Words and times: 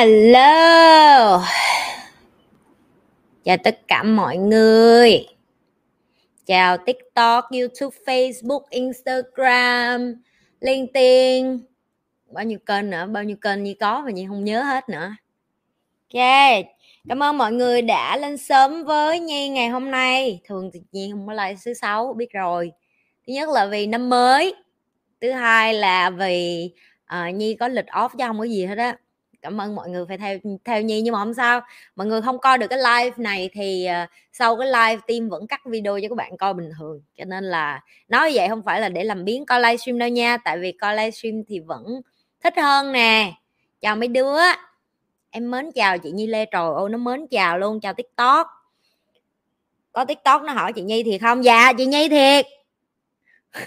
Hello. 0.00 1.44
Chào 3.44 3.56
tất 3.64 3.88
cả 3.88 4.02
mọi 4.02 4.36
người. 4.36 5.26
Chào 6.46 6.76
TikTok, 6.76 7.44
YouTube, 7.52 7.96
Facebook, 8.06 8.60
Instagram, 8.70 10.14
LinkedIn. 10.60 11.58
Bao 12.30 12.44
nhiêu 12.44 12.58
kênh 12.66 12.90
nữa, 12.90 13.06
bao 13.12 13.24
nhiêu 13.24 13.36
kênh 13.36 13.62
như 13.62 13.74
có 13.80 14.00
mà 14.00 14.10
Nhi 14.10 14.26
không 14.28 14.44
nhớ 14.44 14.62
hết 14.62 14.88
nữa. 14.88 15.10
Ok. 16.14 16.24
Cảm 17.08 17.22
ơn 17.22 17.38
mọi 17.38 17.52
người 17.52 17.82
đã 17.82 18.16
lên 18.16 18.36
sớm 18.36 18.84
với 18.84 19.20
Nhi 19.20 19.48
ngày 19.48 19.68
hôm 19.68 19.90
nay. 19.90 20.40
Thường 20.44 20.70
thì 20.74 20.80
Nhi 20.92 21.10
không 21.12 21.26
có 21.26 21.32
like 21.32 21.60
thứ 21.64 21.74
sáu 21.74 22.12
biết 22.12 22.32
rồi. 22.32 22.72
Thứ 23.26 23.32
nhất 23.32 23.48
là 23.48 23.66
vì 23.66 23.86
năm 23.86 24.08
mới. 24.08 24.54
Thứ 25.20 25.32
hai 25.32 25.74
là 25.74 26.10
vì 26.10 26.70
uh, 27.14 27.34
Nhi 27.34 27.54
có 27.54 27.68
lịch 27.68 27.86
off 27.86 28.08
chứ 28.08 28.24
không 28.26 28.38
có 28.38 28.44
gì 28.44 28.66
hết 28.66 28.78
á 28.78 28.96
cảm 29.42 29.60
ơn 29.60 29.74
mọi 29.74 29.90
người 29.90 30.04
phải 30.08 30.18
theo 30.18 30.38
theo 30.64 30.82
nhi 30.82 31.00
nhưng 31.00 31.12
mà 31.12 31.18
không 31.18 31.34
sao. 31.34 31.60
Mọi 31.96 32.06
người 32.06 32.22
không 32.22 32.38
coi 32.38 32.58
được 32.58 32.66
cái 32.70 32.78
live 32.78 33.16
này 33.16 33.50
thì 33.52 33.88
uh, 34.04 34.08
sau 34.32 34.56
cái 34.56 34.66
live 34.66 35.00
team 35.06 35.28
vẫn 35.28 35.46
cắt 35.46 35.60
video 35.66 36.00
cho 36.00 36.08
các 36.08 36.16
bạn 36.16 36.36
coi 36.36 36.54
bình 36.54 36.70
thường. 36.78 37.02
Cho 37.16 37.24
nên 37.24 37.44
là 37.44 37.80
nói 38.08 38.32
vậy 38.34 38.48
không 38.48 38.62
phải 38.62 38.80
là 38.80 38.88
để 38.88 39.04
làm 39.04 39.24
biến 39.24 39.46
coi 39.46 39.60
livestream 39.60 39.98
đâu 39.98 40.08
nha 40.08 40.36
tại 40.36 40.58
vì 40.58 40.72
coi 40.72 40.96
livestream 40.96 41.42
thì 41.48 41.60
vẫn 41.60 42.00
thích 42.40 42.54
hơn 42.56 42.92
nè. 42.92 43.32
Chào 43.80 43.96
mấy 43.96 44.08
đứa. 44.08 44.40
Em 45.30 45.50
mến 45.50 45.70
chào 45.74 45.98
chị 45.98 46.10
nhi 46.10 46.26
lê. 46.26 46.44
Trời 46.44 46.74
ơi 46.76 46.88
nó 46.90 46.98
mến 46.98 47.26
chào 47.26 47.58
luôn 47.58 47.80
chào 47.80 47.94
tiktok. 47.94 48.46
Có 49.92 50.04
tiktok 50.04 50.42
nó 50.42 50.52
hỏi 50.52 50.72
chị 50.72 50.82
nhi 50.82 51.02
thì 51.02 51.18
không? 51.18 51.44
Dạ 51.44 51.72
chị 51.72 51.86
nhi 51.86 52.08
thiệt. 52.08 52.46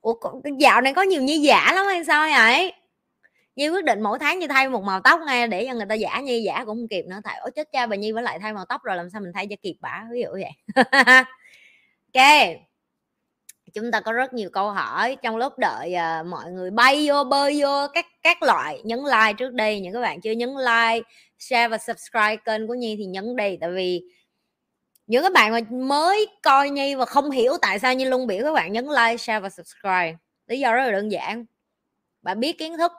Ủa 0.00 0.14
dạo 0.58 0.80
này 0.80 0.94
có 0.94 1.02
nhiều 1.02 1.22
nhi 1.22 1.38
giả 1.38 1.72
lắm 1.74 1.86
hay 1.86 2.04
sao 2.04 2.28
vậy 2.30 2.72
Nhi 3.58 3.68
quyết 3.68 3.84
định 3.84 4.00
mỗi 4.00 4.18
tháng 4.18 4.38
như 4.38 4.46
thay 4.48 4.68
một 4.68 4.82
màu 4.84 5.00
tóc 5.00 5.20
ngay 5.26 5.48
để 5.48 5.66
cho 5.68 5.74
người 5.74 5.86
ta 5.88 5.94
giả 5.94 6.20
Nhi 6.20 6.42
giả 6.42 6.58
cũng 6.58 6.76
không 6.76 6.88
kịp 6.88 7.04
nữa. 7.06 7.20
Tại 7.24 7.38
ôi 7.40 7.50
chết 7.56 7.68
cha 7.72 7.86
bà 7.86 7.96
Nhi 7.96 8.12
với 8.12 8.22
lại 8.22 8.38
thay 8.38 8.52
màu 8.52 8.64
tóc 8.68 8.82
rồi 8.82 8.96
làm 8.96 9.10
sao 9.10 9.20
mình 9.20 9.32
thay 9.34 9.46
cho 9.50 9.56
kịp 9.62 9.76
bả 9.80 10.04
ví 10.12 10.22
dụ 10.22 10.28
vậy. 10.30 10.84
Ok. 12.14 12.22
Chúng 13.74 13.90
ta 13.90 14.00
có 14.00 14.12
rất 14.12 14.32
nhiều 14.32 14.50
câu 14.50 14.70
hỏi 14.70 15.16
trong 15.22 15.36
lúc 15.36 15.52
đợi 15.58 15.94
uh, 15.94 16.26
mọi 16.26 16.50
người 16.50 16.70
bay 16.70 17.08
vô 17.08 17.24
bơi 17.24 17.62
vô 17.62 17.86
các 17.94 18.06
các 18.22 18.42
loại. 18.42 18.80
Nhấn 18.84 18.98
like 18.98 19.32
trước 19.38 19.52
đây 19.52 19.80
những 19.80 19.92
các 19.94 20.00
bạn 20.00 20.20
chưa 20.20 20.32
nhấn 20.32 20.48
like 20.48 21.08
share 21.38 21.68
và 21.68 21.78
subscribe 21.78 22.36
kênh 22.36 22.68
của 22.68 22.74
Nhi 22.74 22.94
thì 22.98 23.04
nhấn 23.04 23.36
đi 23.36 23.56
tại 23.60 23.70
vì 23.70 24.02
những 25.06 25.22
các 25.22 25.32
bạn 25.32 25.52
mà 25.52 25.60
mới 25.70 26.26
coi 26.42 26.70
Nhi 26.70 26.94
và 26.94 27.04
không 27.04 27.30
hiểu 27.30 27.52
tại 27.62 27.78
sao 27.78 27.94
Nhi 27.94 28.04
luôn 28.04 28.26
biểu 28.26 28.44
các 28.44 28.52
bạn 28.52 28.72
nhấn 28.72 28.84
like 28.84 29.16
share 29.16 29.40
và 29.40 29.50
subscribe. 29.50 30.14
Lý 30.46 30.58
do 30.60 30.72
rất 30.72 30.84
là 30.84 30.92
đơn 30.92 31.12
giản. 31.12 31.44
Bạn 32.22 32.40
biết 32.40 32.58
kiến 32.58 32.78
thức 32.78 32.92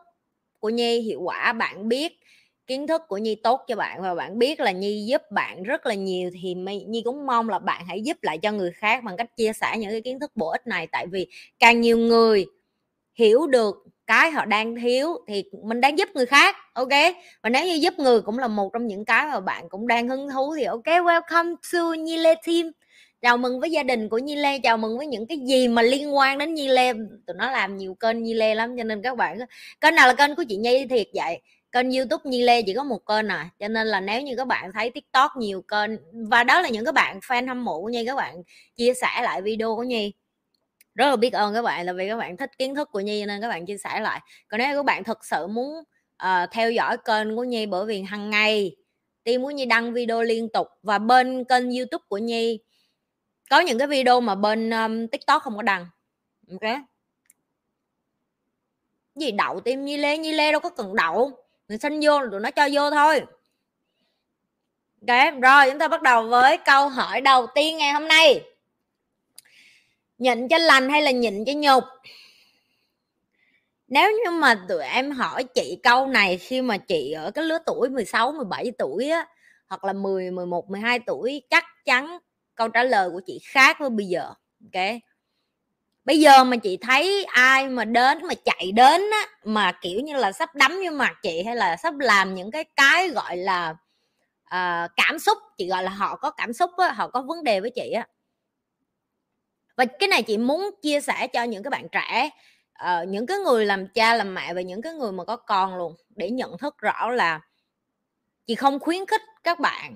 của 0.60 0.70
nhi, 0.70 1.00
hiệu 1.02 1.22
quả 1.22 1.54
bạn 1.54 1.88
biết, 1.90 2.14
kiến 2.68 2.88
thức 2.88 3.02
của 3.08 3.18
nhi 3.18 3.36
tốt 3.36 3.62
cho 3.68 3.76
bạn 3.76 4.02
và 4.02 4.16
bạn 4.16 4.40
biết 4.40 4.60
là 4.60 4.72
nhi 4.72 5.06
giúp 5.10 5.22
bạn 5.32 5.64
rất 5.64 5.86
là 5.86 5.94
nhiều 5.94 6.30
thì 6.42 6.54
nhi 6.88 7.02
cũng 7.06 7.26
mong 7.26 7.50
là 7.50 7.60
bạn 7.60 7.86
hãy 7.88 8.02
giúp 8.02 8.18
lại 8.22 8.38
cho 8.38 8.52
người 8.52 8.72
khác 8.72 9.04
bằng 9.04 9.18
cách 9.18 9.36
chia 9.38 9.54
sẻ 9.54 9.78
những 9.78 9.92
cái 9.92 10.02
kiến 10.02 10.20
thức 10.20 10.32
bổ 10.36 10.50
ích 10.50 10.68
này. 10.68 10.88
Tại 10.92 11.08
vì 11.08 11.28
càng 11.60 11.82
nhiều 11.82 11.98
người 11.98 12.46
hiểu 13.20 13.48
được 13.48 13.76
cái 14.08 14.32
họ 14.32 14.46
đang 14.46 14.76
thiếu 14.76 15.10
thì 15.28 15.44
mình 15.64 15.82
đang 15.82 15.98
giúp 15.98 16.10
người 16.14 16.26
khác, 16.26 16.56
ok? 16.74 16.90
Và 17.44 17.50
nếu 17.50 17.66
như 17.68 17.74
giúp 17.76 17.94
người 18.00 18.22
cũng 18.22 18.40
là 18.40 18.48
một 18.48 18.70
trong 18.74 18.88
những 18.88 19.06
cái 19.06 19.28
mà 19.28 19.40
bạn 19.40 19.70
cũng 19.70 19.88
đang 19.88 20.08
hứng 20.10 20.30
thú 20.30 20.56
thì 20.58 20.64
ok, 20.64 20.86
welcome 20.86 21.56
to 21.74 21.94
nhi 22.00 22.18
lê 22.18 22.36
team 22.48 22.72
chào 23.22 23.38
mừng 23.38 23.60
với 23.60 23.72
gia 23.72 23.84
đình 23.84 24.10
của 24.10 24.18
Nhi 24.18 24.36
Lê 24.36 24.60
chào 24.60 24.78
mừng 24.78 24.98
với 24.98 25.08
những 25.08 25.28
cái 25.28 25.38
gì 25.46 25.68
mà 25.68 25.82
liên 25.82 26.16
quan 26.16 26.38
đến 26.38 26.54
Nhi 26.54 26.68
Lê. 26.68 26.94
Tụi 27.28 27.36
nó 27.36 27.52
làm 27.52 27.78
nhiều 27.78 27.94
kênh 27.94 28.24
Nhi 28.24 28.34
Lê 28.34 28.56
lắm 28.56 28.78
cho 28.78 28.84
nên 28.84 29.02
các 29.02 29.18
bạn 29.18 29.40
kênh 29.82 29.96
nào 29.96 30.08
là 30.08 30.14
kênh 30.14 30.36
của 30.36 30.44
chị 30.50 30.56
Nhi 30.58 30.86
thiệt 30.90 31.08
vậy. 31.14 31.42
Kênh 31.72 31.92
youtube 31.92 32.22
Nhi 32.26 32.44
Lê 32.44 32.62
chỉ 32.62 32.74
có 32.74 32.84
một 32.84 33.06
kênh 33.06 33.28
à 33.28 33.50
cho 33.60 33.68
nên 33.68 33.88
là 33.88 34.00
nếu 34.00 34.22
như 34.22 34.36
các 34.36 34.48
bạn 34.48 34.72
thấy 34.74 34.90
tiktok 34.90 35.32
nhiều 35.38 35.62
kênh 35.62 35.92
và 36.30 36.44
đó 36.44 36.62
là 36.62 36.70
những 36.70 36.86
các 36.86 36.94
bạn 36.94 37.20
fan 37.20 37.48
hâm 37.48 37.66
mộ 37.66 37.82
của 37.82 37.90
Nhi 37.90 38.06
các 38.06 38.16
bạn 38.16 38.36
chia 38.76 38.94
sẻ 38.94 39.22
lại 39.24 39.42
video 39.42 39.76
của 39.76 39.84
Nhi. 39.84 40.14
Rất 40.96 41.10
là 41.10 41.16
biết 41.16 41.34
ơn 41.34 41.54
các 41.54 41.62
bạn 41.62 41.86
là 41.86 41.94
vì 41.94 42.08
các 42.08 42.18
bạn 42.18 42.38
thích 42.38 42.52
kiến 42.58 42.76
thức 42.76 42.90
của 42.92 43.00
Nhi 43.00 43.26
nên 43.26 43.42
các 43.42 43.50
bạn 43.50 43.66
chia 43.66 43.78
sẻ 43.78 44.00
lại. 44.00 44.20
Còn 44.48 44.58
nếu 44.58 44.76
các 44.76 44.86
bạn 44.86 45.04
thực 45.04 45.26
sự 45.26 45.48
muốn 45.48 45.74
uh, 46.24 46.52
theo 46.52 46.72
dõi 46.72 46.98
kênh 46.98 47.36
của 47.36 47.44
Nhi 47.44 47.66
bởi 47.66 47.86
vì 47.86 48.02
hàng 48.02 48.30
ngày 48.30 48.76
team 49.24 49.44
của 49.44 49.52
Nhi 49.52 49.66
đăng 49.66 49.94
video 49.94 50.24
liên 50.24 50.50
tục 50.50 50.68
và 50.84 51.00
bên 51.00 51.44
kênh 51.44 51.72
youtube 51.72 52.04
của 52.10 52.18
Nhi 52.18 52.60
có 53.50 53.60
những 53.60 53.78
cái 53.78 53.88
video 53.88 54.22
mà 54.22 54.36
bên 54.36 54.70
um, 54.70 55.08
tiktok 55.08 55.44
không 55.44 55.56
có 55.56 55.62
đăng. 55.62 55.88
Ok. 56.52 56.80
Gì 59.16 59.32
đậu 59.32 59.60
tim 59.60 59.86
nhi 59.86 59.98
lê 59.98 60.18
nhi 60.18 60.32
lê 60.32 60.52
đâu 60.52 60.62
có 60.62 60.70
cần 60.70 60.96
đậu. 60.96 61.32
Mình 61.68 61.80
xin 61.80 62.00
vô 62.04 62.20
tụi 62.32 62.40
nó 62.40 62.52
cho 62.52 62.70
vô 62.72 62.92
thôi. 62.92 63.22
Ok 65.08 65.34
rồi 65.42 65.70
chúng 65.70 65.80
ta 65.80 65.88
bắt 65.88 66.02
đầu 66.02 66.28
với 66.28 66.58
câu 66.58 66.90
hỏi 66.90 67.22
đầu 67.22 67.48
tiên 67.56 67.78
ngày 67.78 67.94
hôm 67.94 68.08
nay. 68.08 68.44
Nhịn 70.18 70.48
cho 70.48 70.58
lành 70.58 70.90
hay 70.90 71.02
là 71.02 71.12
nhịn 71.12 71.46
cho 71.46 71.54
nhục? 71.56 71.84
Nếu 73.88 74.12
như 74.12 74.32
mà 74.32 74.66
tụi 74.70 74.84
em 74.84 75.12
hỏi 75.12 75.44
chị 75.44 75.80
câu 75.84 76.08
này 76.08 76.38
khi 76.38 76.62
mà 76.62 76.78
chị 76.78 77.12
ở 77.12 77.32
cái 77.32 77.46
lứa 77.46 77.58
tuổi 77.66 77.90
16 77.90 78.32
17 78.32 78.72
tuổi 78.78 79.10
á 79.10 79.28
hoặc 79.68 79.84
là 79.84 79.94
10 79.94 80.32
11 80.32 80.70
12 80.70 81.00
tuổi 81.00 81.42
chắc 81.50 81.66
chắn 81.86 82.20
câu 82.60 82.70
trả 82.70 82.84
lời 82.84 83.10
của 83.10 83.22
chị 83.26 83.40
khác 83.44 83.80
với 83.80 83.90
bây 83.90 84.06
giờ 84.06 84.34
ok? 84.64 84.84
Bây 86.06 86.20
giờ 86.20 86.44
mà 86.44 86.58
chị 86.58 86.78
thấy 86.78 87.26
ai 87.26 87.68
mà 87.68 87.86
đến 87.86 88.18
mà 88.28 88.34
chạy 88.46 88.72
đến 88.72 89.02
á, 89.12 89.28
mà 89.44 89.72
kiểu 89.72 90.00
như 90.00 90.18
là 90.18 90.32
sắp 90.32 90.56
đấm 90.56 90.72
vô 90.86 90.92
mặt 90.92 91.14
chị 91.22 91.44
hay 91.44 91.56
là 91.56 91.78
sắp 91.78 91.98
làm 91.98 92.36
những 92.36 92.52
cái 92.52 92.64
cái 92.76 93.10
gọi 93.10 93.38
là 93.38 93.76
uh, 94.44 94.92
cảm 94.96 95.20
xúc 95.20 95.38
chị 95.58 95.68
gọi 95.68 95.84
là 95.84 95.92
họ 95.92 96.16
có 96.16 96.32
cảm 96.32 96.54
xúc 96.54 96.72
á, 96.78 96.92
họ 96.92 97.08
có 97.08 97.22
vấn 97.22 97.44
đề 97.44 97.60
với 97.60 97.70
chị 97.70 97.92
á. 97.92 98.08
Và 99.78 99.86
cái 99.86 100.08
này 100.08 100.24
chị 100.24 100.38
muốn 100.38 100.70
chia 100.82 101.02
sẻ 101.02 101.28
cho 101.28 101.44
những 101.44 101.64
cái 101.64 101.70
bạn 101.70 101.88
trẻ 101.92 102.30
uh, 102.84 103.08
những 103.08 103.26
cái 103.26 103.38
người 103.38 103.66
làm 103.66 103.88
cha 103.88 104.14
làm 104.14 104.36
mẹ 104.36 104.54
và 104.54 104.62
những 104.62 104.82
cái 104.82 104.94
người 104.94 105.12
mà 105.12 105.24
có 105.24 105.36
con 105.36 105.78
luôn 105.78 105.96
để 106.16 106.30
nhận 106.30 106.58
thức 106.58 106.78
rõ 106.78 107.10
là 107.10 107.42
chị 108.46 108.56
không 108.56 108.80
khuyến 108.80 109.06
khích 109.06 109.22
các 109.44 109.60
bạn 109.60 109.96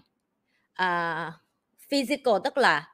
uh, 0.82 1.43
physical, 1.90 2.34
tức 2.44 2.58
là 2.58 2.88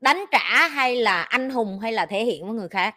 đánh 0.00 0.24
trả 0.30 0.68
hay 0.68 0.96
là 0.96 1.22
anh 1.22 1.50
hùng 1.50 1.78
hay 1.82 1.92
là 1.92 2.06
thể 2.06 2.24
hiện 2.24 2.46
với 2.46 2.54
người 2.54 2.68
khác. 2.68 2.94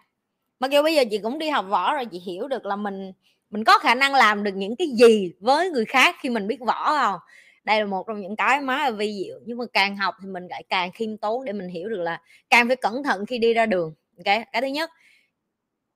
Mặc 0.59 0.71
dù 0.71 0.83
bây 0.83 0.95
giờ 0.95 1.03
chị 1.11 1.17
cũng 1.17 1.39
đi 1.39 1.49
học 1.49 1.65
võ 1.69 1.93
rồi, 1.93 2.05
chị 2.05 2.19
hiểu 2.19 2.47
được 2.47 2.65
là 2.65 2.75
mình 2.75 3.11
mình 3.49 3.63
có 3.63 3.77
khả 3.77 3.95
năng 3.95 4.15
làm 4.15 4.43
được 4.43 4.51
những 4.55 4.75
cái 4.75 4.87
gì 4.87 5.33
với 5.39 5.69
người 5.69 5.85
khác 5.85 6.15
khi 6.21 6.29
mình 6.29 6.47
biết 6.47 6.59
võ 6.59 6.97
không? 6.99 7.19
Đây 7.63 7.79
là 7.79 7.85
một 7.85 8.07
trong 8.07 8.21
những 8.21 8.35
cái 8.35 8.61
má 8.61 8.77
là 8.77 8.91
vi 8.91 9.23
diệu, 9.23 9.39
nhưng 9.45 9.57
mà 9.57 9.65
càng 9.73 9.97
học 9.97 10.15
thì 10.21 10.27
mình 10.27 10.47
lại 10.49 10.63
càng 10.69 10.91
khiêm 10.91 11.17
tốn 11.17 11.45
để 11.45 11.53
mình 11.53 11.67
hiểu 11.67 11.89
được 11.89 12.01
là 12.01 12.21
càng 12.49 12.67
phải 12.67 12.75
cẩn 12.75 13.03
thận 13.03 13.25
khi 13.25 13.37
đi 13.37 13.53
ra 13.53 13.65
đường. 13.65 13.93
Ok, 14.17 14.25
cái 14.25 14.61
thứ 14.61 14.67
nhất, 14.67 14.89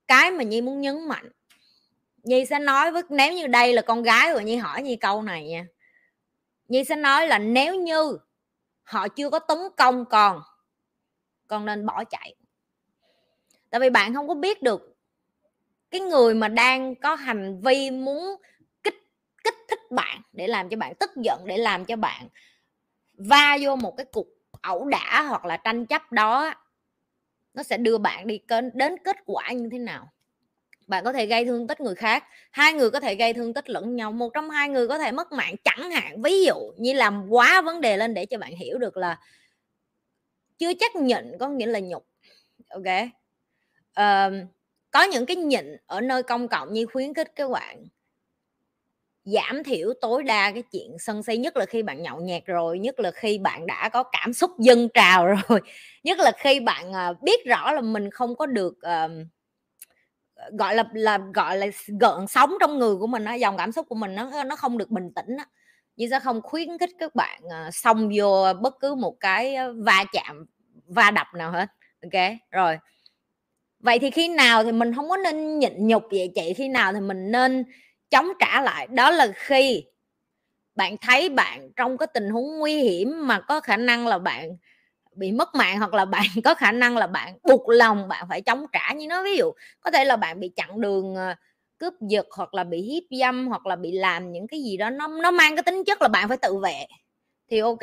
cái 0.08 0.31
mà 0.31 0.44
nhi 0.44 0.62
muốn 0.62 0.81
nhấn 0.81 1.08
mạnh, 1.08 1.30
nhi 2.24 2.46
sẽ 2.46 2.59
nói 2.59 2.92
với, 2.92 3.03
nếu 3.09 3.34
như 3.34 3.47
đây 3.47 3.74
là 3.74 3.81
con 3.81 4.03
gái 4.03 4.34
của 4.34 4.40
nhi 4.40 4.56
hỏi 4.56 4.81
nhi 4.81 4.96
câu 4.96 5.22
này 5.22 5.47
nha. 5.47 5.66
Nhi 6.68 6.84
sẽ 6.84 6.96
nói 6.96 7.28
là 7.28 7.40
nếu 7.40 7.76
như 7.76 8.18
họ 8.88 9.08
chưa 9.08 9.30
có 9.30 9.40
tấn 9.40 9.58
công 9.78 10.06
còn 10.06 10.42
con 11.47 11.66
nên 11.66 11.85
bỏ 11.85 12.03
chạy. 12.03 12.35
Tại 13.70 13.82
vì 13.82 13.90
bạn 13.90 14.14
không 14.14 14.28
có 14.28 14.35
biết 14.35 14.64
được 14.64 14.96
cái 15.91 16.02
người 16.02 16.34
mà 16.34 16.47
đang 16.47 16.96
có 16.96 17.16
hành 17.16 17.61
vi 17.61 17.91
muốn 17.91 18.41
kích 18.84 18.96
kích 19.44 19.56
thích 19.70 19.79
bạn 19.91 20.22
để 20.34 20.47
làm 20.47 20.70
cho 20.70 20.78
bạn 20.78 20.94
tức 21.00 21.11
giận, 21.16 21.41
để 21.46 21.58
làm 21.58 21.85
cho 21.85 21.96
bạn 21.96 22.28
va 23.17 23.58
vô 23.61 23.76
một 23.76 23.94
cái 23.97 24.06
cuộc 24.14 24.28
ẩu 24.61 24.85
đả 24.85 25.26
hoặc 25.29 25.46
là 25.46 25.58
tranh 25.58 25.85
chấp 25.85 26.11
đó 26.11 26.53
nó 27.53 27.64
sẽ 27.64 27.78
đưa 27.78 27.97
bạn 27.97 28.28
đi 28.28 28.40
đến 28.73 28.96
kết 29.03 29.16
quả 29.26 29.52
như 29.52 29.70
thế 29.72 29.78
nào? 29.78 30.11
Bạn 30.87 31.03
có 31.03 31.13
thể 31.13 31.25
gây 31.25 31.45
thương 31.45 31.67
tích 31.67 31.81
người 31.81 31.95
khác 31.95 32.23
hai 32.51 32.73
người 32.73 32.91
có 32.91 32.99
thể 32.99 33.16
gây 33.16 33.34
thương 33.34 33.53
tích 33.53 33.69
lẫn 33.69 33.95
nhau 33.95 34.11
một 34.11 34.29
trong 34.34 34.49
hai 34.49 34.69
người 34.69 34.87
có 34.87 34.97
thể 34.97 35.11
mất 35.11 35.31
mạng 35.31 35.55
chẳng 35.63 35.91
hạn. 35.91 36.22
Ví 36.22 36.45
dụ 36.45 36.55
như 36.78 36.93
làm 36.93 37.29
quá 37.29 37.61
vấn 37.61 37.81
đề 37.81 37.97
lên 37.97 38.13
để 38.13 38.25
cho 38.25 38.37
bạn 38.37 38.55
hiểu 38.55 38.78
được 38.78 38.97
là 38.97 39.19
chưa 40.57 40.73
chắc 40.79 40.95
nhịn 40.95 41.37
có 41.39 41.47
nghĩa 41.47 41.66
là 41.66 41.79
nhục 41.79 42.07
ok? 42.69 42.84
Uh, 43.99 44.47
có 44.91 45.03
những 45.03 45.25
cái 45.25 45.35
nhịn 45.35 45.78
ở 45.85 46.01
nơi 46.01 46.23
công 46.23 46.47
cộng 46.47 46.73
như 46.73 46.85
khuyến 46.85 47.13
khích 47.13 47.31
các 47.35 47.49
bạn 47.51 47.87
giảm 49.23 49.63
thiểu 49.63 49.93
tối 50.01 50.23
đa 50.23 50.51
cái 50.51 50.63
chuyện 50.72 50.95
sân 50.99 51.23
si 51.23 51.37
nhất 51.37 51.57
là 51.57 51.66
khi 51.66 51.84
bạn 51.84 52.03
nhậu 52.03 52.22
nhẹt 52.22 52.45
rồi 52.45 52.79
nhất 52.79 52.99
là 52.99 53.11
khi 53.11 53.37
bạn 53.37 53.66
đã 53.66 53.89
có 53.89 54.03
cảm 54.03 54.34
xúc 54.34 54.51
dâng 54.59 54.89
trào 54.93 55.25
rồi 55.47 55.59
nhất 56.03 56.19
là 56.19 56.31
khi 56.39 56.59
bạn 56.59 56.93
à, 56.93 57.13
biết 57.22 57.45
rõ 57.45 57.72
là 57.72 57.81
mình 57.81 58.11
không 58.11 58.35
có 58.35 58.45
được 58.45 58.73
uh, 58.73 59.11
gọi 60.59 60.75
là 60.75 60.84
là, 60.93 61.19
gọi 61.34 61.57
là 61.57 61.67
gợn 62.01 62.28
sóng 62.28 62.53
trong 62.61 62.79
người 62.79 62.95
của 62.95 63.07
mình 63.07 63.25
á, 63.25 63.35
dòng 63.35 63.57
cảm 63.57 63.72
xúc 63.72 63.85
của 63.89 63.95
mình 63.95 64.16
nó 64.16 64.43
nó 64.43 64.55
không 64.55 64.78
được 64.78 64.89
bình 64.89 65.11
tĩnh 65.16 65.37
á. 65.37 65.45
Như 65.95 66.07
sẽ 66.11 66.19
không 66.19 66.41
khuyến 66.41 66.78
khích 66.78 66.89
các 66.99 67.16
bạn 67.16 67.41
ờ, 67.49 67.72
xông 67.72 68.09
vô 68.17 68.53
bất 68.61 68.75
cứ 68.79 68.95
một 68.95 69.16
cái 69.19 69.55
ờ, 69.55 69.73
va 69.85 70.05
chạm, 70.13 70.45
va 70.87 71.11
đập 71.11 71.28
nào 71.35 71.51
hết, 71.51 71.67
ok? 72.03 72.23
Rồi. 72.51 72.78
Vậy 73.79 73.99
thì 73.99 74.09
khi 74.11 74.28
nào 74.28 74.63
thì 74.63 74.72
mình 74.72 74.93
không 74.95 75.09
có 75.09 75.17
nên 75.17 75.59
nhịn 75.59 75.87
nhục 75.87 76.03
vậy 76.11 76.31
chị? 76.35 76.53
Khi 76.57 76.67
nào 76.67 76.93
thì 76.93 76.99
mình 76.99 77.31
nên 77.31 77.63
chống 78.09 78.28
trả 78.39 78.61
lại? 78.61 78.87
Đó 78.87 79.11
là 79.11 79.28
khi 79.35 79.84
bạn 80.75 80.95
thấy 81.01 81.29
bạn 81.29 81.69
trong 81.75 81.97
cái 81.97 82.07
tình 82.13 82.29
huống 82.29 82.59
nguy 82.59 82.75
hiểm 82.84 83.28
mà 83.28 83.39
có 83.41 83.59
khả 83.61 83.78
năng 83.78 84.07
là 84.07 84.19
bạn 84.19 84.49
bị 85.17 85.31
mất 85.31 85.55
mạng 85.55 85.79
hoặc 85.79 85.93
là 85.93 86.05
bạn 86.05 86.25
có 86.43 86.55
khả 86.55 86.72
năng 86.72 86.97
là 86.97 87.08
bạn 87.08 87.37
buộc 87.43 87.69
lòng 87.69 88.08
bạn 88.08 88.25
phải 88.29 88.41
chống 88.41 88.66
trả 88.73 88.93
như 88.93 89.08
nó. 89.08 89.23
Ví 89.23 89.37
dụ, 89.37 89.52
có 89.81 89.91
thể 89.91 90.05
là 90.05 90.16
bạn 90.16 90.40
bị 90.40 90.49
chặn 90.55 90.81
đường 90.81 91.16
ờ, 91.16 91.35
cướp 91.79 91.93
giật 92.02 92.28
hoặc 92.37 92.53
là 92.53 92.64
bị 92.64 92.81
hiếp 92.81 93.03
dâm 93.19 93.47
hoặc 93.47 93.66
là 93.66 93.75
bị 93.75 93.91
làm 93.91 94.31
những 94.31 94.47
cái 94.47 94.64
gì 94.64 94.78
đó, 94.78 94.90
nó 94.90 95.08
nó 95.08 95.31
mang 95.31 95.55
cái 95.55 95.64
tính 95.64 95.84
chất 95.85 96.02
là 96.02 96.08
bạn 96.08 96.28
phải 96.28 96.37
tự 96.37 96.58
vệ 96.58 96.85
thì 97.52 97.59
ok. 97.59 97.79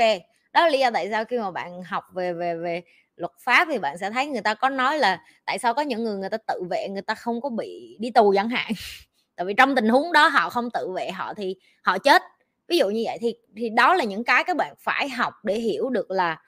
Đó 0.53 0.61
là 0.63 0.69
lý 0.69 0.79
do 0.79 0.91
tại 0.91 1.09
sao 1.11 1.25
khi 1.25 1.39
mà 1.39 1.51
bạn 1.51 1.83
học 1.83 2.05
về 2.15 2.33
về 2.33 2.57
về 2.57 2.83
luật 3.17 3.33
pháp 3.41 3.69
thì 3.71 3.79
bạn 3.79 3.99
sẽ 3.99 4.11
thấy 4.11 4.27
người 4.27 4.41
ta 4.43 4.55
có 4.55 4.69
nói 4.69 4.99
là 4.99 5.21
tại 5.47 5.59
sao 5.59 5.75
có 5.75 5.83
những 5.83 6.05
người 6.05 6.17
người 6.19 6.31
ta 6.31 6.37
tự 6.47 6.63
vệ, 6.71 6.89
người 6.89 7.03
ta 7.03 7.15
không 7.15 7.41
có 7.41 7.49
bị 7.51 7.97
đi 8.01 8.11
tù 8.11 8.33
chẳng 8.37 8.49
hạn. 8.49 8.73
Tại 9.37 9.47
vì 9.47 9.55
trong 9.55 9.75
tình 9.75 9.89
huống 9.89 10.13
đó 10.13 10.29
họ 10.29 10.51
không 10.51 10.71
tự 10.71 10.93
vệ, 10.97 11.11
họ 11.11 11.35
thì 11.35 11.57
họ 11.83 11.99
chết. 11.99 12.23
Ví 12.69 12.79
dụ 12.79 12.89
như 12.91 13.03
vậy 13.05 13.19
thì 13.21 13.35
thì 13.57 13.69
đó 13.71 13.95
là 13.95 14.05
những 14.05 14.25
cái 14.25 14.45
các 14.45 14.57
bạn 14.57 14.75
phải 14.79 15.09
học 15.09 15.35
để 15.45 15.55
hiểu 15.55 15.91
được 15.91 16.11
là 16.11 16.39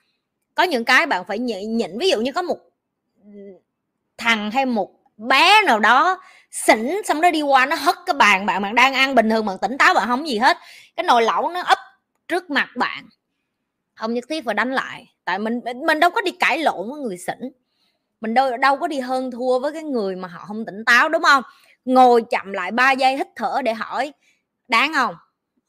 có 0.57 0.63
những 0.63 0.85
cái 0.85 1.05
bạn 1.05 1.25
phải 1.25 1.39
nhịn, 1.39 1.77
nhịn 1.77 1.97
ví 1.99 2.09
dụ 2.09 2.21
như 2.21 2.31
có 2.31 2.41
một 2.41 2.57
thằng 4.17 4.51
hay 4.51 4.65
một 4.65 4.89
bé 5.17 5.61
nào 5.65 5.79
đó 5.79 6.21
xỉn 6.51 6.91
xong 7.05 7.21
nó 7.21 7.31
đi 7.31 7.41
qua 7.41 7.65
nó 7.65 7.75
hất 7.75 7.95
cái 8.05 8.13
bàn 8.13 8.45
bạn 8.45 8.61
bạn 8.61 8.75
đang 8.75 8.93
ăn 8.93 9.15
bình 9.15 9.29
thường 9.29 9.45
bạn 9.45 9.57
tỉnh 9.61 9.77
táo 9.77 9.93
bạn 9.93 10.07
không 10.07 10.27
gì 10.27 10.37
hết. 10.37 10.57
Cái 10.95 11.03
nồi 11.03 11.21
lẩu 11.21 11.49
nó 11.49 11.61
ấp 11.61 11.77
trước 12.27 12.49
mặt 12.49 12.69
bạn. 12.75 13.09
Không 13.95 14.13
nhất 14.13 14.23
thiết 14.29 14.45
phải 14.45 14.53
đánh 14.53 14.71
lại. 14.73 15.13
Tại 15.25 15.39
mình 15.39 15.59
mình 15.85 15.99
đâu 15.99 16.09
có 16.09 16.21
đi 16.21 16.31
cãi 16.31 16.57
lộn 16.57 16.89
với 16.89 16.99
người 16.99 17.17
xỉn. 17.17 17.51
Mình 18.21 18.33
đâu 18.33 18.57
đâu 18.57 18.77
có 18.77 18.87
đi 18.87 18.99
hơn 18.99 19.31
thua 19.31 19.59
với 19.59 19.73
cái 19.73 19.83
người 19.83 20.15
mà 20.15 20.27
họ 20.27 20.45
không 20.47 20.65
tỉnh 20.65 20.85
táo 20.85 21.09
đúng 21.09 21.23
không? 21.23 21.43
Ngồi 21.85 22.23
chậm 22.29 22.53
lại 22.53 22.71
3 22.71 22.91
giây 22.91 23.17
hít 23.17 23.27
thở 23.35 23.61
để 23.63 23.73
hỏi 23.73 24.13
đáng 24.67 24.93
không? 24.93 25.15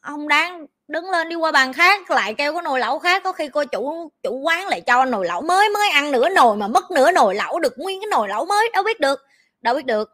Không 0.00 0.28
đáng 0.28 0.66
đứng 0.88 1.10
lên 1.10 1.28
đi 1.28 1.36
qua 1.36 1.52
bàn 1.52 1.72
khác, 1.72 2.10
lại 2.10 2.34
kêu 2.34 2.52
có 2.52 2.62
nồi 2.62 2.80
lẩu 2.80 2.98
khác. 2.98 3.22
Có 3.24 3.32
khi 3.32 3.48
cô 3.48 3.64
chủ 3.64 4.10
chủ 4.22 4.40
quán 4.40 4.68
lại 4.68 4.80
cho 4.80 5.04
nồi 5.04 5.26
lẩu 5.26 5.42
mới 5.42 5.68
mới 5.68 5.88
ăn 5.90 6.12
nửa 6.12 6.28
nồi 6.28 6.56
mà 6.56 6.68
mất 6.68 6.90
nửa 6.90 7.12
nồi 7.12 7.34
lẩu 7.34 7.58
được 7.60 7.78
nguyên 7.78 8.00
cái 8.00 8.08
nồi 8.10 8.28
lẩu 8.28 8.44
mới, 8.44 8.70
đâu 8.72 8.82
biết 8.82 9.00
được, 9.00 9.20
đâu 9.60 9.74
biết 9.74 9.86
được. 9.86 10.10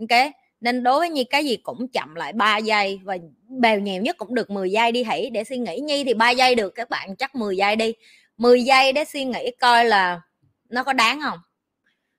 Ok, 0.00 0.18
nên 0.60 0.82
đối 0.82 0.98
với 0.98 1.10
nhi, 1.10 1.24
cái 1.24 1.44
gì 1.44 1.56
cũng 1.56 1.88
chậm 1.88 2.14
lại 2.14 2.32
3 2.32 2.56
giây 2.56 3.00
và 3.04 3.16
bèo 3.48 3.80
nhèo 3.80 4.02
nhất 4.02 4.16
cũng 4.18 4.34
được 4.34 4.50
10 4.50 4.70
giây 4.70 4.92
đi 4.92 5.02
hãy 5.02 5.30
để 5.30 5.44
suy 5.44 5.58
nghĩ. 5.58 5.80
Nhi 5.80 6.04
thì 6.04 6.14
3 6.14 6.30
giây 6.30 6.54
được, 6.54 6.70
các 6.74 6.90
bạn 6.90 7.16
chắc 7.16 7.34
10 7.34 7.56
giây 7.56 7.76
đi. 7.76 7.94
10 8.36 8.62
giây 8.62 8.92
để 8.92 9.04
suy 9.04 9.24
nghĩ 9.24 9.50
coi 9.60 9.84
là 9.84 10.20
nó 10.68 10.82
có 10.82 10.92
đáng 10.92 11.20
không? 11.22 11.38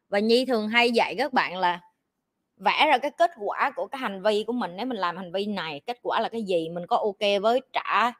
Và 0.09 0.19
nhi 0.19 0.45
thường 0.45 0.67
hay 0.67 0.91
dạy 0.91 1.15
các 1.17 1.33
bạn 1.33 1.57
là 1.57 1.79
vẽ 2.57 2.87
ra 2.87 2.97
cái 2.97 3.11
kết 3.11 3.31
quả 3.37 3.71
của 3.75 3.87
cái 3.87 3.99
hành 3.99 4.23
vi 4.23 4.43
của 4.47 4.53
mình 4.53 4.71
nếu 4.75 4.85
mình 4.85 4.97
làm 4.97 5.17
hành 5.17 5.31
vi 5.31 5.45
này 5.45 5.81
kết 5.87 5.99
quả 6.01 6.19
là 6.19 6.29
cái 6.29 6.43
gì 6.43 6.69
mình 6.69 6.87
có 6.87 6.97
ok 6.97 7.41
với 7.41 7.61
trả 7.73 8.11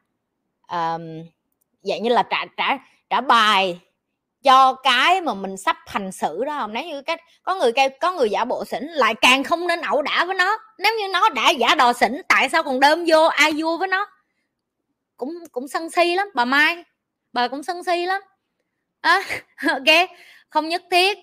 um, 0.67 1.23
dạng 1.81 2.03
như 2.03 2.09
là 2.09 2.23
trả 2.23 2.45
trả 2.57 2.77
trả 3.09 3.21
bài 3.21 3.79
cho 4.45 4.73
cái 4.73 5.21
mà 5.21 5.33
mình 5.33 5.57
sắp 5.57 5.77
hành 5.87 6.11
xử 6.11 6.45
đó 6.45 6.57
không? 6.59 6.73
Nếu 6.73 6.83
như 6.85 7.01
cái 7.01 7.17
có 7.43 7.55
người 7.55 7.71
kêu 7.71 7.89
có 7.99 8.11
người 8.11 8.29
giả 8.29 8.45
bộ 8.45 8.65
xỉn 8.65 8.83
lại 8.83 9.15
càng 9.21 9.43
không 9.43 9.67
nên 9.67 9.81
ẩu 9.81 10.01
đả 10.01 10.25
với 10.25 10.35
nó. 10.35 10.57
Nếu 10.77 10.93
như 10.99 11.07
nó 11.13 11.29
đã 11.29 11.49
giả 11.49 11.75
đò 11.75 11.93
xỉn 11.93 12.21
tại 12.27 12.49
sao 12.49 12.63
còn 12.63 12.79
đơm 12.79 13.05
vô 13.07 13.23
ai 13.23 13.51
vua 13.57 13.77
với 13.77 13.87
nó? 13.87 14.07
Cũng 15.17 15.33
cũng 15.51 15.67
sân 15.67 15.89
si 15.89 16.15
lắm 16.15 16.27
bà 16.33 16.45
mai. 16.45 16.83
Bà 17.33 17.47
cũng 17.47 17.63
sân 17.63 17.83
si 17.83 18.05
lắm. 18.05 18.21
À, 19.01 19.21
ok 19.69 20.09
không 20.49 20.69
nhất 20.69 20.83
thiết 20.91 21.17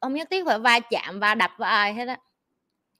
không 0.00 0.14
nhất 0.14 0.28
thiết 0.30 0.44
phải 0.46 0.58
va 0.58 0.80
chạm 0.80 1.20
va 1.20 1.34
đập 1.34 1.50
với 1.58 1.70
ai 1.70 1.94
hết 1.94 2.08
á 2.08 2.16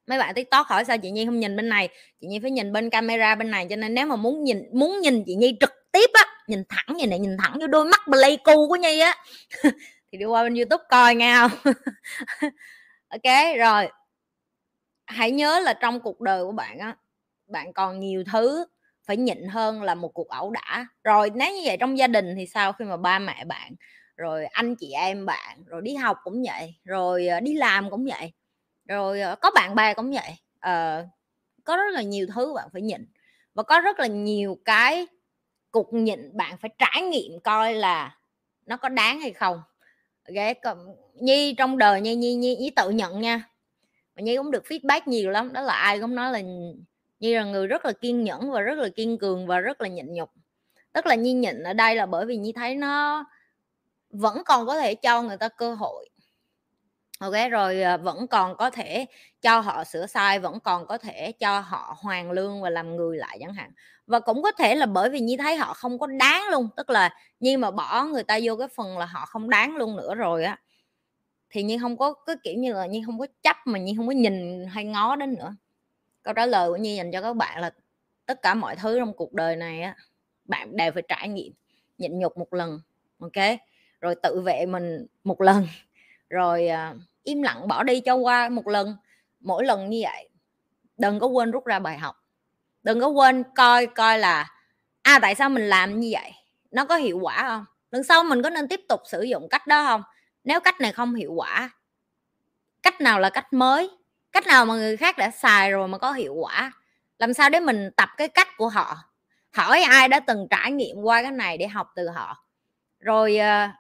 mấy 0.07 0.19
bạn 0.19 0.35
tiktok 0.35 0.67
hỏi 0.67 0.85
sao 0.85 0.99
chị 0.99 1.11
nhi 1.11 1.27
không 1.27 1.41
nhìn 1.41 1.57
bên 1.57 1.69
này? 1.69 1.89
Chị 2.21 2.27
nhi 2.27 2.39
phải 2.43 2.51
nhìn 2.51 2.73
bên 2.73 2.91
camera 2.91 3.35
bên 3.35 3.51
này, 3.51 3.67
cho 3.71 3.77
nên 3.77 3.95
nếu 3.95 4.07
mà 4.07 4.17
muốn 4.17 4.45
nhìn 4.45 4.63
muốn 4.73 5.01
nhìn 5.01 5.23
chị 5.27 5.35
nhi 5.35 5.57
trực 5.61 5.73
tiếp 5.93 6.11
á, 6.13 6.25
nhìn 6.47 6.63
thẳng 6.69 6.97
như 6.97 7.07
này 7.07 7.19
nhìn 7.19 7.37
thẳng 7.43 7.59
vô 7.61 7.67
đôi 7.67 7.85
mắt 7.85 8.01
pleiku 8.11 8.69
của 8.69 8.77
nhi 8.77 9.01
á. 9.01 9.15
Thì 10.13 10.19
đi 10.19 10.25
qua 10.25 10.43
bên 10.43 10.55
youtube 10.55 10.85
coi 10.91 11.15
nghe 11.15 11.37
không? 11.37 11.75
Ok, 13.09 13.59
rồi. 13.59 13.89
Hãy 15.07 15.31
nhớ 15.31 15.61
là 15.61 15.73
trong 15.73 16.01
cuộc 16.01 16.21
đời 16.21 16.45
của 16.45 16.53
bạn 16.53 16.79
á, 16.79 16.97
bạn 17.47 17.73
còn 17.73 18.01
nhiều 18.01 18.25
thứ 18.33 18.67
phải 19.07 19.17
nhịn 19.17 19.49
hơn 19.49 19.83
là 19.83 19.95
một 19.95 20.09
cuộc 20.15 20.29
ẩu 20.29 20.51
đả. 20.51 20.87
Rồi 21.05 21.31
nếu 21.35 21.53
như 21.55 21.61
vậy 21.65 21.77
trong 21.81 21.99
gia 21.99 22.07
đình 22.07 22.35
thì 22.37 22.47
sao 22.47 22.73
khi 22.73 22.85
mà 22.85 22.97
ba 22.97 23.19
mẹ 23.19 23.45
bạn, 23.45 23.73
rồi 24.17 24.45
anh 24.47 24.77
chị 24.77 24.93
em 24.93 25.27
bạn, 25.27 25.65
rồi 25.67 25.83
đi 25.85 25.95
học 25.95 26.17
cũng 26.25 26.43
vậy, 26.47 26.75
rồi 26.85 27.27
ờ, 27.27 27.41
đi 27.41 27.55
làm 27.55 27.91
cũng 27.91 28.05
vậy? 28.05 28.33
Rồi 28.85 29.21
ờ, 29.21 29.37
có 29.37 29.51
bạn 29.55 29.75
bè 29.75 29.95
cũng 29.95 30.13
vậy 30.13 30.31
uh, 30.57 31.09
có 31.65 31.77
rất 31.77 31.93
là 31.93 32.03
nhiều 32.03 32.27
thứ 32.35 32.53
bạn 32.55 32.69
phải 32.73 32.83
nhịn 32.83 33.07
và 33.55 33.63
có 33.63 33.81
rất 33.81 34.01
là 34.01 34.07
nhiều 34.07 34.59
cái 34.65 35.07
cục 35.71 35.93
nhịn 35.93 36.37
bạn 36.37 36.57
phải 36.57 36.71
trải 36.79 37.03
nghiệm 37.03 37.41
coi 37.41 37.75
là 37.75 38.19
nó 38.67 38.77
có 38.77 38.89
đáng 38.89 39.21
hay 39.21 39.33
không 39.33 39.63
okay? 40.29 40.55
nhi 41.15 41.55
trong 41.59 41.79
đời 41.79 42.01
nhi 42.01 42.15
nhi 42.15 42.35
nhi, 42.35 42.57
nhi 42.57 42.71
tự 42.71 42.91
nhận 42.91 43.21
nha 43.21 43.49
mà 44.17 44.23
nhi 44.23 44.37
cũng 44.37 44.51
được 44.51 44.65
feedback 44.69 45.01
nhiều 45.07 45.31
lắm 45.31 45.53
đó 45.53 45.61
là 45.61 45.75
ai 45.75 46.01
cũng 46.01 46.15
nói 46.15 46.33
là 46.33 46.41
nhi 47.21 47.35
là 47.35 47.45
người 47.45 47.67
rất 47.67 47.85
là 47.85 47.93
kiên 47.93 48.25
nhẫn 48.25 48.51
và 48.51 48.61
rất 48.61 48.79
là 48.79 48.89
kiên 48.89 49.19
cường 49.19 49.47
và 49.47 49.59
rất 49.61 49.81
là 49.81 49.89
nhịn 49.89 50.15
nhục 50.15 50.31
tức 50.93 51.07
là 51.07 51.15
nhi 51.15 51.33
nhịn 51.33 51.63
ở 51.63 51.73
đây 51.73 51.97
là 51.97 52.07
bởi 52.07 52.27
vì 52.27 52.37
nhi 52.37 52.53
thấy 52.53 52.75
nó 52.75 53.25
vẫn 54.11 54.43
còn 54.45 54.67
có 54.67 54.81
thể 54.81 54.95
cho 54.95 55.23
người 55.23 55.37
ta 55.37 55.49
cơ 55.49 55.75
hội 55.75 56.09
ok 57.25 57.51
rồi 57.51 57.83
ờ, 57.83 57.99
vẫn 57.99 58.27
còn 58.27 58.57
có 58.57 58.71
thể 58.71 59.07
cho 59.43 59.61
họ 59.61 59.85
sửa 59.85 60.07
sai, 60.07 60.39
vẫn 60.39 60.61
còn 60.61 60.87
có 60.87 60.99
thể 60.99 61.33
cho 61.33 61.61
họ 61.61 61.97
hoàn 62.01 62.31
lương 62.31 62.63
và 62.63 62.71
làm 62.71 62.97
người 62.97 63.19
lại 63.19 63.39
chẳng 63.41 63.55
hạn. 63.55 63.71
Và 64.07 64.21
cũng 64.21 64.43
có 64.43 64.53
thể 64.53 64.75
là 64.75 64.87
bởi 64.87 65.11
vì 65.11 65.21
như 65.21 65.37
thấy 65.39 65.57
họ 65.57 65.75
không 65.75 65.99
có 65.99 66.07
đáng 66.07 66.45
luôn, 66.51 66.69
tức 66.77 66.91
là 66.91 67.11
nhưng 67.41 67.61
mà 67.61 67.71
bỏ 67.71 68.05
người 68.05 68.23
ta 68.25 68.39
vô 68.43 68.57
cái 68.57 68.69
phần 68.77 68.99
là 68.99 69.07
họ 69.07 69.27
không 69.27 69.51
đáng 69.51 69.77
luôn 69.77 69.97
nữa 69.97 70.15
rồi 70.15 70.45
á, 70.45 70.59
thì 71.51 71.63
như 71.63 71.79
không 71.81 71.97
có 71.97 72.15
cái 72.27 72.37
kiểu 72.45 72.55
như 72.59 72.73
là 72.73 72.87
như 72.87 73.03
không 73.07 73.19
có 73.19 73.27
chấp 73.43 73.57
mà 73.67 73.79
như 73.79 73.93
không 73.97 74.07
có 74.07 74.13
nhìn 74.13 74.67
hay 74.67 74.85
ngó 74.85 75.17
đến 75.17 75.35
nữa. 75.35 75.57
Câu 76.23 76.35
trả 76.35 76.47
lời 76.47 76.71
của 76.71 76.77
như 76.77 76.91
dành 76.95 77.13
cho 77.13 77.23
các 77.23 77.37
bạn 77.37 77.61
là 77.61 77.71
tất 78.27 78.43
cả 78.43 78.55
mọi 78.55 78.77
thứ 78.77 78.99
trong 78.99 79.15
cuộc 79.15 79.33
đời 79.35 79.57
này 79.57 79.83
á, 79.83 79.97
bạn 80.45 80.77
đều 80.77 80.93
phải 80.93 81.03
trải 81.09 81.29
nghiệm, 81.29 81.53
nhịn 81.99 82.19
nhục 82.19 82.39
một 82.39 82.55
lần 82.55 82.81
ok 83.21 83.45
rồi 84.01 84.15
tự 84.23 84.41
vệ 84.41 84.67
mình 84.67 85.07
một 85.25 85.41
lần, 85.41 85.67
rồi 86.31 86.69
ờ, 86.69 86.95
im 87.25 87.43
lặng 87.43 87.69
bỏ 87.69 87.83
đi 87.83 88.01
cho 88.01 88.15
qua 88.15 88.49
một 88.49 88.69
lần. 88.69 88.97
Mỗi 89.41 89.65
lần 89.65 89.91
như 89.91 90.01
vậy 90.03 90.29
đừng 90.97 91.21
có 91.21 91.27
quên 91.27 91.51
rút 91.51 91.65
ra 91.65 91.79
bài 91.79 91.99
học. 91.99 92.17
Đừng 92.83 93.01
có 93.01 93.09
quên 93.09 93.45
coi 93.55 93.87
coi 93.87 94.19
là 94.19 94.51
à 95.03 95.19
tại 95.23 95.35
sao 95.35 95.49
mình 95.49 95.69
làm 95.69 96.01
như 96.01 96.11
vậy? 96.13 96.33
Nó 96.71 96.85
có 96.85 96.97
hiệu 96.97 97.19
quả 97.19 97.43
không? 97.49 97.65
Lần 97.91 98.05
sau 98.05 98.25
mình 98.25 98.43
có 98.43 98.51
nên 98.51 98.69
tiếp 98.69 98.81
tục 98.89 99.01
sử 99.05 99.23
dụng 99.23 99.49
cách 99.49 99.67
đó 99.67 99.85
không? 99.85 100.03
Nếu 100.45 100.61
cách 100.61 100.81
này 100.81 100.93
không 100.93 101.15
hiệu 101.15 101.33
quả 101.33 101.71
cách 102.85 103.01
nào 103.01 103.21
là 103.21 103.31
cách 103.31 103.53
mới? 103.53 103.91
Cách 104.33 104.47
nào 104.47 104.67
mà 104.67 104.75
người 104.75 104.97
khác 104.97 105.19
đã 105.19 105.31
xài 105.31 105.71
rồi 105.71 105.89
mà 105.89 105.99
có 105.99 106.13
hiệu 106.13 106.35
quả? 106.35 106.73
Làm 107.19 107.35
sao 107.35 107.51
để 107.51 107.61
mình 107.61 107.91
tập 107.97 108.09
cái 108.17 108.29
cách 108.29 108.49
của 108.57 108.69
họ? 108.69 108.99
Hỏi 109.53 109.83
ai 109.83 110.09
đã 110.09 110.21
từng 110.21 110.47
trải 110.51 110.73
nghiệm 110.73 110.97
qua 110.97 111.23
cái 111.23 111.33
này 111.33 111.59
để 111.59 111.69
học 111.69 111.93
từ 111.97 112.09
họ? 112.09 112.45
Rồi 113.01 113.39
uh, 113.41 113.71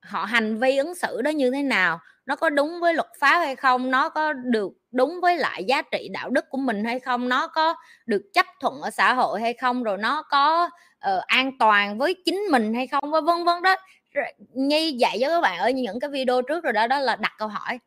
họ 0.00 0.24
hành 0.24 0.58
vi 0.58 0.76
ứng 0.76 0.94
xử 0.94 1.22
đó 1.22 1.28
như 1.28 1.50
thế 1.50 1.62
nào? 1.62 2.00
Nó 2.26 2.36
có 2.36 2.50
đúng 2.50 2.80
với 2.80 2.94
luật 2.94 3.08
pháp 3.20 3.38
hay 3.38 3.56
không? 3.56 3.90
Nó 3.90 4.08
có 4.08 4.32
được 4.32 4.72
đúng 4.92 5.20
với 5.22 5.36
lại 5.36 5.64
giá 5.64 5.82
trị 5.82 6.08
đạo 6.12 6.30
đức 6.30 6.44
của 6.50 6.58
mình 6.58 6.84
hay 6.84 7.00
không? 7.00 7.28
Nó 7.28 7.46
có 7.46 7.74
được 8.06 8.22
chấp 8.32 8.46
thuận 8.60 8.80
ở 8.82 8.90
xã 8.90 9.14
hội 9.14 9.40
hay 9.40 9.54
không? 9.54 9.82
Rồi 9.82 9.98
nó 9.98 10.22
có 10.22 10.64
uh, 10.64 11.26
an 11.26 11.58
toàn 11.58 11.98
với 11.98 12.14
chính 12.24 12.40
mình 12.50 12.74
hay 12.74 12.86
không? 12.86 13.10
Và 13.10 13.20
vân 13.20 13.44
vân 13.44 13.62
đó. 13.62 13.76
Nhi 14.54 14.92
dạy 14.92 15.18
cho 15.20 15.28
các 15.28 15.40
bạn 15.40 15.58
ở 15.58 15.70
những 15.70 16.00
cái 16.00 16.10
video 16.10 16.42
trước 16.42 16.64
rồi 16.64 16.72
đó 16.72 16.86
đó 16.86 17.00
là 17.00 17.16
đặt 17.16 17.32
câu 17.38 17.48
hỏi. 17.48 17.78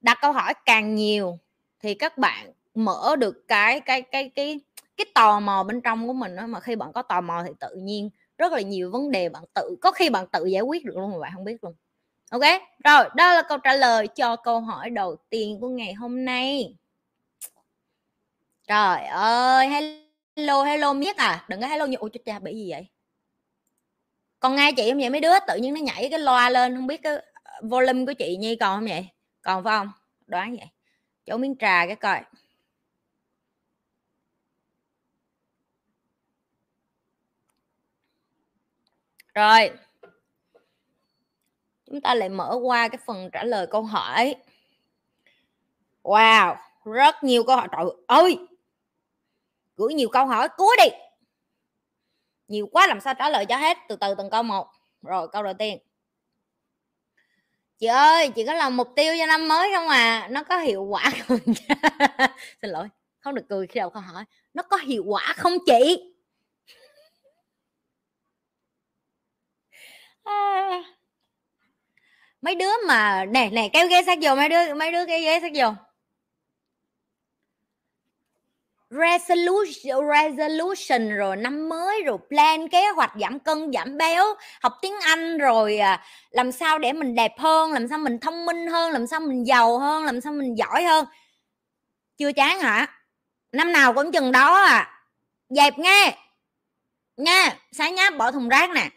Đặt 0.00 0.18
câu 0.22 0.32
hỏi 0.32 0.54
càng 0.66 0.94
nhiều 0.94 1.38
thì 1.82 1.94
các 1.94 2.18
bạn 2.18 2.52
mở 2.74 3.16
được 3.16 3.48
cái 3.48 3.80
cái 3.80 4.02
cái 4.02 4.30
cái 4.34 4.60
cái 4.96 5.06
tò 5.14 5.40
mò 5.40 5.64
bên 5.64 5.80
trong 5.80 6.06
của 6.06 6.12
mình 6.12 6.36
đó. 6.36 6.46
mà 6.46 6.60
khi 6.60 6.76
bạn 6.76 6.92
có 6.92 7.02
tò 7.02 7.20
mò 7.20 7.42
thì 7.46 7.50
tự 7.60 7.76
nhiên 7.76 8.10
rất 8.38 8.52
là 8.52 8.60
nhiều 8.60 8.90
vấn 8.90 9.10
đề 9.10 9.28
bạn 9.28 9.42
tự 9.54 9.76
có 9.80 9.92
khi 9.92 10.10
bạn 10.10 10.26
tự 10.32 10.44
giải 10.44 10.62
quyết 10.62 10.84
được 10.84 10.96
luôn 10.96 11.12
mà 11.12 11.18
bạn 11.18 11.32
không 11.34 11.44
biết 11.44 11.64
luôn 11.64 11.74
ok? 12.30 12.42
Rồi, 12.84 13.04
đó 13.14 13.34
là 13.34 13.42
câu 13.48 13.58
trả 13.58 13.74
lời 13.74 14.08
cho 14.08 14.36
câu 14.36 14.60
hỏi 14.60 14.90
đầu 14.90 15.16
tiên 15.30 15.58
của 15.60 15.68
ngày 15.68 15.92
hôm 15.94 16.24
nay. 16.24 16.74
Trời 18.68 19.04
ơi, 19.06 19.68
hello 19.68 20.62
hello 20.64 20.92
miết 20.92 21.16
à? 21.16 21.44
Đừng 21.48 21.60
có 21.60 21.66
hello 21.66 21.86
như 21.86 21.96
ôi 22.00 22.10
cha 22.24 22.38
bị 22.38 22.54
gì 22.54 22.70
vậy? 22.70 22.86
Còn 24.40 24.56
nghe 24.56 24.72
chị 24.72 24.90
không 24.90 25.00
vậy? 25.00 25.10
Mấy 25.10 25.20
đứa 25.20 25.32
tự 25.48 25.56
nhiên 25.56 25.74
nó 25.74 25.80
nhảy 25.80 26.08
cái 26.10 26.18
loa 26.18 26.50
lên, 26.50 26.76
không 26.76 26.86
biết 26.86 27.02
cái 27.02 27.16
ờ, 27.42 27.60
volume 27.62 28.06
của 28.06 28.12
chị 28.12 28.36
nhi 28.36 28.56
còn 28.56 28.76
không 28.78 28.88
vậy? 28.88 29.08
Còn 29.42 29.64
phải 29.64 29.78
không? 29.78 29.90
Đoán 30.26 30.56
vậy. 30.56 30.66
Chỗ 31.26 31.36
miếng 31.36 31.56
trà 31.58 31.86
cái 31.86 31.96
coi. 31.96 32.20
Rồi 39.34 39.70
chúng 41.90 42.00
ta 42.00 42.14
lại 42.14 42.28
mở 42.28 42.58
qua 42.62 42.88
cái 42.88 42.98
phần 43.06 43.30
trả 43.32 43.44
lời 43.44 43.66
câu 43.66 43.82
hỏi. 43.82 44.34
Wow, 46.02 46.56
rất 46.84 47.24
nhiều 47.24 47.44
câu 47.44 47.56
hỏi. 47.56 47.68
Trời 47.72 47.84
ơi! 48.06 48.38
Gửi 49.76 49.94
nhiều 49.94 50.08
câu 50.08 50.26
hỏi 50.26 50.48
cuối 50.56 50.76
đi! 50.78 50.88
Nhiều 52.48 52.68
quá, 52.72 52.86
làm 52.86 53.00
sao 53.00 53.14
trả 53.14 53.28
lời 53.28 53.46
cho 53.46 53.56
hết? 53.56 53.78
Từ 53.88 53.96
từ, 53.96 54.14
từng 54.14 54.30
câu 54.30 54.42
một. 54.42 54.68
Rồi, 55.02 55.28
câu 55.28 55.42
đầu 55.42 55.54
tiên. 55.54 55.78
Chị 57.78 57.86
ơi, 57.86 58.30
chị 58.34 58.46
có 58.46 58.54
làm 58.54 58.76
mục 58.76 58.88
tiêu 58.96 59.14
cho 59.18 59.26
năm 59.26 59.48
mới 59.48 59.70
không 59.74 59.88
à? 59.88 60.28
Nó 60.30 60.42
có 60.42 60.58
hiệu 60.58 60.82
quả 60.82 61.10
không? 61.28 61.38
Xin 62.62 62.70
lỗi, 62.70 62.88
không 63.20 63.34
được 63.34 63.44
cười 63.48 63.66
khi 63.66 63.80
đầu 63.80 63.90
câu 63.90 64.02
hỏi. 64.02 64.24
Nó 64.54 64.62
có 64.62 64.76
hiệu 64.76 65.04
quả 65.06 65.34
không 65.36 65.52
chị? 65.66 66.14
À 70.24 70.99
mấy 72.42 72.54
đứa 72.54 72.72
mà 72.86 73.24
nè 73.24 73.50
nè 73.52 73.68
kéo 73.72 73.88
ghế 73.88 74.02
sát 74.06 74.18
vô 74.22 74.34
mấy 74.34 74.48
đứa 74.48 74.74
mấy 74.74 74.92
đứa 74.92 75.06
kéo 75.06 75.20
ghế 75.20 75.40
sát 75.40 75.52
vô. 75.54 75.74
Resolution 78.90 80.08
resolution 80.12 81.16
rồi 81.16 81.36
năm 81.36 81.68
mới 81.68 82.02
rồi 82.02 82.18
plan 82.28 82.68
kế 82.68 82.88
hoạch 82.88 83.12
giảm 83.20 83.38
cân 83.38 83.70
giảm 83.74 83.98
béo 83.98 84.24
học 84.62 84.72
tiếng 84.82 84.94
anh 85.00 85.38
rồi 85.38 85.78
à, 85.78 86.04
làm 86.30 86.52
sao 86.52 86.78
để 86.78 86.92
mình 86.92 87.14
đẹp 87.14 87.38
hơn 87.38 87.72
làm 87.72 87.88
sao 87.88 87.98
mình 87.98 88.18
thông 88.18 88.46
minh 88.46 88.66
hơn 88.66 88.90
làm 88.92 89.06
sao 89.06 89.20
mình 89.20 89.46
giàu 89.46 89.78
hơn 89.78 90.04
làm 90.04 90.20
sao 90.20 90.32
mình 90.32 90.58
giỏi 90.58 90.84
hơn. 90.84 91.04
Chưa 92.18 92.32
chán 92.32 92.60
hả? 92.60 92.86
Năm 93.52 93.72
nào 93.72 93.92
cũng 93.94 94.12
chừng 94.12 94.32
đó 94.32 94.54
à. 94.54 95.02
Dẹp 95.48 95.78
nghe. 95.78 96.18
Nha 97.16 97.56
sáng 97.72 97.94
nháp 97.94 98.16
bỏ 98.16 98.32
thùng 98.32 98.48
rác 98.48 98.70
nè 98.70 98.88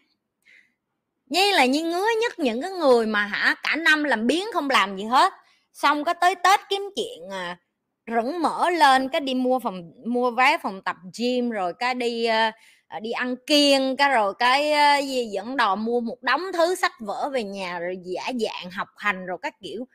nhi 1.33 1.51
là 1.51 1.65
nhi 1.65 1.81
ngứa 1.81 2.07
nhất 2.21 2.39
những 2.39 2.61
cái 2.61 2.71
người 2.71 3.05
mà 3.05 3.25
hả 3.25 3.55
cả 3.63 3.75
năm 3.75 4.03
làm 4.03 4.27
biến 4.27 4.45
không 4.53 4.69
làm 4.69 4.97
gì 4.97 5.03
hết. 5.03 5.33
Xong 5.73 6.03
có 6.03 6.13
tới 6.13 6.35
tết 6.35 6.59
kiếm 6.69 6.89
chuyện 6.95 7.29
à, 7.31 7.57
rẫn 8.07 8.41
mở 8.41 8.69
lên 8.69 9.09
cái 9.09 9.21
đi 9.21 9.33
mua 9.33 9.59
phòng 9.59 9.91
mua 10.05 10.31
vé 10.31 10.57
phòng 10.63 10.81
tập 10.81 10.95
gym 11.19 11.49
rồi 11.49 11.73
cái 11.79 11.95
đi 11.95 12.27
uh, 12.29 12.53
đi 13.01 13.11
ăn 13.11 13.35
kiêng 13.47 13.95
cái 13.97 14.09
rồi 14.09 14.33
cái 14.39 14.71
uh, 14.71 15.05
gì 15.05 15.25
dẫn 15.25 15.57
đò 15.57 15.75
mua 15.75 15.99
một 15.99 16.17
đống 16.21 16.41
thứ 16.53 16.75
sách 16.75 16.91
vở 16.99 17.29
về 17.29 17.43
nhà 17.43 17.79
rồi 17.79 17.97
giả 18.03 18.31
dạng 18.41 18.71
học 18.71 18.87
hành 18.97 19.25
rồi 19.25 19.37
các 19.41 19.55
kiểu. 19.61 19.87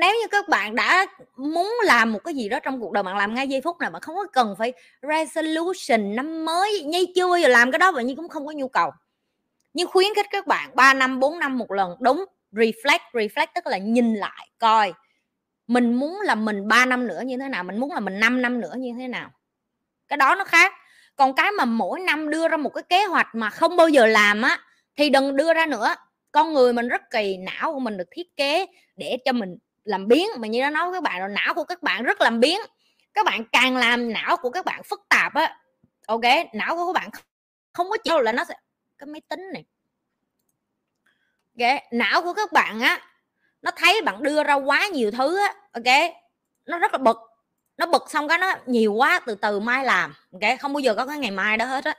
Nếu 0.00 0.14
như 0.20 0.26
các 0.30 0.48
bạn 0.48 0.74
đã 0.74 1.06
muốn 1.36 1.74
làm 1.84 2.12
một 2.12 2.18
cái 2.24 2.34
gì 2.34 2.48
đó 2.48 2.60
trong 2.60 2.80
cuộc 2.80 2.92
đời 2.92 3.02
bạn 3.02 3.16
làm 3.16 3.34
ngay 3.34 3.48
giây 3.48 3.60
phút 3.60 3.78
này 3.80 3.90
bạn 3.90 4.02
không 4.02 4.16
có 4.16 4.26
cần 4.32 4.54
phải 4.58 4.72
resolution 5.02 6.16
năm 6.16 6.44
mới 6.44 6.82
nhi 6.82 7.12
chưa 7.14 7.28
bao 7.28 7.38
giờ 7.38 7.48
làm 7.48 7.72
cái 7.72 7.78
đó 7.78 7.92
và 7.92 8.02
nhi 8.02 8.14
cũng 8.14 8.28
không 8.28 8.46
có 8.46 8.52
nhu 8.52 8.68
cầu 8.68 8.90
nhưng 9.78 9.88
khuyến 9.88 10.14
khích 10.16 10.26
các 10.30 10.46
bạn 10.46 10.70
3 10.74 10.94
năm 10.94 11.20
4 11.20 11.38
năm 11.38 11.58
một 11.58 11.72
lần, 11.72 11.96
đúng, 12.00 12.24
reflect 12.52 12.98
reflect 13.12 13.46
tức 13.54 13.66
là 13.66 13.78
nhìn 13.78 14.14
lại, 14.14 14.48
coi 14.58 14.92
mình 15.66 15.94
muốn 15.94 16.20
là 16.20 16.34
mình 16.34 16.68
3 16.68 16.86
năm 16.86 17.06
nữa 17.06 17.22
như 17.26 17.36
thế 17.36 17.48
nào, 17.48 17.64
mình 17.64 17.80
muốn 17.80 17.92
là 17.92 18.00
mình 18.00 18.20
5 18.20 18.42
năm 18.42 18.60
nữa 18.60 18.74
như 18.78 18.90
thế 18.98 19.08
nào. 19.08 19.30
Cái 20.08 20.16
đó 20.16 20.34
nó 20.34 20.44
khác. 20.44 20.72
Còn 21.16 21.34
cái 21.34 21.52
mà 21.52 21.64
mỗi 21.64 22.00
năm 22.00 22.30
đưa 22.30 22.48
ra 22.48 22.56
một 22.56 22.70
cái 22.70 22.82
kế 22.88 23.04
hoạch 23.04 23.26
mà 23.34 23.50
không 23.50 23.76
bao 23.76 23.88
giờ 23.88 24.06
làm 24.06 24.42
á, 24.42 24.58
thì 24.96 25.10
đừng 25.10 25.36
đưa 25.36 25.54
ra 25.54 25.66
nữa. 25.66 25.94
Con 26.32 26.52
người 26.52 26.72
mình 26.72 26.88
rất 26.88 27.02
kỳ, 27.10 27.36
não 27.36 27.72
của 27.72 27.80
mình 27.80 27.96
được 27.96 28.08
thiết 28.10 28.36
kế 28.36 28.66
để 28.96 29.18
cho 29.24 29.32
mình 29.32 29.56
làm 29.84 30.08
biến. 30.08 30.28
Mà 30.38 30.48
như 30.48 30.60
đã 30.60 30.70
nói 30.70 30.90
với 30.90 30.96
các 30.96 31.02
bạn 31.02 31.20
rồi, 31.20 31.28
não 31.28 31.54
của 31.54 31.64
các 31.64 31.82
bạn 31.82 32.02
rất 32.02 32.20
làm 32.20 32.40
biến. 32.40 32.60
Các 33.14 33.26
bạn 33.26 33.44
càng 33.52 33.76
làm, 33.76 34.12
não 34.12 34.36
của 34.36 34.50
các 34.50 34.64
bạn 34.64 34.82
phức 34.82 35.00
tạp 35.08 35.34
á, 35.34 35.56
ok? 36.06 36.24
Não 36.52 36.76
của 36.76 36.86
các 36.86 37.00
bạn 37.00 37.10
không 37.72 37.90
có 37.90 37.96
chịu 38.04 38.20
là 38.20 38.32
nó 38.32 38.44
sẽ 38.44 38.54
cái 38.98 39.06
máy 39.06 39.20
tính 39.28 39.50
này. 39.52 39.64
Ok, 41.58 41.82
não 41.92 42.22
của 42.22 42.32
các 42.32 42.52
bạn 42.52 42.80
á, 42.80 43.00
nó 43.62 43.70
thấy 43.76 44.02
bạn 44.02 44.22
đưa 44.22 44.44
ra 44.44 44.54
quá 44.54 44.86
nhiều 44.86 45.10
thứ 45.10 45.38
á, 45.38 45.54
ok? 45.72 46.12
Nó 46.66 46.78
rất 46.78 46.92
là 46.92 46.98
bực. 46.98 47.16
Nó 47.76 47.86
bực 47.86 48.10
xong 48.10 48.28
cái 48.28 48.38
nó 48.38 48.54
nhiều 48.66 48.92
quá, 48.92 49.20
từ 49.26 49.34
từ 49.34 49.60
mai 49.60 49.84
làm, 49.84 50.14
ok? 50.32 50.60
Không 50.60 50.72
bao 50.72 50.80
giờ 50.80 50.94
có 50.94 51.06
cái 51.06 51.18
ngày 51.18 51.30
mai 51.30 51.56
đó 51.56 51.64
hết 51.64 51.84
á. 51.84 51.94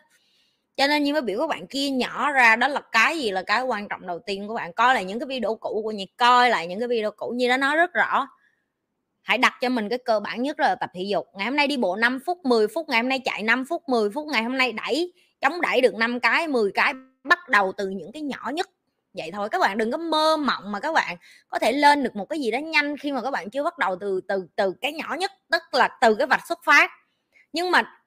Cho 0.77 0.87
nên 0.87 1.03
như 1.03 1.13
mới 1.13 1.21
biểu 1.21 1.39
các 1.39 1.47
bạn 1.47 1.67
kia 1.67 1.89
nhỏ 1.89 2.31
ra, 2.31 2.55
đó 2.55 2.67
là 2.67 2.81
cái 2.91 3.19
gì 3.19 3.31
là 3.31 3.43
cái 3.43 3.61
quan 3.61 3.87
trọng 3.87 4.07
đầu 4.07 4.19
tiên 4.19 4.47
của 4.47 4.53
bạn. 4.53 4.73
Coi 4.73 4.95
lại 4.95 5.05
những 5.05 5.19
cái 5.19 5.27
video 5.27 5.55
cũ 5.55 5.81
của 5.83 5.91
nhị 5.91 6.05
coi 6.17 6.49
lại 6.49 6.67
những 6.67 6.79
cái 6.79 6.87
video 6.87 7.11
cũ 7.11 7.33
như 7.35 7.47
nó 7.47 7.57
nói 7.57 7.75
rất 7.75 7.93
rõ. 7.93 8.27
Hãy 9.21 9.37
đặt 9.37 9.53
cho 9.61 9.69
mình 9.69 9.89
cái 9.89 9.99
cơ 10.05 10.19
bản 10.19 10.43
nhất 10.43 10.59
là 10.59 10.75
tập 10.75 10.89
thể 10.93 11.01
dục. 11.09 11.27
Ngày 11.33 11.45
hôm 11.45 11.55
nay 11.55 11.67
đi 11.67 11.77
bộ 11.77 11.95
5 11.95 12.19
phút 12.25 12.45
10 12.45 12.67
phút, 12.67 12.89
ngày 12.89 13.01
hôm 13.01 13.09
nay 13.09 13.19
chạy 13.25 13.43
5 13.43 13.65
phút 13.69 13.89
10 13.89 14.09
phút, 14.09 14.27
ngày 14.27 14.43
hôm 14.43 14.57
nay 14.57 14.71
đẩy 14.71 15.13
chống 15.41 15.61
đẩy 15.61 15.81
được 15.81 15.95
5 15.95 16.19
cái 16.19 16.47
10 16.47 16.71
cái 16.71 16.93
bắt 17.23 17.49
đầu 17.49 17.73
từ 17.77 17.89
những 17.89 18.11
cái 18.11 18.21
nhỏ 18.21 18.51
nhất. 18.53 18.69
Vậy 19.13 19.31
thôi 19.31 19.49
các 19.49 19.59
bạn 19.59 19.77
đừng 19.77 19.91
có 19.91 19.97
mơ 19.97 20.37
mộng 20.37 20.71
mà 20.71 20.79
các 20.79 20.93
bạn 20.93 21.17
có 21.47 21.59
thể 21.59 21.71
lên 21.71 22.03
được 22.03 22.15
một 22.15 22.25
cái 22.29 22.39
gì 22.39 22.51
đó 22.51 22.57
nhanh 22.57 22.97
khi 22.97 23.11
mà 23.11 23.21
các 23.21 23.31
bạn 23.31 23.49
chưa 23.49 23.63
bắt 23.63 23.77
đầu 23.77 23.95
từ 23.99 24.21
từ 24.27 24.47
từ 24.55 24.73
cái 24.81 24.93
nhỏ 24.93 25.15
nhất 25.19 25.31
tức 25.51 25.61
là 25.71 25.97
từ 26.01 26.15
cái 26.15 26.27
vạch 26.27 26.47
xuất 26.47 26.59
phát. 26.63 26.91
Nhưng 27.53 27.71
mà 27.71 27.99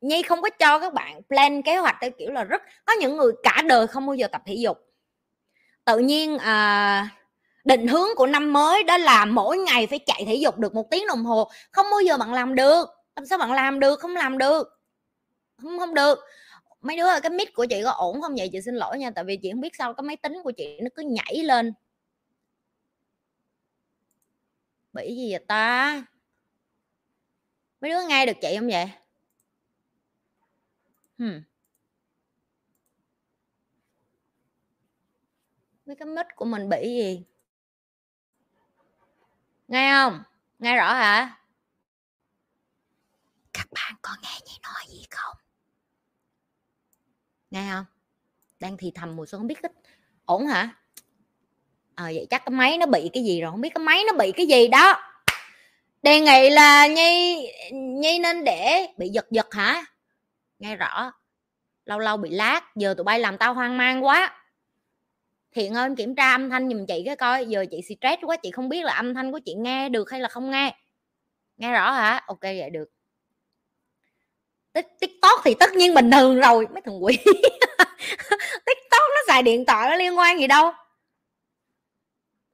nhi 0.00 0.22
không 0.22 0.42
có 0.42 0.50
cho 0.50 0.78
các 0.78 0.94
bạn 0.94 1.22
plan 1.22 1.62
kế 1.62 1.76
hoạch 1.76 1.96
theo 2.00 2.10
kiểu 2.10 2.30
là 2.30 2.44
rất 2.44 2.62
có 2.84 2.92
những 2.92 3.16
người 3.16 3.32
cả 3.42 3.62
đời 3.66 3.86
không 3.86 4.06
bao 4.06 4.14
giờ 4.14 4.26
tập 4.32 4.42
thể 4.46 4.54
dục. 4.54 4.78
Tự 5.84 5.98
nhiên 5.98 6.38
à, 6.38 7.08
định 7.64 7.88
hướng 7.88 8.08
của 8.16 8.26
năm 8.26 8.52
mới 8.52 8.82
đó 8.82 8.96
là 8.96 9.24
mỗi 9.24 9.58
ngày 9.58 9.86
phải 9.86 9.98
chạy 9.98 10.24
thể 10.26 10.34
dục 10.34 10.58
được 10.58 10.74
một 10.74 10.90
tiếng 10.90 11.06
đồng 11.06 11.24
hồ 11.24 11.50
không 11.70 11.86
bao 11.90 12.00
giờ 12.00 12.16
bạn 12.16 12.32
làm 12.32 12.54
được. 12.54 12.88
Làm 13.16 13.26
sao 13.26 13.38
bạn 13.38 13.52
làm 13.52 13.80
được? 13.80 14.00
Không 14.00 14.16
làm 14.16 14.38
được. 14.38 14.68
Không 15.62 15.78
không 15.78 15.94
được 15.94 16.18
mấy 16.82 16.96
đứa 16.96 17.06
ơi, 17.06 17.20
cái 17.20 17.30
mic 17.30 17.54
của 17.54 17.66
chị 17.70 17.82
có 17.84 17.90
ổn 17.90 18.20
không 18.22 18.34
vậy? 18.38 18.48
Chị 18.52 18.60
xin 18.60 18.74
lỗi 18.74 18.98
nha, 18.98 19.10
tại 19.10 19.24
vì 19.24 19.36
chị 19.36 19.50
không 19.52 19.60
biết 19.60 19.76
sao 19.78 19.94
cái 19.94 20.02
máy 20.02 20.16
tính 20.16 20.38
của 20.44 20.50
chị 20.50 20.78
nó 20.82 20.88
cứ 20.94 21.02
nhảy 21.02 21.36
lên. 21.44 21.72
Bị 24.92 25.16
gì 25.16 25.30
vậy 25.30 25.44
ta? 25.48 26.04
Mấy 27.80 27.90
đứa 27.90 28.06
nghe 28.08 28.26
được 28.26 28.36
chị 28.42 28.56
không 28.58 28.68
vậy? 28.68 28.90
Hmm. 31.18 31.42
mấy 35.86 35.96
cái 35.96 36.06
mic 36.06 36.26
của 36.36 36.44
mình 36.44 36.68
bị 36.68 36.82
gì? 36.82 37.24
Nghe 39.68 39.92
không? 39.92 40.22
Nghe 40.58 40.76
rõ 40.76 40.94
hả? 40.94 41.38
Các 43.52 43.66
bạn 43.72 43.94
có 44.02 44.16
nghe 44.22 44.38
chị 44.44 44.58
nói 44.62 44.84
gì 44.88 45.06
không? 45.10 45.41
Nghe 47.52 47.70
không 47.72 47.84
đang 48.60 48.76
thì 48.76 48.92
thầm 48.94 49.16
một 49.16 49.26
xuân 49.26 49.40
không 49.40 49.46
biết 49.46 49.62
ít 49.62 49.72
ổn 50.24 50.46
hả? 50.46 50.68
À, 51.94 52.04
vậy 52.04 52.26
chắc 52.30 52.44
cái 52.44 52.50
máy 52.50 52.78
nó 52.78 52.86
bị 52.86 53.10
cái 53.12 53.24
gì 53.24 53.40
rồi 53.40 53.50
không 53.50 53.60
biết 53.60 53.74
cái 53.74 53.84
máy 53.84 54.02
nó 54.06 54.12
bị 54.18 54.32
cái 54.32 54.46
gì 54.46 54.68
đó. 54.68 55.02
Đề 56.02 56.20
nghị 56.20 56.50
là 56.50 56.86
nhi 56.86 57.46
nhi 57.72 58.18
nên 58.18 58.44
để 58.44 58.86
bị 58.96 59.08
giật 59.08 59.26
giật 59.30 59.54
hả? 59.54 59.84
Nghe 60.58 60.76
rõ. 60.76 61.12
Lâu 61.84 61.98
lâu 61.98 62.16
bị 62.16 62.30
lát 62.30 62.76
giờ 62.76 62.94
tụi 62.96 63.04
bay 63.04 63.20
làm 63.20 63.38
tao 63.38 63.54
hoang 63.54 63.76
mang 63.76 64.04
quá. 64.04 64.44
Thiện 65.52 65.74
ơi 65.74 65.90
kiểm 65.96 66.14
tra 66.14 66.30
âm 66.30 66.50
thanh 66.50 66.68
giùm 66.68 66.86
chị 66.86 67.02
cái 67.06 67.16
coi 67.16 67.46
giờ 67.46 67.64
chị 67.70 67.82
stress 67.82 68.22
quá 68.22 68.36
chị 68.36 68.50
không 68.50 68.68
biết 68.68 68.84
là 68.84 68.92
âm 68.92 69.14
thanh 69.14 69.32
của 69.32 69.40
chị 69.44 69.54
nghe 69.54 69.88
được 69.88 70.10
hay 70.10 70.20
là 70.20 70.28
không 70.28 70.50
nghe. 70.50 70.76
Nghe 71.56 71.72
rõ 71.72 71.92
hả? 71.92 72.24
Ok 72.26 72.42
vậy 72.42 72.70
được 72.70 72.88
tiktok 74.74 75.40
thì 75.44 75.54
tất 75.54 75.72
nhiên 75.72 75.94
bình 75.94 76.10
thường 76.10 76.40
rồi 76.40 76.66
mấy 76.72 76.82
thằng 76.84 77.04
quỷ. 77.04 77.18
Tiktok 78.66 79.02
nó 79.14 79.20
xài 79.26 79.42
điện 79.42 79.64
thoại 79.66 79.90
nó 79.90 79.96
liên 79.96 80.18
quan 80.18 80.38
gì 80.38 80.46
đâu. 80.46 80.72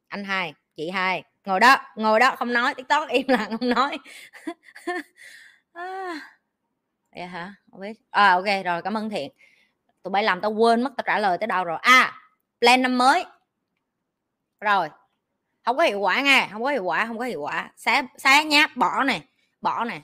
Anh 0.08 0.25
hai 0.25 0.54
chị 0.76 0.90
hai 0.90 1.25
ngồi 1.44 1.60
đó 1.60 1.76
ngồi 1.96 2.20
đó 2.20 2.37
không 2.37 2.52
nói 2.52 2.75
tiktok 2.75 3.08
im 3.08 3.26
lặng 3.28 3.56
không 3.58 3.68
nói. 3.68 3.98
À, 5.72 6.20
vậy 7.14 7.26
hả? 7.26 7.54
Không 7.70 7.80
biết. 7.80 7.92
À 8.10 8.32
ok 8.32 8.64
rồi 8.64 8.82
cảm 8.82 8.94
ơn 8.94 9.10
thiện. 9.10 9.30
Tụi 10.02 10.10
bay 10.10 10.22
làm 10.22 10.40
tao 10.40 10.50
quên 10.50 10.82
mất 10.82 10.90
tao 10.96 11.04
trả 11.06 11.18
lời 11.18 11.38
tới 11.38 11.46
đâu 11.46 11.64
rồi. 11.64 11.78
À 11.82 12.12
plan 12.60 12.82
năm 12.82 12.98
mới. 12.98 13.25
Rồi 14.60 14.88
không 15.64 15.76
có 15.76 15.82
hiệu 15.82 16.00
quả 16.00 16.20
nghe 16.20 16.48
không 16.52 16.62
có 16.62 16.70
hiệu 16.70 16.84
quả 16.84 17.06
không 17.06 17.18
có 17.18 17.25
hiệu 17.25 17.40
quả. 17.40 17.72
Xé 17.76 18.02
xé 18.18 18.44
nháp 18.44 18.76
bỏ 18.76 19.04
này 19.04 19.22
bỏ 19.60 19.84
này 19.84 20.02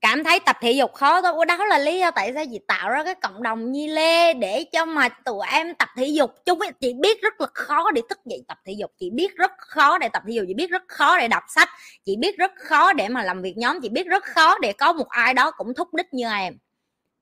cảm 0.00 0.24
thấy 0.24 0.40
tập 0.40 0.56
thể 0.60 0.72
dục 0.72 0.92
khó 0.94 1.22
thôi 1.22 1.46
đó 1.46 1.64
là 1.64 1.78
lý 1.78 1.98
do 1.98 2.10
tại 2.10 2.32
sao 2.34 2.44
chị 2.50 2.60
tạo 2.68 2.90
ra 2.90 3.04
cái 3.04 3.14
cộng 3.14 3.42
đồng 3.42 3.72
nhi 3.72 3.88
lê 3.88 4.34
để 4.34 4.64
cho 4.72 4.84
mà 4.84 5.08
tụi 5.08 5.46
em 5.52 5.74
tập 5.74 5.88
thể 5.96 6.06
dục. 6.06 6.34
Chung 6.46 6.58
chị 6.80 6.94
biết 6.94 7.22
rất 7.22 7.40
là 7.40 7.46
khó 7.54 7.90
để 7.90 8.02
thức 8.08 8.18
dậy 8.24 8.44
tập 8.48 8.58
thể 8.66 8.72
dục, 8.72 8.92
chị 8.98 9.10
biết 9.10 9.36
rất 9.36 9.52
khó 9.58 9.98
để 9.98 10.08
tập 10.08 10.22
thể 10.26 10.32
dục, 10.32 10.44
chị 10.48 10.54
biết 10.54 10.70
rất 10.70 10.82
khó 10.88 11.18
để 11.18 11.28
đọc 11.28 11.42
sách, 11.48 11.68
chị 12.04 12.16
biết 12.16 12.38
rất 12.38 12.52
khó 12.56 12.92
để 12.92 13.08
mà 13.08 13.22
làm 13.22 13.42
việc 13.42 13.56
nhóm, 13.56 13.80
chị 13.82 13.88
biết 13.88 14.06
rất 14.06 14.24
khó 14.24 14.58
để 14.58 14.72
có 14.72 14.92
một 14.92 15.08
ai 15.08 15.34
đó 15.34 15.50
cũng 15.50 15.74
thúc 15.74 15.94
đích 15.94 16.14
như 16.14 16.26
em. 16.28 16.58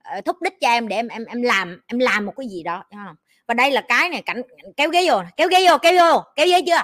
Ờ, 0.04 0.20
thúc 0.20 0.42
đích 0.42 0.60
cho 0.60 0.68
em 0.68 0.88
để 0.88 0.96
em 0.96 1.08
em 1.08 1.24
em 1.24 1.42
làm 1.42 1.80
em 1.86 1.98
làm 1.98 2.26
một 2.26 2.32
cái 2.36 2.46
gì 2.48 2.62
đó 2.62 2.84
không? 2.90 3.16
và 3.48 3.54
đây 3.54 3.70
là 3.70 3.80
cái 3.88 4.08
này 4.08 4.22
cảnh, 4.22 4.42
kéo 4.76 4.88
ghế 4.90 5.06
vô, 5.08 5.22
kéo 5.36 5.48
ghế 5.48 5.68
vô, 5.68 5.78
kéo 5.78 5.92
vô, 5.94 6.22
kéo 6.36 6.46
ghế 6.46 6.62
chưa? 6.66 6.82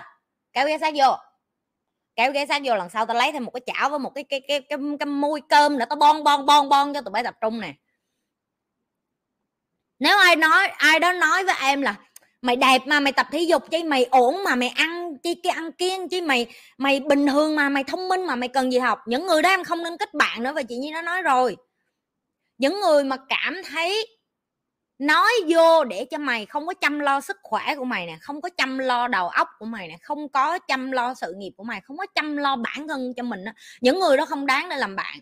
Kéo 0.52 0.66
ghế 0.66 0.78
sát 0.78 0.94
vô 0.96 1.16
kéo 2.16 2.32
ghế 2.32 2.46
sát 2.46 2.62
vô 2.64 2.74
lần 2.74 2.88
sau 2.90 3.06
tao 3.06 3.16
lấy 3.16 3.32
thêm 3.32 3.44
một 3.44 3.50
cái 3.50 3.60
chảo 3.66 3.90
với 3.90 3.98
một 3.98 4.10
cái 4.14 4.24
cái 4.24 4.40
cái 4.48 4.60
cái, 4.60 4.78
cái, 4.78 4.96
cái 4.98 5.06
môi 5.06 5.40
cơm 5.48 5.78
để 5.78 5.84
tao 5.90 5.96
bon 5.96 6.24
bon 6.24 6.46
bon 6.46 6.68
bon 6.68 6.94
cho 6.94 7.00
tụi 7.00 7.10
bay 7.10 7.22
tập 7.22 7.34
trung 7.40 7.60
nè. 7.60 7.74
Nếu 9.98 10.18
ai 10.18 10.36
nói 10.36 10.66
ai 10.66 11.00
đó 11.00 11.12
nói 11.12 11.44
với 11.44 11.54
em 11.60 11.82
là 11.82 11.94
mày 12.42 12.56
đẹp 12.56 12.78
mà 12.86 13.00
mày 13.00 13.12
tập 13.12 13.26
thể 13.32 13.40
dục 13.40 13.70
chứ 13.70 13.78
mày 13.84 14.04
ổn 14.04 14.44
mà 14.44 14.54
mày 14.54 14.68
ăn 14.68 15.16
chi 15.22 15.34
cái 15.42 15.52
ăn 15.52 15.72
kiêng 15.72 16.08
chứ 16.08 16.22
mày 16.22 16.46
mày 16.78 17.00
bình 17.00 17.26
thường 17.26 17.56
mà 17.56 17.68
mày 17.68 17.84
thông 17.84 18.08
minh 18.08 18.26
mà 18.26 18.36
mày 18.36 18.48
cần 18.48 18.72
gì 18.72 18.78
học? 18.78 18.98
Những 19.06 19.26
người 19.26 19.42
đó 19.42 19.48
em 19.48 19.64
không 19.64 19.82
nên 19.82 19.96
kết 19.96 20.14
bạn 20.14 20.42
nữa 20.42 20.52
và 20.54 20.62
chị 20.62 20.76
nhi 20.76 20.90
nó 20.90 21.02
nói 21.02 21.22
rồi. 21.22 21.56
Những 22.58 22.80
người 22.80 23.04
mà 23.04 23.16
cảm 23.28 23.62
thấy 23.72 24.13
nói 24.98 25.32
vô 25.48 25.84
để 25.84 26.04
cho 26.10 26.18
mày 26.18 26.46
không 26.46 26.66
có 26.66 26.74
chăm 26.74 26.98
lo 26.98 27.20
sức 27.20 27.36
khỏe 27.42 27.74
của 27.76 27.84
mày 27.84 28.06
nè, 28.06 28.16
không 28.20 28.40
có 28.40 28.48
chăm 28.56 28.78
lo 28.78 29.08
đầu 29.08 29.28
óc 29.28 29.48
của 29.58 29.66
mày 29.66 29.88
nè, 29.88 29.96
không 30.02 30.28
có 30.28 30.58
chăm 30.58 30.90
lo 30.90 31.14
sự 31.14 31.34
nghiệp 31.36 31.52
của 31.56 31.64
mày, 31.64 31.80
không 31.80 31.96
có 31.96 32.06
chăm 32.14 32.36
lo 32.36 32.56
bản 32.56 32.88
thân 32.88 33.14
cho 33.16 33.22
mình 33.22 33.44
đó. 33.44 33.52
những 33.80 34.00
người 34.00 34.16
đó 34.16 34.24
không 34.26 34.46
đáng 34.46 34.68
để 34.68 34.76
làm 34.76 34.96
bạn. 34.96 35.18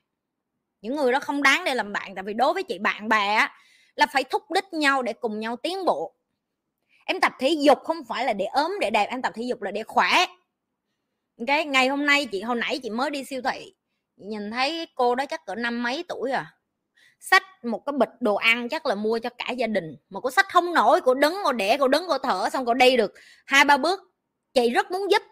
Những 0.81 0.97
người 0.97 1.13
đó 1.13 1.21
không 1.21 1.43
đáng 1.43 1.65
để 1.65 1.75
làm 1.75 1.93
bạn, 1.93 2.15
tại 2.15 2.23
vì 2.23 2.35
đối 2.35 2.55
với 2.55 2.63
chị 2.63 2.79
bạn 2.79 3.09
bè 3.09 3.35
á, 3.35 3.53
là 3.95 4.07
phải 4.07 4.25
thúc 4.25 4.51
đích 4.51 4.73
nhau 4.73 5.03
để 5.03 5.13
cùng 5.13 5.41
nhau 5.41 5.57
tiến 5.57 5.85
bộ. 5.85 6.15
Em 7.05 7.21
tập 7.21 7.33
thể 7.39 7.49
dục 7.49 7.79
không 7.85 8.05
phải 8.05 8.25
là 8.25 8.33
để 8.33 8.45
ốm, 8.45 8.73
để 8.81 8.91
đẹp, 8.91 9.07
em 9.11 9.23
tập 9.23 9.33
thể 9.37 9.43
dục 9.43 9.63
là 9.63 9.71
để 9.71 9.83
khỏe. 9.83 10.27
Cái 11.47 11.65
ngày 11.65 11.89
hôm 11.89 12.07
nay 12.07 12.27
chị, 12.27 12.43
hồi 12.43 12.57
nãy 12.57 12.81
chị 12.83 12.91
mới 12.91 13.11
đi 13.11 13.25
siêu 13.25 13.43
thị, 13.43 13.75
nhìn 14.17 14.51
thấy 14.51 14.87
cô 14.95 15.15
đó 15.15 15.27
chắc 15.27 15.47
cỡ 15.47 15.55
năm 15.55 15.83
mấy 15.83 16.05
tuổi 16.09 16.31
à? 16.31 16.47
Sách, 17.23 17.65
một 17.65 17.87
cái 17.87 17.93
bịch 17.93 18.09
đồ 18.21 18.35
ăn 18.35 18.69
chắc 18.69 18.87
là 18.87 18.95
mua 18.95 19.19
cho 19.19 19.31
cả 19.39 19.51
gia 19.51 19.67
đình. 19.67 19.97
Mà 20.11 20.21
cô 20.21 20.31
sách 20.31 20.47
không 20.53 20.75
nổi 20.75 21.01
cô 21.01 21.15
đứng 21.15 21.37
cô 21.45 21.53
đẻ 21.53 21.77
cô 21.81 21.89
đứng 21.89 22.05
cô 22.09 22.19
thở 22.19 22.49
xong 22.53 22.67
cô 22.67 22.75
đi 22.75 22.97
được 22.97 23.15
hai, 23.47 23.65
ba 23.65 23.77
bước. 23.77 24.01
Chị 24.55 24.71
rất 24.71 24.91
muốn 24.91 25.11
giúp, 25.11 25.23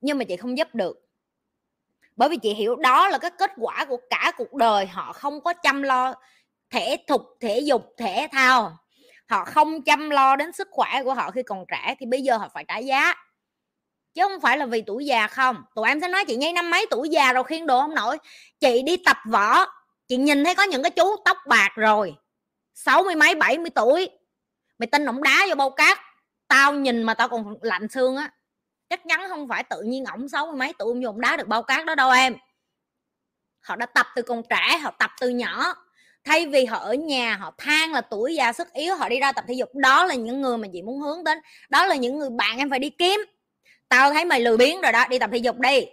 nhưng 0.00 0.18
mà 0.18 0.24
chị 0.24 0.36
không 0.36 0.58
giúp 0.58 0.68
được. 0.72 1.00
Bởi 2.16 2.28
vì 2.28 2.36
chị 2.36 2.54
hiểu 2.54 2.76
đó 2.76 3.08
là 3.08 3.18
cái 3.18 3.30
kết 3.38 3.50
quả 3.56 3.84
của 3.88 3.98
cả 4.10 4.32
cuộc 4.36 4.54
đời. 4.54 4.86
Họ 4.86 5.12
không 5.12 5.40
có 5.40 5.52
chăm 5.52 5.82
lo 5.82 6.14
thể 6.70 6.96
thục, 7.06 7.22
thể 7.40 7.58
dục, 7.58 7.82
thể 7.96 8.28
thao. 8.32 8.78
Họ 9.28 9.44
không 9.44 9.82
chăm 9.82 10.10
lo 10.10 10.36
đến 10.36 10.52
sức 10.52 10.68
khỏe 10.70 11.02
của 11.04 11.14
họ 11.14 11.30
khi 11.30 11.42
còn 11.42 11.64
trẻ, 11.68 11.94
thì 11.98 12.06
bây 12.06 12.22
giờ 12.22 12.36
họ 12.36 12.48
phải 12.54 12.64
trả 12.68 12.78
giá. 12.78 13.14
Chứ 14.14 14.22
không 14.22 14.40
phải 14.40 14.58
là 14.58 14.66
vì 14.66 14.82
tuổi 14.82 15.06
già 15.06 15.26
không. 15.26 15.56
Tụi 15.74 15.88
em 15.88 16.00
sẽ 16.00 16.08
nói 16.08 16.24
chị 16.24 16.36
nhi 16.36 16.52
năm 16.52 16.70
mấy 16.70 16.86
tuổi 16.90 17.08
già 17.08 17.32
rồi 17.32 17.44
khiên 17.44 17.66
đồ 17.66 17.80
không 17.80 17.94
nổi. 17.94 18.18
Chị 18.60 18.82
đi 18.82 18.96
tập 18.96 19.16
võ 19.30 19.66
chị 20.08 20.16
nhìn 20.16 20.44
thấy 20.44 20.54
có 20.54 20.62
những 20.62 20.82
cái 20.82 20.90
chú 20.90 21.16
tóc 21.24 21.36
bạc 21.46 21.72
rồi, 21.74 22.14
sáu 22.74 23.02
mươi 23.02 23.14
mấy, 23.14 23.34
bảy 23.34 23.58
mươi 23.58 23.70
tuổi. 23.70 24.10
Mày 24.78 24.86
tin 24.86 25.04
ổng 25.04 25.22
đá 25.22 25.46
vô 25.48 25.54
bao 25.54 25.70
cát, 25.70 25.98
tao 26.48 26.72
nhìn 26.74 27.02
mà 27.02 27.14
tao 27.14 27.28
còn 27.28 27.54
lạnh 27.62 27.88
xương 27.88 28.16
á. 28.16 28.30
Chắc 28.88 29.00
chắn 29.08 29.28
không 29.28 29.48
phải 29.48 29.64
tự 29.64 29.82
nhiên 29.82 30.04
ổng 30.04 30.28
sáu 30.28 30.46
mươi 30.46 30.56
mấy 30.56 30.72
tuổi 30.78 31.04
ổng 31.04 31.20
đá 31.20 31.36
được 31.36 31.48
bao 31.48 31.62
cát 31.62 31.86
đó 31.86 31.94
đâu 31.94 32.10
em. 32.10 32.36
Họ 33.60 33.76
đã 33.76 33.86
tập 33.86 34.06
từ 34.16 34.22
còn 34.22 34.42
trẻ, 34.50 34.78
họ 34.82 34.90
tập 34.98 35.10
từ 35.20 35.28
nhỏ. 35.28 35.74
Thay 36.24 36.46
vì 36.46 36.64
họ 36.64 36.78
ở 36.78 36.94
nhà, 36.94 37.36
họ 37.36 37.54
than 37.58 37.92
là 37.92 38.00
tuổi 38.00 38.34
già 38.34 38.52
sức 38.52 38.72
yếu, 38.72 38.96
họ 38.96 39.08
đi 39.08 39.20
ra 39.20 39.32
tập 39.32 39.44
thể 39.48 39.54
dục. 39.54 39.74
Đó 39.74 40.04
là 40.04 40.14
những 40.14 40.42
người 40.42 40.58
mà 40.58 40.68
chị 40.72 40.82
muốn 40.82 41.00
hướng 41.00 41.24
đến. 41.24 41.38
Đó 41.68 41.86
là 41.86 41.94
những 41.94 42.18
người 42.18 42.30
bạn 42.30 42.58
em 42.58 42.70
phải 42.70 42.78
đi 42.78 42.90
kiếm. 42.90 43.20
Tao 43.88 44.12
thấy 44.12 44.24
mày 44.24 44.40
lười 44.40 44.56
biếng 44.56 44.80
rồi 44.80 44.92
đó, 44.92 45.06
đi 45.08 45.18
tập 45.18 45.30
thể 45.32 45.38
dục 45.38 45.58
đi 45.58 45.86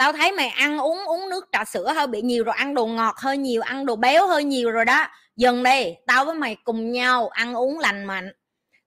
tao 0.00 0.12
thấy 0.12 0.32
mày 0.32 0.48
ăn 0.48 0.78
uống 0.78 1.04
uống 1.04 1.28
nước 1.28 1.48
trà 1.52 1.64
sữa 1.64 1.92
hơi 1.92 2.06
bị 2.06 2.22
nhiều 2.22 2.44
rồi, 2.44 2.54
ăn 2.58 2.74
đồ 2.74 2.86
ngọt 2.86 3.14
hơi 3.18 3.36
nhiều, 3.36 3.62
ăn 3.62 3.86
đồ 3.86 3.96
béo 3.96 4.26
hơi 4.26 4.44
nhiều 4.44 4.70
rồi 4.70 4.84
đó. 4.84 5.06
Dừng 5.36 5.62
đi, 5.62 5.94
tao 6.06 6.24
với 6.24 6.34
mày 6.34 6.56
cùng 6.64 6.92
nhau 6.92 7.28
ăn 7.28 7.54
uống 7.54 7.78
lành 7.78 8.04
mạnh. 8.04 8.32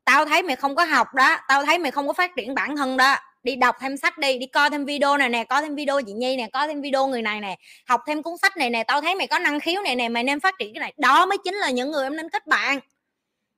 Tao 0.05 0.25
thấy 0.25 0.43
mày 0.43 0.55
không 0.55 0.75
có 0.75 0.83
học 0.83 1.13
đó, 1.13 1.37
tao 1.47 1.65
thấy 1.65 1.79
mày 1.79 1.91
không 1.91 2.07
có 2.07 2.13
phát 2.13 2.31
triển 2.35 2.55
bản 2.55 2.77
thân 2.77 2.97
đó. 2.97 3.15
Đi 3.43 3.55
đọc 3.55 3.75
thêm 3.79 3.97
sách 3.97 4.17
đi 4.17 4.37
đi 4.37 4.45
coi 4.45 4.69
thêm 4.69 4.85
video 4.85 5.17
này 5.17 5.29
nè, 5.29 5.43
coi 5.43 5.61
thêm 5.61 5.75
video 5.75 6.01
chị 6.01 6.13
nhi 6.13 6.35
nè, 6.37 6.49
coi 6.53 6.67
thêm 6.67 6.81
video 6.81 7.07
người 7.07 7.21
này 7.21 7.41
nè, 7.41 7.57
học 7.87 8.01
thêm 8.07 8.23
cuốn 8.23 8.37
sách 8.41 8.57
này 8.57 8.69
nè. 8.69 8.83
Tao 8.83 9.01
thấy 9.01 9.15
mày 9.15 9.27
có 9.27 9.39
năng 9.39 9.59
khiếu 9.59 9.81
này 9.81 9.95
nè, 9.95 10.09
mày 10.09 10.23
nên 10.23 10.39
phát 10.39 10.55
triển 10.59 10.73
cái 10.73 10.79
này. 10.79 10.93
Đó 10.97 11.25
mới 11.25 11.37
chính 11.43 11.55
là 11.55 11.69
những 11.69 11.91
người 11.91 12.03
em 12.03 12.15
nên 12.15 12.29
kết 12.29 12.47
bạn. 12.47 12.79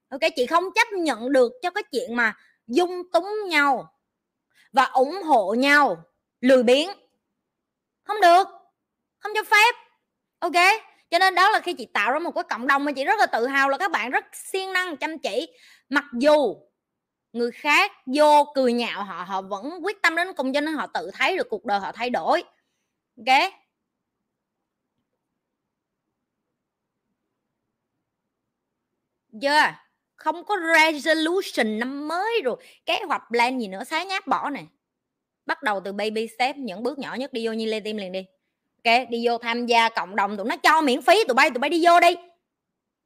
Ok, 0.10 0.22
chị 0.36 0.46
không 0.46 0.64
chấp 0.76 0.88
nhận 0.92 1.32
được 1.32 1.52
cho 1.62 1.70
cái 1.70 1.84
chuyện 1.92 2.16
mà 2.16 2.34
dung 2.68 3.12
túng 3.14 3.30
nhau 3.50 3.88
và 4.74 4.86
ủng 4.86 5.22
hộ 5.26 5.54
nhau, 5.54 5.98
lười 6.42 6.64
biếng 6.64 6.90
không 8.06 8.22
được. 8.22 8.48
Không 9.20 9.32
cho 9.36 9.44
phép. 9.44 9.76
Ok. 10.40 10.54
Cho 11.10 11.20
nên 11.20 11.36
đó 11.36 11.52
là 11.52 11.60
khi 11.60 11.74
chị 11.74 11.86
tạo 11.94 12.12
ra 12.12 12.20
một 12.20 12.32
cái 12.32 12.44
cộng 12.44 12.68
đồng 12.68 12.86
mà 12.86 12.92
chị 12.92 13.04
rất 13.06 13.20
là 13.20 13.26
tự 13.26 13.48
hào 13.48 13.70
là 13.70 13.78
các 13.78 13.92
bạn 13.92 14.12
rất 14.12 14.26
siêng 14.34 14.74
năng, 14.74 14.98
chăm 14.98 15.20
chỉ. 15.20 15.48
Mặc 15.90 16.06
dù 16.20 16.56
người 17.34 17.52
khác 17.52 17.92
vô 18.16 18.46
cười 18.56 18.74
nhạo 18.74 19.04
họ 19.04 19.24
họ 19.24 19.42
vẫn 19.42 19.80
quyết 19.84 20.02
tâm 20.02 20.16
đến 20.16 20.34
cùng 20.34 20.54
cho 20.54 20.62
nên 20.62 20.76
họ 20.76 20.88
tự 20.88 21.12
thấy 21.14 21.38
được 21.38 21.48
cuộc 21.50 21.66
đời 21.66 21.80
họ 21.80 21.92
thay 21.92 22.10
đổi. 22.10 22.44
Ok. 23.18 23.52
Chưa? 29.42 29.62
Không 30.16 30.46
có 30.46 30.56
resolution 30.74 31.80
năm 31.80 32.08
mới 32.08 32.42
rồi. 32.46 32.64
Kế 32.86 33.00
hoạch 33.08 33.22
plan 33.32 33.60
gì 33.60 33.68
nữa 33.68 33.84
sáng 33.84 34.08
nháp 34.08 34.28
bỏ 34.28 34.50
này 34.50 34.68
bắt 35.46 35.64
đầu 35.64 35.80
từ 35.80 35.92
baby 35.94 36.28
step, 36.28 36.58
những 36.58 36.84
bước 36.84 37.00
nhỏ 37.00 37.16
nhất 37.16 37.34
đi 37.34 37.48
vô 37.48 37.54
như 37.54 37.66
lê 37.66 37.80
tim 37.80 37.98
liền 37.98 38.12
đi. 38.12 38.26
Ok, 38.84 39.10
đi 39.10 39.28
vô 39.28 39.38
tham 39.38 39.66
gia 39.66 39.90
cộng 39.90 40.16
đồng 40.16 40.38
tụi 40.38 40.46
nó 40.46 40.56
cho 40.58 40.82
miễn 40.82 41.02
phí, 41.02 41.24
tụi 41.28 41.36
bay 41.36 41.50
tụi 41.50 41.60
bay 41.60 41.70
đi 41.70 41.86
vô 41.86 42.00
đi. 42.00 42.16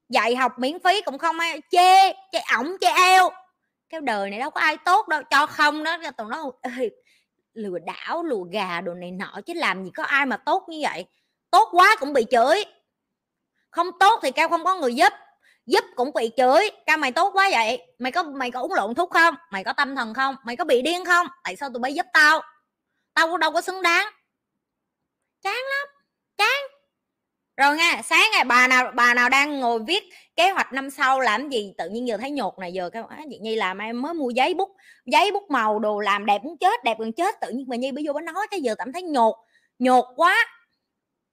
Dạy 0.10 0.36
học 0.36 0.52
miễn 0.60 0.80
phí 0.80 1.02
cũng 1.02 1.18
không 1.18 1.40
ai 1.40 1.62
chê 1.72 2.14
chê 2.32 2.40
ổng, 2.58 2.76
chê 2.82 2.88
eo. 2.88 3.30
Cái 3.90 4.02
đời 4.02 4.30
này 4.30 4.40
đâu 4.40 4.50
có 4.50 4.62
ai 4.62 4.78
tốt 4.86 5.08
đâu, 5.08 5.22
cho 5.30 5.46
không 5.46 5.84
đó 5.84 5.98
tụi 6.18 6.28
nó 6.30 6.52
lừa 7.54 7.80
đảo 7.80 8.24
lùa 8.24 8.44
gà 8.44 8.82
đồ 8.82 8.94
này 8.94 9.12
nọ, 9.12 9.40
chứ 9.46 9.54
làm 9.54 9.84
gì 9.84 9.92
có 9.96 10.04
ai 10.04 10.26
mà 10.26 10.38
tốt 10.38 10.64
như 10.70 10.80
vậy. 10.82 11.06
Tốt 11.52 11.70
quá 11.72 11.96
cũng 12.00 12.14
bị 12.14 12.26
chửi. 12.32 12.66
Không 13.70 13.88
tốt 14.00 14.20
thì 14.24 14.32
cao 14.32 14.50
không 14.50 14.64
có 14.64 14.76
người 14.76 14.96
giúp 14.96 15.14
giúp 15.70 15.84
cũng 15.96 16.12
bị 16.16 16.32
chửi. 16.38 16.70
Ca 16.86 16.98
mày 16.98 17.12
tốt 17.12 17.32
quá 17.34 17.50
vậy. 17.52 17.82
Mày 18.00 18.12
có 18.12 18.24
mày 18.24 18.52
có 18.52 18.60
uống 18.60 18.74
lộn 18.74 18.96
thuốc 18.96 19.12
không? 19.12 19.36
Mày 19.52 19.64
có 19.64 19.74
tâm 19.74 19.96
thần 19.96 20.14
không? 20.14 20.36
Mày 20.46 20.56
có 20.56 20.66
bị 20.66 20.82
điên 20.82 21.06
không? 21.06 21.28
Tại 21.44 21.56
sao 21.56 21.70
tụi 21.70 21.80
bay 21.80 21.94
giúp 21.94 22.06
tao? 22.14 22.42
Tao 23.14 23.28
cũng 23.28 23.40
đâu 23.40 23.52
có 23.52 23.62
xứng 23.62 23.82
đáng. 23.82 24.08
Chán 25.42 25.54
lắm. 25.54 25.88
Chán. 26.38 26.80
Rồi 27.58 27.78
nha, 27.78 28.02
sáng 28.06 28.30
ngày 28.32 28.44
bà 28.44 28.68
nào 28.68 28.92
bà 28.96 29.14
nào 29.14 29.30
đang 29.30 29.60
ngồi 29.60 29.80
viết 29.88 30.04
kế 30.36 30.52
hoạch 30.52 30.74
năm 30.74 30.90
sau 30.90 31.20
làm 31.20 31.50
gì, 31.50 31.74
tự 31.78 31.90
nhiên 31.90 32.08
giờ 32.08 32.18
thấy 32.18 32.32
nhột 32.32 32.60
này, 32.60 32.74
giờ 32.74 32.90
cái 32.90 33.04
chị 33.30 33.40
nhi 33.40 33.56
làm 33.56 33.78
em 33.78 34.02
mới 34.02 34.14
mua 34.14 34.30
giấy 34.30 34.54
bút 34.54 34.70
giấy 35.06 35.32
bút 35.32 35.44
màu 35.50 35.80
đồ 35.80 36.00
làm 36.00 36.26
đẹp 36.26 36.44
muốn 36.44 36.58
chết, 36.58 36.84
đẹp 36.84 37.00
gần 37.00 37.14
chết. 37.14 37.36
Tự 37.42 37.50
nhiên 37.52 37.66
mà 37.70 37.76
nhi 37.76 37.92
bây 37.92 38.04
giờ 38.04 38.14
bà 38.14 38.22
nói, 38.22 38.48
cái 38.52 38.62
giờ 38.62 38.76
cảm 38.76 38.94
thấy 38.94 39.04
nhột 39.04 39.36
nhột 39.80 40.06
quá. 40.16 40.46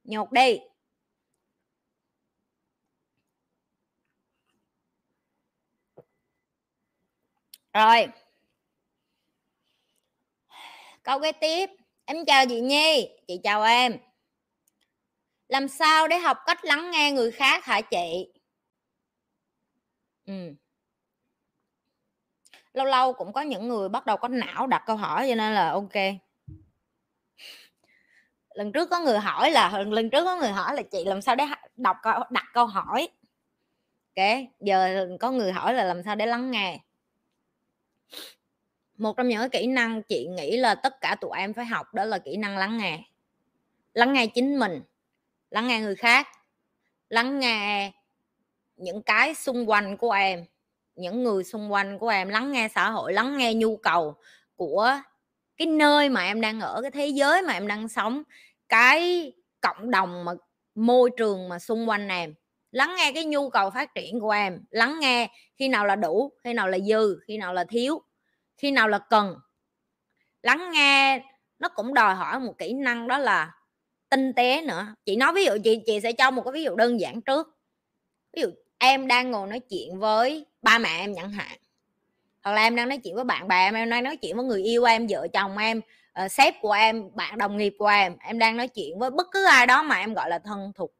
Nhột 0.03 0.31
đi. 0.31 0.59
Rồi. 7.77 8.07
Câu 11.03 11.19
kế 11.19 11.31
tiếp. 11.31 11.69
Em 12.05 12.25
chào 12.25 12.45
chị 12.49 12.61
nhi. 12.61 13.09
Chị 13.27 13.39
chào 13.43 13.63
em. 13.63 13.97
Làm 15.47 15.67
sao 15.67 16.07
để 16.07 16.17
học 16.17 16.37
cách 16.45 16.65
lắng 16.65 16.91
nghe 16.91 17.11
người 17.11 17.31
khác 17.31 17.65
hả 17.65 17.81
chị? 17.81 18.33
Ừ. 20.25 20.53
lâu 22.73 22.85
lâu 22.85 23.13
cũng 23.13 23.33
có 23.33 23.41
những 23.41 23.67
người 23.67 23.89
bắt 23.89 24.05
đầu 24.05 24.17
có 24.17 24.27
não 24.27 24.67
đặt 24.67 24.83
câu 24.85 24.95
hỏi 24.95 25.25
cho 25.29 25.35
nên 25.35 25.53
là 25.53 25.71
ok. 25.71 25.93
Lần 28.49 28.71
trước 28.71 28.89
có 28.89 28.99
người 28.99 29.19
hỏi 29.19 29.51
là, 29.51 29.83
lần 29.87 30.09
trước 30.09 30.23
có 30.23 30.35
người 30.35 30.49
hỏi 30.51 30.75
là 30.75 30.81
chị 30.81 31.05
làm 31.05 31.21
sao 31.21 31.35
để 31.35 31.45
đọc 31.75 31.97
đặt 32.29 32.45
câu 32.53 32.65
hỏi. 32.65 33.09
Ok, 34.15 34.25
giờ 34.59 35.07
có 35.19 35.31
người 35.31 35.51
hỏi 35.51 35.73
là 35.73 35.83
làm 35.83 36.03
sao 36.03 36.15
để 36.15 36.25
lắng 36.25 36.51
nghe 36.51 36.79
một 38.97 39.17
trong 39.17 39.27
những 39.27 39.39
cái 39.39 39.49
kỹ 39.49 39.67
năng 39.67 40.03
chị 40.03 40.27
nghĩ 40.27 40.57
là 40.57 40.75
tất 40.75 41.01
cả 41.01 41.15
tụi 41.21 41.31
em 41.37 41.53
phải 41.53 41.65
học 41.65 41.93
đó 41.93 42.05
là 42.05 42.17
kỹ 42.19 42.37
năng 42.37 42.57
lắng 42.57 42.77
nghe. 42.77 43.03
Lắng 43.93 44.13
nghe 44.13 44.27
chính 44.27 44.59
mình, 44.59 44.81
lắng 45.49 45.67
nghe 45.67 45.79
người 45.79 45.95
khác, 45.95 46.27
lắng 47.09 47.39
nghe 47.39 47.91
những 48.77 49.01
cái 49.01 49.35
xung 49.35 49.69
quanh 49.69 49.97
của 49.97 50.11
em, 50.11 50.45
những 50.95 51.23
người 51.23 51.43
xung 51.43 51.71
quanh 51.71 51.99
của 51.99 52.07
em, 52.07 52.29
lắng 52.29 52.51
nghe 52.51 52.67
xã 52.75 52.89
hội, 52.89 53.13
lắng 53.13 53.37
nghe 53.37 53.53
nhu 53.53 53.77
cầu 53.77 54.15
của 54.55 54.91
cái 55.57 55.67
nơi 55.67 56.09
mà 56.09 56.25
em 56.25 56.41
đang 56.41 56.59
ở, 56.59 56.81
cái 56.81 56.91
thế 56.91 57.07
giới 57.07 57.41
mà 57.41 57.53
em 57.53 57.67
đang 57.67 57.87
sống, 57.87 58.23
cái 58.69 59.31
cộng 59.61 59.91
đồng 59.91 60.25
mà, 60.25 60.31
môi 60.75 61.09
trường 61.17 61.49
mà 61.49 61.59
xung 61.59 61.89
quanh 61.89 62.07
em. 62.07 62.33
Lắng 62.71 62.95
nghe 62.97 63.11
cái 63.11 63.25
nhu 63.25 63.49
cầu 63.49 63.69
phát 63.69 63.95
triển 63.95 64.19
của 64.19 64.29
em, 64.29 64.59
lắng 64.69 64.99
nghe 64.99 65.29
khi 65.55 65.67
nào 65.67 65.85
là 65.85 65.95
đủ, 65.95 66.31
khi 66.43 66.53
nào 66.53 66.67
là 66.67 66.79
dư, 66.79 67.19
khi 67.27 67.37
nào 67.37 67.53
là 67.53 67.63
thiếu 67.63 68.01
khi 68.57 68.71
nào 68.71 68.87
là 68.87 68.99
cần? 68.99 69.35
Lắng 70.43 70.71
nghe 70.71 71.23
nó 71.59 71.69
cũng 71.69 71.93
đòi 71.93 72.15
hỏi 72.15 72.39
một 72.39 72.57
kỹ 72.57 72.73
năng 72.73 73.07
đó 73.07 73.17
là 73.17 73.53
tinh 74.09 74.33
tế 74.33 74.61
nữa. 74.61 74.95
Chị 75.05 75.15
nói 75.15 75.33
ví 75.33 75.45
dụ 75.45 75.51
chị 75.63 75.79
chị 75.85 75.99
sẽ 75.99 76.11
cho 76.11 76.31
một 76.31 76.41
cái 76.41 76.51
ví 76.51 76.63
dụ 76.63 76.75
đơn 76.75 76.99
giản 76.99 77.21
trước. 77.21 77.57
Ví 78.33 78.41
dụ 78.41 78.49
em 78.77 79.07
đang 79.07 79.31
ngồi 79.31 79.47
nói 79.47 79.59
chuyện 79.59 79.99
với 79.99 80.45
ba 80.61 80.77
mẹ 80.77 80.89
em 80.99 81.15
chẳng 81.15 81.31
hạn. 81.31 81.57
Hoặc 82.43 82.51
là 82.51 82.61
em 82.61 82.75
đang 82.75 82.89
nói 82.89 82.97
chuyện 82.97 83.15
với 83.15 83.23
bạn 83.23 83.47
bè 83.47 83.67
em 83.67 83.73
em 83.73 83.89
đang 83.89 84.03
nói 84.03 84.17
chuyện 84.17 84.35
với 84.35 84.45
người 84.45 84.63
yêu 84.63 84.83
em 84.83 85.07
vợ 85.09 85.27
chồng 85.33 85.57
em 85.57 85.81
uh, 86.25 86.31
sếp 86.31 86.53
của 86.61 86.71
em 86.71 87.15
bạn 87.15 87.37
đồng 87.37 87.57
nghiệp 87.57 87.75
của 87.79 87.87
em. 87.87 88.17
Em 88.19 88.39
đang 88.39 88.57
nói 88.57 88.67
chuyện 88.67 88.99
với 88.99 89.11
bất 89.11 89.27
cứ 89.31 89.45
ai 89.45 89.67
đó 89.67 89.83
mà 89.83 89.95
em 89.95 90.13
gọi 90.13 90.29
là 90.29 90.39
thân 90.39 90.71
thuộc. 90.75 90.91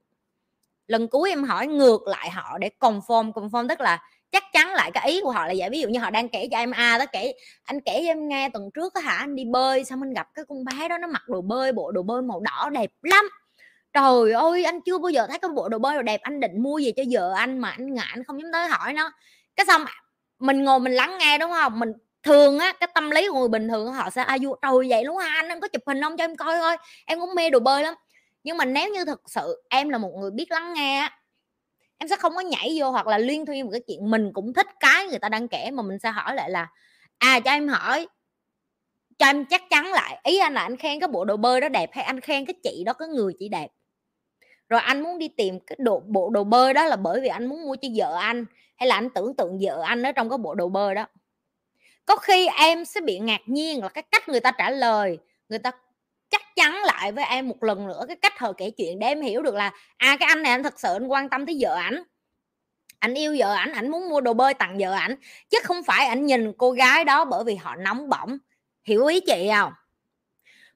Lần 0.88 1.08
cuối 1.08 1.30
em 1.30 1.44
hỏi 1.44 1.68
ngược 1.68 2.08
lại 2.08 2.30
họ 2.30 2.58
để 2.58 2.70
confirm 2.80 3.32
confirm 3.32 3.68
tức 3.68 3.82
là 3.82 4.04
chắc 4.32 4.44
chắn 4.54 4.74
lại 4.74 4.92
cái 4.94 5.08
ý 5.08 5.22
của 5.22 5.32
họ 5.32 5.48
là 5.48 5.54
vậy. 5.58 5.70
Ví 5.70 5.80
dụ 5.82 5.90
như 5.90 6.00
họ 6.00 6.10
đang 6.10 6.30
kể 6.30 6.48
cho 6.52 6.58
em 6.58 6.72
a 6.72 6.96
à, 6.96 6.98
đó 6.98 7.06
kể 7.12 7.34
anh 7.64 7.82
kể 7.82 8.02
cho 8.06 8.12
em 8.12 8.28
nghe 8.28 8.50
tuần 8.50 8.70
trước 8.74 8.94
đó 8.94 9.02
hả 9.02 9.16
anh 9.16 9.36
đi 9.36 9.46
bơi 9.46 9.84
xong 9.86 10.04
anh 10.04 10.14
gặp 10.14 10.28
cái 10.34 10.46
con 10.50 10.66
bé 10.66 10.88
đó 10.88 10.98
nó 10.98 11.08
mặc 11.08 11.24
đồ 11.28 11.42
bơi 11.42 11.72
bộ 11.72 11.92
đồ 11.92 12.04
bơi 12.04 12.22
màu 12.22 12.40
đỏ 12.40 12.70
đẹp 12.70 12.92
lắm. 13.02 13.30
Trời 13.94 14.32
ơi 14.32 14.64
anh 14.64 14.82
chưa 14.82 14.98
bao 14.98 15.10
giờ 15.10 15.28
thấy 15.30 15.40
cái 15.40 15.50
bộ 15.56 15.70
đồ 15.70 15.80
bơi 15.80 15.96
đồ 15.96 16.02
đẹp. 16.02 16.22
Anh 16.22 16.40
định 16.40 16.64
mua 16.64 16.78
gì 16.78 16.92
cho 16.98 17.04
vợ 17.12 17.34
anh 17.38 17.60
mà 17.60 17.70
anh 17.70 17.94
ngại 17.94 18.08
anh 18.10 18.24
không 18.24 18.42
dám 18.42 18.52
tới 18.54 18.68
hỏi 18.68 18.94
nó. 18.94 19.12
Cái 19.56 19.66
xong 19.66 19.86
mình 20.40 20.64
ngồi 20.64 20.80
mình 20.80 20.94
lắng 20.94 21.18
nghe 21.20 21.38
đúng 21.38 21.52
không? 21.52 21.80
Mình 21.80 21.94
thường 22.24 22.60
á 22.60 22.74
cái 22.80 22.90
tâm 22.96 23.12
lý 23.12 23.28
của 23.28 23.40
người 23.40 23.48
bình 23.48 23.70
thường 23.70 23.94
họ 23.94 24.10
sẽ 24.10 24.22
à, 24.22 24.26
ai 24.26 24.40
vô 24.42 24.56
trời 24.62 24.90
vậy 24.90 25.06
luôn 25.06 25.18
hả? 25.18 25.32
Anh 25.36 25.50
anh 25.50 25.62
có 25.62 25.68
chụp 25.68 25.82
hình 25.88 26.02
không 26.02 26.18
cho 26.18 26.24
em 26.24 26.36
coi 26.36 26.58
thôi. 26.58 26.78
Em 27.06 27.20
cũng 27.20 27.36
mê 27.36 27.50
đồ 27.50 27.60
bơi 27.60 27.84
lắm. 27.84 27.94
Nhưng 28.44 28.58
mà 28.58 28.66
nếu 28.66 28.90
như 28.90 29.06
thực 29.06 29.22
sự 29.26 29.64
em 29.70 29.90
là 29.90 29.98
một 29.98 30.12
người 30.20 30.32
biết 30.32 30.52
lắng 30.52 30.74
nghe 30.74 31.00
á 31.00 31.17
em 31.98 32.08
sẽ 32.08 32.16
không 32.16 32.36
có 32.36 32.42
nhảy 32.42 32.76
vô 32.80 32.92
hoặc 32.92 33.08
là 33.08 33.18
liên 33.18 33.46
thuyên 33.46 33.66
một 33.66 33.72
cái 33.72 33.82
chuyện 33.88 34.12
mình 34.12 34.32
cũng 34.34 34.54
thích 34.54 34.68
cái 34.80 35.06
người 35.08 35.20
ta 35.20 35.30
đang 35.30 35.48
kể 35.48 35.72
mà 35.72 35.84
mình 35.84 36.00
sẽ 36.00 36.10
hỏi 36.10 36.36
lại 36.36 36.50
là 36.50 36.68
à 37.18 37.40
cho 37.40 37.52
em 37.52 37.68
hỏi, 37.68 38.08
cho 39.20 39.26
em 39.26 39.46
chắc 39.46 39.62
chắn 39.70 39.86
lại, 39.86 40.22
ý 40.24 40.38
anh 40.38 40.54
là 40.54 40.62
anh 40.62 40.78
khen 40.78 41.00
cái 41.00 41.08
bộ 41.08 41.26
đồ 41.26 41.38
bơi 41.38 41.62
đó 41.62 41.70
đẹp 41.70 41.90
hay 41.94 42.04
anh 42.04 42.20
khen 42.20 42.46
cái 42.46 42.54
chị 42.64 42.84
đó, 42.86 42.94
cái 42.94 43.08
người 43.08 43.34
chị 43.40 43.50
đẹp? 43.50 43.68
Rồi 44.70 44.80
anh 44.82 45.02
muốn 45.02 45.18
đi 45.18 45.28
tìm 45.28 45.60
cái 45.60 45.76
đồ, 45.80 46.00
bộ 46.00 46.30
đồ 46.30 46.44
bơi 46.44 46.74
đó 46.74 46.86
là 46.86 46.96
bởi 46.96 47.22
vì 47.22 47.28
anh 47.28 47.46
muốn 47.46 47.66
mua 47.66 47.76
cho 47.76 47.88
vợ 47.96 48.18
anh, 48.22 48.46
hay 48.76 48.88
là 48.88 48.96
anh 48.96 49.10
tưởng 49.10 49.36
tượng 49.36 49.58
vợ 49.62 49.82
anh 49.86 50.04
ở 50.04 50.12
trong 50.12 50.30
cái 50.30 50.38
bộ 50.38 50.56
đồ 50.56 50.70
bơi 50.70 50.96
đó? 50.96 51.08
Có 52.06 52.16
khi 52.16 52.48
em 52.48 52.86
sẽ 52.86 53.02
bị 53.02 53.20
ngạc 53.20 53.42
nhiên 53.46 53.82
là 53.82 53.90
cái 53.90 54.04
cách 54.12 54.30
người 54.30 54.40
ta 54.40 54.52
trả 54.52 54.70
lời, 54.70 55.18
người 55.50 55.60
ta 55.60 55.72
chắc 56.30 56.42
chắn 56.56 56.82
lại 56.86 57.12
với 57.12 57.26
em 57.26 57.48
một 57.48 57.64
lần 57.64 57.88
nữa, 57.88 58.04
cái 58.08 58.16
cách 58.16 58.40
họ 58.40 58.54
kể 58.54 58.72
chuyện 58.78 59.00
để 59.00 59.08
em 59.08 59.22
hiểu 59.22 59.42
được 59.42 59.56
là 59.56 59.72
à 59.98 60.18
cái 60.20 60.28
anh 60.28 60.44
này 60.44 60.52
anh 60.52 60.64
thật 60.64 60.80
sự 60.80 60.94
anh 60.94 61.08
quan 61.08 61.30
tâm 61.30 61.46
tới 61.46 61.58
vợ 61.60 61.76
ảnh. 61.76 62.04
Anh 63.00 63.14
yêu 63.14 63.36
vợ 63.40 63.54
ảnh 63.54 63.72
ảnh 63.72 63.92
muốn 63.92 64.10
mua 64.10 64.22
đồ 64.22 64.34
bơi 64.34 64.54
tặng 64.54 64.78
vợ 64.80 64.92
ảnh, 64.92 65.16
chứ 65.50 65.58
không 65.64 65.84
phải 65.84 66.06
ảnh 66.06 66.26
nhìn 66.26 66.54
cô 66.58 66.72
gái 66.72 67.04
đó 67.06 67.26
bởi 67.26 67.44
vì 67.44 67.56
họ 67.56 67.76
nóng 67.76 68.10
bỏng. 68.10 68.38
Hiểu 68.84 69.06
ý 69.06 69.20
chị 69.20 69.50
không? 69.56 69.74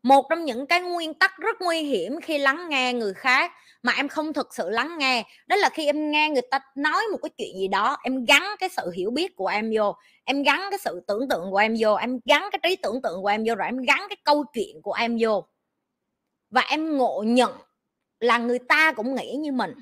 Một 0.03 0.25
trong 0.29 0.45
những 0.45 0.67
cái 0.67 0.81
nguyên 0.81 1.13
tắc 1.13 1.37
rất 1.37 1.61
nguy 1.61 1.81
hiểm 1.81 2.21
khi 2.21 2.37
lắng 2.37 2.69
nghe 2.69 2.93
người 2.93 3.13
khác 3.13 3.51
mà 3.83 3.93
em 3.97 4.07
không 4.07 4.33
thực 4.33 4.55
sự 4.55 4.69
lắng 4.69 4.97
nghe. 4.97 5.23
Đó 5.47 5.55
là 5.55 5.69
khi 5.69 5.85
em 5.85 6.11
nghe 6.11 6.29
người 6.29 6.41
ta 6.51 6.59
nói 6.75 7.03
một 7.11 7.17
cái 7.23 7.29
chuyện 7.37 7.55
gì 7.59 7.67
đó, 7.67 7.97
em 8.03 8.25
gắn 8.25 8.43
cái 8.59 8.69
sự 8.69 8.91
hiểu 8.91 9.11
biết 9.11 9.35
của 9.35 9.47
em 9.47 9.71
vô, 9.75 9.95
em 10.23 10.43
gắn 10.43 10.61
cái 10.69 10.79
sự 10.79 11.01
tưởng 11.07 11.29
tượng 11.29 11.51
của 11.51 11.57
em 11.57 11.75
vô, 11.79 11.93
em 11.95 12.19
gắn 12.25 12.49
cái 12.51 12.59
trí 12.63 12.75
tưởng 12.75 13.01
tượng 13.01 13.21
của 13.21 13.27
em 13.27 13.43
vô 13.47 13.55
rồi 13.55 13.67
em 13.67 13.77
gắn 13.77 13.99
cái 14.09 14.17
câu 14.23 14.45
chuyện 14.53 14.81
của 14.81 14.93
em 14.93 15.17
vô. 15.19 15.45
Và 16.49 16.61
em 16.61 16.97
ngộ 16.97 17.23
nhận 17.27 17.51
là 18.19 18.37
người 18.37 18.59
ta 18.59 18.91
cũng 18.91 19.15
nghĩ 19.15 19.35
như 19.39 19.51
mình. 19.51 19.73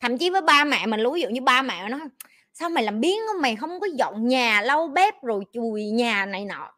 Thậm 0.00 0.18
chí 0.18 0.30
với 0.30 0.40
ba 0.40 0.64
mẹ 0.64 0.86
mình, 0.86 1.00
ví 1.14 1.20
dụ 1.20 1.28
như 1.28 1.40
ba 1.40 1.62
mẹ 1.62 1.88
nó 1.88 1.98
sao 2.52 2.70
mày 2.70 2.84
làm 2.84 3.00
biến 3.00 3.20
mày 3.40 3.56
không 3.56 3.80
có 3.80 3.86
dọn 3.94 4.28
nhà, 4.28 4.60
lau 4.60 4.88
bếp 4.88 5.22
rồi 5.22 5.44
chùi 5.52 5.84
nhà 5.84 6.26
này 6.26 6.44
nọ. 6.44 6.70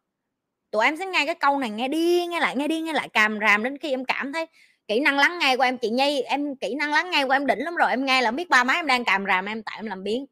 Tụi 0.71 0.85
em 0.85 0.97
sẽ 0.97 1.05
nghe 1.05 1.25
cái 1.25 1.35
câu 1.35 1.59
này, 1.59 1.69
nghe 1.69 1.87
đi, 1.87 2.25
nghe 2.27 2.39
lại, 2.39 2.55
nghe 2.55 2.67
đi, 2.67 2.81
nghe 2.81 2.93
lại 2.93 3.09
càm 3.09 3.39
ràm 3.41 3.63
đến 3.63 3.77
khi 3.77 3.89
em 3.91 4.05
cảm 4.05 4.33
thấy 4.33 4.45
kỹ 4.87 4.99
năng 4.99 5.17
lắng 5.17 5.39
nghe 5.39 5.57
của 5.57 5.63
em, 5.63 5.77
chị 5.77 5.89
nhi, 5.89 6.21
em 6.21 6.55
kỹ 6.55 6.75
năng 6.75 6.91
lắng 6.91 7.11
nghe 7.11 7.25
của 7.25 7.31
em 7.31 7.45
đỉnh 7.47 7.59
lắm 7.59 7.75
rồi, 7.75 7.89
em 7.89 8.05
nghe 8.05 8.21
là 8.21 8.31
biết 8.31 8.49
ba 8.49 8.63
má 8.63 8.73
em 8.73 8.87
đang 8.87 9.05
càm 9.05 9.25
ràm, 9.27 9.45
em 9.45 9.63
tại 9.63 9.75
em 9.79 9.85
làm 9.85 10.03
biến 10.03 10.25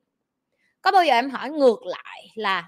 có 0.85 0.91
bao 0.91 1.05
giờ 1.05 1.13
em 1.13 1.29
hỏi 1.29 1.49
ngược 1.49 1.85
lại 1.85 2.31
là 2.35 2.67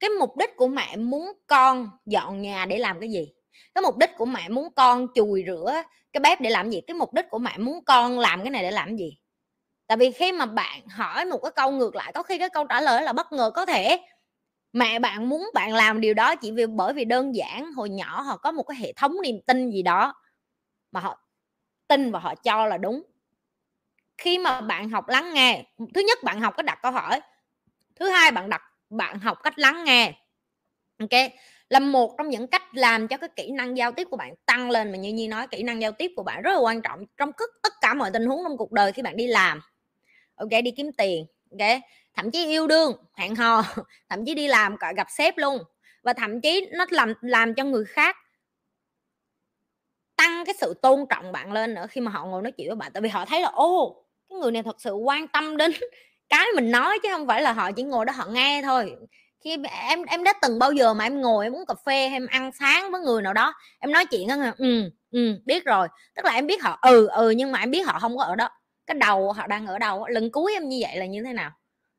cái 0.00 0.10
mục 0.10 0.36
đích 0.36 0.56
của 0.56 0.68
mẹ 0.68 0.96
muốn 0.96 1.32
con 1.46 1.90
dọn 2.06 2.42
nhà 2.42 2.66
để 2.66 2.78
làm 2.78 3.00
cái 3.00 3.10
gì? 3.10 3.32
Cái 3.74 3.82
mục 3.82 3.96
đích 3.98 4.10
của 4.18 4.26
mẹ 4.26 4.48
muốn 4.48 4.68
con 4.76 5.06
chùi 5.14 5.44
rửa 5.46 5.82
cái 6.12 6.20
bếp 6.20 6.40
để 6.40 6.50
làm 6.50 6.70
gì? 6.70 6.80
Cái 6.86 6.94
mục 6.94 7.14
đích 7.14 7.24
của 7.30 7.38
mẹ 7.38 7.58
muốn 7.58 7.84
con 7.84 8.18
làm 8.18 8.42
cái 8.42 8.50
này 8.50 8.62
để 8.62 8.70
làm 8.70 8.96
gì? 8.96 9.18
Tại 9.86 9.96
vì 9.96 10.10
khi 10.10 10.32
mà 10.32 10.46
bạn 10.46 10.88
hỏi 10.88 11.24
một 11.24 11.38
cái 11.42 11.52
câu 11.56 11.70
ngược 11.70 11.96
lại, 11.96 12.12
có 12.14 12.22
khi 12.22 12.38
cái 12.38 12.48
câu 12.50 12.64
trả 12.64 12.80
lời 12.80 13.02
là 13.02 13.12
bất 13.12 13.32
ngờ 13.32 13.50
có 13.54 13.66
thể. 13.66 14.00
Mẹ 14.72 14.98
bạn 14.98 15.28
muốn 15.28 15.50
bạn 15.54 15.74
làm 15.74 16.00
điều 16.00 16.14
đó 16.14 16.36
chỉ 16.36 16.52
vì, 16.52 16.66
bởi 16.66 16.92
vì 16.92 17.04
đơn 17.04 17.34
giản, 17.34 17.72
hồi 17.72 17.90
nhỏ 17.90 18.22
họ 18.22 18.36
có 18.36 18.52
một 18.52 18.62
cái 18.62 18.76
hệ 18.80 18.92
thống 18.92 19.16
niềm 19.22 19.40
tin 19.46 19.70
gì 19.70 19.82
đó 19.82 20.14
mà 20.92 21.00
họ 21.00 21.20
tin 21.88 22.12
và 22.12 22.18
họ 22.18 22.34
cho 22.34 22.66
là 22.66 22.78
đúng. 22.78 23.02
Khi 24.18 24.38
mà 24.38 24.60
bạn 24.60 24.90
học 24.90 25.08
lắng 25.08 25.34
nghe, 25.34 25.64
thứ 25.94 26.00
nhất 26.00 26.18
bạn 26.24 26.40
học 26.40 26.54
cách 26.56 26.66
đặt 26.66 26.78
câu 26.82 26.92
hỏi, 26.92 27.20
thứ 27.96 28.08
hai 28.08 28.32
bạn 28.32 28.50
đặt, 28.50 28.62
bạn 28.90 29.18
học 29.18 29.38
cách 29.42 29.58
lắng 29.58 29.84
nghe, 29.84 30.14
ok? 30.98 31.30
Là 31.68 31.78
một 31.78 32.14
trong 32.18 32.28
những 32.28 32.46
cách 32.46 32.62
làm 32.72 33.08
cho 33.08 33.16
cái 33.16 33.28
kỹ 33.36 33.50
năng 33.50 33.76
giao 33.76 33.92
tiếp 33.92 34.08
của 34.10 34.16
bạn 34.16 34.34
tăng 34.46 34.70
lên 34.70 34.92
mà 34.92 34.98
như 34.98 35.12
nhi 35.12 35.28
nói, 35.28 35.46
kỹ 35.46 35.62
năng 35.62 35.82
giao 35.82 35.92
tiếp 35.92 36.10
của 36.16 36.22
bạn 36.22 36.42
rất 36.42 36.52
là 36.52 36.58
quan 36.58 36.82
trọng 36.82 37.04
trong 37.16 37.32
tất 37.62 37.72
cả 37.80 37.94
mọi 37.94 38.10
tình 38.12 38.26
huống 38.26 38.40
trong 38.44 38.56
cuộc 38.56 38.72
đời 38.72 38.92
khi 38.92 39.02
bạn 39.02 39.16
đi 39.16 39.26
làm. 39.26 39.60
Ok, 40.34 40.48
đi 40.64 40.70
kiếm 40.76 40.90
tiền, 40.98 41.26
ok? 41.50 41.80
Thậm 42.16 42.30
chí 42.30 42.46
yêu 42.46 42.66
đương, 42.66 42.92
hẹn 43.14 43.34
hò, 43.34 43.62
thậm 44.08 44.24
chí 44.26 44.34
đi 44.34 44.48
làm 44.48 44.76
gặp 44.96 45.06
sếp 45.10 45.38
luôn. 45.38 45.62
Và 46.02 46.12
thậm 46.12 46.40
chí 46.40 46.68
nó 46.72 46.86
làm 46.90 47.14
làm 47.20 47.54
cho 47.54 47.64
người 47.64 47.84
khác 47.84 48.16
tăng 50.20 50.44
cái 50.44 50.54
sự 50.60 50.74
tôn 50.82 51.06
trọng 51.10 51.32
bạn 51.32 51.52
lên 51.52 51.74
nữa 51.74 51.86
khi 51.90 52.00
mà 52.00 52.10
họ 52.10 52.24
ngồi 52.24 52.42
nói 52.42 52.52
chuyện 52.52 52.68
với 52.68 52.76
bạn. 52.76 52.92
Tại 52.94 53.00
vì 53.00 53.08
họ 53.08 53.24
thấy 53.24 53.40
là 53.42 53.48
ô 53.48 54.04
cái 54.28 54.38
người 54.38 54.50
này 54.52 54.62
thật 54.62 54.76
sự 54.80 54.92
quan 54.94 55.28
tâm 55.28 55.56
đến 55.56 55.72
cái 56.28 56.46
mình 56.56 56.70
nói 56.70 56.98
chứ 57.02 57.08
không 57.12 57.26
phải 57.26 57.42
là 57.42 57.52
họ 57.52 57.72
chỉ 57.72 57.82
ngồi 57.82 58.04
đó 58.04 58.12
họ 58.12 58.26
nghe 58.26 58.62
thôi. 58.62 58.96
Khi 59.44 59.56
em 59.88 60.02
em 60.02 60.24
đã 60.24 60.32
từng 60.42 60.58
bao 60.58 60.72
giờ 60.72 60.94
mà 60.94 61.04
em 61.04 61.20
ngồi 61.20 61.46
em 61.46 61.54
uống 61.54 61.66
cà 61.66 61.74
phê 61.86 62.08
hay 62.08 62.16
em 62.16 62.26
ăn 62.26 62.50
sáng 62.58 62.92
với 62.92 63.00
người 63.00 63.22
nào 63.22 63.32
đó, 63.32 63.54
em 63.80 63.92
nói 63.92 64.06
chuyện 64.06 64.28
đó 64.28 64.36
ừ 64.58 64.90
ừ 65.10 65.40
biết 65.46 65.64
rồi. 65.64 65.88
Tức 66.16 66.24
là 66.24 66.32
em 66.32 66.46
biết 66.46 66.62
họ 66.62 66.78
ừ 66.82 67.06
ừ 67.06 67.30
nhưng 67.30 67.52
mà 67.52 67.58
em 67.58 67.70
biết 67.70 67.86
họ 67.86 67.98
không 67.98 68.16
có 68.18 68.24
ở 68.24 68.36
đó. 68.36 68.48
Cái 68.86 68.94
đầu 68.94 69.32
họ 69.32 69.46
đang 69.46 69.66
ở 69.66 69.78
đâu 69.78 70.06
lần 70.08 70.30
cuối 70.32 70.52
em 70.52 70.68
như 70.68 70.78
vậy 70.82 70.96
là 70.96 71.06
như 71.06 71.22
thế 71.22 71.32
nào? 71.32 71.50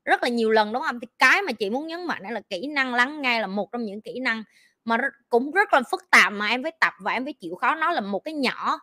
Rất 0.05 0.23
là 0.23 0.29
nhiều 0.29 0.51
lần, 0.51 0.73
đúng 0.73 0.84
không? 0.84 0.99
Thì 0.99 1.07
cái 1.19 1.41
mà 1.41 1.51
chị 1.51 1.69
muốn 1.69 1.88
nhấn 1.88 2.07
mạnh 2.07 2.21
là 2.29 2.41
kỹ 2.49 2.67
năng, 2.67 2.95
lắng 2.95 3.21
nghe 3.21 3.41
là 3.41 3.47
một 3.47 3.69
trong 3.71 3.86
những 3.86 4.01
kỹ 4.01 4.19
năng 4.19 4.43
mà 4.85 4.97
cũng 5.29 5.51
rất 5.51 5.73
là 5.73 5.81
phức 5.91 6.03
tạp 6.11 6.33
mà 6.33 6.47
em 6.47 6.63
phải 6.63 6.71
tập 6.79 6.93
và 7.01 7.11
em 7.13 7.25
phải 7.25 7.33
chịu 7.33 7.55
khó. 7.55 7.75
Nó 7.75 7.91
là 7.91 8.01
một 8.01 8.19
cái 8.19 8.33
nhỏ 8.33 8.79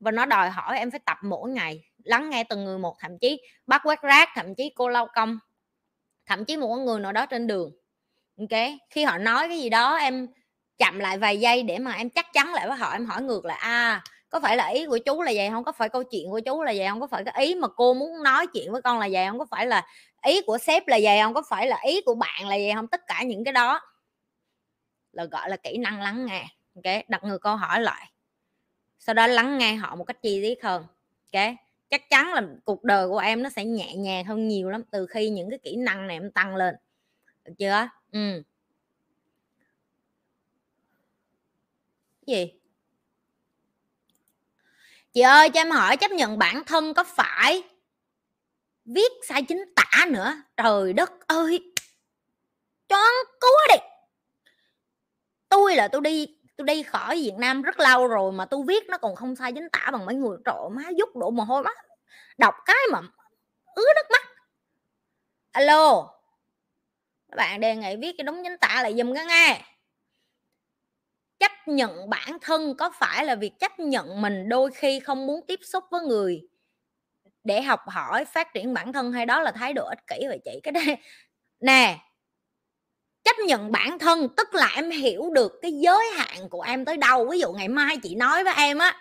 và 0.00 0.10
nó 0.10 0.26
đòi 0.26 0.50
hỏi 0.50 0.78
em 0.78 0.90
phải 0.90 1.00
tập 1.06 1.18
mỗi 1.22 1.50
ngày, 1.50 1.84
lắng 2.04 2.30
nghe 2.30 2.44
từng 2.44 2.64
người 2.64 2.78
một, 2.78 2.96
thậm 3.00 3.18
chí 3.20 3.40
bắt 3.66 3.80
quét 3.84 4.02
rác, 4.02 4.28
thậm 4.34 4.54
chí 4.54 4.72
cô 4.76 4.88
lau 4.88 5.08
công, 5.14 5.38
thậm 6.26 6.44
chí 6.44 6.56
một 6.56 6.76
người 6.76 7.00
nào 7.00 7.12
đó 7.12 7.26
trên 7.26 7.46
đường. 7.46 7.72
Ok? 8.38 8.60
Khi 8.90 9.04
họ 9.04 9.18
nói 9.18 9.48
cái 9.48 9.60
gì 9.60 9.70
đó, 9.70 9.96
em 9.96 10.28
chậm 10.78 10.98
lại 10.98 11.18
vài 11.18 11.40
giây 11.40 11.62
để 11.62 11.78
mà 11.78 11.92
em 11.92 12.10
chắc 12.10 12.26
chắn 12.32 12.54
lại 12.54 12.68
với 12.68 12.76
họ, 12.76 12.92
em 12.92 13.06
hỏi 13.06 13.22
ngược 13.22 13.44
lại 13.44 13.58
à 13.60 14.02
có 14.32 14.40
phải 14.40 14.56
là 14.56 14.66
ý 14.66 14.86
của 14.86 14.98
chú 14.98 15.22
là 15.22 15.32
vậy 15.34 15.50
không 15.50 15.64
có 15.64 15.72
phải 15.72 15.88
câu 15.88 16.02
chuyện 16.04 16.30
của 16.30 16.40
chú 16.40 16.62
là 16.62 16.72
vậy 16.76 16.86
không 16.88 17.00
có 17.00 17.06
phải 17.06 17.24
cái 17.24 17.34
ý 17.46 17.54
mà 17.54 17.68
cô 17.76 17.94
muốn 17.94 18.22
nói 18.22 18.46
chuyện 18.46 18.72
với 18.72 18.82
con 18.82 18.98
là 18.98 19.08
vậy 19.12 19.26
không 19.28 19.38
có 19.38 19.46
phải 19.50 19.66
là 19.66 19.86
ý 20.26 20.40
của 20.46 20.58
sếp 20.58 20.88
là 20.88 20.98
vậy 21.02 21.20
không 21.22 21.34
có 21.34 21.42
phải 21.50 21.66
là 21.66 21.78
ý 21.86 22.00
của 22.06 22.14
bạn 22.14 22.48
là 22.48 22.56
vậy 22.56 22.72
không 22.74 22.86
tất 22.88 23.00
cả 23.06 23.22
những 23.22 23.44
cái 23.44 23.52
đó 23.52 23.80
là, 25.12 25.24
gọi 25.24 25.50
là, 25.50 25.56
kỹ 25.56 25.78
năng 25.78 26.00
lắng 26.00 26.26
nghe, 26.26 26.46
ok? 26.74 27.08
Đặt 27.08 27.24
người 27.24 27.38
câu 27.38 27.56
hỏi 27.56 27.80
lại. 27.80 28.12
Sau 28.98 29.14
đó 29.14 29.26
lắng 29.26 29.58
nghe 29.58 29.74
họ 29.74 29.96
một 29.96 30.04
cách 30.04 30.22
chi 30.22 30.42
tiết 30.42 30.64
hơn, 30.64 30.86
ok? 31.32 31.42
Chắc 31.90 32.10
chắn 32.10 32.32
là 32.34 32.42
cuộc 32.64 32.84
đời 32.84 33.08
của 33.08 33.18
em 33.18 33.42
nó 33.42 33.48
sẽ 33.48 33.64
nhẹ 33.64 33.94
nhàng 33.94 34.24
hơn 34.24 34.48
nhiều 34.48 34.70
lắm 34.70 34.82
từ 34.90 35.06
khi 35.06 35.28
những 35.30 35.50
cái 35.50 35.58
kỹ 35.62 35.76
năng 35.76 36.06
này 36.06 36.16
em 36.16 36.30
tăng 36.30 36.56
lên, 36.56 36.74
được 37.44 37.52
chưa? 37.58 37.88
Ừ. 38.12 38.42
Gì? 42.26 42.52
Chị 45.12 45.20
ơi, 45.20 45.50
cho 45.50 45.60
em 45.60 45.70
hỏi 45.70 45.96
chấp 45.96 46.10
nhận 46.10 46.38
bản 46.38 46.62
thân 46.66 46.94
có 46.94 47.04
phải 47.04 47.62
viết 48.84 49.12
sai 49.28 49.42
chính 49.42 49.64
tả 49.76 50.06
nữa? 50.10 50.34
Trời 50.56 50.92
đất 50.92 51.10
ơi! 51.26 51.72
Choáng 52.88 53.14
cú 53.40 53.48
đi! 53.68 53.91
Tôi 55.52 55.76
là 55.76 55.88
tôi 55.88 56.00
đi 56.00 56.26
tôi 56.56 56.66
đi 56.66 56.82
khỏi 56.82 57.16
Việt 57.16 57.34
Nam 57.38 57.62
rất 57.62 57.80
lâu 57.80 58.06
rồi 58.06 58.32
mà 58.32 58.44
tôi 58.44 58.62
viết 58.66 58.88
nó 58.88 58.98
còn 58.98 59.14
không 59.16 59.36
sai 59.36 59.52
chính 59.52 59.68
tả 59.72 59.90
bằng 59.92 60.06
mấy 60.06 60.14
người 60.14 60.36
trộn 60.44 60.76
má 60.76 60.82
giúp 60.98 61.16
đổ 61.16 61.30
mồ 61.30 61.44
hôi 61.44 61.62
mắt 61.62 61.76
đọc 62.38 62.54
cái 62.66 62.76
mà 62.92 63.00
ứa 63.74 63.86
nước 63.96 64.10
mắt. 64.12 64.22
Alo, 65.52 66.10
các 67.28 67.36
bạn 67.36 67.60
đề 67.60 67.76
nghị 67.76 67.96
viết 67.96 68.14
cái 68.18 68.24
đúng 68.24 68.42
chính 68.44 68.58
tả 68.58 68.80
lại 68.82 68.94
dùm 68.98 69.14
cái 69.14 69.26
nghe. 69.26 69.64
Chấp 71.38 71.52
nhận 71.66 72.10
bản 72.10 72.38
thân 72.40 72.74
có 72.76 72.90
phải 72.94 73.24
là 73.24 73.34
việc 73.34 73.52
chấp 73.60 73.78
nhận 73.78 74.22
mình 74.22 74.48
đôi 74.48 74.70
khi 74.74 75.00
không 75.00 75.26
muốn 75.26 75.46
tiếp 75.46 75.60
xúc 75.62 75.84
với 75.90 76.00
người 76.00 76.48
để 77.44 77.62
học 77.62 77.80
hỏi, 77.86 78.24
phát 78.24 78.54
triển 78.54 78.74
bản 78.74 78.92
thân 78.92 79.12
hay 79.12 79.26
đó 79.26 79.42
là 79.42 79.52
thái 79.52 79.72
độ 79.72 79.84
ích 79.86 80.06
kỷ 80.06 80.26
vậy 80.28 80.40
chị? 80.44 80.60
Cái 80.62 80.72
đây 80.72 80.96
nè 81.60 81.98
chấp 83.24 83.36
nhận 83.46 83.72
bản 83.72 83.98
thân, 83.98 84.28
tức 84.36 84.54
là 84.54 84.70
em 84.74 84.90
hiểu 84.90 85.30
được 85.32 85.52
cái 85.62 85.72
giới 85.72 86.10
hạn 86.16 86.48
của 86.48 86.60
em 86.60 86.84
tới 86.84 86.96
đâu. 86.96 87.28
Ví 87.30 87.38
dụ 87.38 87.52
ngày 87.52 87.68
mai 87.68 87.96
chị 88.02 88.14
nói 88.14 88.44
với 88.44 88.54
em 88.56 88.78
á, 88.78 89.00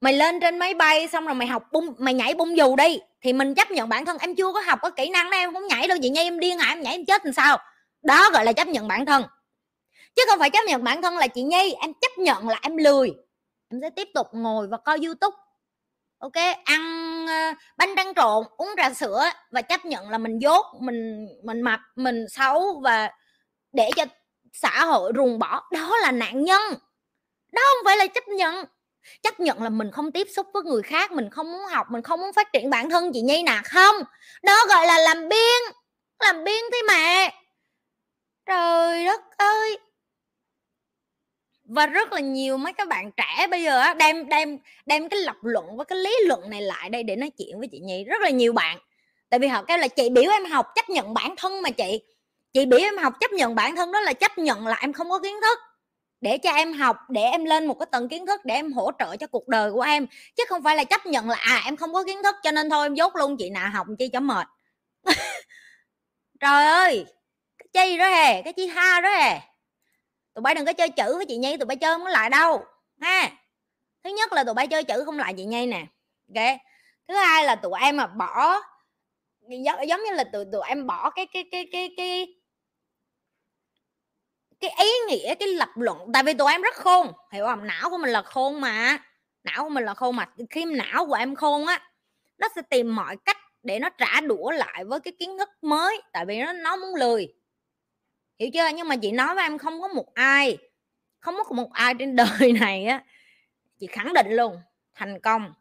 mày 0.00 0.12
lên 0.12 0.40
trên 0.40 0.58
máy 0.58 0.74
bay 0.74 1.08
xong 1.08 1.26
rồi 1.26 1.34
mày 1.34 1.48
học 1.48 1.62
bung, 1.72 1.94
mày 1.98 2.14
nhảy 2.14 2.34
bung 2.34 2.56
dù 2.56 2.76
đi. 2.76 3.00
Thì 3.20 3.32
mình 3.32 3.54
chấp 3.54 3.70
nhận 3.70 3.88
bản 3.88 4.04
thân, 4.04 4.18
em 4.18 4.34
chưa 4.34 4.52
có 4.52 4.60
học 4.60 4.78
có 4.82 4.90
kỹ 4.90 5.10
năng 5.10 5.30
đó, 5.30 5.36
em 5.36 5.52
không 5.52 5.66
nhảy 5.66 5.88
đâu, 5.88 5.98
chị 6.02 6.10
nhi 6.10 6.20
em 6.20 6.40
điên 6.40 6.58
hả 6.58 6.68
em 6.72 6.80
nhảy 6.80 6.94
em 6.94 7.04
chết 7.04 7.24
làm 7.24 7.34
sao? 7.34 7.58
Đó 8.02 8.30
gọi 8.32 8.44
là 8.44 8.52
chấp 8.52 8.68
nhận 8.68 8.88
bản 8.88 9.06
thân. 9.06 9.24
Chứ 10.16 10.22
không 10.28 10.38
phải 10.38 10.50
chấp 10.50 10.64
nhận 10.66 10.84
bản 10.84 11.02
thân 11.02 11.16
là 11.16 11.26
chị 11.26 11.42
nhi, 11.42 11.74
em 11.80 11.92
chấp 12.00 12.18
nhận 12.18 12.48
là 12.48 12.58
em 12.62 12.76
lười. 12.76 13.12
Em 13.70 13.80
sẽ 13.80 13.90
tiếp 13.90 14.08
tục 14.14 14.26
ngồi 14.32 14.66
và 14.70 14.76
coi 14.76 14.98
youtube 15.04 15.36
ok, 16.22 16.32
ăn 16.64 17.26
ờ, 17.26 17.54
bánh 17.76 17.94
tráng 17.96 18.12
trộn, 18.16 18.44
uống 18.56 18.68
trà 18.76 18.94
sữa 18.94 19.24
và 19.50 19.62
chấp 19.62 19.84
nhận 19.84 20.10
là 20.10 20.18
mình 20.18 20.38
dốt, 20.38 20.66
mình 20.80 21.26
mình 21.44 21.62
mập, 21.62 21.80
mình 21.96 22.24
xấu 22.28 22.80
và 22.84 23.10
để 23.72 23.90
cho 23.96 24.04
xã 24.52 24.84
hội 24.84 25.12
ruồng 25.16 25.38
bỏ. 25.38 25.62
Đó 25.72 25.96
là 25.98 26.10
nạn 26.12 26.44
nhân. 26.44 26.62
Đó 27.52 27.62
không 27.68 27.84
phải 27.84 27.96
là 27.96 28.06
chấp 28.06 28.28
nhận. 28.28 28.64
Chấp 29.22 29.40
nhận 29.40 29.62
là 29.62 29.68
mình 29.68 29.90
không 29.90 30.12
tiếp 30.12 30.26
xúc 30.36 30.46
với 30.54 30.62
người 30.62 30.82
khác, 30.82 31.12
mình 31.12 31.30
không 31.30 31.52
muốn 31.52 31.62
học, 31.66 31.86
mình 31.90 32.02
không 32.02 32.20
muốn 32.20 32.32
phát 32.32 32.52
triển 32.52 32.70
bản 32.70 32.90
thân 32.90 33.10
chị 33.14 33.20
nhi 33.20 33.42
nè. 33.42 33.60
Không. 33.64 33.96
Đó 34.42 34.66
gọi 34.68 34.86
là 34.86 34.98
làm 34.98 35.28
biên 35.28 35.62
làm 36.18 36.44
biên 36.44 36.64
thế 36.72 36.82
mà. 36.88 37.28
Trời 38.46 39.04
đất 39.04 39.20
ơi 39.36 39.78
và 41.74 41.86
rất 41.86 42.12
là 42.12 42.20
nhiều 42.20 42.56
mấy 42.56 42.72
các 42.72 42.88
bạn 42.88 43.10
trẻ 43.16 43.46
bây 43.50 43.62
giờ 43.62 43.78
á, 43.78 43.94
đem 43.94 44.28
đem 44.28 44.58
đem 44.86 45.08
cái 45.08 45.20
lập 45.20 45.36
luận 45.42 45.76
và 45.76 45.84
cái 45.84 45.98
lý 45.98 46.16
luận 46.26 46.50
này 46.50 46.62
lại 46.62 46.90
đây 46.90 47.02
để 47.02 47.16
nói 47.16 47.30
chuyện 47.30 47.58
với 47.58 47.68
chị 47.72 47.78
nhi, 47.78 48.04
rất 48.04 48.22
là 48.22 48.30
nhiều 48.30 48.52
bạn. 48.52 48.78
Tại 49.30 49.40
vì 49.40 49.48
họ 49.48 49.62
kêu 49.62 49.78
là 49.78 49.88
chị 49.88 50.10
biểu 50.10 50.30
em 50.30 50.44
học 50.44 50.66
chấp 50.74 50.90
nhận 50.90 51.14
bản 51.14 51.34
thân 51.36 51.62
mà 51.62 51.70
chị. 51.70 52.02
Chị 52.52 52.66
biểu 52.66 52.80
em 52.80 52.98
học 52.98 53.14
chấp 53.20 53.32
nhận 53.32 53.54
bản 53.54 53.76
thân 53.76 53.92
đó 53.92 54.00
là 54.00 54.12
chấp 54.12 54.38
nhận 54.38 54.66
là 54.66 54.76
em 54.80 54.92
không 54.92 55.10
có 55.10 55.18
kiến 55.18 55.36
thức. 55.42 55.58
Để 56.20 56.38
cho 56.38 56.52
em 56.52 56.72
học, 56.72 56.96
để 57.08 57.22
em 57.22 57.44
lên 57.44 57.66
một 57.66 57.74
cái 57.78 57.86
tầng 57.92 58.08
kiến 58.08 58.26
thức 58.26 58.40
để 58.44 58.54
em 58.54 58.72
hỗ 58.72 58.90
trợ 58.98 59.16
cho 59.16 59.26
cuộc 59.26 59.48
đời 59.48 59.72
của 59.72 59.80
em. 59.80 60.06
Chứ 60.36 60.44
không 60.48 60.62
phải 60.62 60.76
là 60.76 60.84
chấp 60.84 61.06
nhận 61.06 61.28
là 61.30 61.36
à 61.36 61.62
em 61.64 61.76
không 61.76 61.92
có 61.92 62.04
kiến 62.04 62.22
thức 62.22 62.34
cho 62.42 62.50
nên 62.50 62.70
thôi 62.70 62.86
em 62.86 62.94
dốt 62.94 63.16
luôn, 63.16 63.36
chị 63.36 63.50
nào 63.50 63.70
học 63.70 63.86
chi 63.98 64.08
cho 64.12 64.20
mệt. 64.20 64.46
Trời 66.40 66.66
ơi! 66.66 67.06
Cái 67.58 67.68
chi 67.72 67.98
đó 67.98 68.08
hè 68.08 68.42
cái 68.42 68.52
chi 68.52 68.66
ha 68.66 69.00
đó 69.00 69.08
hè 69.10 69.51
tụi 70.34 70.42
bay 70.42 70.54
đừng 70.54 70.66
có 70.66 70.72
chơi 70.72 70.88
chữ 70.88 71.16
với 71.16 71.26
chị 71.26 71.36
nhi, 71.36 71.56
tụi 71.56 71.66
bay 71.66 71.76
chơi 71.76 71.94
không 71.94 72.04
có 72.04 72.10
lại 72.10 72.30
đâu, 72.30 72.64
ha. 73.00 73.30
Thứ 74.04 74.10
nhất 74.10 74.32
là 74.32 74.44
tụi 74.44 74.54
bay 74.54 74.66
chơi 74.66 74.84
chữ 74.84 75.04
không 75.04 75.18
lại 75.18 75.34
chị 75.36 75.44
nhi 75.44 75.66
nè, 75.66 75.86
ok. 76.34 76.44
Thứ 77.08 77.14
hai 77.14 77.44
là 77.44 77.56
tụi 77.56 77.72
em 77.80 77.96
mà 77.96 78.06
bỏ, 78.06 78.60
giống 79.88 80.00
như 80.04 80.12
là 80.12 80.24
tụi 80.32 80.44
tụi 80.52 80.62
em 80.68 80.86
bỏ 80.86 81.10
cái 81.10 81.26
cái 81.32 81.44
cái 81.50 81.68
cái 81.72 81.94
cái 81.96 82.26
cái 84.60 84.70
ý 84.78 84.90
nghĩa, 85.08 85.34
cái 85.34 85.48
lập 85.48 85.68
luận. 85.76 85.98
Tại 86.14 86.22
vì 86.22 86.34
tụi 86.34 86.52
em 86.52 86.62
rất 86.62 86.74
khôn, 86.74 87.12
hiểu 87.32 87.46
không? 87.46 87.66
Não 87.66 87.90
của 87.90 87.98
mình 87.98 88.10
là 88.10 88.22
khôn 88.22 88.60
mà, 88.60 88.98
não 89.44 89.64
của 89.64 89.68
mình 89.68 89.84
là 89.84 89.94
khôn 89.94 90.16
mà. 90.16 90.26
Khi 90.50 90.64
não 90.64 91.06
của 91.06 91.14
em 91.14 91.34
khôn 91.34 91.66
á, 91.66 91.90
nó 92.38 92.48
sẽ 92.56 92.62
tìm 92.70 92.96
mọi 92.96 93.16
cách 93.24 93.36
để 93.62 93.78
nó 93.78 93.88
trả 93.88 94.20
đũa 94.20 94.50
lại 94.50 94.84
với 94.84 95.00
cái 95.00 95.12
kiến 95.18 95.38
thức 95.38 95.48
mới, 95.62 96.02
tại 96.12 96.26
vì 96.26 96.38
nó 96.38 96.52
nó 96.52 96.76
muốn 96.76 96.94
lười 96.94 97.34
hiểu 98.42 98.50
chưa? 98.54 98.68
Nhưng 98.76 98.88
mà 98.88 98.96
chị 98.96 99.12
nói 99.12 99.34
với 99.34 99.44
em 99.44 99.58
không 99.58 99.80
có 99.80 99.88
một 99.88 100.14
ai 100.14 100.58
không 101.18 101.34
có 101.48 101.54
một 101.54 101.72
ai 101.72 101.94
trên 101.98 102.16
đời 102.40 102.52
này 102.60 102.84
á 102.84 103.04
chị 103.78 103.86
khẳng 103.86 104.14
định 104.14 104.30
luôn 104.30 104.60
thành 104.94 105.20
công. 105.20 105.54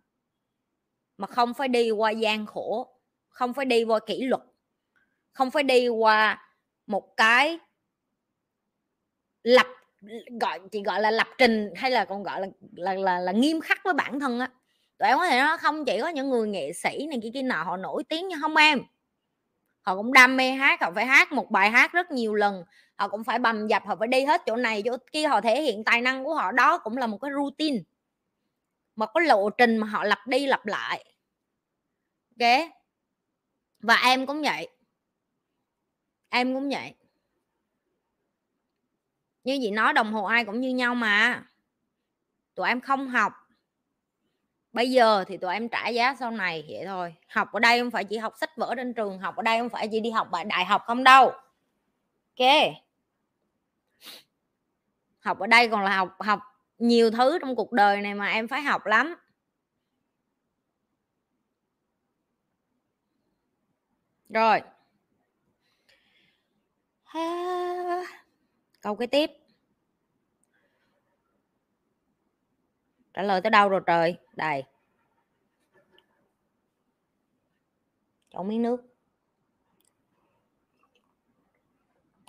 Mà 1.18 1.28
không 1.28 1.54
phải 1.54 1.68
đi 1.68 1.92
qua 1.92 2.12
gian 2.12 2.46
khổ 2.46 2.88
không 3.30 3.54
phải 3.54 3.66
đi 3.66 3.84
qua 3.84 4.00
kỷ 4.00 4.24
luật 4.24 4.42
không 5.32 5.52
phải 5.52 5.64
đi 5.64 5.88
qua 5.88 6.48
một 6.88 7.18
cái 7.18 7.60
lập 9.44 9.68
gọi 10.42 10.60
chị 10.72 10.84
gọi 10.84 11.02
là 11.02 11.12
lập 11.12 11.28
trình 11.38 11.74
hay 11.76 11.92
là 11.92 12.06
còn 12.06 12.24
gọi 12.24 12.42
là 12.42 12.48
là 12.76 12.94
là, 12.94 13.20
là 13.20 13.32
nghiêm 13.32 13.62
khắc 13.62 13.84
với 13.84 13.94
bản 13.94 14.20
thân 14.20 14.40
á. 14.40 14.50
Tụi 14.98 15.08
em 15.08 15.18
có 15.18 15.26
thể 15.26 15.40
nói 15.40 15.58
không 15.58 15.86
chỉ 15.86 16.00
có 16.02 16.08
những 16.08 16.30
người 16.30 16.48
nghệ 16.48 16.74
sĩ 16.74 17.08
này 17.10 17.20
kia 17.24 17.30
kia 17.34 17.42
nào 17.42 17.66
họ 17.66 17.78
nổi 17.78 18.04
tiếng 18.04 18.28
như 18.28 18.36
không 18.42 18.56
em 18.56 18.80
họ 19.82 19.96
cũng 19.96 20.14
đam 20.14 20.38
mê 20.38 20.52
hát, 20.52 20.82
họ 20.82 20.92
phải 20.96 21.06
hát 21.06 21.32
một 21.32 21.52
bài 21.52 21.72
hát 21.72 21.92
rất 21.94 22.12
nhiều 22.12 22.36
lần. 22.36 22.64
Họ 22.96 23.08
cũng 23.08 23.24
phải 23.24 23.40
bầm 23.40 23.68
dập, 23.68 23.84
họ 23.86 23.96
phải 23.96 24.08
đi 24.08 24.24
hết 24.24 24.42
chỗ 24.46 24.56
này, 24.56 24.82
chỗ 24.86 24.98
kia. 25.12 25.28
Họ 25.28 25.42
thể 25.42 25.62
hiện 25.62 25.84
tài 25.84 26.02
năng 26.02 26.24
của 26.24 26.36
họ, 26.36 26.52
đó 26.52 26.78
cũng 26.78 26.98
là 26.98 27.08
một 27.08 27.18
cái 27.22 27.32
routine, 27.36 27.78
một 28.96 29.06
cái 29.14 29.26
lộ 29.26 29.50
trình 29.50 29.78
mà 29.78 29.88
họ 29.88 30.04
lặp 30.04 30.28
đi 30.28 30.46
lặp 30.46 30.66
lại. 30.66 31.06
Ok? 32.40 32.70
Và 33.80 33.96
em 33.96 34.26
cũng 34.26 34.42
vậy. 34.42 34.68
Em 36.30 36.54
cũng 36.54 36.70
vậy. 36.70 36.94
Như 39.44 39.58
chị 39.62 39.72
nói, 39.72 39.94
đồng 39.94 40.14
hồ 40.14 40.24
ai 40.24 40.46
cũng 40.46 40.62
như 40.62 40.70
nhau 40.70 40.96
mà. 40.96 41.44
Tụi 42.56 42.68
em 42.68 42.82
không 42.82 43.08
học 43.08 43.34
bây 44.74 44.92
giờ 44.92 45.24
thì 45.28 45.38
tụi 45.38 45.54
em 45.54 45.70
trả 45.70 45.88
giá 45.88 46.16
sau 46.20 46.32
này, 46.32 46.66
vậy 46.70 46.84
thôi. 46.86 47.16
Học 47.28 47.52
ở 47.52 47.60
đây 47.60 47.80
không 47.80 47.92
phải 47.92 48.04
chỉ 48.04 48.18
học 48.18 48.34
sách 48.40 48.58
vở 48.58 48.74
trên 48.78 48.94
trường, 48.94 49.20
học 49.20 49.36
ở 49.36 49.44
đây 49.44 49.60
không 49.60 49.70
phải 49.70 49.88
chỉ 49.92 50.00
đi 50.00 50.12
học 50.12 50.28
bài, 50.32 50.46
đại 50.46 50.66
học 50.66 50.84
không 50.86 51.04
đâu. 51.04 51.32
Ok? 52.40 52.48
Học 55.20 55.40
ở 55.40 55.48
đây 55.48 55.68
còn 55.68 55.84
là 55.84 55.98
học 55.98 56.16
học 56.20 56.40
nhiều 56.78 57.12
thứ 57.12 57.40
trong 57.42 57.56
cuộc 57.56 57.72
đời 57.72 58.02
này 58.02 58.14
mà 58.14 58.28
em 58.28 58.48
phải 58.48 58.62
học 58.62 58.86
lắm. 58.86 59.16
Rồi. 64.30 64.62
Câu 68.82 68.96
cái 68.96 69.08
tiếp. 69.08 69.32
Trả 73.14 73.22
lời 73.22 73.42
tới 73.42 73.50
đâu 73.50 73.70
rồi 73.70 73.82
trời? 73.86 74.18
Đây. 74.34 74.64
Chọn 78.34 78.48
miếng 78.48 78.62
nước. 78.62 78.82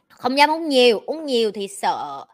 Không 0.08 0.38
dám 0.38 0.50
uống 0.50 0.68
nhiều 0.68 1.00
uống 1.06 1.26
nhiều 1.26 1.52
thì 1.52 1.68
sợ 1.68 2.24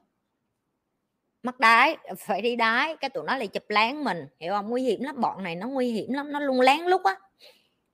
mắc 1.42 1.61
đái, 1.61 1.96
phải 2.18 2.42
đi 2.42 2.57
đái. 2.57 2.96
Cái 2.96 3.11
tụi 3.11 3.24
nó 3.24 3.37
lại 3.37 3.48
chụp 3.48 3.64
lén 3.68 4.04
mình, 4.04 4.26
hiểu 4.40 4.52
không? 4.52 4.68
Nguy 4.68 4.83
hiểm 4.83 5.02
lắm, 5.02 5.20
bọn 5.20 5.42
này 5.42 5.54
nó 5.54 5.68
nguy 5.68 5.92
hiểm 5.92 6.12
lắm, 6.12 6.33
nó 6.33 6.40
luôn 6.40 6.61
lén 6.61 6.81
lúc 6.81 7.02
á. 7.04 7.16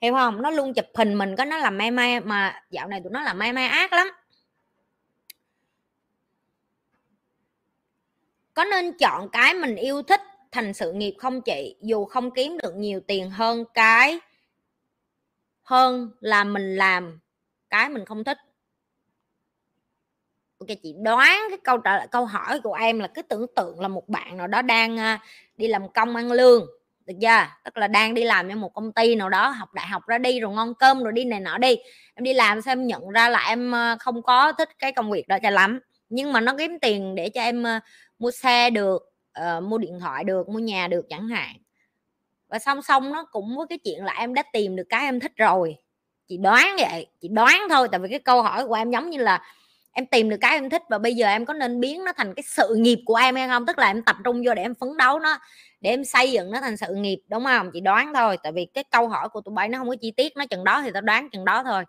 Hiểu 0.01 0.15
không? 0.15 0.43
Nó 0.43 0.51
luôn 0.51 0.75
chụp 0.75 0.85
hình 0.95 1.15
mình, 1.15 1.37
có 1.37 1.45
nó 1.45 1.59
làm 1.59 1.79
may 1.79 1.91
may 1.91 2.21
mà 2.21 2.65
dạo 2.71 2.89
này 2.89 3.01
tụi 3.05 3.13
nó 3.13 3.23
làm 3.23 3.39
may 3.39 3.53
may 3.53 3.67
ác 3.67 3.93
lắm. 3.93 4.09
Có 8.55 8.65
nên 8.65 8.99
chọn 8.99 9.29
cái 9.33 9.55
mình 9.55 9.77
yêu 9.77 10.03
thích 10.03 10.21
thành 10.55 10.75
sự 10.75 10.93
nghiệp 10.93 11.15
không 11.19 11.43
chị, 11.43 11.77
dù 11.81 12.05
không 12.05 12.31
kiếm 12.31 12.59
được 12.63 12.75
nhiều 12.77 13.01
tiền 13.01 13.31
hơn 13.31 13.65
cái, 13.75 14.19
hơn 15.63 16.11
là 16.21 16.45
mình 16.45 16.77
làm 16.77 17.21
cái 17.71 17.89
mình 17.89 18.05
không 18.05 18.25
thích. 18.25 18.39
Ok 20.59 20.69
chị, 20.83 20.95
đoán 21.03 21.41
cái 21.51 21.59
câu 21.65 21.79
trả 21.79 21.97
lời, 21.97 22.07
câu 22.11 22.25
hỏi 22.25 22.61
của 22.61 22.75
em 22.75 22.99
là 22.99 23.09
cái 23.09 23.23
tưởng 23.29 23.47
tượng 23.57 23.81
là 23.81 23.89
một 23.89 24.09
bạn 24.09 24.37
nào 24.37 24.47
đó 24.47 24.63
đang 24.63 24.99
à, 24.99 25.19
đi 25.57 25.67
làm 25.67 25.93
công 25.93 26.17
ăn 26.17 26.33
lương, 26.33 26.67
được 27.07 27.15
chưa? 27.21 27.47
Tức 27.65 27.77
là 27.77 27.89
đang 27.89 28.15
đi 28.15 28.25
làm 28.25 28.49
cho 28.49 28.57
một 28.57 28.75
công 28.75 28.93
ty 28.93 29.15
nào 29.15 29.29
đó, 29.29 29.49
học 29.49 29.75
đại 29.75 29.87
học 29.87 30.03
ra 30.07 30.19
đi 30.19 30.41
rồi 30.41 30.53
ngon 30.53 30.75
cơm 30.75 31.03
rồi 31.03 31.13
đi 31.13 31.25
này 31.25 31.41
nọ 31.41 31.59
đi. 31.59 31.77
Em 32.15 32.25
đi 32.25 32.33
làm 32.33 32.63
xem 32.63 32.87
nhận 32.87 33.09
ra 33.09 33.29
là 33.29 33.49
em 33.49 33.75
à, 33.75 33.97
không 34.01 34.23
có 34.23 34.53
thích 34.53 34.69
cái 34.79 34.93
công 34.93 35.11
việc 35.11 35.29
đó 35.29 35.39
cho 35.43 35.51
lắm. 35.51 35.81
Nhưng 36.09 36.33
mà 36.33 36.41
nó 36.41 36.55
kiếm 36.59 36.79
tiền 36.81 37.15
để 37.15 37.29
cho 37.29 37.41
em 37.41 37.67
à, 37.67 37.81
mua 38.19 38.31
xe 38.31 38.71
được 38.71 39.14
uh, 39.41 39.63
mua 39.63 39.79
điện 39.79 40.01
thoại 40.01 40.25
được 40.25 40.49
mua 40.49 40.59
nhà 40.59 40.89
được 40.89 41.07
chẳng 41.09 41.29
hạn. 41.29 41.57
Và 42.49 42.59
song 42.59 42.83
song 42.83 43.13
nó 43.13 43.25
cũng 43.25 43.57
với 43.57 43.67
cái 43.69 43.79
chuyện 43.79 44.05
là 44.05 44.13
em 44.13 44.35
đã 44.35 44.43
tìm 44.53 44.77
được 44.77 44.87
cái 44.89 45.05
em 45.05 45.21
thích 45.21 45.33
rồi. 45.37 45.77
Chị 46.29 46.37
đoán 46.37 46.77
vậy 46.79 47.07
chị 47.21 47.29
đoán 47.29 47.61
thôi 47.71 47.89
tại 47.93 48.01
vì 48.01 48.09
cái 48.09 48.19
câu 48.19 48.43
hỏi 48.43 48.67
của 48.67 48.75
em 48.75 48.91
giống 48.91 49.11
như 49.11 49.19
là 49.19 49.43
em 49.93 50.07
tìm 50.07 50.29
được 50.29 50.37
cái 50.41 50.53
em 50.53 50.71
thích 50.71 50.83
và 50.91 50.99
bây 50.99 51.15
giờ 51.15 51.27
em 51.27 51.45
có 51.45 51.55
nên 51.55 51.81
biến 51.81 52.05
nó 52.05 52.13
thành 52.17 52.35
cái 52.35 52.43
sự 52.47 52.75
nghiệp 52.79 52.99
của 53.07 53.15
em 53.15 53.35
hay 53.35 53.49
không? 53.49 53.67
Tức 53.67 53.79
là 53.79 53.87
em 53.87 54.03
tập 54.03 54.17
trung 54.25 54.43
vô 54.47 54.55
để 54.55 54.63
em 54.63 54.75
phấn 54.75 54.97
đấu 54.97 55.19
nó 55.19 55.39
để 55.81 55.91
em 55.91 56.05
xây 56.05 56.33
dựng 56.33 56.51
nó 56.51 56.61
thành 56.61 56.77
sự 56.77 56.95
nghiệp 56.95 57.19
đúng 57.29 57.45
không? 57.45 57.71
Chị 57.73 57.81
đoán 57.81 58.13
thôi 58.15 58.37
tại 58.43 58.53
vì 58.53 58.67
cái 58.75 58.85
câu 58.85 59.09
hỏi 59.09 59.29
của 59.29 59.41
tụi 59.41 59.55
bay 59.55 59.69
nó 59.69 59.79
không 59.79 59.89
có 59.89 59.97
chi 60.01 60.11
tiết 60.11 60.37
nó 60.37 60.47
chừng 60.47 60.65
đó 60.65 60.83
thì 60.83 60.91
tao 60.95 61.03
đoán 61.03 61.31
chừng 61.31 61.45
đó 61.45 61.63
thôi. 61.63 61.85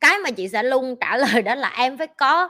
Cái 0.00 0.18
mà 0.18 0.30
chị 0.30 0.48
sẽ 0.48 0.62
luôn 0.62 0.96
trả 1.00 1.16
lời 1.16 1.42
đó 1.42 1.54
là 1.54 1.68
em 1.68 1.98
phải 1.98 2.06
có 2.06 2.48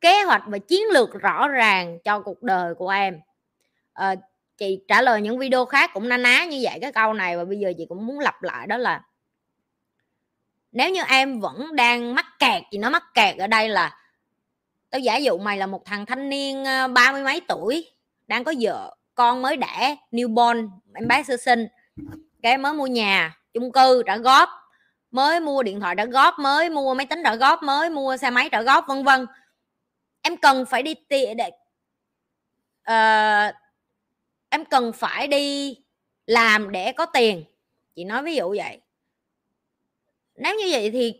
kế 0.00 0.22
hoạch 0.22 0.42
và 0.46 0.58
chiến 0.58 0.82
lược 0.92 1.20
rõ 1.20 1.48
ràng 1.48 1.98
cho 2.04 2.20
cuộc 2.20 2.42
đời 2.42 2.74
của 2.74 2.88
em. 2.88 3.20
À, 3.92 4.14
chị 4.58 4.80
trả 4.88 5.02
lời 5.02 5.20
những 5.20 5.38
video 5.38 5.64
khác 5.64 5.90
cũng 5.94 6.08
na 6.08 6.16
ná 6.16 6.44
như 6.44 6.60
vậy 6.62 6.78
cái 6.80 6.92
câu 6.92 7.12
này 7.12 7.36
và 7.36 7.44
bây 7.44 7.58
giờ 7.58 7.72
chị 7.78 7.86
cũng 7.88 8.06
muốn 8.06 8.18
lặp 8.18 8.42
lại 8.42 8.66
đó 8.66 8.76
là 8.76 9.02
nếu 10.72 10.90
như 10.90 11.02
em 11.08 11.40
vẫn 11.40 11.76
đang 11.76 12.14
mắc 12.14 12.26
kẹt 12.38 12.62
thì 12.72 12.78
nó 12.78 12.90
mắc 12.90 13.04
kẹt 13.14 13.38
ở 13.38 13.46
đây 13.46 13.68
là 13.68 13.96
tao 14.90 14.98
giả 14.98 15.16
dụ 15.16 15.38
mày 15.38 15.58
là 15.58 15.66
một 15.66 15.84
thằng 15.84 16.06
thanh 16.06 16.28
niên 16.28 16.64
ờ, 16.64 16.88
ba 16.88 17.12
mươi 17.12 17.22
mấy 17.22 17.40
tuổi 17.48 17.90
đang 18.26 18.44
có 18.44 18.52
vợ 18.60 18.96
con 19.14 19.42
mới 19.42 19.56
đẻ 19.56 19.96
newborn 20.12 20.68
em 20.94 21.08
bé 21.08 21.22
sơ 21.22 21.36
sinh 21.36 21.68
cái 22.42 22.58
mới 22.58 22.72
mua 22.72 22.86
nhà 22.86 23.36
chung 23.54 23.72
cư 23.72 24.02
trả 24.06 24.16
góp 24.16 24.48
mới 25.10 25.40
mua 25.40 25.62
điện 25.62 25.80
thoại 25.80 25.94
trả 25.96 26.04
góp 26.04 26.38
mới 26.38 26.70
mua 26.70 26.94
máy 26.94 27.06
tính 27.06 27.20
trả 27.24 27.34
góp 27.34 27.62
mới 27.62 27.90
mua 27.90 28.16
xe 28.16 28.30
máy 28.30 28.48
trả 28.52 28.62
góp 28.62 28.86
vân 28.86 29.04
vân 29.04 29.26
em 30.26 30.36
cần 30.36 30.66
phải 30.66 30.82
đi 30.82 30.94
tiền 31.08 31.36
để 31.36 31.50
uh, 32.90 33.54
em 34.48 34.64
cần 34.64 34.92
phải 34.92 35.26
đi 35.26 35.76
làm 36.26 36.72
để 36.72 36.92
có 36.92 37.06
tiền. 37.06 37.44
Chị 37.96 38.04
nói 38.04 38.22
ví 38.22 38.34
dụ 38.34 38.54
vậy. 38.56 38.80
Nếu 40.36 40.56
như 40.56 40.66
vậy 40.70 40.90
thì 40.90 41.14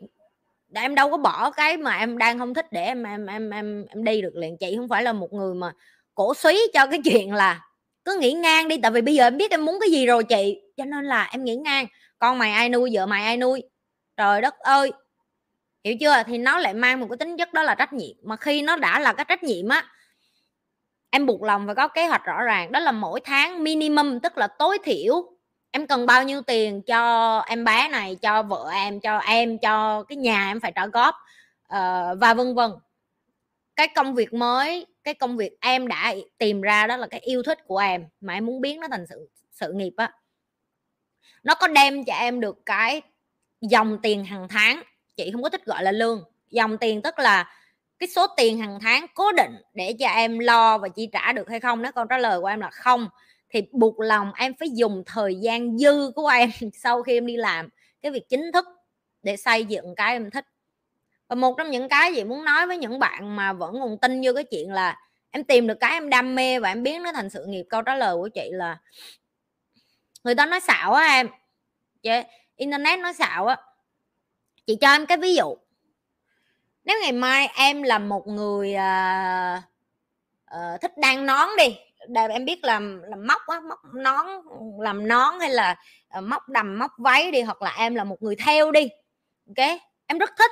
em 0.74 0.94
đâu 0.94 1.10
có 1.10 1.16
bỏ 1.16 1.50
cái 1.50 1.76
mà 1.76 1.98
em 1.98 2.18
đang 2.18 2.38
không 2.38 2.54
thích 2.54 2.66
để 2.70 2.84
em 2.84 3.02
em 3.02 3.26
em 3.26 3.50
em 3.50 3.86
em 3.86 4.04
đi 4.04 4.22
được 4.22 4.36
liền. 4.36 4.56
Chị 4.56 4.76
không 4.76 4.88
phải 4.88 5.02
là 5.02 5.12
một 5.12 5.32
người 5.32 5.54
mà 5.54 5.72
cổ 6.14 6.34
suý 6.34 6.70
cho 6.74 6.86
cái 6.86 7.00
chuyện 7.04 7.34
là 7.34 7.68
cứ 8.04 8.18
nghĩ 8.20 8.32
ngang 8.32 8.68
đi 8.68 8.76
tại 8.82 8.90
vì 8.90 9.00
bây 9.00 9.14
giờ 9.14 9.26
em 9.26 9.36
biết 9.36 9.50
em 9.50 9.64
muốn 9.64 9.78
cái 9.80 9.90
gì 9.90 10.06
rồi 10.06 10.24
chị. 10.24 10.60
Cho 10.76 10.84
nên 10.84 11.04
là 11.04 11.28
em 11.32 11.44
nghĩ 11.44 11.56
ngang. 11.56 11.86
Con 12.18 12.38
mày 12.38 12.52
ai 12.52 12.68
nuôi 12.68 12.90
vợ 12.92 13.06
mày 13.06 13.24
ai 13.24 13.36
nuôi? 13.36 13.62
Trời 14.16 14.40
đất 14.40 14.58
ơi! 14.58 14.92
Hiểu 15.86 15.96
chưa? 16.00 16.22
Thì 16.26 16.38
nó 16.38 16.58
lại 16.58 16.74
mang 16.74 17.00
một 17.00 17.06
cái 17.10 17.16
tính 17.16 17.36
chất 17.36 17.52
đó 17.52 17.62
là 17.62 17.74
trách 17.74 17.92
nhiệm. 17.92 18.16
Mà 18.22 18.36
khi 18.36 18.62
nó 18.62 18.76
đã 18.76 19.00
là 19.00 19.12
cái 19.12 19.24
trách 19.28 19.42
nhiệm 19.42 19.68
á 19.68 19.84
em 21.10 21.26
buộc 21.26 21.42
lòng 21.42 21.66
phải 21.66 21.74
có 21.74 21.88
kế 21.88 22.06
hoạch 22.06 22.24
rõ 22.24 22.42
ràng. 22.42 22.72
Đó 22.72 22.80
là 22.80 22.92
mỗi 22.92 23.20
tháng 23.20 23.64
minimum 23.64 24.20
tức 24.20 24.38
là 24.38 24.46
tối 24.46 24.78
thiểu 24.84 25.32
em 25.70 25.86
cần 25.86 26.06
bao 26.06 26.24
nhiêu 26.24 26.42
tiền 26.42 26.82
cho 26.82 27.38
em 27.38 27.64
bé 27.64 27.88
này 27.88 28.16
cho 28.16 28.42
vợ 28.42 28.70
em 28.72 29.00
cho 29.00 29.18
em 29.18 29.58
cho 29.58 30.02
cái 30.02 30.16
nhà 30.16 30.50
em 30.50 30.60
phải 30.60 30.72
trả 30.72 30.86
góp 30.86 31.14
uh, 31.14 32.18
và 32.20 32.34
vân 32.36 32.54
vân. 32.54 32.70
Cái 33.76 33.88
công 33.88 34.14
việc 34.14 34.32
mới 34.32 34.86
cái 35.04 35.14
công 35.14 35.36
việc 35.36 35.56
em 35.60 35.88
đã 35.88 36.14
tìm 36.38 36.60
ra 36.60 36.86
đó 36.86 36.96
là 36.96 37.06
cái 37.06 37.20
yêu 37.20 37.42
thích 37.42 37.58
của 37.66 37.78
em 37.78 38.04
mà 38.20 38.34
em 38.34 38.46
muốn 38.46 38.60
biến 38.60 38.80
nó 38.80 38.88
thành 38.90 39.06
sự 39.06 39.28
sự 39.52 39.72
nghiệp 39.72 39.92
á. 39.96 40.12
Nó 41.42 41.54
có 41.54 41.68
đem 41.68 42.04
cho 42.04 42.14
em 42.14 42.40
được 42.40 42.56
cái 42.66 43.02
dòng 43.60 43.98
tiền 44.02 44.24
hàng 44.24 44.48
tháng 44.48 44.82
chị 45.16 45.30
không 45.32 45.42
có 45.42 45.48
thích 45.48 45.64
gọi 45.64 45.82
là 45.82 45.92
lương. 45.92 46.24
Dòng 46.50 46.78
tiền 46.78 47.02
tức 47.02 47.18
là 47.18 47.52
cái 47.98 48.08
số 48.08 48.26
tiền 48.36 48.58
hàng 48.58 48.78
tháng 48.82 49.06
cố 49.14 49.32
định 49.32 49.56
để 49.74 49.96
cho 49.98 50.08
em 50.08 50.38
lo 50.38 50.78
và 50.78 50.88
chi 50.88 51.08
trả 51.12 51.32
được 51.32 51.48
hay 51.48 51.60
không? 51.60 51.82
Đó 51.82 51.90
câu 51.90 52.04
trả 52.04 52.18
lời 52.18 52.40
của 52.40 52.46
em 52.46 52.60
là 52.60 52.70
không, 52.70 53.08
thì 53.50 53.62
buộc 53.72 54.00
lòng 54.00 54.32
em 54.36 54.54
phải 54.60 54.68
dùng 54.70 55.02
thời 55.06 55.34
gian 55.34 55.78
dư 55.78 56.10
của 56.14 56.26
em 56.28 56.50
sau 56.74 57.02
khi 57.02 57.16
em 57.16 57.26
đi 57.26 57.36
làm 57.36 57.68
cái 58.02 58.12
việc 58.12 58.28
chính 58.28 58.52
thức 58.52 58.66
để 59.22 59.36
xây 59.36 59.64
dựng 59.64 59.94
cái 59.94 60.12
em 60.12 60.30
thích. 60.30 60.44
Và 61.28 61.36
một 61.36 61.54
trong 61.58 61.70
những 61.70 61.88
cái 61.88 62.14
gì 62.14 62.24
muốn 62.24 62.44
nói 62.44 62.66
với 62.66 62.78
những 62.78 62.98
bạn 62.98 63.36
mà 63.36 63.52
vẫn 63.52 63.74
còn 63.80 63.98
tin 63.98 64.20
vô 64.24 64.32
cái 64.34 64.44
chuyện 64.44 64.72
là 64.72 64.96
em 65.30 65.44
tìm 65.44 65.66
được 65.66 65.80
cái 65.80 65.90
em 65.90 66.10
đam 66.10 66.34
mê 66.34 66.58
và 66.58 66.68
em 66.68 66.82
biến 66.82 67.02
nó 67.02 67.12
thành 67.12 67.30
sự 67.30 67.46
nghiệp, 67.46 67.66
câu 67.70 67.82
trả 67.82 67.94
lời 67.94 68.16
của 68.16 68.28
chị 68.28 68.48
là 68.52 68.78
người 70.24 70.34
ta 70.34 70.46
nói 70.46 70.60
xạo 70.60 70.92
á 70.92 71.04
em. 71.04 71.28
Yeah. 72.02 72.26
internet 72.56 72.98
nói 72.98 73.14
xạo 73.14 73.46
á 73.46 73.56
chị 74.66 74.76
cho 74.80 74.90
em 74.90 75.06
cái 75.06 75.16
ví 75.16 75.34
dụ. 75.34 75.56
Nếu 76.84 76.98
ngày 77.02 77.12
mai 77.12 77.48
em 77.56 77.82
là 77.82 77.98
một 77.98 78.26
người 78.26 78.74
uh, 78.74 79.62
uh, 80.56 80.80
thích 80.80 80.92
đan 80.96 81.26
nón 81.26 81.48
đi 81.58 81.76
để 82.08 82.28
em 82.30 82.44
biết 82.44 82.64
làm 82.64 83.02
làm 83.02 83.26
móc 83.26 83.42
á 83.46 83.60
móc 83.60 83.78
nón 83.94 84.26
làm 84.78 85.08
nón 85.08 85.40
hay 85.40 85.50
là 85.50 85.76
uh, 86.18 86.24
móc 86.24 86.48
đầm 86.48 86.78
móc 86.78 86.90
váy 86.98 87.30
đi 87.30 87.42
hoặc 87.42 87.62
là 87.62 87.74
em 87.78 87.94
là 87.94 88.04
một 88.04 88.22
người 88.22 88.36
theo 88.36 88.72
đi 88.72 88.88
ok? 89.46 89.80
Em 90.06 90.18
rất 90.18 90.30
thích. 90.38 90.50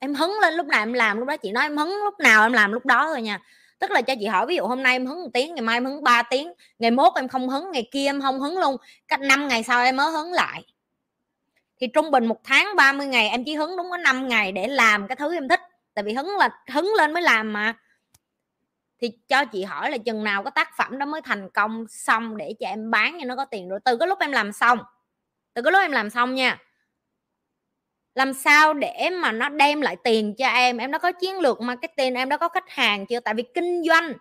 Em 0.00 0.14
hứng 0.14 0.38
lên 0.40 0.54
lúc 0.54 0.66
nào 0.66 0.82
em 0.82 0.92
làm 0.92 1.18
lúc 1.18 1.28
đó 1.28 1.36
chị 1.36 1.52
nói 1.52 1.64
em 1.64 1.76
hứng 1.76 1.96
lúc 2.04 2.14
nào 2.20 2.42
em 2.42 2.52
làm 2.52 2.72
lúc 2.72 2.86
đó 2.86 3.06
thôi 3.06 3.22
nha. 3.22 3.40
Tức 3.78 3.90
là 3.90 4.02
cho 4.02 4.14
chị 4.20 4.26
hỏi 4.26 4.46
ví 4.46 4.56
dụ 4.56 4.66
hôm 4.66 4.82
nay 4.82 4.94
em 4.94 5.06
hứng 5.06 5.22
một 5.22 5.28
tiếng 5.32 5.54
ngày 5.54 5.62
mai 5.62 5.76
em 5.76 5.84
hứng 5.84 6.04
3 6.04 6.22
tiếng 6.22 6.52
ngày 6.78 6.90
mốt 6.90 7.12
em 7.16 7.28
không 7.28 7.48
hứng 7.48 7.70
ngày 7.72 7.88
kia 7.92 8.06
em 8.06 8.20
không 8.20 8.40
hứng 8.40 8.58
luôn 8.58 8.76
cách 9.08 9.20
năm 9.20 9.48
ngày 9.48 9.62
sau 9.62 9.84
em 9.84 9.96
mới 9.96 10.12
hứng 10.12 10.32
lại 10.32 10.64
thì 11.80 11.86
trung 11.86 12.10
bình 12.10 12.26
một 12.26 12.40
tháng 12.44 12.76
30 12.76 13.06
ngày 13.06 13.28
em 13.28 13.44
chỉ 13.44 13.54
hứng 13.54 13.76
đúng 13.76 13.90
có 13.90 13.96
5 13.96 14.28
ngày 14.28 14.52
để 14.52 14.66
làm 14.66 15.08
cái 15.08 15.16
thứ 15.16 15.34
em 15.34 15.48
thích. 15.48 15.60
Tại 15.94 16.02
vì 16.02 16.12
hứng 16.12 16.36
là 16.38 16.48
hứng 16.72 16.92
lên 16.96 17.12
mới 17.12 17.22
làm 17.22 17.52
mà. 17.52 17.74
Thì 19.00 19.12
cho 19.28 19.44
chị 19.44 19.64
hỏi 19.64 19.90
là 19.90 19.98
chừng 19.98 20.24
nào 20.24 20.42
có 20.42 20.50
tác 20.50 20.70
phẩm 20.76 20.98
đó 20.98 21.06
mới 21.06 21.20
thành 21.20 21.50
công 21.50 21.84
xong 21.88 22.36
để 22.36 22.54
cho 22.60 22.66
em 22.66 22.90
bán 22.90 23.18
cho 23.20 23.24
nó 23.24 23.36
có 23.36 23.44
tiền 23.44 23.68
rồi. 23.68 23.80
Từ 23.84 23.96
cái 23.96 24.08
lúc 24.08 24.18
em 24.18 24.32
làm 24.32 24.52
xong 24.52 24.78
từ 25.58 25.62
cái 25.62 25.72
lúc 25.72 25.80
em 25.80 25.92
làm 25.92 26.10
xong 26.10 26.34
nha. 26.34 26.58
Làm 28.14 28.34
sao 28.34 28.74
để 28.74 29.10
mà 29.12 29.32
nó 29.32 29.48
đem 29.48 29.80
lại 29.80 29.96
tiền 30.04 30.34
cho 30.38 30.48
em? 30.48 30.76
Em 30.78 30.90
đã 30.90 30.98
có 30.98 31.12
chiến 31.12 31.38
lược 31.38 31.60
marketing 31.60 32.14
em 32.14 32.28
đã 32.28 32.36
có 32.36 32.48
khách 32.48 32.70
hàng 32.70 33.06
chưa? 33.06 33.20
Tại 33.20 33.34
vì 33.34 33.44
kinh 33.54 33.82
doanh 33.84 34.12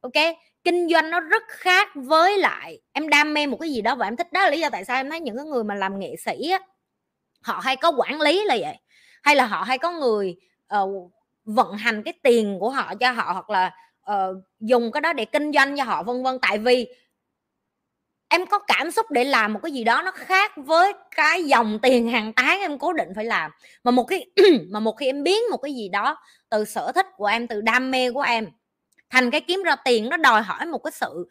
ok? 0.00 0.36
Kinh 0.64 0.88
doanh 0.88 1.10
nó 1.10 1.20
rất 1.20 1.42
khác 1.48 1.88
với 1.94 2.38
lại 2.38 2.80
em 2.92 3.08
đam 3.08 3.34
mê 3.34 3.46
một 3.46 3.56
cái 3.60 3.70
gì 3.70 3.82
đó 3.82 3.94
và 3.94 4.06
em 4.06 4.16
thích. 4.16 4.32
Đó 4.32 4.40
là 4.40 4.50
lý 4.50 4.60
do 4.60 4.70
tại 4.70 4.84
sao 4.84 4.96
em 4.96 5.10
thấy 5.10 5.20
những 5.20 5.36
cái 5.36 5.46
người 5.46 5.64
mà 5.64 5.74
làm 5.74 5.98
nghệ 5.98 6.16
sĩ 6.16 6.50
á, 6.50 6.58
họ 7.46 7.60
hay 7.62 7.76
có 7.76 7.92
quản 7.96 8.20
lý 8.20 8.44
là 8.44 8.56
vậy. 8.60 8.76
Hay 9.22 9.36
là 9.36 9.46
họ 9.46 9.62
hay 9.62 9.78
có 9.78 9.90
người 9.90 10.36
uh, 10.80 11.12
vận 11.44 11.76
hành 11.76 12.02
cái 12.02 12.14
tiền 12.22 12.56
của 12.60 12.70
họ 12.70 12.94
cho 12.94 13.10
họ 13.10 13.32
hoặc 13.32 13.50
là 13.50 13.74
uh, 14.12 14.36
dùng 14.60 14.92
cái 14.92 15.00
đó 15.00 15.12
để 15.12 15.24
kinh 15.24 15.52
doanh 15.52 15.76
cho 15.76 15.84
họ 15.84 16.02
vân 16.02 16.22
vân. 16.22 16.38
Tại 16.42 16.58
vì 16.58 16.86
em 18.28 18.46
có 18.46 18.58
cảm 18.58 18.90
xúc 18.90 19.10
để 19.10 19.24
làm 19.24 19.52
một 19.52 19.60
cái 19.62 19.72
gì 19.72 19.84
đó 19.84 20.02
nó 20.02 20.10
khác 20.10 20.52
với 20.56 20.92
cái 21.16 21.44
dòng 21.44 21.78
tiền 21.82 22.08
hàng 22.12 22.32
tháng 22.36 22.60
em 22.60 22.78
cố 22.78 22.92
định 22.92 23.08
phải 23.14 23.24
làm. 23.24 23.50
Mà 23.84 23.90
một 23.90 24.04
khi 24.04 24.24
mà 24.70 24.80
một 24.80 24.92
khi 24.92 25.06
em 25.06 25.22
biến 25.22 25.38
một 25.50 25.58
cái 25.62 25.74
gì 25.74 25.88
đó 25.88 26.16
từ 26.50 26.64
sở 26.64 26.92
thích 26.94 27.06
của 27.16 27.26
em 27.26 27.46
từ 27.46 27.60
đam 27.60 27.90
mê 27.90 28.10
của 28.10 28.20
em 28.20 28.46
thành 29.10 29.30
cái 29.30 29.40
kiếm 29.40 29.62
ra 29.62 29.76
tiền 29.84 30.08
nó 30.08 30.16
đòi 30.16 30.42
hỏi 30.42 30.66
một 30.66 30.78
cái 30.78 30.90
sự 30.92 31.28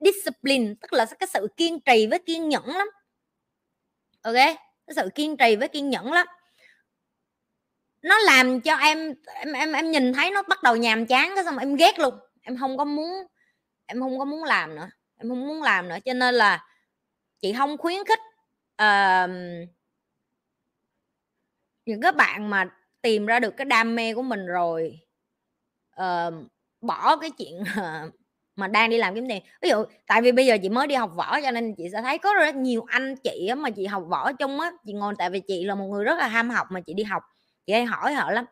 discipline 0.00 0.74
tức 0.80 0.92
là 0.92 1.04
cái 1.04 1.26
sự 1.32 1.48
kiên 1.56 1.80
trì 1.80 2.06
với 2.06 2.18
kiên 2.18 2.48
nhẫn 2.48 2.66
lắm. 2.66 2.88
Ok? 4.22 4.36
Cái 4.86 4.94
sự 4.94 5.08
kiên 5.14 5.36
trì 5.36 5.56
với 5.56 5.68
kiên 5.68 5.90
nhẫn 5.90 6.12
lắm. 6.12 6.26
Nó 8.02 8.18
làm 8.18 8.60
cho 8.60 8.76
em 8.76 9.14
em 9.34 9.52
em 9.52 9.72
em 9.72 9.90
nhìn 9.90 10.12
thấy 10.12 10.30
nó 10.30 10.42
bắt 10.42 10.62
đầu 10.62 10.76
nhàm 10.76 11.06
chán 11.06 11.32
cái 11.34 11.44
xong 11.44 11.58
em 11.58 11.76
ghét 11.76 11.98
luôn. 11.98 12.14
Em 12.42 12.56
không 12.56 12.76
có 12.76 12.84
muốn 12.84 13.26
em 13.86 14.00
không 14.00 14.18
có 14.18 14.24
muốn 14.24 14.44
làm 14.44 14.74
nữa 14.74 14.88
em 15.22 15.28
không 15.28 15.46
muốn 15.46 15.62
làm 15.62 15.88
nữa. 15.88 15.98
Cho 16.04 16.12
nên 16.12 16.34
là 16.34 16.66
chị 17.40 17.52
không 17.52 17.78
khuyến 17.78 17.98
khích 18.04 18.18
uh, 18.82 19.30
những 21.86 22.00
cái 22.00 22.12
bạn 22.12 22.50
mà 22.50 22.64
tìm 23.02 23.26
ra 23.26 23.40
được 23.40 23.54
cái 23.56 23.64
đam 23.64 23.94
mê 23.94 24.14
của 24.14 24.22
mình 24.22 24.46
rồi 24.46 25.00
uh, 26.00 26.34
bỏ 26.80 27.16
cái 27.16 27.30
chuyện 27.30 27.60
uh, 27.60 28.14
mà 28.62 28.68
đang 28.68 28.90
đi 28.90 28.98
làm 28.98 29.14
kiếm 29.14 29.28
tiền. 29.28 29.42
Ví 29.62 29.68
dụ, 29.68 29.84
tại 30.06 30.22
vì 30.22 30.32
bây 30.32 30.46
giờ 30.46 30.56
chị 30.62 30.68
mới 30.68 30.86
đi 30.86 30.94
học 30.94 31.10
võ 31.16 31.40
cho 31.40 31.50
nên 31.50 31.74
chị 31.74 31.84
sẽ 31.92 32.02
thấy 32.02 32.18
có 32.18 32.34
rất 32.34 32.54
nhiều 32.54 32.84
anh 32.88 33.16
chị 33.16 33.50
mà 33.56 33.70
chị 33.70 33.86
học 33.86 34.02
võ 34.08 34.32
chung 34.32 34.60
á, 34.60 34.70
chị 34.86 34.92
ngồi, 34.92 35.14
tại 35.18 35.30
vì 35.30 35.40
chị 35.40 35.64
là 35.64 35.74
một 35.74 35.86
người 35.86 36.04
rất 36.04 36.18
là 36.18 36.26
ham 36.26 36.50
học 36.50 36.66
mà 36.70 36.80
chị 36.80 36.94
đi 36.94 37.02
học, 37.02 37.22
chị 37.66 37.72
hay 37.72 37.84
hỏi 37.84 38.12
họ 38.14 38.30
lắm. 38.30 38.44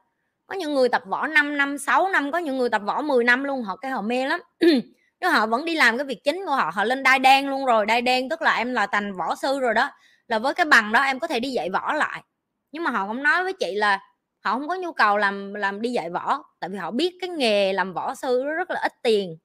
Có 0.46 0.57
những 0.57 0.75
người 0.75 0.88
tập 0.88 1.03
võ 1.07 1.27
5 1.27 1.57
năm 1.57 1.79
6 1.79 2.09
năm, 2.09 2.33
có 2.33 2.38
những 2.38 2.59
người 2.59 2.68
tập 2.70 2.83
võ 2.85 3.03
10 3.03 3.25
năm 3.25 3.44
luôn, 3.44 3.62
họ 3.62 3.77
cái 3.77 3.90
họ 3.90 4.03
mê 4.03 4.27
lắm. 4.27 4.40
Nhưng 5.20 5.33
họ 5.33 5.46
vẫn 5.46 5.64
đi 5.64 5.75
làm 5.75 5.99
cái 5.99 6.07
việc 6.07 6.25
chính 6.25 6.44
của 6.46 6.55
họ 6.55 6.70
họ 6.75 6.85
lên 6.85 7.03
đai 7.03 7.18
đen 7.18 7.49
luôn 7.49 7.64
rồi, 7.66 7.87
đai 7.87 8.03
đen 8.03 8.29
tức 8.29 8.42
là 8.42 8.57
em 8.57 8.73
là 8.73 8.87
thành 8.87 9.16
võ 9.16 9.35
sư 9.35 9.61
rồi 9.61 9.75
đó, 9.75 9.90
là 10.29 10.38
với 10.38 10.55
cái 10.55 10.66
bằng 10.66 10.92
đó 10.92 11.03
em 11.03 11.18
có 11.18 11.27
thể 11.27 11.40
đi 11.40 11.51
dạy 11.51 11.70
võ 11.70 11.92
lại. 11.92 12.23
Nhưng 12.73 12.85
mà 12.85 12.90
họ 12.90 13.07
không 13.07 13.23
nói 13.23 13.44
với 13.44 13.53
chị 13.53 13.75
là 13.75 14.01
họ 14.44 14.53
không 14.53 14.68
có 14.68 14.75
nhu 14.75 14.92
cầu 14.92 15.16
làm 15.16 15.55
làm 15.55 15.81
đi 15.83 15.90
dạy 15.90 16.11
võ, 16.11 16.42
tại 16.61 16.70
vì 16.70 16.79
họ 16.79 16.90
biết 16.90 17.14
cái 17.20 17.31
nghề 17.31 17.73
làm 17.73 17.92
võ 17.92 18.14
sư 18.14 18.44
rất 18.44 18.70
là 18.70 18.81
ít 18.81 18.92
tiền 19.03 19.37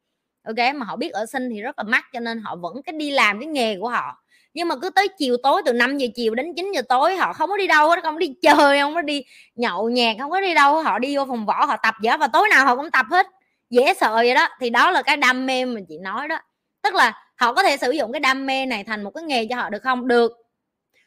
ok, 0.46 0.76
mà 0.76 0.86
họ 0.86 0.96
biết 0.96 1.14
ở 1.14 1.26
sinh 1.26 1.50
thì 1.50 1.62
rất 1.62 1.78
là 1.78 1.84
mắc, 1.84 2.06
cho 2.14 2.20
nên 2.20 2.42
họ 2.42 2.56
vẫn 2.56 2.84
cái 2.84 2.94
đi 2.94 3.12
làm 3.12 3.40
cái 3.40 3.48
nghề 3.48 3.78
của 3.80 3.90
họ. 3.90 4.22
Nhưng 4.54 4.68
mà 4.68 4.76
cứ 4.82 4.90
tới 4.90 5.08
chiều 5.18 5.38
tối, 5.44 5.62
từ 5.66 5.74
5 5.74 5.98
giờ 5.98 6.08
chiều 6.16 6.36
đến 6.36 6.54
9 6.56 6.72
giờ 6.72 6.82
tối, 6.90 7.16
họ 7.16 7.34
không 7.34 7.50
có 7.50 7.58
đi 7.58 7.68
đâu 7.68 7.90
hết, 7.90 8.00
không 8.04 8.16
có 8.16 8.20
đi 8.20 8.34
chơi, 8.42 8.80
không 8.80 8.94
có 8.94 9.02
đi 9.02 9.24
nhậu 9.56 9.90
nhạc 9.90 10.16
không 10.20 10.32
có 10.32 10.42
đi 10.42 10.54
đâu 10.54 10.82
họ 10.82 11.00
đi 11.00 11.18
vô 11.18 11.26
phòng 11.26 11.46
võ, 11.46 11.66
họ 11.66 11.78
tập 11.84 11.96
dở, 12.02 12.18
và 12.18 12.28
tối 12.28 12.48
nào 12.50 12.66
họ 12.66 12.76
cũng 12.76 12.92
tập 12.92 13.06
hết. 13.10 13.28
Dễ 13.70 13.94
sợ 13.94 14.14
vậy 14.16 14.34
đó. 14.36 14.48
Thì 14.60 14.70
đó 14.70 14.92
là 14.92 15.02
cái 15.02 15.18
đam 15.18 15.46
mê 15.46 15.66
mà 15.66 15.82
chị 15.90 15.98
nói 15.98 16.28
đó. 16.28 16.40
Tức 16.82 16.94
là 16.94 17.28
họ 17.38 17.54
có 17.54 17.64
thể 17.64 17.78
sử 17.78 17.92
dụng 17.92 18.12
cái 18.12 18.20
đam 18.20 18.46
mê 18.46 18.66
này 18.66 18.84
thành 18.84 19.04
một 19.04 19.12
cái 19.12 19.24
nghề 19.24 19.48
cho 19.50 19.56
họ 19.56 19.70
được 19.70 19.84
không? 19.84 20.08
Được. 20.08 20.32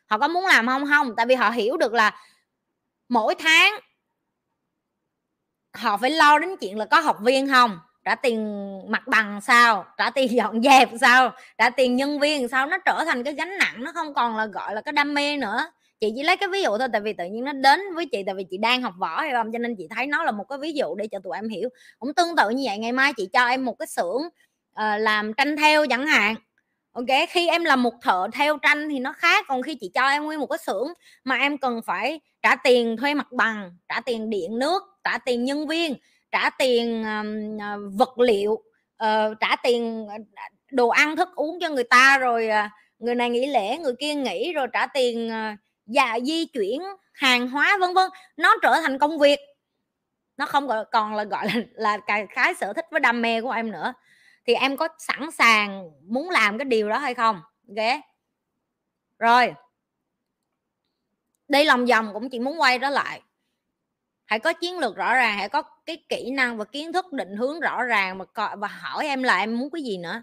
Họ 0.06 0.18
có 0.18 0.28
muốn 0.28 0.46
làm 0.46 0.66
không? 0.66 0.84
Không. 0.86 1.16
Tại 1.16 1.26
vì 1.26 1.34
họ 1.34 1.50
hiểu 1.50 1.76
được 1.76 1.94
là 1.94 2.16
mỗi 3.08 3.34
tháng 3.34 3.74
họ 5.74 5.96
phải 5.96 6.10
lo 6.10 6.38
đến 6.38 6.56
chuyện 6.60 6.78
là 6.78 6.86
có 6.86 7.00
học 7.00 7.16
viên 7.22 7.48
không? 7.48 7.78
Trả 8.08 8.14
tiền 8.14 8.62
mặt 8.90 9.06
bằng 9.06 9.40
sao? 9.40 9.84
Trả 9.98 10.10
tiền 10.10 10.32
dọn 10.32 10.62
dẹp 10.62 10.88
sao? 11.00 11.32
Trả 11.58 11.70
tiền 11.70 11.96
nhân 11.96 12.20
viên 12.20 12.48
sao? 12.48 12.66
Nó 12.66 12.78
trở 12.78 13.04
thành 13.06 13.24
cái 13.24 13.34
gánh 13.34 13.58
nặng 13.58 13.74
nó 13.84 13.92
không 13.94 14.14
còn 14.14 14.36
là 14.36 14.46
gọi 14.46 14.74
là 14.74 14.80
cái 14.80 14.92
đam 14.92 15.14
mê 15.14 15.36
nữa. 15.36 15.72
Chị 16.00 16.12
chỉ 16.16 16.22
lấy 16.22 16.36
cái 16.36 16.48
ví 16.48 16.62
dụ 16.62 16.78
thôi 16.78 16.88
tại 16.92 17.00
vì 17.00 17.12
tự 17.12 17.24
nhiên 17.24 17.44
nó 17.44 17.52
đến 17.52 17.80
với 17.94 18.06
chị 18.06 18.22
tại 18.26 18.34
vì 18.34 18.44
chị 18.50 18.58
đang 18.58 18.82
học 18.82 18.94
võ 18.98 19.20
hay 19.20 19.32
không 19.32 19.52
cho 19.52 19.58
nên 19.58 19.74
chị 19.78 19.86
thấy 19.90 20.06
nó 20.06 20.24
là 20.24 20.30
một 20.30 20.44
cái 20.48 20.58
ví 20.58 20.72
dụ 20.72 20.94
để 20.94 21.06
cho 21.06 21.18
tụi 21.24 21.36
em 21.36 21.48
hiểu. 21.48 21.68
Cũng 21.98 22.14
tương 22.14 22.36
tự 22.36 22.50
như 22.50 22.62
vậy 22.66 22.78
ngày 22.78 22.92
mai 22.92 23.12
chị 23.16 23.28
cho 23.32 23.46
em 23.46 23.64
một 23.64 23.78
cái 23.78 23.86
xưởng 23.86 24.22
uh, 24.26 25.00
làm 25.00 25.32
tranh 25.34 25.56
theo 25.56 25.86
chẳng 25.86 26.06
hạn. 26.06 26.34
Ok 26.92 27.28
khi 27.28 27.48
em 27.48 27.64
là 27.64 27.76
một 27.76 27.94
thợ 28.02 28.28
theo 28.32 28.58
tranh 28.58 28.88
thì 28.88 28.98
nó 28.98 29.12
khác 29.12 29.44
còn 29.48 29.62
khi 29.62 29.74
chị 29.74 29.90
cho 29.94 30.08
em 30.08 30.24
nguyên 30.24 30.40
một 30.40 30.46
cái 30.46 30.58
xưởng 30.66 30.88
mà 31.24 31.36
em 31.36 31.58
cần 31.58 31.80
phải 31.86 32.20
trả 32.42 32.56
tiền 32.56 32.96
thuê 32.96 33.14
mặt 33.14 33.32
bằng 33.32 33.76
trả 33.88 34.00
tiền 34.00 34.30
điện 34.30 34.58
nước 34.58 34.82
trả 35.04 35.18
tiền 35.18 35.44
nhân 35.44 35.68
viên 35.68 35.94
trả 36.32 36.50
tiền 36.50 37.02
uh, 37.02 37.92
vật 37.98 38.18
liệu 38.18 38.52
uh, 39.04 39.36
trả 39.40 39.56
tiền 39.62 40.06
ờ, 40.08 40.14
đồ 40.70 40.88
ăn 40.88 41.16
thức 41.16 41.28
uống 41.34 41.58
cho 41.60 41.68
người 41.68 41.84
ta 41.84 42.18
rồi 42.18 42.48
uh, 42.48 42.70
người 42.98 43.14
này 43.14 43.30
nghỉ 43.30 43.46
lễ 43.46 43.78
người 43.78 43.94
kia 43.98 44.14
nghỉ 44.14 44.52
rồi 44.52 44.66
trả 44.72 44.86
tiền 44.86 45.28
uh, 45.28 45.58
và 45.86 46.18
di 46.24 46.46
chuyển 46.46 46.82
hàng 47.12 47.48
hóa 47.48 47.78
vân 47.80 47.94
vân. 47.94 48.10
Nó 48.36 48.54
trở 48.62 48.80
thành 48.80 48.98
công 48.98 49.18
việc. 49.18 49.38
Nó 50.36 50.46
không 50.46 50.68
còn 50.92 51.14
là 51.14 51.24
gọi 51.24 51.46
là 51.46 51.62
là 51.72 51.98
cái 52.06 52.26
cái 52.34 52.54
sở 52.54 52.72
thích 52.72 52.86
với 52.90 53.00
đam 53.00 53.22
mê 53.22 53.40
của 53.40 53.50
em 53.50 53.70
nữa. 53.70 53.92
Thì 54.46 54.54
em 54.54 54.76
có 54.76 54.88
sẵn 54.98 55.30
sàng 55.30 55.90
muốn 56.08 56.30
làm 56.30 56.58
cái 56.58 56.64
điều 56.64 56.88
đó 56.88 56.98
hay 56.98 57.14
không? 57.14 57.40
Ok 57.68 58.00
rồi. 59.18 59.54
Đi 61.48 61.64
lòng 61.64 61.86
vòng 61.86 62.10
cũng 62.12 62.30
chỉ 62.30 62.38
muốn 62.38 62.60
quay 62.60 62.78
đó 62.78 62.90
lại 62.90 63.22
hãy 64.28 64.38
có 64.38 64.52
chiến 64.52 64.78
lược 64.78 64.96
rõ 64.96 65.14
ràng, 65.14 65.38
hãy 65.38 65.48
có 65.48 65.62
cái 65.86 65.96
kỹ 66.08 66.30
năng 66.30 66.56
và 66.58 66.64
kiến 66.64 66.92
thức 66.92 67.12
định 67.12 67.36
hướng 67.36 67.60
rõ 67.60 67.82
ràng 67.82 68.18
mà 68.18 68.24
và 68.58 68.68
hỏi 68.68 69.06
em 69.06 69.22
là 69.22 69.38
em 69.38 69.58
muốn 69.58 69.70
cái 69.70 69.82
gì 69.82 69.98
nữa. 69.98 70.22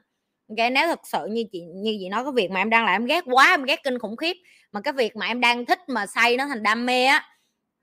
Ok, 0.49 0.71
nếu 0.71 0.87
thật 0.87 0.99
sự 1.03 1.25
như 1.25 1.43
chị 1.51 1.61
như 1.61 1.97
chị 1.99 2.09
nói, 2.09 2.23
cái 2.23 2.31
việc 2.35 2.51
mà 2.51 2.61
em 2.61 2.69
đang 2.69 2.85
làm 2.85 2.95
em 2.95 3.05
ghét 3.05 3.23
quá, 3.25 3.47
em 3.49 3.63
ghét 3.63 3.83
kinh 3.83 3.99
khủng 3.99 4.17
khiếp, 4.17 4.37
mà 4.71 4.81
cái 4.81 4.93
việc 4.93 5.15
mà 5.15 5.25
em 5.27 5.41
đang 5.41 5.65
thích 5.65 5.89
mà 5.89 6.05
xây 6.05 6.37
nó 6.37 6.47
thành 6.47 6.63
đam 6.63 6.85
mê 6.85 7.05
á, 7.05 7.25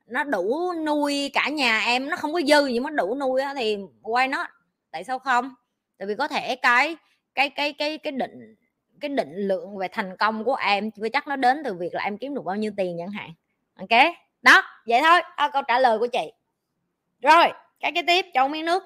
nó 0.07 0.25
đủ 0.25 0.73
nuôi 0.87 1.31
cả 1.35 1.49
nhà 1.49 1.81
em, 1.81 2.11
nó 2.11 2.17
không 2.17 2.33
có 2.33 2.41
dư 2.49 2.67
gì 2.67 2.81
mà 2.81 2.91
đủ 2.91 3.15
nuôi 3.15 3.43
á, 3.43 3.55
thì 3.57 3.79
quay 4.03 4.29
nó 4.29 4.47
tại 4.91 5.05
sao 5.05 5.19
không? 5.19 5.55
Tại 5.99 6.09
vì 6.09 6.15
có 6.15 6.29
thể 6.29 6.57
cái 6.57 6.97
cái 7.35 7.51
cái 7.51 7.73
cái 7.73 7.99
cái 7.99 8.13
định 8.13 8.57
cái 9.01 9.09
định 9.09 9.33
lượng 9.35 9.77
về 9.79 9.89
thành 9.93 10.17
công 10.17 10.45
của 10.45 10.55
em 10.55 10.91
chưa 10.91 11.09
chắc 11.13 11.29
nó 11.29 11.37
đến 11.37 11.63
từ 11.65 11.75
việc 11.75 11.95
là 11.95 12.05
em 12.05 12.19
kiếm 12.19 12.35
được 12.35 12.45
bao 12.45 12.57
nhiêu 12.57 12.73
tiền 12.77 12.97
chẳng 12.99 13.11
hạn. 13.11 13.31
Ok? 13.79 14.15
Đó 14.43 14.63
vậy 14.87 15.01
thôi. 15.05 15.21
Đó, 15.37 15.51
câu 15.53 15.63
trả 15.69 15.79
lời 15.79 15.99
của 15.99 16.07
chị. 16.07 16.33
Rồi 17.23 17.53
cái 17.81 17.93
cái 17.93 18.03
tiếp 18.07 18.27
cho 18.35 18.49
miếng 18.49 18.65
nước. 18.65 18.83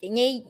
Chị 0.00 0.08
nhi 0.08 0.42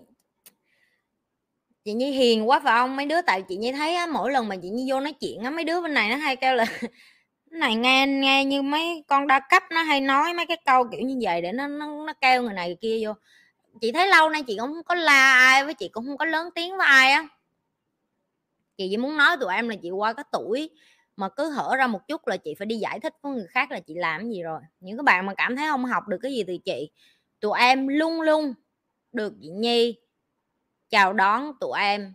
chị 1.84 1.92
nhi 1.92 2.10
hiền 2.10 2.48
quá 2.48 2.60
phải 2.60 2.72
không? 2.72 2.96
Mấy 2.96 3.06
đứa 3.06 3.22
tại 3.22 3.42
chị 3.42 3.56
nhi 3.56 3.72
thấy 3.72 3.94
á, 3.96 4.06
mỗi 4.06 4.32
lần 4.32 4.48
mà 4.48 4.56
chị 4.62 4.68
nhi 4.68 4.90
vô 4.90 5.00
nói 5.00 5.12
chuyện 5.12 5.40
á 5.42 5.50
mấy 5.50 5.64
đứa 5.64 5.80
bên 5.80 5.94
này 5.94 6.10
nó 6.10 6.16
hay 6.16 6.36
kêu 6.36 6.54
là 6.54 6.64
này 7.50 7.76
nghe 7.76 8.06
nghe 8.06 8.44
như 8.44 8.62
mấy 8.62 9.04
con 9.08 9.26
đa 9.26 9.40
cấp 9.40 9.62
nó 9.70 9.82
hay 9.82 10.00
nói 10.00 10.34
mấy 10.34 10.46
cái 10.46 10.56
câu 10.66 10.84
kiểu 10.92 11.00
như 11.00 11.18
vậy 11.22 11.42
để 11.42 11.52
nó 11.52 11.66
nó, 11.68 11.86
nó 12.06 12.12
kêu 12.20 12.42
người 12.42 12.54
này 12.54 12.66
người 12.68 12.76
kia 12.80 13.06
vô. 13.06 13.12
Chị 13.80 13.92
thấy 13.92 14.08
lâu 14.08 14.30
nay 14.30 14.42
chị 14.46 14.56
cũng 14.60 14.72
không 14.74 14.84
có 14.84 14.94
la 14.94 15.34
ai 15.34 15.64
với 15.64 15.74
chị 15.74 15.88
cũng 15.88 16.06
không 16.06 16.18
có 16.18 16.24
lớn 16.24 16.48
tiếng 16.54 16.76
với 16.76 16.86
ai 16.86 17.12
á 17.12 17.28
chị 18.76 18.88
chỉ 18.90 18.96
muốn 18.96 19.16
nói 19.16 19.36
tụi 19.40 19.54
em 19.54 19.68
là 19.68 19.76
chị 19.82 19.90
qua 19.90 20.12
cái 20.12 20.24
tuổi 20.32 20.70
mà 21.16 21.28
cứ 21.28 21.50
hở 21.50 21.76
ra 21.76 21.86
một 21.86 22.08
chút 22.08 22.26
là 22.26 22.36
chị 22.36 22.54
phải 22.58 22.66
đi 22.66 22.76
giải 22.76 23.00
thích 23.00 23.14
với 23.22 23.32
người 23.32 23.46
khác 23.50 23.70
là 23.70 23.80
chị 23.80 23.94
làm 23.94 24.30
gì 24.30 24.42
rồi. 24.42 24.60
Những 24.80 24.96
cái 24.96 25.02
bạn 25.02 25.26
mà 25.26 25.34
cảm 25.34 25.56
thấy 25.56 25.66
không 25.68 25.84
học 25.84 26.08
được 26.08 26.18
cái 26.22 26.32
gì 26.32 26.44
từ 26.46 26.56
chị, 26.64 26.90
tụi 27.40 27.58
em 27.58 27.88
luôn 27.88 28.20
luôn 28.20 28.54
được 29.12 29.32
chị 29.42 29.48
nhi 29.48 29.98
chào 30.90 31.12
đón 31.12 31.52
tụi 31.60 31.78
em 31.80 32.14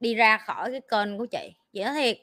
đi 0.00 0.14
ra 0.14 0.38
khỏi 0.38 0.70
cái 0.70 0.80
kênh 0.90 1.18
của 1.18 1.26
chị. 1.26 1.50
Chị 1.72 1.84
nói 1.84 1.94
thiệt, 1.94 2.18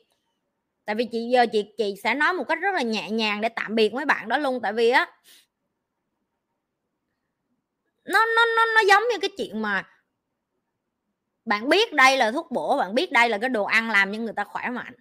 tại 0.86 0.96
vì 0.96 1.06
chị 1.12 1.30
giờ 1.34 1.46
chị 1.52 1.66
chị 1.78 1.96
sẽ 2.04 2.16
nói 2.16 2.34
một 2.34 2.44
cách 2.48 2.60
rất 2.62 2.76
là 2.76 2.82
nhẹ 2.82 3.10
nhàng 3.12 3.42
để 3.42 3.50
tạm 3.50 3.76
biệt 3.76 3.94
mấy 3.94 4.06
bạn 4.06 4.28
đó 4.30 4.38
luôn, 4.38 4.60
tại 4.64 4.74
vì 4.74 4.90
á, 4.90 5.12
nó 8.06 8.26
nó 8.26 8.46
nó 8.58 8.66
nó 8.76 8.82
giống 8.88 9.04
như 9.12 9.20
cái 9.22 9.30
chuyện 9.38 9.62
mà 9.62 9.84
bạn 11.52 11.70
biết 11.70 11.94
đây 11.94 12.18
là 12.18 12.32
thuốc 12.32 12.52
bổ 12.52 12.78
bạn 12.78 12.96
biết 12.96 13.12
đây 13.12 13.30
là 13.30 13.38
cái 13.38 13.50
đồ 13.50 13.64
ăn 13.64 13.90
làm 13.90 14.14
cho 14.14 14.20
người 14.20 14.34
ta 14.34 14.44
khỏe 14.44 14.70
mạnh. 14.70 14.94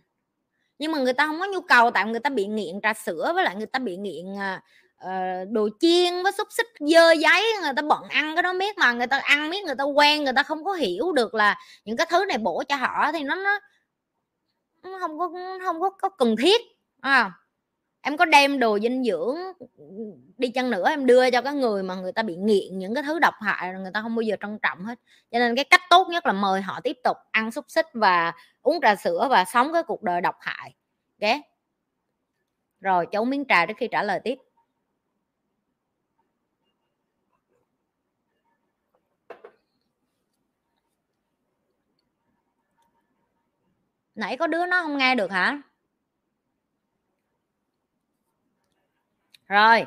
Nhưng 0.79 0.93
mà 0.93 0.99
người 0.99 1.13
ta 1.13 1.27
không 1.27 1.41
có 1.41 1.47
nhu 1.47 1.61
cầu 1.61 1.91
tại 1.91 2.07
người 2.07 2.21
ta 2.21 2.31
bị 2.31 2.47
nghiện 2.47 2.81
trà 2.83 2.95
sữa 2.95 3.33
với 3.35 3.45
lại 3.45 3.57
người 3.57 3.67
ta 3.67 3.79
bị 3.79 3.97
nghiện 3.97 4.27
uh, 4.33 5.49
đồ 5.51 5.69
chiên 5.81 6.23
với 6.23 6.33
xúc 6.33 6.49
xích 6.51 6.67
dơ 6.81 7.13
giấy 7.13 7.45
người 7.63 7.73
ta 7.77 7.83
bận 7.83 8.03
ăn 8.09 8.37
cái 8.37 8.43
đó 8.43 8.53
biết 8.59 8.79
mà 8.79 8.93
người 8.93 9.07
ta 9.07 9.19
ăn 9.19 9.51
biết 9.51 9.65
người 9.65 9.75
ta 9.75 9.85
quen 9.85 10.25
người 10.25 10.33
ta 10.33 10.43
không 10.43 10.65
có 10.65 10.73
hiểu 10.73 11.13
được 11.13 11.35
là 11.35 11.59
những 11.85 11.97
cái 11.97 12.07
thứ 12.11 12.25
này 12.25 12.39
bổ 12.39 12.63
cho 12.69 12.77
họ 12.77 13.13
thì 13.13 13.23
nó 13.23 13.35
nó 13.35 14.99
không 15.01 15.19
có 15.19 15.31
không 15.65 15.81
có, 15.81 15.91
có 15.91 16.09
cần 16.09 16.37
thiết 16.37 16.61
à, 17.01 17.33
em 18.01 18.17
có 18.17 18.25
đem 18.25 18.59
đồ 18.59 18.79
dinh 18.79 19.05
dưỡng, 19.05 19.37
đi 20.39 20.51
chăng 20.51 20.71
nữa 20.71 20.89
em 20.89 21.07
đưa 21.07 21.31
cho 21.31 21.43
cái 21.43 21.55
người 21.55 21.83
mà 21.83 21.95
người 21.95 22.13
ta 22.13 22.23
bị 22.23 22.37
nghiện 22.37 22.79
những 22.79 22.95
cái 22.95 23.03
thứ 23.03 23.19
độc 23.19 23.35
hại 23.41 23.75
người 23.75 23.91
ta 23.95 24.03
không 24.03 24.15
bao 24.15 24.23
giờ 24.23 24.37
trân 24.41 24.59
trọng 24.63 24.85
hết. 24.85 24.99
Cho 25.31 25.39
nên 25.39 25.57
cái 25.57 25.65
cách 25.65 25.81
tốt 25.91 26.09
nhất 26.11 26.27
là 26.27 26.33
mời 26.33 26.63
họ 26.63 26.81
tiếp 26.81 26.97
tục 27.05 27.17
ăn 27.31 27.51
xúc 27.51 27.65
xích 27.69 27.87
và 27.95 28.33
uống 28.63 28.81
trà 28.83 28.97
sữa 28.97 29.27
và 29.31 29.45
sống 29.45 29.73
cái 29.73 29.83
cuộc 29.83 30.03
đời 30.03 30.21
độc 30.21 30.37
hại. 30.41 30.75
Ok? 31.23 31.31
Rồi 32.81 33.07
cháu 33.13 33.25
miếng 33.25 33.45
trà 33.49 33.67
trước 33.67 33.75
khi 33.77 33.89
trả 33.91 34.03
lời 34.03 34.21
tiếp. 34.25 34.39
Nãy 44.15 44.37
có 44.37 44.47
đứa 44.47 44.67
nó 44.67 44.83
không 44.83 44.99
nghe 44.99 45.15
được 45.15 45.31
hả? 45.31 45.63
Rồi. 49.51 49.87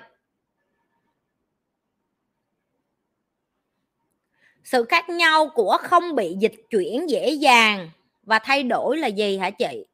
Sự 4.64 4.86
khác 4.90 5.10
nhau 5.10 5.50
của 5.56 5.78
không 5.82 6.16
bị 6.16 6.36
dịch 6.40 6.54
chuyển 6.70 7.10
dễ 7.10 7.30
dàng 7.30 7.90
và 8.24 8.40
thay 8.40 8.64
đổi 8.64 8.98
là 8.98 9.08
gì 9.08 9.38
hả 9.38 9.50
chị? 9.50 9.86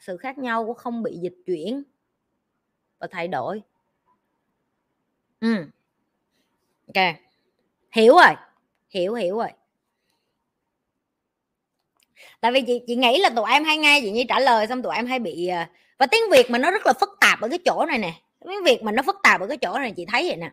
Sự 0.00 0.16
khác 0.16 0.38
nhau 0.38 0.66
của 0.66 0.74
không 0.74 1.02
bị 1.02 1.18
dịch 1.22 1.36
chuyển 1.46 1.82
và 2.98 3.06
thay 3.10 3.28
đổi. 3.28 3.62
Ừ 5.40 5.70
ok. 6.86 7.14
Hiểu 7.92 8.14
rồi. 8.14 8.34
Hiểu 8.90 9.14
hiểu 9.14 9.38
rồi. 9.38 9.48
Tại 12.40 12.52
vì 12.52 12.62
chị 12.62 12.80
chị 12.86 12.96
nghĩ 12.96 13.18
là 13.18 13.30
tụi 13.30 13.50
em 13.50 13.64
hay 13.64 13.76
nghe 13.76 14.00
chị 14.00 14.10
như 14.10 14.24
trả 14.28 14.40
lời 14.40 14.66
xong 14.66 14.82
tụi 14.82 14.94
em 14.96 15.06
hay 15.06 15.18
bị 15.18 15.46
à, 15.46 15.70
và 15.98 16.06
tiếng 16.06 16.22
việt 16.32 16.50
mà 16.50 16.58
nó 16.58 16.70
rất 16.70 16.86
là 16.86 16.92
phức 17.00 17.10
tạp 17.20 17.40
ở 17.40 17.48
cái 17.48 17.58
chỗ 17.64 17.86
này 17.86 17.98
nè 17.98 18.12
miếng 18.44 18.64
việc 18.64 18.82
mà 18.82 18.92
nó 18.92 19.02
phức 19.02 19.16
tạp 19.22 19.40
ở 19.40 19.46
cái 19.46 19.56
chỗ 19.56 19.78
này 19.78 19.92
chị 19.96 20.06
thấy 20.08 20.28
vậy 20.28 20.36
nè. 20.36 20.50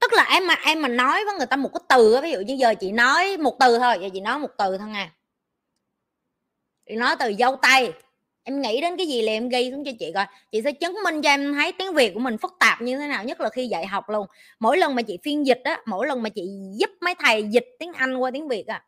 Tức 0.00 0.12
là 0.12 0.24
em 0.30 0.46
mà 0.46 0.54
em 0.64 0.82
mà 0.82 0.88
nói 0.88 1.24
với 1.24 1.34
người 1.34 1.46
ta 1.46 1.56
một 1.56 1.70
cái 1.74 1.80
từ 1.88 2.20
ví 2.22 2.32
dụ 2.32 2.40
như 2.40 2.54
giờ 2.54 2.74
chị 2.74 2.92
nói 2.92 3.36
một 3.36 3.56
từ 3.60 3.78
thôi, 3.78 3.98
giờ 4.02 4.08
chị 4.12 4.20
nói 4.20 4.38
một 4.38 4.50
từ 4.58 4.78
thôi 4.78 4.88
nha. 4.88 5.12
Chị 6.88 6.94
nói 6.96 7.16
từ 7.20 7.32
dâu 7.38 7.56
tay 7.56 7.92
em 8.42 8.60
nghĩ 8.62 8.80
đến 8.80 8.96
cái 8.96 9.06
gì 9.06 9.22
là 9.22 9.32
em 9.32 9.48
ghi 9.48 9.70
xuống 9.70 9.84
cho 9.84 9.90
chị 9.98 10.12
coi. 10.14 10.26
Chị 10.52 10.62
sẽ 10.62 10.72
chứng 10.72 10.96
minh 11.04 11.22
cho 11.22 11.30
em 11.30 11.54
thấy 11.54 11.72
tiếng 11.72 11.94
việt 11.94 12.14
của 12.14 12.20
mình 12.20 12.38
phức 12.38 12.52
tạp 12.60 12.82
như 12.82 12.98
thế 12.98 13.08
nào, 13.08 13.24
nhất 13.24 13.40
là 13.40 13.48
khi 13.48 13.66
dạy 13.66 13.86
học 13.86 14.08
luôn. 14.08 14.26
Mỗi 14.60 14.78
lần 14.78 14.94
mà 14.94 15.02
chị 15.02 15.18
phiên 15.22 15.46
dịch 15.46 15.60
á, 15.64 15.80
mỗi 15.86 16.06
lần 16.06 16.22
mà 16.22 16.28
chị 16.28 16.42
giúp 16.78 16.90
mấy 17.00 17.14
thầy 17.18 17.42
dịch 17.42 17.66
tiếng 17.78 17.92
anh 17.92 18.16
qua 18.16 18.30
tiếng 18.30 18.48
việt 18.48 18.66
á 18.66 18.84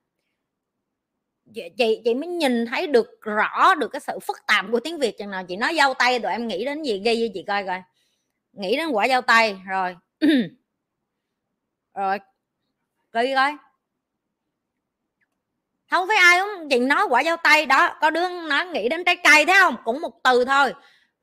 chị 1.54 2.00
chị 2.04 2.14
mới 2.14 2.28
nhìn 2.28 2.66
thấy 2.66 2.86
được, 2.86 3.06
rõ 3.20 3.74
được 3.74 3.88
cái 3.88 4.00
sự 4.00 4.18
phức 4.18 4.36
tạp 4.46 4.66
của 4.72 4.80
tiếng 4.80 4.98
việt 4.98 5.18
chừng 5.18 5.30
nào. 5.30 5.44
Chị 5.48 5.56
nói 5.56 5.74
dâu 5.76 5.94
tay 5.94 6.18
tụi 6.18 6.32
em 6.32 6.48
nghĩ 6.48 6.64
đến 6.64 6.82
gì, 6.82 7.02
ghi 7.04 7.28
cho 7.28 7.32
chị 7.34 7.44
coi 7.46 7.64
coi. 7.64 7.82
Nghĩ 8.52 8.76
đến 8.76 8.88
quả 8.88 9.08
dâu 9.08 9.20
tay, 9.22 9.56
rồi. 9.66 9.96
Rồi 11.94 12.18
ghi 13.12 13.34
coi. 13.34 13.56
Không 15.90 16.08
phải 16.08 16.16
ai 16.16 16.40
cũng 16.40 16.68
chị 16.70 16.78
nói 16.78 17.06
quả 17.10 17.24
dâu 17.24 17.36
tay 17.42 17.66
đó. 17.66 17.98
Có 18.00 18.10
đứa 18.10 18.28
nó 18.28 18.64
nghĩ 18.64 18.88
đến 18.88 19.04
trái 19.04 19.16
cây, 19.16 19.46
thấy 19.46 19.56
không? 19.62 19.76
Cũng 19.84 20.00
một 20.00 20.20
từ 20.24 20.44
thôi. 20.44 20.74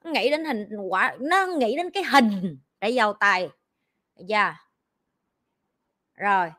Nghĩ 0.04 0.30
đến 0.30 0.46
hình 0.46 0.68
quả, 0.90 1.16
nó 1.20 1.46
nghĩ 1.46 1.76
đến 1.78 1.92
cái 1.92 2.04
hình 2.04 2.58
trái 2.82 2.94
dâu 2.96 3.14
tay. 3.14 3.50
Dạ. 4.16 4.56
Rồi 6.16 6.52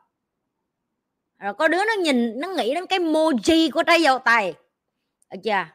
rồi 1.45 1.53
có 1.53 1.67
đứa 1.67 1.85
nó 1.85 1.93
nhìn 1.93 2.39
nó 2.39 2.47
nghĩ 2.47 2.73
đến 2.73 2.87
cái 2.87 2.99
moji 2.99 3.71
của 3.71 3.83
trái 3.83 4.03
dâu 4.03 4.19
tây, 4.19 4.53
được 5.31 5.39
chưa? 5.43 5.65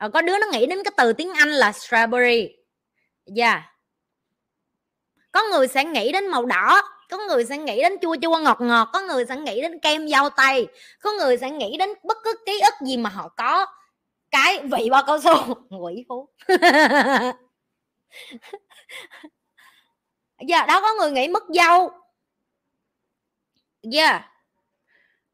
Rồi 0.00 0.10
có 0.10 0.22
đứa 0.22 0.38
nó 0.38 0.46
nghĩ 0.52 0.66
đến 0.66 0.78
cái 0.84 0.92
từ 0.96 1.12
tiếng 1.12 1.32
anh 1.32 1.48
là 1.48 1.70
strawberry. 1.70 2.48
Được 3.26 3.32
chưa? 3.36 3.62
Có 5.32 5.42
người 5.50 5.68
sẽ 5.68 5.84
nghĩ 5.84 6.12
đến 6.12 6.28
màu 6.28 6.46
đỏ 6.46 6.82
có 7.10 7.18
người 7.18 7.44
sẽ 7.44 7.58
nghĩ 7.58 7.82
đến 7.82 7.96
chua 8.02 8.16
chua 8.22 8.38
ngọt 8.38 8.60
ngọt 8.60 8.88
có 8.92 9.00
người 9.00 9.24
sẽ 9.28 9.36
nghĩ 9.36 9.62
đến 9.62 9.78
kem 9.78 10.08
dâu 10.08 10.30
tây 10.30 10.66
có 11.00 11.12
người 11.12 11.38
sẽ 11.38 11.50
nghĩ 11.50 11.76
đến 11.76 11.90
bất 12.02 12.16
cứ 12.24 12.34
ký 12.46 12.60
ức 12.60 12.74
gì 12.86 12.96
mà 12.96 13.10
họ 13.10 13.28
có. 13.28 13.66
Cái 14.30 14.58
vị 14.58 14.90
bao 14.90 15.02
cao 15.06 15.20
su. 15.20 15.54
Quỷ 15.80 16.04
phú. 16.08 16.28
Giờ 20.48 20.66
đó 20.68 20.80
có 20.80 20.94
người 20.98 21.10
nghĩ 21.10 21.28
mất 21.28 21.42
dâu. 21.54 21.90
Yeah 23.92 24.31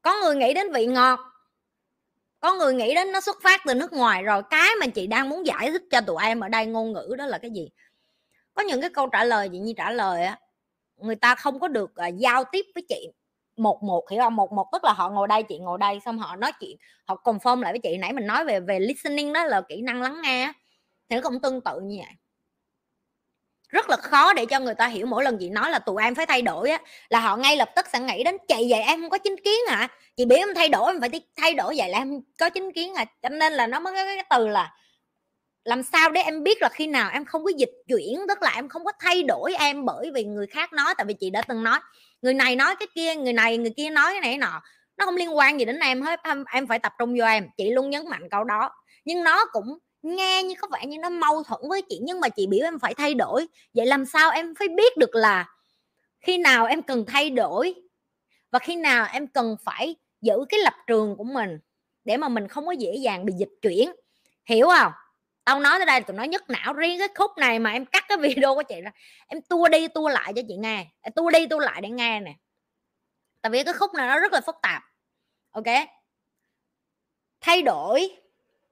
có 0.01 0.17
người 0.23 0.35
nghĩ 0.35 0.53
đến 0.53 0.71
vị 0.71 0.85
ngọt. 0.85 1.19
Có 2.39 2.53
người 2.53 2.73
nghĩ 2.73 2.95
đến 2.95 3.11
nó 3.11 3.21
xuất 3.21 3.37
phát 3.43 3.61
từ 3.65 3.73
nước 3.73 3.93
ngoài. 3.93 4.23
Rồi 4.23 4.43
cái 4.49 4.69
mà 4.79 4.87
chị 4.87 5.07
đang 5.07 5.29
muốn 5.29 5.45
giải 5.45 5.71
thích 5.71 5.83
cho 5.91 6.01
tụi 6.01 6.23
em 6.23 6.39
ở 6.39 6.49
đây 6.49 6.65
ngôn 6.65 6.93
ngữ 6.93 7.15
đó 7.17 7.25
là 7.25 7.37
cái 7.37 7.51
gì? 7.51 7.69
Có 8.53 8.63
những 8.63 8.81
cái 8.81 8.89
câu 8.89 9.07
trả 9.07 9.23
lời 9.23 9.49
chị 9.51 9.59
như 9.59 9.73
trả 9.77 9.91
lời 9.91 10.23
á 10.23 10.39
người 11.01 11.15
ta 11.15 11.35
không 11.35 11.59
có 11.59 11.67
được 11.67 11.91
uh, 12.07 12.17
giao 12.17 12.43
tiếp 12.51 12.65
với 12.75 12.83
chị 12.89 13.07
một 13.57 13.83
một 13.83 14.09
hiểu 14.09 14.21
không? 14.21 14.35
Một 14.35 14.51
một 14.53 14.67
tức 14.71 14.83
là 14.83 14.93
họ 14.93 15.09
ngồi 15.09 15.27
đây 15.27 15.43
chị 15.43 15.57
ngồi 15.59 15.77
đây 15.77 15.99
xong 16.05 16.17
họ 16.17 16.35
nói 16.35 16.51
chuyện 16.59 16.77
họ 17.05 17.21
confirm 17.23 17.61
lại 17.61 17.73
với 17.73 17.79
chị. 17.79 17.97
Nãy 17.97 18.13
mình 18.13 18.27
nói 18.27 18.45
về 18.45 18.59
về 18.59 18.79
listening 18.79 19.33
đó 19.33 19.45
là 19.45 19.61
kỹ 19.61 19.81
năng 19.81 20.01
lắng 20.01 20.21
nghe 20.23 20.53
thì 21.09 21.15
nó 21.15 21.21
cũng 21.21 21.41
tương 21.41 21.61
tự 21.61 21.79
như 21.83 21.97
vậy 21.97 22.13
rất 23.69 23.89
là 23.89 23.97
khó 23.97 24.33
để 24.33 24.45
cho 24.45 24.59
người 24.59 24.75
ta 24.75 24.87
hiểu 24.87 25.05
mỗi 25.05 25.23
lần 25.23 25.37
chị 25.39 25.49
nói 25.49 25.71
là 25.71 25.79
tụi 25.79 26.03
em 26.03 26.15
phải 26.15 26.25
thay 26.25 26.41
đổi 26.41 26.69
á 26.69 26.79
là 27.09 27.19
họ 27.19 27.37
ngay 27.37 27.55
lập 27.57 27.69
tức 27.75 27.85
sẽ 27.93 27.99
nghĩ 27.99 28.23
đến 28.23 28.37
chị 28.47 28.67
vậy 28.69 28.81
em 28.81 29.01
không 29.01 29.09
có 29.09 29.17
chính 29.17 29.35
kiến 29.45 29.59
hả? 29.69 29.87
Chị 30.17 30.25
biết 30.25 30.37
em 30.37 30.49
thay 30.55 30.69
đổi 30.69 30.91
em 30.93 31.01
phải 31.01 31.21
thay 31.35 31.53
đổi 31.53 31.75
vậy 31.77 31.89
là 31.89 31.97
em 31.97 32.21
có 32.39 32.49
chính 32.49 32.71
kiến 32.71 32.93
à 32.93 33.05
cho 33.21 33.29
nên 33.29 33.53
là 33.53 33.67
nó 33.67 33.79
mới 33.79 33.93
có 33.93 34.05
cái 34.05 34.23
từ 34.29 34.47
là 34.47 34.73
làm 35.63 35.83
sao 35.83 36.09
để 36.09 36.21
em 36.21 36.43
biết 36.43 36.61
là 36.61 36.69
khi 36.69 36.87
nào 36.87 37.09
em 37.13 37.25
không 37.25 37.43
có 37.43 37.51
dịch 37.57 37.71
chuyển 37.87 38.19
tức 38.27 38.41
là 38.41 38.51
em 38.55 38.69
không 38.69 38.85
có 38.85 38.91
thay 38.99 39.23
đổi 39.23 39.55
em 39.59 39.85
bởi 39.85 40.11
vì 40.13 40.23
người 40.23 40.47
khác 40.47 40.73
nói? 40.73 40.93
Tại 40.97 41.05
vì 41.05 41.13
chị 41.19 41.29
đã 41.29 41.41
từng 41.41 41.63
nói 41.63 41.79
người 42.21 42.33
này 42.33 42.55
nói 42.55 42.75
cái 42.79 42.87
kia 42.95 43.15
người 43.15 43.33
này 43.33 43.57
người 43.57 43.73
kia 43.77 43.89
nói 43.89 44.11
cái 44.11 44.21
này 44.21 44.37
nọ. 44.37 44.61
Nó 44.97 45.05
không 45.05 45.15
liên 45.15 45.37
quan 45.37 45.59
gì 45.59 45.65
đến 45.65 45.79
em 45.79 46.01
hết 46.01 46.19
em, 46.23 46.43
em 46.53 46.67
phải 46.67 46.79
tập 46.79 46.93
trung 46.99 47.15
vô 47.19 47.25
em 47.25 47.47
chị 47.57 47.71
luôn 47.71 47.89
nhấn 47.89 48.09
mạnh 48.09 48.29
câu 48.31 48.43
đó. 48.43 48.71
Nhưng 49.05 49.23
nó 49.23 49.45
cũng 49.51 49.77
nghe 50.01 50.43
như 50.43 50.55
có 50.61 50.67
vẻ 50.71 50.85
như 50.85 50.97
nó 50.97 51.09
mâu 51.09 51.43
thuẫn 51.43 51.61
với 51.69 51.81
chị, 51.81 51.99
nhưng 52.01 52.19
mà 52.19 52.29
chị 52.29 52.47
biểu 52.47 52.67
em 52.67 52.79
phải 52.79 52.93
thay 52.93 53.13
đổi. 53.13 53.47
Vậy 53.73 53.85
làm 53.85 54.05
sao 54.05 54.31
em 54.31 54.53
phải 54.59 54.67
biết 54.67 54.97
được 54.97 55.15
là 55.15 55.45
khi 56.19 56.37
nào 56.37 56.65
em 56.65 56.81
cần 56.81 57.05
thay 57.07 57.29
đổi 57.29 57.73
và 58.51 58.59
khi 58.59 58.75
nào 58.75 59.07
em 59.13 59.27
cần 59.27 59.55
phải 59.63 59.95
giữ 60.21 60.45
cái 60.49 60.59
lập 60.59 60.73
trường 60.87 61.15
của 61.17 61.23
mình 61.23 61.59
để 62.05 62.17
mà 62.17 62.29
mình 62.29 62.47
không 62.47 62.65
có 62.65 62.71
dễ 62.71 62.95
dàng 62.95 63.25
bị 63.25 63.33
dịch 63.37 63.51
chuyển? 63.61 63.91
Hiểu 64.45 64.67
không? 64.67 64.91
Tao 65.43 65.59
nói 65.59 65.79
tới 65.79 65.85
đây 65.85 66.01
tụi 66.01 66.17
nó 66.17 66.23
nhức 66.23 66.49
não 66.49 66.73
riêng 66.73 66.99
cái 66.99 67.07
khúc 67.15 67.31
này 67.37 67.59
mà 67.59 67.71
em 67.71 67.85
cắt 67.85 68.05
cái 68.07 68.17
video 68.21 68.55
của 68.55 68.63
chị 68.63 68.81
ra. 68.81 68.91
Em 69.27 69.41
tua 69.41 69.67
đi 69.67 69.87
tua 69.87 70.09
lại 70.09 70.33
cho 70.35 70.41
chị 70.47 70.55
nghe. 70.57 70.87
Tua 71.15 71.29
đi 71.29 71.47
tua 71.47 71.59
lại 71.59 71.81
để 71.81 71.89
nghe 71.89 72.19
nè. 72.19 72.33
Tại 73.41 73.49
vì 73.49 73.63
cái 73.63 73.73
khúc 73.73 73.93
này 73.93 74.07
nó 74.07 74.19
rất 74.19 74.33
là 74.33 74.41
phức 74.41 74.55
tạp. 74.61 74.83
Ok? 75.51 75.65
Thay 77.41 77.61
đổi 77.61 78.09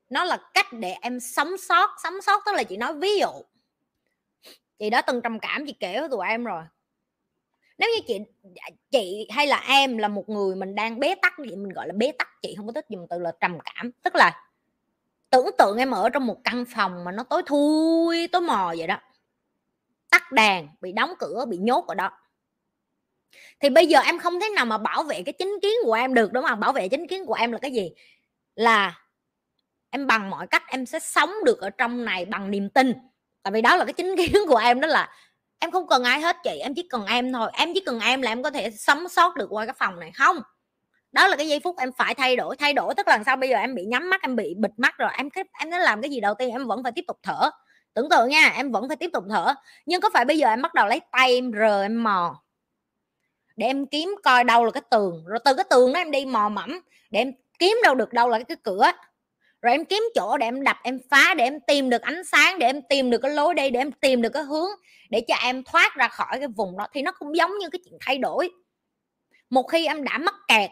nó 0.09 0.23
là 0.23 0.37
cách 0.53 0.73
để 0.73 0.95
em 1.01 1.19
sống 1.19 1.57
sót 1.57 1.89
sống 2.03 2.21
sót, 2.21 2.41
tức 2.45 2.51
là 2.55 2.63
chị 2.63 2.77
nói 2.77 2.93
ví 2.93 3.19
dụ. 3.19 3.31
Chị 4.79 4.89
đã 4.89 5.01
từng 5.01 5.21
trầm 5.21 5.39
cảm, 5.39 5.65
chị 5.65 5.73
kể 5.79 5.99
với 5.99 6.09
tụi 6.09 6.27
em 6.27 6.43
rồi. 6.43 6.63
Nếu 7.77 7.89
như 7.95 8.01
chị 8.07 8.19
chị 8.91 9.27
hay 9.31 9.47
là 9.47 9.63
em 9.67 9.97
là 9.97 10.07
một 10.07 10.29
người 10.29 10.55
mình 10.55 10.75
đang 10.75 10.99
bế 10.99 11.15
tắc 11.21 11.33
gì 11.39 11.55
mình 11.55 11.69
gọi 11.69 11.87
là 11.87 11.93
bế 11.97 12.11
tắc, 12.11 12.41
chị 12.41 12.53
không 12.57 12.65
có 12.67 12.71
thích 12.71 12.85
dùng 12.89 13.07
từ 13.09 13.19
là 13.19 13.31
trầm 13.39 13.57
cảm. 13.65 13.91
Tức 13.91 14.15
là 14.15 14.49
tưởng 15.29 15.49
tượng 15.57 15.77
em 15.77 15.91
ở 15.91 16.09
trong 16.09 16.25
một 16.25 16.37
căn 16.43 16.65
phòng 16.75 17.03
mà 17.03 17.11
nó 17.11 17.23
tối 17.23 17.41
thui, 17.45 18.27
tối 18.27 18.41
mò 18.41 18.73
vậy 18.77 18.87
đó. 18.87 18.99
Tắt 20.09 20.31
đèn, 20.31 20.67
bị 20.81 20.91
đóng 20.91 21.13
cửa, 21.19 21.45
bị 21.47 21.57
nhốt 21.57 21.87
ở 21.87 21.95
đó. 21.95 22.11
Thì 23.59 23.69
bây 23.69 23.87
giờ 23.87 23.99
em 23.99 24.19
không 24.19 24.39
thể 24.39 24.49
nào 24.55 24.65
mà 24.65 24.77
bảo 24.77 25.03
vệ 25.03 25.21
cái 25.23 25.33
chính 25.33 25.59
kiến 25.61 25.73
của 25.83 25.93
em 25.93 26.13
được, 26.13 26.33
đúng 26.33 26.45
không? 26.47 26.59
Bảo 26.59 26.73
vệ 26.73 26.87
chính 26.87 27.07
kiến 27.07 27.25
của 27.25 27.33
em 27.33 27.51
là 27.51 27.57
cái 27.57 27.71
gì? 27.71 27.91
Là 28.55 29.01
em 29.97 30.07
bằng 30.07 30.29
mọi 30.29 30.47
cách 30.47 30.63
em 30.67 30.85
sẽ 30.85 30.99
sống 30.99 31.33
được 31.45 31.59
ở 31.59 31.69
trong 31.69 32.05
này 32.05 32.25
bằng 32.25 32.51
niềm 32.51 32.69
tin. 32.69 32.93
Tại 33.43 33.51
vì 33.51 33.61
đó 33.61 33.75
là 33.75 33.85
cái 33.85 33.93
chính 33.93 34.15
kiến 34.17 34.33
của 34.47 34.57
em, 34.57 34.81
đó 34.81 34.87
là 34.87 35.09
em 35.59 35.71
không 35.71 35.87
cần 35.87 36.03
ai 36.03 36.21
hết 36.21 36.37
chị, 36.43 36.59
em 36.59 36.73
chỉ 36.75 36.87
cần 36.89 37.05
em 37.05 37.33
thôi. 37.33 37.49
Em 37.53 37.73
chỉ 37.73 37.81
cần 37.85 37.99
em 37.99 38.21
là 38.21 38.31
em 38.31 38.43
có 38.43 38.51
thể 38.51 38.71
sống 38.71 39.09
sót 39.09 39.35
được 39.35 39.47
qua 39.49 39.65
cái 39.65 39.75
phòng 39.77 39.99
này 39.99 40.11
không? 40.15 40.37
Đó 41.11 41.27
là 41.27 41.35
cái 41.35 41.47
giây 41.47 41.59
phút 41.63 41.77
em 41.77 41.91
phải 41.97 42.15
thay 42.15 42.35
đổi. 42.35 42.55
Thay 42.55 42.73
đổi 42.73 42.95
tức 42.95 43.07
là 43.07 43.23
sao? 43.25 43.35
Bây 43.35 43.49
giờ 43.49 43.57
em 43.57 43.75
bị 43.75 43.85
nhắm 43.85 44.09
mắt, 44.09 44.21
em 44.21 44.35
bị 44.35 44.55
bịt 44.57 44.71
mắt 44.77 44.97
rồi, 44.97 45.09
em 45.17 45.29
em 45.59 45.69
nó 45.69 45.77
làm 45.77 46.01
cái 46.01 46.11
gì 46.11 46.19
đầu 46.19 46.33
tiên 46.33 46.51
em 46.51 46.67
vẫn 46.67 46.83
phải 46.83 46.91
tiếp 46.91 47.03
tục 47.07 47.17
thở. 47.23 47.49
Tưởng 47.93 48.09
tượng 48.09 48.29
nha, 48.29 48.53
em 48.55 48.71
vẫn 48.71 48.87
phải 48.87 48.97
tiếp 48.97 49.09
tục 49.13 49.23
thở. 49.29 49.53
Nhưng 49.85 50.01
có 50.01 50.09
phải 50.13 50.25
bây 50.25 50.37
giờ 50.37 50.47
em 50.49 50.61
bắt 50.61 50.73
đầu 50.73 50.87
lấy 50.87 51.01
tay 51.11 51.33
em 51.33 51.51
rờ 51.53 51.81
em 51.81 52.03
mò 52.03 52.43
để 53.55 53.67
em 53.67 53.85
kiếm 53.85 54.15
coi 54.23 54.43
đâu 54.43 54.65
là 54.65 54.71
cái 54.71 54.83
tường? 54.91 55.23
Rồi 55.25 55.39
từ 55.45 55.53
cái 55.55 55.65
tường 55.69 55.93
đó 55.93 55.99
em 55.99 56.11
đi 56.11 56.25
mò 56.25 56.49
mẫm 56.49 56.79
để 57.11 57.19
em 57.19 57.31
kiếm 57.59 57.77
đâu 57.83 57.95
được, 57.95 58.13
đâu 58.13 58.29
là 58.29 58.39
cái 58.39 58.57
cửa? 58.63 58.91
Rồi 59.61 59.71
em 59.71 59.85
kiếm 59.85 60.03
chỗ 60.15 60.37
để 60.37 60.47
em 60.47 60.63
đập, 60.63 60.77
em 60.83 60.99
phá, 61.11 61.33
để 61.33 61.43
em 61.43 61.59
tìm 61.67 61.89
được 61.89 62.01
ánh 62.01 62.23
sáng, 62.23 62.59
để 62.59 62.67
em 62.67 62.81
tìm 62.89 63.09
được 63.09 63.17
cái 63.21 63.31
lối 63.31 63.53
đi, 63.53 63.69
để 63.69 63.79
em 63.79 63.91
tìm 63.91 64.21
được 64.21 64.29
cái 64.29 64.43
hướng 64.43 64.69
để 65.09 65.21
cho 65.27 65.35
em 65.43 65.63
thoát 65.63 65.95
ra 65.95 66.07
khỏi 66.07 66.37
cái 66.39 66.47
vùng 66.47 66.77
đó. 66.77 66.87
Thì 66.93 67.01
nó 67.01 67.11
cũng 67.11 67.35
giống 67.35 67.57
như 67.57 67.69
cái 67.69 67.79
chuyện 67.85 67.97
thay 68.01 68.17
đổi. 68.17 68.49
Một 69.49 69.63
khi 69.63 69.85
em 69.85 70.03
đã 70.03 70.17
mắc 70.17 70.35
kẹt, 70.47 70.69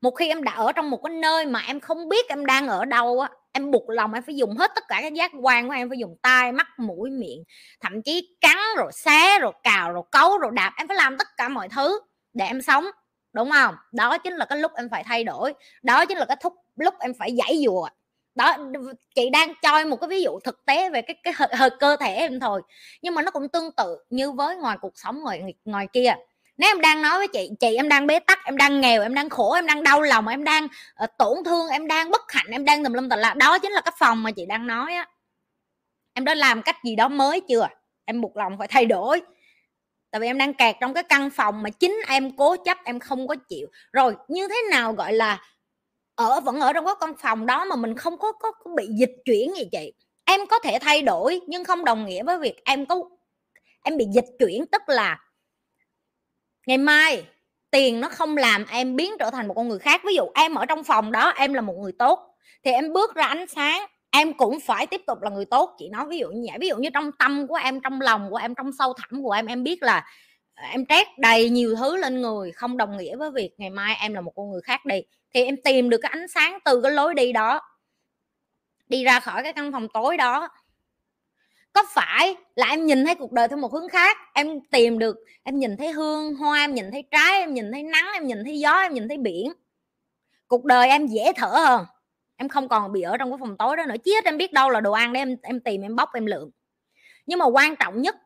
một 0.00 0.10
khi 0.10 0.28
em 0.28 0.42
đã 0.44 0.52
ở 0.52 0.72
trong 0.72 0.90
một 0.90 1.00
cái 1.04 1.14
nơi 1.16 1.46
mà 1.46 1.62
em 1.66 1.80
không 1.80 2.08
biết 2.08 2.28
em 2.28 2.46
đang 2.46 2.68
ở 2.68 2.84
đâu 2.84 3.20
á, 3.20 3.28
em 3.52 3.70
buộc 3.70 3.84
lòng 3.88 4.12
em 4.12 4.22
phải 4.22 4.36
dùng 4.36 4.56
hết 4.56 4.70
tất 4.74 4.84
cả 4.88 4.98
các 5.02 5.14
giác 5.14 5.30
quan 5.42 5.68
của 5.68 5.74
em, 5.74 5.88
phải 5.88 5.98
dùng 5.98 6.16
tai, 6.22 6.52
mắt, 6.52 6.66
mũi, 6.78 7.10
miệng, 7.10 7.44
thậm 7.80 8.02
chí 8.02 8.36
cắn, 8.40 8.56
rồi 8.76 8.92
xé, 8.94 9.38
rồi 9.38 9.52
cào, 9.62 9.92
rồi 9.92 10.02
cấu, 10.10 10.38
rồi 10.38 10.50
đạp. 10.54 10.72
Em 10.76 10.88
phải 10.88 10.96
làm 10.96 11.18
tất 11.18 11.26
cả 11.36 11.48
mọi 11.48 11.68
thứ 11.68 12.00
để 12.34 12.44
em 12.46 12.62
sống 12.62 12.84
đúng 13.32 13.50
không? 13.50 13.74
Đó 13.92 14.18
chính 14.18 14.34
là 14.34 14.44
cái 14.44 14.58
lúc 14.58 14.72
em 14.74 14.88
phải 14.90 15.04
thay 15.04 15.24
đổi 15.24 15.54
đó 15.82 16.06
chính 16.06 16.18
là 16.18 16.24
cái 16.24 16.36
thúc 16.40 16.54
lúc 16.76 16.94
em 17.00 17.12
phải 17.18 17.32
giải 17.32 17.62
dùa 17.64 17.88
đó 18.34 18.56
chị 19.14 19.30
đang 19.30 19.52
cho 19.62 19.84
một 19.84 19.96
cái 19.96 20.08
ví 20.08 20.22
dụ 20.22 20.40
thực 20.44 20.66
tế 20.66 20.90
về 20.90 21.02
cái 21.02 21.16
cái 21.22 21.34
hơi, 21.36 21.48
hơi 21.52 21.70
cơ 21.80 21.96
thể 21.96 22.14
em 22.14 22.40
thôi 22.40 22.62
nhưng 23.02 23.14
mà 23.14 23.22
nó 23.22 23.30
cũng 23.30 23.48
tương 23.48 23.72
tự 23.72 23.96
như 24.10 24.32
với 24.32 24.56
ngoài 24.56 24.76
cuộc 24.80 24.98
sống 24.98 25.20
ngoài 25.20 25.54
ngoài 25.64 25.86
kia. 25.92 26.14
Nếu 26.56 26.70
em 26.70 26.80
đang 26.80 27.02
nói 27.02 27.18
với 27.18 27.28
chị 27.28 27.50
chị 27.60 27.76
em 27.76 27.88
đang 27.88 28.06
bế 28.06 28.18
tắc 28.18 28.38
em 28.44 28.56
đang 28.56 28.80
nghèo 28.80 29.02
em 29.02 29.14
đang 29.14 29.28
khổ 29.28 29.52
em 29.52 29.66
đang 29.66 29.82
đau 29.82 30.02
lòng 30.02 30.28
em 30.28 30.44
đang 30.44 30.64
uh, 31.04 31.10
tổn 31.18 31.44
thương 31.44 31.68
em 31.68 31.88
đang 31.88 32.10
bất 32.10 32.32
hạnh 32.32 32.46
em 32.50 32.64
đang 32.64 32.84
tùm 32.84 32.92
lum 32.92 33.08
tùm 33.08 33.18
la 33.18 33.34
đó 33.34 33.58
chính 33.58 33.72
là 33.72 33.80
cái 33.80 33.92
phòng 33.98 34.22
mà 34.22 34.30
chị 34.30 34.46
đang 34.46 34.66
nói 34.66 34.94
á. 34.94 35.06
Em 36.14 36.24
đã 36.24 36.34
làm 36.34 36.62
cách 36.62 36.76
gì 36.84 36.96
đó 36.96 37.08
mới 37.08 37.40
chưa? 37.40 37.68
Em 38.04 38.20
buộc 38.20 38.36
lòng 38.36 38.58
phải 38.58 38.68
thay 38.68 38.86
đổi 38.86 39.22
tại 40.10 40.20
vì 40.20 40.26
em 40.26 40.38
đang 40.38 40.54
kẹt 40.54 40.76
trong 40.80 40.94
cái 40.94 41.02
căn 41.02 41.30
phòng 41.30 41.62
mà 41.62 41.70
chính 41.70 42.00
em 42.08 42.36
cố 42.36 42.56
chấp 42.56 42.78
em 42.84 42.98
không 42.98 43.28
có 43.28 43.34
chịu. 43.48 43.68
Rồi 43.92 44.14
như 44.28 44.48
thế 44.48 44.62
nào 44.70 44.92
gọi 44.92 45.12
là 45.12 45.42
ở 46.14 46.40
vẫn 46.40 46.60
ở 46.60 46.72
trong 46.72 46.84
cái 46.84 46.94
căn 47.00 47.14
phòng 47.18 47.46
đó 47.46 47.64
mà 47.64 47.76
mình 47.76 47.96
không 47.96 48.18
có, 48.18 48.32
có, 48.32 48.52
có 48.52 48.70
bị 48.76 48.86
dịch 48.98 49.12
chuyển 49.24 49.54
gì 49.56 49.68
chị? 49.72 49.92
Em 50.24 50.46
có 50.46 50.58
thể 50.58 50.78
thay 50.80 51.02
đổi 51.02 51.40
nhưng 51.46 51.64
không 51.64 51.84
đồng 51.84 52.06
nghĩa 52.06 52.22
với 52.22 52.38
việc 52.38 52.64
em 52.64 52.86
có 52.86 53.02
em 53.82 53.96
bị 53.96 54.04
dịch 54.14 54.24
chuyển 54.38 54.66
tức 54.66 54.82
là 54.86 55.18
ngày 56.66 56.78
mai 56.78 57.24
tiền 57.70 58.00
nó 58.00 58.08
không 58.08 58.36
làm 58.36 58.66
em 58.70 58.96
biến 58.96 59.12
trở 59.18 59.30
thành 59.30 59.48
một 59.48 59.54
con 59.54 59.68
người 59.68 59.78
khác. 59.78 60.00
Ví 60.04 60.14
dụ 60.14 60.24
em 60.34 60.54
ở 60.54 60.66
trong 60.66 60.84
phòng 60.84 61.12
đó 61.12 61.28
em 61.28 61.52
là 61.52 61.60
một 61.60 61.74
người 61.80 61.92
tốt 61.98 62.36
thì 62.64 62.72
em 62.72 62.92
bước 62.92 63.14
ra 63.14 63.24
ánh 63.24 63.46
sáng 63.46 63.86
em 64.10 64.34
cũng 64.34 64.60
phải 64.60 64.86
tiếp 64.86 65.00
tục 65.06 65.22
là 65.22 65.30
người 65.30 65.44
tốt. 65.44 65.74
Chị 65.78 65.88
nói 65.88 66.06
ví 66.08 66.18
dụ 66.18 66.28
như 66.28 66.46
vậy, 66.50 66.58
ví 66.60 66.68
dụ 66.68 66.76
như 66.76 66.90
trong 66.94 67.12
tâm 67.12 67.46
của 67.46 67.54
em, 67.54 67.80
trong 67.80 68.00
lòng 68.00 68.30
của 68.30 68.36
em, 68.36 68.54
trong 68.54 68.70
sâu 68.78 68.94
thẳm 68.96 69.22
của 69.22 69.32
em 69.32 69.46
em 69.46 69.64
biết 69.64 69.82
là 69.82 70.06
ờ, 70.54 70.64
em 70.70 70.86
trét 70.86 71.06
đầy 71.18 71.50
nhiều 71.50 71.76
thứ 71.76 71.96
lên 71.96 72.22
người, 72.22 72.52
không 72.52 72.76
đồng 72.76 72.96
nghĩa 72.96 73.16
với 73.16 73.30
việc 73.30 73.50
ngày 73.58 73.70
mai 73.70 73.96
em 74.00 74.14
là 74.14 74.20
một 74.20 74.32
con 74.36 74.50
người 74.50 74.60
khác 74.64 74.84
đi, 74.86 75.02
thì 75.34 75.44
em 75.44 75.56
tìm 75.64 75.90
được 75.90 75.98
cái 76.02 76.10
ánh 76.10 76.28
sáng 76.28 76.58
từ 76.64 76.80
cái 76.82 76.92
lối 76.92 77.14
đi 77.14 77.32
đó, 77.32 77.60
đi 78.88 79.04
ra 79.04 79.20
khỏi 79.20 79.42
cái 79.42 79.52
căn 79.52 79.72
phòng 79.72 79.88
tối 79.94 80.16
đó. 80.16 80.48
Có 81.72 81.82
phải 81.94 82.36
là 82.54 82.66
em 82.66 82.86
nhìn 82.86 83.04
thấy 83.04 83.14
cuộc 83.14 83.32
đời 83.32 83.48
theo 83.48 83.58
một 83.58 83.72
hướng 83.72 83.88
khác? 83.88 84.16
Em 84.34 84.60
tìm 84.70 84.98
được, 84.98 85.16
em 85.42 85.58
nhìn 85.58 85.76
thấy 85.76 85.92
hương, 85.92 86.34
hoa, 86.34 86.60
em 86.60 86.74
nhìn 86.74 86.90
thấy 86.90 87.04
trái, 87.10 87.40
em 87.40 87.54
nhìn 87.54 87.72
thấy 87.72 87.82
nắng, 87.82 88.06
em 88.14 88.26
nhìn 88.26 88.44
thấy 88.44 88.58
gió, 88.58 88.72
em 88.72 88.94
nhìn 88.94 89.08
thấy 89.08 89.18
biển. 89.18 89.52
Cuộc 90.48 90.64
đời 90.64 90.88
em 90.88 91.06
dễ 91.06 91.32
thở 91.36 91.46
hơn 91.46 91.84
em 92.40 92.48
không 92.48 92.68
còn 92.68 92.92
bị 92.92 93.02
ở 93.02 93.16
trong 93.16 93.30
cái 93.30 93.38
phòng 93.40 93.56
tối 93.56 93.76
đó 93.76 93.86
nữa. 93.86 93.94
Chết 94.04 94.24
em 94.24 94.36
biết 94.36 94.52
đâu 94.52 94.70
là 94.70 94.80
đồ 94.80 94.92
ăn 94.92 95.12
để 95.12 95.20
em 95.20 95.36
em 95.42 95.60
tìm, 95.60 95.82
em 95.82 95.96
bóc, 95.96 96.10
em 96.14 96.26
lượng 96.26 96.50
nhưng 97.26 97.38
mà 97.38 97.44
quan 97.46 97.76
trọng 97.76 98.02
nhất, 98.02 98.16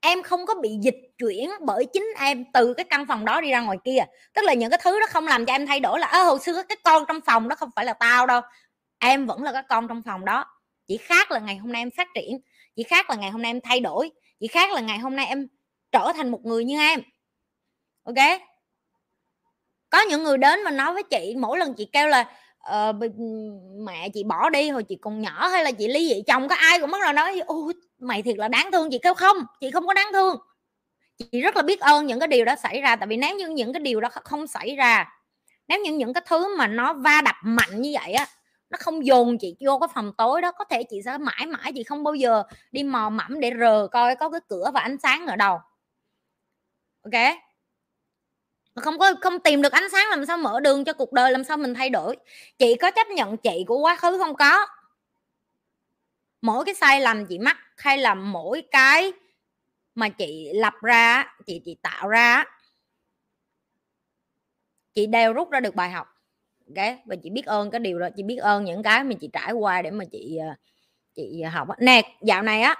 em 0.00 0.22
không 0.22 0.46
có 0.46 0.54
bị 0.54 0.70
dịch 0.82 0.96
chuyển 1.18 1.50
bởi 1.60 1.86
chính 1.92 2.06
em 2.18 2.44
từ 2.52 2.74
cái 2.74 2.84
căn 2.84 3.06
phòng 3.06 3.24
đó 3.24 3.40
đi 3.40 3.50
ra 3.50 3.60
ngoài 3.60 3.78
kia. 3.84 4.04
Tức 4.34 4.42
là 4.44 4.54
những 4.54 4.70
cái 4.70 4.80
thứ 4.82 5.00
đó 5.00 5.06
không 5.10 5.26
làm 5.26 5.46
cho 5.46 5.52
em 5.52 5.66
thay 5.66 5.80
đổi 5.80 6.00
là, 6.00 6.06
ơ, 6.06 6.22
hồi 6.22 6.38
xưa 6.38 6.62
cái 6.68 6.76
con 6.84 7.04
trong 7.08 7.20
phòng 7.26 7.48
đó 7.48 7.56
không 7.56 7.70
phải 7.76 7.84
là 7.84 7.92
tao 7.92 8.26
đâu. 8.26 8.40
Em 8.98 9.26
vẫn 9.26 9.42
là 9.42 9.52
cái 9.52 9.62
con 9.68 9.88
trong 9.88 10.02
phòng 10.02 10.24
đó. 10.24 10.44
Chỉ 10.86 10.96
khác 10.96 11.30
là 11.30 11.38
ngày 11.38 11.56
hôm 11.56 11.72
nay 11.72 11.82
em 11.82 11.90
phát 11.96 12.08
triển. 12.14 12.40
Chỉ 12.76 12.82
khác 12.82 13.10
là 13.10 13.16
ngày 13.16 13.30
hôm 13.30 13.42
nay 13.42 13.50
em 13.50 13.60
thay 13.60 13.80
đổi. 13.80 14.10
Chỉ 14.40 14.46
khác 14.46 14.72
là 14.72 14.80
ngày 14.80 14.98
hôm 14.98 15.16
nay 15.16 15.26
em 15.26 15.48
trở 15.92 16.12
thành 16.16 16.30
một 16.30 16.40
người 16.44 16.64
như 16.64 16.78
em. 16.78 17.02
Ok? 18.04 18.40
Có 19.90 20.00
những 20.00 20.24
người 20.24 20.38
đến 20.38 20.64
mà 20.64 20.70
nói 20.70 20.92
với 20.92 21.02
chị, 21.02 21.34
mỗi 21.38 21.58
lần 21.58 21.74
chị 21.74 21.88
kêu 21.92 22.08
là 22.08 22.32
ờ, 22.60 22.92
ừ, 23.00 23.08
mẹ 23.86 24.08
chị 24.08 24.24
bỏ 24.24 24.50
đi 24.50 24.70
hồi 24.70 24.82
chị 24.84 24.98
còn 25.02 25.20
nhỏ 25.20 25.48
hay 25.48 25.64
là 25.64 25.72
chị 25.72 25.88
ly 25.88 26.08
dị 26.08 26.22
chồng 26.26 26.48
có 26.48 26.54
ai 26.54 26.80
cũng 26.80 26.90
bắt 26.90 26.98
đầu 27.02 27.12
nói 27.12 27.40
ôi 27.46 27.72
mày 27.98 28.22
thiệt 28.22 28.36
là 28.38 28.48
đáng 28.48 28.68
thương 28.72 28.88
chị. 28.90 28.98
Kêu 29.02 29.14
không 29.14 29.36
chị 29.60 29.70
không 29.70 29.86
có 29.86 29.94
đáng 29.94 30.08
thương. 30.12 30.36
Chị 31.32 31.40
rất 31.40 31.56
là 31.56 31.62
biết 31.62 31.80
ơn 31.80 32.06
những 32.06 32.20
cái 32.20 32.28
điều 32.28 32.44
đó 32.44 32.56
xảy 32.56 32.80
ra 32.80 32.96
tại 32.96 33.06
vì 33.06 33.16
nếu 33.16 33.36
như 33.36 33.48
những 33.48 33.72
cái 33.72 33.80
điều 33.80 34.00
đó 34.00 34.08
không 34.24 34.46
xảy 34.46 34.76
ra 34.76 35.06
nếu 35.68 35.80
như 35.84 35.92
những 35.92 36.12
cái 36.12 36.22
thứ 36.26 36.56
mà 36.56 36.66
nó 36.66 36.92
va 36.94 37.20
đập 37.24 37.36
mạnh 37.44 37.80
như 37.82 37.94
vậy 38.02 38.12
á 38.12 38.26
nó 38.70 38.76
không 38.80 39.06
dồn 39.06 39.38
chị 39.38 39.56
vô 39.66 39.78
cái 39.78 39.88
phòng 39.94 40.12
tối 40.18 40.42
đó 40.42 40.52
có 40.52 40.64
thể 40.64 40.82
chị 40.90 41.02
sẽ 41.04 41.18
mãi 41.18 41.46
mãi 41.46 41.72
chị 41.74 41.82
không 41.84 42.04
bao 42.04 42.14
giờ 42.14 42.42
đi 42.72 42.82
mò 42.82 43.10
mẫm 43.10 43.40
để 43.40 43.52
rờ 43.60 43.88
coi 43.92 44.16
có 44.16 44.30
cái 44.30 44.40
cửa 44.48 44.70
và 44.74 44.80
ánh 44.80 44.96
sáng 45.02 45.26
ở 45.26 45.36
đâu. 45.36 45.58
Ok? 47.02 47.12
Không 48.74 48.98
có, 48.98 49.14
không 49.20 49.40
tìm 49.40 49.62
được 49.62 49.72
ánh 49.72 49.90
sáng 49.92 50.06
làm 50.10 50.26
sao 50.26 50.36
mở 50.36 50.60
đường 50.60 50.84
cho 50.84 50.92
cuộc 50.92 51.12
đời, 51.12 51.32
làm 51.32 51.44
sao 51.44 51.56
mình 51.56 51.74
thay 51.74 51.90
đổi? 51.90 52.16
Chị 52.58 52.74
có 52.74 52.90
chấp 52.90 53.06
nhận 53.06 53.36
chị 53.36 53.64
của 53.66 53.78
quá 53.78 53.96
khứ 53.96 54.18
không 54.18 54.34
có? 54.34 54.66
Mỗi 56.42 56.64
cái 56.64 56.74
sai 56.74 57.00
lầm 57.00 57.26
chị 57.26 57.38
mắc 57.38 57.56
hay 57.76 57.98
là 57.98 58.14
mỗi 58.14 58.62
cái 58.70 59.12
mà 59.94 60.08
chị 60.08 60.50
lập 60.54 60.74
ra 60.82 61.24
chị 61.46 61.62
chị 61.64 61.76
tạo 61.82 62.08
ra 62.08 62.44
chị 64.94 65.06
đều 65.06 65.32
rút 65.32 65.50
ra 65.50 65.60
được 65.60 65.74
bài 65.74 65.90
học, 65.90 66.06
okay? 66.68 66.98
và 67.04 67.16
chị 67.22 67.30
biết 67.30 67.46
ơn 67.46 67.70
cái 67.70 67.78
điều 67.78 67.98
đó, 67.98 68.08
chị 68.16 68.22
biết 68.22 68.36
ơn 68.36 68.64
những 68.64 68.82
cái 68.82 69.04
mà 69.04 69.12
chị 69.20 69.28
trải 69.32 69.52
qua 69.52 69.82
để 69.82 69.90
mà 69.90 70.04
chị 70.12 70.36
ờ, 70.36 70.54
chị 71.14 71.42
học 71.42 71.68
nè, 71.78 72.02
dạo 72.22 72.42
này 72.42 72.62
á 72.62 72.76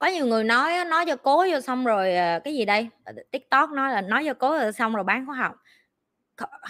có 0.00 0.06
nhiều 0.06 0.26
người 0.26 0.44
nói 0.44 0.84
nói 0.84 1.04
cho 1.06 1.16
cố 1.16 1.46
vô 1.52 1.60
xong 1.60 1.84
rồi 1.84 2.14
à, 2.14 2.40
cái 2.44 2.54
gì 2.54 2.64
đây? 2.64 2.88
Ờ, 3.04 3.12
Tiktok 3.30 3.70
nói 3.70 3.92
là 3.92 4.00
nói 4.00 4.24
cho 4.26 4.34
cố 4.34 4.58
rồi 4.58 4.72
xong 4.72 4.94
rồi 4.94 5.04
bán 5.04 5.26
khóa 5.26 5.36
học. 5.36 5.54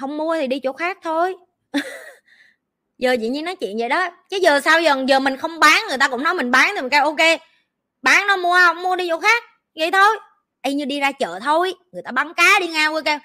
Không 0.00 0.16
mua 0.16 0.36
thì 0.40 0.46
đi 0.46 0.60
chỗ 0.60 0.72
khác 0.72 0.98
thôi. 1.02 1.36
Giờ 2.98 3.16
chị 3.20 3.28
nhiên 3.28 3.44
nói 3.44 3.56
chuyện 3.56 3.76
vậy 3.78 3.88
đó 3.88 4.10
chứ 4.30 4.36
giờ 4.42 4.60
sao 4.60 4.80
giờ 4.80 5.04
giờ 5.08 5.20
mình 5.20 5.36
không 5.36 5.60
bán 5.60 5.82
người 5.88 5.98
ta 5.98 6.08
cũng 6.08 6.22
nói 6.22 6.34
mình 6.34 6.50
bán 6.50 6.72
thì 6.74 6.80
mình 6.80 6.90
kêu 6.90 7.04
ok 7.04 7.40
bán 8.02 8.26
nó 8.26 8.36
mua 8.36 8.58
không 8.66 8.82
mua 8.82 8.96
đi 8.96 9.08
chỗ 9.08 9.20
khác. 9.20 9.42
Vậy 9.74 9.90
thôi. 9.90 10.16
Y 10.62 10.74
như 10.74 10.84
đi 10.84 11.00
ra 11.00 11.12
chợ 11.12 11.38
thôi 11.42 11.74
người 11.92 12.02
ta 12.02 12.10
bắn 12.10 12.34
cá 12.34 12.58
đi 12.60 12.66
ngang 12.66 12.94
qua 12.94 13.00
kêu 13.04 13.18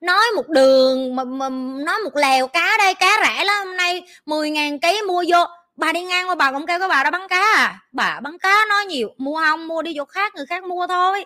nói 0.00 0.24
một 0.36 0.48
đường 0.48 1.16
mà, 1.16 1.24
mà 1.24 1.48
nói 1.84 1.98
một 2.04 2.16
lèo 2.16 2.46
cá 2.46 2.76
đây 2.78 2.94
cá 2.94 3.20
rẻ 3.24 3.44
lắm 3.44 3.66
hôm 3.66 3.76
nay 3.76 4.02
10 4.26 4.50
ngàn 4.50 4.78
ký 4.78 5.02
mua 5.06 5.24
vô 5.28 5.44
bà 5.80 5.92
đi 5.92 6.02
ngang 6.02 6.28
qua 6.28 6.34
bà 6.34 6.52
cũng 6.52 6.66
kêu 6.66 6.78
cái 6.78 6.88
bà 6.88 7.04
đã 7.04 7.10
bán 7.10 7.28
cá 7.28 7.42
à? 7.56 7.82
Bà 7.92 8.20
bán 8.20 8.38
cá 8.38 8.66
nói 8.68 8.84
nhiều, 8.86 9.14
mua 9.16 9.40
không, 9.40 9.68
mua 9.68 9.82
đi 9.82 9.92
chỗ 9.96 10.04
khác, 10.04 10.34
người 10.34 10.46
khác 10.46 10.64
mua 10.64 10.86
thôi. 10.86 11.24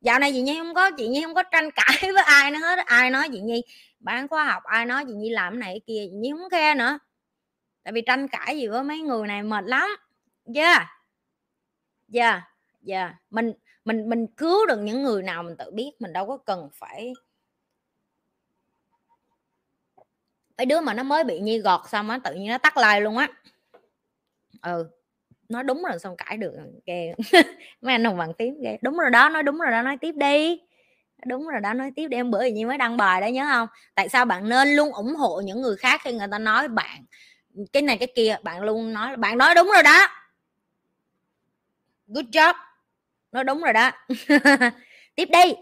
Dạo 0.00 0.18
này 0.18 0.32
chị 0.32 0.40
nhi 0.42 0.58
không 0.58 0.74
có, 0.74 0.90
chị 0.90 1.08
nhi 1.08 1.22
không 1.22 1.34
có 1.34 1.42
tranh 1.42 1.70
cãi 1.76 2.12
với 2.12 2.22
ai 2.22 2.50
nữa 2.50 2.58
hết. 2.58 2.78
Ai 2.86 3.10
nói 3.10 3.28
chị 3.32 3.40
nhi 3.40 3.62
bán 4.00 4.28
khoa 4.28 4.44
học, 4.44 4.62
ai 4.64 4.86
nói 4.86 5.04
chị 5.06 5.12
nhi 5.12 5.30
làm 5.30 5.52
cái 5.52 5.58
này 5.58 5.72
cái 5.72 5.80
kia, 5.86 6.06
chị 6.10 6.16
nhi 6.16 6.30
không 6.30 6.50
khe 6.50 6.74
nữa. 6.74 6.98
Tại 7.82 7.92
vì 7.92 8.00
tranh 8.00 8.28
cãi 8.28 8.58
gì 8.58 8.66
với 8.68 8.82
mấy 8.82 9.00
người 9.00 9.26
này 9.26 9.42
mệt 9.42 9.64
lắm. 9.64 9.88
Yeah 10.54 10.86
yeah 12.12 12.42
yeah 12.86 13.14
mình 13.30 13.52
mình 13.84 14.08
mình 14.08 14.26
cứu 14.26 14.66
được 14.66 14.78
những 14.78 15.02
người 15.02 15.22
nào 15.22 15.42
mình 15.42 15.56
tự 15.56 15.70
biết, 15.70 15.92
mình 15.98 16.12
đâu 16.12 16.26
có 16.26 16.36
cần 16.36 16.68
phải 16.74 17.12
mấy 20.58 20.66
đứa 20.66 20.80
mà 20.80 20.94
nó 20.94 21.02
mới 21.02 21.24
bị 21.24 21.40
nhi 21.40 21.58
gọt 21.58 21.80
xong 21.88 22.10
á, 22.10 22.18
tự 22.24 22.34
nhiên 22.34 22.48
nó 22.48 22.58
tắt 22.58 22.76
like 22.76 23.00
luôn 23.00 23.16
á 23.16 23.28
ừ 24.62 24.90
nói 25.48 25.64
đúng 25.64 25.82
rồi, 25.82 25.98
xong 25.98 26.16
cãi 26.18 26.36
được 26.36 26.52
ghê. 26.86 27.14
Mấy 27.82 27.94
anh 27.94 28.02
đồng 28.02 28.18
bằng 28.18 28.34
tím 28.34 28.54
ghê. 28.64 28.78
Đúng 28.82 28.98
rồi 28.98 29.10
đó, 29.10 29.28
nói 29.28 29.42
đúng 29.42 29.58
rồi 29.58 29.70
đó, 29.72 29.82
nói 29.82 29.96
tiếp 30.00 30.12
đi. 30.16 30.60
Đúng 31.26 31.48
rồi 31.48 31.60
đó, 31.62 31.74
nói 31.74 31.92
tiếp 31.96 32.08
đi. 32.08 32.16
Em 32.16 32.30
bữa 32.30 32.44
gì 32.44 32.64
mới 32.64 32.78
đăng 32.78 32.96
bài 32.96 33.20
đó 33.20 33.26
nhớ 33.26 33.46
không? 33.52 33.68
Tại 33.94 34.08
sao 34.08 34.24
bạn 34.24 34.48
nên 34.48 34.68
luôn 34.76 34.92
ủng 34.92 35.14
hộ 35.16 35.42
những 35.44 35.62
người 35.62 35.76
khác 35.76 36.00
khi 36.04 36.12
người 36.12 36.28
ta 36.32 36.38
nói 36.38 36.68
bạn? 36.68 37.04
Cái 37.72 37.82
này 37.82 37.98
cái 37.98 38.08
kia, 38.16 38.36
bạn 38.44 38.62
luôn 38.62 38.94
nói, 38.94 39.16
bạn 39.16 39.38
nói 39.38 39.54
đúng 39.54 39.70
rồi 39.74 39.82
đó. 39.82 40.08
Good 42.08 42.26
job. 42.32 42.54
Nói 43.32 43.44
đúng 43.44 43.62
rồi 43.62 43.72
đó. 43.72 43.90
Tiếp 45.16 45.28
đi. 45.32 45.54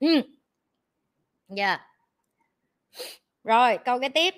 Ừ. 0.00 0.22
Yeah. 1.56 1.80
rồi, 3.44 3.78
câu 3.84 3.98
cái 4.00 4.10
tiếp. 4.10 4.34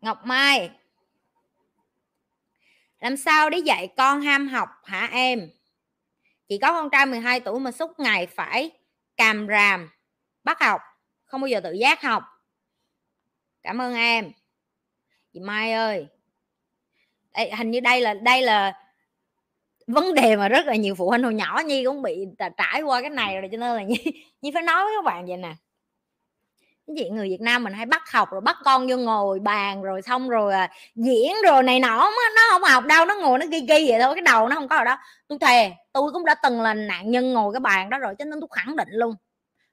Ngọc 0.00 0.18
Mai. 0.24 0.70
Làm 3.00 3.16
sao 3.16 3.50
để 3.50 3.58
dạy 3.58 3.92
con 3.96 4.20
ham 4.20 4.48
học 4.48 4.68
hả 4.84 5.08
em? 5.12 5.50
Chị 6.48 6.58
có 6.58 6.72
con 6.72 6.90
trai 6.90 7.06
12 7.06 7.40
tuổi 7.40 7.60
mà 7.60 7.70
suốt 7.70 8.00
ngày 8.00 8.26
phải 8.26 8.70
càm 9.16 9.46
ràm 9.48 9.90
bắt 10.44 10.60
học 10.60 10.80
không 11.24 11.40
bao 11.40 11.48
giờ 11.48 11.60
tự 11.60 11.72
giác 11.72 12.02
học. 12.02 12.22
Cảm 13.62 13.80
ơn 13.80 13.94
em. 13.94 14.32
Chị 15.32 15.40
Mai 15.40 15.72
ơi. 15.72 16.06
Đây, 17.34 17.50
hình 17.58 17.70
như 17.70 17.80
đây 17.80 18.00
là 18.00 18.14
đây 18.14 18.42
là 18.42 18.72
vấn 19.86 20.14
đề 20.14 20.36
mà 20.36 20.48
rất 20.48 20.66
là 20.66 20.76
nhiều 20.76 20.94
phụ 20.94 21.08
huynh 21.08 21.22
hồi 21.22 21.34
nhỏ 21.34 21.62
nhi 21.66 21.84
cũng 21.84 22.02
bị 22.02 22.26
trải 22.56 22.82
qua 22.82 23.00
cái 23.00 23.10
này 23.10 23.40
rồi 23.40 23.48
cho 23.52 23.58
nên 23.58 23.76
là 23.76 23.82
nhi, 23.82 24.04
nhi 24.42 24.50
phải 24.54 24.62
nói 24.62 24.84
với 24.84 24.94
các 24.96 25.04
bạn 25.04 25.26
vậy 25.26 25.36
nè 25.36 25.54
cái 26.96 27.04
chuyện 27.04 27.16
người 27.16 27.28
Việt 27.28 27.40
Nam 27.40 27.64
mình 27.64 27.72
hay 27.72 27.86
bắt 27.86 28.10
học 28.10 28.30
rồi 28.30 28.40
bắt 28.40 28.56
con 28.64 28.88
vô 28.88 28.96
ngồi 28.96 29.38
bàn 29.40 29.82
rồi 29.82 30.02
xong 30.02 30.28
rồi 30.28 30.54
à, 30.54 30.70
diễn 30.94 31.32
rồi 31.44 31.62
này 31.62 31.80
nọ 31.80 32.10
nó 32.36 32.42
không 32.50 32.62
học 32.62 32.84
đâu 32.84 33.04
nó 33.04 33.14
ngồi 33.14 33.38
nó 33.38 33.46
ghi 33.46 33.60
ghi 33.60 33.90
vậy 33.90 34.00
thôi 34.00 34.14
cái 34.14 34.22
đầu 34.22 34.48
nó 34.48 34.56
không 34.56 34.68
có 34.68 34.76
rồi 34.76 34.84
đó. 34.84 34.98
Tôi 35.28 35.38
thề 35.40 35.72
tôi 35.92 36.12
cũng 36.12 36.24
đã 36.24 36.34
từng 36.42 36.60
là 36.60 36.74
nạn 36.74 37.10
nhân 37.10 37.32
ngồi 37.32 37.52
cái 37.52 37.60
bàn 37.60 37.90
đó 37.90 37.98
rồi 37.98 38.14
cho 38.18 38.24
nên 38.24 38.40
tôi 38.40 38.48
khẳng 38.52 38.76
định 38.76 38.88
luôn. 38.90 39.14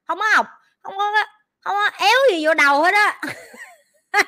Không 0.08 0.20
có 0.20 0.26
học 0.36 0.48
không 0.82 0.98
có 0.98 1.12
không 1.60 1.76
có 1.76 1.90
éo 2.06 2.18
gì 2.32 2.46
vô 2.46 2.54
đầu 2.54 2.84
hết 2.84 2.94
á. 2.94 3.22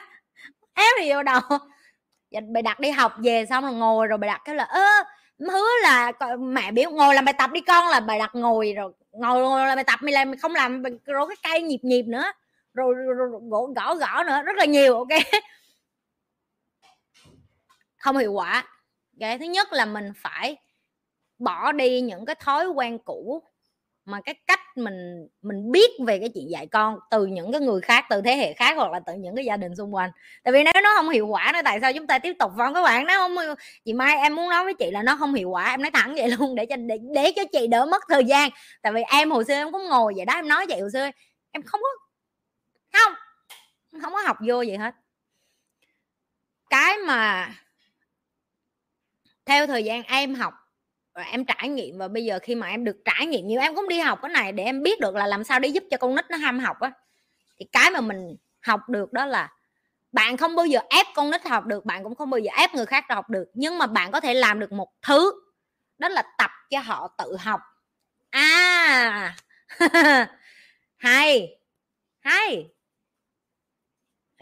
Éo 0.74 0.92
gì 1.04 1.14
vô 1.14 1.24
đầu. 1.24 1.42
Dạ, 2.32 2.40
Và 2.42 2.48
bài 2.54 2.64
đặt 2.64 2.80
đi 2.80 2.92
học 2.92 3.14
về 3.24 3.46
xong 3.50 3.64
rồi 3.64 3.74
ngồi 3.74 4.08
rồi 4.08 4.18
bài 4.18 4.28
đặt 4.28 4.42
cái 4.46 4.56
là 4.56 4.64
ơ 4.64 4.86
hứa 5.40 5.68
là 5.84 6.12
mẹ 6.40 6.72
biểu 6.72 6.92
ngồi 6.92 7.16
làm 7.16 7.26
bài 7.26 7.34
tập 7.38 7.52
đi 7.52 7.62
con 7.62 7.88
là 7.88 8.00
bài 8.00 8.20
đặt 8.20 8.36
ngồi 8.36 8.74
rồi 8.74 8.92
ngồi, 9.12 9.42
ngồi 9.42 9.68
làm 9.68 9.76
bài 9.76 9.84
tập 9.84 10.00
mày 10.02 10.14
làm 10.14 10.32
mày 10.32 10.38
không 10.38 10.56
làm 10.56 10.84
rồi 11.06 11.28
cái 11.28 11.38
cây 11.52 11.62
nhịp 11.62 11.80
nhịp 11.84 12.04
nữa 12.08 12.32
rồi, 12.74 12.94
rồi, 12.96 13.16
rồi, 13.16 13.28
rồi 13.52 13.68
gõ, 13.76 13.96
gõ 13.96 14.24
nữa 14.24 14.42
rất 14.46 14.56
là 14.56 14.66
nhiều 14.66 14.98
ok? 14.98 15.08
Không 17.98 18.18
hiệu 18.18 18.34
quả. 18.34 18.68
Cái 19.20 19.40
thứ 19.40 19.46
nhất 19.46 19.74
là 19.74 19.86
mình 19.86 20.12
phải 20.16 20.58
bỏ 21.40 21.72
đi 21.72 22.02
những 22.02 22.26
cái 22.26 22.36
thói 22.36 22.68
quen 22.68 23.00
cũ 23.06 23.44
mà 24.06 24.22
cái 24.22 24.36
cách 24.48 24.60
mình 24.76 25.28
mình 25.42 25.72
biết 25.72 25.90
về 26.06 26.20
cái 26.20 26.30
chuyện 26.30 26.50
dạy 26.50 26.68
con 26.68 27.00
từ 27.12 27.26
những 27.26 27.52
cái 27.52 27.62
người 27.62 27.82
khác 27.82 28.06
từ 28.10 28.22
thế 28.22 28.36
hệ 28.36 28.54
khác 28.54 28.78
hoặc 28.78 28.92
là 28.92 29.00
từ 29.00 29.14
những 29.14 29.36
cái 29.36 29.46
gia 29.46 29.58
đình 29.58 29.76
xung 29.76 29.96
quanh. 29.96 30.12
Tại 30.44 30.52
vì 30.52 30.64
nếu 30.64 30.84
nó 30.84 30.94
không 30.96 31.10
hiệu 31.10 31.28
quả 31.28 31.52
nữa 31.54 31.60
tại 31.64 31.80
sao 31.82 31.94
chúng 31.94 32.08
ta 32.08 32.20
tiếp 32.20 32.34
tục 32.40 32.52
vâng 32.56 32.74
các 32.74 32.84
bạn? 32.84 33.06
Nó 33.06 33.14
không 33.18 33.36
chị 33.86 33.94
mai 33.94 34.18
em 34.18 34.36
muốn 34.36 34.50
nói 34.50 34.64
với 34.64 34.74
chị 34.74 34.92
là 34.92 35.04
nó 35.04 35.16
không 35.16 35.34
hiệu 35.34 35.50
quả 35.50 35.70
em 35.70 35.82
nói 35.82 35.92
thẳng 35.94 36.16
vậy 36.16 36.30
luôn 36.30 36.56
để 36.56 36.66
cho 36.66 36.76
để, 36.76 36.98
để 37.14 37.32
cho 37.36 37.44
chị 37.52 37.68
đỡ 37.68 37.86
mất 37.86 38.04
thời 38.10 38.26
gian. 38.26 38.50
Tại 38.82 38.94
vì 38.94 39.02
em 39.02 39.32
hồi 39.32 39.46
xưa 39.46 39.54
em 39.54 39.72
cũng 39.72 39.90
ngồi 39.90 40.14
vậy 40.16 40.26
đó 40.26 40.34
em 40.34 40.48
nói 40.48 40.66
vậy 40.70 40.82
hồi 40.82 40.90
xưa 40.94 41.10
em 41.52 41.62
không 41.66 41.82
có 41.82 41.90
không 43.04 43.14
không 44.02 44.14
có 44.14 44.22
học 44.26 44.38
vô 44.48 44.62
gì 44.62 44.76
hết. 44.76 44.96
Cái 46.70 46.98
mà 46.98 47.50
theo 49.46 49.68
thời 49.68 49.84
gian 49.84 50.04
em 50.04 50.36
học 50.36 50.54
và 51.14 51.24
em 51.24 51.46
trải 51.46 51.70
nghiệm 51.70 51.98
và 51.98 52.08
bây 52.08 52.26
giờ 52.26 52.40
khi 52.44 52.56
mà 52.56 52.68
em 52.68 52.84
được 52.84 52.98
trải 53.06 53.26
nghiệm 53.26 53.48
nhiều, 53.48 53.62
em 53.62 53.76
cũng 53.76 53.88
đi 53.88 54.00
học 54.00 54.20
cái 54.22 54.30
này 54.32 54.52
để 54.52 54.64
em 54.64 54.84
biết 54.84 55.00
được 55.00 55.16
là 55.16 55.28
làm 55.28 55.44
sao 55.44 55.60
để 55.60 55.70
giúp 55.70 55.84
cho 55.92 55.98
con 55.98 56.16
nít 56.16 56.26
nó 56.30 56.38
ham 56.38 56.60
học 56.60 56.80
á. 56.80 56.92
Thì 57.60 57.66
cái 57.72 57.92
mà 57.92 58.02
mình 58.02 58.36
học 58.62 58.90
được 58.90 59.14
đó 59.14 59.26
là 59.26 59.50
bạn 60.12 60.38
không 60.38 60.56
bao 60.56 60.66
giờ 60.66 60.80
ép 60.90 61.08
con 61.16 61.32
nít 61.32 61.48
học 61.48 61.66
được, 61.66 61.86
bạn 61.86 62.04
cũng 62.04 62.16
không 62.16 62.30
bao 62.30 62.40
giờ 62.40 62.52
ép 62.58 62.76
người 62.76 62.86
khác 62.86 63.06
học 63.10 63.30
được. 63.30 63.46
Nhưng 63.54 63.78
mà 63.78 63.88
bạn 63.88 64.12
có 64.12 64.20
thể 64.20 64.34
làm 64.34 64.60
được 64.60 64.72
một 64.72 64.90
thứ, 65.02 65.34
đó 65.98 66.10
là 66.10 66.24
tập 66.38 66.52
cho 66.70 66.80
họ 66.80 67.16
tự 67.18 67.38
học. 67.40 67.62
À! 68.30 69.36
Hay! 70.98 71.48
Hay! 72.22 72.70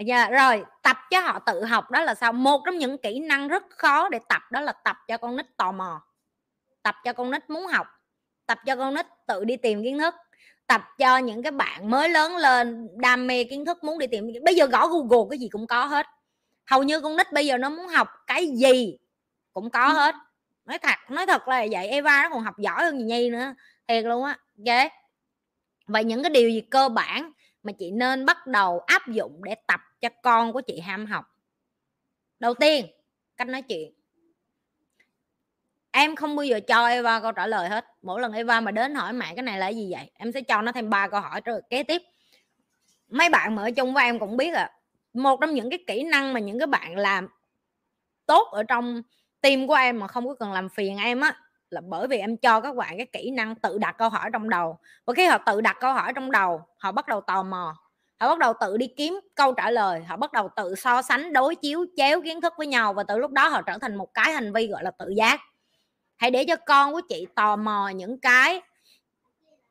Dạ 0.06 0.30
rồi 0.30 0.64
tập 0.84 0.98
cho 1.12 1.20
họ 1.20 1.40
tự 1.40 1.64
học 1.64 1.92
đó 1.92 2.02
là 2.02 2.16
sao? 2.16 2.34
Một 2.34 2.62
trong 2.66 2.78
những 2.78 2.98
kỹ 2.98 3.20
năng 3.20 3.48
rất 3.48 3.64
khó 3.70 4.10
để 4.10 4.20
tập 4.30 4.42
đó 4.52 4.62
là 4.62 4.72
tập 4.72 4.98
cho 5.08 5.18
con 5.18 5.38
nít 5.38 5.58
tò 5.58 5.72
mò 5.72 6.02
tập 6.84 6.96
cho 7.04 7.14
con 7.14 7.32
nít 7.32 7.50
muốn 7.50 7.68
học 7.68 7.88
tập 8.46 8.60
cho 8.66 8.76
con 8.76 8.94
nít 8.94 9.06
tự 9.28 9.46
đi 9.46 9.58
tìm 9.58 9.84
kiến 9.84 10.00
thức 10.00 10.16
tập 10.68 10.82
cho 10.98 11.18
những 11.18 11.44
cái 11.44 11.52
bạn 11.52 11.90
mới 11.90 12.10
lớn 12.10 12.38
lên 12.38 12.88
đam 12.96 13.28
mê 13.28 13.44
kiến 13.44 13.66
thức 13.66 13.84
muốn 13.84 14.00
đi 14.00 14.08
tìm 14.08 14.28
bây 14.46 14.56
giờ 14.56 14.66
gõ 14.66 14.88
google 14.88 15.28
cái 15.30 15.40
gì 15.40 15.50
cũng 15.52 15.68
có 15.68 15.86
hết. 15.86 16.06
Hầu 16.66 16.84
như 16.84 17.02
con 17.02 17.18
nít 17.18 17.34
bây 17.34 17.46
giờ 17.46 17.58
nó 17.58 17.70
muốn 17.70 17.88
học 17.88 18.08
cái 18.28 18.48
gì 18.48 18.98
cũng 19.54 19.70
có 19.70 19.88
hết. 19.88 20.16
Nói 20.66 20.80
thật 20.80 20.96
nói 21.10 21.26
thật 21.26 21.48
là 21.48 21.66
vậy 21.72 21.88
Eva 21.88 22.24
nó 22.24 22.30
còn 22.30 22.44
học 22.44 22.60
giỏi 22.60 22.84
hơn 22.84 23.00
gì 23.00 23.04
Nhi 23.04 23.30
nữa 23.30 23.54
thiệt 23.88 24.06
luôn 24.06 24.24
á 24.24 24.38
ok 24.68 24.92
vậy 25.88 26.04
những 26.04 26.24
cái 26.24 26.30
điều 26.30 26.50
gì 26.50 26.62
cơ 26.62 26.90
bản 26.90 27.32
mà 27.68 27.74
chị 27.74 27.92
nên 27.92 28.26
bắt 28.26 28.48
đầu 28.48 28.80
áp 28.80 29.08
dụng 29.08 29.44
để 29.44 29.56
tập 29.68 29.82
cho 30.02 30.10
con 30.24 30.54
của 30.54 30.62
chị 30.62 30.80
ham 30.80 31.06
học. 31.06 31.26
Đầu 32.40 32.54
tiên, 32.54 32.86
cách 33.38 33.48
nói 33.48 33.62
chuyện. 33.62 33.94
Em 35.92 36.16
không 36.16 36.36
bao 36.36 36.44
giờ 36.44 36.60
cho 36.68 36.88
Eva 36.88 37.20
câu 37.20 37.32
trả 37.32 37.48
lời 37.48 37.70
hết. 37.70 37.86
Mỗi 38.02 38.22
lần 38.22 38.34
Eva 38.34 38.62
mà 38.62 38.72
đến 38.72 38.96
hỏi 38.96 39.14
mẹ 39.14 39.34
cái 39.36 39.44
này 39.44 39.60
là 39.60 39.68
gì 39.68 39.92
vậy, 39.92 40.12
em 40.14 40.32
sẽ 40.32 40.42
cho 40.42 40.62
nó 40.62 40.72
thêm 40.72 40.90
ba 40.90 41.08
câu 41.08 41.22
hỏi 41.22 41.42
rồi 41.46 41.62
kế 41.70 41.84
tiếp. 41.84 42.02
Mấy 43.08 43.30
bạn 43.30 43.56
mà 43.56 43.64
ở 43.64 43.72
chung 43.72 43.94
với 43.94 44.04
em 44.04 44.20
cũng 44.20 44.38
biết 44.38 44.54
à 44.54 44.72
một 45.14 45.42
trong 45.42 45.54
những 45.54 45.70
cái 45.70 45.80
kỹ 45.88 46.04
năng 46.04 46.34
mà 46.34 46.40
những 46.40 46.60
cái 46.60 46.68
bạn 46.68 46.98
làm 46.98 47.28
tốt 48.26 48.48
ở 48.52 48.64
trong 48.64 49.02
team 49.42 49.68
của 49.68 49.74
em 49.74 50.00
mà 50.00 50.08
không 50.08 50.28
có 50.28 50.36
cần 50.36 50.52
làm 50.52 50.70
phiền 50.70 50.98
em 50.98 51.22
á 51.22 51.40
là 51.70 51.82
bởi 51.82 52.08
vì 52.08 52.18
em 52.18 52.38
cho 52.38 52.62
các 52.62 52.76
bạn 52.76 52.98
cái 52.98 53.06
kỹ 53.06 53.32
năng 53.32 53.56
tự 53.56 53.78
đặt 53.78 53.96
câu 53.98 54.10
hỏi 54.10 54.30
trong 54.34 54.50
đầu. 54.50 54.78
Và 55.06 55.14
khi 55.14 55.26
họ 55.26 55.38
tự 55.38 55.62
đặt 55.62 55.78
câu 55.80 55.94
hỏi 55.94 56.14
trong 56.14 56.32
đầu, 56.32 56.62
họ 56.78 56.92
bắt 56.92 57.08
đầu 57.08 57.22
tò 57.22 57.44
mò. 57.44 57.76
Họ 58.20 58.30
bắt 58.30 58.40
đầu 58.40 58.54
tự 58.62 58.78
đi 58.78 58.88
kiếm 58.98 59.20
câu 59.36 59.54
trả 59.54 59.70
lời. 59.70 60.04
Họ 60.04 60.18
bắt 60.18 60.34
đầu 60.34 60.50
tự 60.56 60.76
so 60.76 61.02
sánh, 61.02 61.34
đối 61.34 61.56
chiếu, 61.56 61.86
chéo 61.98 62.22
kiến 62.22 62.42
thức 62.42 62.54
với 62.58 62.68
nhau. 62.68 62.94
Và 62.94 63.04
từ 63.04 63.18
lúc 63.18 63.32
đó 63.32 63.48
họ 63.48 63.62
trở 63.62 63.78
thành 63.78 63.96
một 63.96 64.14
cái 64.14 64.34
hành 64.34 64.54
vi, 64.54 64.68
gọi 64.68 64.84
là, 64.84 64.92
tự 64.92 65.10
giác. 65.10 65.40
Hãy 66.18 66.32
để 66.32 66.46
cho 66.48 66.56
con 66.56 66.94
của 66.94 67.02
chị 67.10 67.28
tò 67.36 67.56
mò 67.56 67.90
những 67.90 68.20
cái 68.20 68.62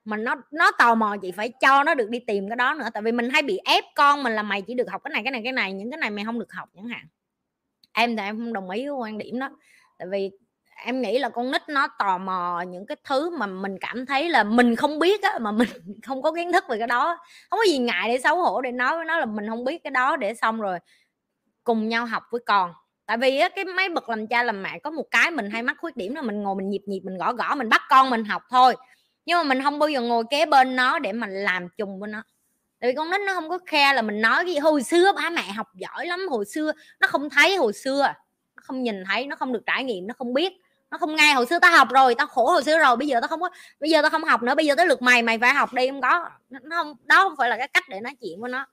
mà 0.04 0.16
nó 0.16 0.34
nó 0.50 0.72
tò 0.78 0.94
mò, 0.94 1.16
chị 1.22 1.32
phải 1.32 1.52
cho 1.60 1.84
nó 1.84 1.94
được 1.94 2.10
đi 2.10 2.18
tìm 2.18 2.48
cái 2.48 2.56
đó 2.56 2.74
nữa. 2.74 2.88
Tại 2.94 3.02
vì 3.02 3.12
mình 3.12 3.30
hay 3.30 3.42
bị 3.42 3.58
ép 3.64 3.84
con 3.94 4.22
mình 4.22 4.32
là 4.32 4.42
mày 4.42 4.62
chỉ 4.62 4.74
được 4.74 4.90
học 4.90 5.02
cái 5.04 5.10
này 5.10 5.22
cái 5.24 5.30
này 5.30 5.40
cái 5.44 5.52
này, 5.52 5.72
những 5.72 5.90
cái 5.90 5.98
này 5.98 6.10
mày 6.10 6.24
không 6.24 6.38
được 6.38 6.52
học 6.52 6.68
chẳng 6.74 6.88
hạn. 6.88 7.06
Em 7.92 8.16
thì 8.16 8.22
em 8.22 8.38
không 8.38 8.52
đồng 8.52 8.70
ý 8.70 8.86
với 8.88 8.96
quan 8.96 9.18
điểm 9.18 9.38
đó. 9.38 9.50
Tại 9.98 10.08
vì 10.10 10.30
em 10.84 11.02
nghĩ 11.02 11.18
là 11.18 11.28
con 11.28 11.50
nít 11.50 11.68
nó 11.68 11.88
tò 11.98 12.18
mò 12.18 12.64
những 12.68 12.86
cái 12.86 12.96
thứ 13.04 13.30
mà 13.30 13.46
mình 13.46 13.76
cảm 13.80 14.06
thấy 14.06 14.28
là 14.28 14.44
mình 14.44 14.76
không 14.76 14.98
biết 14.98 15.22
á 15.22 15.38
mà 15.40 15.52
mình 15.52 15.68
không 16.06 16.22
có 16.22 16.32
kiến 16.32 16.52
thức 16.52 16.64
về 16.68 16.78
cái 16.78 16.86
đó. 16.86 17.18
Không 17.50 17.58
có 17.58 17.64
gì 17.68 17.78
ngại 17.78 18.08
để 18.08 18.18
xấu 18.18 18.36
hổ 18.42 18.60
để 18.60 18.72
nói 18.72 18.96
với 18.96 19.04
nó 19.04 19.18
là 19.18 19.26
mình 19.26 19.48
không 19.48 19.64
biết 19.64 19.84
cái 19.84 19.90
đó 19.90 20.16
để 20.16 20.34
xong 20.34 20.60
rồi 20.60 20.78
cùng 21.64 21.88
nhau 21.88 22.06
học 22.06 22.22
với 22.30 22.40
con. 22.46 22.72
Tại 23.06 23.16
vì 23.16 23.38
á, 23.38 23.48
cái 23.48 23.64
mấy 23.64 23.88
bậc 23.88 24.08
làm 24.08 24.26
cha 24.26 24.42
làm 24.42 24.62
mẹ 24.62 24.78
có 24.78 24.90
một 24.90 25.04
cái 25.10 25.30
mình 25.30 25.50
hay 25.50 25.62
mắc 25.62 25.76
khuyết 25.80 25.96
điểm 25.96 26.14
là 26.14 26.22
mình 26.22 26.42
ngồi 26.42 26.54
mình 26.54 26.70
nhịp 26.70 26.82
nhịp 26.86 27.00
mình 27.04 27.18
gõ 27.18 27.32
gõ 27.32 27.54
mình 27.54 27.68
bắt 27.68 27.82
con 27.88 28.10
mình 28.10 28.24
học 28.24 28.42
thôi. 28.50 28.76
Nhưng 29.26 29.38
mà 29.38 29.42
mình 29.42 29.62
không 29.62 29.78
bao 29.78 29.88
giờ 29.88 30.00
ngồi 30.00 30.24
kế 30.30 30.46
bên 30.46 30.76
nó 30.76 30.98
để 30.98 31.12
mình 31.12 31.30
làm 31.30 31.68
chung 31.78 32.00
với 32.00 32.08
nó. 32.08 32.22
Tại 32.80 32.90
vì 32.90 32.94
con 32.96 33.10
nít 33.10 33.20
nó 33.26 33.34
không 33.34 33.48
có 33.48 33.58
khe 33.66 33.92
là 33.92 34.02
mình 34.02 34.20
nói 34.20 34.44
cái 34.44 34.58
hồi 34.58 34.82
xưa 34.82 35.12
ba 35.12 35.30
mẹ 35.30 35.42
học 35.42 35.66
giỏi 35.74 36.06
lắm 36.06 36.26
hồi 36.30 36.44
xưa. 36.44 36.72
Nó 37.00 37.08
không 37.08 37.30
thấy 37.30 37.56
hồi 37.56 37.72
xưa 37.72 38.02
nó 38.56 38.62
không 38.62 38.82
nhìn 38.82 39.04
thấy 39.04 39.26
nó 39.26 39.36
không 39.36 39.52
được 39.52 39.62
trải 39.66 39.84
nghiệm 39.84 40.06
nó 40.06 40.14
không 40.18 40.34
biết 40.34 40.52
nó 40.90 40.98
không 40.98 41.16
nghe 41.16 41.34
hồi 41.34 41.46
xưa 41.46 41.58
tao 41.58 41.76
học 41.76 41.88
rồi, 41.90 42.14
tao 42.14 42.26
khổ 42.26 42.46
hồi 42.46 42.64
xưa 42.64 42.78
rồi, 42.78 42.96
bây 42.96 43.08
giờ 43.08 43.20
tao 43.20 43.28
không 43.28 43.40
có, 43.40 43.50
bây 43.80 43.90
giờ 43.90 44.02
tao 44.02 44.10
không 44.10 44.24
học 44.24 44.42
nữa, 44.42 44.54
bây 44.54 44.66
giờ 44.66 44.74
tới 44.76 44.86
lượt 44.86 45.02
mày 45.02 45.22
mày 45.22 45.38
phải 45.38 45.54
học 45.54 45.72
đi, 45.72 45.88
không 45.88 46.00
có, 46.00 46.30
nó 46.50 46.76
không, 46.76 46.96
đó 47.04 47.22
không 47.22 47.36
phải 47.36 47.48
là 47.48 47.56
cái 47.56 47.68
cách 47.68 47.84
để 47.88 48.00
nói 48.00 48.16
chuyện 48.20 48.40
với 48.40 48.50
nó. 48.50 48.66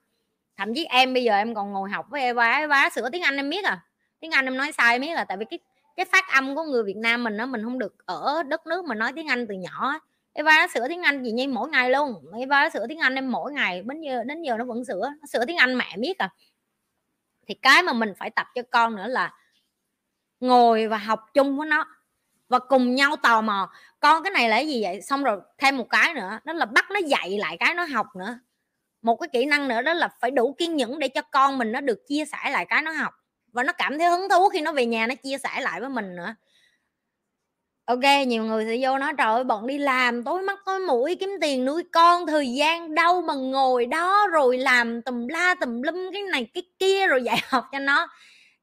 Thậm 0.56 0.74
chí 0.74 0.84
em 0.84 1.14
bây 1.14 1.24
giờ 1.24 1.34
em 1.34 1.54
còn 1.54 1.72
ngồi 1.72 1.90
học 1.90 2.06
với 2.10 2.20
Eva 2.22 2.50
Eva 2.50 2.90
sửa 2.90 3.10
tiếng 3.10 3.22
Anh 3.22 3.36
em 3.36 3.50
biết 3.50 3.64
à 3.64 3.80
tiếng 4.20 4.30
Anh 4.30 4.44
em 4.44 4.56
nói 4.56 4.72
sai 4.72 4.98
biết 4.98 5.14
là 5.14 5.24
tại 5.24 5.36
vì 5.36 5.44
cái 5.50 5.58
cái 5.96 6.06
phát 6.06 6.24
âm 6.32 6.56
của 6.56 6.62
người 6.62 6.84
Việt 6.84 6.96
Nam 6.96 7.24
mình 7.24 7.36
nó 7.36 7.46
mình 7.46 7.64
không 7.64 7.78
được 7.78 8.06
ở 8.06 8.42
đất 8.42 8.66
nước 8.66 8.84
mình 8.84 8.98
nói 8.98 9.12
tiếng 9.16 9.28
Anh 9.28 9.46
từ 9.46 9.54
nhỏ 9.54 9.98
Eva 10.32 10.52
nó 10.60 10.66
sửa 10.74 10.88
tiếng 10.88 11.02
Anh 11.02 11.24
gì 11.24 11.32
như 11.32 11.48
mỗi 11.48 11.68
ngày 11.68 11.90
luôn, 11.90 12.14
Eva 12.38 12.62
nó 12.62 12.68
sửa 12.68 12.86
tiếng 12.88 12.98
Anh 12.98 13.14
em 13.14 13.32
mỗi 13.32 13.52
ngày 13.52 13.82
đến 13.82 14.00
giờ 14.00 14.24
đến 14.24 14.42
giờ 14.42 14.56
nó 14.56 14.64
vẫn 14.64 14.84
sửa, 14.84 15.10
nó 15.20 15.26
sửa 15.32 15.44
tiếng 15.46 15.56
Anh 15.56 15.78
mẹ 15.78 15.96
biết 15.98 16.18
à. 16.18 16.30
Thì 17.46 17.54
cái 17.54 17.82
mà 17.82 17.92
mình 17.92 18.12
phải 18.18 18.30
tập 18.30 18.46
cho 18.54 18.62
con 18.70 18.96
nữa 18.96 19.06
là 19.06 19.32
ngồi 20.40 20.88
và 20.88 20.98
học 20.98 21.20
chung 21.34 21.58
với 21.58 21.66
nó 21.66 21.86
và 22.48 22.58
cùng 22.58 22.94
nhau 22.94 23.16
tò 23.16 23.40
mò, 23.40 23.70
con 24.00 24.22
cái 24.22 24.30
này 24.30 24.48
là 24.48 24.56
cái 24.56 24.66
gì 24.68 24.82
vậy? 24.82 25.00
Xong 25.00 25.24
rồi 25.24 25.40
thêm 25.58 25.76
một 25.76 25.86
cái 25.90 26.14
nữa, 26.14 26.38
đó 26.44 26.52
là 26.52 26.66
bắt 26.66 26.90
nó 26.90 27.00
dạy 27.06 27.38
lại 27.38 27.56
cái 27.60 27.74
nó 27.74 27.84
học 27.84 28.06
nữa. 28.16 28.38
Một 29.02 29.16
cái 29.16 29.28
kỹ 29.32 29.46
năng 29.46 29.68
nữa 29.68 29.82
đó 29.82 29.92
là 29.92 30.08
phải 30.20 30.30
đủ 30.30 30.54
kiên 30.58 30.76
nhẫn 30.76 30.98
để 30.98 31.08
cho 31.08 31.22
con 31.22 31.58
mình 31.58 31.72
nó 31.72 31.80
được 31.80 31.98
chia 32.08 32.24
sẻ 32.24 32.50
lại 32.50 32.66
cái 32.70 32.82
nó 32.82 32.90
học. 32.92 33.14
Và 33.52 33.62
nó 33.62 33.72
cảm 33.72 33.98
thấy 33.98 34.08
hứng 34.08 34.28
thú 34.28 34.48
khi 34.48 34.60
nó 34.60 34.72
về 34.72 34.86
nhà 34.86 35.06
nó 35.06 35.14
chia 35.14 35.38
sẻ 35.38 35.60
lại 35.60 35.80
với 35.80 35.88
mình 35.88 36.16
nữa. 36.16 36.34
Ok, 37.84 38.00
nhiều 38.26 38.44
người 38.44 38.64
sẽ 38.64 38.78
vô 38.82 38.98
nói, 38.98 39.12
trời 39.18 39.26
ơi, 39.26 39.44
bọn 39.44 39.66
đi 39.66 39.78
làm 39.78 40.24
tối 40.24 40.42
mắt 40.42 40.58
tối 40.66 40.80
mũi, 40.80 41.16
kiếm 41.20 41.30
tiền 41.40 41.64
nuôi 41.64 41.82
con, 41.92 42.26
thời 42.26 42.52
gian 42.52 42.94
đâu 42.94 43.22
mà 43.22 43.34
ngồi 43.34 43.86
đó, 43.86 44.26
rồi 44.26 44.58
làm 44.58 45.02
tùm 45.02 45.28
la 45.28 45.54
tùm 45.60 45.82
lum 45.82 46.10
cái 46.12 46.22
này 46.22 46.46
cái 46.54 46.62
kia, 46.78 47.06
rồi 47.06 47.22
dạy 47.22 47.38
học 47.48 47.64
cho 47.72 47.78
nó 47.78 48.08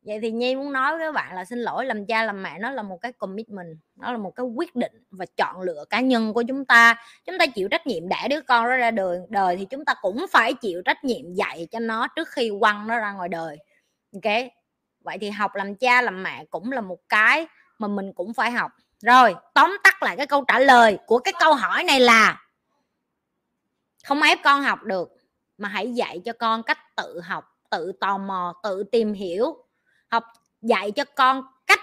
vậy 0.02 0.20
thì 0.22 0.32
nhi 0.32 0.56
muốn 0.56 0.74
nói 0.74 0.98
với 0.98 1.08
các 1.08 1.12
bạn 1.12 1.36
là 1.36 1.46
xin 1.46 1.60
lỗi, 1.60 1.86
làm 1.86 2.06
cha 2.06 2.24
làm 2.24 2.44
mẹ 2.44 2.60
nó 2.60 2.72
là 2.72 2.84
một 2.84 2.98
cái 3.02 3.12
commitment, 3.12 3.78
nó 3.96 4.12
là 4.12 4.18
một 4.18 4.36
cái 4.36 4.46
quyết 4.46 4.76
định 4.76 5.04
và 5.12 5.26
chọn 5.38 5.62
lựa 5.62 5.86
cá 5.90 6.00
nhân 6.00 6.34
của 6.34 6.44
chúng 6.48 6.66
ta. 6.66 6.96
Chúng 7.26 7.38
ta 7.38 7.46
chịu 7.46 7.68
trách 7.68 7.88
nhiệm 7.88 8.10
đẻ 8.10 8.28
đứa 8.30 8.42
con 8.42 8.64
nó 8.64 8.76
ra 8.76 8.92
đời 8.92 9.20
đời 9.30 9.58
thì 9.58 9.66
chúng 9.66 9.86
ta 9.86 9.94
cũng 10.02 10.26
phải 10.32 10.54
chịu 10.54 10.82
trách 10.86 11.04
nhiệm 11.04 11.34
dạy 11.34 11.68
cho 11.72 11.80
nó 11.80 12.08
trước 12.08 12.28
khi 12.30 12.52
quăng 12.60 12.88
nó 12.88 13.00
ra 13.00 13.12
ngoài 13.12 13.30
đời. 13.30 13.58
Ok? 14.14 14.34
Vậy 15.00 15.18
thì 15.22 15.30
học 15.30 15.56
làm 15.56 15.76
cha 15.76 16.02
làm 16.02 16.24
mẹ 16.24 16.46
cũng 16.50 16.72
là 16.72 16.82
một 16.82 17.00
cái 17.10 17.48
mà 17.80 17.88
mình 17.88 18.14
cũng 18.14 18.34
phải 18.34 18.52
học. 18.52 18.72
Rồi, 19.00 19.36
tóm 19.54 19.78
tắt 19.84 20.04
lại 20.04 20.18
cái 20.18 20.28
câu 20.28 20.44
trả 20.48 20.60
lời 20.60 20.98
của 21.06 21.20
cái 21.20 21.34
câu 21.40 21.54
hỏi 21.54 21.84
này 21.84 22.00
là, 22.00 22.42
không 24.06 24.22
ép 24.22 24.40
con 24.44 24.62
học 24.62 24.84
được 24.84 25.10
mà 25.58 25.70
hãy 25.70 25.94
dạy 25.94 26.22
cho 26.26 26.34
con 26.34 26.64
cách 26.64 26.96
tự 26.96 27.22
học, 27.22 27.46
tự 27.70 27.92
tò 28.00 28.18
mò, 28.18 28.54
tự 28.64 28.84
tìm 28.92 29.14
hiểu 29.14 29.66
học 30.12 30.24
dạy 30.62 30.92
cho 30.92 31.04
con 31.16 31.44
cách 31.68 31.80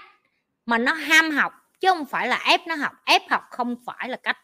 mà 0.65 0.77
nó 0.77 0.93
ham 0.93 1.31
học, 1.31 1.53
chứ 1.79 1.89
không 1.89 2.05
phải 2.05 2.27
là 2.27 2.39
ép 2.45 2.67
nó 2.67 2.75
học. 2.75 2.91
Ép 3.05 3.21
học 3.29 3.43
không 3.49 3.75
phải 3.85 4.09
là 4.09 4.17
cách. 4.17 4.37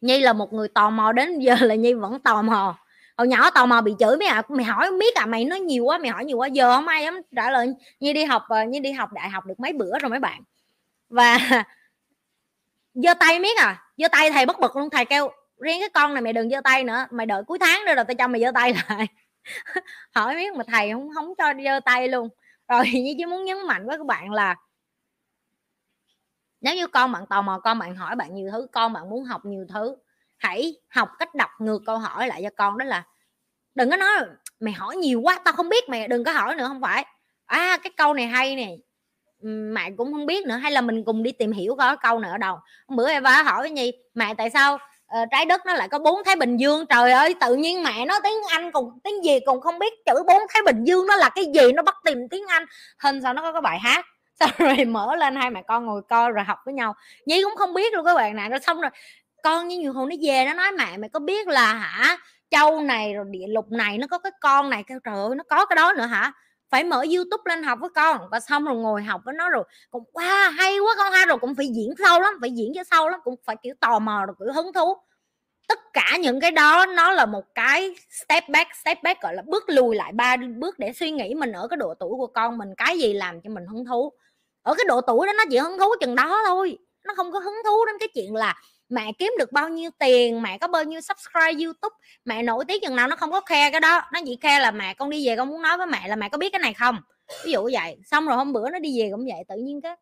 Nhi 0.00 0.20
là 0.20 0.32
một 0.32 0.52
người 0.52 0.68
tò 0.68 0.90
mò 0.90 1.12
đến 1.12 1.38
giờ 1.38 1.54
là 1.60 1.74
nhi 1.74 1.94
vẫn 1.94 2.20
tò 2.20 2.42
mò. 2.42 2.78
Hồi 3.16 3.28
nhỏ 3.28 3.50
tò 3.50 3.66
mò 3.66 3.80
bị 3.80 3.94
chửi 3.98 4.16
mấy 4.16 4.28
à 4.28 4.42
mày 4.48 4.64
hỏi 4.64 4.90
biết 5.00 5.14
à 5.14 5.26
mày 5.26 5.44
nói 5.44 5.60
nhiều 5.60 5.84
quá, 5.84 5.98
mày 5.98 6.10
hỏi 6.10 6.24
nhiều 6.24 6.36
quá. 6.36 6.46
Giờ 6.46 6.74
không 6.74 6.88
ai 6.88 7.02
dám 7.04 7.20
trả 7.36 7.50
lời. 7.50 7.74
Nhi 8.00 8.12
đi 8.12 8.24
học 8.24 8.42
ờ, 8.48 8.64
nhi 8.64 8.80
đi 8.80 8.92
học 8.92 9.12
đại 9.12 9.28
học 9.28 9.46
được 9.46 9.60
mấy 9.60 9.72
bữa 9.72 9.98
rồi 9.98 10.10
mấy 10.10 10.20
bạn. 10.20 10.42
Và 11.08 11.38
giơ 12.94 13.14
tay 13.20 13.40
biết 13.40 13.58
à. 13.58 13.84
Giơ 13.96 14.08
tay 14.08 14.30
thầy 14.30 14.46
bất 14.46 14.60
bực 14.60 14.76
luôn. 14.76 14.90
Thầy 14.90 15.04
kêu, 15.04 15.30
riêng 15.60 15.80
cái 15.80 15.88
con 15.88 16.14
này 16.14 16.22
mày 16.22 16.32
đừng 16.32 16.50
giơ 16.50 16.60
tay 16.64 16.84
nữa. 16.84 17.06
Mày 17.10 17.26
đợi 17.26 17.42
cuối 17.46 17.58
tháng 17.58 17.84
nữa 17.84 17.94
rồi 17.94 18.04
tao 18.04 18.14
cho 18.14 18.28
mày 18.28 18.40
giơ 18.40 18.50
tay 18.54 18.74
lại. 18.88 19.06
Hỏi 20.14 20.34
biết 20.34 20.54
mà 20.54 20.64
thầy 20.68 20.92
không 20.92 21.08
không 21.14 21.34
cho 21.38 21.52
giơ 21.64 21.80
tay 21.84 22.08
luôn. 22.08 22.28
Ờ, 22.72 22.78
rồi 22.78 22.90
như 23.00 23.14
chỉ 23.18 23.26
muốn 23.26 23.44
nhấn 23.44 23.56
mạnh 23.66 23.86
với 23.86 23.98
các 23.98 24.06
bạn 24.06 24.32
là 24.32 24.56
nếu 26.60 26.76
như 26.76 26.86
con 26.86 27.12
bạn 27.12 27.26
tò 27.26 27.42
mò, 27.42 27.58
con 27.58 27.78
bạn 27.78 27.96
hỏi 27.96 28.16
bạn 28.16 28.34
nhiều 28.34 28.48
thứ, 28.52 28.66
con 28.72 28.92
bạn 28.92 29.10
muốn 29.10 29.24
học 29.24 29.44
nhiều 29.44 29.64
thứ, 29.74 29.96
hãy 30.38 30.74
học 30.88 31.08
cách 31.18 31.34
đọc 31.34 31.50
ngược 31.58 31.82
câu 31.86 31.98
hỏi 31.98 32.28
lại 32.28 32.40
cho 32.44 32.50
con, 32.56 32.78
đó 32.78 32.84
là 32.84 33.04
đừng 33.74 33.90
có 33.90 33.96
nói 33.96 34.10
mày 34.60 34.72
hỏi 34.74 34.96
nhiều 34.96 35.20
quá, 35.20 35.40
tao 35.44 35.54
không 35.54 35.68
biết 35.68 35.88
mày, 35.88 36.08
đừng 36.08 36.24
có 36.24 36.32
hỏi 36.32 36.54
nữa 36.56 36.68
không 36.68 36.80
phải. 36.80 37.04
À 37.46 37.78
cái 37.82 37.92
câu 37.96 38.14
này 38.14 38.26
hay 38.26 38.56
nè. 38.56 38.70
Mẹ 39.42 39.90
cũng 39.98 40.12
không 40.12 40.26
biết 40.26 40.46
nữa, 40.46 40.56
hay 40.56 40.72
là 40.72 40.80
mình 40.80 41.04
cùng 41.04 41.22
đi 41.22 41.32
tìm 41.32 41.52
hiểu 41.52 41.76
coi 41.76 41.96
câu 41.96 42.18
nữa 42.20 42.30
ở 42.32 42.38
đâu. 42.38 42.58
Bữa 42.88 43.08
em 43.10 43.22
va 43.22 43.42
hỏi 43.42 43.70
gì 43.76 43.90
mẹ, 44.14 44.34
tại 44.34 44.50
sao 44.50 44.78
uh, 45.22 45.28
trái 45.30 45.46
đất 45.46 45.66
nó 45.66 45.74
lại 45.74 45.88
có 45.88 45.98
bốn 45.98 46.24
thái 46.24 46.36
bình 46.36 46.56
dương. 46.56 46.86
Trời 46.86 47.12
ơi 47.12 47.34
tự 47.40 47.54
nhiên 47.54 47.82
mẹ 47.82 48.06
nó 48.06 48.20
tiếng 48.22 48.38
anh 48.48 48.72
cùng 48.72 48.98
tiếng 49.04 49.24
gì 49.24 49.38
còn 49.46 49.60
không 49.60 49.78
biết 49.78 49.92
chữ 50.06 50.14
bốn 50.26 50.42
thái 50.48 50.62
bình 50.66 50.84
dương 50.84 51.06
nó 51.06 51.16
là 51.16 51.28
cái 51.28 51.44
gì 51.54 51.72
nó 51.72 51.82
bắt 51.82 51.96
tìm 52.04 52.28
tiếng 52.30 52.46
anh. 52.48 52.64
Hình 52.98 53.22
sao 53.22 53.34
nó 53.34 53.42
có 53.42 53.52
cái 53.52 53.62
bài 53.62 53.78
hát. 53.78 54.06
Xong 54.40 54.50
rồi 54.58 54.84
mở 54.84 55.16
lên 55.16 55.36
hai 55.36 55.50
mẹ 55.50 55.62
con 55.68 55.86
ngồi 55.86 56.02
coi 56.08 56.30
rồi 56.30 56.44
học 56.44 56.58
với 56.64 56.74
nhau. 56.74 56.94
Nhi 57.26 57.42
cũng 57.42 57.56
không 57.56 57.74
biết 57.74 57.94
luôn 57.94 58.04
các 58.04 58.14
bạn 58.14 58.36
này 58.36 58.48
rồi 58.48 58.60
xong 58.60 58.80
rồi 58.80 58.90
con 59.42 59.68
như 59.68 59.78
nhiều 59.78 59.92
hôm 59.92 60.08
nó 60.08 60.16
về 60.22 60.44
nó 60.46 60.54
nói 60.54 60.72
mẹ 60.78 60.96
mày 60.96 61.08
có 61.08 61.20
biết 61.20 61.48
là 61.48 61.72
hả 61.74 62.18
châu 62.50 62.80
này 62.80 63.14
rồi 63.14 63.24
địa 63.30 63.46
lục 63.48 63.72
này 63.72 63.98
nó 63.98 64.06
có 64.06 64.18
cái 64.18 64.32
con 64.40 64.70
này 64.70 64.84
kêu 64.86 64.98
trời 65.04 65.14
ơi 65.14 65.34
nó 65.36 65.44
có 65.48 65.66
cái 65.66 65.76
đó 65.76 65.92
nữa 65.96 66.06
hả? 66.06 66.32
Phải 66.72 66.84
mở 66.84 67.04
youtube 67.16 67.42
lên 67.46 67.64
học 67.64 67.78
với 67.82 67.90
con, 67.96 68.18
và 68.32 68.40
xong 68.40 68.64
rồi 68.66 68.76
ngồi 68.76 69.04
học 69.04 69.22
với 69.26 69.34
nó 69.34 69.50
rồi 69.50 69.64
cũng, 69.92 70.04
wow, 70.14 70.52
hay 70.58 70.80
quá 70.80 70.94
con 70.98 71.14
ha! 71.14 71.26
Rồi 71.26 71.38
cũng 71.38 71.56
phải 71.56 71.68
diễn 71.68 71.94
sâu 72.04 72.20
lắm, 72.20 72.34
phải 72.42 72.52
diễn 72.52 72.72
cho 72.76 72.84
sâu 72.92 73.10
lắm, 73.10 73.20
cũng 73.24 73.36
phải, 73.46 73.56
kiểu, 73.64 73.74
tò 73.80 74.00
mò 74.00 74.26
rồi 74.26 74.36
kiểu 74.40 74.54
hứng 74.54 74.74
thú. 74.74 74.94
Tất 75.68 75.80
cả 75.94 76.18
những 76.20 76.40
cái 76.40 76.52
đó, 76.52 76.86
nó 76.86 77.12
là 77.12 77.26
một 77.26 77.44
cái 77.56 77.96
step 78.10 78.44
back 78.50 78.70
step 78.84 78.98
back, 79.04 79.22
gọi 79.22 79.34
là, 79.34 79.42
bước 79.46 79.64
lùi 79.68 79.96
lại 79.96 80.12
ba 80.14 80.36
bước 80.58 80.80
để 80.80 80.92
suy 80.94 81.12
nghĩ 81.12 81.34
mình 81.34 81.52
ở 81.52 81.68
cái 81.68 81.78
độ 81.78 81.94
tuổi 82.00 82.10
của 82.18 82.28
con, 82.28 82.58
mình 82.58 82.70
cái 82.78 82.98
gì 83.00 83.14
làm 83.14 83.42
cho 83.42 83.50
mình 83.50 83.66
hứng 83.66 83.84
thú. 83.86 84.12
Ở 84.62 84.74
cái 84.74 84.84
độ 84.88 85.02
tuổi 85.02 85.26
đó 85.26 85.32
nó 85.38 85.44
chỉ 85.50 85.58
hứng 85.58 85.78
thú 85.78 85.86
chừng 86.00 86.16
đó 86.16 86.42
thôi, 86.46 86.78
nó 87.06 87.14
không 87.16 87.32
có 87.32 87.38
hứng 87.38 87.54
thú 87.66 87.86
đến 87.86 87.96
cái 88.00 88.08
chuyện 88.14 88.34
là 88.34 88.54
mẹ 88.92 89.12
kiếm 89.18 89.32
được 89.38 89.52
bao 89.52 89.68
nhiêu 89.68 89.90
tiền 89.98 90.42
mẹ 90.42 90.58
có 90.58 90.68
bao 90.68 90.84
nhiêu 90.84 91.00
subscribe 91.00 91.64
youtube 91.64 91.96
mẹ 92.24 92.42
nổi 92.42 92.64
tiếng 92.68 92.82
chừng 92.82 92.96
nào 92.96 93.08
nó 93.08 93.16
không 93.16 93.30
có 93.30 93.40
khe 93.40 93.70
cái 93.70 93.80
đó. 93.80 94.02
Nó 94.12 94.20
chỉ 94.26 94.38
khe 94.42 94.60
là 94.60 94.70
mẹ, 94.70 94.94
con 94.94 95.10
đi 95.10 95.26
về 95.26 95.36
con 95.36 95.48
muốn 95.48 95.62
nói 95.62 95.78
với 95.78 95.86
mẹ 95.86 96.08
là 96.08 96.16
mẹ 96.16 96.28
có 96.28 96.38
biết 96.38 96.52
cái 96.52 96.58
này 96.58 96.74
không? 96.74 96.96
Ví 97.44 97.52
dụ 97.52 97.70
vậy. 97.72 97.96
Xong 98.04 98.26
rồi 98.26 98.36
hôm 98.36 98.52
bữa 98.52 98.70
nó 98.70 98.78
đi 98.78 99.00
về 99.00 99.08
cũng 99.10 99.24
vậy, 99.24 99.44
tự 99.48 99.56
nhiên 99.56 99.80
cái 99.80 99.96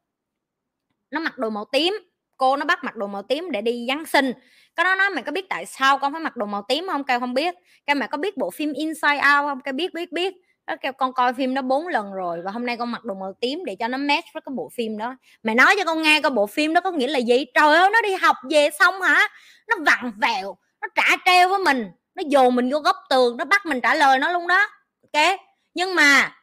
nó 1.11 1.21
mặc 1.21 1.39
đồ 1.39 1.51
màu 1.51 1.65
tím. 1.73 1.95
Cô 2.37 2.57
nó 2.57 2.65
bắt 2.65 2.85
mặc 2.85 2.97
đồ 2.97 3.07
màu 3.07 3.23
tím 3.23 3.51
để 3.51 3.61
đi 3.61 3.85
giáng 3.89 4.07
sinh. 4.07 4.33
Cái 4.77 4.85
đó 4.85 4.95
nói, 4.95 5.11
mẹ 5.11 5.23
có 5.23 5.33
biết 5.33 5.49
tại 5.49 5.67
sao 5.67 5.99
con 5.99 6.13
phải 6.13 6.21
mặc 6.23 6.37
đồ 6.37 6.47
màu 6.47 6.65
tím 6.69 6.87
không? 6.87 7.05
Kêu, 7.05 7.21
không 7.21 7.35
biết. 7.35 7.55
Cái 7.87 7.95
mẹ 7.95 8.07
có 8.07 8.19
biết 8.19 8.37
bộ 8.37 8.51
phim 8.51 8.73
inside 8.73 9.17
out 9.17 9.49
không? 9.49 9.61
Cái 9.61 9.73
biết 9.73 9.95
biết 9.95 10.13
biết 10.13 10.35
nó 10.71 10.77
kêu, 10.83 10.93
con 10.93 11.13
coi 11.13 11.33
phim 11.33 11.55
đó 11.55 11.63
bốn 11.63 11.89
lần 11.89 12.13
rồi 12.13 12.43
và 12.45 12.51
hôm 12.51 12.67
nay 12.67 12.77
con 12.77 12.93
mặc 12.93 13.05
đồ 13.05 13.15
màu 13.15 13.33
tím 13.41 13.65
để 13.65 13.77
cho 13.79 13.89
nó 13.89 13.99
match 13.99 14.27
với 14.35 14.41
cái 14.41 14.53
bộ 14.57 14.71
phim 14.75 14.99
đó. 14.99 15.17
Mày 15.43 15.55
nói 15.55 15.75
cho 15.79 15.85
con 15.85 16.03
nghe 16.03 16.21
coi 16.21 16.31
bộ 16.31 16.47
phim 16.47 16.75
đó 16.75 16.81
có 16.81 16.91
nghĩa 16.91 17.07
là 17.07 17.19
gì? 17.19 17.45
Trời 17.55 17.77
ơi, 17.77 17.91
nó 17.93 18.03
đi 18.03 18.15
học 18.15 18.37
về 18.51 18.71
xong 18.79 19.03
hả? 19.03 19.29
Nó 19.69 19.77
vặn 19.87 20.13
vẹo, 20.21 20.57
nó 20.81 20.89
trả 20.95 21.17
treo 21.27 21.49
với 21.49 21.59
mình, 21.59 21.91
nó 22.15 22.23
dồn 22.27 22.55
mình 22.55 22.71
vô 22.73 22.79
góc 22.79 22.97
tường, 23.11 23.37
nó 23.37 23.45
bắt 23.45 23.67
mình 23.67 23.81
trả 23.81 23.95
lời 23.95 24.19
nó 24.19 24.33
luôn 24.33 24.47
đó. 24.47 24.69
Ok? 25.03 25.41
Nhưng 25.75 25.95
mà 25.95 26.37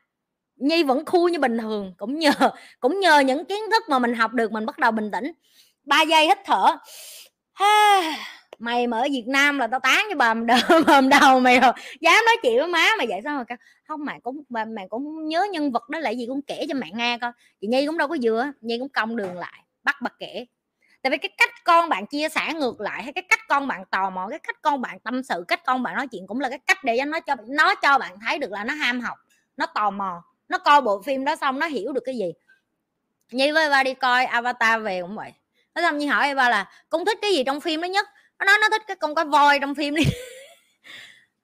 nhi 0.55 0.83
vẫn 0.83 1.05
khu 1.05 1.27
như 1.27 1.39
bình 1.39 1.57
thường, 1.57 1.93
cũng 1.97 2.19
nhờ 2.19 2.31
cũng 2.79 2.99
nhờ 2.99 3.19
những 3.19 3.45
kiến 3.45 3.63
thức 3.71 3.83
mà 3.89 3.99
mình 3.99 4.13
học 4.13 4.33
được, 4.33 4.51
mình 4.51 4.65
bắt 4.65 4.77
đầu 4.77 4.91
bình 4.91 5.11
tĩnh. 5.11 5.31
Ba 5.83 6.01
giây 6.01 6.25
hít 6.25 6.37
thở 6.45 6.77
mày 8.59 8.87
mà 8.87 8.97
ở 8.97 9.07
Việt 9.11 9.25
Nam 9.27 9.59
là 9.59 9.67
tao 9.67 9.79
tán 9.79 10.05
cho 10.09 10.15
bầm 10.15 10.45
đầu 10.45 10.57
bầm 10.87 11.09
đầu 11.09 11.39
mày 11.39 11.59
rồi. 11.59 11.71
Dám 12.01 12.25
nói 12.25 12.35
chuyện 12.43 12.57
với 12.57 12.67
má 12.67 12.87
mày 12.97 13.07
vậy 13.07 13.21
sao 13.23 13.45
mà 13.49 13.55
không, 13.87 14.05
mày 14.05 14.19
cũng 14.23 14.43
mày 14.49 14.87
cũng 14.89 15.27
nhớ 15.27 15.47
nhân 15.51 15.71
vật 15.71 15.89
đó 15.89 15.99
là 15.99 16.09
gì 16.09 16.25
cũng 16.27 16.41
kể 16.41 16.65
cho 16.69 16.75
mẹ 16.75 16.87
nghe 16.93 17.17
coi. 17.21 17.31
Chị 17.61 17.67
Nhi 17.67 17.85
cũng 17.87 17.97
đâu 17.97 18.07
có 18.07 18.17
vừa 18.21 18.45
Nhi 18.61 18.77
cũng 18.79 18.89
cong 18.89 19.15
đường 19.15 19.37
lại, 19.37 19.63
bắt 19.83 19.95
bà 20.01 20.09
kể. 20.19 20.45
Tại 21.01 21.11
vì 21.11 21.17
cái 21.17 21.29
cách 21.37 21.49
con 21.63 21.89
bạn 21.89 22.05
chia 22.05 22.29
sẻ 22.29 22.53
ngược 22.53 22.81
lại, 22.81 23.03
hay 23.03 23.13
cái 23.13 23.23
cách 23.29 23.39
con 23.47 23.67
bạn 23.67 23.85
tò 23.91 24.09
mò, 24.09 24.27
cái 24.29 24.39
cách 24.39 24.61
con 24.61 24.81
bạn 24.81 24.99
tâm 24.99 25.23
sự, 25.23 25.45
cách 25.47 25.61
con 25.65 25.83
bạn 25.83 25.95
nói 25.95 26.07
chuyện 26.07 26.27
cũng 26.27 26.39
là 26.39 26.49
cái 26.49 26.59
cách 26.59 26.83
để 26.83 27.05
nó 27.07 27.19
cho 27.19 27.35
nó 27.47 27.75
cho 27.75 27.97
bạn 27.97 28.15
thấy 28.25 28.37
được 28.37 28.51
là 28.51 28.63
nó 28.63 28.73
ham 28.73 29.01
học, 29.01 29.17
nó 29.57 29.65
tò 29.65 29.89
mò, 29.89 30.23
nó 30.49 30.57
coi 30.57 30.81
bộ 30.81 31.01
phim 31.01 31.25
đó 31.25 31.35
xong 31.35 31.59
nó 31.59 31.67
hiểu 31.67 31.93
được 31.93 32.03
cái 32.05 32.17
gì. 32.17 32.33
Nhi 33.31 33.51
với 33.51 33.69
ba 33.69 33.83
đi 33.83 33.93
coi 33.93 34.25
avatar 34.25 34.83
về 34.83 35.01
cũng 35.01 35.15
vậy. 35.15 35.33
Nó 35.75 35.81
xong 35.81 35.97
như 35.97 36.07
hỏi 36.07 36.35
ba 36.35 36.49
là 36.49 36.71
con 36.89 37.05
thích 37.05 37.17
cái 37.21 37.31
gì 37.31 37.43
trong 37.43 37.61
phim 37.61 37.81
đó 37.81 37.85
nhất? 37.85 38.07
Nó 38.39 38.45
nói 38.45 38.57
nó 38.61 38.69
thích 38.69 38.81
cái 38.87 38.95
con 38.95 39.15
cá 39.15 39.23
voi 39.23 39.59
trong 39.59 39.75
phim 39.75 39.95
đi. 39.95 40.03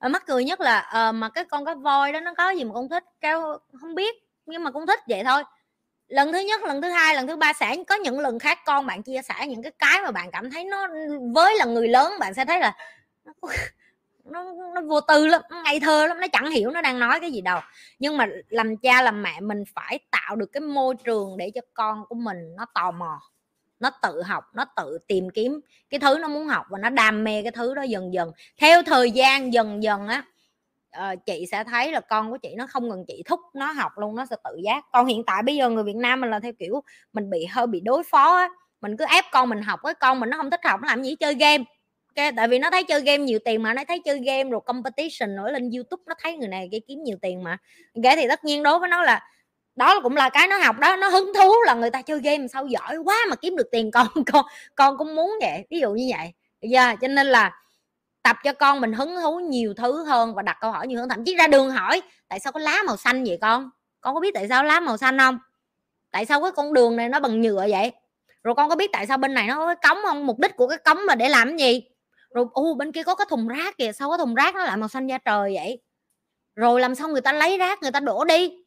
Mắc 0.00 0.26
cười 0.26 0.44
nhất 0.44 0.60
là 0.60 1.08
uh, 1.08 1.14
mà 1.14 1.28
cái 1.28 1.44
con 1.44 1.64
cá 1.64 1.74
voi 1.74 2.12
đó 2.12 2.20
nó 2.20 2.34
có 2.34 2.50
gì 2.50 2.64
mà 2.64 2.74
con 2.74 2.88
thích 2.88 3.04
cao 3.20 3.58
không 3.80 3.94
biết 3.94 4.14
nhưng 4.46 4.64
mà 4.64 4.70
con 4.70 4.86
thích 4.86 5.00
vậy 5.08 5.22
thôi. 5.24 5.42
Lần 6.08 6.32
thứ 6.32 6.38
nhất 6.38 6.62
lần 6.62 6.82
thứ 6.82 6.90
hai 6.90 7.14
lần 7.14 7.26
thứ 7.26 7.36
ba 7.36 7.52
sẽ 7.52 7.76
có 7.88 7.94
những 7.94 8.20
lần 8.20 8.38
khác 8.38 8.58
con 8.66 8.86
bạn 8.86 9.02
chia 9.02 9.22
sẻ 9.22 9.46
những 9.46 9.62
cái 9.62 9.72
cái 9.78 10.00
mà 10.02 10.10
bạn 10.10 10.30
cảm 10.30 10.50
thấy 10.50 10.64
nó 10.64 10.88
với 11.34 11.56
là 11.58 11.64
người 11.64 11.88
lớn 11.88 12.12
bạn 12.20 12.34
sẽ 12.34 12.44
thấy 12.44 12.60
là 12.60 12.76
nó, 14.24 14.44
nó 14.74 14.80
vô 14.80 15.00
tư 15.00 15.26
lắm 15.26 15.42
nó 15.50 15.62
ngây 15.62 15.80
thơ 15.80 16.06
lắm 16.06 16.20
nó 16.20 16.26
chẳng 16.32 16.50
hiểu 16.50 16.70
nó 16.70 16.82
đang 16.82 16.98
nói 16.98 17.20
cái 17.20 17.32
gì 17.32 17.40
đâu. 17.40 17.60
Nhưng 17.98 18.16
mà 18.16 18.26
làm 18.48 18.76
cha 18.76 19.02
làm 19.02 19.22
mẹ 19.22 19.40
mình 19.40 19.64
phải 19.74 19.98
tạo 20.10 20.36
được 20.36 20.52
cái 20.52 20.60
môi 20.60 20.94
trường 21.04 21.36
để 21.36 21.50
cho 21.54 21.60
con 21.74 22.04
của 22.08 22.14
mình 22.14 22.54
nó 22.56 22.66
tò 22.74 22.90
mò 22.90 23.20
nó 23.84 23.90
tự 24.02 24.22
học 24.22 24.44
nó 24.54 24.64
tự 24.76 24.98
tìm 25.08 25.30
kiếm 25.30 25.60
cái 25.90 26.00
thứ 26.00 26.18
nó 26.18 26.28
muốn 26.28 26.46
học 26.46 26.66
và 26.70 26.78
nó 26.78 26.90
đam 26.90 27.24
mê 27.24 27.42
cái 27.42 27.52
thứ 27.52 27.74
đó 27.74 27.82
dần 27.82 28.14
dần. 28.14 28.32
Theo 28.60 28.82
thời 28.82 29.10
gian 29.10 29.52
dần 29.52 29.82
dần 29.82 30.08
á 30.08 30.22
uh, 31.12 31.26
chị 31.26 31.46
sẽ 31.50 31.64
thấy 31.64 31.92
là 31.92 32.00
con 32.00 32.30
của 32.30 32.38
chị 32.42 32.54
nó 32.56 32.66
không 32.66 32.90
cần 32.90 33.04
chị 33.08 33.22
thúc 33.26 33.40
nó 33.54 33.72
học 33.72 33.92
luôn 33.96 34.16
nó 34.16 34.26
sẽ 34.26 34.36
tự 34.44 34.56
giác. 34.64 34.84
Còn 34.92 35.06
hiện 35.06 35.22
tại 35.26 35.42
bây 35.42 35.56
giờ 35.56 35.70
người 35.70 35.84
Việt 35.84 35.96
Nam 35.96 36.20
mình 36.20 36.30
là 36.30 36.40
theo 36.40 36.52
kiểu 36.58 36.82
mình 37.12 37.30
bị 37.30 37.46
hơi 37.50 37.66
bị 37.66 37.80
đối 37.80 38.02
phó 38.02 38.36
á 38.36 38.48
mình 38.80 38.96
cứ 38.96 39.04
ép 39.04 39.24
con 39.32 39.48
mình 39.48 39.62
học 39.62 39.80
với 39.82 39.94
con 39.94 40.20
mình 40.20 40.30
nó 40.30 40.36
không 40.36 40.50
thích 40.50 40.60
học 40.64 40.80
nó 40.82 40.88
làm 40.88 41.02
gì 41.02 41.14
chơi 41.16 41.34
game. 41.34 41.64
Okay, 42.16 42.32
tại 42.36 42.48
vì 42.48 42.58
nó 42.58 42.70
thấy 42.70 42.84
chơi 42.84 43.00
game 43.00 43.18
nhiều 43.18 43.38
tiền 43.44 43.62
mà 43.62 43.74
nó 43.74 43.82
thấy 43.88 44.02
chơi 44.04 44.18
game 44.18 44.50
rồi 44.50 44.60
competition 44.66 45.36
nổi 45.36 45.52
lên 45.52 45.70
youtube 45.70 46.02
nó 46.06 46.14
thấy 46.22 46.36
người 46.36 46.48
này 46.48 46.68
kia 46.72 46.78
kiếm 46.88 47.02
nhiều 47.02 47.16
tiền 47.22 47.42
mà. 47.42 47.58
Okay, 47.96 48.16
thì 48.16 48.28
tất 48.28 48.44
nhiên 48.44 48.62
đối 48.62 48.78
với 48.78 48.88
nó 48.88 49.02
là 49.02 49.22
đó 49.76 50.00
cũng 50.02 50.16
là 50.16 50.28
cái 50.30 50.46
nó 50.48 50.58
học 50.58 50.78
đó, 50.78 50.96
nó 50.96 51.08
hứng 51.08 51.32
thú 51.34 51.52
là 51.66 51.74
người 51.74 51.90
ta 51.90 52.02
chơi 52.02 52.20
game 52.20 52.46
sao 52.48 52.66
giỏi 52.66 52.96
quá 53.04 53.16
mà 53.30 53.36
kiếm 53.36 53.56
được 53.56 53.68
tiền. 53.72 53.90
Con 53.94 54.06
con 54.32 54.46
con 54.74 54.98
cũng 54.98 55.14
muốn 55.14 55.34
vậy, 55.40 55.66
ví 55.70 55.80
dụ 55.80 55.90
như 55.92 56.10
vậy. 56.18 56.32
Giờ 56.60 56.94
cho 57.00 57.08
nên 57.08 57.26
là 57.26 57.62
tập 58.22 58.36
cho 58.44 58.52
con 58.52 58.80
mình 58.80 58.92
hứng 58.92 59.16
thú 59.22 59.40
nhiều 59.40 59.74
thứ 59.74 60.04
hơn 60.04 60.34
và 60.34 60.42
đặt 60.42 60.56
câu 60.60 60.72
hỏi 60.72 60.86
nhiều 60.86 61.00
hơn. 61.00 61.08
Thậm 61.08 61.24
chí 61.24 61.36
ra 61.36 61.46
đường 61.46 61.70
hỏi, 61.70 62.02
tại 62.28 62.40
sao 62.40 62.52
có 62.52 62.60
lá 62.60 62.82
màu 62.86 62.96
xanh 62.96 63.24
vậy 63.24 63.38
con? 63.40 63.70
Con 64.00 64.14
có 64.14 64.20
biết 64.20 64.34
tại 64.34 64.48
sao 64.48 64.64
lá 64.64 64.80
màu 64.80 64.96
xanh 64.96 65.18
không? 65.18 65.38
Tại 66.10 66.26
sao 66.26 66.42
cái 66.42 66.50
con 66.56 66.72
đường 66.72 66.96
này 66.96 67.08
nó 67.08 67.20
bằng 67.20 67.40
nhựa 67.40 67.66
vậy? 67.70 67.92
Rồi 68.44 68.54
con 68.54 68.68
có 68.68 68.76
biết 68.76 68.90
tại 68.92 69.06
sao 69.06 69.18
bên 69.18 69.34
này 69.34 69.46
nó 69.48 69.56
có 69.56 69.66
cái 69.66 69.76
cống 69.90 69.98
không? 70.06 70.26
Mục 70.26 70.38
đích 70.38 70.56
của 70.56 70.68
cái 70.68 70.78
cống 70.78 70.98
mà 71.06 71.14
để 71.14 71.28
làm 71.28 71.48
cái 71.48 71.58
gì? 71.58 71.82
Rồi 72.34 72.46
u 72.52 72.74
bên 72.74 72.92
kia 72.92 73.02
có 73.02 73.14
cái 73.14 73.26
thùng 73.30 73.48
rác 73.48 73.78
kìa, 73.78 73.92
sao 73.92 74.08
có 74.10 74.16
thùng 74.16 74.34
rác 74.34 74.54
nó 74.54 74.64
lại 74.64 74.76
màu 74.76 74.88
xanh 74.88 75.06
da 75.06 75.18
trời 75.18 75.54
vậy? 75.54 75.80
Rồi 76.56 76.80
làm 76.80 76.94
sao 76.94 77.08
người 77.08 77.20
ta 77.20 77.32
lấy 77.32 77.58
rác, 77.58 77.82
người 77.82 77.92
ta 77.92 78.00
đổ 78.00 78.24
đi? 78.24 78.63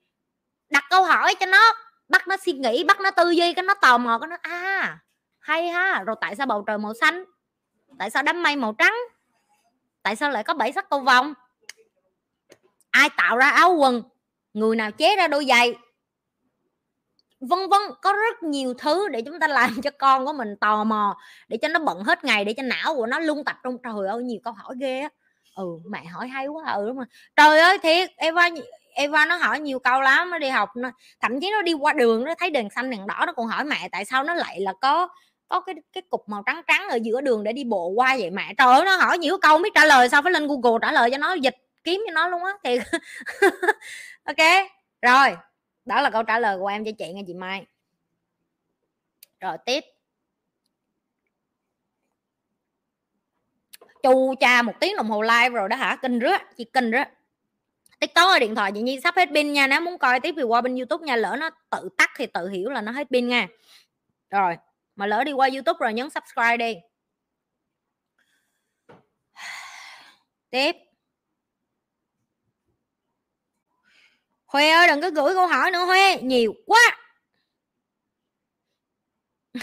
Đặt 0.70 0.84
câu 0.90 1.04
hỏi 1.04 1.36
cho 1.40 1.46
nó, 1.46 1.74
bắt 2.10 2.28
nó 2.28 2.38
suy 2.38 2.54
nghĩ, 2.54 2.84
bắt 2.84 3.00
nó 3.00 3.12
tư 3.12 3.30
duy, 3.30 3.54
cái 3.54 3.64
nó 3.64 3.74
tò 3.74 3.98
mò, 3.98 4.20
cái 4.20 4.28
nó 4.28 4.38
à 4.42 5.00
hay 5.40 5.68
ha, 5.68 6.04
rồi 6.04 6.16
tại 6.22 6.36
sao 6.36 6.46
bầu 6.48 6.64
trời 6.68 6.78
màu 6.78 6.94
xanh? 6.94 7.24
Tại 8.00 8.10
sao 8.10 8.24
đám 8.24 8.44
mây 8.44 8.56
màu 8.56 8.74
trắng? 8.78 8.96
Tại 10.04 10.16
sao 10.16 10.30
lại 10.30 10.44
có 10.44 10.54
bảy 10.54 10.72
sắc 10.72 10.90
cầu 10.90 11.00
vồng? 11.00 11.34
Ai 12.92 13.10
tạo 13.18 13.38
ra 13.38 13.50
áo 13.50 13.74
quần? 13.74 14.04
Người 14.54 14.76
nào 14.76 14.92
chế 14.92 15.16
ra 15.16 15.28
đôi 15.28 15.46
giày? 15.46 15.76
Vân 17.40 17.60
vân, 17.70 17.82
có 18.02 18.14
rất 18.14 18.44
nhiều 18.44 18.74
thứ 18.74 19.10
để 19.10 19.22
chúng 19.22 19.40
ta 19.40 19.48
làm 19.48 19.82
cho 19.82 19.92
con 20.00 20.26
của 20.26 20.34
mình 20.34 20.56
tò 20.62 20.84
mò, 20.84 21.18
để 21.48 21.58
cho 21.62 21.68
nó 21.68 21.80
bận 21.80 22.04
hết 22.04 22.24
ngày, 22.24 22.46
để 22.46 22.54
cho 22.58 22.64
não 22.64 22.96
của 22.96 23.06
nó 23.06 23.20
luôn 23.20 23.44
tập 23.46 23.56
trung. 23.64 23.78
Trời 23.84 24.08
ơi, 24.08 24.24
nhiều 24.24 24.40
câu 24.44 24.54
hỏi 24.54 24.76
ghê 24.80 25.00
á. 25.00 25.10
Ừ 25.56 25.66
mẹ 25.90 26.06
hỏi 26.06 26.28
hay 26.28 26.48
quá 26.48 26.74
ừ 26.74 26.88
đúng 26.88 26.98
rồi. 26.98 27.06
Trời 27.36 27.60
ơi, 27.60 27.78
thiệt, 27.78 28.10
Eva 28.18 28.50
Eva 28.98 29.26
nó 29.26 29.36
hỏi 29.36 29.60
nhiều 29.60 29.80
câu 29.80 30.02
lắm, 30.02 30.30
nó 30.30 30.38
đi 30.40 30.50
học, 30.50 30.70
nó, 30.76 30.92
thậm 31.22 31.40
chí 31.42 31.52
nó 31.52 31.62
đi 31.62 31.74
qua 31.74 31.94
đường, 31.94 32.26
nó 32.26 32.36
thấy 32.40 32.50
đèn 32.50 32.70
xanh, 32.70 32.90
đèn 32.90 33.08
đỏ, 33.08 33.24
nó 33.28 33.34
còn 33.34 33.48
hỏi 33.48 33.64
mẹ 33.64 33.90
tại 33.92 34.06
sao 34.06 34.24
nó 34.24 34.34
lại 34.36 34.60
là 34.60 34.74
có 34.82 35.08
có 35.48 35.60
cái 35.62 35.76
cái 35.94 36.04
cục 36.10 36.30
màu 36.30 36.44
trắng 36.46 36.62
trắng 36.68 36.90
ở 36.90 37.00
giữa 37.04 37.22
đường 37.22 37.44
để 37.44 37.54
đi 37.54 37.64
bộ 37.64 37.88
qua 37.88 38.16
vậy 38.20 38.30
mẹ. 38.30 38.54
Trời 38.58 38.68
ơi, 38.74 38.86
nó 38.86 38.96
hỏi 38.96 39.18
nhiều 39.18 39.38
câu 39.42 39.58
biết 39.58 39.70
trả 39.76 39.86
lời 39.86 40.10
sao, 40.10 40.22
phải 40.22 40.32
lên 40.32 40.48
Google 40.48 40.80
trả 40.82 40.92
lời 40.92 41.12
cho 41.12 41.18
nó, 41.18 41.34
dịch 41.34 41.56
kiếm 41.84 42.04
cho 42.08 42.14
nó 42.14 42.28
luôn 42.30 42.44
á 42.44 42.54
thì 42.64 42.78
ok, 44.24 44.68
rồi, 45.02 45.38
đó 45.86 46.02
là 46.02 46.10
câu 46.10 46.24
trả 46.24 46.40
lời 46.40 46.58
của 46.60 46.68
em 46.68 46.86
cho 46.86 46.92
chị 47.00 47.14
nghe 47.14 47.22
chị 47.28 47.34
Mai. 47.34 47.66
Rồi, 49.40 49.58
tiếp. 49.66 49.84
Chu 54.04 54.36
cha 54.40 54.62
một 54.62 54.74
tiếng 54.80 54.96
đồng 54.96 55.10
hồ 55.10 55.22
live 55.22 55.50
rồi 55.50 55.70
đó 55.70 55.76
hả? 55.78 55.98
Kinh 56.02 56.20
rứa, 56.20 56.38
chị 56.58 56.66
kinh 56.74 56.92
rứa 56.92 57.04
tiktok 58.00 58.30
ở 58.30 58.40
điện 58.40 58.56
thoại 58.56 58.72
chị 58.76 58.82
nhi 58.82 59.00
sắp 59.04 59.16
hết 59.16 59.30
pin 59.34 59.54
nha. 59.54 59.68
Nếu 59.68 59.82
muốn 59.82 59.98
coi 59.98 60.20
tiếp 60.20 60.34
thì 60.38 60.44
qua 60.44 60.62
bên 60.62 60.76
youtube 60.76 61.06
nha, 61.06 61.16
lỡ 61.16 61.36
nó 61.40 61.50
tự 61.70 61.90
tắt 61.98 62.10
thì 62.18 62.26
tự 62.26 62.50
hiểu 62.50 62.70
là 62.70 62.82
nó 62.82 62.92
hết 62.92 63.08
pin 63.12 63.28
nha. 63.28 63.48
Rồi, 64.30 64.58
mà 64.96 65.06
lỡ 65.08 65.24
đi 65.24 65.32
qua 65.32 65.50
youtube 65.54 65.78
rồi 65.80 65.94
nhấn 65.94 66.10
subscribe 66.10 66.58
đi. 66.58 66.76
Tiếp. 70.50 70.76
Huê 74.48 74.70
ơi, 74.70 74.88
đừng 74.88 75.02
có 75.02 75.10
gửi 75.10 75.34
câu 75.34 75.48
hỏi 75.48 75.72
nữa 75.72 75.86
Huê 75.86 76.22
nhiều 76.22 76.54
quá. 76.66 76.98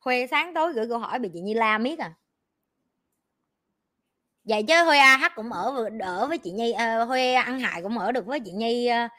Huê 0.00 0.26
sáng 0.30 0.54
tối 0.54 0.72
gửi 0.72 0.86
câu 0.88 0.98
hỏi 0.98 1.18
bị 1.18 1.28
chị 1.34 1.40
Nhi 1.40 1.54
la 1.54 1.78
miết 1.78 1.98
à 1.98 2.14
vậy 4.44 4.62
chứ 4.68 4.84
Huê 4.84 4.98
AH 4.98 5.34
cũng 5.34 5.52
ở 5.52 5.88
ở 6.00 6.26
với 6.26 6.38
chị 6.38 6.50
Nhi 6.50 6.72
ờ, 6.72 7.02
uh, 7.02 7.08
Huê 7.08 7.34
ăn 7.34 7.60
hại 7.60 7.82
cũng 7.82 7.98
ở 7.98 8.12
được 8.12 8.26
với 8.26 8.40
chị 8.40 8.52
Nhi 8.52 8.90
uh, 9.04 9.10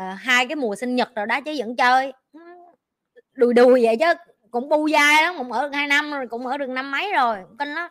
uh, 0.00 0.18
hai 0.18 0.46
cái 0.46 0.56
mùa 0.56 0.76
sinh 0.76 0.96
nhật 0.96 1.14
rồi 1.16 1.26
đó 1.26 1.40
chứ 1.40 1.54
vẫn 1.58 1.76
chơi. 1.76 2.12
Đùi 3.32 3.54
đùi 3.54 3.84
vậy 3.84 3.96
chứ 4.00 4.06
cũng 4.50 4.68
bu 4.68 4.88
dai 4.88 5.22
lắm 5.22 5.34
cũng 5.38 5.52
ở 5.52 5.62
được 5.62 5.76
hai 5.76 5.86
năm 5.86 6.10
rồi 6.12 6.26
cũng 6.30 6.46
ở 6.46 6.58
được 6.58 6.68
năm 6.68 6.90
mấy 6.90 7.12
rồi 7.12 7.38
kinh 7.58 7.68
lắm. 7.68 7.90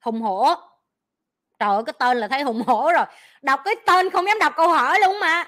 Hùng 0.00 0.20
hổ. 0.22 0.54
Trời 1.58 1.68
ơi 1.74 1.82
cái 1.86 1.92
tên 1.98 2.18
là 2.18 2.28
thấy 2.28 2.42
hùng 2.42 2.62
hổ 2.66 2.90
rồi. 2.92 3.04
Đọc 3.42 3.60
cái 3.64 3.74
tên 3.86 4.10
không 4.10 4.26
dám 4.26 4.38
đọc 4.38 4.52
câu 4.56 4.68
hỏi 4.68 4.98
luôn 5.06 5.20
mà. 5.20 5.44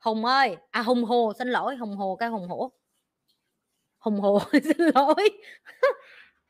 Hùng 0.00 0.24
ơi 0.24 0.56
à 0.70 0.82
hùng 0.82 1.04
hồ 1.04 1.32
xin 1.38 1.48
lỗi 1.48 1.76
hùng 1.76 1.96
hồ 1.96 2.16
cái 2.20 2.28
hùng 2.28 2.48
hổ 2.48 2.72
hùng 4.00 4.20
hồ 4.20 4.40
xin 4.52 4.76
lỗi. 4.94 5.30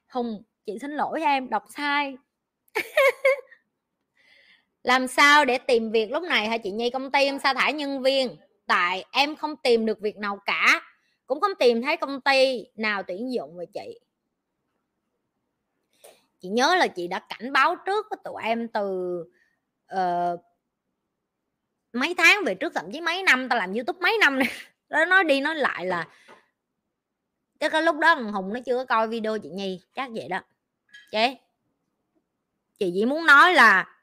Hùng 0.08 0.42
chị 0.66 0.78
xin 0.80 0.90
lỗi 0.90 1.22
em 1.22 1.50
đọc 1.50 1.64
sai. 1.76 2.16
Làm 4.82 5.08
sao 5.08 5.44
để 5.44 5.58
tìm 5.58 5.90
việc 5.90 6.10
lúc 6.10 6.22
này 6.22 6.48
hả 6.48 6.58
chị 6.58 6.70
nhi 6.70 6.90
công 6.90 7.10
ty 7.10 7.24
em 7.24 7.38
sa 7.38 7.54
thải 7.54 7.72
nhân 7.72 8.02
viên. 8.02 8.36
Tại 8.66 9.04
em 9.12 9.36
không 9.36 9.56
tìm 9.56 9.86
được 9.86 10.00
việc 10.00 10.16
nào 10.16 10.38
cả. 10.46 10.80
Cũng 11.26 11.40
không 11.40 11.52
tìm 11.58 11.82
thấy 11.82 11.96
công 11.96 12.20
ty 12.20 12.66
nào 12.74 13.02
tuyển 13.02 13.32
dụng 13.32 13.56
về 13.56 13.64
chị. 13.74 14.00
Chị 16.40 16.48
nhớ 16.48 16.76
là 16.78 16.86
chị 16.86 17.08
đã 17.08 17.18
cảnh 17.18 17.52
báo 17.52 17.76
trước 17.86 18.06
với 18.10 18.18
tụi 18.24 18.42
em 18.42 18.68
từ 18.68 19.18
uh, 19.94 20.40
mấy 21.92 22.14
tháng 22.18 22.44
về 22.44 22.54
trước 22.54 22.72
thậm 22.74 22.92
chí 22.92 23.00
mấy 23.00 23.22
năm 23.22 23.48
ta 23.48 23.56
làm 23.56 23.72
youtube 23.72 23.98
mấy 24.02 24.18
năm 24.20 24.38
này 24.38 24.48
đó 24.88 25.04
nói 25.08 25.24
đi 25.24 25.40
nói 25.40 25.54
lại 25.54 25.86
là 25.86 26.08
cái 27.60 27.70
cái 27.70 27.82
lúc 27.82 27.98
đó 27.98 28.14
hùng 28.14 28.52
nó 28.52 28.60
chưa 28.66 28.76
có 28.76 28.84
coi 28.84 29.08
video 29.08 29.38
chị 29.38 29.48
nhi, 29.48 29.80
chắc 29.94 30.10
vậy 30.14 30.28
đó. 30.28 30.40
Chị 31.12 31.36
chị 32.78 32.90
chỉ 32.94 33.04
muốn 33.04 33.26
nói 33.26 33.54
là 33.54 33.96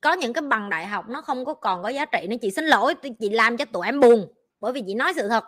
có 0.00 0.12
những 0.12 0.32
cái 0.32 0.42
bằng 0.42 0.70
đại 0.70 0.86
học 0.86 1.08
nó 1.08 1.22
không 1.22 1.44
có 1.44 1.54
còn 1.54 1.82
có 1.82 1.88
giá 1.88 2.04
trị 2.04 2.26
nữa, 2.30 2.36
chị 2.42 2.50
xin 2.50 2.64
lỗi 2.64 2.94
chị 3.20 3.28
làm 3.28 3.56
cho 3.56 3.64
tụi 3.64 3.86
em 3.86 4.00
buồn, 4.00 4.32
bởi 4.60 4.72
vì 4.72 4.82
chị 4.86 4.94
nói 4.94 5.12
sự 5.16 5.28
thật. 5.28 5.44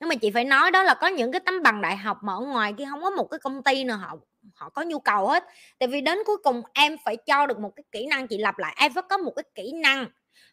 Nhưng 0.00 0.08
mà 0.08 0.14
chị 0.14 0.30
phải 0.30 0.44
nói 0.44 0.70
đó 0.70 0.82
là 0.82 0.94
có 0.94 1.06
những 1.06 1.32
cái 1.32 1.40
tấm 1.40 1.62
bằng 1.62 1.82
đại 1.82 1.96
học 1.96 2.18
mà 2.22 2.34
ở 2.34 2.40
ngoài 2.40 2.74
kia 2.78 2.84
không 2.90 3.02
có 3.02 3.10
một 3.10 3.24
cái 3.30 3.38
công 3.38 3.62
ty 3.62 3.84
nào 3.84 3.98
họ 3.98 4.16
họ 4.54 4.68
có 4.68 4.82
nhu 4.82 4.98
cầu 4.98 5.28
hết. 5.28 5.44
Tại 5.78 5.88
vì 5.88 6.00
đến 6.00 6.18
cuối 6.26 6.36
cùng 6.44 6.62
em 6.74 6.96
phải 7.04 7.16
cho 7.16 7.46
được 7.46 7.58
một 7.58 7.72
cái 7.76 7.84
kỹ 7.92 8.06
năng, 8.06 8.28
chị 8.28 8.38
lặp 8.38 8.58
lại, 8.58 8.76
em 8.78 8.92
phải 8.92 9.02
có 9.10 9.18
một 9.18 9.32
cái 9.36 9.44
kỹ 9.54 9.72
năng 9.72 10.06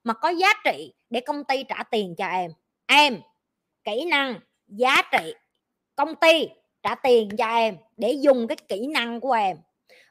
mà 0.04 0.14
có 0.14 0.30
giá 0.30 0.54
trị 0.66 0.94
để 1.10 1.20
công 1.22 1.44
ty 1.44 1.64
trả 1.64 1.84
tiền 1.84 2.16
cho 2.18 2.26
em 2.28 2.52
em 2.92 3.22
kỹ 3.84 4.06
năng 4.06 4.40
giá 4.68 5.02
trị. 5.12 5.34
Công 5.96 6.16
ty 6.16 6.50
trả 6.84 6.96
tiền 6.96 7.30
cho 7.38 7.48
em 7.48 7.78
để 7.98 8.12
dùng 8.12 8.48
cái 8.48 8.58
kỹ 8.68 8.88
năng 8.88 9.20
của 9.20 9.32
em. 9.32 9.58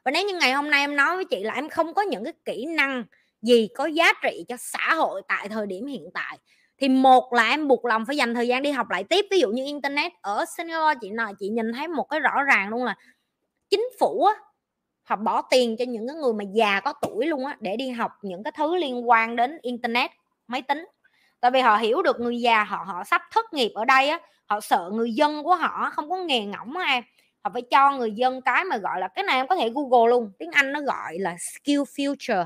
Và 0.05 0.11
nếu 0.11 0.27
như 0.27 0.37
ngày 0.39 0.53
hôm 0.53 0.69
nay 0.69 0.81
em 0.81 0.95
nói 0.95 1.15
với 1.15 1.25
chị 1.25 1.43
là 1.43 1.53
em 1.53 1.69
không 1.69 1.93
có 1.93 2.01
những 2.01 2.23
cái 2.23 2.33
kỹ 2.45 2.65
năng 2.65 3.03
gì 3.41 3.69
có 3.75 3.85
giá 3.85 4.13
trị 4.23 4.45
cho 4.47 4.55
xã 4.59 4.93
hội 4.93 5.21
tại 5.27 5.49
thời 5.49 5.67
điểm 5.67 5.85
hiện 5.85 6.09
tại 6.13 6.37
thì 6.77 6.89
một 6.89 7.33
là 7.33 7.49
em 7.49 7.67
buộc 7.67 7.85
lòng 7.85 8.05
phải 8.05 8.17
dành 8.17 8.33
thời 8.33 8.47
gian 8.47 8.61
đi 8.61 8.71
học 8.71 8.89
lại 8.89 9.03
tiếp. 9.03 9.25
Ví 9.31 9.39
dụ 9.39 9.49
như 9.49 9.65
internet 9.65 10.11
ở 10.21 10.45
Singapore 10.57 10.99
chị 11.01 11.09
nói 11.09 11.33
chị 11.39 11.49
nhìn 11.49 11.73
thấy 11.73 11.87
một 11.87 12.03
cái 12.03 12.19
rõ 12.19 12.43
ràng 12.43 12.69
luôn 12.69 12.83
là 12.83 12.95
chính 13.69 13.83
phủ 13.99 14.23
á, 14.23 14.33
họ 15.03 15.15
bỏ 15.15 15.41
tiền 15.41 15.75
cho 15.79 15.85
những 15.87 16.07
cái 16.07 16.15
người 16.15 16.33
mà 16.33 16.43
già 16.53 16.79
có 16.79 16.93
tuổi 17.01 17.25
luôn 17.25 17.45
á 17.45 17.57
để 17.59 17.77
đi 17.77 17.89
học 17.89 18.11
những 18.21 18.43
cái 18.43 18.51
thứ 18.57 18.75
liên 18.75 19.09
quan 19.09 19.35
đến 19.35 19.57
internet 19.61 20.11
máy 20.47 20.61
tính 20.61 20.85
tại 21.41 21.51
vì 21.51 21.59
họ 21.59 21.77
hiểu 21.77 22.01
được 22.01 22.19
người 22.19 22.41
già 22.41 22.63
họ 22.63 22.83
họ 22.87 23.03
sắp 23.03 23.21
thất 23.31 23.53
nghiệp 23.53 23.71
ở 23.75 23.85
đây 23.85 24.09
á, 24.09 24.19
họ 24.45 24.59
sợ 24.59 24.89
người 24.93 25.13
dân 25.13 25.43
của 25.43 25.55
họ 25.55 25.89
không 25.93 26.09
có 26.09 26.17
nghề 26.17 26.45
ngỏng 26.45 26.77
á 26.77 26.85
em. 26.85 27.03
Họ 27.43 27.51
phải 27.53 27.61
cho 27.61 27.91
người 27.97 28.11
dân 28.11 28.41
cái 28.41 28.63
mà 28.63 28.77
gọi 28.77 28.99
là, 28.99 29.07
cái 29.07 29.23
này 29.23 29.35
em 29.35 29.47
có 29.47 29.55
thể 29.55 29.69
google 29.75 30.09
luôn, 30.09 30.31
tiếng 30.39 30.51
anh 30.51 30.71
nó 30.71 30.81
gọi 30.81 31.17
là 31.19 31.35
skill 31.39 31.81
future. 31.81 32.45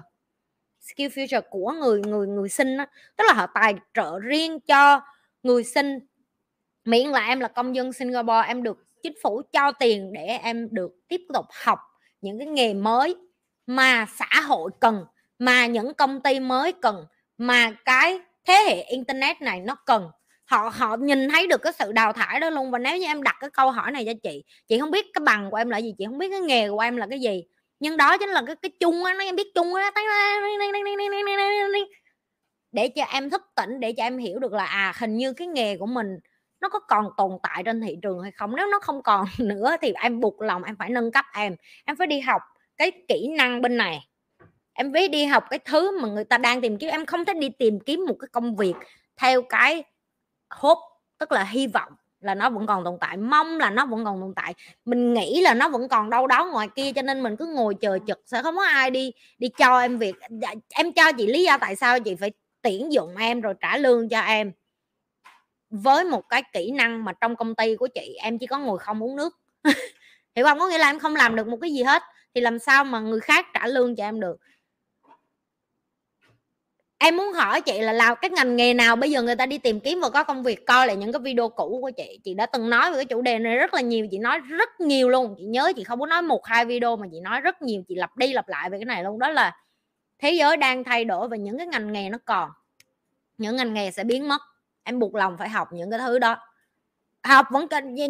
Skill 0.81 1.07
future 1.07 1.41
của 1.49 1.71
người 1.71 2.01
người 2.01 2.27
người 2.27 2.49
sinh 2.49 2.77
á. 2.77 2.87
Tức 3.15 3.23
là 3.27 3.33
họ 3.33 3.47
tài 3.53 3.75
trợ 3.93 4.19
riêng 4.19 4.59
cho 4.59 5.01
người 5.43 5.63
sinh. 5.63 5.99
Miễn 6.85 7.07
là 7.07 7.25
em 7.25 7.39
là 7.39 7.47
công 7.47 7.75
dân 7.75 7.93
Singapore, 7.93 8.47
em 8.47 8.63
được 8.63 8.77
chính 9.03 9.13
phủ 9.23 9.41
cho 9.53 9.71
tiền 9.71 10.13
để 10.13 10.25
em 10.25 10.67
được 10.71 10.91
tiếp 11.07 11.21
tục 11.33 11.45
học 11.65 11.79
những 12.21 12.39
cái 12.39 12.47
nghề 12.47 12.73
mới 12.73 13.15
mà 13.67 14.05
xã 14.15 14.41
hội 14.41 14.71
cần, 14.79 15.05
mà 15.39 15.65
những 15.65 15.93
công 15.93 16.21
ty 16.21 16.39
mới 16.39 16.71
cần, 16.71 17.05
mà 17.37 17.71
cái 17.85 18.19
thế 18.47 18.53
hệ 18.67 18.81
internet 18.83 19.41
này 19.41 19.59
nó 19.59 19.75
cần. 19.85 20.07
Họ 20.45 20.69
họ 20.73 20.97
nhìn 20.97 21.29
thấy 21.29 21.47
được 21.47 21.61
cái 21.61 21.73
sự 21.73 21.91
đào 21.91 22.13
thải 22.13 22.39
đó 22.39 22.49
luôn. 22.49 22.71
Và 22.71 22.79
nếu 22.79 22.97
như 22.97 23.05
em 23.05 23.23
đặt 23.23 23.35
cái 23.39 23.49
câu 23.49 23.71
hỏi 23.71 23.91
này 23.91 24.05
cho 24.05 24.13
chị 24.23 24.43
chị 24.67 24.79
không 24.79 24.91
biết 24.91 25.05
cái 25.13 25.21
bằng 25.25 25.51
của 25.51 25.57
em 25.57 25.69
là 25.69 25.77
gì, 25.77 25.93
chị 25.97 26.05
không 26.05 26.17
biết 26.17 26.29
cái 26.31 26.39
nghề 26.39 26.69
của 26.69 26.79
em 26.79 26.97
là 26.97 27.07
cái 27.09 27.19
gì. 27.19 27.43
Nhưng 27.79 27.97
đó 27.97 28.17
chính 28.17 28.29
là 28.29 28.43
cái 28.47 28.55
cái 28.61 28.71
chung 28.79 29.03
á, 29.03 29.13
nó 29.13 29.23
em 29.23 29.35
biết 29.35 29.47
chung 29.55 29.73
á 29.73 29.91
để 32.71 32.87
cho 32.89 33.03
em 33.05 33.29
thức 33.29 33.41
tỉnh, 33.55 33.79
để 33.79 33.93
cho 33.97 34.03
em 34.03 34.17
hiểu 34.17 34.39
được 34.39 34.53
là 34.53 34.65
à 34.65 34.93
hình 34.99 35.17
như 35.17 35.33
cái 35.33 35.47
nghề 35.47 35.77
của 35.77 35.85
mình 35.85 36.07
nó 36.61 36.69
có 36.69 36.79
còn 36.79 37.05
tồn 37.17 37.31
tại 37.43 37.63
trên 37.65 37.81
thị 37.81 37.97
trường 38.01 38.21
hay 38.21 38.31
không. 38.31 38.55
Nếu 38.55 38.67
nó 38.71 38.79
không 38.79 39.03
còn 39.03 39.25
nữa 39.39 39.75
thì 39.81 39.93
em 40.01 40.19
buộc 40.19 40.41
lòng 40.41 40.63
em 40.63 40.75
phải 40.79 40.89
nâng 40.89 41.11
cấp 41.11 41.25
em. 41.33 41.55
Em 41.85 41.95
phải 41.95 42.07
đi 42.07 42.19
học 42.19 42.41
cái 42.77 42.91
kỹ 43.07 43.27
năng 43.37 43.61
bên 43.61 43.77
này 43.77 43.99
em 44.75 44.91
ví 44.91 45.07
đi 45.07 45.25
học 45.25 45.43
cái 45.49 45.59
thứ 45.65 46.01
mà 46.01 46.07
người 46.07 46.23
ta 46.23 46.37
đang 46.37 46.61
tìm 46.61 46.77
kiếm, 46.77 46.89
em 46.89 47.05
không 47.05 47.25
thể 47.25 47.33
đi 47.33 47.49
tìm 47.49 47.79
kiếm 47.79 48.05
một 48.07 48.15
cái 48.19 48.27
công 48.31 48.55
việc 48.55 48.73
theo 49.17 49.41
cái 49.41 49.83
hốt 50.49 50.77
tức 51.17 51.31
là 51.31 51.43
hy 51.43 51.67
vọng 51.67 51.93
là 52.19 52.35
nó 52.35 52.49
vẫn 52.49 52.67
còn 52.67 52.83
tồn 52.83 52.97
tại, 52.99 53.17
mong 53.17 53.57
là 53.57 53.69
nó 53.69 53.85
vẫn 53.85 54.05
còn 54.05 54.21
tồn 54.21 54.33
tại, 54.35 54.53
mình 54.85 55.13
nghĩ 55.13 55.41
là 55.41 55.53
nó 55.53 55.69
vẫn 55.69 55.87
còn 55.87 56.09
đâu 56.09 56.27
đó 56.27 56.45
ngoài 56.45 56.67
kia, 56.75 56.91
cho 56.95 57.01
nên 57.01 57.23
mình 57.23 57.35
cứ 57.35 57.47
ngồi 57.55 57.75
chờ 57.81 57.99
chực 58.07 58.21
sẽ 58.25 58.41
không 58.41 58.55
có 58.55 58.63
ai 58.63 58.91
đi 58.91 59.11
đi 59.37 59.47
cho 59.57 59.79
em 59.79 59.97
việc. 59.97 60.15
Dạ, 60.29 60.53
em 60.69 60.91
cho 60.93 61.11
chị 61.11 61.27
lý 61.27 61.43
do 61.43 61.57
tại 61.57 61.75
sao 61.75 61.99
chị 61.99 62.15
phải 62.15 62.31
tuyển 62.61 62.93
dụng 62.93 63.17
em 63.17 63.41
rồi 63.41 63.53
trả 63.61 63.77
lương 63.77 64.09
cho 64.09 64.19
em. 64.21 64.51
Với 65.69 66.03
một 66.05 66.29
cái 66.29 66.43
kỹ 66.53 66.71
năng 66.71 67.05
mà 67.05 67.13
trong 67.21 67.35
công 67.35 67.55
ty 67.55 67.75
của 67.75 67.87
chị, 67.95 68.17
em 68.21 68.37
chỉ 68.37 68.47
có 68.47 68.59
ngồi 68.59 68.79
không 68.79 69.03
uống 69.03 69.15
nước. 69.15 69.39
Hiểu 70.35 70.45
không? 70.45 70.59
Có 70.59 70.67
nghĩa 70.67 70.77
là 70.77 70.89
em 70.89 70.99
không 70.99 71.15
làm 71.15 71.35
được 71.35 71.47
một 71.47 71.57
cái 71.61 71.73
gì 71.73 71.83
hết, 71.83 72.03
thì 72.35 72.41
làm 72.41 72.59
sao 72.59 72.83
mà 72.83 72.99
người 72.99 73.19
khác 73.19 73.45
trả 73.53 73.67
lương 73.67 73.95
cho 73.95 74.03
em 74.03 74.19
được? 74.19 74.37
Em 76.97 77.17
muốn 77.17 77.33
hỏi 77.33 77.61
chị 77.61 77.81
là 77.81 77.93
làm 77.93 78.15
cái 78.21 78.29
ngành 78.29 78.55
nghề 78.55 78.73
nào 78.73 78.95
bây 78.95 79.11
giờ 79.11 79.21
người 79.21 79.35
ta 79.35 79.45
đi 79.45 79.57
tìm 79.57 79.79
kiếm 79.79 79.99
và 80.01 80.09
có 80.09 80.23
công 80.23 80.43
việc 80.43 80.65
coi 80.65 80.87
lại 80.87 80.95
những 80.95 81.11
cái 81.11 81.19
video 81.19 81.49
cũ 81.49 81.79
của 81.81 81.91
chị? 81.91 82.19
Chị 82.23 82.33
đã 82.33 82.45
từng 82.45 82.69
nói 82.69 82.91
về 82.91 82.95
cái 82.95 83.05
chủ 83.05 83.21
đề 83.21 83.39
này 83.39 83.55
rất 83.55 83.73
là 83.73 83.81
nhiều, 83.81 84.07
chị 84.11 84.17
nói 84.17 84.39
rất 84.39 84.81
nhiều 84.81 85.09
luôn. 85.09 85.35
Chị 85.37 85.43
nhớ 85.43 85.73
chị 85.75 85.83
không 85.83 85.99
có 85.99 86.05
nói 86.05 86.21
một 86.21 86.45
hai 86.45 86.65
video 86.65 86.95
mà 86.95 87.07
chị 87.11 87.19
nói 87.19 87.41
rất 87.41 87.61
nhiều, 87.61 87.83
chị 87.87 87.95
lặp 87.95 88.17
đi 88.17 88.33
lặp 88.33 88.47
lại 88.47 88.69
về 88.69 88.77
cái 88.77 88.85
này 88.85 89.03
luôn. 89.03 89.19
Đó 89.19 89.29
là 89.29 89.55
thế 90.19 90.31
giới 90.31 90.57
đang 90.57 90.83
thay 90.83 91.05
đổi 91.05 91.27
và 91.27 91.37
những 91.37 91.57
cái 91.57 91.67
ngành 91.67 91.93
nghề 91.93 92.09
nó 92.09 92.17
còn. 92.25 92.49
Những 93.37 93.55
ngành 93.55 93.73
nghề 93.73 93.91
sẽ 93.91 94.03
biến 94.03 94.27
mất. 94.27 94.41
Em 94.83 94.99
buộc 94.99 95.15
lòng 95.15 95.37
phải 95.37 95.49
học 95.49 95.67
những 95.73 95.91
cái 95.91 95.99
thứ 95.99 96.19
đó. 96.19 96.37
Học 97.23 97.47
vẫn 97.51 97.67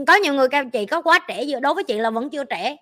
có 0.08 0.16
nhiều 0.16 0.34
người 0.34 0.50
kêu 0.50 0.66
chị 0.74 0.86
có 0.86 1.02
quá 1.02 1.20
trẻ 1.28 1.44
giờ 1.44 1.60
đối 1.60 1.74
với 1.74 1.84
chị 1.84 2.00
là 2.00 2.10
vẫn 2.10 2.30
chưa 2.30 2.44
trẻ. 2.44 2.76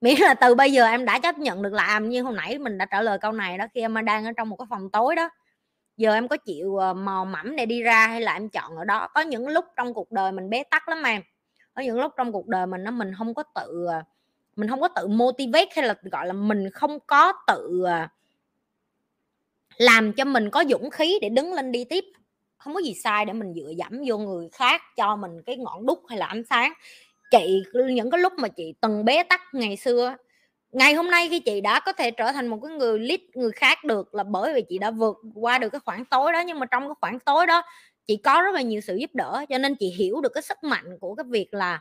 Miễn 0.00 0.16
là 0.20 0.34
từ 0.34 0.54
bây 0.54 0.72
giờ 0.72 0.86
em 0.86 1.04
đã 1.04 1.18
chấp 1.18 1.38
nhận 1.38 1.62
được 1.62 1.72
làm 1.72 2.04
à, 2.04 2.06
như 2.06 2.22
hồi 2.22 2.34
nãy 2.36 2.58
mình 2.58 2.78
đã 2.78 2.84
trả 2.84 3.02
lời 3.02 3.18
câu 3.18 3.32
này 3.32 3.58
đó, 3.58 3.64
khi 3.74 3.80
em 3.80 4.04
đang 4.04 4.24
ở 4.24 4.32
trong 4.36 4.48
một 4.48 4.56
cái 4.56 4.66
phòng 4.70 4.90
tối 4.90 5.16
đó 5.16 5.30
giờ 6.00 6.14
em 6.14 6.28
có 6.28 6.36
chịu 6.36 6.76
ờ, 6.76 6.94
mò 6.94 7.24
mẫm 7.24 7.56
để 7.56 7.66
đi 7.66 7.82
ra 7.82 8.06
hay 8.06 8.20
là 8.20 8.32
em 8.32 8.48
chọn 8.48 8.76
ở 8.76 8.84
đó? 8.84 9.08
Có 9.14 9.20
những 9.20 9.48
lúc 9.48 9.64
trong 9.76 9.94
cuộc 9.94 10.12
đời 10.12 10.32
mình 10.32 10.50
bế 10.50 10.62
tắc 10.70 10.88
lắm 10.88 11.02
em. 11.02 11.22
Có 11.74 11.82
những 11.82 12.00
lúc 12.00 12.12
trong 12.16 12.32
cuộc 12.32 12.46
đời 12.46 12.66
mình 12.66 12.84
nó 12.84 12.90
mình 12.90 13.12
không 13.18 13.34
có 13.34 13.42
tự 13.42 13.86
ờ, 13.88 14.02
mình 14.56 14.68
không 14.68 14.80
có 14.80 14.88
tự 14.88 15.06
motivate 15.08 15.68
hay 15.76 15.86
là, 15.86 15.94
gọi 16.02 16.26
là, 16.26 16.32
mình 16.32 16.70
không 16.70 16.98
có 17.06 17.32
tự 17.46 17.82
ờ, 17.86 18.06
làm 19.76 20.12
cho 20.12 20.24
mình 20.24 20.50
có 20.50 20.64
dũng 20.68 20.90
khí 20.90 21.18
để 21.22 21.28
đứng 21.28 21.52
lên 21.52 21.72
đi 21.72 21.84
tiếp. 21.84 22.04
Không 22.56 22.74
có 22.74 22.80
gì 22.80 22.94
sai 22.94 23.24
để 23.24 23.32
mình 23.32 23.54
dựa 23.54 23.72
dẫm 23.76 24.02
vô 24.06 24.18
người 24.18 24.48
khác, 24.52 24.82
cho 24.96 25.16
mình 25.16 25.42
cái 25.46 25.56
ngọn 25.56 25.86
đúc 25.86 26.02
hay 26.08 26.18
là 26.18 26.26
ánh 26.26 26.44
sáng. 26.44 26.72
Chị, 27.30 27.62
những 27.74 28.10
cái 28.10 28.20
lúc 28.20 28.32
mà 28.36 28.48
chị 28.48 28.74
từng 28.80 29.04
bế 29.04 29.22
tắc 29.22 29.40
ngày 29.52 29.76
xưa 29.76 30.16
ngày 30.72 30.94
hôm 30.94 31.10
nay 31.10 31.28
khi 31.28 31.40
chị 31.40 31.60
đã 31.60 31.80
có 31.80 31.92
thể 31.92 32.10
trở 32.10 32.32
thành 32.32 32.46
một 32.46 32.58
cái 32.62 32.76
người 32.76 32.98
lead, 32.98 33.20
người 33.34 33.52
khác 33.52 33.84
được 33.84 34.14
là 34.14 34.22
bởi 34.22 34.54
vì 34.54 34.62
chị 34.68 34.78
đã 34.78 34.90
vượt 34.90 35.16
qua 35.34 35.58
được 35.58 35.68
cái 35.68 35.80
khoảng 35.84 36.04
tối 36.04 36.32
đó. 36.32 36.40
Nhưng 36.46 36.58
mà 36.58 36.66
trong 36.66 36.82
cái 36.88 36.94
khoảng 37.00 37.20
tối 37.20 37.46
đó, 37.46 37.62
chị 38.06 38.16
có 38.16 38.42
rất 38.42 38.54
là 38.54 38.62
nhiều 38.62 38.80
sự 38.80 38.96
giúp 38.96 39.10
đỡ, 39.14 39.44
cho 39.48 39.58
nên 39.58 39.74
chị 39.74 39.90
hiểu 39.90 40.20
được 40.20 40.32
cái 40.34 40.42
sức 40.42 40.64
mạnh 40.64 40.98
của 41.00 41.14
cái 41.14 41.24
việc 41.28 41.54
là 41.54 41.80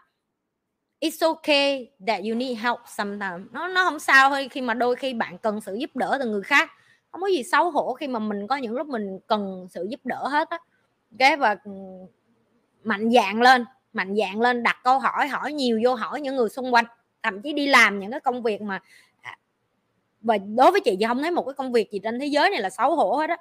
it's 1.02 1.28
okay 1.28 1.88
that 2.08 2.22
you 2.24 2.36
need 2.36 2.58
help 2.58 2.80
sometimes. 2.98 3.48
Nó 3.52 3.68
nó 3.68 3.84
không 3.84 4.00
sao 4.00 4.30
thôi 4.30 4.48
khi 4.52 4.62
mà 4.62 4.74
đôi 4.74 4.96
khi 4.96 5.14
bạn 5.14 5.38
cần 5.38 5.62
sự 5.62 5.76
giúp 5.76 5.96
đỡ 5.96 6.18
từ 6.20 6.30
người 6.30 6.44
khác. 6.44 6.72
Không 7.12 7.22
có 7.22 7.28
gì 7.28 7.44
xấu 7.44 7.72
hổ 7.72 7.94
khi 7.94 8.08
mà 8.08 8.20
mình 8.20 8.48
có 8.48 8.56
những 8.56 8.76
lúc 8.76 8.88
mình 8.88 9.20
cần 9.28 9.68
sự 9.70 9.88
giúp 9.90 10.00
đỡ 10.04 10.28
hết 10.28 10.50
á. 10.50 10.60
Cái 11.20 11.38
và 11.38 11.56
ừ, 11.64 11.72
mạnh 12.84 13.12
dạng 13.12 13.42
lên, 13.42 13.66
mạnh 13.94 14.16
dạng 14.16 14.42
lên, 14.42 14.64
đặt 14.64 14.78
câu 14.84 15.00
hỏi 15.00 15.28
hỏi 15.28 15.54
nhiều 15.54 15.80
vô 15.84 15.96
hỏi 15.96 16.22
những 16.22 16.36
người 16.36 16.50
xung 16.50 16.74
quanh 16.74 16.86
thậm 17.24 17.42
chí 17.42 17.54
đi 17.54 17.68
làm 17.68 18.00
những 18.00 18.12
cái 18.12 18.20
công 18.20 18.44
việc 18.44 18.62
mà 18.62 18.80
à, 19.22 19.38
và 20.22 20.38
đối 20.38 20.72
với 20.72 20.82
chị 20.82 20.96
thì 21.00 21.06
không 21.08 21.22
thấy 21.22 21.32
một 21.32 21.44
cái 21.44 21.54
công 21.54 21.72
việc 21.72 21.92
gì 21.92 22.00
trên 22.04 22.20
thế 22.20 22.26
giới 22.26 22.50
này 22.50 22.62
là 22.62 22.70
xấu 22.70 22.96
hổ 22.96 23.16
hết 23.16 23.30
á. 23.30 23.38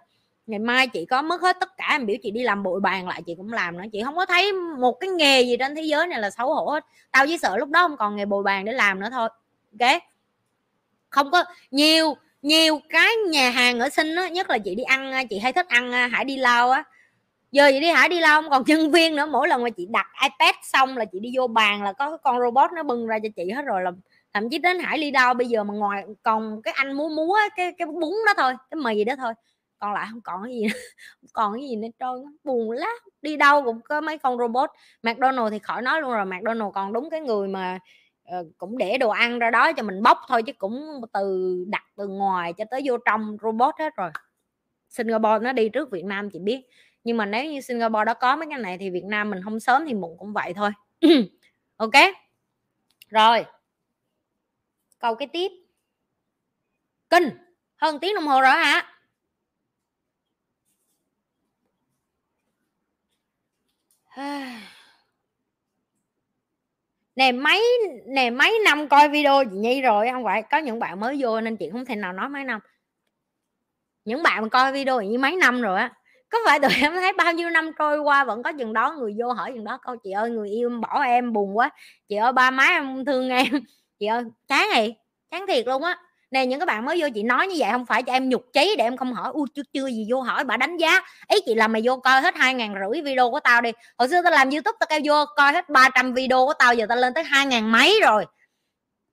Ngày 0.46 0.58
mai 0.58 0.88
chị 0.88 1.04
có 1.04 1.22
mất 1.22 1.42
hết 1.42 1.56
tất 1.60 1.76
cả, 1.76 1.88
em 1.90 2.06
biểu 2.06 2.16
chị 2.22 2.30
đi 2.30 2.42
làm 2.42 2.62
bội 2.62 2.80
bàn 2.80 3.08
lại 3.08 3.22
chị 3.26 3.34
cũng 3.36 3.52
làm 3.52 3.78
nữa, 3.78 3.84
chị 3.92 4.02
không 4.04 4.16
có 4.16 4.26
thấy 4.26 4.52
một 4.52 4.92
cái 5.00 5.10
nghề 5.10 5.42
gì 5.42 5.56
trên 5.56 5.74
thế 5.74 5.82
giới 5.82 6.06
này 6.06 6.20
là 6.20 6.30
xấu 6.30 6.54
hổ 6.54 6.70
hết. 6.70 6.84
Tao 7.10 7.26
chỉ 7.26 7.38
sợ 7.38 7.56
lúc 7.56 7.68
đó 7.68 7.88
không 7.88 7.96
còn 7.96 8.16
nghề 8.16 8.24
bồi 8.24 8.42
bàn 8.42 8.64
để 8.64 8.72
làm 8.72 9.00
nữa 9.00 9.08
thôi, 9.10 9.28
ok? 9.80 10.02
Không 11.10 11.30
có, 11.30 11.44
nhiều 11.70 12.14
nhiều 12.42 12.80
cái 12.88 13.12
nhà 13.30 13.50
hàng 13.50 13.80
ở 13.80 13.88
sinh 13.88 14.14
á, 14.14 14.28
nhất 14.28 14.50
là 14.50 14.58
chị 14.58 14.74
đi 14.74 14.82
ăn, 14.82 15.26
chị 15.30 15.38
hay 15.38 15.52
thích 15.52 15.68
ăn 15.68 15.92
à, 15.92 16.06
hải 16.06 16.24
đi 16.24 16.36
lao 16.36 16.70
á 16.70 16.84
giờ 17.52 17.62
vậy 17.62 17.80
đi 17.80 17.88
hải 17.88 18.08
đi 18.08 18.20
lao 18.20 18.42
không 18.42 18.50
còn 18.50 18.62
nhân 18.66 18.90
viên 18.90 19.16
nữa 19.16 19.26
mỗi 19.26 19.48
lần 19.48 19.62
mà 19.62 19.70
chị 19.70 19.86
đặt 19.90 20.06
ipad 20.22 20.54
xong 20.62 20.96
là 20.96 21.04
chị 21.04 21.20
đi 21.20 21.32
vô 21.36 21.46
bàn 21.46 21.82
là 21.82 21.92
có 21.92 22.10
cái 22.10 22.18
con 22.22 22.40
robot 22.40 22.72
nó 22.72 22.82
bưng 22.82 23.06
ra 23.06 23.18
cho 23.22 23.28
chị 23.36 23.50
hết 23.50 23.62
rồi 23.62 23.82
là 23.82 23.92
thậm 24.34 24.50
chí 24.50 24.58
đến 24.58 24.78
hải 24.78 24.98
đi 24.98 25.10
đâu 25.10 25.34
bây 25.34 25.46
giờ 25.46 25.64
mà 25.64 25.74
ngoài 25.74 26.04
còn 26.22 26.62
cái 26.62 26.74
anh 26.76 26.92
múa 26.92 27.08
múa 27.08 27.36
cái 27.56 27.72
cái 27.78 27.86
bún 27.86 28.12
đó 28.26 28.32
thôi 28.36 28.52
cái 28.70 28.78
mì 28.84 29.04
đó 29.04 29.14
thôi. 29.16 29.32
Còn 29.78 29.92
lại 29.92 30.06
không 30.10 30.20
còn 30.20 30.42
cái 30.44 30.52
gì 30.52 30.66
không 31.20 31.28
còn 31.32 31.54
cái 31.54 31.68
gì 31.68 31.76
nữa 31.76 31.88
trơn 31.98 32.36
buồn 32.44 32.70
lắm. 32.70 32.94
Đi 33.22 33.36
đâu 33.36 33.64
cũng 33.64 33.80
có 33.80 34.00
mấy 34.00 34.18
con 34.18 34.38
robot. 34.38 34.70
McDonald 35.02 35.52
thì 35.52 35.58
khỏi 35.58 35.82
nói 35.82 36.00
luôn 36.00 36.10
rồi 36.10 36.24
McDonald 36.24 36.74
còn 36.74 36.92
đúng 36.92 37.10
cái 37.10 37.20
người 37.20 37.48
mà 37.48 37.78
uh, 38.38 38.46
cũng 38.58 38.78
để 38.78 38.98
đồ 38.98 39.08
ăn 39.08 39.38
ra 39.38 39.50
đó 39.50 39.72
cho 39.72 39.82
mình 39.82 40.02
bóc 40.02 40.18
thôi 40.28 40.42
chứ 40.42 40.52
cũng 40.58 41.00
từ 41.12 41.54
đặt 41.68 41.84
từ 41.96 42.08
ngoài 42.08 42.52
cho 42.52 42.64
tới 42.70 42.82
vô 42.84 42.96
trong 43.06 43.36
robot 43.42 43.74
hết 43.78 43.96
rồi. 43.96 44.10
Singapore 44.88 45.38
nó 45.42 45.52
đi 45.52 45.68
trước 45.68 45.90
Việt 45.90 46.04
Nam 46.04 46.30
chị 46.30 46.38
biết 46.38 46.60
nhưng 47.08 47.16
mà 47.16 47.26
nếu 47.26 47.44
như 47.44 47.60
Singapore 47.60 48.04
đó 48.04 48.14
có 48.14 48.36
mấy 48.36 48.46
cái 48.50 48.58
này 48.58 48.78
thì 48.78 48.90
Việt 48.90 49.04
Nam 49.04 49.30
mình 49.30 49.42
không 49.44 49.60
sớm 49.60 49.84
thì 49.86 49.94
muộn 49.94 50.18
cũng 50.18 50.32
vậy 50.32 50.54
thôi. 50.54 50.70
Ok? 51.76 51.92
Rồi. 53.08 53.44
Câu 54.98 55.14
cái 55.14 55.28
tiếp. 55.28 55.50
Kinh. 57.10 57.30
Hơn 57.76 57.98
tiếng 58.00 58.14
đồng 58.14 58.26
hồ 58.26 58.40
rồi 58.40 58.50
hả? 58.50 58.94
Nè, 67.16 67.32
mấy 67.32 67.80
nè, 68.06 68.30
mấy 68.30 68.58
năm 68.64 68.88
coi 68.88 69.08
video 69.08 69.44
chị 69.44 69.56
nhi 69.56 69.82
rồi, 69.82 70.08
không 70.12 70.24
phải. 70.24 70.42
Có 70.42 70.58
những 70.58 70.78
bạn 70.78 71.00
mới 71.00 71.16
vô 71.20 71.40
nên 71.40 71.56
chị 71.56 71.70
không 71.72 71.84
thể 71.84 71.96
nào 71.96 72.12
nói 72.12 72.28
mấy 72.28 72.44
năm. 72.44 72.60
Những 74.04 74.22
bạn 74.22 74.42
mà 74.42 74.48
coi 74.48 74.72
video 74.72 75.00
như 75.00 75.18
mấy 75.18 75.36
năm 75.36 75.62
rồi 75.62 75.80
á 75.80 75.97
có 76.30 76.38
phải 76.46 76.60
tụi 76.60 76.70
em 76.82 76.92
thấy 76.92 77.12
bao 77.12 77.32
nhiêu 77.32 77.50
năm 77.50 77.70
trôi 77.78 77.98
qua 77.98 78.24
vẫn 78.24 78.42
có 78.42 78.52
chừng 78.58 78.72
đó 78.72 78.92
người 78.98 79.14
vô 79.18 79.32
hỏi 79.32 79.52
chừng 79.54 79.64
đó, 79.64 79.78
câu 79.82 79.96
chị 79.96 80.10
ơi, 80.10 80.30
người 80.30 80.50
yêu 80.50 80.68
em 80.70 80.80
bỏ 80.80 81.02
em, 81.02 81.32
buồn 81.32 81.56
quá. 81.56 81.70
Chị 82.08 82.16
ơi, 82.16 82.32
ba 82.32 82.50
má 82.50 82.64
em 82.64 83.04
thương 83.04 83.28
em. 83.28 83.46
Chị 84.00 84.06
ơi, 84.06 84.22
chán 84.48 84.68
gì 84.76 84.94
chán 85.30 85.46
thiệt 85.46 85.66
luôn 85.66 85.82
á. 85.82 85.98
Nè, 86.30 86.46
những 86.46 86.60
các 86.60 86.66
bạn 86.66 86.84
mới 86.84 87.00
vô 87.00 87.08
chị 87.14 87.22
nói 87.22 87.46
như 87.46 87.54
vậy 87.58 87.68
không 87.72 87.86
phải 87.86 88.02
cho 88.02 88.12
em 88.12 88.28
nhục 88.28 88.44
chí 88.52 88.74
để 88.78 88.84
em 88.84 88.96
không 88.96 89.12
hỏi 89.12 89.30
u 89.32 89.46
chưa 89.54 89.62
chưa 89.72 89.86
gì 89.86 90.06
vô 90.10 90.20
hỏi, 90.20 90.44
bà 90.44 90.56
đánh 90.56 90.76
giá. 90.76 91.00
Ý 91.28 91.38
chị 91.46 91.54
là 91.54 91.68
mày 91.68 91.82
vô 91.84 91.96
coi 91.96 92.20
hết 92.20 92.36
hai 92.36 92.54
ngàn 92.54 92.74
rưỡi 92.74 93.02
video 93.02 93.30
của 93.30 93.40
tao 93.40 93.60
đi. 93.60 93.70
Hồi 93.98 94.08
xưa 94.08 94.22
tao 94.22 94.32
làm 94.32 94.50
youtube, 94.50 94.76
tao 94.80 94.86
kêu 94.90 95.00
vô 95.04 95.24
coi 95.36 95.52
hết 95.52 95.68
300 95.68 96.14
video 96.14 96.46
của 96.46 96.54
tao, 96.58 96.74
giờ 96.74 96.86
tao 96.88 96.98
lên 96.98 97.14
tới 97.14 97.24
hai 97.24 97.46
ngàn 97.46 97.72
mấy 97.72 98.00
rồi 98.02 98.26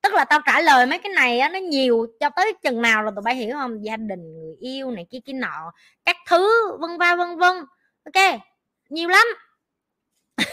tức 0.05 0.13
là 0.13 0.25
tao 0.25 0.39
trả 0.45 0.61
lời 0.61 0.85
mấy 0.85 0.99
cái 0.99 1.11
này 1.11 1.39
á 1.39 1.49
nó 1.49 1.59
nhiều 1.59 2.07
cho 2.19 2.29
tới 2.29 2.53
chừng 2.63 2.81
nào 2.81 3.03
là 3.03 3.11
tụi 3.15 3.21
bay 3.21 3.35
hiểu 3.35 3.55
không? 3.55 3.85
Gia 3.85 3.97
đình 3.97 4.33
người 4.33 4.55
yêu 4.59 4.91
này 4.91 5.05
kia 5.09 5.19
kia 5.25 5.33
nọ 5.33 5.71
các 6.05 6.15
thứ 6.29 6.71
vân 6.79 6.97
va 6.97 7.15
vân 7.15 7.37
vân. 7.37 7.53
Ok 8.05 8.39
nhiều 8.89 9.09
lắm. 9.09 9.27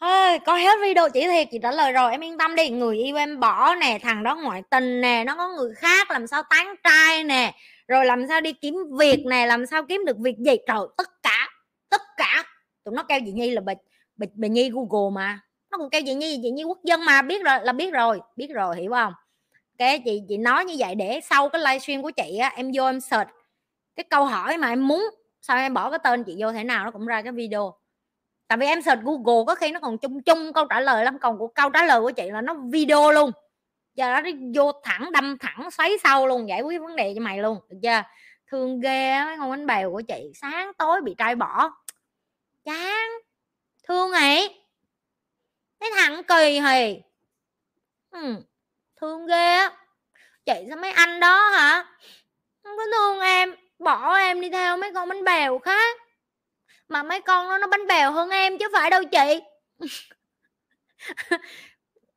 Thôi 0.00 0.38
coi 0.46 0.60
hết 0.60 0.78
video 0.82 1.10
chỉ 1.10 1.26
thiệt 1.26 1.48
chị 1.50 1.58
trả 1.62 1.72
lời 1.72 1.92
rồi 1.92 2.10
em 2.10 2.20
yên 2.20 2.38
tâm 2.38 2.56
đi. 2.56 2.68
Người 2.68 2.96
yêu 2.96 3.16
em 3.16 3.40
bỏ 3.40 3.74
nè 3.74 3.98
thằng 4.02 4.22
đó 4.22 4.36
ngoại 4.36 4.62
tình 4.70 5.00
nè 5.00 5.24
nó 5.26 5.36
có 5.36 5.48
người 5.48 5.74
khác 5.74 6.10
làm 6.10 6.26
sao 6.26 6.42
tán 6.50 6.74
trai 6.84 7.24
nè 7.24 7.54
rồi 7.88 8.06
làm 8.06 8.28
sao 8.28 8.40
đi 8.40 8.52
kiếm 8.52 8.74
việc 8.98 9.24
nè 9.26 9.46
làm 9.46 9.66
sao 9.66 9.84
kiếm 9.88 10.04
được 10.06 10.16
việc 10.18 10.36
gì? 10.38 10.56
Trời 10.66 10.80
tất 10.96 11.08
cả 11.22 11.48
tất 11.90 12.02
cả. 12.16 12.44
Tụi 12.84 12.94
nó 12.94 13.02
kêu 13.02 13.20
chị 13.26 13.32
nhi 13.32 13.50
là 13.50 13.60
bà 13.60 13.72
bà, 14.16 14.26
bà 14.34 14.48
nhi 14.48 14.70
google 14.70 15.14
mà 15.14 15.40
nó 15.70 15.78
còn 15.78 15.90
kêu 15.90 16.02
chị 16.06 16.14
nhi 16.14 16.40
chị 16.42 16.50
nhi 16.50 16.64
quốc 16.64 16.78
dân 16.84 17.04
mà, 17.04 17.22
biết 17.22 17.44
rồi, 17.44 17.58
là 17.62 17.72
biết 17.72 17.92
rồi 17.92 18.20
biết 18.36 18.50
rồi, 18.54 18.76
hiểu 18.76 18.90
không? 18.92 19.12
Cái 19.78 20.02
chị 20.04 20.22
chị 20.28 20.36
nói 20.36 20.64
như 20.64 20.74
vậy 20.78 20.94
để 20.94 21.20
sau 21.22 21.48
cái 21.48 21.60
livestream 21.60 22.02
của 22.02 22.10
chị 22.10 22.38
á, 22.38 22.52
em 22.56 22.70
vô 22.74 22.84
em 22.86 23.00
search. 23.00 23.28
Cái 23.96 24.04
câu 24.10 24.24
hỏi 24.24 24.56
mà 24.56 24.68
em 24.68 24.88
muốn, 24.88 25.02
sao 25.40 25.56
em 25.56 25.74
bỏ 25.74 25.90
cái 25.90 25.98
tên 26.04 26.24
chị 26.24 26.36
vô 26.38 26.52
thế 26.52 26.64
nào 26.64 26.84
nó 26.84 26.90
cũng 26.90 27.06
ra 27.06 27.22
cái 27.22 27.32
video. 27.32 27.74
Tại 28.48 28.58
vì 28.58 28.66
em 28.66 28.82
search 28.82 29.02
google 29.02 29.44
có 29.46 29.54
khi 29.54 29.72
nó 29.72 29.80
còn 29.80 29.98
chung 29.98 30.22
chung 30.22 30.52
câu 30.52 30.64
trả 30.64 30.80
lời 30.80 31.04
lắm, 31.04 31.18
còn 31.18 31.38
của 31.38 31.48
câu 31.48 31.70
trả 31.70 31.84
lời 31.84 32.00
của 32.00 32.10
chị 32.10 32.30
là 32.30 32.40
nó 32.40 32.54
video 32.72 33.12
luôn. 33.12 33.30
Giờ 33.94 34.20
nó 34.20 34.30
vô 34.54 34.72
thẳng, 34.82 35.12
đâm 35.12 35.38
thẳng, 35.38 35.70
xoáy 35.70 35.90
sâu 36.04 36.26
luôn, 36.26 36.48
giải 36.48 36.62
quyết 36.62 36.80
vấn 36.80 36.96
đề 36.96 37.12
cho 37.14 37.20
mày 37.20 37.38
luôn, 37.38 37.58
được 37.68 37.78
chưa? 37.82 38.02
Thương 38.46 38.80
ghê 38.80 39.24
mấy 39.24 39.36
con 39.38 39.50
bánh 39.50 39.66
bèo 39.66 39.92
của 39.92 40.02
chị, 40.08 40.32
sáng 40.34 40.72
tối 40.78 41.00
bị 41.00 41.14
trai 41.18 41.34
bỏ. 41.34 41.70
Chán, 42.64 43.10
thương 43.88 44.12
ấy 44.12 44.59
cái 45.80 45.90
thằng 45.96 46.22
kỳ 46.24 46.60
hì. 46.60 47.02
Ừ, 48.10 48.36
thương 49.00 49.26
ghê 49.26 49.54
á. 49.54 49.72
Chị 50.46 50.64
sao 50.68 50.76
mấy 50.76 50.90
anh 50.90 51.20
đó 51.20 51.50
hả? 51.50 51.86
Không 52.62 52.76
có 52.76 52.84
thương 52.92 53.20
em 53.20 53.54
bỏ 53.78 54.16
em 54.16 54.40
đi 54.40 54.50
theo 54.50 54.76
mấy 54.76 54.92
con 54.94 55.08
bánh 55.08 55.24
bèo 55.24 55.58
khác. 55.58 55.96
Mà 56.88 57.02
mấy 57.02 57.20
con 57.20 57.48
nó 57.48 57.58
nó 57.58 57.66
bánh 57.66 57.86
bèo 57.86 58.12
hơn 58.12 58.30
em 58.30 58.58
chứ 58.58 58.68
phải 58.72 58.90
đâu 58.90 59.02
chị. 59.04 59.40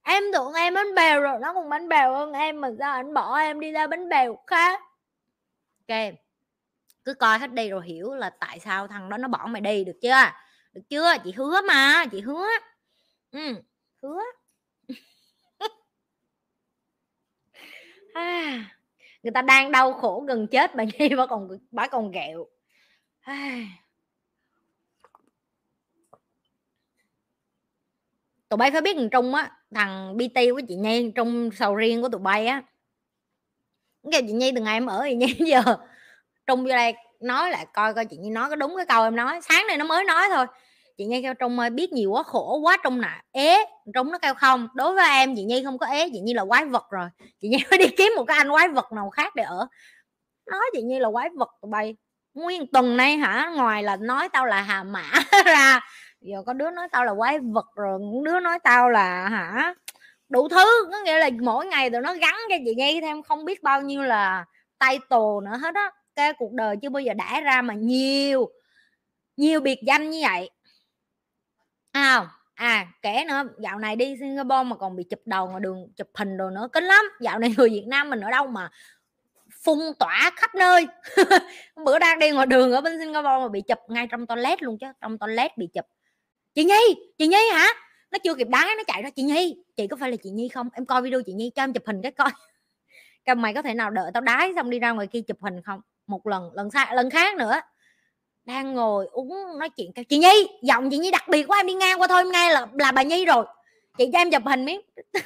Em 0.05 0.23
tưởng 0.33 0.53
em 0.53 0.73
bánh 0.73 0.95
bèo 0.95 1.21
rồi 1.21 1.37
nó 1.41 1.53
còn 1.53 1.69
bánh 1.69 1.89
bèo 1.89 2.15
hơn 2.15 2.33
em 2.33 2.61
mà 2.61 2.69
sao 2.79 2.93
anh 2.93 3.13
bỏ 3.13 3.37
em 3.37 3.59
đi 3.59 3.71
ra 3.71 3.87
bánh 3.87 4.09
bèo 4.09 4.37
khác? 4.47 4.81
Ok 5.87 6.13
cứ 7.05 7.13
coi 7.13 7.39
hết 7.39 7.53
đi 7.53 7.69
rồi 7.69 7.85
hiểu 7.85 8.13
là 8.13 8.29
tại 8.29 8.59
sao 8.59 8.87
thằng 8.87 9.09
đó 9.09 9.17
nó 9.17 9.27
bỏ 9.27 9.47
mày 9.47 9.61
đi 9.61 9.83
được 9.83 9.99
chưa? 10.01 10.31
Được 10.73 10.81
chưa? 10.89 11.13
Chị 11.23 11.31
hứa 11.31 11.61
mà 11.61 12.05
chị 12.11 12.21
hứa 12.21 12.47
ừ. 13.33 13.61
Hứa. 14.01 14.19
À, 18.13 18.65
người 19.23 19.31
ta 19.31 19.41
đang 19.41 19.71
đau 19.71 19.93
khổ 19.93 20.25
gần 20.27 20.47
chết 20.47 20.75
bà 20.75 20.83
nhi 20.83 21.09
bà 21.17 21.25
còn 21.25 21.47
bà 21.71 21.87
còn 21.87 22.11
ghẹo. 22.11 22.45
À. 23.21 23.59
tụi 28.53 28.57
bay 28.57 28.71
phải 28.71 28.81
biết 28.81 28.93
thằng 28.97 29.09
trung 29.09 29.35
á 29.35 29.51
thằng 29.75 30.17
bt 30.17 30.35
của 30.51 30.61
chị 30.67 30.75
nhi 30.75 31.11
trong 31.15 31.49
sầu 31.51 31.75
riêng 31.75 32.01
của 32.01 32.09
tụi 32.09 32.21
bay 32.21 32.45
á. 32.47 32.63
Cái 34.11 34.21
chị 34.27 34.33
nhi 34.33 34.51
từ 34.55 34.61
ngày 34.61 34.73
em 34.77 34.85
ở 34.85 35.01
thì 35.03 35.15
nhi 35.15 35.35
giờ 35.47 35.61
trung 36.47 36.63
vô 36.63 36.69
đây 36.69 36.93
nói 37.19 37.51
lại 37.51 37.65
coi 37.73 37.93
coi 37.93 38.05
chị 38.05 38.17
nhi 38.17 38.29
nói 38.29 38.49
có 38.49 38.55
đúng 38.55 38.73
cái 38.77 38.85
câu 38.85 39.03
em 39.03 39.15
nói. 39.15 39.39
Sáng 39.41 39.67
nay 39.67 39.77
nó 39.77 39.85
mới 39.85 40.03
nói 40.03 40.25
thôi 40.29 40.45
chị 40.97 41.05
nhi 41.05 41.21
cao 41.21 41.33
trung 41.33 41.59
ơi, 41.59 41.69
biết 41.69 41.91
nhiều 41.91 42.11
quá, 42.11 42.23
khổ 42.23 42.59
quá, 42.63 42.77
trung 42.83 43.01
nạ 43.01 43.21
ế 43.31 43.65
trong 43.93 44.11
nó 44.11 44.17
cao 44.17 44.33
không. 44.33 44.67
Đối 44.75 44.93
với 44.95 45.09
em, 45.09 45.35
chị 45.35 45.43
nhi 45.43 45.63
không 45.63 45.77
có 45.77 45.85
ế, 45.85 46.09
chị 46.13 46.19
nhi 46.19 46.33
là 46.33 46.45
quái 46.45 46.65
vật 46.65 46.85
rồi. 46.91 47.09
Chị 47.41 47.47
nhi 47.47 47.57
phải 47.69 47.77
đi 47.77 47.85
kiếm 47.97 48.13
một 48.15 48.23
cái 48.23 48.37
anh 48.37 48.49
quái 48.49 48.69
vật 48.69 48.91
nào 48.91 49.09
khác 49.09 49.35
để 49.35 49.43
ở. 49.43 49.67
Nói, 50.51 50.61
chị 50.73 50.81
nhi 50.81 50.99
là 50.99 51.11
quái 51.11 51.29
vật, 51.37 51.49
tụi 51.61 51.71
bay 51.71 51.95
nguyên 52.33 52.67
tuần 52.67 52.97
nay 52.97 53.17
hả? 53.17 53.51
Ngoài 53.55 53.83
là 53.83 53.95
nói 53.95 54.29
tao 54.29 54.45
là 54.45 54.61
hà 54.61 54.83
mã 54.83 55.03
ra. 55.45 55.79
Giờ 56.21 56.43
có 56.45 56.53
đứa 56.53 56.71
nói 56.71 56.87
tao 56.91 57.05
là 57.05 57.13
quái 57.17 57.39
vật 57.39 57.65
rồi, 57.75 57.99
đứa 58.25 58.39
nói 58.39 58.59
tao 58.63 58.89
là 58.89 59.29
hả? 59.29 59.73
Đủ 60.29 60.49
thứ. 60.49 60.89
Có 60.91 60.97
nghĩa 61.05 61.17
là 61.17 61.29
mỗi 61.41 61.65
ngày 61.65 61.89
tụi 61.89 62.01
nó 62.01 62.13
gắn 62.13 62.35
cho 62.49 62.55
chị 62.65 62.75
nhi 62.75 63.01
thêm 63.01 63.23
không 63.23 63.45
biết 63.45 63.63
bao 63.63 63.81
nhiêu 63.81 64.01
là 64.01 64.45
tay 64.79 64.99
tù 65.09 65.39
nữa 65.39 65.57
hết 65.61 65.75
á. 65.75 65.91
Cái 66.15 66.33
cuộc 66.33 66.51
đời 66.51 66.75
chưa 66.81 66.89
bao 66.89 67.01
giờ 67.01 67.13
đã 67.13 67.41
ra 67.41 67.61
mà 67.61 67.73
nhiều 67.73 68.49
nhiều 69.37 69.59
biệt 69.61 69.79
danh 69.87 70.09
như 70.09 70.19
vậy 70.23 70.49
à, 71.93 72.27
à 72.53 72.87
kể 73.01 73.23
nữa 73.27 73.43
dạo 73.59 73.79
này 73.79 73.95
đi 73.95 74.15
Singapore 74.19 74.63
mà 74.63 74.75
còn 74.75 74.95
bị 74.95 75.03
chụp 75.03 75.19
đầu 75.25 75.47
ngoài 75.47 75.59
đường 75.59 75.87
chụp 75.95 76.07
hình 76.13 76.37
đồ 76.37 76.49
nữa 76.49 76.69
kinh 76.73 76.83
lắm. 76.83 77.05
Dạo 77.21 77.39
này 77.39 77.53
người 77.57 77.69
Việt 77.69 77.85
Nam 77.87 78.09
mình 78.09 78.19
ở 78.19 78.31
đâu 78.31 78.47
mà 78.47 78.69
phun 79.63 79.79
tỏa 79.99 80.31
khắp 80.35 80.55
nơi. 80.55 80.87
Bữa 81.85 81.99
đang 81.99 82.19
đi 82.19 82.31
ngoài 82.31 82.47
đường 82.47 82.71
ở 82.71 82.81
bên 82.81 82.99
Singapore 82.99 83.39
mà 83.41 83.47
bị 83.47 83.61
chụp 83.61 83.79
ngay 83.87 84.07
trong 84.11 84.27
toilet 84.27 84.63
luôn 84.63 84.77
chứ 84.77 84.87
trong 85.01 85.17
toilet 85.17 85.57
bị 85.57 85.67
chụp. 85.73 85.85
Chị 86.55 86.63
Nhi 86.63 86.95
chị 87.17 87.27
Nhi 87.27 87.49
hả? 87.53 87.67
Nó 88.11 88.17
chưa 88.23 88.35
kịp 88.35 88.47
đá 88.49 88.73
nó 88.77 88.83
chạy 88.87 89.01
ra 89.01 89.09
chị 89.09 89.23
Nhi 89.23 89.63
chị 89.75 89.87
có 89.87 89.97
phải 89.97 90.11
là 90.11 90.17
chị 90.23 90.29
Nhi 90.29 90.49
không? 90.49 90.69
Em 90.73 90.85
coi 90.85 91.01
video 91.01 91.21
chị 91.25 91.33
Nhi 91.33 91.51
cho 91.55 91.63
em 91.63 91.73
chụp 91.73 91.83
hình 91.85 92.01
cái 92.01 92.11
coi. 92.11 92.29
Cái 93.25 93.35
mày 93.35 93.53
có 93.53 93.61
thể 93.61 93.73
nào 93.73 93.89
đợi 93.89 94.11
tao 94.13 94.21
đái 94.21 94.51
xong 94.55 94.69
đi 94.69 94.79
ra 94.79 94.91
ngoài 94.91 95.07
kia 95.07 95.21
chụp 95.21 95.37
hình 95.41 95.61
không? 95.61 95.81
Một 96.07 96.27
lần 96.27 96.53
lần 96.53 96.71
xa 96.71 96.93
lần 96.93 97.09
khác 97.09 97.35
nữa 97.35 97.61
đang 98.45 98.73
ngồi 98.73 99.07
uống 99.11 99.59
nói 99.59 99.69
chuyện 99.69 99.91
chị 100.09 100.17
nhi 100.17 100.47
giọng 100.61 100.89
chị 100.89 100.97
nhi 100.97 101.11
đặc 101.11 101.27
biệt 101.27 101.43
quá 101.47 101.59
em 101.59 101.67
đi 101.67 101.73
ngang 101.73 102.01
qua 102.01 102.07
thôi 102.07 102.25
ngay 102.25 102.51
là 102.51 102.67
là 102.73 102.91
bà 102.91 103.03
nhi 103.03 103.25
rồi. 103.25 103.45
Chị 103.97 104.09
cho 104.13 104.19
em 104.19 104.31
chụp 104.31 104.43
hình 104.45 104.65
miếng. 104.65 104.81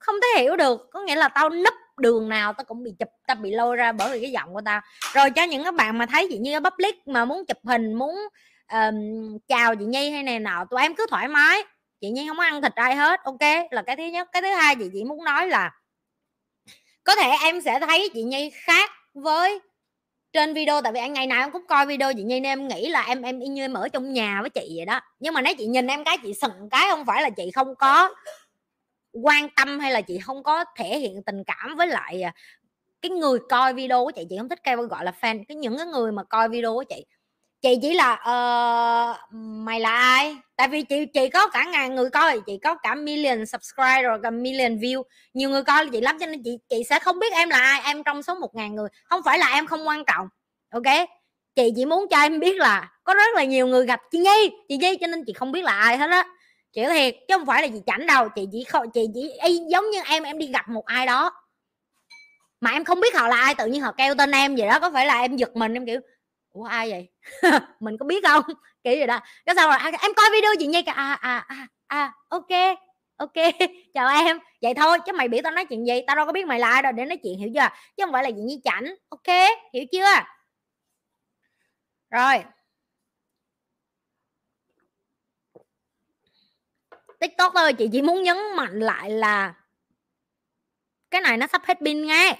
Không 0.00 0.14
thể 0.22 0.42
hiểu 0.42 0.56
được 0.56 0.90
có 0.92 1.00
nghĩa 1.00 1.16
là 1.16 1.28
tao 1.28 1.48
nấp 1.48 1.74
đường 1.96 2.28
nào 2.28 2.52
tao 2.52 2.64
cũng 2.64 2.84
bị 2.84 2.90
chụp 2.98 3.08
tao 3.26 3.34
bị 3.34 3.50
lôi 3.50 3.76
ra 3.76 3.92
bởi 3.92 4.12
vì 4.12 4.20
cái 4.20 4.30
giọng 4.30 4.54
của 4.54 4.60
tao. 4.64 4.80
Rồi 5.14 5.30
cho 5.30 5.42
những 5.42 5.64
các 5.64 5.74
bạn 5.74 5.98
mà 5.98 6.06
thấy 6.06 6.26
chị 6.30 6.38
nhi 6.38 6.52
ở 6.52 6.60
public 6.60 7.08
mà 7.08 7.24
muốn 7.24 7.46
chụp 7.46 7.58
hình 7.64 7.94
muốn 7.94 8.16
um, 8.72 9.38
chào 9.48 9.76
chị 9.76 9.84
nhi 9.84 10.10
hay 10.10 10.22
này 10.22 10.38
nọ 10.38 10.64
tụi 10.70 10.82
em 10.82 10.94
cứ 10.94 11.06
thoải 11.10 11.28
mái. 11.28 11.62
Chị 12.00 12.10
nhi 12.10 12.28
không 12.28 12.38
ăn 12.38 12.62
thịt 12.62 12.74
ai 12.74 12.96
hết 12.96 13.20
ok? 13.24 13.70
Là 13.70 13.82
cái 13.82 13.96
thứ 13.96 14.04
nhất. 14.04 14.28
Cái 14.32 14.42
thứ 14.42 14.48
hai 14.48 14.76
chị 14.76 14.90
chỉ 14.92 15.04
muốn 15.04 15.24
nói 15.24 15.46
là 15.46 15.70
có 17.04 17.16
thể 17.16 17.30
em 17.42 17.60
sẽ 17.60 17.80
thấy 17.80 18.10
chị 18.14 18.22
nhi 18.22 18.50
khác 18.54 18.90
với 19.14 19.60
trên 20.32 20.54
video, 20.54 20.82
tại 20.82 20.92
vì 20.92 21.00
anh 21.00 21.12
ngày 21.12 21.26
nào 21.26 21.44
em 21.44 21.50
cũng 21.50 21.66
coi 21.66 21.86
video 21.86 22.14
chị 22.14 22.22
Nhi 22.22 22.40
nên 22.40 22.42
em 22.42 22.68
nghĩ 22.68 22.88
là 22.88 23.02
em 23.02 23.22
em 23.22 23.40
y 23.40 23.48
như 23.48 23.64
em 23.64 23.74
ở 23.74 23.88
trong 23.88 24.12
nhà 24.12 24.38
với 24.40 24.50
chị 24.50 24.72
vậy 24.76 24.86
đó. 24.86 25.00
Nhưng 25.20 25.34
mà 25.34 25.40
nếu 25.40 25.54
chị 25.58 25.66
nhìn 25.66 25.86
em 25.86 26.04
cái, 26.04 26.18
chị 26.22 26.34
sừng 26.34 26.68
cái 26.70 26.86
không 26.90 27.04
phải 27.06 27.22
là 27.22 27.30
chị 27.30 27.50
không 27.50 27.74
có 27.78 28.14
quan 29.12 29.48
tâm 29.56 29.80
hay 29.80 29.92
là 29.92 30.00
chị 30.00 30.18
không 30.18 30.42
có 30.42 30.64
thể 30.76 30.98
hiện 30.98 31.22
tình 31.22 31.44
cảm 31.44 31.76
với 31.76 31.86
lại 31.86 32.22
à, 32.22 32.32
cái 33.02 33.10
người 33.10 33.38
coi 33.48 33.74
video 33.74 34.04
của 34.04 34.10
chị 34.10 34.26
chị 34.30 34.38
không 34.38 34.48
thích 34.48 34.62
kêu 34.62 34.82
gọi 34.82 35.04
là 35.04 35.12
fan, 35.20 35.44
cái 35.48 35.56
những 35.56 35.76
cái 35.76 35.86
người 35.86 36.12
mà 36.12 36.24
coi 36.24 36.48
video 36.48 36.74
của 36.74 36.84
chị 36.84 37.04
chị 37.62 37.78
chỉ 37.82 37.94
là 37.94 38.12
uh, 38.12 39.34
mày 39.34 39.80
là 39.80 39.90
ai? 39.90 40.36
Tại 40.56 40.68
vì 40.68 40.82
chị 40.82 41.06
chị 41.14 41.28
có 41.28 41.48
cả 41.48 41.64
ngàn 41.64 41.94
người 41.94 42.10
coi 42.10 42.40
chị 42.46 42.58
có 42.64 42.74
cả 42.74 42.94
million 42.94 43.46
subscribe 43.46 44.02
rồi 44.02 44.18
cả 44.22 44.30
million 44.30 44.76
view. 44.76 45.02
Nhiều 45.34 45.50
người 45.50 45.62
coi 45.62 45.88
chị 45.92 46.00
lắm 46.00 46.16
cho 46.20 46.26
nên 46.26 46.42
chị 46.44 46.58
chị 46.68 46.84
sẽ 46.84 46.98
không 46.98 47.18
biết 47.18 47.32
em 47.32 47.48
là 47.48 47.58
ai 47.58 47.80
em 47.84 48.02
trong 48.04 48.22
số 48.22 48.34
một 48.34 48.54
ngàn 48.54 48.74
người. 48.74 48.88
Không 49.04 49.22
phải 49.24 49.38
là 49.38 49.52
em 49.54 49.66
không 49.66 49.88
quan 49.88 50.04
trọng 50.04 50.28
ok? 50.70 51.08
Chị 51.54 51.72
chỉ 51.76 51.84
muốn 51.84 52.06
cho 52.10 52.20
em 52.20 52.40
biết 52.40 52.56
là 52.56 52.90
có 53.04 53.14
rất 53.14 53.34
là 53.34 53.44
nhiều 53.44 53.66
người 53.66 53.86
gặp 53.86 54.00
chị 54.10 54.18
nhi 54.18 54.50
chị 54.68 54.76
nhi 54.76 54.96
cho 55.00 55.06
nên 55.06 55.24
chị 55.26 55.32
không 55.32 55.52
biết 55.52 55.64
là 55.64 55.72
ai 55.72 55.96
hết 55.96 56.10
á. 56.10 56.24
Chị 56.72 56.82
thiệt 56.84 57.14
chứ 57.28 57.34
không 57.36 57.46
phải 57.46 57.62
là 57.62 57.68
chị 57.68 57.80
chảnh 57.86 58.06
đâu 58.06 58.28
chị 58.28 58.48
chỉ 58.52 58.64
không 58.64 58.90
chị 58.90 59.06
chỉ 59.14 59.32
y 59.42 59.58
giống 59.70 59.90
như 59.90 60.00
em 60.06 60.22
em 60.22 60.38
đi 60.38 60.46
gặp 60.46 60.68
một 60.68 60.84
ai 60.86 61.06
đó 61.06 61.30
mà 62.60 62.70
em 62.70 62.84
không 62.84 63.00
biết 63.00 63.14
họ 63.14 63.28
là 63.28 63.36
ai 63.36 63.54
tự 63.54 63.66
nhiên 63.66 63.82
họ 63.82 63.92
kêu 63.92 64.14
tên 64.14 64.30
em 64.30 64.56
vậy 64.56 64.68
đó 64.68 64.80
có 64.80 64.90
phải 64.90 65.06
là 65.06 65.20
em 65.20 65.36
giật 65.36 65.56
mình 65.56 65.74
em 65.74 65.86
kiểu 65.86 66.00
ủa, 66.52 66.64
ai 66.64 66.90
vậy? 66.90 67.08
Mình 67.80 67.96
có 68.00 68.06
biết 68.06 68.24
không? 68.28 68.42
Kiểu 68.84 68.94
gì 68.94 69.06
đó. 69.06 69.20
Cái 69.46 69.54
sau 69.56 69.68
rồi 69.68 69.76
à, 69.78 69.90
em 70.02 70.14
coi 70.16 70.26
video 70.32 70.54
gì 70.58 70.66
nhi 70.66 70.82
à 70.86 71.14
à 71.20 71.44
à 71.48 71.66
à 71.86 72.12
ok 72.28 72.78
ok, 73.18 73.32
chào 73.94 74.08
em. 74.08 74.38
Vậy 74.62 74.74
thôi, 74.74 74.98
chứ 75.06 75.12
mày 75.12 75.28
biểu 75.28 75.40
tao 75.44 75.52
nói 75.52 75.64
chuyện 75.64 75.86
gì? 75.86 76.00
Tao 76.06 76.16
đâu 76.16 76.26
có 76.26 76.32
biết 76.32 76.46
mày 76.46 76.58
là 76.60 76.70
ai 76.70 76.82
đâu, 76.82 76.92
để 76.92 77.04
nói 77.04 77.18
chuyện 77.22 77.38
hiểu 77.38 77.50
chưa? 77.54 77.68
Chứ 77.96 78.04
không 78.04 78.12
phải 78.12 78.22
là 78.22 78.28
gì 78.28 78.42
nhi 78.42 78.60
chảnh. 78.64 78.94
Ok, 79.08 79.36
hiểu 79.72 79.84
chưa? 79.92 80.04
Rồi. 82.10 82.44
Tiktok 87.20 87.54
ơi, 87.54 87.72
chị 87.72 87.88
chỉ 87.92 88.02
muốn 88.02 88.22
nhấn 88.22 88.36
mạnh 88.56 88.80
lại 88.80 89.10
là 89.10 89.54
cái 91.10 91.20
này 91.20 91.36
nó 91.36 91.46
sắp 91.46 91.62
hết 91.64 91.78
pin 91.84 92.06
nghe 92.06 92.38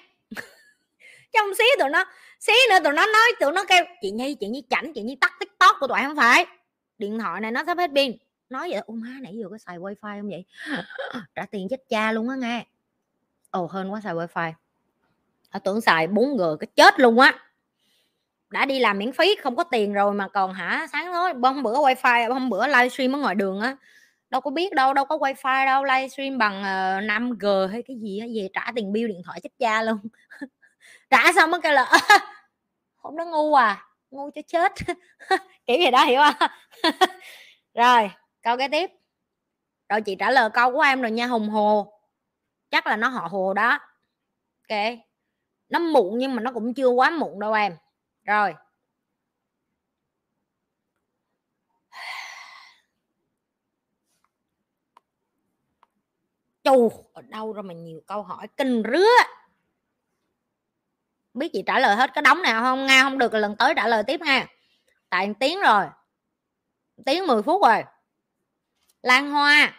trong 1.32 1.54
xí 1.54 1.64
tụi 1.78 1.88
nó 1.90 2.04
xí 2.40 2.52
nữa 2.70 2.78
tụi 2.84 2.92
nó 2.92 3.06
nói 3.06 3.32
tụi 3.40 3.52
nó 3.52 3.64
kêu 3.68 3.84
chị 4.02 4.10
nhi 4.10 4.34
chị 4.40 4.48
nhi 4.48 4.62
chảnh 4.70 4.92
chị 4.94 5.02
nhi 5.02 5.16
tắt 5.20 5.32
tiktok 5.40 5.76
của 5.80 5.86
tụi 5.86 5.98
em 5.98 6.08
không 6.10 6.16
phải. 6.16 6.46
Điện 6.98 7.18
thoại 7.18 7.40
này 7.40 7.50
nó 7.50 7.64
sắp 7.66 7.78
hết 7.78 7.90
pin. 7.94 8.16
Nói 8.50 8.70
vậy 8.70 8.80
ô 8.86 8.94
má 8.94 9.18
nãy 9.22 9.34
vừa 9.38 9.48
có 9.50 9.58
xài 9.58 9.78
wifi 9.78 10.20
không 10.20 10.28
vậy? 10.28 10.44
Trả 11.34 11.46
tiền 11.50 11.68
chết 11.70 11.80
cha 11.88 12.12
luôn 12.12 12.28
á 12.28 12.36
nghe. 12.36 12.66
Ồ 13.50 13.66
hơn 13.66 13.92
quá 13.92 14.00
xài 14.04 14.14
wifi. 14.14 14.52
Ở 15.50 15.58
tưởng 15.58 15.80
xài 15.80 16.08
4G 16.08 16.56
cái 16.56 16.68
chết 16.76 17.00
luôn 17.00 17.18
á. 17.18 17.38
Đã 18.50 18.64
đi 18.64 18.78
làm 18.78 18.98
miễn 18.98 19.12
phí 19.12 19.36
không 19.42 19.56
có 19.56 19.64
tiền 19.64 19.92
rồi 19.92 20.14
mà 20.14 20.28
còn 20.28 20.52
hả? 20.52 20.86
Sáng 20.92 21.12
nói 21.12 21.32
hôm 21.42 21.62
bữa 21.62 21.74
wifi 21.74 22.32
hôm 22.32 22.50
bữa 22.50 22.66
livestream 22.66 23.16
ở 23.16 23.18
ngoài 23.18 23.34
đường 23.34 23.60
á. 23.60 23.76
Đâu 24.30 24.40
có 24.40 24.50
biết 24.50 24.72
đâu 24.72 24.94
đâu 24.94 25.04
có 25.04 25.16
wifi 25.16 25.66
đâu 25.66 25.84
livestream 25.84 26.38
bằng 26.38 26.62
ờ, 26.62 26.98
uh, 26.98 27.04
5G 27.04 27.68
hay 27.68 27.82
cái 27.82 27.96
gì 28.00 28.18
á 28.18 28.26
về 28.34 28.48
trả 28.52 28.72
tiền 28.76 28.92
bill 28.92 29.08
điện 29.08 29.22
thoại 29.24 29.40
chết 29.42 29.50
cha 29.58 29.82
luôn. 29.82 29.98
trả 31.10 31.32
xong 31.36 31.50
mới 31.50 31.60
kêu 31.62 31.72
là 31.72 31.92
không 32.96 33.16
nó 33.16 33.24
ngu 33.24 33.54
à 33.54 33.84
ngu 34.10 34.30
cho 34.34 34.40
chết. 34.46 34.72
Kiểu 35.66 35.76
gì 35.78 35.90
đó, 35.90 36.04
hiểu 36.04 36.20
không? 36.38 36.50
Rồi, 37.74 38.10
câu 38.42 38.56
cái 38.56 38.68
tiếp. 38.68 38.90
Rồi 39.88 40.00
chị 40.02 40.16
trả 40.18 40.30
lời 40.30 40.50
câu 40.54 40.72
của 40.72 40.80
em 40.80 41.00
rồi 41.02 41.10
nha 41.10 41.26
hùng 41.26 41.48
hồ. 41.48 41.92
Chắc 42.70 42.86
là 42.86 42.96
nó 42.96 43.08
họ 43.08 43.28
hồ 43.30 43.54
đó. 43.54 43.78
Ok. 44.70 44.78
Nó 45.68 45.78
muộn 45.78 46.18
nhưng 46.18 46.34
mà 46.36 46.42
nó 46.42 46.50
cũng 46.54 46.74
chưa 46.74 46.88
quá 46.88 47.10
muộn 47.10 47.40
đâu 47.40 47.52
em. 47.52 47.76
Rồi. 48.24 48.54
Chù, 56.64 56.90
ở 57.12 57.22
đâu 57.22 57.52
rồi 57.52 57.62
mà 57.62 57.74
nhiều 57.74 58.00
câu 58.06 58.22
hỏi 58.22 58.46
kinh 58.56 58.82
rứa 58.92 59.06
biết 61.38 61.52
chị 61.52 61.62
trả 61.66 61.78
lời 61.78 61.96
hết 61.96 62.10
cái 62.14 62.22
đóng 62.22 62.42
nào 62.42 62.62
không? 62.62 62.86
Nga 62.86 63.02
không 63.02 63.18
được, 63.18 63.34
lần 63.34 63.56
tới 63.56 63.74
trả 63.76 63.88
lời 63.88 64.02
tiếp 64.06 64.20
nha 64.20 64.46
tại 65.10 65.34
tiếng 65.40 65.60
rồi. 65.60 65.84
Tiếng 67.06 67.26
10 67.26 67.42
phút 67.42 67.62
rồi. 67.62 67.82
Lan 69.02 69.30
hoa. 69.30 69.72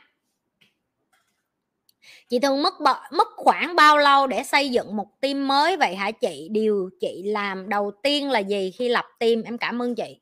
Chị 2.29 2.39
thường 2.39 2.63
mất 2.63 2.73
mất 3.11 3.27
khoảng 3.35 3.75
bao 3.75 3.97
lâu 3.97 4.27
để 4.27 4.43
xây 4.43 4.69
dựng 4.69 4.95
một 4.95 5.21
team 5.21 5.47
mới 5.47 5.77
vậy 5.77 5.95
hả 5.95 6.11
chị? 6.11 6.47
Điều 6.51 6.89
chị 6.99 7.23
làm 7.25 7.69
đầu 7.69 7.91
tiên 8.03 8.31
là 8.31 8.39
gì 8.39 8.71
khi 8.71 8.89
lập 8.89 9.05
team? 9.19 9.43
Em 9.43 9.57
cảm 9.57 9.81
ơn 9.81 9.95
chị. 9.95 10.19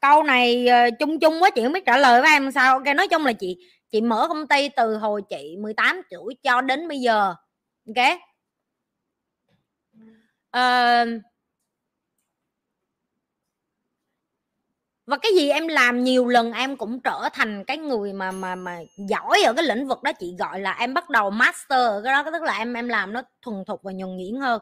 Câu 0.00 0.22
này 0.22 0.66
ờ, 0.68 0.90
chung 0.98 1.20
chung 1.20 1.42
quá, 1.42 1.50
chị 1.50 1.62
không 1.64 1.72
biết 1.72 1.86
trả 1.86 1.96
lời 1.96 2.22
với 2.22 2.30
em 2.30 2.52
sao. 2.52 2.74
Ok, 2.74 2.96
nói 2.96 3.08
chung 3.08 3.26
là 3.26 3.32
chị 3.32 3.56
chị 3.90 4.00
mở 4.00 4.28
công 4.28 4.46
ty 4.46 4.68
từ 4.68 4.96
hồi 4.96 5.22
chị 5.22 5.56
18 5.58 6.02
tuổi 6.10 6.34
cho 6.42 6.60
đến 6.60 6.88
bây 6.88 6.98
giờ. 7.00 7.34
Ok? 7.86 8.18
Uh, 10.56 11.22
và 15.06 15.16
cái 15.22 15.32
gì 15.34 15.48
em 15.48 15.68
làm 15.68 16.04
nhiều 16.04 16.26
lần 16.26 16.52
em 16.52 16.76
cũng 16.76 17.00
trở 17.00 17.28
thành 17.32 17.64
cái 17.64 17.78
người 17.78 18.12
mà 18.12 18.30
mà 18.30 18.54
mà 18.54 18.78
giỏi 18.96 19.42
ở 19.46 19.52
cái 19.52 19.64
lĩnh 19.64 19.88
vực 19.88 20.02
đó 20.02 20.12
chị 20.12 20.34
gọi 20.38 20.60
là 20.60 20.72
em 20.72 20.94
bắt 20.94 21.10
đầu 21.10 21.30
master 21.30 21.78
ở 21.78 22.00
cái 22.04 22.12
đó 22.12 22.30
tức 22.32 22.42
là 22.42 22.58
em 22.58 22.74
em 22.74 22.88
làm 22.88 23.12
nó 23.12 23.22
thuần 23.42 23.64
thục 23.66 23.82
và 23.82 23.92
nhuần 23.92 24.16
nhuyễn 24.16 24.40
hơn. 24.40 24.60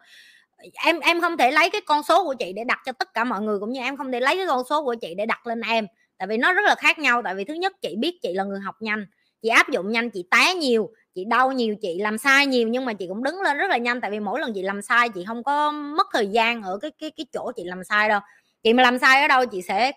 Em 0.85 1.01
em 1.01 1.21
không 1.21 1.37
thể 1.37 1.51
lấy 1.51 1.71
cái 1.71 1.81
con 1.87 2.03
số 2.03 2.25
của 2.25 2.35
chị 2.35 2.53
để 2.53 2.65
đặt 2.65 2.79
cho 2.87 2.93
tất 2.93 3.15
cả 3.15 3.25
mọi 3.25 3.41
người 3.41 3.59
cũng 3.59 3.73
như 3.73 3.81
em 3.81 3.97
không 3.97 4.13
thể 4.13 4.21
lấy 4.21 4.37
cái 4.37 4.47
con 4.47 4.63
số 4.71 4.85
của 4.85 4.95
chị 4.95 5.15
để 5.15 5.27
đặt 5.27 5.47
lên 5.47 5.61
em. 5.61 5.87
Tại 6.19 6.29
vì 6.29 6.37
nó 6.37 6.53
rất 6.53 6.63
là 6.67 6.75
khác 6.75 6.99
nhau 6.99 7.23
tại 7.25 7.35
vì 7.35 7.45
thứ 7.45 7.55
nhất 7.55 7.73
chị 7.83 7.97
biết 7.99 8.19
chị 8.23 8.35
là 8.35 8.45
người 8.45 8.61
học 8.61 8.77
nhanh 8.81 9.07
chị 9.43 9.49
áp 9.49 9.71
dụng 9.71 9.93
nhanh 9.93 10.11
chị 10.11 10.25
té 10.31 10.55
nhiều 10.55 10.91
chị 11.17 11.25
đau 11.25 11.53
nhiều, 11.53 11.77
chị 11.83 11.99
làm 12.01 12.19
sai 12.19 12.47
nhiều 12.47 12.69
nhưng 12.69 12.85
mà 12.85 12.93
chị 12.93 13.07
cũng 13.09 13.23
đứng 13.23 13.41
lên 13.41 13.57
rất 13.57 13.71
là 13.71 13.77
nhanh. 13.77 14.01
Tại 14.01 14.11
vì 14.11 14.21
mỗi 14.21 14.41
lần 14.41 14.53
chị 14.55 14.63
làm 14.63 14.83
sai, 14.83 15.09
chị 15.09 15.25
không 15.27 15.45
có 15.45 15.73
mất 15.73 16.07
thời 16.13 16.27
gian 16.27 16.63
ở 16.63 16.79
cái 16.83 16.91
cái 16.99 17.11
cái 17.17 17.27
chỗ 17.33 17.53
chị 17.57 17.65
làm 17.65 17.85
sai 17.85 18.09
đâu. 18.09 18.21
Chị 18.63 18.73
mà 18.73 18.83
làm 18.83 18.99
sai 18.99 19.23
ở 19.23 19.29
đâu, 19.29 19.47
chị 19.47 19.63
sẽ 19.63 19.93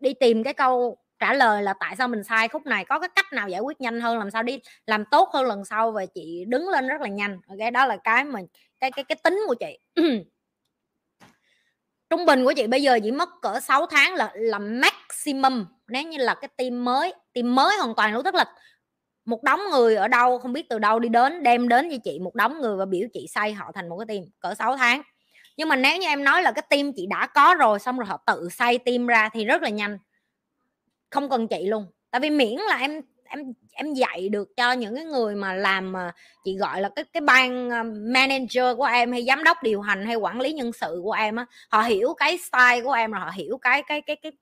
đi 0.00 0.14
tìm 0.14 0.42
cái 0.44 0.54
câu 0.54 0.96
trả 1.18 1.34
lời 1.34 1.62
là 1.62 1.74
tại 1.80 1.96
sao 1.98 2.08
mình 2.08 2.24
sai 2.24 2.48
khúc 2.48 2.66
này, 2.66 2.84
có 2.84 2.98
cái 2.98 3.08
cách 3.14 3.32
nào 3.32 3.48
giải 3.48 3.60
quyết 3.60 3.80
nhanh 3.80 4.00
hơn, 4.00 4.18
làm 4.18 4.30
sao 4.30 4.42
đi 4.42 4.60
làm 4.86 5.04
tốt 5.10 5.28
hơn 5.32 5.44
lần 5.44 5.64
sau. 5.64 5.92
Và 5.92 6.06
chị 6.06 6.44
đứng 6.48 6.68
lên 6.68 6.88
rất 6.88 7.00
là 7.00 7.08
nhanh. 7.08 7.40
Cái 7.58 7.70
đó 7.70 7.86
là 7.86 7.96
cái 8.04 8.24
mà, 8.24 8.40
cái 8.80 8.90
cái 8.90 9.04
cái 9.04 9.16
tính 9.24 9.40
của 9.46 9.54
chị. 9.54 9.78
Trung 12.10 12.26
bình 12.26 12.44
của 12.44 12.52
chị 12.52 12.66
bây 12.66 12.82
giờ 12.82 12.98
chỉ 13.02 13.10
mất 13.10 13.28
cỡ 13.42 13.60
6 13.60 13.86
tháng 13.86 14.14
là 14.14 14.30
là 14.34 14.58
maximum, 14.58 15.66
nếu 15.88 16.02
như 16.02 16.18
là 16.18 16.34
cái 16.34 16.48
team 16.56 16.84
mới 16.84 17.14
team 17.34 17.54
mới 17.54 17.76
hoàn 17.76 17.94
toàn 17.94 18.14
luôn 18.14 18.24
tức 18.24 18.34
là 18.34 18.44
một 19.24 19.42
đống 19.42 19.60
người 19.70 19.94
ở 19.94 20.08
đâu, 20.08 20.38
không 20.38 20.52
biết 20.52 20.68
từ 20.68 20.78
đâu 20.78 20.98
đi 20.98 21.08
đến, 21.08 21.42
đem 21.42 21.68
đến 21.68 21.88
cho 21.90 21.96
chị 22.04 22.18
một 22.18 22.34
đống 22.34 22.60
người 22.60 22.76
và 22.76 22.84
biểu 22.84 23.08
chị 23.12 23.26
xây 23.34 23.52
họ 23.52 23.72
thành 23.74 23.88
một 23.88 23.98
cái 23.98 24.06
team 24.06 24.30
cỡ 24.40 24.54
6 24.54 24.76
tháng. 24.76 25.02
Nhưng 25.56 25.68
mà 25.68 25.76
nếu 25.76 25.98
như 25.98 26.06
em 26.08 26.24
nói 26.24 26.42
là 26.42 26.52
cái 26.52 26.64
team 26.70 26.92
chị 26.96 27.06
đã 27.10 27.26
có 27.26 27.54
rồi, 27.58 27.78
xong 27.78 27.98
rồi 27.98 28.06
họ 28.06 28.22
tự 28.26 28.48
xây 28.48 28.78
team 28.78 29.06
ra 29.06 29.28
thì 29.32 29.44
rất 29.44 29.62
là 29.62 29.68
nhanh. 29.68 29.98
Không 31.10 31.28
cần 31.28 31.48
chị 31.48 31.66
luôn. 31.66 31.86
Tại 32.10 32.20
vì 32.20 32.30
miễn 32.30 32.58
là 32.68 32.76
em 32.78 33.00
em 33.24 33.52
em 33.72 33.94
dạy 33.94 34.28
được 34.28 34.56
cho 34.56 34.72
những 34.72 34.94
cái 34.96 35.04
người 35.04 35.34
mà 35.34 35.52
làm 35.54 35.92
mà 35.92 36.12
chị 36.44 36.56
gọi 36.56 36.80
là 36.80 36.88
cái 36.96 37.04
cái 37.12 37.20
ban 37.20 37.70
à, 37.70 37.82
manager 37.82 38.76
của 38.76 38.84
em 38.84 39.12
hay 39.12 39.24
giám 39.24 39.44
đốc 39.44 39.56
điều 39.62 39.80
hành 39.80 40.06
hay 40.06 40.16
quản 40.16 40.40
lý 40.40 40.52
nhân 40.52 40.72
sự 40.72 41.00
của 41.04 41.12
em 41.12 41.36
á, 41.36 41.46
họ 41.70 41.82
hiểu 41.82 42.14
cái 42.16 42.38
style 42.38 42.80
của 42.84 42.92
em 42.92 43.12
rồi, 43.12 43.20
họ 43.20 43.30
hiểu 43.34 43.58
cái 43.58 43.82
cái 43.82 44.00
cái 44.00 44.16
cái 44.16 44.32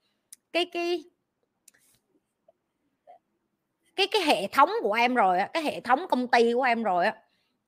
cái 0.52 0.64
cái 0.64 0.70
cái 0.74 1.04
cái 4.06 4.22
hệ 4.22 4.46
thống 4.46 4.70
của 4.82 4.92
em 4.92 5.14
rồi 5.14 5.38
cái 5.52 5.62
hệ 5.62 5.80
thống 5.80 6.06
công 6.08 6.28
ty 6.28 6.52
của 6.52 6.62
em 6.62 6.82
rồi 6.82 7.06
á 7.06 7.14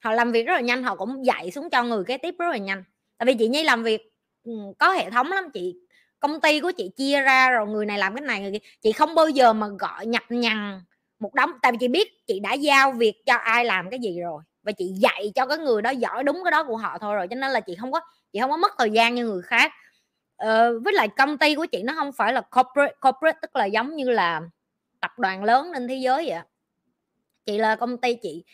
họ 0.05 0.13
làm 0.13 0.33
việc 0.33 0.47
rất 0.47 0.55
là 0.55 0.61
nhanh 0.61 0.83
họ 0.83 0.97
cũng 0.97 1.27
dạy 1.27 1.51
xuống 1.51 1.71
cho 1.71 1.83
người 1.83 2.05
kế 2.05 2.19
tiếp 2.19 2.35
rất 2.39 2.49
là 2.51 2.57
nhanh. 2.57 2.85
Tại 3.19 3.27
vì 3.27 3.35
chị 3.35 3.49
nhi 3.49 3.65
làm 3.65 3.83
việc 3.83 4.13
ừ, 4.45 4.53
có 4.79 4.93
hệ 4.93 5.11
thống 5.11 5.33
lắm 5.33 5.51
chị 5.55 5.77
công 6.21 6.41
ty 6.41 6.61
của 6.61 6.73
chị 6.77 6.91
chia 6.97 7.21
ra 7.21 7.51
rồi 7.51 7.67
người 7.67 7.87
này 7.87 7.99
làm 7.99 8.15
cái 8.15 8.21
này 8.23 8.41
người 8.41 8.53
kia. 8.53 8.69
Chị 8.83 8.93
không 8.93 9.15
bao 9.15 9.29
giờ 9.29 9.53
mà 9.53 9.69
gọi 9.79 10.07
nhập 10.07 10.23
nhằn 10.29 10.81
một 11.19 11.35
đống 11.35 11.51
tại 11.63 11.73
vì 11.73 11.79
chị 11.81 11.89
biết 11.89 12.27
chị 12.27 12.41
đã 12.41 12.53
giao 12.53 12.93
việc 12.93 13.15
cho 13.27 13.35
ai 13.35 13.65
làm 13.65 13.91
cái 13.91 13.99
gì 14.03 14.21
rồi 14.21 14.43
và 14.63 14.73
chị 14.73 14.85
dạy 15.01 15.33
cho 15.35 15.47
cái 15.47 15.59
người 15.59 15.83
đó 15.83 15.91
giỏi 15.91 16.25
đúng 16.25 16.41
cái 16.45 16.51
đó 16.51 16.65
của 16.65 16.77
họ 16.77 16.99
thôi 16.99 17.15
rồi 17.15 17.27
cho 17.31 17.37
nên 17.37 17.51
là 17.51 17.61
chị 17.61 17.77
không 17.81 17.93
có 17.93 18.01
chị 18.33 18.41
không 18.41 18.51
có 18.51 18.57
mất 18.57 18.73
thời 18.79 18.91
gian 18.91 19.15
như 19.15 19.25
người 19.27 19.43
khác. 19.43 19.73
Ờ, 20.37 20.81
với 20.85 20.93
lại 20.93 21.09
công 21.09 21.39
ty 21.39 21.55
của 21.55 21.67
chị 21.67 21.83
nó 21.83 21.95
không 21.97 22.13
phải 22.13 22.33
là 22.33 22.41
corporate 22.41 22.95
corporate 23.01 23.39
tức 23.43 23.57
là 23.57 23.65
giống 23.65 23.97
như 23.97 24.11
là 24.11 24.41
tập 25.05 25.19
đoàn 25.19 25.45
lớn 25.45 25.71
trên 25.75 25.89
thế 25.89 25.95
giới 25.95 26.25
vậy 26.29 26.39
chị 27.47 27.59
là 27.59 27.77
công 27.77 27.99
ty 27.99 28.15
chị 28.15 28.45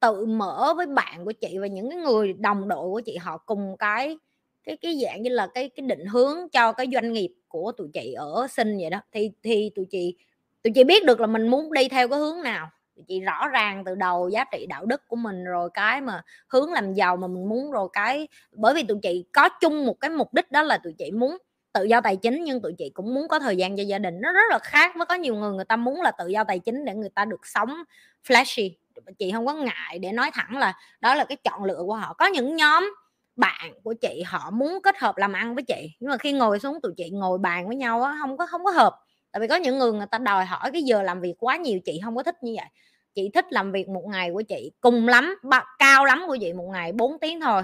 tự 0.00 0.26
mở 0.26 0.74
với 0.76 0.86
bạn 0.86 1.24
của 1.24 1.32
chị 1.32 1.58
và 1.58 1.66
những 1.66 1.90
cái 1.90 1.98
người 1.98 2.32
đồng 2.32 2.68
đội 2.68 2.88
của 2.88 3.00
chị, 3.06 3.16
họ 3.16 3.38
cùng 3.46 3.76
cái 3.78 4.18
cái 4.64 4.76
cái 4.76 5.00
dạng 5.02 5.22
như 5.22 5.30
là 5.30 5.48
cái 5.54 5.68
cái 5.68 5.86
định 5.86 6.06
hướng 6.06 6.48
cho 6.52 6.72
cái 6.72 6.86
doanh 6.94 7.12
nghiệp 7.12 7.34
của 7.48 7.72
tụi 7.72 7.88
chị 7.94 8.12
ở 8.12 8.46
sinh 8.50 8.78
vậy 8.78 8.90
đó. 8.90 9.00
Thì 9.12 9.30
thì 9.42 9.70
tụi 9.74 9.86
chị 9.90 10.16
tụi 10.62 10.72
chị 10.74 10.84
biết 10.84 11.04
được 11.04 11.20
là 11.20 11.26
mình 11.26 11.48
muốn 11.48 11.72
đi 11.72 11.88
theo 11.88 12.08
cái 12.08 12.18
hướng 12.18 12.42
nào. 12.42 12.70
Tụi 12.96 13.04
chị 13.08 13.20
rõ 13.20 13.48
ràng 13.48 13.84
từ 13.86 13.94
đầu 13.94 14.28
giá 14.28 14.44
trị 14.52 14.66
đạo 14.68 14.86
đức 14.86 15.02
của 15.08 15.16
mình 15.16 15.44
rồi 15.44 15.70
cái 15.74 16.00
mà 16.00 16.22
hướng 16.48 16.72
làm 16.72 16.94
giàu 16.94 17.16
mà 17.16 17.26
mình 17.26 17.48
muốn 17.48 17.70
rồi 17.70 17.88
cái, 17.92 18.28
bởi 18.52 18.74
vì 18.74 18.82
tụi 18.82 18.98
chị 19.02 19.24
có 19.32 19.48
chung 19.60 19.86
một 19.86 20.00
cái 20.00 20.10
mục 20.10 20.34
đích 20.34 20.52
đó 20.52 20.62
là 20.62 20.78
tụi 20.78 20.92
chị 20.98 21.10
muốn 21.10 21.38
tự 21.76 21.84
do 21.84 22.00
tài 22.00 22.16
chính, 22.16 22.44
nhưng 22.44 22.62
tụi 22.62 22.72
chị 22.78 22.90
cũng 22.94 23.14
muốn 23.14 23.28
có 23.28 23.38
thời 23.38 23.56
gian 23.56 23.76
cho 23.76 23.82
gia 23.82 23.98
đình. 23.98 24.20
Nó 24.20 24.32
rất 24.32 24.50
là 24.50 24.58
khác 24.58 24.92
với 24.96 25.06
có 25.06 25.14
nhiều 25.14 25.34
người 25.34 25.52
người 25.52 25.64
ta 25.64 25.76
muốn 25.76 26.02
là 26.02 26.10
tự 26.10 26.28
do 26.28 26.44
tài 26.44 26.58
chính 26.58 26.84
để 26.84 26.94
người 26.94 27.08
ta 27.08 27.24
được 27.24 27.46
sống 27.46 27.82
flashy. 28.26 28.70
Chị 29.18 29.32
không 29.32 29.46
có 29.46 29.54
ngại 29.54 29.98
để 29.98 30.12
nói 30.12 30.30
thẳng 30.34 30.58
là 30.58 30.74
đó 31.00 31.14
là 31.14 31.24
cái 31.24 31.36
chọn 31.44 31.64
lựa 31.64 31.82
của 31.86 31.94
họ. 31.94 32.14
Có 32.14 32.26
những 32.26 32.56
nhóm 32.56 32.94
bạn 33.36 33.72
của 33.84 33.94
chị 34.00 34.22
họ 34.26 34.50
muốn 34.50 34.78
kết 34.82 34.98
hợp 34.98 35.16
làm 35.16 35.32
ăn 35.32 35.54
với 35.54 35.64
chị, 35.64 35.90
nhưng 36.00 36.10
mà 36.10 36.16
khi 36.16 36.32
ngồi 36.32 36.58
xuống 36.58 36.80
tụi 36.82 36.92
chị 36.96 37.10
ngồi 37.10 37.38
bàn 37.38 37.66
với 37.66 37.76
nhau 37.76 38.02
á, 38.02 38.16
không 38.20 38.36
có 38.36 38.46
không 38.46 38.64
có 38.64 38.70
hợp. 38.70 38.96
Tại 39.32 39.40
vì 39.40 39.48
có 39.48 39.56
những 39.56 39.78
người 39.78 39.92
người 39.92 40.06
ta 40.10 40.18
đòi 40.18 40.44
hỏi 40.44 40.70
cái 40.72 40.82
giờ 40.82 41.02
làm 41.02 41.20
việc 41.20 41.34
quá 41.38 41.56
nhiều, 41.56 41.78
chị 41.84 42.00
không 42.04 42.16
có 42.16 42.22
thích 42.22 42.36
như 42.42 42.54
vậy. 42.56 42.66
Chị 43.14 43.30
thích 43.34 43.46
làm 43.50 43.72
việc 43.72 43.88
một 43.88 44.04
ngày 44.06 44.30
của 44.32 44.42
chị 44.42 44.72
cùng 44.80 45.08
lắm 45.08 45.34
cao 45.78 46.04
lắm 46.04 46.24
của 46.26 46.36
chị 46.40 46.52
một 46.52 46.68
ngày 46.72 46.92
4 46.92 47.18
tiếng 47.18 47.40
thôi 47.40 47.62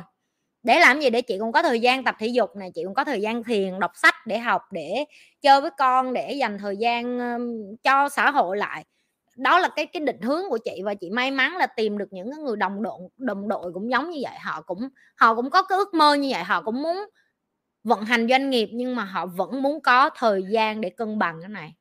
để 0.62 0.80
làm 0.80 1.00
gì? 1.00 1.10
Để 1.10 1.22
chị 1.22 1.38
cũng 1.38 1.52
có 1.52 1.62
thời 1.62 1.80
gian 1.80 2.04
tập 2.04 2.16
thể 2.18 2.26
dục 2.26 2.56
này 2.56 2.70
chị 2.74 2.82
cũng 2.84 2.94
có 2.94 3.04
thời 3.04 3.20
gian 3.20 3.44
thiền, 3.44 3.80
đọc 3.80 3.92
sách 3.94 4.14
để 4.26 4.38
học, 4.38 4.62
để 4.72 5.04
chơi 5.42 5.60
với 5.60 5.70
con, 5.78 6.12
để 6.12 6.32
dành 6.32 6.58
thời 6.58 6.76
gian 6.76 7.18
cho 7.82 8.08
xã 8.08 8.30
hội 8.30 8.56
lại. 8.56 8.84
Đó 9.36 9.58
là 9.58 9.68
cái 9.76 9.86
cái 9.86 10.00
định 10.00 10.20
hướng 10.22 10.42
của 10.50 10.58
chị 10.64 10.82
và 10.84 10.94
chị 10.94 11.10
may 11.10 11.30
mắn 11.30 11.56
là 11.56 11.66
tìm 11.66 11.98
được 11.98 12.08
những 12.10 12.30
người 12.44 12.56
đồng 12.56 12.82
đội 12.82 12.98
đồng 13.18 13.48
đội 13.48 13.72
cũng 13.74 13.90
giống 13.90 14.10
như 14.10 14.18
vậy. 14.22 14.38
Họ 14.40 14.62
cũng 14.62 14.88
họ 15.16 15.34
cũng 15.34 15.50
có 15.50 15.62
cái 15.62 15.78
ước 15.78 15.94
mơ 15.94 16.14
như 16.14 16.28
vậy, 16.32 16.42
họ 16.42 16.62
cũng 16.62 16.82
muốn 16.82 17.04
vận 17.84 18.04
hành 18.04 18.28
doanh 18.28 18.50
nghiệp 18.50 18.68
nhưng 18.72 18.96
mà 18.96 19.04
họ 19.04 19.26
vẫn 19.26 19.62
muốn 19.62 19.80
có 19.82 20.10
thời 20.16 20.42
gian 20.50 20.80
để 20.80 20.90
cân 20.90 21.18
bằng 21.18 21.38
cái 21.40 21.48
này. 21.48 21.74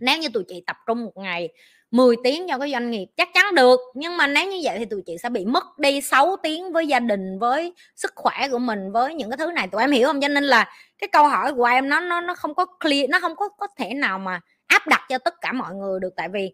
Nếu 0.00 0.18
như 0.18 0.28
tụi 0.28 0.44
chị 0.48 0.62
tập 0.66 0.76
trung 0.86 1.04
một 1.04 1.12
ngày 1.16 1.48
10 1.90 2.16
tiếng 2.24 2.46
cho 2.48 2.58
cái 2.58 2.72
doanh 2.72 2.90
nghiệp 2.90 3.06
chắc 3.16 3.28
chắn 3.34 3.54
được. 3.54 3.80
Nhưng 3.94 4.16
mà 4.16 4.26
nếu 4.26 4.50
như 4.50 4.60
vậy 4.62 4.78
thì 4.78 4.84
tụi 4.84 5.02
chị 5.06 5.16
sẽ 5.22 5.28
bị 5.28 5.44
mất 5.44 5.78
đi 5.78 6.00
6 6.00 6.36
tiếng 6.42 6.72
với 6.72 6.86
gia 6.86 7.00
đình, 7.00 7.38
với 7.38 7.72
sức 7.96 8.12
khỏe 8.14 8.48
của 8.50 8.58
mình, 8.58 8.92
với 8.92 9.14
những 9.14 9.30
cái 9.30 9.36
thứ 9.36 9.52
này. 9.52 9.68
Tụi 9.68 9.80
em 9.80 9.90
hiểu 9.90 10.06
không? 10.08 10.20
Cho 10.20 10.28
nên 10.28 10.44
là 10.44 10.72
cái 10.98 11.08
câu 11.08 11.28
hỏi 11.28 11.54
của 11.54 11.64
em 11.64 11.88
nó 11.88 12.00
nó 12.00 12.20
nó 12.20 12.34
không 12.34 12.54
có 12.54 12.66
clear, 12.80 13.10
nó 13.10 13.20
không 13.20 13.36
có 13.36 13.48
có 13.48 13.66
thể 13.76 13.94
nào 13.94 14.18
mà 14.18 14.40
áp 14.66 14.86
đặt 14.86 15.00
cho 15.08 15.18
tất 15.18 15.34
cả 15.40 15.52
mọi 15.52 15.74
người 15.74 16.00
được. 16.00 16.12
Tại 16.16 16.28
vì 16.28 16.52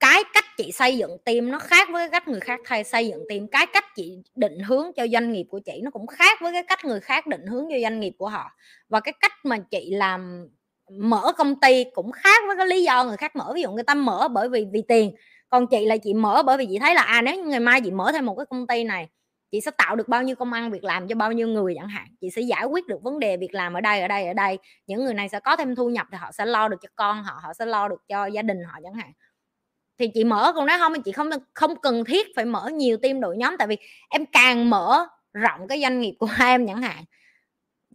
cái 0.00 0.22
cách 0.34 0.44
chị 0.56 0.72
xây 0.72 0.98
dựng 0.98 1.16
team 1.24 1.50
nó 1.50 1.58
khác 1.58 1.88
với 1.92 2.08
cách 2.08 2.28
người 2.28 2.40
khác 2.40 2.60
thay 2.64 2.84
xây 2.84 3.08
dựng 3.08 3.24
team. 3.28 3.46
Cái 3.48 3.66
cách 3.66 3.84
chị 3.96 4.18
định 4.34 4.58
hướng 4.58 4.92
cho 4.96 5.06
doanh 5.12 5.32
nghiệp 5.32 5.46
của 5.50 5.60
chị 5.64 5.80
nó 5.82 5.90
cũng 5.90 6.06
khác 6.06 6.38
với 6.40 6.52
cái 6.52 6.62
cách 6.62 6.84
người 6.84 7.00
khác 7.00 7.26
định 7.26 7.46
hướng 7.46 7.64
cho 7.70 7.76
doanh 7.82 8.00
nghiệp 8.00 8.12
của 8.18 8.28
họ. 8.28 8.50
Và 8.88 9.00
cái 9.00 9.14
cách 9.20 9.32
mà 9.44 9.58
chị 9.70 9.90
làm 9.94 10.48
mở 10.98 11.32
công 11.38 11.60
ty 11.60 11.84
cũng 11.94 12.12
khác 12.12 12.42
với 12.46 12.56
cái 12.56 12.66
lý 12.66 12.82
do 12.82 13.04
người 13.04 13.16
khác 13.16 13.36
mở, 13.36 13.52
ví 13.54 13.62
dụ 13.62 13.72
người 13.72 13.84
ta 13.84 13.94
mở 13.94 14.28
bởi 14.28 14.48
vì 14.48 14.66
vì 14.72 14.82
tiền. 14.88 15.14
Còn 15.48 15.66
chị 15.66 15.86
là 15.86 15.96
chị 15.96 16.14
mở 16.14 16.42
bởi 16.46 16.56
vì 16.58 16.66
chị 16.70 16.78
thấy 16.78 16.94
là 16.94 17.02
à 17.02 17.22
nếu 17.22 17.36
như 17.36 17.50
ngày 17.50 17.60
mai 17.60 17.80
chị 17.80 17.90
mở 17.90 18.12
thêm 18.12 18.26
một 18.26 18.34
cái 18.36 18.46
công 18.46 18.66
ty 18.66 18.84
này, 18.84 19.08
chị 19.50 19.60
sẽ 19.60 19.70
tạo 19.70 19.96
được 19.96 20.08
bao 20.08 20.22
nhiêu 20.22 20.36
công 20.36 20.52
ăn, 20.52 20.70
việc 20.70 20.84
làm 20.84 21.08
cho 21.08 21.14
bao 21.14 21.32
nhiêu 21.32 21.48
người 21.48 21.74
chẳng 21.76 21.88
hạn. 21.88 22.06
Chị 22.20 22.30
sẽ 22.30 22.42
giải 22.42 22.64
quyết 22.64 22.86
được 22.86 23.02
vấn 23.02 23.18
đề 23.18 23.36
việc 23.36 23.54
làm 23.54 23.74
ở 23.74 23.80
đây 23.80 24.00
ở 24.00 24.08
đây 24.08 24.26
ở 24.26 24.34
đây. 24.34 24.58
Những 24.86 25.04
người 25.04 25.14
này 25.14 25.28
sẽ 25.28 25.40
có 25.40 25.56
thêm 25.56 25.74
thu 25.74 25.90
nhập 25.90 26.06
thì 26.12 26.18
họ 26.18 26.32
sẽ 26.32 26.46
lo 26.46 26.68
được 26.68 26.76
cho 26.82 26.88
con 26.96 27.22
họ 27.22 27.40
họ 27.42 27.52
sẽ 27.54 27.66
lo 27.66 27.88
được 27.88 28.08
cho 28.08 28.26
gia 28.26 28.42
đình 28.42 28.58
họ 28.64 28.78
chẳng 28.84 28.94
hạn. 28.94 29.12
Thì 29.98 30.08
chị 30.14 30.24
mở 30.24 30.52
còn 30.54 30.66
đó 30.66 30.78
không, 30.78 31.02
chị 31.02 31.12
không 31.12 31.30
không 31.54 31.76
cần 31.82 32.04
thiết 32.04 32.26
phải 32.36 32.44
mở 32.44 32.68
nhiều 32.68 32.96
team 32.96 33.20
đội 33.20 33.36
nhóm. 33.36 33.56
Tại 33.58 33.68
vì 33.68 33.76
em 34.08 34.26
càng 34.26 34.70
mở 34.70 35.06
rộng 35.32 35.68
cái 35.68 35.80
doanh 35.80 36.00
nghiệp 36.00 36.14
của 36.18 36.28
em 36.40 36.66
chẳng 36.66 36.82
hạn 36.82 37.04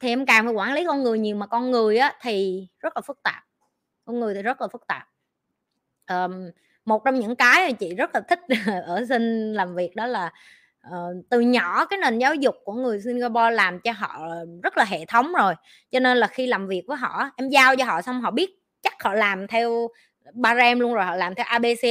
thì 0.01 0.09
em 0.09 0.25
càng 0.25 0.45
phải 0.45 0.53
quản 0.53 0.73
lý 0.73 0.85
con 0.87 1.03
người 1.03 1.19
nhiều 1.19 1.35
mà 1.35 1.47
con 1.47 1.71
người 1.71 1.97
á 1.97 2.13
thì 2.21 2.67
rất 2.79 2.95
là 2.95 3.01
phức 3.01 3.23
tạp. 3.23 3.43
Con 4.05 4.19
người 4.19 4.33
thì 4.33 4.41
rất 4.41 4.61
là 4.61 4.67
phức 4.67 4.87
tạp. 4.87 5.07
Um, 6.09 6.49
một 6.85 7.01
trong 7.05 7.19
những 7.19 7.35
cái 7.35 7.67
mà 7.67 7.71
chị 7.71 7.95
rất 7.95 8.09
là 8.13 8.21
thích 8.21 8.39
ở 8.85 9.05
sinh 9.09 9.53
làm 9.53 9.75
việc 9.75 9.95
đó 9.95 10.07
là 10.07 10.31
uh, 10.87 11.25
từ 11.29 11.39
nhỏ 11.39 11.85
cái 11.85 11.99
nền 11.99 12.19
giáo 12.19 12.35
dục 12.35 12.55
của 12.63 12.73
người 12.73 13.01
Singapore 13.01 13.51
làm 13.51 13.79
cho 13.79 13.91
họ 13.91 14.27
rất 14.63 14.77
là 14.77 14.85
hệ 14.85 15.05
thống 15.05 15.33
rồi. 15.33 15.53
Cho 15.91 15.99
nên 15.99 16.17
là 16.17 16.27
khi 16.27 16.47
làm 16.47 16.67
việc 16.67 16.83
với 16.87 16.97
họ 16.97 17.29
em 17.37 17.49
giao 17.49 17.75
cho 17.75 17.85
họ 17.85 18.01
xong 18.01 18.21
họ 18.21 18.31
biết 18.31 18.49
chắc 18.81 19.03
họ 19.03 19.13
làm 19.13 19.47
theo 19.47 19.87
ba 20.33 20.55
rem 20.55 20.79
luôn 20.79 20.93
rồi 20.93 21.05
họ 21.05 21.15
làm 21.15 21.35
theo 21.35 21.45
abc 21.49 21.81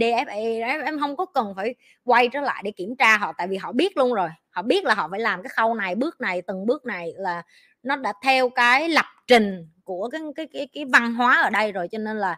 d 0.00 0.02
f 0.02 0.26
e 0.28 0.60
em 0.84 1.00
không 1.00 1.16
có 1.16 1.26
cần 1.26 1.52
phải 1.56 1.74
quay 2.04 2.28
trở 2.28 2.40
lại 2.40 2.62
để 2.64 2.70
kiểm 2.70 2.96
tra 2.96 3.16
họ 3.16 3.32
tại 3.38 3.48
vì 3.48 3.56
họ 3.56 3.72
biết 3.72 3.96
luôn 3.96 4.14
rồi 4.14 4.28
họ 4.50 4.62
biết 4.62 4.84
là 4.84 4.94
họ 4.94 5.08
phải 5.10 5.20
làm 5.20 5.42
cái 5.42 5.50
khâu 5.56 5.74
này 5.74 5.94
bước 5.94 6.20
này 6.20 6.42
từng 6.42 6.66
bước 6.66 6.86
này 6.86 7.12
là 7.16 7.42
nó 7.82 7.96
đã 7.96 8.12
theo 8.22 8.48
cái 8.48 8.88
lập 8.88 9.06
trình 9.26 9.68
của 9.84 10.08
cái 10.12 10.20
cái 10.36 10.46
cái, 10.52 10.68
cái 10.72 10.84
văn 10.84 11.14
hóa 11.14 11.42
ở 11.42 11.50
đây 11.50 11.72
rồi 11.72 11.88
cho 11.88 11.98
nên 11.98 12.16
là 12.16 12.36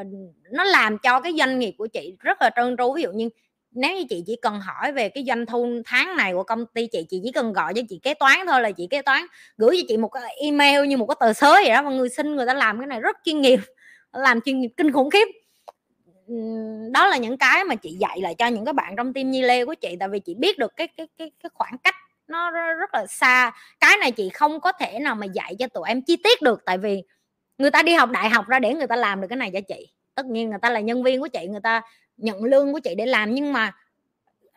uh, 0.00 0.06
nó 0.50 0.64
làm 0.64 0.98
cho 0.98 1.20
cái 1.20 1.32
doanh 1.38 1.58
nghiệp 1.58 1.74
của 1.78 1.86
chị 1.86 2.16
rất 2.20 2.42
là 2.42 2.50
trơn 2.56 2.76
tru. 2.76 2.94
Ví 2.94 3.02
dụ 3.02 3.12
như 3.12 3.28
nếu 3.70 3.96
như 3.96 4.04
chị 4.10 4.22
chỉ 4.26 4.36
cần 4.42 4.60
hỏi 4.60 4.92
về 4.92 5.08
cái 5.08 5.24
doanh 5.26 5.46
thu 5.46 5.66
tháng 5.84 6.16
này 6.16 6.32
của 6.32 6.42
công 6.42 6.66
ty 6.66 6.86
chị 6.86 7.06
chị 7.10 7.20
chỉ 7.24 7.32
cần 7.32 7.52
gọi 7.52 7.74
cho 7.74 7.82
chị 7.88 8.00
kế 8.02 8.14
toán 8.14 8.38
thôi 8.46 8.60
là 8.60 8.70
chị 8.70 8.86
kế 8.90 9.02
toán 9.02 9.22
gửi 9.56 9.76
cho 9.76 9.82
chị 9.88 9.96
một 9.96 10.08
cái 10.08 10.22
email 10.42 10.86
như 10.86 10.96
một 10.96 11.06
cái 11.06 11.16
tờ 11.20 11.32
sới 11.32 11.62
vậy 11.64 11.70
đó 11.70 11.82
mọi 11.82 11.94
người 11.94 12.08
xin 12.08 12.36
người 12.36 12.46
ta 12.46 12.54
làm 12.54 12.78
cái 12.78 12.86
này 12.86 13.00
rất 13.00 13.16
chuyên 13.24 13.40
nghiệp 13.40 13.60
làm 14.12 14.40
chuyên 14.40 14.60
nghiệp 14.60 14.70
kinh 14.76 14.92
khủng 14.92 15.10
khiếp. 15.10 15.28
Đó 16.92 17.06
là 17.06 17.16
những 17.16 17.38
cái 17.38 17.64
mà 17.64 17.74
chị 17.74 17.90
dạy 18.00 18.20
lại 18.20 18.34
cho 18.38 18.46
những 18.46 18.64
các 18.64 18.74
bạn 18.74 18.96
trong 18.96 19.12
team 19.12 19.30
nhi 19.30 19.42
lê 19.42 19.64
của 19.64 19.74
chị, 19.74 19.96
tại 20.00 20.08
vì 20.08 20.20
chị 20.20 20.34
biết 20.34 20.58
được 20.58 20.76
cái 20.76 20.86
cái 20.86 21.08
cái 21.18 21.30
cái 21.42 21.50
khoảng 21.54 21.78
cách 21.78 21.94
nó 22.28 22.50
rất 22.50 22.94
là 22.94 23.06
xa. 23.06 23.52
Cái 23.80 23.96
này 23.96 24.12
chị 24.12 24.28
không 24.28 24.60
có 24.60 24.72
thể 24.72 24.98
nào 24.98 25.14
mà 25.14 25.26
dạy 25.26 25.54
cho 25.58 25.66
tụi 25.68 25.88
em 25.88 26.02
chi 26.02 26.16
tiết 26.16 26.42
được, 26.42 26.62
tại 26.64 26.78
vì 26.78 27.02
người 27.58 27.70
ta 27.70 27.82
đi 27.82 27.92
học 27.94 28.10
đại 28.10 28.30
học 28.30 28.48
ra 28.48 28.58
để 28.58 28.74
người 28.74 28.86
ta 28.86 28.96
làm 28.96 29.20
được 29.20 29.26
cái 29.30 29.36
này 29.36 29.50
cho 29.52 29.60
chị. 29.68 29.88
Tất 30.14 30.26
nhiên 30.26 30.50
người 30.50 30.58
ta 30.62 30.70
là 30.70 30.80
nhân 30.80 31.02
viên 31.02 31.20
của 31.20 31.28
chị, 31.28 31.46
người 31.46 31.60
ta 31.62 31.82
nhận 32.16 32.44
lương 32.44 32.72
của 32.72 32.80
chị 32.80 32.94
để 32.94 33.06
làm, 33.06 33.34
nhưng 33.34 33.52
mà 33.52 33.72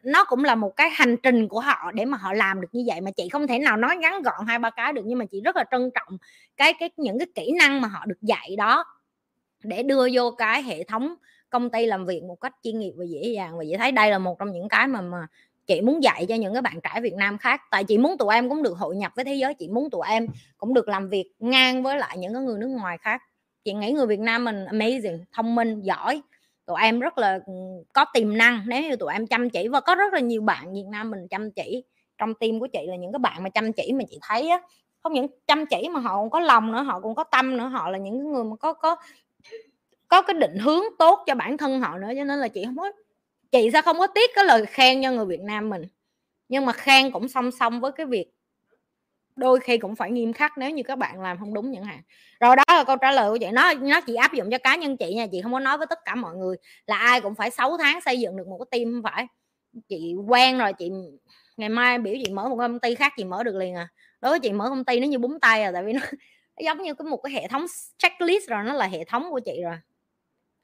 nó 0.03 0.23
cũng 0.25 0.43
là 0.43 0.55
một 0.55 0.75
cái 0.75 0.89
hành 0.89 1.17
trình 1.23 1.47
của 1.47 1.59
họ 1.59 1.91
để 1.93 2.05
mà 2.05 2.17
họ 2.17 2.33
làm 2.33 2.61
được 2.61 2.67
như 2.71 2.83
vậy, 2.87 3.01
mà 3.01 3.11
chị 3.11 3.29
không 3.29 3.47
thể 3.47 3.59
nào 3.59 3.77
nói 3.77 3.97
ngắn 3.97 4.21
gọn 4.21 4.47
hai 4.47 4.59
ba 4.59 4.69
cái 4.69 4.93
được, 4.93 5.03
nhưng 5.05 5.19
mà 5.19 5.25
chị 5.25 5.41
rất 5.41 5.55
là 5.55 5.63
trân 5.71 5.91
trọng 5.95 6.17
cái 6.57 6.73
cái, 6.73 6.89
những 6.97 7.19
cái 7.19 7.27
kỹ 7.35 7.51
năng 7.59 7.81
mà 7.81 7.87
họ 7.87 8.05
được 8.05 8.21
dạy 8.21 8.55
đó 8.57 8.85
để 9.63 9.83
đưa 9.83 10.07
vô 10.13 10.31
cái 10.31 10.63
hệ 10.63 10.83
thống 10.83 11.15
công 11.49 11.69
ty 11.69 11.85
làm 11.85 12.05
việc 12.05 12.23
một 12.23 12.35
cách 12.35 12.55
chuyên 12.63 12.79
nghiệp 12.79 12.93
và 12.97 13.05
dễ 13.05 13.21
dàng 13.21 13.57
và 13.57 13.63
chị 13.63 13.77
thấy. 13.77 13.91
Đây 13.91 14.11
là 14.11 14.17
một 14.17 14.39
trong 14.39 14.51
những 14.51 14.69
cái 14.69 14.87
mà 14.87 15.01
mà 15.01 15.27
chị 15.67 15.81
muốn 15.81 16.03
dạy 16.03 16.25
cho 16.29 16.35
những 16.35 16.53
cái 16.53 16.61
bạn 16.61 16.79
trẻ 16.83 17.01
Việt 17.01 17.13
Nam 17.13 17.37
khác. 17.37 17.61
Tại 17.71 17.83
chị 17.83 17.97
muốn 17.97 18.17
tụi 18.17 18.33
em 18.33 18.49
cũng 18.49 18.63
được 18.63 18.77
hội 18.77 18.95
nhập 18.95 19.11
với 19.15 19.25
thế 19.25 19.33
giới, 19.33 19.53
chị 19.53 19.67
muốn 19.67 19.89
tụi 19.89 20.07
em 20.07 20.27
cũng 20.57 20.73
được 20.73 20.87
làm 20.87 21.09
việc 21.09 21.31
ngang 21.39 21.83
với 21.83 21.97
lại 21.97 22.17
những 22.17 22.33
cái 22.33 22.43
người 22.43 22.59
nước 22.59 22.67
ngoài 22.67 22.97
khác. 22.97 23.21
Chị 23.63 23.73
nghĩ 23.73 23.91
người 23.91 24.07
Việt 24.07 24.19
Nam 24.19 24.45
mình 24.45 24.65
amazing, 24.65 25.19
thông 25.31 25.55
minh, 25.55 25.81
giỏi. 25.81 26.21
Tụi 26.65 26.77
em 26.81 26.99
rất 26.99 27.17
là 27.17 27.39
ừ, 27.45 27.53
có 27.93 28.05
tiềm 28.13 28.37
năng. 28.37 28.61
Nếu 28.67 28.81
như 28.81 28.95
tụi 28.95 29.13
em 29.13 29.27
chăm 29.27 29.49
chỉ, 29.49 29.67
và 29.67 29.79
có 29.79 29.95
rất 29.95 30.13
là 30.13 30.19
nhiều 30.19 30.41
bạn 30.41 30.73
Việt 30.73 30.85
Nam 30.91 31.11
mình 31.11 31.27
chăm 31.27 31.51
chỉ. 31.51 31.83
Trong 32.17 32.33
tim 32.33 32.59
của 32.59 32.67
chị 32.73 32.79
là 32.87 32.95
những 32.95 33.11
cái 33.11 33.19
bạn 33.19 33.43
mà 33.43 33.49
chăm 33.49 33.73
chỉ 33.73 33.91
mà 33.93 34.03
chị 34.09 34.19
thấy 34.21 34.49
á, 34.49 34.61
không 35.03 35.13
những 35.13 35.27
chăm 35.47 35.65
chỉ 35.65 35.89
mà 35.89 35.99
họ 35.99 36.15
còn 36.15 36.29
có 36.29 36.39
lòng 36.39 36.71
nữa, 36.71 36.83
họ 36.83 36.99
cũng 36.99 37.15
có 37.15 37.23
tâm 37.23 37.57
nữa, 37.57 37.67
họ 37.67 37.89
là 37.89 37.97
những 37.97 38.33
người 38.33 38.43
mà 38.43 38.55
có 38.55 38.73
có 38.73 38.95
có 40.07 40.21
cái 40.21 40.33
định 40.33 40.57
hướng 40.57 40.83
tốt 40.99 41.23
cho 41.27 41.35
bản 41.35 41.57
thân 41.57 41.81
họ 41.81 41.97
nữa 41.97 42.09
cho 42.17 42.23
nên 42.23 42.39
là 42.39 42.47
chị 42.47 42.65
không 42.65 42.77
có 42.77 42.91
chị 43.51 43.69
sẽ 43.73 43.81
không 43.81 43.99
có 43.99 44.07
tiếc 44.07 44.31
cái 44.35 44.45
lời 44.45 44.65
khen 44.65 45.03
cho 45.03 45.11
người 45.11 45.25
Việt 45.25 45.41
Nam 45.41 45.69
mình. 45.69 45.87
Nhưng 46.49 46.65
mà 46.65 46.73
khen 46.73 47.11
cũng 47.11 47.27
song 47.27 47.51
song 47.51 47.79
với 47.79 47.91
cái 47.91 48.05
việc 48.05 48.33
đôi 49.35 49.59
khi 49.59 49.77
cũng 49.77 49.95
phải 49.95 50.11
nghiêm 50.11 50.33
khắc 50.33 50.57
nếu 50.57 50.69
như 50.69 50.83
các 50.83 50.97
bạn 50.97 51.21
làm 51.21 51.39
không 51.39 51.53
đúng 51.53 51.71
những 51.71 51.83
hạn. 51.83 52.01
Rồi 52.39 52.55
đó 52.55 52.63
là 52.67 52.83
câu 52.83 52.95
trả 52.97 53.11
lời 53.11 53.29
của 53.31 53.37
chị. 53.37 53.47
Nó 53.53 53.73
nó 53.73 54.01
chỉ 54.01 54.15
áp 54.15 54.33
dụng 54.33 54.51
cho 54.51 54.57
cá 54.57 54.75
nhân 54.75 54.97
chị 54.97 55.13
nha 55.13 55.27
chị 55.31 55.41
không 55.41 55.53
có 55.53 55.59
nói 55.59 55.77
với 55.77 55.87
tất 55.87 55.99
cả 56.05 56.15
mọi 56.15 56.35
người 56.35 56.55
là 56.87 56.97
ai 56.97 57.21
cũng 57.21 57.35
phải 57.35 57.49
6 57.51 57.77
tháng 57.77 58.01
xây 58.01 58.19
dựng 58.19 58.37
được 58.37 58.47
một 58.47 58.57
cái 58.57 58.79
team 58.79 58.93
không 58.93 59.03
phải. 59.03 59.27
Chị 59.89 60.15
quen 60.27 60.57
rồi 60.57 60.73
chị 60.73 60.91
ngày 61.57 61.69
mai 61.69 61.97
biểu 61.97 62.13
chị 62.25 62.33
mở 62.33 62.49
một 62.49 62.57
công 62.57 62.79
ty 62.79 62.95
khác 62.95 63.13
chị 63.17 63.23
mở 63.23 63.43
được 63.43 63.55
liền 63.55 63.75
à. 63.75 63.87
Đối 64.21 64.31
với 64.31 64.39
chị 64.39 64.51
mở 64.51 64.69
công 64.69 64.85
ty 64.85 64.99
nó 64.99 65.07
như 65.07 65.17
búng 65.17 65.39
tay 65.39 65.63
à 65.63 65.71
tại 65.71 65.83
vì 65.83 65.93
nó, 65.93 65.99
nó 65.99 66.07
giống 66.65 66.83
như 66.83 66.93
cái 66.93 67.05
một 67.05 67.17
cái 67.17 67.33
hệ 67.33 67.47
thống 67.47 67.65
checklist 67.97 68.49
rồi 68.49 68.63
nó 68.63 68.73
là 68.73 68.87
hệ 68.87 69.03
thống 69.03 69.27
của 69.29 69.39
chị 69.39 69.61
rồi 69.63 69.75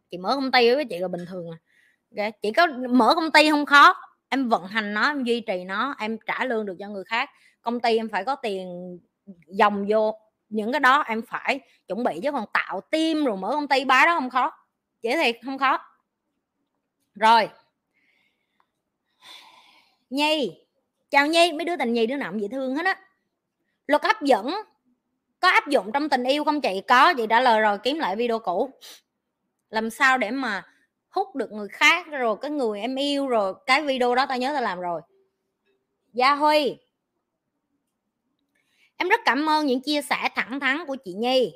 chị 0.10 0.18
mở 0.18 0.36
công 0.36 0.52
ty 0.52 0.76
với 0.76 0.86
chị 0.86 0.98
là 0.98 1.07
bình 1.07 1.26
thường 1.30 1.45
à. 1.52 1.57
Dạ, 2.11 2.23
okay. 2.23 2.31
chị 2.41 2.52
có 2.52 2.68
mở 2.90 3.15
công 3.15 3.31
ty 3.31 3.49
không 3.49 3.65
khó. 3.65 3.95
Em 4.30 4.49
vận 4.49 4.65
hành 4.65 4.94
nó, 4.94 5.07
em 5.07 5.23
duy 5.23 5.41
trì 5.41 5.64
nó, 5.64 5.95
em 5.99 6.18
trả 6.26 6.45
lương 6.45 6.65
được 6.65 6.76
cho 6.80 6.88
người 6.88 7.03
khác. 7.03 7.30
Công 7.61 7.80
ty 7.80 7.98
em 7.98 8.10
phải 8.10 8.26
có 8.26 8.36
tiền 8.36 8.98
dòng 9.48 9.86
vô 9.90 10.15
những 10.49 10.72
cái 10.72 10.80
đó, 10.80 11.03
em 11.07 11.22
phải 11.22 11.60
chuẩn 11.88 12.03
bị 12.03 12.19
chứ 12.23 12.31
còn 12.31 12.45
tạo 12.53 12.81
team 12.81 13.26
rồi 13.26 13.38
mở 13.38 13.52
công 13.52 13.68
ty 13.68 13.86
bá 13.86 14.06
đó 14.06 14.19
không 14.19 14.30
khó. 14.30 14.52
Dễ 15.02 15.18
thiệt, 15.18 15.38
không 15.45 15.57
khó. 15.57 15.77
Rồi. 17.15 17.49
Nhi, 20.10 20.52
chào 21.10 21.27
nhi, 21.27 21.52
mấy 21.52 21.65
đứa 21.65 21.76
tình 21.76 21.94
nhi 21.94 22.06
đứa 22.06 22.15
nào 22.15 22.31
cũng 22.31 22.41
dễ 22.41 22.48
thương 22.48 22.76
hết 22.76 22.86
á. 22.86 22.95
Luật 23.88 24.03
hấp 24.03 24.22
dẫn, 24.22 24.56
có 25.40 25.49
áp 25.49 25.68
dụng 25.68 25.91
trong 25.91 26.10
tình 26.10 26.23
yêu 26.23 26.44
không 26.44 26.61
chị? 26.61 26.81
Có, 26.88 27.14
chị 27.14 27.26
trả 27.30 27.40
lời 27.41 27.61
rồi, 27.61 27.77
kiếm 27.84 27.99
lại 27.99 28.15
video 28.15 28.40
cũ 28.40 28.72
làm 29.69 29.89
sao 29.89 30.17
để 30.17 30.31
mà 30.31 30.65
hút 31.09 31.35
được 31.35 31.51
người 31.51 31.67
khác, 31.67 32.07
rồi 32.07 32.37
cái 32.41 32.51
người 32.51 32.79
em 32.79 32.95
yêu, 32.95 33.27
rồi 33.27 33.53
cái 33.65 33.83
video 33.83 34.15
đó 34.15 34.25
tao 34.25 34.37
nhớ 34.37 34.51
tao 34.53 34.61
làm 34.61 34.79
rồi. 34.79 35.01
Gia 36.13 36.35
huy. 36.35 36.77
Em 38.97 39.09
rất 39.09 39.19
cảm 39.25 39.49
ơn 39.49 39.65
những 39.65 39.81
chia 39.81 40.01
sẻ 40.01 40.29
thẳng 40.35 40.59
thắn 40.59 40.85
của 40.87 40.95
chị 41.05 41.13
nhi. 41.13 41.53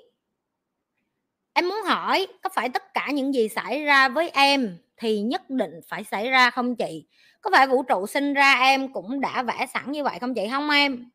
Em 1.53 1.69
muốn 1.69 1.81
hỏi, 1.85 2.27
có 2.41 2.49
phải 2.53 2.69
tất 2.69 2.94
cả 2.94 3.11
những 3.14 3.34
gì 3.34 3.49
xảy 3.49 3.84
ra 3.84 4.10
với 4.10 4.30
em 4.30 4.77
thì 4.98 5.22
nhất 5.22 5.49
định 5.49 5.80
phải 5.88 6.03
xảy 6.03 6.30
ra 6.30 6.49
không 6.49 6.76
chị? 6.76 7.06
Có 7.41 7.49
phải 7.53 7.68
vũ 7.68 7.84
trụ 7.84 8.07
sinh 8.07 8.34
ra 8.34 8.53
em 8.53 8.94
cũng 8.94 9.22
đã 9.22 9.44
vẽ 9.44 9.65
sẵn 9.73 9.91
như 9.91 10.03
vậy 10.03 10.19
không 10.19 10.34
chị? 10.35 10.48
Không 10.52 10.69
em. 10.69 11.10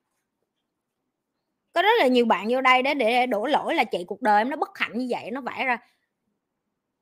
Có 1.73 1.83
rất 1.83 1.99
là 1.99 2.07
nhiều 2.07 2.27
bạn 2.27 2.47
vô 2.51 2.61
đây 2.61 2.83
để 2.83 2.95
để 2.95 3.27
đổ 3.27 3.47
lỗi 3.47 3.75
là 3.75 3.85
chị, 3.85 4.05
cuộc 4.07 4.23
đời 4.23 4.41
em 4.41 4.51
nó 4.51 4.57
bất 4.57 4.79
hạnh 4.79 4.99
như 4.99 5.07
vậy, 5.11 5.31
nó 5.31 5.41
vẽ 5.41 5.65
ra 5.65 5.79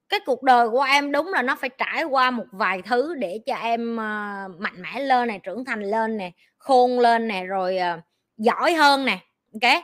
cái 0.09 0.20
cuộc 0.27 0.43
đời 0.43 0.69
của 0.69 0.83
em 0.83 1.12
đúng 1.12 1.33
là 1.33 1.43
nó 1.43 1.57
phải 1.57 1.70
trải 1.78 2.05
qua 2.05 2.31
một 2.31 2.47
vài 2.53 2.83
thứ 2.83 3.15
để 3.15 3.41
cho 3.47 3.55
em 3.55 3.93
uh, 3.93 4.61
mạnh 4.61 4.83
mẽ 4.83 5.01
lên 5.01 5.28
này 5.28 5.41
trưởng 5.43 5.65
thành 5.65 5.83
lên 5.83 6.16
nè 6.16 6.33
khôn 6.59 6.99
lên 6.99 7.28
nè 7.28 7.45
rồi 7.45 7.78
uh, 7.97 8.05
giỏi 8.37 8.74
hơn 8.74 9.05
nè 9.05 9.19
ok? 9.62 9.83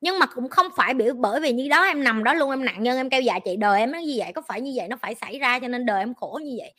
Nhưng 0.00 0.18
mà 0.18 0.26
cũng 0.26 0.48
không 0.48 0.66
phải 0.76 0.94
biểu 0.94 1.14
bởi 1.14 1.40
vì 1.40 1.52
như 1.52 1.68
đó 1.68 1.84
em 1.84 2.04
nằm 2.04 2.24
đó 2.24 2.34
luôn 2.34 2.50
em 2.50 2.64
nạn 2.64 2.82
nhân 2.82 2.96
em 2.96 3.10
kêu 3.10 3.20
dạ 3.20 3.38
chị 3.44 3.56
đời 3.56 3.80
em 3.80 3.92
nó 3.92 3.98
như 3.98 4.14
vậy 4.16 4.32
có 4.32 4.42
phải 4.48 4.60
như 4.60 4.72
vậy 4.76 4.88
nó 4.88 4.96
phải 5.02 5.14
xảy 5.14 5.38
ra 5.38 5.58
cho 5.58 5.68
nên 5.68 5.86
đời 5.86 5.98
em 5.98 6.14
khổ 6.14 6.40
như 6.44 6.56
vậy. 6.58 6.74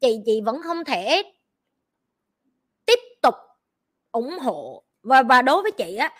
Chị 0.00 0.20
chị 0.26 0.40
vẫn 0.40 0.62
không 0.64 0.84
thể 0.84 1.22
tiếp 2.86 2.98
tục 3.22 3.34
ủng 4.12 4.38
hộ. 4.38 4.82
Và 5.02 5.22
và 5.22 5.42
đối 5.42 5.62
với 5.62 5.72
chị 5.72 5.96
á 5.96 6.12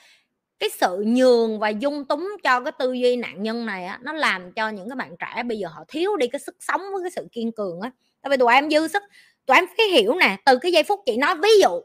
cái 0.58 0.70
sự 0.70 1.04
nhường 1.06 1.58
và 1.58 1.68
dung 1.68 2.04
túng 2.04 2.28
cho 2.42 2.60
cái 2.60 2.72
tư 2.78 2.92
duy 2.92 3.16
nạn 3.16 3.42
nhân 3.42 3.66
này 3.66 3.84
á, 3.84 3.98
nó 4.02 4.12
làm 4.12 4.52
cho 4.52 4.68
những 4.68 4.88
cái 4.88 4.96
bạn 4.96 5.16
trẻ 5.16 5.42
bây 5.42 5.58
giờ 5.58 5.68
họ 5.68 5.84
thiếu 5.88 6.16
đi 6.16 6.28
cái 6.28 6.40
sức 6.40 6.56
sống 6.60 6.80
với 6.80 7.02
cái 7.02 7.10
sự 7.10 7.26
kiên 7.32 7.52
cường 7.52 7.80
á. 7.80 7.90
Tại 8.22 8.30
vì 8.30 8.36
tụi 8.36 8.54
em 8.54 8.70
dư 8.70 8.88
sức, 8.88 9.02
tụi 9.46 9.56
em 9.56 9.64
phải 9.76 9.86
hiểu 9.86 10.14
nè, 10.14 10.36
từ 10.44 10.58
cái 10.58 10.72
giây 10.72 10.82
phút 10.82 11.00
chị 11.06 11.16
nói, 11.16 11.34
ví 11.42 11.50
dụ, 11.62 11.80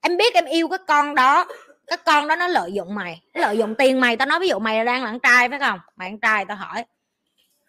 em 0.00 0.16
biết 0.16 0.34
em 0.34 0.44
yêu 0.44 0.68
cái 0.68 0.78
con 0.86 1.14
đó, 1.14 1.46
cái 1.86 1.98
con 2.04 2.28
đó 2.28 2.36
nó 2.36 2.48
lợi 2.48 2.72
dụng 2.72 2.94
mày, 2.94 3.22
nó 3.34 3.40
lợi 3.40 3.58
dụng 3.58 3.74
tiền 3.74 4.00
mày, 4.00 4.16
tao 4.16 4.26
nói 4.26 4.40
ví 4.40 4.48
dụ 4.48 4.58
mày 4.58 4.84
đang 4.84 5.04
là 5.04 5.10
con 5.10 5.20
trai, 5.20 5.48
phải 5.48 5.58
không? 5.58 5.78
Mày 5.96 6.10
con 6.10 6.20
trai, 6.20 6.44
tao 6.44 6.56
hỏi. 6.56 6.84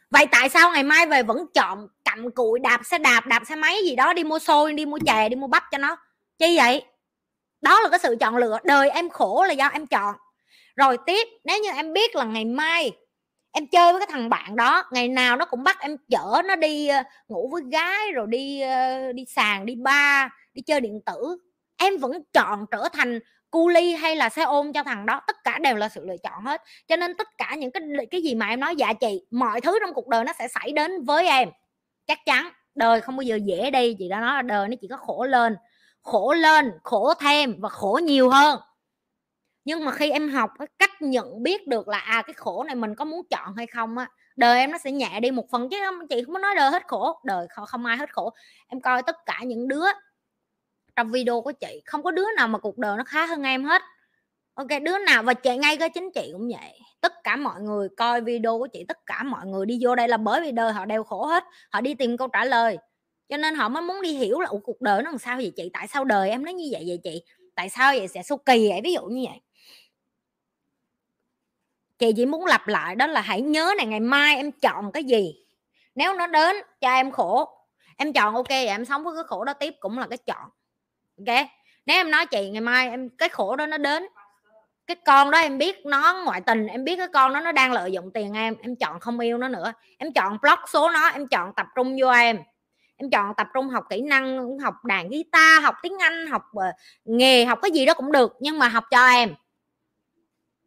Vậy 0.09 0.27
tại 0.31 0.49
sao 0.49 0.71
ngày 0.71 0.83
mai 0.83 1.05
về 1.05 1.23
vẫn 1.23 1.45
chọn 1.53 1.87
cặm 2.05 2.31
cụi 2.31 2.59
đạp 2.59 2.81
xe 2.85 2.97
đạp 2.97 3.27
đạp 3.27 3.43
xe 3.49 3.55
máy 3.55 3.77
gì 3.83 3.95
đó, 3.95 4.13
đi 4.13 4.23
mua 4.23 4.39
xôi, 4.39 4.73
đi 4.73 4.85
mua 4.85 4.99
chè, 5.05 5.29
đi 5.29 5.35
mua 5.35 5.47
bắp 5.47 5.63
cho 5.71 5.77
nó? 5.77 5.97
Chi 6.37 6.57
vậy? 6.57 6.81
Đó 7.63 7.81
là 7.81 7.89
cái 7.89 7.99
sự 7.99 8.15
chọn 8.19 8.37
lựa, 8.37 8.57
đời 8.63 8.89
em 8.89 9.09
khổ 9.09 9.45
là 9.47 9.53
do 9.53 9.67
em 9.67 9.87
chọn. 9.87 10.15
Rồi 10.75 10.97
tiếp, 11.05 11.27
nếu 11.43 11.59
như 11.59 11.69
em 11.75 11.93
biết 11.93 12.15
là 12.15 12.23
ngày 12.23 12.45
mai 12.45 12.91
em 13.51 13.67
chơi 13.67 13.93
với 13.93 14.01
cái 14.01 14.07
thằng 14.11 14.29
bạn 14.29 14.55
đó, 14.55 14.83
ngày 14.91 15.07
nào 15.07 15.35
nó 15.37 15.45
cũng 15.45 15.63
bắt 15.63 15.77
em 15.79 15.97
chở 16.09 16.41
nó 16.45 16.55
đi 16.55 16.87
ờ, 16.87 17.03
ngủ 17.27 17.49
với 17.51 17.61
gái 17.71 18.11
rồi 18.13 18.27
đi 18.29 18.61
ờ, 18.61 19.11
đi 19.11 19.25
sàn, 19.35 19.65
đi 19.65 19.75
bar, 19.75 20.27
đi 20.53 20.61
chơi 20.61 20.81
điện 20.81 20.99
tử, 21.05 21.37
em 21.77 21.97
vẫn 21.97 22.11
chọn 22.33 22.65
trở 22.71 22.89
thành 22.93 23.19
cu 23.51 23.69
ly 23.69 23.93
hay 23.93 24.15
là 24.15 24.29
xe 24.29 24.43
ôm 24.43 24.73
cho 24.73 24.83
thằng 24.83 25.05
đó. 25.05 25.21
Tất 25.27 25.35
cả 25.43 25.59
đều 25.59 25.75
là 25.75 25.89
sự 25.89 26.05
lựa 26.05 26.17
chọn 26.23 26.45
hết. 26.45 26.61
Cho 26.87 26.95
nên 26.95 27.17
tất 27.17 27.27
cả 27.37 27.55
những 27.55 27.71
cái 27.71 27.83
cái 28.11 28.21
gì 28.21 28.35
mà 28.35 28.47
em 28.47 28.59
nói 28.59 28.75
dạ 28.75 28.93
chị, 28.93 29.25
mọi 29.31 29.61
thứ 29.61 29.79
trong 29.81 29.93
cuộc 29.93 30.07
đời 30.07 30.23
nó 30.23 30.33
sẽ 30.39 30.47
xảy 30.47 30.71
đến 30.71 31.03
với 31.03 31.27
em. 31.27 31.49
Chắc 32.07 32.19
chắn, 32.25 32.49
đời 32.75 33.01
không 33.01 33.15
bao 33.17 33.21
giờ 33.21 33.39
dễ 33.45 33.71
đi, 33.71 33.95
chị 33.99 34.09
đã 34.09 34.19
nói 34.19 34.35
là 34.35 34.41
đời 34.41 34.67
nó 34.67 34.75
chỉ 34.81 34.87
có 34.87 34.97
khổ 34.97 35.25
lên 35.25 35.55
khổ 36.03 36.33
lên, 36.33 36.71
khổ 36.83 37.13
thêm 37.13 37.55
và 37.59 37.69
khổ 37.69 37.99
nhiều 38.03 38.29
hơn. 38.29 38.59
Nhưng 39.65 39.85
mà 39.85 39.91
khi 39.91 40.11
em 40.11 40.29
học 40.29 40.51
cái 40.59 40.67
cách 40.79 41.01
nhận 41.01 41.43
biết 41.43 41.67
được 41.67 41.87
là 41.87 41.97
à 41.97 42.21
cái 42.21 42.33
khổ 42.33 42.63
này 42.63 42.75
mình 42.75 42.95
có 42.95 43.05
muốn 43.05 43.21
chọn 43.29 43.55
hay 43.55 43.67
không 43.67 43.97
á, 43.97 44.07
đời 44.35 44.59
em 44.59 44.71
nó 44.71 44.77
sẽ 44.77 44.91
nhẹ 44.91 45.19
đi 45.19 45.31
một 45.31 45.45
phần. 45.51 45.69
Chứ 45.69 45.77
chị 46.09 46.23
không 46.23 46.33
có 46.33 46.39
nói 46.39 46.55
đời 46.55 46.71
hết 46.71 46.87
khổ, 46.87 47.19
đời 47.23 47.47
không 47.67 47.85
ai 47.85 47.97
hết 47.97 48.13
khổ. 48.13 48.33
Em 48.67 48.81
coi 48.81 49.03
tất 49.03 49.15
cả 49.25 49.39
những 49.45 49.67
đứa 49.67 49.85
trong 50.95 51.11
video 51.11 51.41
của 51.41 51.51
chị, 51.51 51.81
không 51.85 52.03
có 52.03 52.11
đứa 52.11 52.25
nào 52.37 52.47
mà 52.47 52.59
cuộc 52.59 52.77
đời 52.77 52.97
nó 52.97 53.03
khá 53.03 53.25
hơn 53.25 53.43
em 53.43 53.63
hết. 53.63 53.81
Ok, 54.53 54.67
đứa 54.83 54.97
nào 54.97 55.23
và 55.23 55.33
chị 55.33 55.57
ngay 55.57 55.77
cái 55.77 55.89
chính 55.89 56.11
chị 56.11 56.29
cũng 56.33 56.49
vậy. 56.49 56.79
Tất 57.01 57.13
cả 57.23 57.35
mọi 57.35 57.61
người 57.61 57.89
coi 57.97 58.21
video 58.21 58.59
của 58.59 58.67
chị, 58.73 58.85
tất 58.87 58.97
cả 59.05 59.23
mọi 59.23 59.45
người 59.45 59.65
đi 59.65 59.79
vô 59.81 59.95
đây 59.95 60.07
là 60.07 60.17
bởi 60.17 60.41
vì 60.41 60.51
đời 60.51 60.73
họ 60.73 60.85
đều 60.85 61.03
khổ 61.03 61.25
hết. 61.25 61.43
Họ 61.71 61.81
đi 61.81 61.93
tìm 61.93 62.17
câu 62.17 62.27
trả 62.27 62.45
lời 62.45 62.77
cho 63.33 63.37
nên 63.37 63.55
họ 63.55 63.69
mới 63.69 63.83
muốn 63.83 64.01
đi 64.01 64.13
hiểu 64.13 64.39
là 64.39 64.49
cuộc 64.63 64.81
đời 64.81 65.03
nó 65.03 65.11
làm 65.11 65.19
sao 65.19 65.37
vậy 65.37 65.53
chị? 65.55 65.69
Tại 65.73 65.87
sao 65.87 66.05
đời 66.05 66.29
em 66.29 66.45
nó 66.45 66.51
như 66.51 66.69
vậy 66.71 66.83
vậy 66.87 66.99
chị? 67.03 67.23
Tại 67.55 67.69
sao 67.69 67.93
vậy 67.97 68.07
sẽ 68.07 68.23
số 68.23 68.37
kỳ 68.37 68.69
vậy? 68.69 68.81
Ví 68.83 68.93
dụ 68.93 69.01
như 69.05 69.25
vậy. 69.29 69.41
Chị 71.99 72.13
chỉ 72.17 72.25
muốn 72.25 72.45
lặp 72.45 72.67
lại 72.67 72.95
đó 72.95 73.07
là 73.07 73.21
hãy 73.21 73.41
nhớ 73.41 73.73
này 73.77 73.85
ngày 73.85 73.99
mai 73.99 74.35
em 74.35 74.51
chọn 74.51 74.91
cái 74.91 75.03
gì. 75.03 75.35
Nếu 75.95 76.13
nó 76.13 76.27
đến 76.27 76.55
cho 76.81 76.89
em 76.89 77.11
khổ, 77.11 77.57
em 77.97 78.13
chọn 78.13 78.35
ok 78.35 78.49
vậy, 78.49 78.67
em 78.67 78.85
sống 78.85 79.03
với 79.03 79.15
cái 79.15 79.23
khổ 79.23 79.43
đó 79.43 79.53
tiếp 79.53 79.73
cũng 79.79 79.99
là 79.99 80.07
cái 80.07 80.17
chọn. 80.17 80.49
Ok? 81.17 81.47
Nếu 81.85 81.97
em 81.97 82.11
nói 82.11 82.25
chị 82.25 82.49
ngày 82.49 82.61
mai 82.61 82.89
em, 82.89 83.09
cái 83.09 83.29
khổ 83.29 83.55
đó 83.55 83.65
nó 83.65 83.77
đến, 83.77 84.07
cái 84.87 84.97
con 85.05 85.31
đó 85.31 85.37
em 85.39 85.57
biết 85.57 85.85
nó 85.85 86.23
ngoại 86.25 86.41
tình, 86.41 86.67
em 86.67 86.83
biết 86.83 86.95
cái 86.95 87.07
con 87.13 87.33
đó 87.33 87.39
nó 87.39 87.51
đang 87.51 87.71
lợi 87.71 87.91
dụng 87.91 88.11
tiền 88.13 88.33
em 88.33 88.55
em 88.61 88.75
chọn 88.75 88.99
không 88.99 89.19
yêu 89.19 89.37
nó 89.37 89.47
nữa. 89.47 89.73
Em 89.97 90.13
chọn 90.13 90.37
block 90.41 90.69
số 90.69 90.89
nó, 90.89 91.09
em 91.09 91.27
chọn 91.27 91.53
tập 91.55 91.67
trung 91.75 91.97
vô 92.01 92.09
em 92.09 92.39
em 93.03 93.09
chọn 93.09 93.33
tập 93.37 93.47
trung 93.53 93.69
học 93.69 93.83
kỹ 93.89 94.01
năng 94.01 94.59
học 94.59 94.85
đàn 94.85 95.09
guitar, 95.09 95.63
học 95.63 95.75
tiếng 95.83 95.97
anh, 95.97 96.27
học 96.27 96.43
ờ, 96.53 96.71
nghề, 97.05 97.45
học 97.45 97.59
cái 97.61 97.71
gì 97.71 97.85
đó 97.85 97.93
cũng 97.93 98.11
được, 98.11 98.33
nhưng 98.39 98.59
mà 98.59 98.67
học 98.67 98.83
cho 98.91 99.07
em 99.07 99.35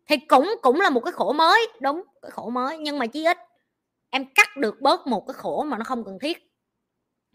thì 0.09 0.17
cũng 0.17 0.55
cũng 0.63 0.81
là 0.81 0.91
một 0.91 1.01
cái 1.01 1.13
khổ 1.13 1.33
mới, 1.33 1.69
đúng, 1.81 2.03
cái 2.23 2.31
khổ 2.31 2.51
mới, 2.51 2.79
nhưng 2.79 2.99
mà 2.99 3.07
chí 3.07 3.25
ít 3.25 3.39
em 4.11 4.25
cắt 4.35 4.57
được 4.57 4.81
bớt 4.81 5.07
một 5.07 5.25
cái 5.27 5.35
khổ 5.35 5.65
mà 5.69 5.79
nó 5.79 5.85
không 5.85 6.05
cần 6.05 6.19
thiết. 6.19 6.53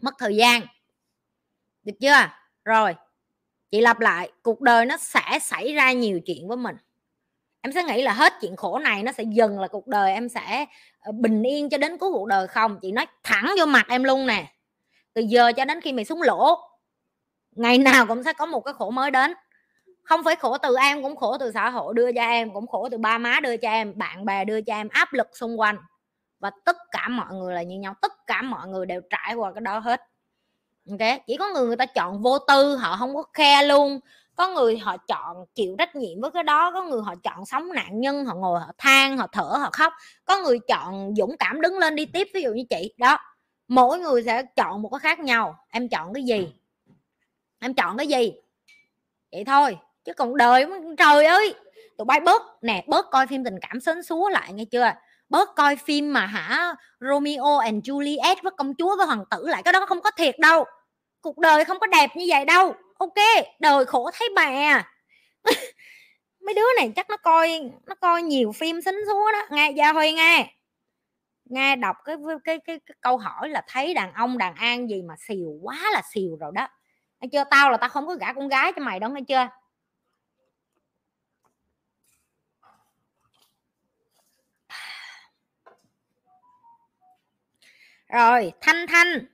Mất 0.02 0.14
thời 0.18 0.36
gian. 0.36 0.62
Được 1.82 1.92
chưa? 2.00 2.28
Rồi, 2.64 2.94
chị 3.70 3.80
lặp 3.80 4.00
lại, 4.00 4.32
cuộc 4.42 4.60
đời 4.60 4.86
nó 4.86 4.96
sẽ 4.96 5.38
xảy 5.42 5.74
ra 5.74 5.92
nhiều 5.92 6.20
chuyện 6.26 6.48
với 6.48 6.56
mình. 6.56 6.76
Em 7.60 7.72
sẽ 7.72 7.82
nghĩ 7.82 8.02
là 8.02 8.12
hết 8.12 8.32
chuyện 8.40 8.56
khổ 8.56 8.78
này 8.78 9.02
nó 9.02 9.12
sẽ 9.12 9.22
dần 9.22 9.60
là 9.60 9.68
cuộc 9.68 9.86
đời 9.86 10.12
em 10.12 10.28
sẽ 10.28 10.66
ờ, 11.00 11.12
bình 11.12 11.42
yên 11.42 11.68
cho 11.68 11.78
đến 11.78 11.98
cuối 11.98 12.10
cuộc 12.12 12.26
đời 12.26 12.46
không? 12.46 12.78
Chị 12.82 12.92
nói 12.92 13.06
thẳng 13.22 13.54
vô 13.58 13.66
mặt 13.66 13.86
em 13.88 14.04
luôn 14.04 14.26
nè 14.26 14.52
từ 15.14 15.22
giờ 15.22 15.52
cho 15.56 15.64
đến 15.64 15.80
khi 15.80 15.92
mày 15.92 16.04
xuống 16.04 16.22
lỗ, 16.22 16.58
ngày 17.56 17.78
nào 17.78 18.06
cũng 18.06 18.22
sẽ 18.22 18.32
có 18.32 18.46
một 18.46 18.60
cái 18.60 18.74
khổ 18.74 18.90
mới 18.90 19.10
đến. 19.10 19.34
Không 20.02 20.24
phải 20.24 20.36
khổ 20.36 20.58
từ 20.58 20.76
em, 20.76 21.02
cũng 21.02 21.16
khổ 21.16 21.38
từ 21.38 21.52
xã 21.52 21.70
hội 21.70 21.94
đưa 21.94 22.12
cho 22.12 22.22
em, 22.22 22.54
cũng 22.54 22.66
khổ 22.66 22.88
từ 22.90 22.98
ba 22.98 23.18
má 23.18 23.40
đưa 23.40 23.56
cho 23.56 23.68
em, 23.68 23.98
bạn 23.98 24.24
bè 24.24 24.44
đưa 24.44 24.60
cho 24.60 24.74
em, 24.74 24.88
áp 24.88 25.12
lực 25.12 25.28
xung 25.32 25.60
quanh. 25.60 25.76
Và 26.40 26.50
tất 26.64 26.76
cả 26.90 27.08
mọi 27.08 27.34
người 27.34 27.54
là 27.54 27.62
như 27.62 27.78
nhau, 27.78 27.94
tất 28.02 28.12
cả 28.26 28.42
mọi 28.42 28.68
người 28.68 28.86
đều 28.86 29.00
trải 29.10 29.34
qua 29.34 29.52
cái 29.52 29.60
đó 29.60 29.78
hết. 29.78 30.00
Ok, 30.90 31.20
chỉ 31.26 31.36
có 31.36 31.48
người 31.48 31.66
người 31.66 31.76
ta 31.76 31.86
chọn 31.86 32.22
vô 32.22 32.38
tư, 32.38 32.76
họ 32.76 32.96
không 32.96 33.14
có 33.14 33.22
khe 33.34 33.62
luôn. 33.62 34.00
Có 34.36 34.48
người 34.48 34.78
họ 34.78 34.96
chọn 34.96 35.36
chịu 35.54 35.74
trách 35.78 35.96
nhiệm 35.96 36.20
với 36.20 36.30
cái 36.30 36.42
đó, 36.42 36.70
có 36.70 36.82
người 36.82 37.02
họ 37.02 37.14
chọn 37.22 37.46
sống 37.46 37.72
nạn 37.72 38.00
nhân, 38.00 38.24
họ 38.24 38.34
ngồi, 38.34 38.60
họ 38.60 38.72
than, 38.78 39.18
họ 39.18 39.26
thở, 39.32 39.42
họ 39.42 39.70
khóc. 39.72 39.92
Có 40.24 40.38
người 40.38 40.58
chọn 40.68 41.14
dũng 41.16 41.36
cảm 41.38 41.60
đứng 41.60 41.78
lên 41.78 41.96
đi 41.96 42.06
tiếp, 42.06 42.28
ví 42.34 42.42
dụ 42.42 42.52
như 42.52 42.64
chị, 42.70 42.94
đó 42.98 43.18
mỗi 43.68 43.98
người 43.98 44.22
sẽ 44.22 44.42
chọn 44.42 44.82
một 44.82 44.88
cái 44.88 44.98
khác 44.98 45.20
nhau. 45.20 45.56
Em 45.70 45.88
chọn 45.88 46.14
cái 46.14 46.22
gì? 46.22 46.52
Em 47.60 47.74
chọn 47.74 47.96
cái 47.96 48.06
gì? 48.06 48.32
Vậy 49.32 49.44
thôi 49.44 49.78
chứ 50.04 50.12
còn 50.12 50.36
đời 50.36 50.66
trời 50.98 51.24
ơi! 51.24 51.54
Tụi 51.98 52.04
bay 52.04 52.20
bớt 52.20 52.42
nè 52.62 52.84
bớt 52.86 53.10
coi 53.10 53.26
phim 53.26 53.44
tình 53.44 53.58
cảm 53.60 53.80
sến 53.80 54.02
súa 54.02 54.28
lại 54.28 54.52
nghe 54.52 54.64
chưa? 54.64 54.92
Bớt 55.28 55.54
coi 55.56 55.76
phim 55.76 56.12
mà 56.12 56.26
hả 56.26 56.74
Romeo 57.00 57.58
and 57.58 57.90
Juliet 57.90 58.36
với 58.42 58.52
công 58.56 58.74
chúa 58.78 58.96
với 58.96 59.06
hoàng 59.06 59.24
tử 59.30 59.46
lại 59.46 59.62
cái 59.62 59.72
đó 59.72 59.86
không 59.86 60.00
có 60.00 60.10
thiệt 60.10 60.38
đâu. 60.38 60.64
Cuộc 61.20 61.38
đời 61.38 61.64
không 61.64 61.78
có 61.78 61.86
đẹp 61.86 62.10
như 62.16 62.24
vậy 62.28 62.44
đâu. 62.44 62.74
Ok 62.98 63.44
đời 63.60 63.84
khổ 63.84 64.10
thấy 64.14 64.28
bà. 64.36 64.84
Mấy 66.46 66.54
đứa 66.54 66.66
này 66.76 66.92
chắc 66.96 67.10
nó 67.10 67.16
coi 67.16 67.70
nó 67.86 67.94
coi 67.94 68.22
nhiều 68.22 68.52
phim 68.52 68.80
xính 68.80 68.98
xúa 69.06 69.32
đó. 69.32 69.46
Nghe 69.50 69.70
gia 69.70 69.92
huy 69.92 70.12
nghe 70.12 70.54
nghe 71.52 71.76
đọc 71.76 71.96
cái, 72.04 72.16
cái 72.44 72.58
cái 72.64 72.80
cái 72.86 72.96
câu 73.00 73.16
hỏi 73.16 73.48
là 73.48 73.62
thấy 73.68 73.94
đàn 73.94 74.12
ông 74.14 74.38
đàn 74.38 74.54
an 74.54 74.90
gì 74.90 75.02
mà 75.02 75.14
xìu 75.28 75.58
quá 75.62 75.78
là 75.92 76.02
xìu 76.14 76.36
rồi 76.40 76.52
đó. 76.54 76.68
Nghe 77.20 77.28
chưa? 77.32 77.44
Tao 77.50 77.70
là 77.70 77.76
tao 77.76 77.88
không 77.90 78.06
có 78.06 78.14
gả 78.14 78.32
con 78.32 78.48
gái 78.48 78.72
cho 78.76 78.82
mày 78.84 79.00
đâu 79.00 79.10
nghe 79.10 79.20
chưa? 79.28 79.48
Rồi 88.08 88.52
thanh 88.60 88.86
thanh. 88.88 89.31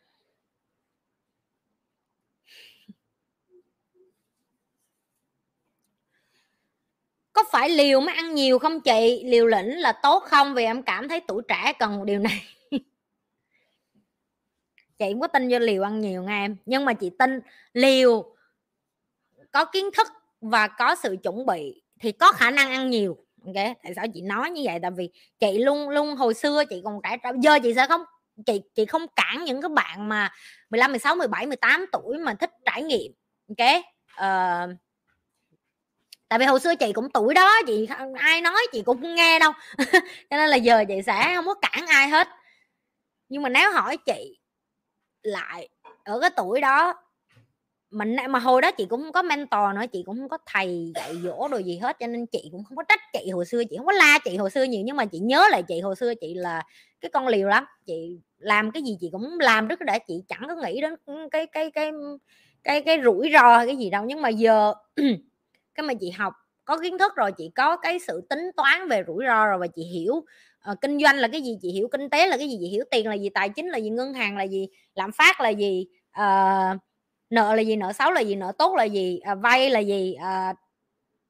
Có 7.39 7.45
phải 7.53 7.71
liều 7.71 8.01
mới 8.01 8.15
ăn 8.15 8.35
nhiều 8.35 8.59
không 8.59 8.81
chị? 8.81 9.23
Liều 9.25 9.47
lĩnh 9.47 9.81
là 9.81 9.93
tốt 9.93 10.23
không? 10.27 10.55
Vì 10.55 10.65
em 10.65 10.83
cảm 10.83 11.09
thấy 11.09 11.21
tuổi 11.29 11.43
trẻ 11.49 11.73
cần 11.79 11.97
một 11.99 12.05
điều 12.05 12.19
này. 12.19 12.45
Chị 14.99 15.13
không 15.13 15.21
có 15.21 15.27
tin 15.27 15.49
vô 15.51 15.59
liều 15.59 15.83
ăn 15.83 16.01
nhiều 16.01 16.23
nha 16.23 16.45
em. 16.45 16.57
Nhưng 16.67 16.85
mà 16.85 16.93
chị 16.93 17.11
tin 17.19 17.41
liều 17.73 18.37
có 19.51 19.65
kiến 19.65 19.91
thức 19.97 20.09
và 20.41 20.69
có 20.69 20.95
sự 20.95 21.17
chuẩn 21.23 21.47
bị 21.47 21.83
thì 22.01 22.13
có 22.13 22.33
khả 22.33 22.51
năng 22.51 22.71
ăn 22.71 22.91
nhiều. 22.91 23.17
Ok? 23.47 23.55
Tại 23.55 23.95
sao 23.97 24.05
chị 24.15 24.23
nói 24.23 24.51
như 24.51 24.63
vậy? 24.65 24.79
Tại 24.83 24.91
vì 24.91 25.11
chị 25.41 25.59
luôn 25.59 25.89
luôn 25.89 26.17
hồi 26.17 26.35
xưa 26.35 26.65
chị 26.65 26.81
còn 26.85 27.01
trẻ 27.03 27.17
giờ 27.43 27.59
chị 27.63 27.75
sẽ 27.75 27.87
không 27.87 28.03
chị 28.47 28.61
chị 28.75 28.85
không 28.87 29.07
cản 29.17 29.45
những 29.45 29.63
cái 29.63 29.69
bạn 29.69 30.09
mà 30.09 30.33
15 30.71 30.91
16 30.91 31.17
17 31.17 31.47
18 31.47 31.87
tuổi 31.93 32.19
mà 32.19 32.35
thích 32.35 32.51
trải 32.65 32.83
nghiệm. 32.83 33.13
Ok? 33.49 33.83
Uh, 34.21 34.77
tại 36.29 36.39
vì 36.39 36.45
hồi 36.45 36.61
xưa 36.61 36.75
chị 36.75 36.93
cũng 36.93 37.11
tuổi 37.11 37.35
đó, 37.35 37.51
chị 37.67 37.89
ai 38.15 38.41
nói, 38.41 38.67
chị 38.73 38.83
cũng 38.83 39.15
nghe 39.15 39.39
đâu. 39.39 39.53
Cho 40.31 40.37
nên 40.37 40.49
là 40.49 40.57
giờ 40.57 40.85
chị 40.89 41.03
sẽ 41.07 41.33
không 41.35 41.47
có 41.47 41.55
cản 41.55 41.87
ai 41.87 42.09
hết. 42.09 42.29
Nhưng 43.29 43.43
mà 43.43 43.49
nếu 43.49 43.73
hỏi 43.73 43.97
chị 43.97 44.39
lại 45.23 45.69
ở 46.05 46.21
cái 46.21 46.31
tuổi 46.37 46.61
đó, 46.61 46.95
mình 47.91 48.17
mà 48.29 48.39
hồi 48.39 48.63
đó 48.63 48.71
chị 48.71 48.87
cũng 48.91 49.03
không 49.03 49.13
có 49.13 49.23
mentor 49.23 49.75
nữa, 49.75 49.87
chị 49.93 50.03
cũng 50.07 50.17
không 50.17 50.29
có 50.29 50.39
thầy 50.47 50.93
dạy 50.95 51.17
dỗ 51.23 51.49
đồ 51.49 51.59
gì 51.59 51.79
hết, 51.79 51.97
cho 52.01 52.07
nên 52.07 52.27
chị 52.27 52.49
cũng 52.53 52.65
không 52.65 52.77
có 52.77 52.83
trách 52.89 53.01
chị 53.13 53.31
hồi 53.31 53.47
xưa, 53.47 53.63
chị 53.71 53.77
không 53.77 53.87
có 53.87 53.93
la 53.93 54.19
chị 54.25 54.37
hồi 54.37 54.51
xưa 54.51 54.63
nhiều, 54.63 54.83
nhưng 54.85 54.97
mà 54.97 55.05
chị 55.05 55.19
nhớ 55.19 55.45
lại 55.51 55.63
chị 55.69 55.81
hồi 55.81 55.97
xưa, 55.97 56.15
chị 56.15 56.35
là 56.35 56.63
cái 57.01 57.11
con 57.11 57.29
liều 57.29 57.49
lắm. 57.49 57.65
Chị 57.87 58.21
làm 58.39 58.71
cái 58.71 58.83
gì 58.83 58.97
chị 59.01 59.09
cũng 59.13 59.39
làm 59.41 59.69
rất 59.69 59.81
để 59.81 59.99
chị 59.99 60.15
chẳng 60.29 60.43
có 60.49 60.55
nghĩ 60.55 60.81
đến 60.81 60.95
cái 61.31 61.47
cái 61.47 61.71
cái 61.71 61.93
cái 62.65 62.83
cái 62.83 62.99
rủi 63.05 63.31
ro 63.33 63.57
hay 63.57 63.67
cái 63.67 63.77
gì 63.77 63.91
đâu. 63.91 64.05
Nhưng 64.07 64.23
mà 64.23 64.29
giờ 64.29 64.75
cái 65.79 65.87
mà 65.87 65.95
chị 66.01 66.11
học 66.11 66.35
có 66.65 66.79
kiến 66.79 66.99
thức 66.99 67.17
rồi 67.17 67.33
chị 67.33 67.51
có 67.55 67.77
cái 67.77 67.99
sự 67.99 68.27
tính 68.31 68.51
toán 68.57 68.89
về 68.89 69.03
rủi 69.07 69.25
ro 69.27 69.47
rồi 69.47 69.59
và 69.59 69.67
chị 69.67 69.83
hiểu 69.83 70.15
uh, 70.71 70.81
kinh 70.81 70.99
doanh 71.01 71.17
là 71.17 71.29
cái 71.29 71.43
gì 71.43 71.59
chị 71.63 71.73
hiểu 71.73 71.89
kinh 71.89 72.11
tế 72.11 72.27
là 72.27 72.37
cái 72.37 72.49
gì 72.49 72.57
chị 72.61 72.69
hiểu 72.69 72.85
tiền 72.91 73.09
là 73.09 73.15
gì 73.15 73.29
tài 73.29 73.49
chính 73.49 73.69
là 73.69 73.79
gì 73.79 73.91
ngân 73.91 74.15
hàng 74.15 74.37
là 74.37 74.43
gì 74.45 74.69
lạm 74.95 75.13
phát 75.13 75.41
là 75.41 75.49
gì 75.49 75.87
uh, 76.21 76.79
nợ 77.31 77.55
là 77.55 77.63
gì 77.63 77.77
nợ 77.77 77.93
xấu 77.93 78.11
là 78.11 78.21
gì 78.21 78.35
nợ 78.35 78.53
tốt 78.59 78.77
là 78.77 78.85
gì 78.85 79.21
uh, 79.33 79.39
vay 79.43 79.71
là 79.71 79.81
gì 79.81 80.17
uh, 80.19 80.57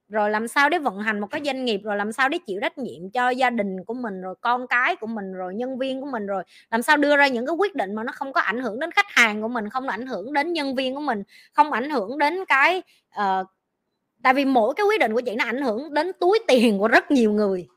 rồi 0.09 0.31
làm 0.31 0.49
sao 0.49 0.69
để 0.69 0.79
vận 0.79 0.99
hành 0.99 1.21
một 1.21 1.27
cái 1.31 1.41
doanh 1.45 1.65
nghiệp 1.65 1.81
rồi 1.85 1.97
làm 1.97 2.13
sao 2.13 2.29
để 2.29 2.39
chịu 2.47 2.61
trách 2.63 2.79
nhiệm 2.79 3.11
cho 3.11 3.31
gia 3.31 3.51
đình 3.51 3.85
của 3.85 3.95
mình 3.95 4.23
rồi 4.23 4.35
con 4.41 4.67
cái 4.67 4.97
của 4.97 5.07
mình 5.07 5.33
rồi 5.33 5.55
nhân 5.55 5.79
viên 5.79 6.01
của 6.01 6.07
mình 6.07 6.27
rồi 6.27 6.43
làm 6.71 6.83
sao 6.83 6.97
đưa 6.97 7.17
ra 7.17 7.29
những 7.29 7.47
cái 7.47 7.55
quyết 7.55 7.75
định 7.75 7.95
mà 7.95 8.05
nó 8.05 8.13
không 8.13 8.33
có 8.33 8.41
ảnh 8.41 8.61
hưởng 8.61 8.81
đến 8.81 8.91
khách 8.91 9.07
hàng 9.09 9.43
của 9.43 9.49
mình 9.49 9.69
không 9.69 9.89
ảnh 9.89 10.07
hưởng 10.07 10.33
đến 10.33 10.53
nhân 10.53 10.75
viên 10.75 10.95
của 10.95 11.01
mình 11.01 11.23
không 11.53 11.73
ảnh 11.73 11.91
hưởng 11.91 12.19
đến 12.19 12.45
cái 12.49 12.83
uh, 13.21 13.47
tại 14.23 14.35
vì 14.35 14.45
mỗi 14.45 14.75
cái 14.75 14.87
quyết 14.87 15.01
định 15.01 15.13
của 15.13 15.21
chị 15.21 15.35
nó 15.35 15.45
ảnh 15.45 15.63
hưởng 15.63 15.95
đến 15.95 16.13
túi 16.21 16.39
tiền 16.49 16.79
của 16.79 16.89
rất 16.89 17.11
nhiều 17.11 17.33
người. 17.33 17.69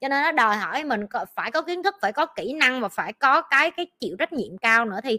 Cho 0.00 0.08
nên 0.08 0.22
nó 0.22 0.32
đòi 0.32 0.56
hỏi 0.56 0.84
mình 0.84 1.00
phải 1.34 1.50
có 1.50 1.62
kiến 1.62 1.82
thức 1.82 1.94
phải 2.00 2.12
có 2.12 2.26
kỹ 2.26 2.52
năng 2.52 2.80
và 2.80 2.88
phải 2.88 3.12
có 3.12 3.42
cái 3.42 3.70
cái 3.70 3.86
chịu 4.00 4.16
trách 4.18 4.32
nhiệm 4.32 4.58
cao 4.58 4.84
nữa. 4.84 5.00
Thì 5.02 5.18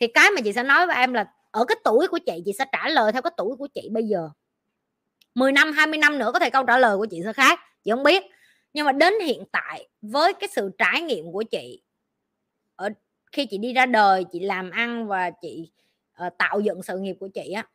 thì 0.00 0.06
cái 0.06 0.30
mà 0.30 0.40
chị 0.44 0.52
sẽ 0.52 0.62
nói 0.62 0.86
với 0.86 0.96
em 0.96 1.12
là 1.12 1.26
ở 1.50 1.64
cái 1.64 1.76
tuổi 1.84 2.08
của 2.08 2.18
chị 2.18 2.42
chị 2.44 2.52
sẽ 2.58 2.64
trả 2.72 2.88
lời 2.88 3.12
theo 3.12 3.22
cái 3.22 3.30
tuổi 3.36 3.56
của 3.56 3.68
chị 3.74 3.88
bây 3.92 4.04
giờ. 4.04 4.30
10 5.34 5.52
năm 5.52 5.72
20 5.72 5.98
năm 5.98 6.18
nữa 6.18 6.30
có 6.32 6.38
thể 6.38 6.50
câu 6.50 6.64
trả 6.64 6.78
lời 6.78 6.96
của 6.96 7.06
chị 7.10 7.20
sẽ 7.24 7.32
khác 7.32 7.60
chị 7.84 7.90
không 7.90 8.02
biết. 8.02 8.22
Nhưng 8.72 8.86
mà 8.86 8.92
đến 8.92 9.14
hiện 9.24 9.44
tại 9.52 9.88
với 10.02 10.32
cái 10.32 10.48
sự 10.52 10.70
trải 10.78 11.02
nghiệm 11.02 11.32
của 11.32 11.42
chị 11.42 11.82
ở 12.76 12.88
khi 13.32 13.46
chị 13.46 13.58
đi 13.58 13.72
ra 13.72 13.86
đời 13.86 14.24
chị 14.32 14.40
làm 14.40 14.70
ăn 14.70 15.06
và 15.06 15.30
chị 15.30 15.70
uh, 16.26 16.32
tạo 16.38 16.60
dựng 16.60 16.82
sự 16.82 16.98
nghiệp 16.98 17.16
của 17.20 17.28
chị 17.28 17.52
á 17.52 17.66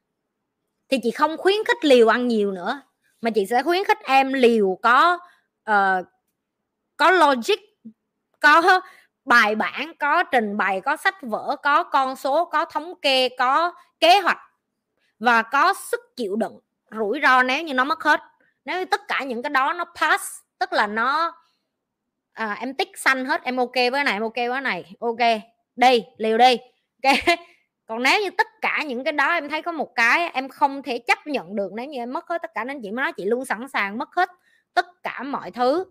thì 0.89 0.99
chị 1.03 1.11
không 1.11 1.37
khuyến 1.37 1.55
khích 1.67 1.85
liều 1.85 2.07
ăn 2.07 2.27
nhiều 2.27 2.51
nữa 2.51 2.81
mà 3.21 3.29
chị 3.29 3.45
sẽ 3.45 3.63
khuyến 3.63 3.83
khích 3.83 3.99
em 4.03 4.33
liều 4.33 4.79
có 4.81 5.19
uh, 5.71 6.05
có 6.97 7.11
logic 7.11 7.59
có 8.39 8.81
bài 9.25 9.55
bản 9.55 9.91
có 9.99 10.23
trình 10.23 10.57
bày 10.57 10.81
có 10.81 10.97
sách 10.97 11.15
vở 11.21 11.55
có 11.63 11.83
con 11.83 12.15
số 12.15 12.45
có 12.45 12.65
thống 12.65 12.93
kê 13.01 13.29
có 13.29 13.73
kế 13.99 14.19
hoạch 14.19 14.39
và 15.19 15.41
có 15.41 15.73
sức 15.73 15.99
chịu 16.15 16.35
đựng 16.35 16.59
rủi 16.91 17.19
ro 17.23 17.43
nếu 17.43 17.63
như 17.63 17.73
nó 17.73 17.83
mất 17.83 18.03
hết. 18.03 18.21
Nếu 18.65 18.79
như 18.79 18.85
tất 18.85 19.01
cả 19.07 19.23
những 19.23 19.43
cái 19.43 19.49
đó 19.49 19.73
nó 19.73 19.85
pass 19.95 20.23
tức 20.59 20.73
là 20.73 20.87
nó 20.87 21.35
à, 22.33 22.57
em 22.59 22.73
tích 22.73 22.89
xanh 22.95 23.25
hết 23.25 23.43
em 23.43 23.57
ok 23.57 23.75
với 23.75 24.03
này 24.03 24.13
em 24.13 24.21
ok 24.21 24.35
với 24.35 24.61
này 24.61 24.93
ok 24.99 25.41
đi 25.75 26.03
liều 26.17 26.37
đi 26.37 26.57
ok 27.03 27.39
còn 27.85 28.03
nếu 28.03 28.21
như 28.21 28.29
tất 28.29 28.47
cả 28.61 28.83
những 28.87 29.03
cái 29.03 29.13
đó 29.13 29.33
em 29.33 29.49
thấy 29.49 29.61
có 29.61 29.71
một 29.71 29.95
cái 29.95 30.29
em 30.33 30.49
không 30.49 30.83
thể 30.83 30.97
chấp 30.97 31.27
nhận 31.27 31.55
được 31.55 31.73
nếu 31.73 31.85
như 31.85 31.97
em 31.97 32.13
mất 32.13 32.27
hết 32.27 32.41
tất 32.41 32.51
cả 32.53 32.63
nên 32.63 32.81
chị 32.81 32.91
mới 32.91 33.03
nói 33.03 33.13
chị 33.13 33.25
luôn 33.25 33.45
sẵn 33.45 33.67
sàng 33.67 33.97
mất 33.97 34.15
hết 34.15 34.29
tất 34.73 35.03
cả 35.03 35.23
mọi 35.23 35.51
thứ. 35.51 35.85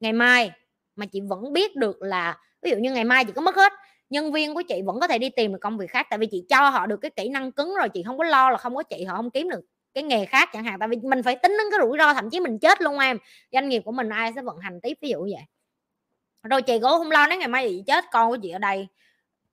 Ngày 0.00 0.12
mai 0.12 0.52
mà 0.96 1.06
chị 1.06 1.20
vẫn 1.20 1.52
biết 1.52 1.76
được 1.76 2.02
là, 2.02 2.38
ví 2.62 2.70
dụ 2.70 2.76
như 2.76 2.92
ngày 2.92 3.04
mai 3.04 3.24
chị 3.24 3.32
có 3.32 3.42
mất 3.42 3.56
hết, 3.56 3.72
nhân 4.10 4.32
viên 4.32 4.54
của 4.54 4.62
chị 4.62 4.82
vẫn 4.86 5.00
có 5.00 5.06
thể 5.06 5.18
đi 5.18 5.28
tìm 5.30 5.52
được 5.52 5.58
công 5.60 5.78
việc 5.78 5.90
khác, 5.90 6.06
tại 6.10 6.18
vì 6.18 6.26
chị 6.30 6.44
cho 6.48 6.68
họ 6.68 6.86
được 6.86 6.96
cái 6.96 7.10
kỹ 7.10 7.28
năng 7.28 7.52
cứng 7.52 7.74
rồi, 7.74 7.88
chị 7.88 8.02
không 8.02 8.18
có 8.18 8.24
lo 8.24 8.50
là 8.50 8.56
không 8.56 8.76
có 8.76 8.82
chị, 8.82 9.04
họ 9.04 9.16
không 9.16 9.30
kiếm 9.30 9.48
được 9.48 9.60
cái 9.94 10.04
nghề 10.04 10.26
khác 10.26 10.48
chẳng 10.52 10.64
hạn. 10.64 10.78
Tại 10.78 10.88
vì 10.88 10.96
mình 10.96 11.22
phải 11.22 11.36
tính 11.36 11.52
đến 11.58 11.66
cái 11.70 11.80
rủi 11.80 11.98
ro, 11.98 12.14
thậm 12.14 12.30
chí 12.30 12.40
mình 12.40 12.58
chết 12.58 12.82
luôn 12.82 12.98
em. 12.98 13.18
Doanh 13.52 13.68
nghiệp 13.68 13.82
của 13.84 13.92
mình 13.92 14.08
ai 14.08 14.32
sẽ 14.36 14.42
vận 14.42 14.58
hành 14.58 14.80
tiếp, 14.80 14.98
ví 15.00 15.08
dụ 15.08 15.20
vậy. 15.20 15.44
Rồi 16.42 16.62
chị 16.62 16.78
cũng 16.78 16.90
không 16.90 17.10
lo, 17.10 17.26
nếu 17.26 17.38
ngày 17.38 17.48
mai 17.48 17.68
chị 17.68 17.82
chết, 17.86 18.04
con 18.12 18.30
của 18.30 18.38
chị 18.42 18.50
ở 18.50 18.58
đây 18.58 18.88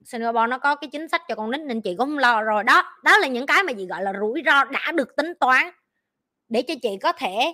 Singapore 0.05 0.47
nó 0.47 0.57
có 0.57 0.75
cái 0.75 0.89
chính 0.91 1.07
sách 1.07 1.21
cho 1.27 1.35
con 1.35 1.51
nít 1.51 1.61
nên 1.61 1.81
chị 1.81 1.95
cũng 1.97 2.09
không 2.09 2.17
lo 2.17 2.41
rồi. 2.43 2.63
Đó 2.63 2.83
đó 3.03 3.17
là 3.17 3.27
những 3.27 3.45
cái 3.45 3.63
mà 3.63 3.73
chị, 3.73 3.85
gọi 3.85 4.03
là, 4.03 4.13
rủi 4.19 4.41
ro 4.45 4.63
đã 4.63 4.91
được 4.91 5.15
tính 5.15 5.33
toán 5.39 5.69
để 6.49 6.61
cho 6.61 6.73
chị 6.81 6.89
có 7.01 7.11
thể 7.11 7.53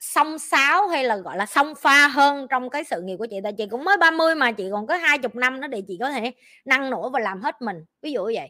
song 0.00 0.38
sáo 0.38 0.88
hay 0.88 1.04
là, 1.04 1.16
gọi 1.16 1.36
là, 1.36 1.46
song 1.46 1.74
pha 1.74 2.08
hơn 2.08 2.46
trong 2.50 2.70
cái 2.70 2.84
sự 2.84 3.02
nghiệp 3.02 3.16
của 3.16 3.26
chị. 3.30 3.36
Tại 3.42 3.52
chị 3.58 3.66
cũng 3.70 3.84
mới 3.84 3.96
30 3.96 4.34
mà, 4.34 4.52
chị 4.52 4.64
còn 4.72 4.86
có 4.86 4.96
hai 4.96 5.18
chục 5.18 5.34
năm 5.36 5.60
nữa 5.60 5.68
để 5.68 5.82
chị 5.88 5.96
có 6.00 6.10
thể 6.10 6.32
năng 6.64 6.90
nổ 6.90 7.10
và 7.10 7.20
làm 7.20 7.42
hết 7.42 7.62
mình. 7.62 7.76
Ví 8.02 8.12
dụ 8.12 8.24
như 8.24 8.32
vậy. 8.36 8.48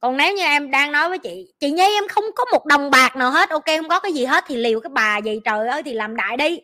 Còn 0.00 0.16
nếu 0.16 0.34
như 0.36 0.42
em 0.44 0.70
đang 0.70 0.92
nói 0.92 1.08
với 1.08 1.18
chị 1.18 1.54
chị 1.60 1.70
nhi, 1.70 1.82
em 1.82 2.08
không 2.08 2.24
có 2.36 2.44
một 2.52 2.66
đồng 2.66 2.90
bạc 2.90 3.16
nào 3.16 3.30
hết, 3.30 3.50
ok, 3.50 3.64
không 3.66 3.88
có 3.88 4.00
cái 4.00 4.12
gì 4.12 4.24
hết 4.24 4.44
thì 4.46 4.56
liều 4.56 4.80
cái 4.80 4.90
bà 4.94 5.18
gì 5.18 5.40
trời 5.44 5.68
ơi 5.68 5.82
thì 5.82 5.92
làm 5.92 6.16
đại 6.16 6.36
đi. 6.36 6.60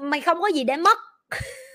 Mày 0.00 0.20
không 0.20 0.40
có 0.40 0.48
gì 0.48 0.64
để 0.64 0.76
mất. 0.76 0.98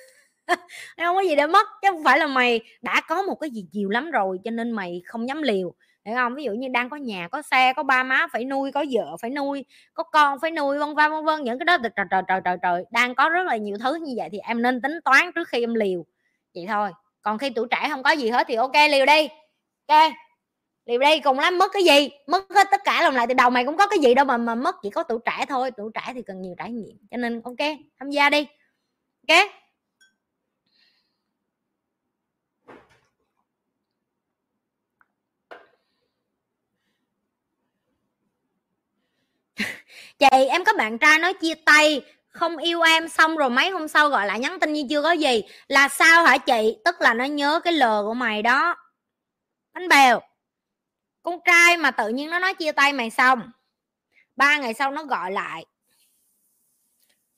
không 1.05 1.15
có 1.15 1.21
gì 1.21 1.35
để 1.35 1.47
mất, 1.47 1.67
chứ 1.81 1.87
không 1.91 2.03
phải 2.03 2.19
là 2.19 2.27
mày 2.27 2.61
đã 2.81 3.01
có 3.07 3.21
một 3.21 3.35
cái 3.35 3.49
gì 3.49 3.65
nhiều 3.71 3.89
lắm 3.89 4.11
rồi, 4.11 4.39
cho 4.43 4.51
nên 4.51 4.71
mày 4.71 5.01
không 5.05 5.27
dám 5.27 5.41
liều. 5.41 5.73
Hiểu 6.05 6.15
không? 6.15 6.35
Ví 6.35 6.43
dụ 6.43 6.51
như 6.51 6.67
đang 6.67 6.89
có 6.89 6.97
nhà, 6.97 7.27
có 7.31 7.41
xe, 7.41 7.73
có 7.73 7.83
ba 7.83 8.03
má 8.03 8.27
phải 8.33 8.45
nuôi, 8.45 8.71
có 8.71 8.85
vợ 8.91 9.17
phải 9.21 9.29
nuôi, 9.29 9.65
có 9.93 10.03
con 10.03 10.39
phải 10.41 10.51
nuôi, 10.51 10.79
vân 10.79 10.95
vân 10.95 11.11
vân 11.11 11.25
vân, 11.25 11.43
những 11.43 11.59
cái 11.59 11.65
đó 11.65 11.77
trời 11.83 12.05
trời 12.11 12.21
trời 12.27 12.41
trời 12.45 12.57
trời, 12.61 12.85
đang 12.91 13.15
có 13.15 13.29
rất 13.29 13.43
là 13.45 13.57
nhiều 13.57 13.77
thứ 13.83 13.95
như 13.95 14.13
vậy 14.17 14.29
thì 14.31 14.37
em 14.37 14.61
nên 14.61 14.81
tính 14.81 14.99
toán 15.05 15.31
trước 15.35 15.47
khi 15.47 15.63
em 15.63 15.73
liều. 15.73 16.05
Vậy 16.55 16.65
thôi. 16.67 16.91
Còn 17.21 17.37
khi 17.37 17.49
tuổi 17.49 17.67
trẻ 17.71 17.87
không 17.89 18.03
có 18.03 18.11
gì 18.11 18.29
hết 18.29 18.47
thì 18.47 18.55
ok, 18.55 18.73
liều 18.91 19.05
đi. 19.05 19.27
Ok? 19.87 20.11
Liều 20.85 20.99
đi, 20.99 21.19
cùng 21.19 21.39
lắm, 21.39 21.57
mất 21.57 21.71
cái 21.73 21.83
gì? 21.83 22.09
Mất 22.27 22.45
hết 22.55 22.67
tất 22.71 22.81
cả 22.83 23.01
lòng 23.03 23.15
lại 23.15 23.27
từ 23.27 23.33
đầu 23.33 23.49
mày 23.49 23.65
cũng 23.65 23.77
có 23.77 23.87
cái 23.87 23.99
gì 23.99 24.13
đâu 24.13 24.25
mà 24.25 24.37
mà 24.37 24.55
mất, 24.55 24.75
chỉ 24.83 24.89
có 24.89 25.03
tuổi 25.03 25.19
trẻ 25.25 25.45
thôi. 25.49 25.71
Tuổi 25.77 25.91
trẻ 25.93 26.13
thì 26.13 26.21
cần 26.21 26.41
nhiều 26.41 26.55
trải 26.57 26.71
nghiệm, 26.71 26.97
cho 27.11 27.17
nên 27.17 27.41
ok, 27.43 27.69
tham 27.99 28.09
gia 28.09 28.29
đi. 28.29 28.47
Ok? 29.29 29.62
Chị, 40.31 40.45
em 40.45 40.63
có 40.63 40.73
bạn 40.73 40.97
trai 40.97 41.19
nói 41.19 41.33
chia 41.33 41.53
tay, 41.65 42.01
không 42.29 42.57
yêu 42.57 42.81
em 42.81 43.09
xong 43.09 43.37
rồi 43.37 43.49
mấy 43.49 43.69
hôm 43.69 43.87
sau 43.87 44.09
gọi 44.09 44.27
lại 44.27 44.39
nhắn 44.39 44.59
tin 44.59 44.73
như 44.73 44.83
chưa 44.89 45.01
có 45.01 45.11
gì. 45.11 45.43
Là 45.67 45.87
sao 45.87 46.25
hả 46.25 46.37
chị? 46.37 46.77
Tức 46.85 47.01
là 47.01 47.13
nó 47.13 47.25
nhớ 47.25 47.59
cái 47.63 47.73
lờ 47.73 48.03
của 48.07 48.13
mày 48.13 48.41
đó. 48.41 48.75
Bánh 49.73 49.87
bèo. 49.87 50.21
Con 51.23 51.39
trai 51.45 51.77
mà 51.77 51.91
tự 51.91 52.09
nhiên 52.09 52.29
nó 52.29 52.39
nói 52.39 52.53
chia 52.53 52.71
tay 52.71 52.93
mày 52.93 53.09
xong, 53.09 53.51
ba 54.35 54.57
ngày 54.57 54.73
sau 54.73 54.91
nó 54.91 55.03
gọi 55.03 55.31
lại. 55.31 55.65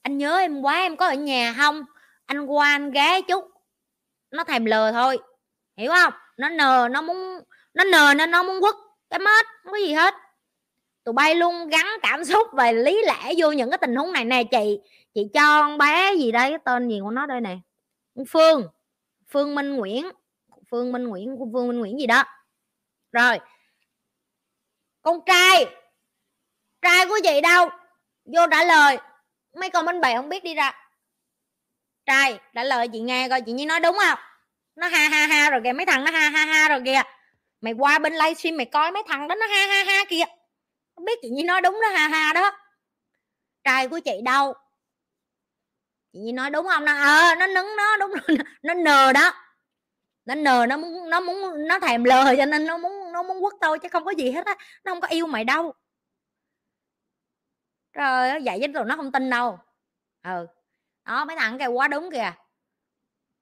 Anh 0.01 0.17
nhớ 0.17 0.37
em 0.37 0.61
quá, 0.61 0.73
em 0.75 0.97
có 0.97 1.07
ở 1.07 1.13
nhà 1.13 1.53
không? 1.57 1.85
Anh 2.25 2.45
qua 2.45 2.71
anh 2.71 2.91
ghé 2.91 3.21
chút. 3.21 3.45
Nó 4.31 4.43
thèm 4.43 4.65
lờ 4.65 4.91
thôi. 4.91 5.17
Hiểu 5.77 5.91
không? 5.91 6.13
Nó 6.37 6.49
nờ, 6.49 6.87
nó 6.91 7.01
muốn, 7.01 7.43
nó 7.73 7.83
nờ 7.83 8.13
nên 8.13 8.31
nó 8.31 8.43
muốn 8.43 8.61
quất. 8.61 8.75
Cái 9.09 9.19
mất 9.19 9.45
không 9.63 9.71
có 9.71 9.77
gì 9.77 9.93
hết 9.93 10.13
tụi 11.05 11.13
bay 11.13 11.35
luôn 11.35 11.67
gắn 11.67 11.85
cảm 12.01 12.23
xúc 12.23 12.47
về 12.57 12.73
lý 12.73 13.03
lẽ 13.05 13.33
vô 13.37 13.51
những 13.51 13.71
cái 13.71 13.77
tình 13.77 13.95
huống 13.95 14.11
này. 14.11 14.25
Nè, 14.25 14.43
chị 14.43 14.79
chị 15.13 15.27
cho 15.33 15.61
con 15.61 15.77
bé 15.77 16.13
gì 16.13 16.31
đây? 16.31 16.49
Cái 16.49 16.59
tên 16.65 16.89
gì 16.89 16.99
của 17.03 17.11
nó 17.11 17.25
đây 17.25 17.41
nè? 17.41 17.57
Phương. 18.29 18.67
Phương 19.31 19.55
minh 19.55 19.75
nguyễn. 19.75 20.09
Phương 20.71 20.91
minh 20.91 21.03
nguyễn 21.03 21.35
phương 21.53 21.67
minh 21.67 21.79
nguyễn 21.79 21.99
gì 21.99 22.05
đó. 22.05 22.23
Rồi. 23.11 23.39
Con 25.01 25.19
trai. 25.25 25.65
Trai 26.81 27.05
của 27.05 27.19
chị 27.23 27.41
đâu? 27.41 27.69
Vô 28.25 28.41
trả 28.51 28.63
lời. 28.63 28.97
Mấy 29.59 29.69
con 29.69 29.85
bánh 29.85 30.01
bè 30.01 30.15
không 30.15 30.29
biết 30.29 30.43
đi 30.43 30.55
ra. 30.55 30.73
Trai, 32.05 32.39
trả 32.53 32.63
lời 32.63 32.87
chị 32.87 32.99
nghe 32.99 33.29
coi, 33.29 33.41
chị 33.41 33.51
như 33.51 33.65
nói 33.65 33.79
đúng 33.79 33.97
không? 34.07 34.19
Nó 34.75 34.87
ha 34.87 35.07
ha 35.07 35.27
ha, 35.27 35.49
rồi 35.49 35.61
kìa, 35.63 35.73
mấy 35.73 35.85
thằng 35.85 36.03
nó 36.03 36.11
ha 36.11 36.29
ha 36.29 36.45
ha, 36.45 36.69
rồi 36.69 36.81
kìa. 36.85 37.01
Mày 37.61 37.73
qua 37.73 37.99
bên 37.99 38.13
livestream 38.13 38.57
mày 38.57 38.65
coi 38.65 38.91
mấy 38.91 39.03
thằng 39.07 39.27
đó 39.27 39.35
nó 39.35 39.47
ha 39.47 39.67
ha 39.67 39.83
ha 39.83 40.05
kìa 40.09 40.23
không 40.95 41.05
biết 41.05 41.19
chị 41.21 41.29
Nhi 41.29 41.43
nói 41.43 41.61
đúng 41.61 41.81
đó, 41.81 41.87
ha 41.89 42.07
ha 42.07 42.33
đó. 42.33 42.51
Trai 43.63 43.87
của 43.87 43.99
chị 43.99 44.21
đâu? 44.25 44.53
Chị 46.13 46.19
Nhi 46.19 46.31
nói 46.31 46.49
đúng 46.49 46.67
không? 46.67 46.85
Nó 46.85 46.93
ờ 46.93 47.35
nó 47.35 47.47
nứng 47.47 47.75
nó 47.77 47.97
đúng 47.97 48.11
nó 48.63 48.73
nờ 48.73 49.13
đó. 49.13 49.33
Nó 50.25 50.35
nờ, 50.35 50.65
nó 50.65 50.77
muốn 50.77 51.09
nó 51.09 51.19
muốn, 51.19 51.67
nó 51.67 51.79
thèm 51.79 52.03
lờ 52.03 52.35
cho 52.37 52.45
nên 52.45 52.65
nó 52.65 52.77
muốn 52.77 53.11
nó 53.11 53.23
muốn 53.23 53.41
quất 53.41 53.53
tôi 53.61 53.79
chứ 53.79 53.89
không 53.89 54.05
có 54.05 54.11
gì 54.11 54.31
hết 54.31 54.45
á. 54.45 54.55
Nó 54.83 54.91
không 54.91 55.01
có 55.01 55.07
yêu 55.07 55.27
mày 55.27 55.43
đâu. 55.43 55.73
Rồi 57.93 58.29
vậy 58.45 58.59
với 58.59 58.67
tụi 58.73 58.85
nó 58.85 58.95
không 58.95 59.11
tin 59.11 59.29
đâu. 59.29 59.59
Ừ. 60.23 60.47
Đó, 61.05 61.25
mấy 61.25 61.35
thằng 61.35 61.59
kia 61.59 61.65
quá 61.65 61.87
đúng 61.87 62.11
kìa. 62.11 62.31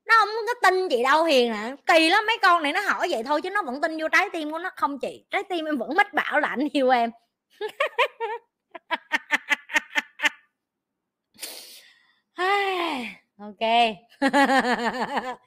Nó 0.05 0.15
không 0.19 0.29
có 0.47 0.69
tin 0.69 0.89
chị 0.89 1.03
đâu 1.03 1.23
hiền 1.23 1.53
à. 1.53 1.75
Kỳ 1.85 2.09
lắm, 2.09 2.25
mấy 2.27 2.37
con 2.41 2.63
này 2.63 2.73
nó 2.73 2.81
hỏi 2.81 3.07
vậy 3.11 3.23
thôi 3.23 3.41
chứ 3.41 3.49
nó 3.49 3.61
vẫn 3.61 3.81
tin 3.81 3.97
vô 4.01 4.07
trái 4.11 4.29
tim 4.33 4.51
của 4.51 4.59
nó. 4.59 4.69
Không 4.75 4.99
chị, 4.99 5.25
trái 5.29 5.43
tim 5.43 5.65
em 5.65 5.77
vẫn 5.77 5.95
mách 5.95 6.13
bảo 6.13 6.39
là 6.39 6.47
anh 6.47 6.67
yêu 6.73 6.89
em. 6.89 7.11
ok. 13.37 13.59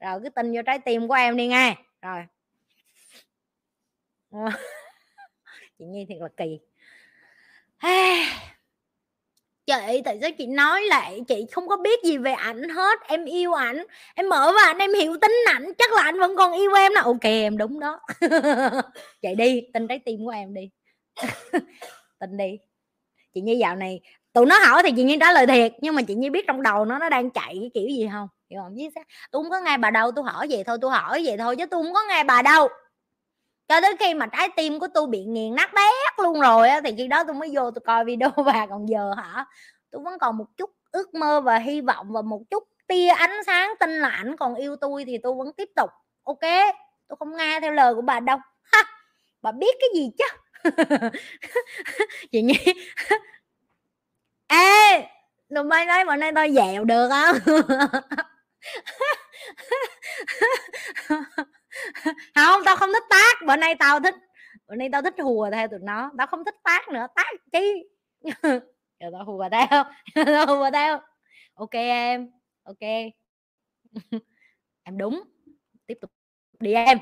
Rồi, 0.00 0.20
cứ 0.22 0.28
tin 0.34 0.52
vô 0.52 0.62
trái 0.66 0.78
tim 0.78 1.08
của 1.08 1.14
em 1.14 1.36
đi 1.36 1.46
nghe. 1.46 1.76
Rồi. 2.02 2.24
Chị 5.78 5.84
nhi 5.84 6.06
thiệt 6.08 6.18
là 6.20 6.28
kỳ. 6.36 6.58
Chị 9.66 10.02
tại 10.04 10.18
sao 10.20 10.30
chị 10.38 10.46
nói 10.46 10.82
lại 10.82 11.20
chị 11.28 11.46
không 11.52 11.68
có 11.68 11.76
biết 11.76 12.04
gì 12.04 12.18
về 12.18 12.32
ảnh 12.32 12.68
hết? 12.68 12.98
Em 13.08 13.24
yêu 13.24 13.52
ảnh. 13.52 13.84
Em 14.14 14.28
mở 14.28 14.52
vào 14.56 14.66
ảnh, 14.66 14.78
em 14.78 14.94
hiểu 14.94 15.16
tính 15.20 15.36
ảnh. 15.46 15.72
Chắc 15.78 15.92
là 15.92 16.02
anh 16.02 16.18
vẫn 16.18 16.36
còn 16.36 16.52
yêu 16.52 16.74
em 16.74 16.94
nè 16.94 17.00
ok, 17.00 17.22
em 17.22 17.58
đúng 17.58 17.80
đó. 17.80 18.00
Chạy 19.22 19.34
đi, 19.34 19.62
tin 19.74 19.88
trái 19.88 19.98
tim 20.04 20.24
của 20.24 20.30
em 20.30 20.54
đi. 20.54 20.70
tin 22.20 22.36
đi. 22.36 22.58
Chị 23.34 23.40
nhi 23.40 23.56
dạo 23.58 23.76
này, 23.76 24.00
tụi 24.32 24.46
nó 24.46 24.58
hỏi 24.58 24.82
thì 24.82 24.92
chị 24.96 25.04
nhi 25.04 25.16
trả 25.20 25.32
lời 25.32 25.46
thiệt, 25.46 25.72
nhưng 25.80 25.94
mà 25.94 26.02
chị 26.02 26.14
nhi 26.14 26.30
biết 26.30 26.44
trong 26.46 26.62
đầu 26.62 26.84
nó 26.84 26.98
nó 26.98 27.08
đang 27.08 27.30
chạy 27.30 27.56
cái 27.60 27.70
kiểu 27.74 27.88
gì 27.88 28.08
không? 28.12 28.28
Hiểu 28.50 28.60
không? 28.62 28.74
Chứ 28.78 29.00
tôi 29.30 29.42
không 29.42 29.50
có 29.50 29.60
nghe 29.60 29.76
bà 29.78 29.90
đâu, 29.90 30.12
tôi 30.16 30.24
hỏi 30.24 30.46
vậy 30.50 30.64
thôi, 30.64 30.78
tôi 30.80 30.90
hỏi 30.90 31.22
vậy 31.24 31.36
thôi 31.38 31.56
chứ 31.56 31.66
tôi 31.66 31.82
không 31.82 31.94
có 31.94 32.00
nghe 32.08 32.24
bà 32.24 32.42
đâu. 32.42 32.68
Cho 33.68 33.80
tới 33.80 33.96
khi 33.98 34.14
mà 34.14 34.26
trái 34.26 34.48
tim 34.56 34.80
của 34.80 34.88
tôi 34.94 35.06
bị 35.06 35.24
nghiền 35.24 35.54
nát 35.54 35.70
bét 35.74 36.24
luôn 36.24 36.40
rồi 36.40 36.68
á, 36.68 36.80
thì 36.84 36.94
khi 36.96 37.06
đó 37.06 37.24
tôi 37.24 37.34
mới 37.34 37.50
vô 37.54 37.70
tôi 37.70 37.82
coi 37.86 38.04
video 38.04 38.30
bà 38.46 38.66
còn 38.66 38.88
giờ 38.88 39.14
hả? 39.16 39.44
Tôi 39.90 40.02
vẫn 40.02 40.18
còn 40.18 40.36
một 40.36 40.46
chút 40.56 40.70
ước 40.92 41.14
mơ 41.14 41.40
và 41.40 41.58
hy 41.58 41.80
vọng 41.80 42.12
và 42.12 42.22
một 42.22 42.40
chút 42.50 42.64
tia 42.86 43.08
ánh 43.08 43.44
sáng 43.46 43.74
tin 43.80 43.90
là 43.90 44.08
ảnh 44.08 44.36
còn 44.36 44.54
yêu 44.54 44.76
tôi 44.76 45.04
thì 45.04 45.18
tôi 45.22 45.34
vẫn 45.34 45.52
tiếp 45.52 45.68
tục. 45.76 45.90
Ok? 46.24 46.40
Tôi 47.08 47.16
không 47.18 47.36
nghe 47.36 47.60
theo 47.60 47.72
lời 47.72 47.94
của 47.94 48.02
bà 48.02 48.20
đâu. 48.20 48.38
Ha! 48.62 48.82
Bà 49.42 49.52
biết 49.52 49.76
cái 49.80 49.88
gì 49.94 50.10
chứ? 50.18 50.24
chị 52.32 52.42
nhi. 52.42 52.54
Ê 54.46 55.06
đừng 55.48 55.68
bay 55.68 55.86
nói 55.86 56.04
bọn 56.04 56.20
nay 56.20 56.32
tao 56.34 56.48
dẹo 56.48 56.84
được 56.84 57.08
không? 57.08 57.36
Không, 62.34 62.62
tao 62.64 62.76
không 62.76 62.90
thích 62.92 63.02
tác. 63.10 63.42
Bữa 63.46 63.56
nay 63.56 63.74
tao 63.74 64.00
thích 64.00 64.14
bữa 64.68 64.74
nay 64.74 64.88
tao 64.92 65.02
thích 65.02 65.14
hùa 65.18 65.50
theo 65.52 65.68
tụi 65.68 65.78
nó. 65.82 66.10
Tao 66.18 66.26
không 66.26 66.44
thích 66.44 66.54
tác 66.64 66.88
nữa. 66.88 67.06
Tác 67.16 67.26
chi? 67.52 67.84
Giờ 69.00 69.10
tao 69.12 69.24
hùa 69.24 69.48
theo. 69.52 69.84
Tao 70.26 70.46
hùa 70.46 70.70
theo. 70.72 71.00
Ok 71.54 71.72
em 71.72 72.30
ok. 72.64 72.80
Em 74.82 74.98
đúng. 74.98 75.22
Tiếp 75.86 75.98
tục 76.00 76.10
đi 76.60 76.72
em. 76.72 76.98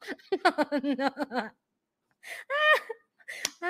Ờ, 3.60 3.68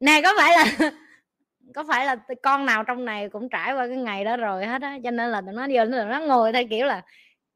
nè, 0.00 0.20
có 0.24 0.32
phải 0.38 0.52
là 0.56 0.64
có 1.74 1.84
phải 1.88 2.06
là 2.06 2.16
con 2.42 2.66
nào 2.66 2.84
trong 2.84 3.04
này 3.04 3.28
cũng 3.28 3.48
trải 3.50 3.72
qua 3.74 3.88
cái 3.88 3.96
ngày 3.96 4.24
đó 4.24 4.36
rồi 4.36 4.66
hết 4.66 4.82
á, 4.82 4.98
cho 5.04 5.10
nên 5.10 5.30
là 5.30 5.40
tụi 5.40 5.52
nó 5.54 5.66
giờ 5.66 5.84
tụi 5.84 6.04
nó 6.04 6.20
ngồi 6.20 6.52
theo 6.52 6.62
kiểu 6.70 6.86
là, 6.86 7.02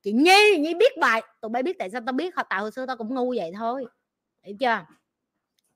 chị 0.03 0.13
nhi 0.13 0.59
nhi 0.61 0.75
biết 0.75 0.99
bài, 1.01 1.23
tụi 1.41 1.49
bay 1.51 1.63
biết 1.63 1.79
tại 1.79 1.91
sao 1.91 2.01
tao 2.07 2.13
biết 2.13 2.37
họ 2.37 2.43
tại 2.51 2.61
hồi 2.61 2.73
xưa 2.73 2.87
tao 2.87 2.97
cũng 2.97 3.15
ngu 3.15 3.35
vậy 3.39 3.53
thôi. 3.59 3.87
Hiểu 4.45 4.57
chưa? 4.61 4.87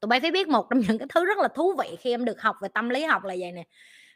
Tụi 0.01 0.09
bay 0.09 0.21
phải 0.21 0.31
biết 0.31 0.49
một 0.49 0.67
trong 0.71 0.81
những 0.81 0.99
cái 0.99 1.09
thứ 1.15 1.25
rất 1.27 1.39
là 1.39 1.49
thú 1.49 1.75
vị 1.79 1.97
khi 2.01 2.11
em 2.11 2.25
được 2.25 2.41
học 2.43 2.57
về 2.63 2.69
tâm 2.75 2.89
lý 2.89 3.05
học 3.05 3.25
là 3.25 3.37
vậy 3.41 3.53
nè 3.53 3.65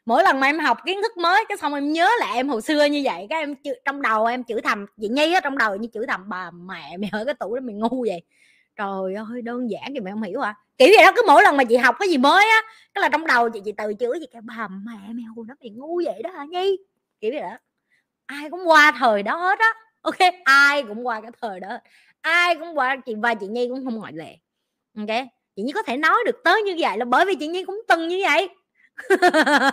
mỗi 0.07 0.23
lần 0.23 0.41
mà 0.41 0.47
em 0.47 0.59
học 0.59 0.79
kiến 0.87 1.03
thức 1.03 1.17
mới 1.17 1.45
cái 1.49 1.59
xong 1.59 1.75
em 1.75 1.93
nhớ 1.93 2.09
lại 2.21 2.35
em 2.35 2.49
hồi 2.49 2.63
xưa 2.63 2.85
như 2.85 3.01
vậy 3.05 3.27
cái 3.31 3.41
em 3.41 3.55
chữ, 3.57 3.75
trong 3.85 4.03
đầu 4.03 4.27
em 4.27 4.43
chữ 4.45 4.61
thầm 4.65 4.87
chị 5.01 5.09
nhi 5.09 5.33
á 5.33 5.41
trong 5.41 5.59
đầu 5.59 5.77
như 5.77 5.89
chữ 5.93 6.07
thầm 6.09 6.29
bà 6.29 6.51
mẹ 6.51 6.97
mày 6.97 7.11
ở 7.13 7.25
cái 7.25 7.35
tuổi 7.41 7.61
đó 7.61 7.67
mày 7.67 7.75
ngu 7.75 8.05
vậy. 8.09 8.23
Trời 8.77 9.15
ơi 9.31 9.43
đơn 9.43 9.71
giản 9.71 9.85
thì 9.95 10.01
mày 10.01 10.13
không 10.13 10.23
hiểu 10.23 10.41
à. 10.41 10.55
Kiểu 10.79 10.89
vậy 10.97 11.05
đó 11.05 11.13
cứ 11.17 11.23
mỗi 11.27 11.43
lần 11.43 11.57
mà 11.57 11.65
chị 11.65 11.77
học 11.77 11.97
cái 11.99 12.09
gì 12.09 12.19
mới 12.19 12.45
á 12.45 12.63
cái 12.95 13.03
là 13.03 13.09
trong 13.09 13.27
đầu 13.27 13.51
chị 13.51 13.61
chị 13.65 13.73
từ 13.77 13.93
chửi 14.01 14.21
gì 14.21 14.27
cái 14.33 14.43
bà 14.43 14.69
mẹ 14.69 15.13
mày 15.13 15.25
hồi 15.37 15.45
đó 15.49 15.55
mày 15.61 15.71
ngu 15.71 16.03
vậy 16.05 16.23
đó 16.23 16.31
hả 16.31 16.45
nhi? 16.45 16.77
Kiểu 17.21 17.31
vậy 17.33 17.41
đó. 17.41 17.59
Ai 18.27 18.51
cũng 18.51 18.69
qua 18.69 18.93
thời 18.99 19.23
đó 19.23 19.37
hết 19.37 19.59
á. 19.59 19.75
Ok 20.03 20.19
ai 20.45 20.83
cũng 20.83 21.07
qua 21.07 21.21
cái 21.21 21.31
thời 21.43 21.61
đó 21.61 21.69
ai 22.21 22.57
cũng 22.57 22.79
qua 22.79 22.97
chị 23.07 23.15
và 23.15 23.35
chị 23.35 23.47
nhi 23.47 23.69
cũng 23.69 23.85
không 23.85 23.97
ngoại 23.97 24.13
lệ. 24.13 24.37
Ok 24.99 25.27
chị 25.57 25.63
nhi 25.63 25.73
có 25.73 25.83
thể 25.83 25.97
nói 25.97 26.17
được 26.27 26.37
tới 26.45 26.63
như 26.63 26.77
vậy 26.79 26.99
là 26.99 27.05
bởi 27.05 27.25
vì 27.27 27.35
chị 27.35 27.47
nhi 27.47 27.65
cũng 27.65 27.81
từng 27.89 28.09
như 28.09 28.21
vậy. 28.23 28.49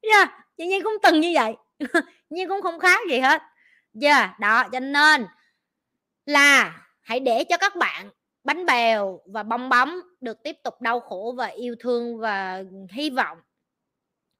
yeah, 0.00 0.30
chị 0.56 0.66
nhi 0.66 0.80
cũng 0.80 0.96
từng 1.02 1.20
như 1.20 1.32
vậy. 1.34 1.54
Nhi 2.30 2.46
cũng 2.48 2.62
không 2.62 2.78
khác 2.78 2.98
gì 3.10 3.18
hết. 3.18 3.42
Yeah, 4.02 4.40
đó 4.40 4.64
cho 4.72 4.80
nên 4.80 5.26
là 6.26 6.80
hãy 7.00 7.20
để 7.20 7.44
cho 7.44 7.56
các 7.56 7.76
bạn 7.76 8.10
bánh 8.44 8.66
bèo 8.66 9.20
và 9.26 9.42
bong 9.42 9.68
bóng 9.68 10.00
được 10.20 10.42
tiếp 10.42 10.56
tục 10.64 10.80
đau 10.80 11.00
khổ 11.00 11.34
và 11.36 11.46
yêu 11.46 11.76
thương 11.80 12.18
và 12.18 12.62
hy 12.90 13.10
vọng. 13.10 13.38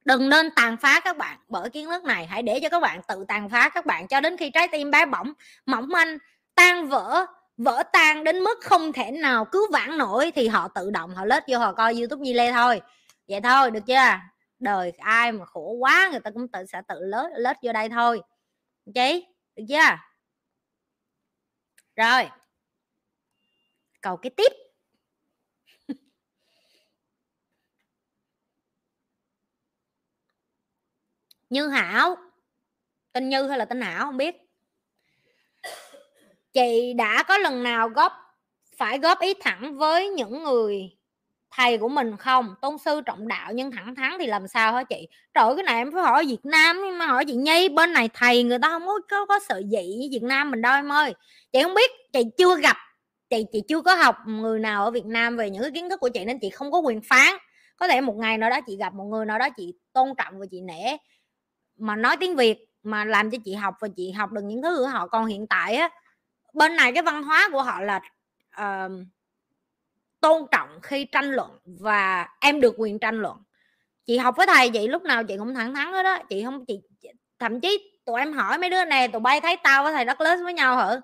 Đừng 0.04 0.28
nên 0.28 0.50
tàn 0.56 0.76
phá 0.76 1.00
các 1.00 1.16
bạn. 1.16 1.38
Bởi 1.48 1.70
kiến 1.70 1.86
thức 1.86 2.04
này 2.04 2.26
hãy 2.26 2.42
để 2.42 2.60
cho 2.60 2.68
các 2.68 2.80
bạn 2.80 3.00
tự 3.08 3.24
tàn 3.28 3.48
phá 3.48 3.68
các 3.68 3.86
bạn 3.86 4.08
cho 4.08 4.20
đến 4.20 4.36
khi 4.36 4.50
trái 4.50 4.68
tim 4.68 4.90
bé 4.90 5.06
bỏng 5.06 5.32
mỏng 5.66 5.88
manh 5.88 6.18
tan 6.54 6.88
vỡ 6.88 7.26
vỡ 7.56 7.82
tan 7.92 8.24
đến 8.24 8.40
mức 8.40 8.58
không 8.62 8.92
thể 8.92 9.10
nào 9.10 9.44
cứu 9.44 9.62
vãn 9.72 9.98
nổi 9.98 10.32
thì 10.34 10.48
họ 10.48 10.68
tự 10.68 10.90
động 10.90 11.14
họ 11.14 11.24
lết 11.24 11.42
vô 11.48 11.58
họ 11.58 11.72
coi 11.72 11.94
youtube 11.94 12.20
như 12.20 12.32
lê 12.32 12.52
thôi 12.52 12.80
vậy 13.28 13.40
thôi, 13.40 13.70
được 13.70 13.80
chưa? 13.86 13.94
Đời 14.58 14.90
ai 14.90 15.32
mà 15.32 15.44
khổ 15.44 15.72
quá, 15.72 16.08
người 16.10 16.20
ta 16.20 16.30
cũng 16.30 16.48
tự, 16.48 16.66
sẽ 16.66 16.82
tự 16.88 17.00
lết 17.00 17.30
lết 17.36 17.56
vô 17.62 17.72
đây 17.72 17.88
thôi. 17.88 18.22
Chị 18.94 19.26
được 19.56 19.64
chưa? 19.68 19.96
Rồi. 21.96 22.28
Cầu 24.00 24.16
cái 24.16 24.30
tiếp. 24.36 24.52
Như 31.50 31.68
hảo. 31.68 32.16
Tên 33.12 33.28
như 33.28 33.48
hay 33.48 33.58
là 33.58 33.64
tên 33.64 33.80
hảo, 33.80 34.04
không 34.04 34.16
biết. 34.16 34.36
Chị 36.52 36.92
đã 36.96 37.24
có 37.28 37.38
lần 37.38 37.62
nào 37.62 37.88
góp, 37.88 38.12
phải 38.76 38.98
góp 38.98 39.20
ý 39.20 39.34
thẳng 39.40 39.78
với 39.78 40.08
những 40.08 40.42
người 40.42 40.97
thầy 41.58 41.78
của 41.78 41.88
mình 41.88 42.16
không? 42.16 42.54
Tôn 42.60 42.78
sư 42.78 43.00
trọng 43.06 43.28
đạo 43.28 43.52
nhưng 43.54 43.70
thẳng 43.70 43.94
thắn 43.94 44.12
thì 44.18 44.26
làm 44.26 44.48
sao 44.48 44.72
hả 44.72 44.82
chị? 44.82 45.08
Trời 45.34 45.54
cái 45.56 45.64
này 45.64 45.76
em 45.76 45.92
phải 45.92 46.02
hỏi 46.02 46.24
việt 46.26 46.44
nam 46.44 46.76
nhưng 46.84 46.98
mà 46.98 47.06
hỏi 47.06 47.24
chị 47.24 47.34
nhi 47.34 47.68
bên 47.68 47.92
này 47.92 48.08
thầy 48.14 48.42
người 48.42 48.58
ta 48.58 48.68
không 48.68 48.86
có 48.86 48.98
có, 49.10 49.26
có 49.26 49.38
sự 49.48 49.62
dị 49.70 49.96
với 49.98 50.08
việt 50.10 50.22
nam 50.22 50.50
mình 50.50 50.62
đâu 50.62 50.74
em 50.74 50.92
ơi. 50.92 51.14
Chị 51.52 51.62
không 51.62 51.74
biết 51.74 51.90
chị 52.12 52.22
chưa 52.38 52.56
gặp 52.56 52.76
chị 53.30 53.44
chị 53.52 53.62
chưa 53.68 53.80
có 53.80 53.94
học 53.94 54.16
người 54.26 54.60
nào 54.60 54.84
ở 54.84 54.90
việt 54.90 55.06
nam 55.06 55.36
về 55.36 55.50
những 55.50 55.62
cái 55.62 55.70
kiến 55.70 55.90
thức 55.90 56.00
của 56.00 56.08
chị 56.08 56.24
nên 56.24 56.38
chị 56.38 56.50
không 56.50 56.72
có 56.72 56.78
quyền 56.78 57.00
phán. 57.00 57.34
Có 57.76 57.88
thể 57.88 58.00
một 58.00 58.16
ngày 58.16 58.38
nào 58.38 58.50
đó 58.50 58.60
chị 58.66 58.76
gặp 58.76 58.94
một 58.94 59.04
người 59.04 59.26
nào 59.26 59.38
đó 59.38 59.48
chị 59.56 59.74
tôn 59.92 60.08
trọng 60.18 60.40
và 60.40 60.46
chị 60.50 60.60
nể 60.60 60.96
mà 61.78 61.96
nói 61.96 62.16
tiếng 62.16 62.36
việt 62.36 62.58
mà 62.82 63.04
làm 63.04 63.30
cho 63.30 63.38
chị 63.44 63.54
học 63.54 63.74
và 63.80 63.88
chị 63.96 64.10
học 64.10 64.32
được 64.32 64.42
những 64.44 64.62
thứ 64.62 64.76
của 64.78 64.86
họ. 64.86 65.06
Còn 65.06 65.26
hiện 65.26 65.46
tại 65.46 65.74
á 65.74 65.88
bên 66.54 66.76
này 66.76 66.92
cái 66.92 67.02
văn 67.02 67.22
hóa 67.22 67.48
của 67.52 67.62
họ 67.62 67.80
là 67.80 68.00
uh, 68.60 68.92
tôn 70.20 70.42
trọng 70.50 70.68
khi 70.82 71.04
tranh 71.04 71.30
luận 71.30 71.58
và 71.64 72.28
em 72.40 72.60
được 72.60 72.74
quyền 72.78 72.98
tranh 72.98 73.22
luận. 73.22 73.36
Chị 74.06 74.18
học 74.18 74.34
với 74.36 74.46
thầy 74.46 74.70
vậy 74.70 74.88
lúc 74.88 75.02
nào 75.02 75.24
chị 75.24 75.36
cũng 75.38 75.54
thẳng 75.54 75.74
thắn 75.74 75.92
hết 75.92 76.02
đó 76.02 76.18
chị 76.28 76.44
không, 76.44 76.64
chị 76.66 76.80
thậm 77.38 77.60
chí 77.60 77.92
tụi 78.04 78.20
em 78.20 78.32
hỏi 78.32 78.58
mấy 78.58 78.70
đứa 78.70 78.84
này 78.84 79.08
tụi 79.08 79.20
bay 79.20 79.40
thấy 79.40 79.56
tao 79.64 79.84
với 79.84 79.92
thầy 79.92 80.04
đất 80.04 80.20
lớn 80.20 80.44
với 80.44 80.54
nhau 80.54 80.76
hả? 80.76 81.00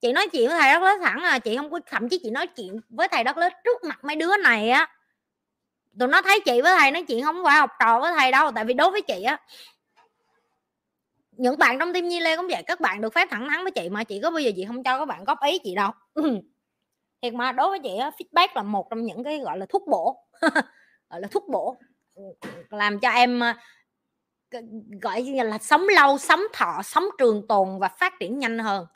Chị 0.00 0.12
nói 0.12 0.28
chuyện 0.28 0.48
với 0.48 0.58
thầy 0.58 0.72
đất 0.72 0.82
lớn 0.82 1.00
thẳng 1.02 1.22
à 1.22 1.38
chị 1.38 1.56
không 1.56 1.70
có, 1.70 1.80
thậm 1.86 2.08
chí 2.08 2.18
chị 2.22 2.30
nói 2.30 2.46
chuyện 2.46 2.80
với 2.88 3.08
thầy 3.08 3.24
đất 3.24 3.36
lớn 3.36 3.52
trước 3.64 3.84
mặt 3.84 4.04
mấy 4.04 4.16
đứa 4.16 4.36
này 4.36 4.70
á. 4.70 4.88
Tụi 5.98 6.08
nó 6.08 6.22
thấy 6.22 6.40
chị 6.44 6.60
với 6.60 6.74
thầy 6.78 6.90
nói 6.90 7.04
chuyện 7.08 7.24
không 7.24 7.42
phải 7.44 7.56
học 7.56 7.70
trò 7.80 8.00
với 8.00 8.12
thầy 8.18 8.32
đâu, 8.32 8.50
tại 8.54 8.64
vì 8.64 8.74
đối 8.74 8.90
với 8.90 9.02
chị 9.02 9.22
á, 9.22 9.40
những 11.32 11.58
bạn 11.58 11.78
trong 11.78 11.92
team 11.92 12.08
nhi 12.08 12.20
lê 12.20 12.36
cũng 12.36 12.48
vậy, 12.50 12.62
các 12.66 12.80
bạn 12.80 13.00
được 13.00 13.14
phép 13.14 13.28
thẳng 13.30 13.48
thắn 13.50 13.62
với 13.62 13.70
chị 13.70 13.88
mà, 13.88 14.04
chị 14.04 14.20
có 14.22 14.30
bao 14.30 14.40
giờ 14.40 14.50
chị 14.56 14.64
không 14.64 14.82
cho 14.82 14.98
các 14.98 15.04
bạn 15.04 15.24
góp 15.24 15.38
ý 15.42 15.58
chị 15.58 15.74
đâu. 15.74 15.90
thiệt 17.24 17.34
mà 17.34 17.52
đối 17.52 17.68
với 17.68 17.78
chị 17.78 17.96
á, 17.96 18.10
feedback 18.18 18.48
là 18.54 18.62
một 18.62 18.90
trong 18.90 19.04
những 19.04 19.24
cái 19.24 19.38
gọi 19.38 19.58
là 19.58 19.66
thuốc 19.68 19.82
bổ. 19.86 20.16
Gọi 21.10 21.20
là 21.20 21.28
thuốc 21.30 21.48
bổ. 21.48 21.76
Ừ, 22.14 22.22
làm 22.70 23.00
cho 23.00 23.10
em 23.10 23.40
ờ, 23.40 23.52
gọi 25.02 25.22
như 25.22 25.42
là 25.42 25.58
sống 25.58 25.88
lâu 25.88 26.18
sống 26.18 26.40
thọ 26.52 26.82
sống 26.84 27.04
trường 27.18 27.48
tồn 27.48 27.78
và 27.78 27.88
phát 27.88 28.12
triển 28.20 28.38
nhanh 28.38 28.58
hơn. 28.58 28.86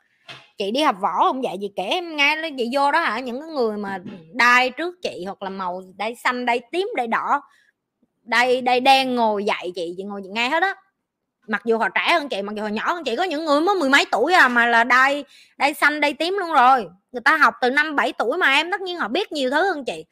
Chị 0.57 0.71
đi 0.71 0.81
học 0.81 0.95
võ 1.01 1.19
không 1.19 1.41
vậy 1.41 1.57
gì 1.61 1.71
kể 1.75 1.83
em 1.83 2.15
nghe 2.15 2.35
lên 2.35 2.57
chị 2.57 2.69
vô 2.73 2.91
đó 2.91 2.99
hả 2.99 3.19
những 3.19 3.41
cái 3.41 3.49
người 3.49 3.77
mà 3.77 3.99
đai 4.33 4.69
trước 4.69 4.95
chị 5.01 5.23
hoặc 5.25 5.41
là 5.41 5.49
màu 5.49 5.83
đai 5.97 6.15
xanh 6.15 6.45
đai 6.45 6.61
tím 6.71 6.89
đai 6.95 7.07
đỏ 7.07 7.41
đây 8.23 8.61
đây 8.61 8.79
đen 8.79 9.15
ngồi 9.15 9.45
dạy 9.45 9.71
chị 9.75 9.93
chị 9.97 10.03
ngồi 10.03 10.21
chị 10.23 10.29
nghe 10.31 10.49
hết 10.49 10.63
á. 10.63 10.75
Mặc 11.47 11.61
dù 11.65 11.77
họ 11.77 11.89
trẻ 11.89 12.13
hơn 12.13 12.29
chị 12.29 12.41
mặc 12.41 12.55
dù 12.55 12.63
họ 12.63 12.69
nhỏ 12.69 12.93
hơn 12.93 13.03
chị 13.03 13.15
có 13.15 13.23
những 13.23 13.45
người 13.45 13.61
mới 13.61 13.75
mười 13.75 13.89
mấy 13.89 14.05
tuổi 14.11 14.33
à 14.33 14.47
mà 14.47 14.65
là 14.65 14.83
đai 14.83 15.25
đai 15.57 15.73
xanh 15.73 16.01
đai 16.01 16.13
tím 16.13 16.37
luôn 16.39 16.51
rồi 16.51 16.87
người 17.11 17.21
ta 17.21 17.37
học 17.37 17.53
từ 17.61 17.69
năm 17.69 17.95
bảy 17.95 18.13
tuổi 18.13 18.37
mà 18.37 18.55
em, 18.55 18.71
tất 18.71 18.81
nhiên 18.81 18.97
họ 18.97 19.07
biết 19.07 19.31
nhiều 19.31 19.49
thứ 19.49 19.63
hơn 19.63 19.85
chị. 19.85 20.05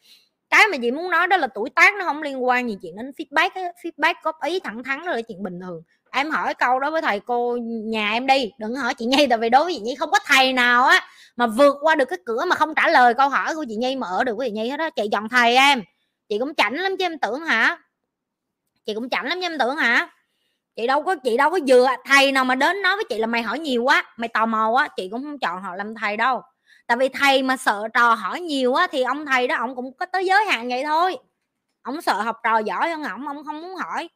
Cái 0.49 0.67
mà 0.71 0.77
chị 0.81 0.91
muốn 0.91 1.11
nói 1.11 1.27
đó 1.27 1.37
là 1.37 1.47
tuổi 1.47 1.69
tác 1.69 1.93
nó 1.95 2.05
không 2.05 2.21
liên 2.21 2.45
quan 2.45 2.69
gì 2.69 2.77
chuyện 2.81 2.95
đến 2.95 3.11
feedback 3.17 3.71
feedback 3.83 4.13
góp 4.23 4.35
ý 4.43 4.59
thẳng 4.59 4.83
thắn 4.83 5.01
là 5.01 5.21
chuyện 5.21 5.43
bình 5.43 5.59
thường. 5.59 5.81
Em 6.11 6.31
hỏi 6.31 6.53
câu 6.53 6.79
đó 6.79 6.91
với 6.91 7.01
thầy 7.01 7.19
cô 7.19 7.57
nhà 7.61 8.11
em 8.11 8.27
đi, 8.27 8.51
đừng 8.59 8.75
hỏi 8.75 8.93
chị 8.93 9.05
nhi, 9.05 9.27
tại 9.29 9.37
vì 9.37 9.49
đối 9.49 9.63
với 9.63 9.73
chị 9.73 9.79
nhi 9.79 9.95
không 9.95 10.11
có 10.11 10.19
thầy 10.25 10.53
nào 10.53 10.83
á 10.83 11.03
mà 11.35 11.47
vượt 11.47 11.75
qua 11.81 11.95
được 11.95 12.05
cái 12.05 12.19
cửa 12.25 12.45
mà 12.47 12.55
không 12.55 12.75
trả 12.75 12.87
lời 12.87 13.13
câu 13.13 13.29
hỏi 13.29 13.55
của 13.55 13.65
chị 13.69 13.75
nhi, 13.75 13.95
mà 13.95 14.07
ở 14.07 14.23
được 14.23 14.37
với 14.37 14.49
chị 14.49 14.51
nhi 14.51 14.69
hết 14.69 14.77
đó 14.77 14.89
chị 14.89 15.03
chọn 15.11 15.29
thầy 15.29 15.55
em, 15.55 15.83
chị 16.29 16.39
cũng 16.39 16.55
chảnh 16.55 16.73
lắm 16.73 16.97
chứ 16.97 17.05
em 17.05 17.19
tưởng 17.19 17.45
hả? 17.45 17.77
Chị 18.85 18.93
cũng 18.93 19.09
chảnh 19.09 19.25
lắm 19.25 19.37
chứ 19.41 19.45
em 19.45 19.57
tưởng 19.59 19.75
hả? 19.75 20.09
Chị 20.75 20.87
đâu 20.87 21.03
có, 21.03 21.15
chị 21.15 21.37
đâu 21.37 21.51
có 21.51 21.59
vừa 21.67 21.87
thầy 22.05 22.31
nào 22.31 22.45
mà 22.45 22.55
đến 22.55 22.81
nói 22.81 22.95
với 22.95 23.05
chị 23.09 23.17
là 23.17 23.27
mày 23.27 23.41
hỏi 23.41 23.59
nhiều 23.59 23.83
quá, 23.83 24.03
mày 24.17 24.27
tò 24.27 24.45
mò 24.45 24.69
quá, 24.69 24.87
chị 24.95 25.09
cũng 25.11 25.23
không 25.23 25.39
chọn 25.39 25.61
họ 25.61 25.75
làm 25.75 25.95
thầy 25.95 26.17
đâu 26.17 26.41
tại 26.87 26.97
vì 26.97 27.09
thầy 27.09 27.43
mà 27.43 27.57
sợ 27.57 27.87
trò 27.93 28.13
hỏi 28.13 28.41
nhiều 28.41 28.73
á, 28.73 28.87
thì 28.91 29.01
ông 29.03 29.25
thầy 29.25 29.47
đó, 29.47 29.55
ông 29.59 29.75
cũng 29.75 29.97
có 29.97 30.05
tới 30.05 30.25
giới 30.25 30.45
hạn 30.45 30.69
vậy 30.69 30.83
thôi. 30.85 31.17
Ông 31.81 32.01
sợ 32.01 32.21
học 32.21 32.37
trò 32.43 32.57
giỏi 32.57 32.89
hơn 32.89 33.03
ông 33.03 33.27
ông 33.27 33.43
không 33.45 33.61
muốn 33.61 33.75
hỏi. 33.75 34.09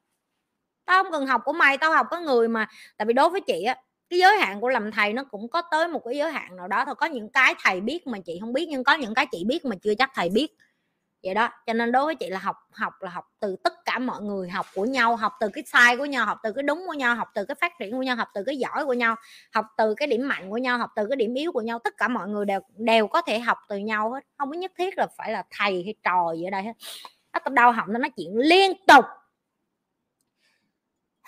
Tao 0.86 1.04
không 1.04 1.12
cần 1.12 1.28
học 1.28 1.42
của 1.46 1.54
mày, 1.54 1.78
tao 1.78 1.92
học 1.94 2.08
có 2.10 2.20
người 2.20 2.48
mà. 2.48 2.68
Tại 2.98 3.06
vì 3.06 3.14
đối 3.14 3.30
với 3.30 3.42
chị 3.42 3.64
á, 3.64 3.76
cái 4.10 4.20
giới 4.20 4.38
hạn 4.38 4.62
của 4.62 4.70
làm 4.70 4.92
thầy 4.92 5.14
nó 5.14 5.24
cũng 5.24 5.50
có 5.50 5.62
tới 5.72 5.88
một 5.88 6.02
cái 6.06 6.18
giới 6.18 6.32
hạn 6.32 6.56
nào 6.56 6.68
đó. 6.68 6.86
Thôi 6.86 6.96
có 6.96 7.06
những 7.06 7.30
cái 7.30 7.56
thầy 7.64 7.82
biết 7.82 8.08
mà 8.08 8.20
chị 8.26 8.38
không 8.42 8.54
biết, 8.54 8.66
nhưng 8.70 8.84
có 8.84 8.94
những 8.94 9.14
cái 9.14 9.28
chị 9.32 9.44
biết 9.48 9.66
mà 9.66 9.76
chưa 9.84 9.96
chắc 9.96 10.12
thầy 10.16 10.30
biết 10.30 10.48
vậy 11.24 11.34
đó, 11.34 11.50
cho 11.66 11.74
nên 11.74 11.92
đối 11.92 12.06
với 12.06 12.16
chị 12.16 12.30
là 12.30 12.40
học 12.40 12.58
học 12.72 12.94
là 13.02 13.10
học 13.10 13.26
từ 13.40 13.56
tất 13.64 13.86
cả 13.86 14.00
mọi 14.00 14.22
người, 14.22 14.50
học 14.50 14.66
của 14.74 14.86
nhau, 14.86 15.16
học 15.16 15.34
từ 15.40 15.50
cái 15.54 15.64
sai 15.68 15.98
của 15.98 16.06
nhau, 16.06 16.26
học 16.26 16.38
từ 16.44 16.52
cái 16.54 16.64
đúng 16.64 16.84
của 16.88 16.94
nhau, 16.94 17.16
học 17.16 17.28
từ 17.34 17.46
cái 17.46 17.56
phát 17.62 17.74
triển 17.80 17.92
của 17.92 18.04
nhau, 18.04 18.16
học 18.16 18.28
từ 18.34 18.44
cái 18.44 18.58
giỏi 18.58 18.86
của 18.86 18.94
nhau, 18.94 19.16
học 19.54 19.66
từ 19.78 19.94
cái 19.96 20.08
điểm 20.08 20.28
mạnh 20.28 20.50
của 20.50 20.58
nhau, 20.58 20.78
học 20.78 20.90
từ 20.96 21.08
cái 21.10 21.16
điểm 21.16 21.34
yếu 21.34 21.52
của 21.52 21.62
nhau, 21.62 21.80
tất 21.80 21.98
cả 21.98 22.08
mọi 22.08 22.28
người 22.28 22.46
đều 22.46 22.60
đều 22.78 23.08
có 23.08 23.22
thể 23.22 23.40
học 23.40 23.58
từ 23.70 23.78
nhau 23.78 24.12
hết. 24.12 24.20
Không 24.38 24.50
có 24.50 24.56
nhất 24.58 24.72
thiết 24.78 24.98
là 24.98 25.08
phải 25.18 25.32
là 25.32 25.44
thầy 25.52 25.84
hay 25.84 25.94
trò 26.04 26.34
gì 26.34 26.44
ở 26.44 26.50
đây 26.50 26.64
hết. 26.64 26.74
Nó 27.34 27.40
đau 27.50 27.72
họng 27.72 27.94
nó 27.94 28.00
nói 28.00 28.10
chuyện 28.18 28.38
liên 28.38 28.72
tục. 28.88 29.06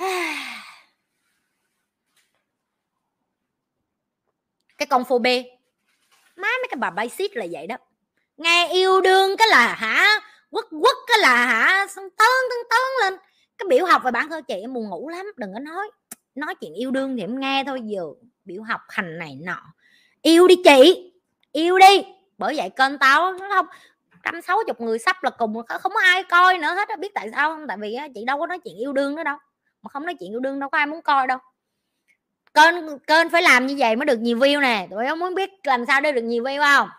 Cái 4.78 4.88
con 4.90 5.04
phô 5.06 5.20
bê 5.20 5.46
má, 6.36 6.48
mấy 6.62 6.68
cái 6.70 6.78
bà 6.78 6.90
basic 6.90 7.36
là 7.36 7.46
vậy 7.52 7.68
đó 7.68 7.78
nghe 8.38 8.70
yêu 8.74 9.02
đương 9.02 9.38
cái 9.38 9.48
là 9.48 9.76
hả? 9.76 10.06
Quất 10.50 10.66
quất 10.70 10.96
cái 11.08 11.18
là 11.20 11.46
hả? 11.46 11.88
Xong 11.88 12.06
tớn 12.18 12.28
tớn 12.50 12.60
tớn 12.70 12.82
lên. 13.02 13.20
Cái 13.58 13.68
biểu 13.70 13.86
học 13.86 14.02
về 14.06 14.12
bản 14.12 14.30
thân 14.30 14.44
chị 14.44 14.56
em 14.56 14.74
buồn 14.74 14.90
ngủ 14.90 15.10
lắm, 15.10 15.26
đừng 15.38 15.54
có 15.54 15.60
nói. 15.60 15.92
Nói 16.36 16.56
chuyện 16.56 16.74
yêu 16.74 16.92
đương 16.92 17.16
thì 17.18 17.24
em 17.24 17.40
nghe 17.40 17.64
thôi, 17.68 17.82
giờ 17.84 18.04
biểu 18.46 18.64
học 18.64 18.82
hành 18.90 19.18
này 19.18 19.38
nọ. 19.42 19.62
Yêu 20.22 20.48
đi 20.48 20.56
chị, 20.64 21.12
yêu 21.52 21.78
đi. 21.78 22.06
Bởi 22.38 22.56
vậy 22.58 22.70
kênh 22.70 22.98
tao 22.98 23.34
nó 23.34 23.50
không, 23.50 23.66
trăm 24.24 24.42
sáu 24.42 24.58
chục 24.68 24.82
người 24.82 25.00
sắp 25.00 25.24
là 25.24 25.30
cùng, 25.30 25.54
không 25.68 25.92
có 25.94 26.02
ai 26.04 26.24
coi 26.24 26.58
nữa 26.58 26.74
hết 26.76 27.00
biết 27.00 27.14
tại 27.14 27.30
sao 27.32 27.50
không? 27.50 27.68
Tại 27.68 27.78
vì 27.80 27.98
chị 28.16 28.26
đâu 28.26 28.40
có 28.40 28.48
nói 28.48 28.60
chuyện 28.60 28.78
yêu 28.78 28.94
đương 28.94 29.16
nữa 29.16 29.24
đâu. 29.24 29.38
Mà 29.82 29.90
không 29.90 30.06
nói 30.06 30.16
chuyện 30.20 30.32
yêu 30.32 30.40
đương 30.40 30.60
đâu 30.60 30.70
có 30.70 30.78
ai 30.78 30.86
muốn 30.86 31.02
coi 31.02 31.28
đâu. 31.28 31.38
Kênh 32.54 33.00
kênh 33.00 33.30
phải 33.30 33.42
làm 33.42 33.68
như 33.68 33.76
vậy 33.78 33.96
mới 33.96 34.06
được 34.06 34.20
nhiều 34.20 34.38
view 34.38 34.60
nè. 34.60 34.88
Tụi 34.92 35.06
em 35.06 35.20
muốn 35.20 35.36
biết 35.36 35.50
làm 35.64 35.86
sao 35.86 36.02
để 36.02 36.12
được 36.12 36.22
nhiều 36.22 36.44
view 36.44 36.78
không? 36.78 36.90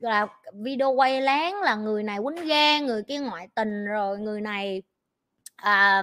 Là 0.00 0.26
video 0.54 0.90
quay 0.90 1.22
lén 1.22 1.54
là 1.54 1.74
người 1.74 2.02
này 2.02 2.18
quýnh 2.24 2.46
gan 2.46 2.86
người 2.86 3.02
kia 3.08 3.18
ngoại 3.20 3.48
tình 3.54 3.84
rồi 3.84 4.18
người 4.18 4.40
này 4.40 4.82
à, 5.56 6.02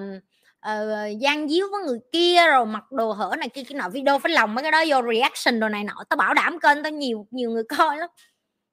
à, 0.59 1.05
gian 1.07 1.49
díu 1.49 1.67
với 1.71 1.81
người 1.85 1.99
kia 2.11 2.47
rồi 2.47 2.65
mặc 2.65 2.91
đồ 2.91 3.11
hở 3.11 3.35
này 3.39 3.49
kia 3.49 3.63
cái 3.63 3.77
nọ 3.79 3.89
video 3.89 4.19
phải 4.19 4.31
lòng 4.31 4.55
mấy 4.55 4.61
cái 4.63 4.71
đó 4.71 4.83
vô 4.87 5.13
reaction 5.13 5.59
đồ 5.59 5.69
này 5.69 5.83
nọ 5.83 6.03
tao 6.09 6.17
bảo 6.17 6.33
đảm 6.33 6.59
kênh 6.59 6.83
tao 6.83 6.91
nhiều 6.91 7.27
nhiều 7.31 7.51
người 7.51 7.63
coi 7.77 7.97
lắm. 7.97 8.09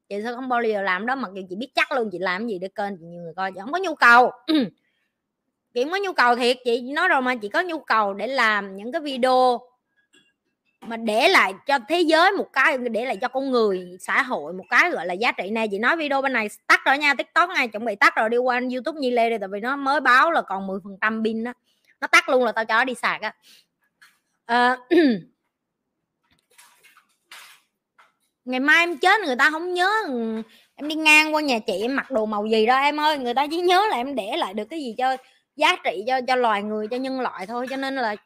Chị 0.09 0.17
sao 0.25 0.35
không 0.35 0.49
bao 0.49 0.63
giờ 0.63 0.83
làm 0.83 1.07
đó 1.07 1.15
mặc 1.15 1.31
dù 1.35 1.43
chị 1.51 1.57
biết 1.57 1.69
chắc 1.75 1.93
luôn 1.93 2.09
chị 2.13 2.19
làm 2.19 2.47
gì 2.47 2.59
để 2.59 2.69
kênh 2.75 2.97
chị 2.97 3.05
nhiều 3.05 3.23
người 3.23 3.35
coi 3.37 3.53
chị 3.53 3.61
không 3.61 3.73
có 3.73 3.79
nhu 3.79 3.95
cầu. 3.95 4.31
Chị 5.75 5.83
không 5.83 5.93
có 5.93 5.99
nhu 5.99 6.13
cầu 6.13 6.37
thiệt 6.37 6.57
chị 6.65 6.93
nói 6.93 7.09
rồi 7.09 7.23
mà 7.23 7.35
chị 7.37 7.49
có 7.49 7.63
nhu 7.63 7.79
cầu 7.79 8.15
để 8.15 8.27
làm 8.27 8.77
những 8.77 8.93
cái 8.93 9.01
video 9.01 9.61
mà 10.89 10.97
để 10.97 11.29
lại 11.29 11.55
cho 11.67 11.79
thế 11.89 12.01
giới 12.01 12.33
một 12.33 12.53
cái 12.53 12.79
để 12.79 13.05
lại 13.05 13.17
cho 13.17 13.29
con 13.29 13.51
người 13.51 13.97
xã 14.01 14.23
hội 14.23 14.53
một 14.53 14.65
cái 14.71 14.91
gọi 14.91 15.07
là 15.07 15.15
giá 15.15 15.33
trị 15.33 15.51
này. 15.51 15.69
Chị 15.71 15.79
nói 15.79 15.97
video 15.97 16.23
bên 16.23 16.33
này 16.33 16.49
tắt 16.67 16.81
rồi 16.85 16.99
nha 16.99 17.15
tiktok 17.15 17.51
ngay 17.51 17.69
chuẩn 17.69 17.85
bị 17.85 17.95
tắt 17.97 18.17
rồi 18.17 18.29
đi 18.29 18.37
qua 18.37 18.61
youtube 18.73 19.01
như 19.01 19.11
lê 19.11 19.31
đi 19.31 19.37
tại 19.41 19.49
vì 19.53 19.61
nó 19.61 19.77
mới 19.77 20.01
báo 20.01 20.31
là 20.31 20.43
còn 20.43 20.67
10 20.67 20.79
phần 20.85 20.97
trăm 21.01 21.25
pin 21.25 21.45
đó 21.45 21.53
nó 22.01 22.09
tắt 22.09 22.29
luôn 22.29 22.45
là 22.45 22.53
tao 22.53 22.65
cho 22.65 22.75
nó 22.75 22.85
đi 22.85 22.95
sạc 22.95 23.21
á. 23.21 23.35
À, 24.47 24.77
ngày 28.45 28.61
mai 28.61 28.83
em 28.83 28.99
chết 28.99 29.21
người 29.27 29.37
ta 29.37 29.51
không 29.51 29.75
nhớ 29.75 29.91
ừ, 30.07 30.43
em 30.75 30.89
đi 30.89 30.95
ngang 30.95 31.35
qua 31.35 31.43
nhà 31.43 31.59
chị 31.67 31.83
em 31.83 31.97
mặc 31.97 32.11
đồ 32.11 32.27
màu 32.27 32.47
gì 32.47 32.67
đó 32.67 32.77
em 32.77 33.01
ơi. 33.01 33.19
Người 33.19 33.35
ta 33.35 33.47
chỉ 33.51 33.61
nhớ 33.61 33.87
là 33.91 33.97
em 33.97 34.15
để 34.15 34.37
lại 34.37 34.55
được 34.55 34.65
cái 34.65 34.81
gì 34.81 34.95
cho 34.99 35.17
giá 35.57 35.77
trị 35.85 36.05
cho 36.07 36.21
cho 36.29 36.37
loài 36.37 36.63
người 36.63 36.89
cho 36.89 36.97
nhân 36.97 37.21
loại 37.21 37.47
thôi 37.47 37.67
cho 37.71 37.77
nên 37.77 37.95
là 37.95 38.17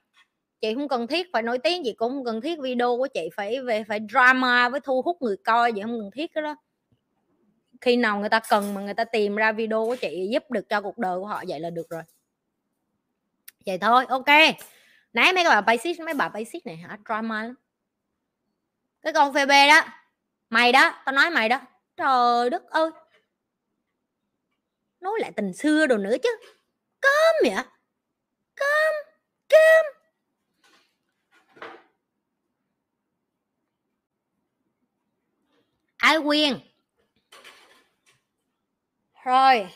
chị 0.61 0.75
không 0.75 0.89
cần 0.89 1.07
thiết 1.07 1.27
phải 1.33 1.43
nổi 1.43 1.59
tiếng, 1.59 1.83
chị 1.85 1.93
cũng 1.93 2.13
không 2.13 2.25
cần 2.25 2.41
thiết 2.41 2.59
video 2.59 2.97
của 2.97 3.09
chị 3.15 3.29
phải 3.37 3.61
về, 3.61 3.85
phải 3.89 4.01
drama 4.11 4.69
với 4.69 4.81
thu 4.81 5.03
hút 5.03 5.23
người 5.23 5.37
coi 5.37 5.73
vậy 5.73 5.83
không 5.83 6.01
cần 6.01 6.11
thiết 6.11 6.33
cái 6.35 6.43
đó. 6.43 6.57
Khi 7.81 7.97
nào 7.97 8.21
người 8.21 8.29
ta 8.29 8.41
cần 8.49 8.75
mà 8.75 8.81
người 8.81 8.95
ta 8.95 9.05
tìm 9.05 9.37
ra 9.37 9.53
video 9.53 9.85
của 9.87 9.97
chị 9.97 10.29
giúp 10.33 10.51
được 10.51 10.69
cho 10.69 10.81
cuộc 10.81 10.99
đời 10.99 11.19
của 11.19 11.27
họ, 11.27 11.43
vậy 11.49 11.61
là 11.61 11.71
được 11.71 11.91
rồi. 11.91 12.03
Vậy 13.67 13.79
thôi, 13.79 14.05
ok. 14.09 14.27
Nãy 15.13 15.33
mấy 15.33 15.45
bà 15.45 15.61
basic 15.61 16.01
mấy 16.01 16.15
bà 16.15 16.29
basic 16.29 16.67
này 16.67 16.77
hả? 16.77 16.99
Drama 17.07 17.43
lắm. 17.43 17.55
Cái 19.03 19.13
con 19.13 19.35
phê 19.35 19.47
bê 19.47 19.69
đó. 19.69 19.85
Mày 20.51 20.73
đó, 20.73 21.03
tao 21.05 21.13
nói 21.13 21.31
mày 21.31 21.49
đó. 21.49 21.61
Trời 21.97 22.51
đất 22.51 22.71
ơi. 22.71 22.91
Nói 25.01 25.13
lại 25.21 25.33
tình 25.37 25.53
xưa 25.53 25.87
đồ 25.87 25.97
nữa 25.97 26.17
chứ. 26.23 26.29
Cơm 27.01 27.55
vậy? 27.55 27.65
Cơm 28.55 28.95
cơm. 29.49 29.98
Ái 36.09 36.19
quyên 36.25 36.59
rồi, 39.25 39.69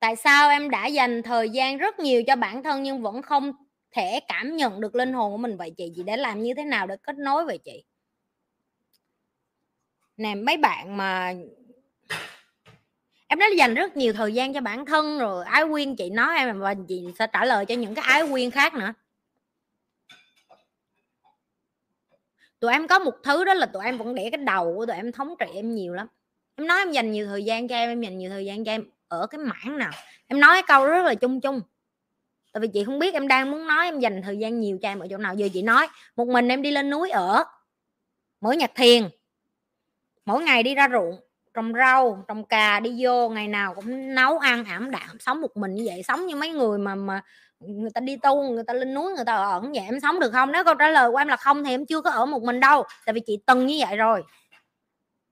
tại 0.00 0.16
sao 0.16 0.50
em 0.50 0.70
đã 0.70 0.86
dành 0.86 1.22
thời 1.22 1.50
gian 1.50 1.78
rất 1.78 1.98
nhiều 1.98 2.22
cho 2.26 2.36
bản 2.36 2.62
thân 2.62 2.82
nhưng 2.82 3.02
vẫn 3.02 3.22
không 3.22 3.52
thể 3.90 4.20
cảm 4.28 4.56
nhận 4.56 4.80
được 4.80 4.94
linh 4.94 5.12
hồn 5.12 5.32
của 5.32 5.38
mình? 5.38 5.56
Vậy 5.56 5.70
chị 5.76 5.92
chị 5.96 6.02
đã 6.02 6.16
làm 6.16 6.42
như 6.42 6.54
thế 6.54 6.64
nào 6.64 6.86
để 6.86 6.96
kết 7.02 7.18
nối 7.18 7.44
vậy 7.44 7.58
chị? 7.58 7.84
Nè, 10.16 10.34
mấy 10.34 10.56
bạn 10.56 10.96
mà 10.96 11.34
em 13.26 13.38
đã 13.38 13.46
dành 13.56 13.74
rất 13.74 13.96
nhiều 13.96 14.12
thời 14.12 14.34
gian 14.34 14.54
cho 14.54 14.60
bản 14.60 14.86
thân 14.86 15.18
rồi, 15.18 15.44
ái 15.44 15.64
quyên 15.70 15.96
chị 15.96 16.10
nói 16.10 16.36
em 16.36 16.60
và 16.60 16.74
chị 16.88 17.04
sẽ 17.18 17.26
trả 17.32 17.44
lời 17.44 17.66
cho 17.66 17.74
những 17.74 17.94
cái 17.94 18.04
ái 18.08 18.28
quyên 18.30 18.50
khác 18.50 18.74
nữa. 18.74 18.92
Tụi 22.62 22.72
em 22.72 22.88
có 22.88 22.98
một 22.98 23.14
thứ 23.22 23.44
đó 23.44 23.54
là 23.54 23.66
tụi 23.66 23.84
em 23.84 23.98
vẫn 23.98 24.14
để 24.14 24.28
cái 24.32 24.38
đầu 24.38 24.74
của 24.76 24.86
tụi 24.86 24.96
em 24.96 25.12
thống 25.12 25.34
trị 25.38 25.46
em 25.54 25.74
nhiều 25.74 25.94
lắm. 25.94 26.06
Em 26.56 26.66
nói 26.66 26.78
em 26.78 26.90
dành 26.90 27.12
nhiều 27.12 27.26
thời 27.26 27.44
gian 27.44 27.68
cho 27.68 27.76
em 27.76 27.90
em 27.90 28.00
dành 28.00 28.18
nhiều 28.18 28.30
thời 28.30 28.44
gian 28.44 28.64
cho 28.64 28.72
em 28.72 28.84
ở 29.08 29.26
cái 29.26 29.38
mảng 29.38 29.78
nào? 29.78 29.90
Em 30.26 30.40
nói 30.40 30.50
cái 30.52 30.62
câu 30.66 30.86
rất 30.86 31.04
là 31.04 31.14
chung 31.14 31.40
chung. 31.40 31.60
Tại 32.52 32.60
vì 32.60 32.68
chị 32.68 32.84
không 32.84 32.98
biết 32.98 33.14
em 33.14 33.28
đang 33.28 33.50
muốn 33.50 33.66
nói, 33.66 33.84
em 33.84 34.00
dành 34.00 34.22
thời 34.22 34.38
gian 34.38 34.60
nhiều 34.60 34.78
cho 34.82 34.88
em 34.88 34.98
ở 34.98 35.06
chỗ 35.10 35.16
nào. 35.16 35.34
Giờ 35.34 35.48
chị 35.52 35.62
nói, 35.62 35.88
một 36.16 36.28
mình 36.28 36.48
em 36.48 36.62
đi 36.62 36.70
lên 36.70 36.90
núi 36.90 37.10
ở 37.10 37.44
mỗi 38.40 38.56
nhạc 38.56 38.70
thiền. 38.74 39.08
Mỗi 40.24 40.42
ngày 40.42 40.62
đi 40.62 40.74
ra 40.74 40.88
ruộng, 40.92 41.20
trồng 41.54 41.72
rau, 41.74 42.24
trồng 42.28 42.44
cà, 42.44 42.80
đi 42.80 42.96
vô, 42.98 43.28
ngày 43.28 43.48
nào 43.48 43.74
cũng 43.74 44.14
nấu 44.14 44.38
ăn 44.38 44.64
ảm 44.64 44.90
đạm, 44.90 45.18
sống 45.20 45.40
một 45.40 45.56
mình 45.56 45.74
như 45.74 45.84
vậy. 45.86 46.02
Sống 46.02 46.26
như 46.26 46.36
mấy 46.36 46.50
người 46.50 46.78
mà 46.78 46.94
mà 46.94 47.22
người 47.66 47.90
ta 47.90 48.00
đi 48.00 48.16
tu, 48.16 48.42
người 48.42 48.64
ta 48.64 48.74
lên 48.74 48.94
núi, 48.94 49.12
người 49.12 49.24
ta 49.24 49.34
ở 49.34 49.60
vậy 49.60 49.84
em 49.84 50.00
sống 50.00 50.20
được 50.20 50.30
không? 50.30 50.52
Nếu 50.52 50.64
câu 50.64 50.74
trả 50.74 50.88
lời 50.88 51.10
của 51.10 51.16
em 51.16 51.28
là 51.28 51.36
không 51.36 51.64
thì 51.64 51.70
em 51.70 51.86
chưa 51.86 52.00
có 52.00 52.10
ở 52.10 52.26
một 52.26 52.42
mình 52.42 52.60
đâu, 52.60 52.84
tại 53.06 53.12
vì 53.12 53.20
chị 53.26 53.38
từng 53.46 53.66
như 53.66 53.76
vậy 53.86 53.96
rồi. 53.96 54.22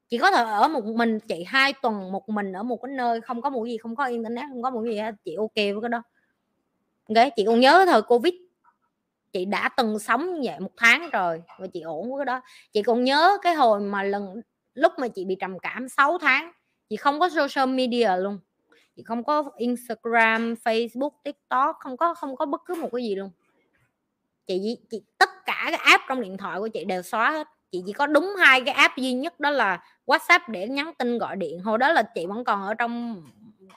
Chị 0.08 0.18
có 0.18 0.30
thể 0.30 0.42
ở 0.44 0.68
một 0.68 0.84
mình, 0.84 1.20
chị 1.20 1.44
hai 1.44 1.72
tuần 1.82 2.12
một 2.12 2.28
mình 2.28 2.52
ở 2.52 2.62
một 2.62 2.76
cái 2.82 2.92
nơi 2.96 3.20
không 3.20 3.42
có 3.42 3.50
một 3.50 3.64
gì, 3.64 3.76
không 3.76 3.96
có 3.96 4.04
internet, 4.04 4.44
không 4.48 4.62
có 4.62 4.70
một 4.70 4.82
gì 4.84 4.98
hết, 4.98 5.14
chị 5.24 5.34
ok 5.34 5.54
với 5.54 5.80
cái 5.82 5.88
đó. 5.88 6.02
Ok, 7.08 7.28
chị 7.36 7.44
còn 7.46 7.60
nhớ 7.60 7.84
thời 7.88 8.02
covid, 8.02 8.34
chị 9.32 9.44
đã 9.44 9.68
từng 9.76 9.98
sống 9.98 10.34
như 10.34 10.40
vậy 10.42 10.60
một 10.60 10.72
tháng 10.76 11.10
rồi 11.10 11.42
và 11.58 11.66
chị 11.66 11.80
ổn 11.80 12.10
với 12.10 12.18
cái 12.18 12.24
đó. 12.24 12.40
Chị 12.72 12.82
còn 12.82 13.04
nhớ 13.04 13.38
cái 13.42 13.54
hồi 13.54 13.80
mà 13.80 14.02
lần, 14.02 14.40
lúc 14.74 14.92
mà 14.98 15.08
chị 15.08 15.24
bị 15.24 15.36
trầm 15.40 15.58
cảm 15.58 15.88
6 15.88 16.18
tháng, 16.18 16.52
chị 16.88 16.96
không 16.96 17.20
có 17.20 17.28
social 17.28 17.68
media 17.68 18.10
luôn 18.16 18.38
chị 19.00 19.04
không 19.04 19.24
có 19.24 19.44
Instagram 19.56 20.54
Facebook 20.64 21.10
TikTok 21.24 21.76
không 21.80 21.96
có 21.96 22.14
không 22.14 22.36
có 22.36 22.46
bất 22.46 22.60
cứ 22.64 22.74
một 22.74 22.88
cái 22.92 23.04
gì 23.04 23.14
luôn. 23.14 23.30
Chị, 24.46 24.78
chị 24.90 25.02
tất 25.18 25.30
cả 25.46 25.62
cái 25.64 25.80
app 25.84 26.04
trong 26.08 26.20
điện 26.20 26.36
thoại 26.36 26.58
của 26.58 26.68
chị 26.68 26.84
đều 26.84 27.02
xóa 27.02 27.30
hết. 27.30 27.48
Chị 27.72 27.82
chỉ 27.86 27.92
có 27.92 28.06
đúng 28.06 28.34
hai 28.38 28.60
cái 28.60 28.74
app 28.74 28.96
duy 28.96 29.12
nhất 29.12 29.40
đó 29.40 29.50
là 29.50 29.84
WhatsApp 30.06 30.40
để 30.48 30.68
nhắn 30.68 30.92
tin 30.98 31.18
gọi 31.18 31.36
điện. 31.36 31.60
Hồi 31.60 31.78
đó 31.78 31.92
là 31.92 32.02
chị 32.14 32.26
vẫn 32.26 32.44
còn 32.44 32.62
ở 32.62 32.74
trong 32.74 33.22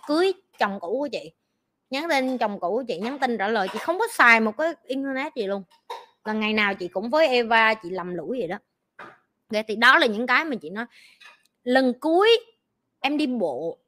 cưới 0.07 0.33
chồng 0.59 0.79
cũ 0.79 0.97
của 0.99 1.07
chị. 1.11 1.31
Nhắn 1.89 2.09
tin 2.09 2.37
chồng 2.37 2.59
cũ 2.59 2.71
của 2.71 2.83
chị 2.87 2.99
nhắn 2.99 3.19
tin 3.19 3.37
trả 3.37 3.47
lời. 3.47 3.67
Chị 3.73 3.79
không 3.79 3.99
có 3.99 4.07
xài 4.11 4.39
một 4.39 4.57
cái 4.57 4.73
internet 4.83 5.35
gì 5.35 5.47
luôn. 5.47 5.63
Là 6.25 6.33
ngày 6.33 6.53
nào 6.53 6.75
chị 6.75 6.87
cũng 6.87 7.09
với 7.09 7.27
Eva 7.27 7.73
chị 7.73 7.89
lầm 7.89 8.15
lũi 8.15 8.39
vậy 8.39 8.47
đó. 8.47 8.57
Vậy 9.49 9.63
thì 9.67 9.75
đó 9.75 9.97
là 9.97 10.05
những 10.05 10.27
cái 10.27 10.45
mà 10.45 10.55
chị 10.61 10.69
nói. 10.69 10.85
Lần 11.63 11.93
cuối 11.99 12.29
em 12.99 13.17
đi 13.17 13.27
bộ 13.27 13.82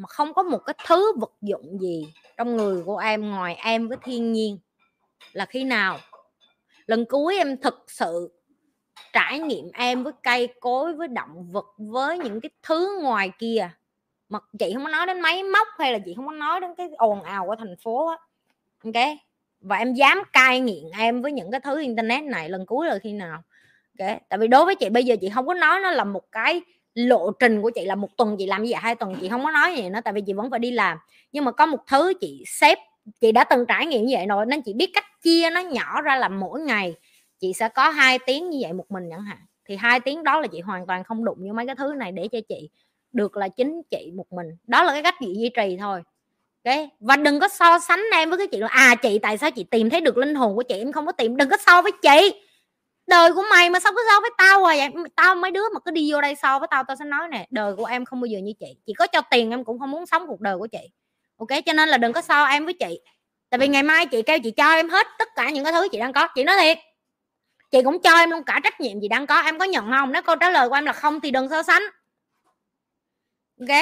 mà 0.00 0.06
không 0.06 0.34
có 0.34 0.42
một 0.42 0.58
cái 0.58 0.74
thứ 0.86 1.12
vật 1.20 1.32
dụng 1.40 1.78
gì 1.80 2.12
trong 2.36 2.56
người 2.56 2.82
của 2.82 2.98
em 2.98 3.30
ngoài 3.30 3.54
em 3.64 3.88
với 3.88 3.98
thiên 4.02 4.32
nhiên 4.32 4.58
là 5.32 5.46
khi 5.46 5.64
nào. 5.64 5.98
Lần 6.86 7.04
cuối 7.04 7.36
em 7.36 7.56
thực 7.56 7.84
sự 7.88 8.30
trải 9.12 9.38
nghiệm 9.38 9.70
em 9.74 10.04
với 10.04 10.12
cây 10.22 10.48
cối, 10.60 10.92
với 10.92 11.08
động 11.08 11.46
vật, 11.52 11.66
với 11.78 12.18
những 12.18 12.40
cái 12.40 12.50
thứ 12.62 13.00
ngoài 13.02 13.30
kia. 13.38 13.70
Mà 14.28 14.38
chị 14.58 14.72
không 14.74 14.84
có 14.84 14.90
nói 14.90 15.06
đến 15.06 15.20
máy 15.20 15.42
móc 15.42 15.68
hay 15.78 15.92
là 15.92 15.98
chị 16.04 16.14
không 16.14 16.26
có 16.26 16.32
nói 16.32 16.60
đến 16.60 16.74
cái 16.76 16.88
ồn 16.96 17.22
ào 17.22 17.46
của 17.46 17.56
thành 17.56 17.76
phố 17.82 18.06
á. 18.06 18.16
Ok? 18.84 19.18
Và 19.60 19.76
em 19.76 19.94
dám 19.94 20.22
cai 20.32 20.60
nghiện 20.60 20.90
em 20.98 21.22
với 21.22 21.32
những 21.32 21.50
cái 21.50 21.60
thứ 21.60 21.80
internet 21.80 22.24
này 22.24 22.48
lần 22.48 22.66
cuối 22.66 22.86
là 22.86 22.98
khi 22.98 23.12
nào? 23.12 23.42
Ok? 23.98 24.18
Tại 24.28 24.38
vì 24.38 24.48
đối 24.48 24.64
với 24.64 24.74
chị 24.74 24.88
bây 24.88 25.04
giờ 25.04 25.16
chị 25.20 25.30
không 25.34 25.46
có 25.46 25.54
nói 25.54 25.80
nó 25.80 25.90
là 25.90 26.04
một 26.04 26.32
cái 26.32 26.62
lộ 26.94 27.30
trình 27.30 27.62
của 27.62 27.70
chị 27.70 27.84
là 27.84 27.94
một 27.94 28.16
tuần 28.16 28.36
chị 28.38 28.46
làm 28.46 28.66
gì 28.66 28.72
hai 28.72 28.94
tuần 28.94 29.16
chị 29.20 29.28
không 29.28 29.44
có 29.44 29.50
nói 29.50 29.74
gì 29.76 29.88
nữa, 29.88 30.00
tại 30.04 30.12
vì 30.12 30.20
chị 30.26 30.32
vẫn 30.32 30.50
phải 30.50 30.58
đi 30.58 30.70
làm. 30.70 30.98
Nhưng 31.32 31.44
mà 31.44 31.52
có 31.52 31.66
một 31.66 31.78
thứ 31.86 32.12
chị 32.20 32.44
xếp 32.46 32.78
chị 33.20 33.32
đã 33.32 33.44
từng 33.44 33.66
trải 33.66 33.86
nghiệm 33.86 34.06
như 34.06 34.16
vậy 34.16 34.26
rồi, 34.26 34.46
nên 34.46 34.62
chị 34.62 34.72
biết 34.72 34.90
cách 34.94 35.04
chia 35.22 35.50
nó 35.50 35.60
nhỏ 35.60 36.02
ra 36.02 36.16
làm 36.16 36.40
mỗi 36.40 36.60
ngày 36.60 36.94
chị 37.40 37.52
sẽ 37.52 37.68
có 37.68 37.88
hai 37.90 38.18
tiếng 38.18 38.50
như 38.50 38.58
vậy 38.62 38.72
một 38.72 38.90
mình 38.90 39.04
chẳng 39.10 39.22
hạn. 39.22 39.38
Thì 39.68 39.76
hai 39.76 40.00
tiếng 40.00 40.24
đó 40.24 40.40
là 40.40 40.46
chị 40.46 40.60
hoàn 40.60 40.86
toàn 40.86 41.04
không 41.04 41.24
đụng 41.24 41.38
vô 41.46 41.52
mấy 41.52 41.66
cái 41.66 41.74
thứ 41.74 41.94
này 41.96 42.12
để 42.12 42.28
cho 42.28 42.38
chị 42.48 42.70
được 43.12 43.36
là 43.36 43.48
chính 43.48 43.82
chị 43.90 44.12
một 44.14 44.32
mình. 44.32 44.46
Đó 44.66 44.82
là 44.82 44.92
cái 44.92 45.02
cách 45.02 45.14
chị 45.20 45.34
duy 45.36 45.48
trì 45.48 45.76
thôi. 45.80 46.02
Okay? 46.64 46.88
và 47.00 47.16
đừng 47.16 47.40
có 47.40 47.48
so 47.48 47.78
sánh 47.78 48.00
em 48.12 48.30
với 48.30 48.38
cái 48.38 48.46
chuyện 48.46 48.60
là 48.60 48.68
à 48.68 48.94
chị, 48.94 49.18
tại 49.18 49.38
sao 49.38 49.50
chị 49.50 49.64
tìm 49.64 49.90
thấy 49.90 50.00
được 50.00 50.16
linh 50.16 50.34
hồn 50.34 50.56
của 50.56 50.62
chị? 50.62 50.78
Em 50.78 50.92
không 50.92 51.06
có 51.06 51.12
tìm, 51.12 51.36
đừng 51.36 51.48
có 51.48 51.56
so 51.66 51.82
với 51.82 51.92
chị 52.02 52.40
đời 53.10 53.32
của 53.32 53.44
mày 53.50 53.70
mà 53.70 53.80
sao 53.80 53.92
cứ 53.96 54.02
so 54.10 54.20
với 54.20 54.30
tao 54.38 54.60
rồi 54.60 54.76
vậy 54.76 54.88
tao 55.16 55.34
mấy 55.34 55.50
đứa 55.50 55.68
mà 55.74 55.80
cứ 55.84 55.90
đi 55.90 56.12
vô 56.12 56.20
đây 56.20 56.34
so 56.34 56.58
với 56.58 56.68
tao 56.70 56.84
tao 56.84 56.96
sẽ 56.96 57.04
nói 57.04 57.28
nè, 57.30 57.46
đời 57.50 57.76
của 57.76 57.84
em 57.84 58.04
không 58.04 58.20
bao 58.20 58.26
giờ 58.26 58.38
như 58.38 58.52
chị. 58.60 58.76
Chị 58.86 58.92
có 58.98 59.06
cho 59.06 59.20
tiền 59.30 59.50
em 59.50 59.64
cũng 59.64 59.78
không 59.78 59.90
muốn 59.90 60.06
sống 60.06 60.26
cuộc 60.26 60.40
đời 60.40 60.58
của 60.58 60.66
chị. 60.66 60.90
Ok? 61.36 61.48
Cho 61.66 61.72
nên 61.72 61.88
là 61.88 61.98
đừng 61.98 62.12
có 62.12 62.22
so 62.22 62.44
em 62.44 62.64
với 62.64 62.74
chị. 62.74 63.00
Tại 63.50 63.58
vì 63.58 63.68
ngày 63.68 63.82
mai 63.82 64.06
chị 64.06 64.22
kêu 64.22 64.38
chị 64.38 64.50
cho 64.50 64.72
em 64.72 64.88
hết 64.88 65.06
tất 65.18 65.28
cả 65.36 65.50
những 65.50 65.64
cái 65.64 65.72
thứ 65.72 65.88
chị 65.92 65.98
đang 65.98 66.12
có. 66.12 66.28
Chị 66.34 66.44
nói 66.44 66.56
thiệt. 66.60 66.78
Chị 67.70 67.82
cũng 67.82 68.02
cho 68.02 68.18
em 68.18 68.30
luôn 68.30 68.44
cả 68.44 68.60
trách 68.64 68.80
nhiệm 68.80 69.00
gì 69.00 69.08
đang 69.08 69.26
có. 69.26 69.40
Em 69.40 69.58
có 69.58 69.64
nhận 69.64 69.90
không? 69.90 70.12
Nếu 70.12 70.22
câu 70.22 70.36
trả 70.36 70.50
lời 70.50 70.68
của 70.68 70.74
em 70.74 70.84
là 70.84 70.92
không 70.92 71.20
thì 71.20 71.30
đừng 71.30 71.48
so 71.48 71.62
sánh. 71.62 71.82
Ok? 73.60 73.78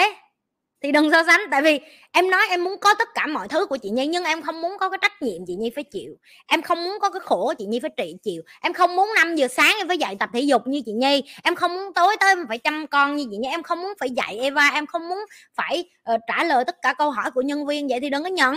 Thì 0.82 0.92
đừng 0.92 1.10
so 1.10 1.22
sánh 1.24 1.40
tại 1.50 1.62
vì 1.62 1.80
em 2.12 2.30
nói 2.30 2.46
em 2.50 2.64
muốn 2.64 2.78
có 2.80 2.94
tất 2.98 3.08
cả 3.14 3.26
mọi 3.26 3.48
thứ 3.48 3.66
của 3.66 3.76
chị 3.76 3.90
nhi 3.90 4.06
nhưng 4.06 4.24
em 4.24 4.42
không 4.42 4.60
muốn 4.60 4.78
có 4.78 4.88
cái 4.88 4.98
trách 5.02 5.22
nhiệm 5.22 5.46
chị 5.46 5.54
nhi 5.54 5.70
phải 5.74 5.84
chịu. 5.84 6.14
Em 6.46 6.62
không 6.62 6.84
muốn 6.84 6.98
có 7.00 7.10
cái 7.10 7.20
khổ 7.20 7.52
chị 7.58 7.66
nhi 7.66 7.80
phải 7.80 7.90
trị 7.96 8.14
chịu. 8.22 8.42
Em 8.60 8.72
không 8.72 8.96
muốn 8.96 9.10
5 9.16 9.36
giờ 9.36 9.48
sáng 9.48 9.76
em 9.78 9.88
phải 9.88 9.98
dạy 9.98 10.16
tập 10.18 10.30
thể 10.32 10.40
dục 10.40 10.66
như 10.66 10.82
chị 10.86 10.92
nhi. 10.92 11.22
Em 11.42 11.54
không 11.54 11.74
muốn 11.74 11.94
tối 11.94 12.16
tới 12.20 12.30
em 12.30 12.44
phải 12.48 12.58
chăm 12.58 12.86
con 12.86 13.16
như 13.16 13.26
chị 13.30 13.36
nhi. 13.36 13.48
Em 13.48 13.62
không 13.62 13.80
muốn 13.80 13.92
phải 14.00 14.10
dạy 14.10 14.38
eva. 14.38 14.70
Em 14.74 14.86
không 14.86 15.08
muốn 15.08 15.18
phải 15.54 15.90
uh, 16.14 16.20
trả 16.26 16.44
lời 16.44 16.64
tất 16.64 16.76
cả 16.82 16.94
câu 16.98 17.10
hỏi 17.10 17.30
của 17.30 17.42
nhân 17.42 17.66
viên. 17.66 17.88
Vậy 17.88 18.00
thì 18.00 18.10
đừng 18.10 18.22
có 18.22 18.28
nhận. 18.28 18.56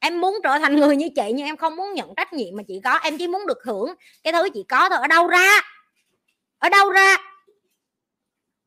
Em 0.00 0.20
muốn 0.20 0.38
trở 0.44 0.58
thành 0.58 0.76
người 0.76 0.96
như 0.96 1.08
chị 1.16 1.32
nhưng 1.34 1.46
em 1.46 1.56
không 1.56 1.76
muốn 1.76 1.94
nhận 1.94 2.14
trách 2.16 2.32
nhiệm 2.32 2.56
mà 2.56 2.62
chị 2.68 2.80
có. 2.84 2.94
Em 3.02 3.18
chỉ 3.18 3.26
muốn 3.26 3.46
được 3.46 3.58
hưởng 3.64 3.94
cái 4.22 4.32
thứ 4.32 4.48
chị 4.54 4.64
có 4.68 4.88
thôi. 4.88 4.98
Ở 5.00 5.06
đâu 5.06 5.26
ra? 5.26 5.60
Ở 6.58 6.68
đâu 6.68 6.90
ra? 6.90 7.16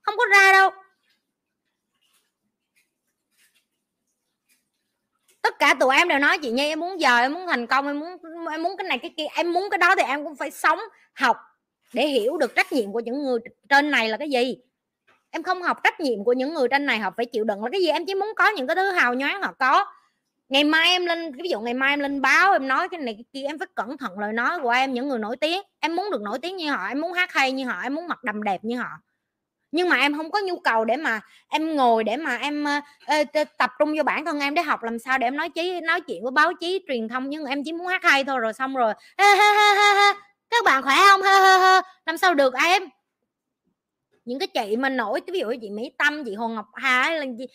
Không 0.01 0.15
có 0.17 0.25
ra 0.31 0.51
đâu. 0.51 0.71
Tất 5.45 5.59
cả 5.59 5.73
tụi 5.79 5.95
em 5.95 6.07
đều 6.07 6.19
nói, 6.19 6.37
chị 6.37 6.51
nhi, 6.51 6.67
em 6.67 6.79
muốn 6.79 7.01
giờ, 7.01 7.17
em 7.17 7.33
muốn 7.33 7.47
thành 7.47 7.67
công, 7.67 7.87
em 7.87 7.99
muốn 7.99 8.17
em 8.51 8.63
muốn 8.63 8.77
cái 8.77 8.87
này, 8.87 8.97
cái 8.97 9.13
kia. 9.17 9.25
Em 9.35 9.53
muốn 9.53 9.69
cái 9.71 9.77
đó 9.77 9.95
thì 9.95 10.03
em 10.03 10.23
cũng 10.23 10.35
phải 10.35 10.51
sống, 10.51 10.79
học 11.13 11.37
để 11.93 12.07
hiểu 12.07 12.37
được 12.37 12.55
trách 12.55 12.71
nhiệm 12.71 12.91
của 12.91 12.99
những 12.99 13.23
người 13.23 13.39
trên 13.69 13.91
này 13.91 14.09
là 14.09 14.17
cái 14.17 14.29
gì. 14.29 14.57
Em 15.31 15.43
không 15.43 15.61
học 15.61 15.83
trách 15.83 15.99
nhiệm 15.99 16.23
của 16.23 16.33
những 16.33 16.53
người 16.53 16.67
trên 16.67 16.85
này 16.85 16.99
họ 16.99 17.11
phải 17.17 17.25
chịu 17.25 17.43
đựng 17.43 17.63
là 17.63 17.69
cái 17.71 17.81
gì. 17.81 17.87
Em 17.87 18.05
chỉ 18.05 18.15
muốn 18.15 18.33
có 18.35 18.49
những 18.49 18.67
cái 18.67 18.75
thứ 18.75 18.91
hào 18.91 19.13
nhoáng 19.13 19.41
họ 19.41 19.53
có. 19.59 19.85
Ngày 20.49 20.63
mai 20.63 20.89
em 20.89 21.05
lên, 21.05 21.31
ví 21.31 21.49
dụ 21.49 21.59
ngày 21.59 21.73
mai 21.73 21.93
em 21.93 21.99
lên 21.99 22.21
báo, 22.21 22.53
em 22.53 22.67
nói 22.67 22.89
cái 22.89 22.99
này, 22.99 23.13
cái 23.13 23.25
kia, 23.33 23.47
em 23.47 23.59
phải 23.59 23.67
cẩn 23.75 23.97
thận 23.97 24.19
lời 24.19 24.33
nói 24.33 24.59
của 24.63 24.69
em, 24.69 24.93
những 24.93 25.07
người 25.07 25.19
nổi 25.19 25.37
tiếng. 25.37 25.61
Em 25.79 25.95
muốn 25.95 26.11
được 26.11 26.21
nổi 26.21 26.39
tiếng 26.41 26.57
như 26.57 26.71
họ, 26.71 26.87
em 26.87 27.01
muốn 27.01 27.13
hát 27.13 27.33
hay 27.33 27.51
như 27.51 27.65
họ, 27.65 27.81
em 27.83 27.95
muốn 27.95 28.07
mặc 28.07 28.23
đầm 28.23 28.43
đẹp 28.43 28.63
như 28.63 28.77
họ 28.77 28.89
nhưng 29.75 29.89
mà 29.89 29.95
em 29.95 30.17
không 30.17 30.31
có 30.31 30.39
nhu 30.39 30.59
cầu 30.59 30.85
để 30.85 30.97
mà 30.97 31.21
em 31.49 31.75
ngồi 31.75 32.03
để 32.03 32.17
mà 32.17 32.37
em 32.37 32.65
uh, 33.21 33.47
tập 33.57 33.71
trung 33.79 33.93
vô 33.97 34.03
bản 34.03 34.25
thân 34.25 34.39
em 34.39 34.53
để 34.53 34.61
học 34.61 34.83
làm 34.83 34.99
sao 34.99 35.17
để 35.17 35.27
em 35.27 35.37
nói 35.37 35.49
chí 35.49 35.81
nói 35.81 36.01
chuyện 36.01 36.23
với 36.23 36.31
báo 36.31 36.53
chí 36.53 36.81
truyền 36.87 37.07
thông 37.07 37.29
nhưng 37.29 37.45
em 37.45 37.63
chỉ 37.63 37.73
muốn 37.73 37.87
hát 37.87 38.03
hay 38.03 38.23
thôi 38.23 38.39
rồi 38.39 38.53
xong 38.53 38.75
rồi 38.75 38.93
ha, 39.17 39.35
ha, 39.35 39.53
ha, 39.53 39.73
ha, 39.73 39.93
ha. 39.93 40.13
các 40.49 40.65
bạn 40.65 40.83
khỏe 40.83 40.95
không 41.09 41.21
ha, 41.21 41.39
ha, 41.39 41.57
ha. 41.57 41.81
làm 42.05 42.17
sao 42.17 42.33
được 42.33 42.53
em 42.53 42.83
những 44.25 44.39
cái 44.39 44.47
chị 44.47 44.77
mà 44.77 44.89
nổi 44.89 45.21
ví 45.27 45.39
dụ 45.39 45.53
chị 45.61 45.69
Mỹ 45.69 45.91
Tâm 45.97 46.23
chị 46.25 46.35
Hồ 46.35 46.47
Ngọc 46.47 46.67
Hà 46.73 47.11
là 47.11 47.25
gì 47.37 47.45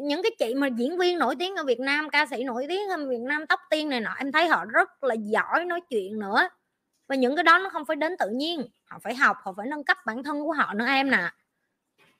những 0.00 0.22
cái 0.22 0.32
chị 0.38 0.54
mà 0.54 0.66
diễn 0.66 0.98
viên 0.98 1.18
nổi 1.18 1.34
tiếng 1.38 1.56
ở 1.56 1.64
Việt 1.64 1.80
Nam 1.80 2.10
ca 2.10 2.26
sĩ 2.26 2.44
nổi 2.44 2.66
tiếng 2.68 2.88
ở 2.88 3.06
Việt 3.08 3.20
Nam 3.20 3.46
tóc 3.46 3.60
tiên 3.70 3.88
này 3.88 4.00
nọ 4.00 4.14
em 4.18 4.32
thấy 4.32 4.48
họ 4.48 4.64
rất 4.64 5.04
là 5.04 5.14
giỏi 5.14 5.64
nói 5.64 5.80
chuyện 5.90 6.18
nữa 6.18 6.48
và 7.08 7.16
những 7.16 7.36
cái 7.36 7.42
đó 7.42 7.58
nó 7.58 7.70
không 7.70 7.84
phải 7.84 7.96
đến 7.96 8.16
tự 8.18 8.28
nhiên 8.28 8.62
họ 8.84 8.98
phải 9.02 9.14
học 9.14 9.36
họ 9.42 9.54
phải 9.56 9.66
nâng 9.66 9.84
cấp 9.84 9.96
bản 10.06 10.22
thân 10.22 10.40
của 10.40 10.52
họ 10.52 10.74
nữa 10.74 10.86
em 10.86 11.10
nè 11.10 11.30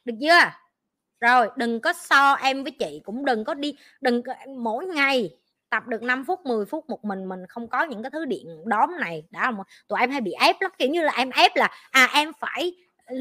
được 0.04 0.14
chưa? 0.20 0.50
Rồi 1.20 1.48
đừng 1.56 1.80
có 1.80 1.92
so 1.92 2.32
em 2.32 2.62
với 2.62 2.72
chị 2.72 3.00
cũng 3.04 3.24
đừng 3.24 3.44
có 3.44 3.54
đi 3.54 3.76
đừng 4.00 4.22
có, 4.22 4.34
mỗi 4.58 4.86
ngày 4.86 5.36
tập 5.70 5.86
được 5.86 6.02
5 6.02 6.24
phút 6.24 6.40
10 6.46 6.66
phút 6.66 6.90
một 6.90 7.04
mình 7.04 7.28
mình 7.28 7.46
không 7.48 7.68
có 7.68 7.82
những 7.84 8.02
cái 8.02 8.10
thứ 8.10 8.24
điện 8.24 8.62
đóm 8.64 8.90
này. 9.00 9.24
Đã 9.30 9.42
không? 9.46 9.64
Tụi 9.88 10.00
em 10.00 10.10
hay 10.10 10.20
bị 10.20 10.32
ép 10.32 10.56
lắm 10.60 10.72
kiểu 10.78 10.88
như 10.88 11.02
là 11.02 11.12
em 11.12 11.30
ép 11.30 11.56
là 11.56 11.70
à 11.90 12.10
em 12.14 12.32
phải 12.40 12.76
ừ, 13.06 13.16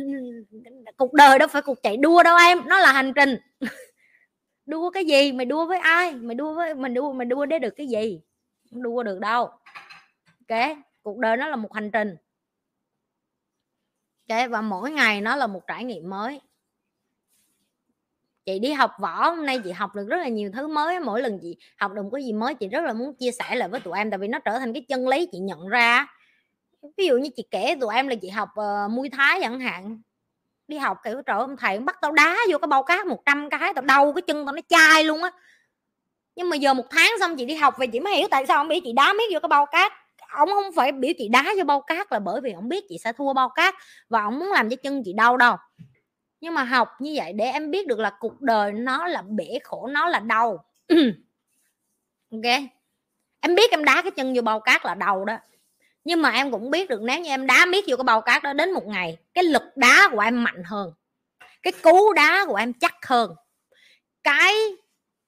cuộc 0.98 1.14
đời 1.14 1.40
đâu 1.40 1.48
phải 1.48 1.62
cuộc 1.62 1.84
chạy 1.84 1.98
đua 1.98 2.24
đâu 2.24 2.38
em 2.38 2.60
nó 2.66 2.80
là 2.80 2.92
hành 2.92 3.14
trình. 3.14 3.38
Đua 4.66 4.90
cái 4.90 5.06
gì? 5.06 5.32
Mày 5.32 5.46
đua 5.46 5.66
với 5.66 5.78
ai? 5.80 6.14
Mày 6.14 6.36
đua 6.36 6.54
với 6.54 6.76
mình 6.76 6.94
đua 6.94 7.14
mày 7.14 7.26
đua 7.26 7.46
để 7.46 7.60
được 7.60 7.74
cái 7.78 7.88
gì? 7.88 8.22
Không 8.72 8.84
đua 8.84 9.04
được 9.04 9.20
đâu. 9.20 9.50
Ok 10.50 10.78
cuộc 11.04 11.18
đời 11.18 11.38
nó 11.38 11.48
là 11.48 11.56
một 11.56 11.74
hành 11.74 11.92
trình. 11.92 12.16
Ok 14.30 14.50
và 14.50 14.62
mỗi 14.62 14.92
ngày 14.92 15.22
nó 15.22 15.36
là 15.36 15.48
một 15.48 15.68
trải 15.68 15.84
nghiệm 15.84 16.10
mới 16.10 16.42
chị 18.46 18.60
đi 18.60 18.72
học 18.72 18.92
võ 19.00 19.30
hôm 19.30 19.46
nay 19.46 19.60
chị 19.64 19.72
học 19.72 19.96
được 19.96 20.08
rất 20.08 20.18
là 20.18 20.28
nhiều 20.28 20.52
thứ 20.54 20.68
mới 20.68 21.00
mỗi 21.00 21.22
lần 21.22 21.40
chị 21.42 21.58
học 21.78 21.92
được 21.94 22.04
cái 22.14 22.24
gì 22.24 22.34
mới 22.34 22.56
chị 22.56 22.68
rất 22.68 22.84
là 22.84 22.94
muốn 22.94 23.16
chia 23.16 23.32
sẻ 23.32 23.56
lại 23.56 23.70
với 23.70 23.80
tụi 23.80 23.98
em 23.98 24.10
tại 24.12 24.18
vì 24.18 24.28
nó 24.28 24.40
trở 24.40 24.60
thành 24.60 24.74
cái 24.74 24.86
chân 24.90 25.08
lý 25.08 25.28
chị 25.32 25.40
nhận 25.40 25.68
ra 25.68 26.08
ví 26.98 27.06
dụ 27.08 27.18
như 27.18 27.30
chị 27.36 27.44
kể 27.52 27.76
tụi 27.82 27.96
em 27.96 28.08
là 28.08 28.16
chị 28.22 28.30
học 28.30 28.50
uh, 28.60 28.92
muay 28.92 29.10
thái 29.10 29.40
chẳng 29.42 29.60
hạn 29.60 30.02
đi 30.72 30.78
học 30.78 30.98
kiểu 31.04 31.22
trời 31.26 31.38
ông 31.38 31.58
thầy 31.58 31.80
bắt 31.80 31.96
tao 32.02 32.12
đá 32.12 32.38
vô 32.50 32.58
cái 32.58 32.68
bao 32.68 32.84
cát 32.84 33.06
100 33.06 33.50
cái 33.50 33.74
tao 33.74 33.86
đau 33.86 34.14
cái 34.14 34.22
chân 34.22 34.46
tao 34.46 34.56
nó 34.56 34.62
chai 34.70 35.04
luôn 35.04 35.24
á. 35.24 35.32
Nhưng 36.36 36.50
mà 36.50 36.56
giờ 36.56 36.74
một 36.74 36.86
tháng 36.90 37.12
xong 37.20 37.36
chị 37.36 37.46
đi 37.46 37.56
học 37.56 37.74
về 37.78 37.88
chị 37.88 38.00
mới 38.00 38.16
hiểu 38.16 38.28
tại 38.32 38.46
sao 38.46 38.58
ông 38.58 38.68
bị 38.68 38.80
chị 38.80 38.94
đá 38.94 39.14
miết 39.14 39.34
vô 39.34 39.40
cái 39.40 39.48
bao 39.48 39.66
cát. 39.66 39.92
Ông 40.30 40.50
không 40.50 40.74
phải 40.76 40.92
biểu 40.92 41.12
chị 41.18 41.28
đá 41.28 41.44
vô 41.58 41.64
bao 41.64 41.82
cát 41.82 42.12
là 42.12 42.20
bởi 42.20 42.42
vì 42.42 42.52
ông 42.52 42.70
biết 42.70 42.84
chị 42.90 42.98
sẽ 43.04 43.14
thua 43.14 43.34
bao 43.34 43.50
cát 43.50 43.76
và 44.10 44.24
ông 44.24 44.40
muốn 44.40 44.52
làm 44.52 44.70
cho 44.70 44.76
chân 44.84 45.02
chị 45.06 45.14
đau 45.14 45.38
đâu 45.38 45.56
nhưng 46.42 46.54
mà 46.54 46.64
học 46.64 46.90
như 47.00 47.14
vậy 47.16 47.34
để 47.34 47.46
em 47.46 47.72
biết 47.72 47.88
được 47.88 48.00
là 48.00 48.18
cuộc 48.20 48.42
đời 48.42 48.72
nó 48.72 49.08
là 49.08 49.22
bể 49.22 49.60
khổ, 49.64 49.88
nó 49.88 50.10
là 50.10 50.20
đau. 50.20 50.66
Ok? 52.32 52.62
Em 53.42 53.56
biết 53.56 53.72
em 53.72 53.84
đá 53.84 54.02
cái 54.02 54.12
chân 54.12 54.34
vô 54.36 54.42
bao 54.42 54.60
cát 54.60 54.86
là 54.86 54.96
đau 54.96 55.26
đó. 55.26 55.38
Nhưng 56.04 56.22
mà 56.22 56.30
em 56.30 56.52
cũng 56.52 56.72
biết 56.72 56.90
được, 56.90 57.02
nếu 57.02 57.20
như 57.20 57.30
em 57.30 57.48
đá 57.48 57.66
miết 57.66 57.86
vô 57.88 57.98
cái 57.98 58.04
bao 58.04 58.22
cát 58.22 58.44
đó, 58.44 58.54
đến 58.54 58.72
một 58.72 58.86
ngày, 58.86 59.18
cái 59.34 59.44
lực 59.44 59.64
đá 59.76 60.10
của 60.12 60.20
em 60.20 60.44
mạnh 60.44 60.64
hơn. 60.66 60.94
Cái 61.64 61.74
cú 61.84 62.14
đá 62.14 62.46
của 62.48 62.56
em 62.56 62.74
chắc 62.74 62.94
hơn. 63.06 63.36
Cái 64.24 64.54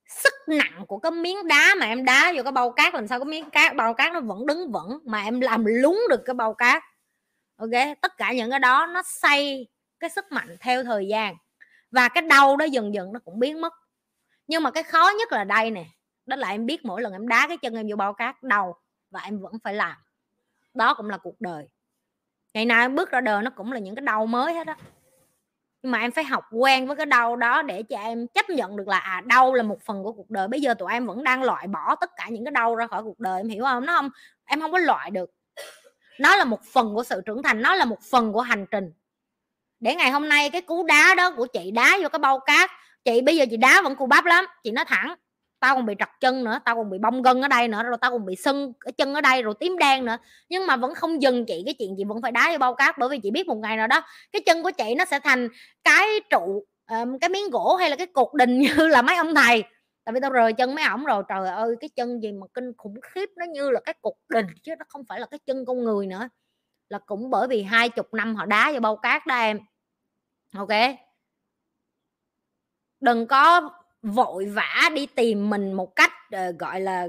sức 0.07 0.33
nặng 0.47 0.85
của 0.87 0.99
cái 0.99 1.11
miếng 1.11 1.47
đá 1.47 1.75
mà 1.79 1.85
em 1.85 2.05
đá 2.05 2.33
vô 2.35 2.43
cái 2.43 2.51
bao 2.51 2.71
cát, 2.71 2.93
làm 2.93 3.07
sao 3.07 3.19
cái 3.19 3.25
miếng 3.25 3.49
cát 3.49 3.75
bao 3.75 3.93
cát 3.93 4.13
nó 4.13 4.21
vẫn 4.21 4.45
đứng 4.45 4.71
vững 4.71 4.99
mà 5.05 5.23
em 5.23 5.41
làm 5.41 5.65
lún 5.65 5.97
được 6.09 6.21
cái 6.25 6.33
bao 6.33 6.53
cát. 6.53 6.83
Ok? 7.57 7.97
Tất 8.01 8.17
cả 8.17 8.33
những 8.33 8.49
cái 8.49 8.59
đó 8.59 8.85
nó 8.85 9.01
xây 9.05 9.67
cái 10.03 10.09
sức 10.09 10.31
mạnh 10.31 10.57
theo 10.59 10.83
thời 10.83 11.07
gian. 11.07 11.35
Và 11.91 12.07
cái 12.07 12.21
đau 12.21 12.57
đó 12.57 12.65
dần 12.65 12.93
dần 12.93 13.13
nó 13.13 13.19
cũng 13.25 13.39
biến 13.39 13.61
mất. 13.61 13.73
Nhưng 14.47 14.63
mà 14.63 14.71
cái 14.71 14.83
khó 14.83 15.11
nhất 15.19 15.31
là 15.31 15.43
đây 15.43 15.71
nè, 15.71 15.85
đó 16.25 16.35
là 16.35 16.49
em 16.49 16.65
biết 16.65 16.85
mỗi 16.85 17.01
lần 17.01 17.13
em 17.13 17.27
đá 17.27 17.47
cái 17.47 17.57
chân 17.57 17.75
em 17.75 17.87
vô 17.89 17.95
bao 17.95 18.13
cát 18.13 18.43
đau 18.43 18.75
và 19.11 19.19
em 19.19 19.39
vẫn 19.39 19.53
phải 19.63 19.73
làm. 19.73 19.97
Đó 20.73 20.93
cũng 20.93 21.09
là 21.09 21.17
cuộc 21.17 21.41
đời. 21.41 21.67
Ngày 22.53 22.65
nào 22.65 22.81
em 22.81 22.95
bước 22.95 23.11
ra 23.11 23.21
đời 23.21 23.43
nó 23.43 23.49
cũng 23.49 23.71
là 23.71 23.79
những 23.79 23.95
cái 23.95 24.05
đau 24.05 24.25
mới 24.25 24.53
hết 24.53 24.67
á. 24.67 24.75
Nhưng 25.81 25.91
mà 25.91 25.99
em 25.99 26.11
phải 26.11 26.23
học 26.23 26.45
quen 26.51 26.87
với 26.87 26.95
cái 26.95 27.05
đau 27.05 27.35
đó 27.35 27.61
để 27.61 27.83
cho 27.83 27.97
em 27.97 28.27
chấp 28.27 28.49
nhận 28.49 28.75
được 28.75 28.87
là 28.87 28.99
à 28.99 29.21
đau 29.25 29.53
là 29.53 29.63
một 29.63 29.81
phần 29.81 30.03
của 30.03 30.11
cuộc 30.11 30.29
đời. 30.29 30.47
Bây 30.47 30.61
giờ 30.61 30.73
tụi 30.73 30.91
em 30.91 31.07
vẫn 31.07 31.23
đang 31.23 31.43
loại 31.43 31.67
bỏ 31.67 31.95
tất 31.95 32.11
cả 32.15 32.29
những 32.29 32.45
cái 32.45 32.51
đau 32.51 32.75
ra 32.75 32.87
khỏi 32.87 33.03
cuộc 33.03 33.19
đời, 33.19 33.39
em 33.39 33.49
hiểu 33.49 33.63
không? 33.63 33.85
Nó 33.85 33.95
không, 33.95 34.09
em 34.45 34.61
không 34.61 34.71
có 34.71 34.77
loại 34.77 35.11
được. 35.11 35.31
Nó 36.19 36.35
là 36.35 36.43
một 36.43 36.63
phần 36.63 36.95
của 36.95 37.03
sự 37.03 37.21
trưởng 37.25 37.43
thành, 37.43 37.61
nó 37.61 37.75
là 37.75 37.85
một 37.85 38.01
phần 38.11 38.33
của 38.33 38.41
hành 38.41 38.65
trình 38.71 38.93
để 39.83 39.95
ngày 39.95 40.11
hôm 40.11 40.29
nay 40.29 40.49
cái 40.49 40.61
cú 40.61 40.83
đá 40.83 41.15
đó 41.17 41.31
của 41.31 41.47
chị 41.53 41.71
đá 41.71 41.97
vô 42.01 42.09
cái 42.09 42.19
bao 42.19 42.39
cát. 42.39 42.69
Chị 43.05 43.21
bây 43.21 43.37
giờ 43.37 43.45
chị 43.49 43.57
đá 43.57 43.81
vẫn 43.83 43.95
cù 43.95 44.05
bắp 44.05 44.25
lắm, 44.25 44.45
chị 44.63 44.71
nói 44.71 44.85
thẳng, 44.87 45.15
tao 45.59 45.75
còn 45.75 45.85
bị 45.85 45.93
trật 45.99 46.09
chân 46.19 46.43
nữa, 46.43 46.59
tao 46.65 46.75
còn 46.75 46.89
bị 46.89 46.97
bong 47.01 47.21
gân 47.21 47.41
ở 47.41 47.47
đây 47.47 47.67
nữa, 47.67 47.83
rồi 47.83 47.97
tao 48.01 48.11
còn 48.11 48.25
bị 48.25 48.35
sưng 48.35 48.73
ở 48.79 48.91
chân 48.97 49.13
ở 49.13 49.21
đây, 49.21 49.43
rồi 49.43 49.53
tím 49.59 49.77
đen 49.77 50.05
nữa. 50.05 50.17
Nhưng 50.49 50.67
mà 50.67 50.75
vẫn 50.75 50.95
không 50.95 51.21
dừng 51.21 51.45
chị, 51.45 51.63
cái 51.65 51.73
chuyện 51.79 51.93
chị 51.97 52.03
vẫn 52.03 52.21
phải 52.21 52.31
đá 52.31 52.51
vô 52.51 52.57
bao 52.57 52.75
cát 52.75 52.97
bởi 52.97 53.09
vì 53.09 53.19
chị 53.23 53.31
biết 53.31 53.47
một 53.47 53.57
ngày 53.57 53.77
nào 53.77 53.87
đó 53.87 54.01
cái 54.31 54.41
chân 54.45 54.63
của 54.63 54.71
chị 54.71 54.95
nó 54.95 55.05
sẽ 55.05 55.19
thành 55.19 55.47
cái 55.83 56.07
trụ 56.29 56.65
ờ, 56.85 57.05
cái 57.21 57.29
miếng 57.29 57.49
gỗ 57.49 57.75
hay 57.75 57.89
là 57.89 57.95
cái 57.95 58.07
cột 58.07 58.33
đình 58.33 58.59
như 58.59 58.87
là 58.87 59.01
mấy 59.01 59.15
ông 59.15 59.35
thầy. 59.35 59.63
Tại 60.05 60.13
vì 60.13 60.19
tao 60.19 60.31
rời 60.31 60.53
chân 60.53 60.75
mấy 60.75 60.85
ổng 60.85 61.05
rồi, 61.05 61.23
trời 61.29 61.47
ơi, 61.49 61.75
cái 61.79 61.89
chân 61.95 62.21
gì 62.21 62.31
mà 62.31 62.47
kinh 62.53 62.71
khủng 62.77 62.95
khiếp, 63.01 63.29
nó 63.37 63.45
như 63.45 63.69
là 63.69 63.79
cái 63.85 63.95
cột 64.01 64.13
đình 64.29 64.47
chứ 64.63 64.75
nó 64.79 64.85
không 64.87 65.01
phải 65.09 65.19
là 65.19 65.25
cái 65.31 65.39
chân 65.45 65.65
con 65.65 65.83
người 65.83 66.07
nữa. 66.07 66.29
Là 66.89 66.99
cũng 67.05 67.29
bởi 67.29 67.47
vì 67.47 67.63
hai 67.63 67.89
chục 67.89 68.13
năm 68.13 68.35
họ 68.35 68.45
đá 68.45 68.71
vô 68.73 68.79
bao 68.79 68.95
cát 68.95 69.27
đó 69.27 69.35
em 69.35 69.59
ok. 70.53 70.69
Đừng 72.99 73.27
có 73.27 73.69
vội 74.01 74.45
vã 74.45 74.89
đi 74.95 75.05
tìm 75.05 75.49
mình 75.49 75.73
một 75.73 75.95
cách 75.95 76.11
uh, 76.35 76.59
gọi 76.59 76.81
là 76.81 77.07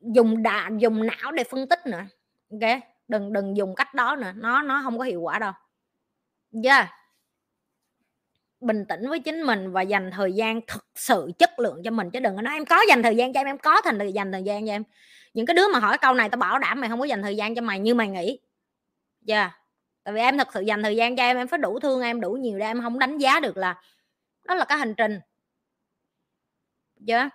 dùng 0.00 0.42
đà, 0.42 0.70
dùng 0.78 1.06
não 1.06 1.32
để 1.32 1.44
phân 1.44 1.68
tích 1.68 1.86
nữa. 1.86 2.04
Ok? 2.50 2.80
Đừng 3.08 3.32
đừng 3.32 3.56
dùng 3.56 3.74
cách 3.74 3.94
đó 3.94 4.16
nữa. 4.16 4.32
Nó 4.36 4.62
nó 4.62 4.80
không 4.84 4.98
có 4.98 5.04
hiệu 5.04 5.20
quả 5.20 5.38
đâu. 5.38 5.52
Yeah 6.64 6.90
bình 8.62 8.84
tĩnh 8.84 9.08
với 9.08 9.20
chính 9.20 9.42
mình 9.42 9.72
và 9.72 9.82
dành 9.82 10.10
thời 10.10 10.32
gian 10.32 10.60
thực 10.66 10.86
sự 10.94 11.30
chất 11.38 11.58
lượng 11.58 11.82
cho 11.84 11.90
mình 11.90 12.10
chứ 12.10 12.20
đừng 12.20 12.36
có 12.36 12.42
nói 12.42 12.54
em 12.54 12.64
có 12.64 12.80
dành 12.88 13.02
thời 13.02 13.16
gian 13.16 13.32
cho 13.32 13.40
em 13.40 13.46
em 13.46 13.58
có 13.58 13.80
thành 13.84 13.98
thời 13.98 14.12
dành 14.12 14.32
thời 14.32 14.42
gian 14.42 14.66
cho 14.66 14.72
em. 14.72 14.82
Những 15.34 15.46
cái 15.46 15.54
đứa 15.54 15.68
mà 15.72 15.78
hỏi 15.78 15.98
câu 15.98 16.14
này 16.14 16.28
tao 16.28 16.38
bảo 16.38 16.58
đảm 16.58 16.80
mày 16.80 16.90
không 16.90 17.00
có 17.00 17.04
dành 17.04 17.22
thời 17.22 17.36
gian 17.36 17.54
cho 17.54 17.62
mày 17.62 17.80
như 17.80 17.94
mày 17.94 18.08
nghĩ. 18.08 18.38
Yeah 19.26 19.61
tại 20.04 20.14
vì 20.14 20.20
em 20.20 20.38
thật 20.38 20.48
sự 20.54 20.60
dành 20.60 20.82
thời 20.82 20.96
gian 20.96 21.16
cho 21.16 21.22
em 21.22 21.36
em 21.36 21.48
phải 21.48 21.58
đủ 21.58 21.78
thương 21.78 22.02
em 22.02 22.20
đủ 22.20 22.32
nhiều 22.32 22.58
để 22.58 22.66
em 22.66 22.82
không 22.82 22.98
đánh 22.98 23.18
giá 23.18 23.40
được 23.40 23.56
là 23.56 23.82
đó 24.44 24.54
là 24.54 24.64
cái 24.64 24.78
hành 24.78 24.94
trình. 24.94 25.20
Chưa 27.06 27.28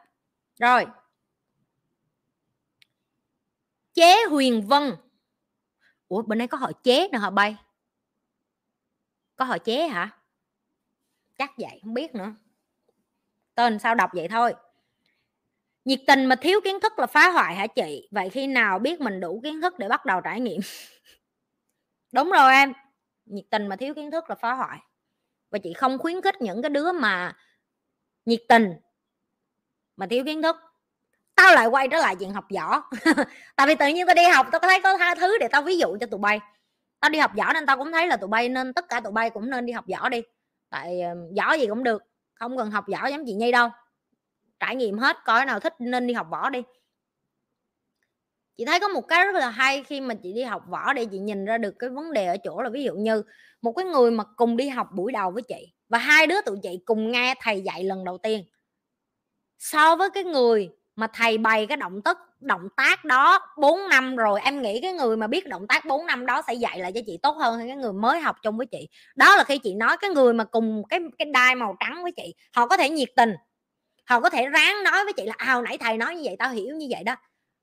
rồi. 0.60 0.86
Chế 3.94 4.16
huyền 4.30 4.68
vân. 4.68 4.96
Ủa, 6.08 6.22
bên 6.22 6.40
đây 6.40 6.48
có 6.48 6.58
họ 6.58 6.72
chế 6.84 7.08
nữa 7.08 7.20
hả 7.20 7.30
bay? 7.30 7.56
Có 9.36 9.46
họ 9.46 9.58
chế 9.58 9.88
hả? 9.88 10.10
Chắc 11.38 11.52
vậy, 11.58 11.80
không 11.84 11.94
biết 11.94 12.16
nữa. 12.16 12.34
Tên 13.56 13.80
sao 13.80 13.96
đọc 13.96 14.10
vậy 14.14 14.28
thôi. 14.28 14.54
Nhiệt 15.86 16.00
tình 16.08 16.26
mà 16.26 16.36
thiếu 16.36 16.62
kiến 16.64 16.80
thức 16.80 17.00
là 17.00 17.08
phá 17.08 17.30
hoại 17.30 17.56
hả 17.56 17.68
chị? 17.68 18.08
Vậy 18.12 18.30
khi 18.30 18.48
nào 18.48 18.80
biết 18.80 19.02
mình 19.02 19.20
đủ 19.20 19.40
kiến 19.44 19.62
thức 19.62 19.80
để 19.80 19.88
bắt 19.88 20.06
đầu 20.06 20.22
trải 20.22 20.40
nghiệm? 20.40 20.62
đúng 22.12 22.32
rồi 22.32 22.54
em 22.54 22.74
nhiệt 23.26 23.46
tình 23.50 23.68
mà 23.68 23.76
thiếu 23.76 23.94
kiến 23.94 24.12
thức 24.12 24.30
là 24.30 24.36
phá 24.36 24.54
hoại. 24.54 24.80
Và 25.52 25.60
chị 25.60 25.74
không 25.74 25.98
khuyến 25.98 26.22
khích 26.22 26.42
những 26.42 26.62
cái 26.62 26.70
đứa 26.70 26.92
mà 26.92 27.34
nhiệt 28.26 28.42
tình 28.50 28.74
mà 29.98 30.08
thiếu 30.08 30.24
kiến 30.26 30.42
thức. 30.42 30.56
Tao 31.36 31.56
lại 31.56 31.68
quay 31.68 31.88
trở 31.88 31.98
lại 31.98 32.16
chuyện 32.16 32.34
học 32.34 32.46
võ. 32.56 32.90
Tại 33.56 33.68
vì 33.68 33.76
tự 33.76 33.88
nhiên 33.88 34.06
tao 34.08 34.16
đi 34.16 34.24
học, 34.24 34.48
tao 34.52 34.60
thấy 34.60 34.80
có 34.84 34.96
hai 34.96 35.16
thứ 35.16 35.38
để 35.38 35.48
tao 35.52 35.62
ví 35.62 35.78
dụ 35.78 35.98
cho 36.00 36.08
tụi 36.08 36.20
bay. 36.20 36.40
Tao 37.00 37.10
đi 37.10 37.20
học 37.20 37.32
võ 37.38 37.54
nên 37.54 37.66
tao 37.66 37.78
cũng 37.78 37.92
thấy 37.92 38.08
là 38.08 38.18
tụi 38.18 38.28
bay 38.28 38.50
nên, 38.50 38.74
tất 38.74 38.90
cả 38.90 39.00
tụi 39.00 39.12
bay 39.12 39.30
cũng 39.30 39.50
nên 39.50 39.66
đi 39.66 39.74
học 39.74 39.86
võ 39.88 40.10
đi. 40.10 40.22
Tại 40.70 41.02
ờ, 41.02 41.16
võ 41.38 41.54
gì 41.54 41.68
cũng 41.68 41.84
được, 41.84 42.04
không 42.34 42.58
cần 42.58 42.72
học 42.72 42.86
võ 42.92 43.08
giống 43.08 43.24
chị 43.26 43.34
nhi 43.34 43.52
đâu. 43.52 43.70
Trải 44.60 44.76
nghiệm 44.76 44.98
hết, 44.98 45.18
coi 45.26 45.46
nào 45.46 45.60
thích 45.60 45.74
nên 45.80 46.08
đi 46.08 46.14
học 46.14 46.28
võ 46.30 46.50
đi 46.50 46.64
chị 48.58 48.66
thấy 48.66 48.80
có 48.80 48.88
một 48.88 49.02
cái 49.08 49.26
rất 49.26 49.36
là 49.36 49.50
hay 49.50 49.84
khi 49.84 50.02
mà 50.02 50.14
chị 50.16 50.34
đi 50.34 50.44
học 50.44 50.64
võ 50.70 50.94
để 50.94 51.06
chị 51.06 51.20
nhìn 51.20 51.46
ra 51.46 51.58
được 51.58 51.76
cái 51.80 51.90
vấn 51.90 52.14
đề 52.14 52.28
ở 52.28 52.38
chỗ 52.44 52.62
là 52.62 52.70
ví 52.70 52.84
dụ 52.84 52.94
như 52.96 53.24
một 53.62 53.72
cái 53.72 53.86
người 53.86 54.12
mà 54.12 54.24
cùng 54.36 54.58
đi 54.58 54.70
học 54.70 54.88
buổi 54.96 55.12
đầu 55.12 55.32
với 55.32 55.44
chị 55.44 55.74
và 55.90 55.98
hai 55.98 56.28
đứa 56.28 56.42
tụi 56.42 56.58
chị 56.64 56.80
cùng 56.86 57.12
nghe 57.12 57.34
thầy 57.42 57.62
dạy 57.62 57.84
lần 57.84 58.04
đầu 58.06 58.18
tiên. 58.18 58.44
So 59.60 59.96
với 59.96 60.10
cái 60.10 60.24
người 60.24 60.70
mà 60.96 61.08
thầy 61.14 61.38
bày 61.38 61.66
cái 61.68 61.78
động 61.78 62.02
tác 62.02 62.18
động 62.42 62.68
tác 62.78 63.06
đó 63.06 63.40
4 63.58 63.90
năm 63.90 64.16
rồi, 64.16 64.42
em 64.42 64.62
nghĩ 64.62 64.82
cái 64.82 64.94
người 64.94 65.18
mà 65.18 65.28
biết 65.28 65.48
động 65.48 65.68
tác 65.68 65.86
4 65.86 66.06
năm 66.06 66.26
đó 66.26 66.42
sẽ 66.48 66.54
dạy 66.54 66.80
lại 66.80 66.92
cho 66.96 67.02
chị 67.08 67.18
tốt 67.24 67.32
hơn 67.38 67.58
hay 67.58 67.68
cái 67.68 67.76
người 67.76 67.94
mới 67.94 68.20
học 68.20 68.36
chung 68.44 68.58
với 68.58 68.66
chị. 68.66 68.88
Đó 69.16 69.36
là 69.36 69.44
khi 69.44 69.58
chị 69.58 69.74
nói 69.74 69.98
cái 70.02 70.10
người 70.10 70.34
mà 70.34 70.44
cùng 70.44 70.84
cái 70.90 71.00
cái 71.18 71.26
đai 71.34 71.56
màu 71.56 71.76
trắng 71.80 72.04
với 72.04 72.12
chị, 72.12 72.34
họ 72.56 72.68
có 72.68 72.78
thể 72.78 72.90
nhiệt 72.90 73.10
tình, 73.16 73.34
họ 74.06 74.20
có 74.20 74.30
thể 74.30 74.48
ráng 74.50 74.84
nói 74.84 75.04
với 75.04 75.14
chị 75.14 75.26
là 75.26 75.34
à 75.38 75.62
nãy 75.62 75.78
thầy 75.78 75.98
nói 75.98 76.16
như 76.16 76.22
vậy, 76.26 76.36
tao 76.40 76.50
hiểu 76.52 76.76
như 76.76 76.88
vậy 76.90 77.04
đó 77.04 77.16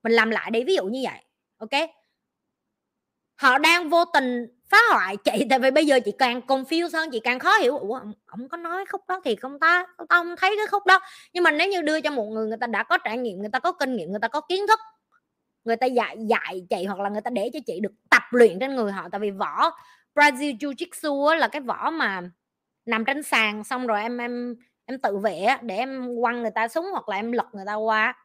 mình 0.04 0.12
làm 0.12 0.30
lại 0.30 0.50
đi, 0.50 0.64
ví 0.64 0.74
dụ 0.74 0.84
như 0.84 1.00
vậy, 1.04 1.24
ok? 1.58 1.90
Họ 3.36 3.58
đang 3.58 3.90
vô 3.90 4.04
tình 4.04 4.46
phá 4.70 4.78
hoại 4.92 5.16
chị, 5.16 5.46
tại 5.50 5.58
vì 5.58 5.70
bây 5.70 5.86
giờ 5.86 6.00
chị 6.04 6.12
càng 6.18 6.40
confuse 6.46 6.90
hơn, 6.92 7.10
chị 7.12 7.20
càng 7.20 7.38
khó 7.38 7.58
hiểu. 7.58 7.78
Ủa, 7.78 8.00
ông 8.26 8.48
có 8.48 8.56
nói 8.56 8.84
khúc 8.86 9.00
đó 9.08 9.20
thì 9.24 9.36
không 9.36 9.60
ta? 9.60 9.86
Tao 10.08 10.24
không 10.24 10.34
thấy 10.36 10.54
cái 10.56 10.66
khúc 10.66 10.86
đó. 10.86 11.00
Nhưng 11.32 11.44
mà 11.44 11.50
nếu 11.50 11.68
như 11.68 11.82
đưa 11.82 12.00
cho 12.00 12.10
một 12.10 12.24
người 12.24 12.46
người 12.46 12.56
ta 12.60 12.66
đã 12.66 12.82
có 12.82 12.98
trải 12.98 13.18
nghiệm, 13.18 13.38
người 13.38 13.48
ta 13.52 13.58
có 13.58 13.72
kinh 13.72 13.96
nghiệm, 13.96 14.10
người 14.10 14.20
ta 14.20 14.28
có 14.28 14.40
kiến 14.40 14.66
thức, 14.66 14.80
người 15.64 15.76
ta 15.76 15.86
dạy 15.86 16.16
dạy 16.28 16.66
chị 16.70 16.84
hoặc 16.84 17.00
là 17.00 17.08
người 17.08 17.20
ta 17.20 17.30
để 17.30 17.50
cho 17.52 17.58
chị 17.66 17.80
được 17.80 17.92
tập 18.10 18.22
luyện 18.30 18.58
trên 18.60 18.76
người 18.76 18.92
họ, 18.92 19.08
tại 19.12 19.20
vì 19.20 19.30
võ, 19.30 19.70
Brazil 20.14 20.58
Jiu 20.58 20.72
Jitsu 20.72 21.34
là 21.34 21.48
cái 21.48 21.62
võ 21.62 21.90
mà 21.90 22.22
nằm 22.86 23.04
trên 23.04 23.22
sàn, 23.22 23.64
xong 23.64 23.86
rồi 23.86 24.02
em 24.02 24.18
em 24.18 24.56
em 24.86 24.98
tự 24.98 25.18
vệ 25.18 25.46
để 25.62 25.76
em 25.76 26.08
quăng 26.22 26.42
người 26.42 26.50
ta 26.54 26.68
xuống 26.68 26.86
hoặc 26.92 27.08
là 27.08 27.16
em 27.16 27.32
lật 27.32 27.46
người 27.52 27.64
ta 27.66 27.74
qua 27.74 28.23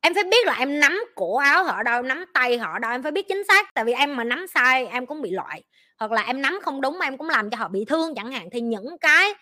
em 0.00 0.14
phải 0.14 0.24
biết 0.24 0.46
là 0.46 0.54
em 0.58 0.80
nắm 0.80 1.00
cổ 1.14 1.36
áo 1.36 1.64
họ 1.64 1.82
đâu 1.82 2.02
nắm 2.02 2.24
tay 2.34 2.58
họ 2.58 2.78
đâu, 2.78 2.90
em 2.90 3.02
phải 3.02 3.12
biết 3.12 3.28
chính 3.28 3.44
xác. 3.44 3.74
Tại 3.74 3.84
vì 3.84 3.92
em 3.92 4.16
mà 4.16 4.24
nắm 4.24 4.46
sai, 4.54 4.86
em 4.86 5.06
cũng 5.06 5.22
bị 5.22 5.30
loại. 5.30 5.62
Hoặc 5.98 6.12
là 6.12 6.22
em 6.22 6.42
nắm 6.42 6.58
không 6.62 6.80
đúng 6.80 7.00
em 7.00 7.18
cũng 7.18 7.28
làm 7.28 7.50
cho 7.50 7.56
họ 7.56 7.68
bị 7.68 7.84
thương 7.84 8.14
chẳng 8.14 8.32
hạn. 8.32 8.48
Thì 8.52 8.60
những 8.60 8.98
cái 9.00 9.34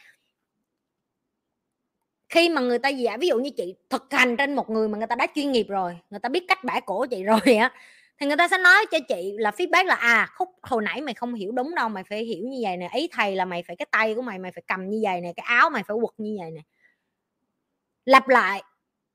khi 2.29 2.49
mà 2.49 2.61
người 2.61 2.79
ta 2.79 2.89
giả, 2.89 3.17
ví 3.17 3.29
dụ 3.29 3.39
như 3.39 3.51
chị 3.57 3.75
thực 3.91 4.07
hành 4.11 4.37
trên 4.37 4.55
một 4.55 4.71
người 4.71 4.89
mà 4.89 4.99
người 4.99 5.07
ta 5.07 5.17
đã 5.17 5.27
chuyên 5.35 5.53
nghiệp 5.53 5.67
rồi, 5.69 5.99
người 6.11 6.21
ta 6.21 6.29
biết 6.29 6.45
cách 6.49 6.65
bẻ 6.65 6.81
cổ 6.87 7.07
chị 7.07 7.25
rồi 7.25 7.57
á, 7.61 7.73
thì 8.21 8.27
người 8.27 8.37
ta 8.37 8.49
sẽ 8.49 8.59
nói 8.59 8.87
cho 8.91 8.99
chị 9.09 9.33
là 9.39 9.51
feedback 9.51 9.85
là 9.85 9.95
à 9.95 10.29
khúc, 10.35 10.49
hồi 10.63 10.83
nãy 10.83 11.01
mày 11.01 11.15
không 11.15 11.35
hiểu 11.35 11.53
đúng 11.53 11.75
đâu, 11.75 11.89
mày 11.89 12.05
phải 12.05 12.25
hiểu 12.25 12.45
như 12.45 12.59
vậy 12.63 12.77
nè. 12.77 12.91
Ý 12.95 13.09
thầy 13.13 13.37
là 13.37 13.45
mày 13.45 13.63
phải, 13.67 13.77
cái 13.77 13.87
tay 13.91 14.15
của 14.15 14.23
mày 14.23 14.39
mày 14.39 14.53
phải 14.53 14.63
cầm 14.67 14.91
như 14.91 15.01
vậy 15.03 15.21
nè, 15.21 15.33
cái 15.37 15.45
áo 15.49 15.71
mày 15.71 15.83
phải 15.83 15.97
quật 16.01 16.15
như 16.19 16.37
vậy 16.41 16.51
nè. 16.51 16.61
Lặp 18.05 18.29
lại 18.29 18.63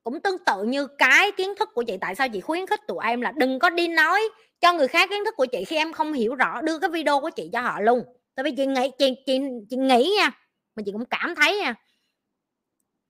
cũng 0.03 0.21
tương 0.21 0.38
tự 0.45 0.63
như 0.63 0.88
cái 0.97 1.31
kiến 1.31 1.49
thức 1.59 1.69
của 1.73 1.84
chị, 1.84 1.97
tại 2.01 2.15
sao 2.15 2.30
chị 2.30 2.41
khuyến 2.41 2.65
khích 2.67 2.81
tụi 2.88 2.97
em 3.03 3.21
là 3.21 3.31
đừng 3.38 3.59
có 3.59 3.69
đi 3.69 3.88
nói 3.88 4.21
cho 4.61 4.73
người 4.73 4.88
khác 4.88 5.09
kiến 5.09 5.25
thức 5.25 5.35
của 5.38 5.45
chị 5.45 5.65
khi 5.65 5.75
em 5.75 5.93
không 5.93 6.13
hiểu 6.13 6.35
rõ, 6.35 6.61
đưa 6.61 6.80
cái 6.80 6.89
video 6.89 7.19
của 7.21 7.30
chị 7.30 7.49
cho 7.53 7.61
họ 7.61 7.80
luôn. 7.81 8.03
Tại 8.35 8.43
vì 8.43 8.51
chị 8.57 8.65
nghĩ, 8.65 8.91
chị 8.99 9.15
chị 9.25 9.39
chị 9.69 9.77
nghĩ 9.77 10.13
nha, 10.17 10.31
mà 10.75 10.84
chị 10.85 10.91
cũng 10.91 11.05
cảm 11.05 11.35
thấy 11.35 11.57
nha, 11.57 11.75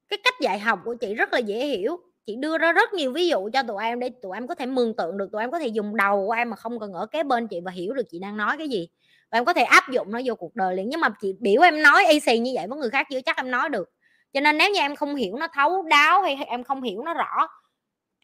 cái 0.09 0.19
cách 0.23 0.33
dạy 0.41 0.59
học 0.59 0.79
của 0.85 0.95
chị 0.95 1.13
rất 1.13 1.33
là 1.33 1.39
dễ 1.39 1.65
hiểu. 1.65 1.97
Chị 2.25 2.35
đưa 2.35 2.57
ra 2.57 2.71
rất 2.73 2.93
nhiều 2.93 3.11
ví 3.13 3.27
dụ 3.27 3.49
cho 3.53 3.63
tụi 3.63 3.83
em 3.83 3.99
để 3.99 4.09
tụi 4.21 4.37
em 4.37 4.47
có 4.47 4.55
thể 4.55 4.65
mường 4.65 4.95
tượng 4.95 5.17
được, 5.17 5.31
tụi 5.31 5.41
em 5.41 5.51
có 5.51 5.59
thể 5.59 5.67
dùng 5.67 5.95
đầu 5.95 6.27
của 6.27 6.31
em 6.33 6.49
mà 6.49 6.55
không 6.55 6.79
cần 6.79 6.93
ở 6.93 7.05
kế 7.05 7.23
bên 7.23 7.47
chị 7.47 7.59
và 7.65 7.71
hiểu 7.71 7.93
được 7.93 8.03
chị 8.11 8.19
đang 8.19 8.37
nói 8.37 8.55
cái 8.57 8.69
gì. 8.69 8.87
Và 9.31 9.37
em 9.37 9.45
có 9.45 9.53
thể 9.53 9.63
áp 9.63 9.83
dụng 9.91 10.11
nó 10.11 10.19
vô 10.25 10.35
cuộc 10.35 10.55
đời 10.55 10.75
liền, 10.75 10.89
nhưng 10.89 11.01
mà 11.01 11.09
chị 11.21 11.33
biểu 11.39 11.61
em 11.61 11.81
nói 11.83 12.05
y 12.09 12.19
xì 12.19 12.37
như 12.39 12.51
vậy 12.55 12.67
với 12.69 12.79
người 12.79 12.89
khác 12.89 13.07
chưa 13.09 13.21
chắc 13.21 13.37
em 13.37 13.51
nói 13.51 13.69
được 13.69 13.89
cho 14.33 14.39
nên 14.39 14.57
nếu 14.57 14.71
như 14.71 14.79
em 14.79 14.95
không 14.95 15.15
hiểu 15.15 15.35
nó 15.37 15.47
thấu 15.53 15.83
đáo 15.83 16.21
hay 16.21 16.35
em 16.47 16.63
không 16.63 16.81
hiểu 16.81 17.01
nó 17.05 17.13
rõ, 17.13 17.47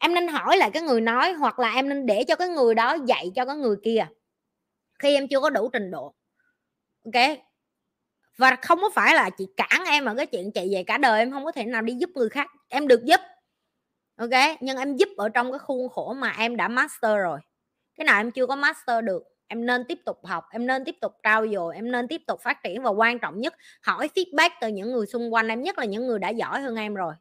em 0.00 0.14
nên 0.14 0.28
hỏi 0.28 0.56
lại 0.56 0.70
cái 0.70 0.82
người 0.82 1.00
nói 1.00 1.32
hoặc 1.32 1.58
là 1.58 1.72
em 1.74 1.88
nên 1.88 2.06
để 2.06 2.24
cho 2.24 2.36
cái 2.36 2.48
người 2.48 2.74
đó 2.74 2.96
dạy 3.06 3.32
cho 3.34 3.44
cái 3.44 3.56
người 3.56 3.76
kia 3.84 4.06
khi 4.98 5.14
em 5.14 5.28
chưa 5.28 5.40
có 5.40 5.50
đủ 5.50 5.70
trình 5.72 5.90
độ. 5.90 6.14
Ok? 7.04 7.38
Và 8.36 8.56
không 8.62 8.80
có 8.80 8.90
phải 8.94 9.14
là 9.14 9.30
chị 9.30 9.46
cản 9.56 9.84
em 9.86 10.04
ở 10.04 10.14
cái 10.14 10.26
chuyện 10.26 10.52
chị 10.54 10.74
về 10.74 10.84
cả 10.86 10.98
đời, 10.98 11.18
em 11.18 11.30
không 11.30 11.44
có 11.44 11.52
thể 11.52 11.64
nào 11.64 11.82
đi 11.82 11.94
giúp 11.94 12.10
người 12.14 12.28
khác. 12.28 12.46
Em 12.68 12.88
được 12.88 13.04
giúp, 13.04 13.20
ok? 14.16 14.58
Nhưng 14.60 14.76
em 14.78 14.96
giúp 14.96 15.08
ở 15.16 15.28
trong 15.28 15.52
cái 15.52 15.58
khuôn 15.58 15.88
khổ 15.88 16.12
mà 16.14 16.34
em 16.38 16.56
đã 16.56 16.68
master 16.68 17.16
rồi. 17.16 17.40
Cái 17.98 18.04
nào 18.04 18.20
em 18.20 18.30
chưa 18.30 18.46
có 18.46 18.56
master 18.56 19.04
được 19.04 19.22
em 19.50 19.66
nên 19.66 19.84
tiếp 19.88 19.98
tục 20.06 20.16
học, 20.24 20.44
em 20.52 20.66
nên 20.66 20.84
tiếp 20.84 20.94
tục 21.00 21.12
trao 21.22 21.46
dồi, 21.48 21.74
em 21.76 21.92
nên 21.92 22.08
tiếp 22.08 22.22
tục 22.26 22.40
phát 22.42 22.62
triển 22.64 22.82
và 22.82 22.90
quan 22.90 23.18
trọng 23.18 23.40
nhất, 23.40 23.54
hỏi 23.82 24.08
feedback 24.14 24.50
từ 24.60 24.68
những 24.68 24.92
người 24.92 25.06
xung 25.06 25.34
quanh 25.34 25.48
em, 25.48 25.62
nhất 25.62 25.78
là 25.78 25.84
những 25.84 26.06
người 26.06 26.18
đã 26.18 26.28
giỏi 26.28 26.60
hơn 26.60 26.76
em 26.76 26.94
rồi. 26.94 27.14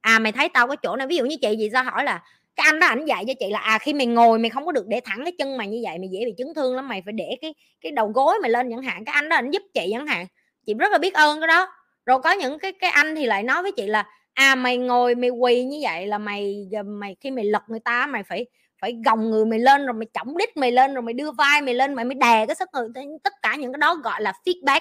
À 0.00 0.18
mày 0.18 0.32
thấy 0.32 0.48
tao 0.48 0.68
có 0.68 0.76
chỗ 0.76 0.96
này 0.96 1.06
ví 1.06 1.16
dụ 1.16 1.24
như 1.24 1.36
chị 1.42 1.56
gì 1.56 1.70
sao 1.72 1.84
hỏi 1.84 2.04
là, 2.04 2.22
cái 2.56 2.64
anh 2.68 2.80
đó 2.80 2.86
ảnh 2.86 3.04
dạy 3.06 3.24
cho 3.26 3.32
chị 3.40 3.46
là 3.50 3.58
à 3.58 3.78
khi 3.78 3.92
mày 3.94 4.06
ngồi 4.06 4.38
mày 4.38 4.50
không 4.50 4.66
có 4.66 4.72
được 4.72 4.86
để 4.88 5.00
thẳng 5.04 5.20
cái 5.24 5.32
chân 5.38 5.56
mày 5.56 5.68
như 5.68 5.80
vậy, 5.84 5.98
mày 5.98 6.08
dễ 6.12 6.20
bị 6.24 6.34
chấn 6.38 6.48
thương 6.56 6.76
lắm, 6.76 6.88
mày 6.88 7.02
phải 7.04 7.12
để 7.12 7.36
cái 7.40 7.54
cái 7.80 7.92
đầu 7.92 8.08
gối 8.14 8.38
mày 8.42 8.50
lên 8.50 8.70
chẳng 8.70 8.82
hạn, 8.82 9.04
cái 9.04 9.12
anh 9.12 9.28
đó 9.28 9.36
ảnh 9.36 9.50
giúp 9.50 9.62
chị 9.74 9.88
chẳng 9.92 10.06
hạn. 10.06 10.26
Chị 10.66 10.74
rất 10.74 10.92
là 10.92 10.98
biết 10.98 11.14
ơn 11.14 11.40
cái 11.40 11.48
đó. 11.48 11.68
Rồi 12.06 12.18
có 12.22 12.32
những 12.32 12.58
cái 12.58 12.72
cái 12.72 12.90
anh 12.90 13.14
thì 13.16 13.26
lại 13.26 13.42
nói 13.42 13.62
với 13.62 13.72
chị 13.72 13.86
là 13.86 14.06
à 14.34 14.54
mày 14.54 14.76
ngồi 14.76 15.14
mày 15.14 15.30
quỳ 15.30 15.64
như 15.64 15.78
vậy 15.82 16.06
là 16.06 16.18
mày 16.18 16.68
mày 16.86 17.16
khi 17.20 17.30
mày 17.30 17.44
lật 17.44 17.62
người 17.68 17.80
ta 17.80 18.06
mày 18.06 18.22
phải 18.22 18.46
phải 18.80 18.96
gồng 19.06 19.30
người 19.30 19.44
mày 19.44 19.58
lên 19.58 19.86
rồi 19.86 19.94
mày 19.94 20.06
chỏng 20.14 20.36
đít 20.36 20.56
mày 20.56 20.72
lên 20.72 20.94
rồi 20.94 21.02
mày 21.02 21.14
đưa 21.14 21.32
vai 21.32 21.62
mày 21.62 21.74
lên, 21.74 21.94
mày 21.94 22.04
mới 22.04 22.14
đè 22.14 22.46
cái 22.46 22.56
sức 22.56 22.68
người 22.72 22.88
tất 23.24 23.32
cả 23.42 23.56
những 23.56 23.72
cái 23.72 23.78
đó 23.78 23.94
gọi 23.94 24.22
là 24.22 24.32
feedback. 24.44 24.80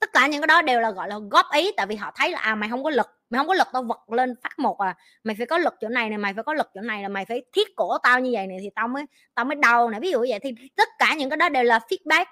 Tất 0.00 0.12
cả 0.12 0.26
những 0.26 0.40
cái 0.40 0.46
đó 0.46 0.62
đều 0.62 0.80
là, 0.80 0.90
gọi 0.90 1.08
là, 1.08 1.18
góp 1.30 1.46
ý, 1.54 1.72
tại 1.76 1.86
vì 1.86 1.96
họ 1.96 2.12
thấy 2.14 2.30
là 2.30 2.38
à 2.38 2.54
mày 2.54 2.68
không 2.68 2.84
có 2.84 2.90
lực, 2.90 3.06
mày 3.30 3.38
không 3.38 3.46
có 3.46 3.54
lực 3.54 3.66
tao 3.72 3.82
vật 3.82 4.10
lên 4.10 4.34
phát 4.42 4.58
một 4.58 4.78
à. 4.78 4.96
Mày 5.24 5.36
phải 5.38 5.46
có 5.46 5.58
lực 5.58 5.74
chỗ 5.80 5.88
này 5.88 6.08
này 6.08 6.18
mày 6.18 6.34
phải 6.34 6.44
có 6.44 6.54
lực 6.54 6.66
chỗ 6.74 6.80
này 6.80 7.02
là 7.02 7.08
mày 7.08 7.24
phải 7.24 7.42
thiết 7.52 7.76
cổ 7.76 7.98
tao 7.98 8.20
như 8.20 8.30
vậy 8.32 8.46
này 8.46 8.58
thì 8.60 8.70
tao 8.74 8.88
mới 8.88 9.04
tao 9.34 9.44
mới 9.44 9.56
đau 9.56 9.90
này 9.90 10.00
ví 10.00 10.10
dụ 10.10 10.18
vậy 10.28 10.38
thì 10.42 10.54
tất 10.76 10.88
cả 10.98 11.14
những 11.18 11.30
cái 11.30 11.36
đó 11.36 11.48
đều 11.48 11.64
là 11.64 11.80
feedback. 11.88 12.24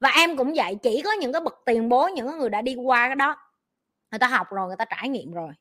Và 0.00 0.10
em 0.10 0.36
cũng 0.36 0.52
vậy, 0.56 0.76
chỉ 0.82 1.02
có 1.02 1.12
những 1.12 1.32
cái 1.32 1.42
bậc 1.42 1.54
tiền 1.66 1.88
bối, 1.88 2.12
những 2.12 2.38
người 2.38 2.50
đã 2.50 2.62
đi 2.62 2.74
qua 2.74 3.08
cái 3.08 3.16
đó, 3.16 3.36
người 4.10 4.18
ta 4.18 4.26
học 4.26 4.46
rồi, 4.50 4.66
người 4.66 4.76
ta 4.76 4.84
trải 4.84 5.08
nghiệm 5.08 5.32
rồi. 5.32 5.52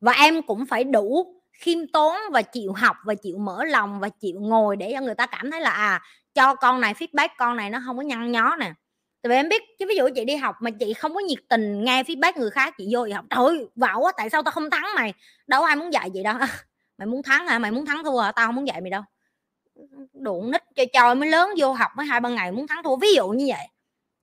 Và 0.00 0.12
em 0.12 0.42
cũng 0.42 0.66
phải 0.66 0.84
đủ 0.84 1.40
khiêm 1.58 1.78
tốn 1.92 2.16
và 2.32 2.42
chịu 2.42 2.72
học 2.72 2.96
và 3.04 3.14
chịu 3.14 3.38
mở 3.38 3.64
lòng 3.64 4.00
và 4.00 4.08
chịu 4.08 4.40
ngồi 4.40 4.76
để 4.76 4.92
cho 4.94 5.00
người 5.00 5.14
ta 5.14 5.26
cảm 5.26 5.50
thấy 5.50 5.60
là 5.60 5.70
à 5.70 6.02
cho 6.34 6.54
con 6.54 6.80
này 6.80 6.94
feedback, 6.94 7.28
con 7.38 7.56
này 7.56 7.70
nó 7.70 7.82
không 7.86 7.96
có 7.96 8.02
nhăn 8.02 8.32
nhó 8.32 8.56
nè. 8.56 8.72
Tại 9.22 9.30
vì 9.30 9.36
em 9.36 9.48
biết, 9.48 9.62
chứ 9.78 9.86
ví 9.88 9.96
dụ 9.96 10.08
chị 10.14 10.24
đi 10.24 10.36
học 10.36 10.56
mà 10.60 10.70
chị 10.70 10.94
không 10.94 11.14
có 11.14 11.20
nhiệt 11.20 11.38
tình 11.48 11.84
nghe 11.84 12.02
feedback 12.02 12.32
người 12.36 12.50
khác, 12.50 12.74
chị 12.78 12.88
vô 12.90 13.06
chị 13.06 13.12
học, 13.12 13.24
trời 13.30 13.44
ơi 13.44 13.66
vạo 13.76 14.00
quá, 14.00 14.12
tại 14.16 14.30
sao 14.30 14.42
tao 14.42 14.52
không 14.52 14.70
thắng 14.70 14.84
mày? 14.96 15.14
Đâu 15.46 15.62
ai 15.62 15.76
muốn 15.76 15.92
dạy 15.92 16.10
vậy 16.14 16.22
đâu. 16.22 16.34
Mày 16.98 17.06
muốn 17.06 17.22
thắng 17.22 17.46
hả? 17.46 17.58
Mày 17.58 17.70
muốn 17.70 17.86
thắng 17.86 18.04
thua 18.04 18.18
hả? 18.18 18.32
Tao 18.32 18.46
không 18.46 18.56
muốn 18.56 18.66
dạy 18.66 18.80
mày 18.80 18.90
đâu. 18.90 19.02
Đụng 20.12 20.50
nít 20.50 20.62
cho 20.76 20.84
trò 20.92 21.14
mới 21.14 21.28
lớn 21.28 21.50
vô 21.58 21.72
học 21.72 21.90
mới 21.96 22.06
hai 22.06 22.20
ba 22.20 22.28
ngày 22.28 22.52
muốn 22.52 22.66
thắng 22.66 22.82
thua, 22.82 22.96
ví 22.96 23.14
dụ 23.14 23.28
như 23.28 23.44
vậy. 23.48 23.66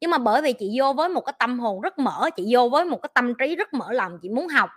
Nhưng 0.02 0.12
mà 0.12 0.18
bởi 0.18 0.41
vì 0.41 0.53
chị 0.53 0.80
vô 0.80 0.94
với 0.94 1.10
một 1.10 1.22
cái 1.22 1.34
tâm 1.40 1.60
hồn 1.60 1.82
rất 1.82 1.99
mở, 1.99 2.30
chị 2.36 2.45
vô 2.49 2.70
với 2.70 2.86
một 2.86 3.02
cái 3.02 3.10
tâm 3.14 3.34
trí 3.40 3.56
rất 3.56 3.74
mở 3.74 3.91
lòng, 3.91 4.20
chị 4.22 4.30
muốn 4.30 4.48
học 4.48 4.70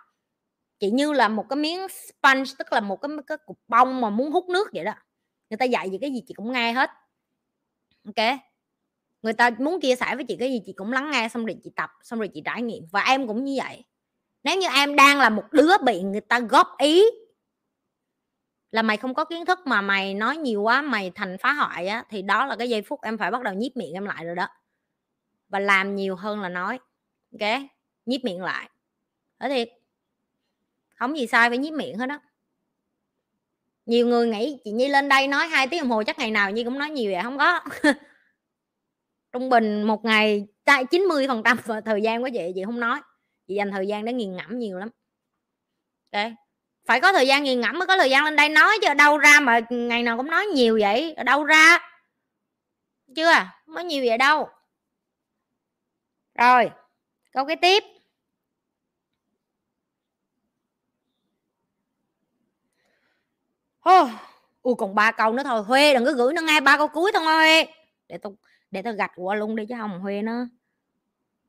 chị 0.85 0.91
như 0.91 1.13
là 1.13 1.29
một 1.29 1.47
cái 1.49 1.57
miếng 1.57 1.87
sponge 1.89 2.51
tức 2.59 2.73
là 2.73 2.81
một 2.81 2.97
cái, 2.97 3.11
cái 3.27 3.39
cục 3.47 3.59
bông 3.69 4.01
mà 4.01 4.11
muốn 4.11 4.31
hút 4.31 4.49
nước 4.49 4.69
vậy 4.73 4.85
đó. 4.85 4.93
Người 5.51 5.57
ta 5.57 5.65
dạy 5.65 5.91
gì 5.91 5.99
cái 6.01 6.11
gì 6.11 6.23
chị 6.27 6.35
cũng 6.35 6.53
nghe 6.53 6.73
hết. 6.73 6.91
Ok? 8.05 8.39
Người 9.23 9.33
ta 9.33 9.51
muốn 9.59 9.81
chia 9.81 9.97
sẻ 9.97 10.15
với 10.17 10.25
chị 10.25 10.37
cái 10.37 10.51
gì 10.53 10.61
chị 10.67 10.73
cũng 10.73 10.93
lắng 10.93 11.11
nghe 11.11 11.29
xong 11.29 11.47
rồi 11.47 11.57
chị 11.65 11.71
tập 11.77 11.91
xong 12.03 12.19
rồi 12.19 12.29
chị 12.35 12.43
trải 12.45 12.63
nghiệm. 12.63 12.85
Và 12.93 13.01
em 13.01 13.27
cũng 13.27 13.45
như 13.45 13.55
vậy. 13.59 13.85
Nếu 14.43 14.59
như 14.59 14.69
em 14.75 14.97
đang 14.97 15.19
là 15.19 15.29
một 15.29 15.45
đứa 15.53 15.79
bị 15.85 16.03
người 16.03 16.21
ta 16.21 16.41
góp 16.41 16.69
ý 16.79 17.05
là 18.71 18.83
mày 18.83 18.97
không 18.97 19.15
có 19.15 19.25
kiến 19.25 19.45
thức 19.45 19.59
mà 19.65 19.81
mày 19.81 20.15
nói 20.15 20.37
nhiều 20.37 20.63
quá 20.63 20.83
mày 20.83 21.13
thành 21.15 21.37
phá 21.41 21.53
hoại 21.53 21.87
á 21.87 22.05
thì 22.11 22.23
đó 22.23 22.47
là 22.47 22.57
cái 22.57 22.69
giây 22.69 22.83
phút 22.83 23.03
em 23.03 23.19
phải 23.19 23.31
bắt 23.31 23.43
đầu 23.43 23.55
nhíp 23.55 23.77
miệng 23.77 23.93
em 23.93 24.05
lại 24.05 24.25
rồi 24.25 24.35
đó. 24.35 24.49
Và 25.49 25.59
làm 25.59 25.97
nhiều 25.97 26.17
hơn 26.17 26.41
là 26.41 26.49
nói. 26.49 26.79
Ok? 27.33 27.61
Nhíp 28.07 28.25
miệng 28.25 28.43
lại. 28.43 28.71
Đó 29.39 29.49
thiệt 29.49 29.69
không 31.09 31.19
gì 31.19 31.27
sai, 31.27 31.49
phải 31.49 31.59
nhíp 31.59 31.75
miệng 31.75 31.99
hết 31.99 32.07
đó 32.07 32.21
nhiều 33.87 34.07
người 34.07 34.27
nghĩ 34.27 34.59
chị 34.65 34.71
nhi 34.71 34.89
lên 34.89 35.09
đây 35.09 35.29
nói 35.29 35.47
hai 35.47 35.67
tiếng 35.67 35.81
đồng 35.81 35.91
hồ 35.91 36.03
chắc 36.03 36.19
ngày 36.19 36.31
nào 36.31 36.51
nhi 36.51 36.65
cũng 36.65 36.79
nói 36.79 36.91
nhiều 36.91 37.13
vậy 37.13 37.23
không 37.23 37.39
có. 37.39 37.61
Trung 39.33 39.49
bình 39.49 39.83
một 39.83 40.05
ngày 40.05 40.47
tại 40.65 40.85
90 40.85 41.29
phần 41.29 41.43
trăm 41.45 41.59
thời 41.85 42.03
gian 42.03 42.23
của 42.23 42.29
chị 42.33 42.53
chị 42.55 42.65
không 42.65 42.81
nói. 42.81 43.01
Chị 43.49 43.55
dành 43.55 43.73
thời 43.73 43.87
gian 43.87 44.05
để 44.05 44.13
nghiền 44.13 44.37
ngẫm 44.37 44.59
nhiều 44.59 44.79
lắm. 44.79 44.89
Ok 46.13 46.33
phải 46.87 47.01
có 47.01 47.13
thời 47.13 47.27
gian 47.27 47.45
nghiền 47.45 47.61
ngẫm 47.61 47.79
mới 47.79 47.87
có 47.87 47.97
thời 47.97 48.11
gian 48.11 48.25
lên 48.25 48.37
đây 48.37 48.49
nói 48.49 48.79
chứ 48.83 48.95
đâu 48.95 49.19
ra 49.19 49.41
mà 49.41 49.61
ngày 49.71 50.03
nào 50.03 50.17
cũng 50.17 50.31
nói 50.31 50.47
nhiều 50.47 50.79
vậy 50.81 51.15
ở 51.15 51.23
đâu 51.23 51.45
ra. 51.45 51.79
Chưa 53.17 53.31
à? 53.31 53.63
mới 53.67 53.85
nhiều 53.85 54.05
vậy 54.09 54.19
đâu. 54.19 54.49
Rồi, 56.39 56.71
câu 57.33 57.47
cái 57.47 57.57
tiếp. 57.57 57.85
Oh, 63.91 64.11
ui 64.63 64.75
còn 64.79 64.95
ba 64.95 65.13
câu 65.13 65.33
nữa 65.33 65.43
thôi. 65.45 65.63
Huê 65.63 65.95
đừng 65.95 66.05
có 66.05 66.13
gửi 66.13 66.33
nó 66.33 66.43
ngay 66.43 66.61
ba 66.61 66.77
câu 66.79 66.89
cuối 66.89 67.13
thôi. 67.15 67.25
Huê 67.25 67.67
để 68.09 68.19
tao 68.19 68.37
để 68.71 68.83
tao 68.83 68.93
gạch 68.93 69.13
qua 69.17 69.35
luôn 69.37 69.57
đi 69.57 69.67
chứ 69.67 69.75
không 69.79 70.01
huê 70.01 70.23
nó, 70.23 70.33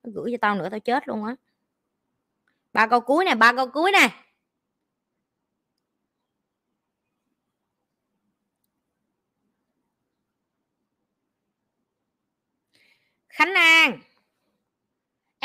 nó 0.03 0.11
gửi 0.13 0.31
cho 0.31 0.37
tao 0.41 0.55
nữa 0.55 0.67
tao 0.71 0.79
chết 0.79 1.07
luôn 1.07 1.25
á. 1.25 1.35
Ba 2.73 2.87
câu 2.87 2.99
cuối 3.01 3.25
nè 3.25 3.35
ba 3.35 3.53
câu 3.53 3.67
cuối 3.67 3.91
nè. 3.91 4.09
Khánh 13.29 13.53
An. 13.53 13.99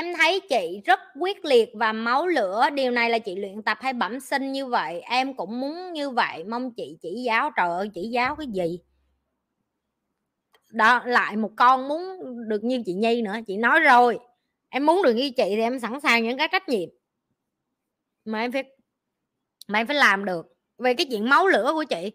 Em 0.02 0.14
thấy 0.18 0.40
chị 0.40 0.80
rất 0.84 1.00
quyết 1.20 1.44
liệt 1.44 1.70
và 1.74 1.92
máu 1.92 2.26
lửa. 2.26 2.68
Điều 2.74 2.90
này 2.90 3.10
là 3.10 3.18
chị 3.18 3.34
luyện 3.34 3.62
tập 3.62 3.78
hay 3.80 3.92
bẩm 3.92 4.20
sinh 4.20 4.52
như 4.52 4.66
vậy? 4.66 5.00
Em 5.00 5.34
cũng 5.34 5.60
muốn 5.60 5.92
như 5.92 6.10
vậy. 6.10 6.44
Mong 6.44 6.74
chị 6.74 6.96
chỉ 7.02 7.22
giáo. 7.26 7.50
Trời 7.56 7.68
ơi 7.68 7.90
chỉ 7.94 8.02
giáo 8.02 8.36
cái 8.36 8.46
gì? 8.46 8.78
Đó 10.70 11.02
lại 11.04 11.36
một 11.36 11.50
con 11.56 11.88
muốn 11.88 12.02
được 12.48 12.64
như 12.64 12.82
chị 12.86 12.92
Nhi 12.92 13.22
nữa. 13.22 13.34
Chị 13.46 13.56
nói 13.56 13.80
rồi. 13.80 14.18
Em 14.68 14.86
muốn 14.86 15.02
được 15.02 15.12
như 15.12 15.30
chị 15.30 15.44
thì 15.56 15.60
em 15.60 15.80
sẵn 15.80 16.00
sàng 16.00 16.22
những 16.22 16.38
cái 16.38 16.48
trách 16.52 16.68
nhiệm 16.68 16.88
mà 18.24 18.40
em 18.40 18.52
phải 18.52 18.64
mà 19.68 19.80
em 19.80 19.86
phải 19.86 19.96
làm 19.96 20.24
được. 20.24 20.46
Về 20.78 20.94
cái 20.94 21.06
chuyện 21.10 21.28
máu 21.28 21.46
lửa 21.46 21.70
của 21.74 21.84
chị 21.84 22.12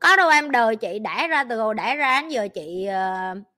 có 0.00 0.16
đâu 0.16 0.30
em 0.30 0.50
đời 0.50 0.76
chị 0.76 0.98
đẻ 0.98 1.28
ra 1.28 1.44
từ 1.44 1.60
hồi 1.60 1.74
đẻ 1.74 1.96
ra 1.96 2.20
đến 2.20 2.30
giờ 2.30 2.48
chị 2.54 2.88
uh, 2.88 3.51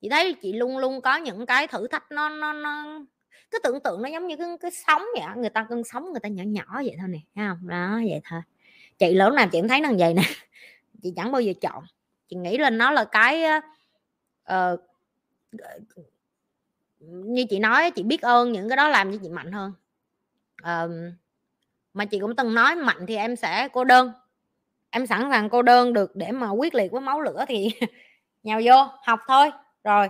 chị 0.00 0.08
thấy 0.08 0.34
chị 0.42 0.52
luôn 0.52 0.78
luôn 0.78 1.00
có 1.00 1.16
những 1.16 1.46
cái 1.46 1.66
thử 1.66 1.88
thách 1.88 2.12
nó 2.12 2.28
nó 2.28 2.52
nó 2.52 3.00
cái 3.50 3.60
tưởng 3.64 3.80
tượng 3.80 4.02
nó 4.02 4.08
giống 4.08 4.26
như 4.26 4.36
cái, 4.36 4.48
cái 4.60 4.70
sóng 4.70 5.02
vậy 5.14 5.24
người 5.36 5.50
ta 5.50 5.66
cơn 5.68 5.84
sóng 5.84 6.12
người 6.12 6.20
ta 6.20 6.28
nhỏ 6.28 6.42
nhỏ 6.42 6.64
vậy 6.74 6.96
thôi 6.98 7.08
nè 7.08 7.18
thấy 7.34 7.44
không 7.48 7.68
đó 7.68 8.00
vậy 8.08 8.20
thôi. 8.24 8.40
Chị 8.98 9.14
lớn 9.14 9.34
nào 9.34 9.48
chị 9.52 9.60
cũng 9.60 9.68
thấy 9.68 9.80
nó 9.80 9.88
vậy 9.98 10.14
nè. 10.14 10.22
Chị 11.02 11.12
chẳng 11.16 11.32
bao 11.32 11.40
giờ 11.40 11.52
chọn. 11.60 11.84
Chị 12.28 12.36
nghĩ 12.36 12.58
là 12.58 12.70
nó 12.70 12.90
là 12.90 13.04
cái 13.04 13.44
uh, 14.52 14.80
như 16.98 17.44
chị 17.50 17.58
nói 17.58 17.90
chị 17.90 18.02
biết 18.02 18.22
ơn 18.22 18.52
những 18.52 18.68
cái 18.68 18.76
đó 18.76 18.88
làm 18.88 19.12
cho 19.12 19.18
chị 19.22 19.28
mạnh 19.28 19.52
hơn. 19.52 19.72
Uh, 20.62 20.90
mà 21.94 22.04
chị 22.04 22.18
cũng 22.18 22.36
từng 22.36 22.54
nói 22.54 22.76
mạnh 22.76 23.06
thì 23.06 23.16
em 23.16 23.36
sẽ 23.36 23.68
cô 23.72 23.84
đơn. 23.84 24.12
Em 24.90 25.06
sẵn 25.06 25.28
sàng 25.30 25.48
cô 25.48 25.62
đơn 25.62 25.92
được 25.92 26.16
để 26.16 26.32
mà 26.32 26.50
quyết 26.50 26.74
liệt 26.74 26.92
với 26.92 27.00
máu 27.00 27.20
lửa 27.20 27.44
thì 27.48 27.70
nhào 28.42 28.60
vô 28.64 28.88
học 29.04 29.20
thôi 29.28 29.50
rồi 29.86 30.08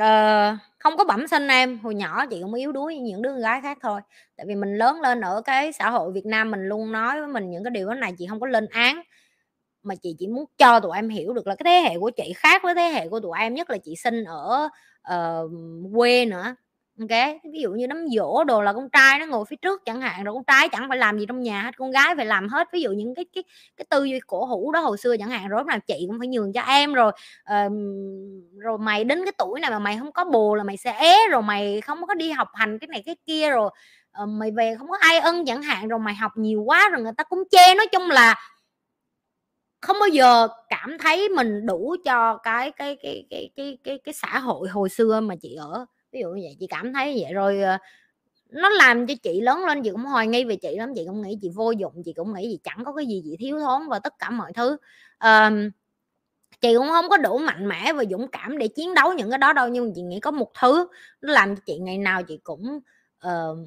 uh, 0.00 0.58
không 0.78 0.96
có 0.96 1.04
bẩm 1.04 1.26
sinh 1.26 1.48
em 1.48 1.78
hồi 1.78 1.94
nhỏ 1.94 2.26
chị 2.26 2.38
cũng 2.42 2.54
yếu 2.54 2.72
đuối 2.72 2.96
như 2.96 3.02
những 3.02 3.22
đứa 3.22 3.40
gái 3.40 3.60
khác 3.62 3.78
thôi. 3.82 4.00
Tại 4.36 4.46
vì 4.48 4.54
mình 4.54 4.78
lớn 4.78 5.00
lên 5.00 5.20
ở 5.20 5.42
cái 5.44 5.72
xã 5.72 5.90
hội 5.90 6.12
Việt 6.12 6.26
Nam 6.26 6.50
mình 6.50 6.68
luôn 6.68 6.92
nói 6.92 7.20
với 7.20 7.28
mình 7.28 7.50
những 7.50 7.64
cái 7.64 7.70
điều 7.70 7.88
đó 7.88 7.94
này 7.94 8.12
chị 8.18 8.26
không 8.30 8.40
có 8.40 8.46
lên 8.46 8.66
án 8.70 9.02
mà 9.82 9.94
chị 10.02 10.16
chỉ 10.18 10.26
muốn 10.26 10.44
cho 10.58 10.80
tụi 10.80 10.96
em 10.96 11.08
hiểu 11.08 11.32
được 11.32 11.46
là 11.46 11.54
cái 11.54 11.64
thế 11.64 11.90
hệ 11.90 11.98
của 11.98 12.10
chị 12.10 12.32
khác 12.36 12.62
với 12.62 12.74
thế 12.74 12.88
hệ 12.88 13.08
của 13.08 13.20
tụi 13.20 13.38
em 13.38 13.54
nhất 13.54 13.70
là 13.70 13.78
chị 13.84 13.96
sinh 13.96 14.24
ở 14.24 14.68
uh, 15.14 15.50
quê 15.94 16.24
nữa 16.24 16.54
ok 17.00 17.36
ví 17.52 17.60
dụ 17.60 17.70
như 17.70 17.86
đám 17.86 18.06
dỗ 18.16 18.44
đồ 18.44 18.62
là 18.62 18.72
con 18.72 18.90
trai 18.90 19.18
nó 19.18 19.26
ngồi 19.26 19.44
phía 19.44 19.56
trước 19.56 19.84
chẳng 19.84 20.00
hạn 20.00 20.24
rồi 20.24 20.34
con 20.34 20.44
trai 20.44 20.68
chẳng 20.68 20.86
phải 20.88 20.98
làm 20.98 21.18
gì 21.18 21.26
trong 21.26 21.40
nhà 21.40 21.62
hết 21.62 21.76
con 21.76 21.90
gái 21.90 22.14
phải 22.16 22.26
làm 22.26 22.48
hết. 22.48 22.68
Ví 22.72 22.80
dụ 22.80 22.90
những 22.90 23.14
cái 23.14 23.24
cái 23.34 23.44
cái 23.76 23.84
tư 23.90 24.04
duy 24.04 24.20
cổ 24.26 24.44
hủ 24.44 24.72
đó 24.72 24.80
hồi 24.80 24.98
xưa 24.98 25.16
chẳng 25.16 25.28
hạn 25.28 25.48
rồi 25.48 25.64
nào 25.66 25.78
chị 25.86 26.04
cũng 26.08 26.18
phải 26.18 26.28
nhường 26.28 26.52
cho 26.52 26.60
em 26.62 26.92
rồi 26.92 27.12
uh, 27.42 27.72
rồi 28.58 28.78
mày 28.78 29.04
đến 29.04 29.24
cái 29.24 29.32
tuổi 29.38 29.60
này 29.60 29.70
mà 29.70 29.78
mày 29.78 29.98
không 29.98 30.12
có 30.12 30.24
bồ 30.24 30.54
là 30.54 30.64
mày 30.64 30.76
sẽ 30.76 30.92
é 30.92 31.16
rồi 31.30 31.42
mày 31.42 31.80
không 31.80 32.06
có 32.06 32.14
đi 32.14 32.30
học 32.30 32.48
hành 32.54 32.78
cái 32.78 32.88
này 32.88 33.02
cái 33.06 33.16
kia 33.26 33.50
rồi 33.50 33.70
uh, 34.22 34.28
mày 34.28 34.50
về 34.50 34.74
không 34.78 34.88
có 34.88 34.96
ai 35.00 35.18
ân 35.18 35.46
chẳng 35.46 35.62
hạn 35.62 35.88
rồi 35.88 35.98
mày 35.98 36.14
học 36.14 36.32
nhiều 36.36 36.62
quá 36.62 36.88
rồi 36.92 37.02
người 37.02 37.12
ta 37.16 37.24
cũng 37.24 37.42
chê. 37.50 37.74
Nói 37.74 37.86
chung 37.86 38.10
là 38.10 38.34
không 39.80 39.96
bao 40.00 40.08
giờ 40.08 40.48
cảm 40.68 40.98
thấy 40.98 41.28
mình 41.28 41.66
đủ 41.66 41.96
cho 42.04 42.36
cái 42.36 42.70
cái 42.70 42.96
cái 43.02 43.26
cái 43.30 43.50
cái 43.56 43.78
cái 43.84 43.98
cái 44.04 44.14
xã 44.14 44.38
hội 44.38 44.68
hồi 44.68 44.88
xưa 44.88 45.20
mà 45.20 45.34
chị 45.42 45.54
ở 45.54 45.86
ví 46.14 46.20
dụ 46.20 46.28
như 46.28 46.42
vậy 46.44 46.56
chị 46.60 46.66
cảm 46.66 46.92
thấy 46.92 47.18
vậy 47.22 47.32
rồi 47.32 47.60
ờ, 47.60 47.78
nó 48.48 48.68
làm 48.68 49.06
cho 49.06 49.14
chị 49.22 49.40
lớn 49.40 49.64
lên 49.64 49.82
chị 49.82 49.90
cũng 49.90 50.04
hoài 50.04 50.26
nghi 50.26 50.44
về 50.44 50.56
chị 50.56 50.76
lắm 50.76 50.92
chị 50.94 51.04
cũng 51.06 51.22
nghĩ 51.22 51.38
chị 51.42 51.50
vô 51.54 51.70
dụng 51.70 52.02
chị 52.04 52.12
cũng 52.12 52.34
nghĩ 52.34 52.48
gì 52.48 52.58
chẳng 52.62 52.84
có 52.84 52.92
cái 52.92 53.06
gì 53.06 53.22
chị 53.24 53.36
thiếu 53.38 53.60
thốn 53.60 53.88
và 53.88 53.98
tất 53.98 54.14
cả 54.18 54.30
mọi 54.30 54.52
thứ 54.52 54.76
um, 55.24 55.70
chị 56.60 56.74
cũng 56.76 56.88
không 56.88 57.08
có 57.08 57.16
đủ 57.16 57.38
mạnh 57.38 57.68
mẽ 57.68 57.92
và 57.92 58.04
dũng 58.10 58.28
cảm 58.28 58.58
để 58.58 58.68
chiến 58.68 58.94
đấu 58.94 59.12
những 59.12 59.30
cái 59.30 59.38
đó 59.38 59.52
đâu 59.52 59.68
nhưng 59.68 59.92
chị 59.94 60.02
nghĩ 60.02 60.20
có 60.20 60.30
một 60.30 60.50
thứ 60.60 60.86
nó 61.20 61.32
làm 61.32 61.56
cho 61.56 61.62
chị 61.66 61.78
ngày 61.78 61.98
nào 61.98 62.22
chị 62.22 62.40
cũng 62.44 62.80
uh, 63.26 63.58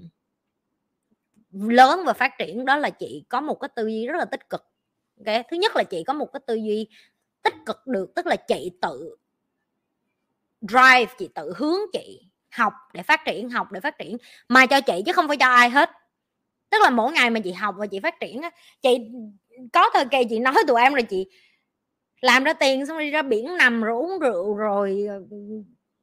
lớn 1.51 1.99
và 2.05 2.13
phát 2.13 2.31
triển 2.39 2.65
đó 2.65 2.77
là 2.77 2.89
chị 2.89 3.23
có 3.29 3.41
một 3.41 3.59
cái 3.59 3.69
tư 3.75 3.87
duy 3.87 4.07
rất 4.07 4.17
là 4.17 4.25
tích 4.25 4.49
cực 4.49 4.65
okay? 5.17 5.43
thứ 5.51 5.57
nhất 5.57 5.75
là 5.75 5.83
chị 5.83 6.03
có 6.03 6.13
một 6.13 6.33
cái 6.33 6.39
tư 6.45 6.55
duy 6.55 6.87
tích 7.43 7.55
cực 7.65 7.87
được 7.87 8.15
tức 8.15 8.27
là 8.27 8.35
chị 8.35 8.71
tự 8.81 9.15
drive 10.61 11.13
chị 11.17 11.29
tự 11.35 11.53
hướng 11.57 11.79
chị 11.93 12.27
học, 12.51 12.73
để 12.93 13.03
phát 13.03 13.25
triển, 13.25 13.49
học 13.49 13.71
để 13.71 13.79
phát 13.79 13.97
triển, 13.99 14.17
mà 14.49 14.65
cho 14.65 14.81
chị 14.81 14.93
chứ 15.05 15.11
không 15.11 15.27
phải 15.27 15.37
cho 15.37 15.47
ai 15.47 15.69
hết. 15.69 15.91
Tức 16.69 16.81
là 16.83 16.89
mỗi 16.89 17.11
ngày 17.11 17.29
mà 17.29 17.39
chị 17.39 17.51
học 17.53 17.75
và 17.77 17.87
chị 17.87 17.99
phát 17.99 18.19
triển 18.19 18.41
á, 18.41 18.49
chị, 18.81 18.97
có 19.73 19.89
thời 19.93 20.05
kỳ 20.05 20.17
chị 20.29 20.39
nói 20.39 20.55
tụi 20.67 20.81
em 20.81 20.93
là 20.93 21.01
chị 21.01 21.27
làm 22.21 22.43
ra 22.43 22.53
tiền 22.53 22.85
xong 22.85 22.99
đi 22.99 23.09
ra 23.09 23.21
biển 23.21 23.57
nằm 23.57 23.83
rồi 23.83 23.95
uống 23.95 24.19
rượu 24.19 24.55
rồi 24.55 25.05
ừ, 25.31 25.37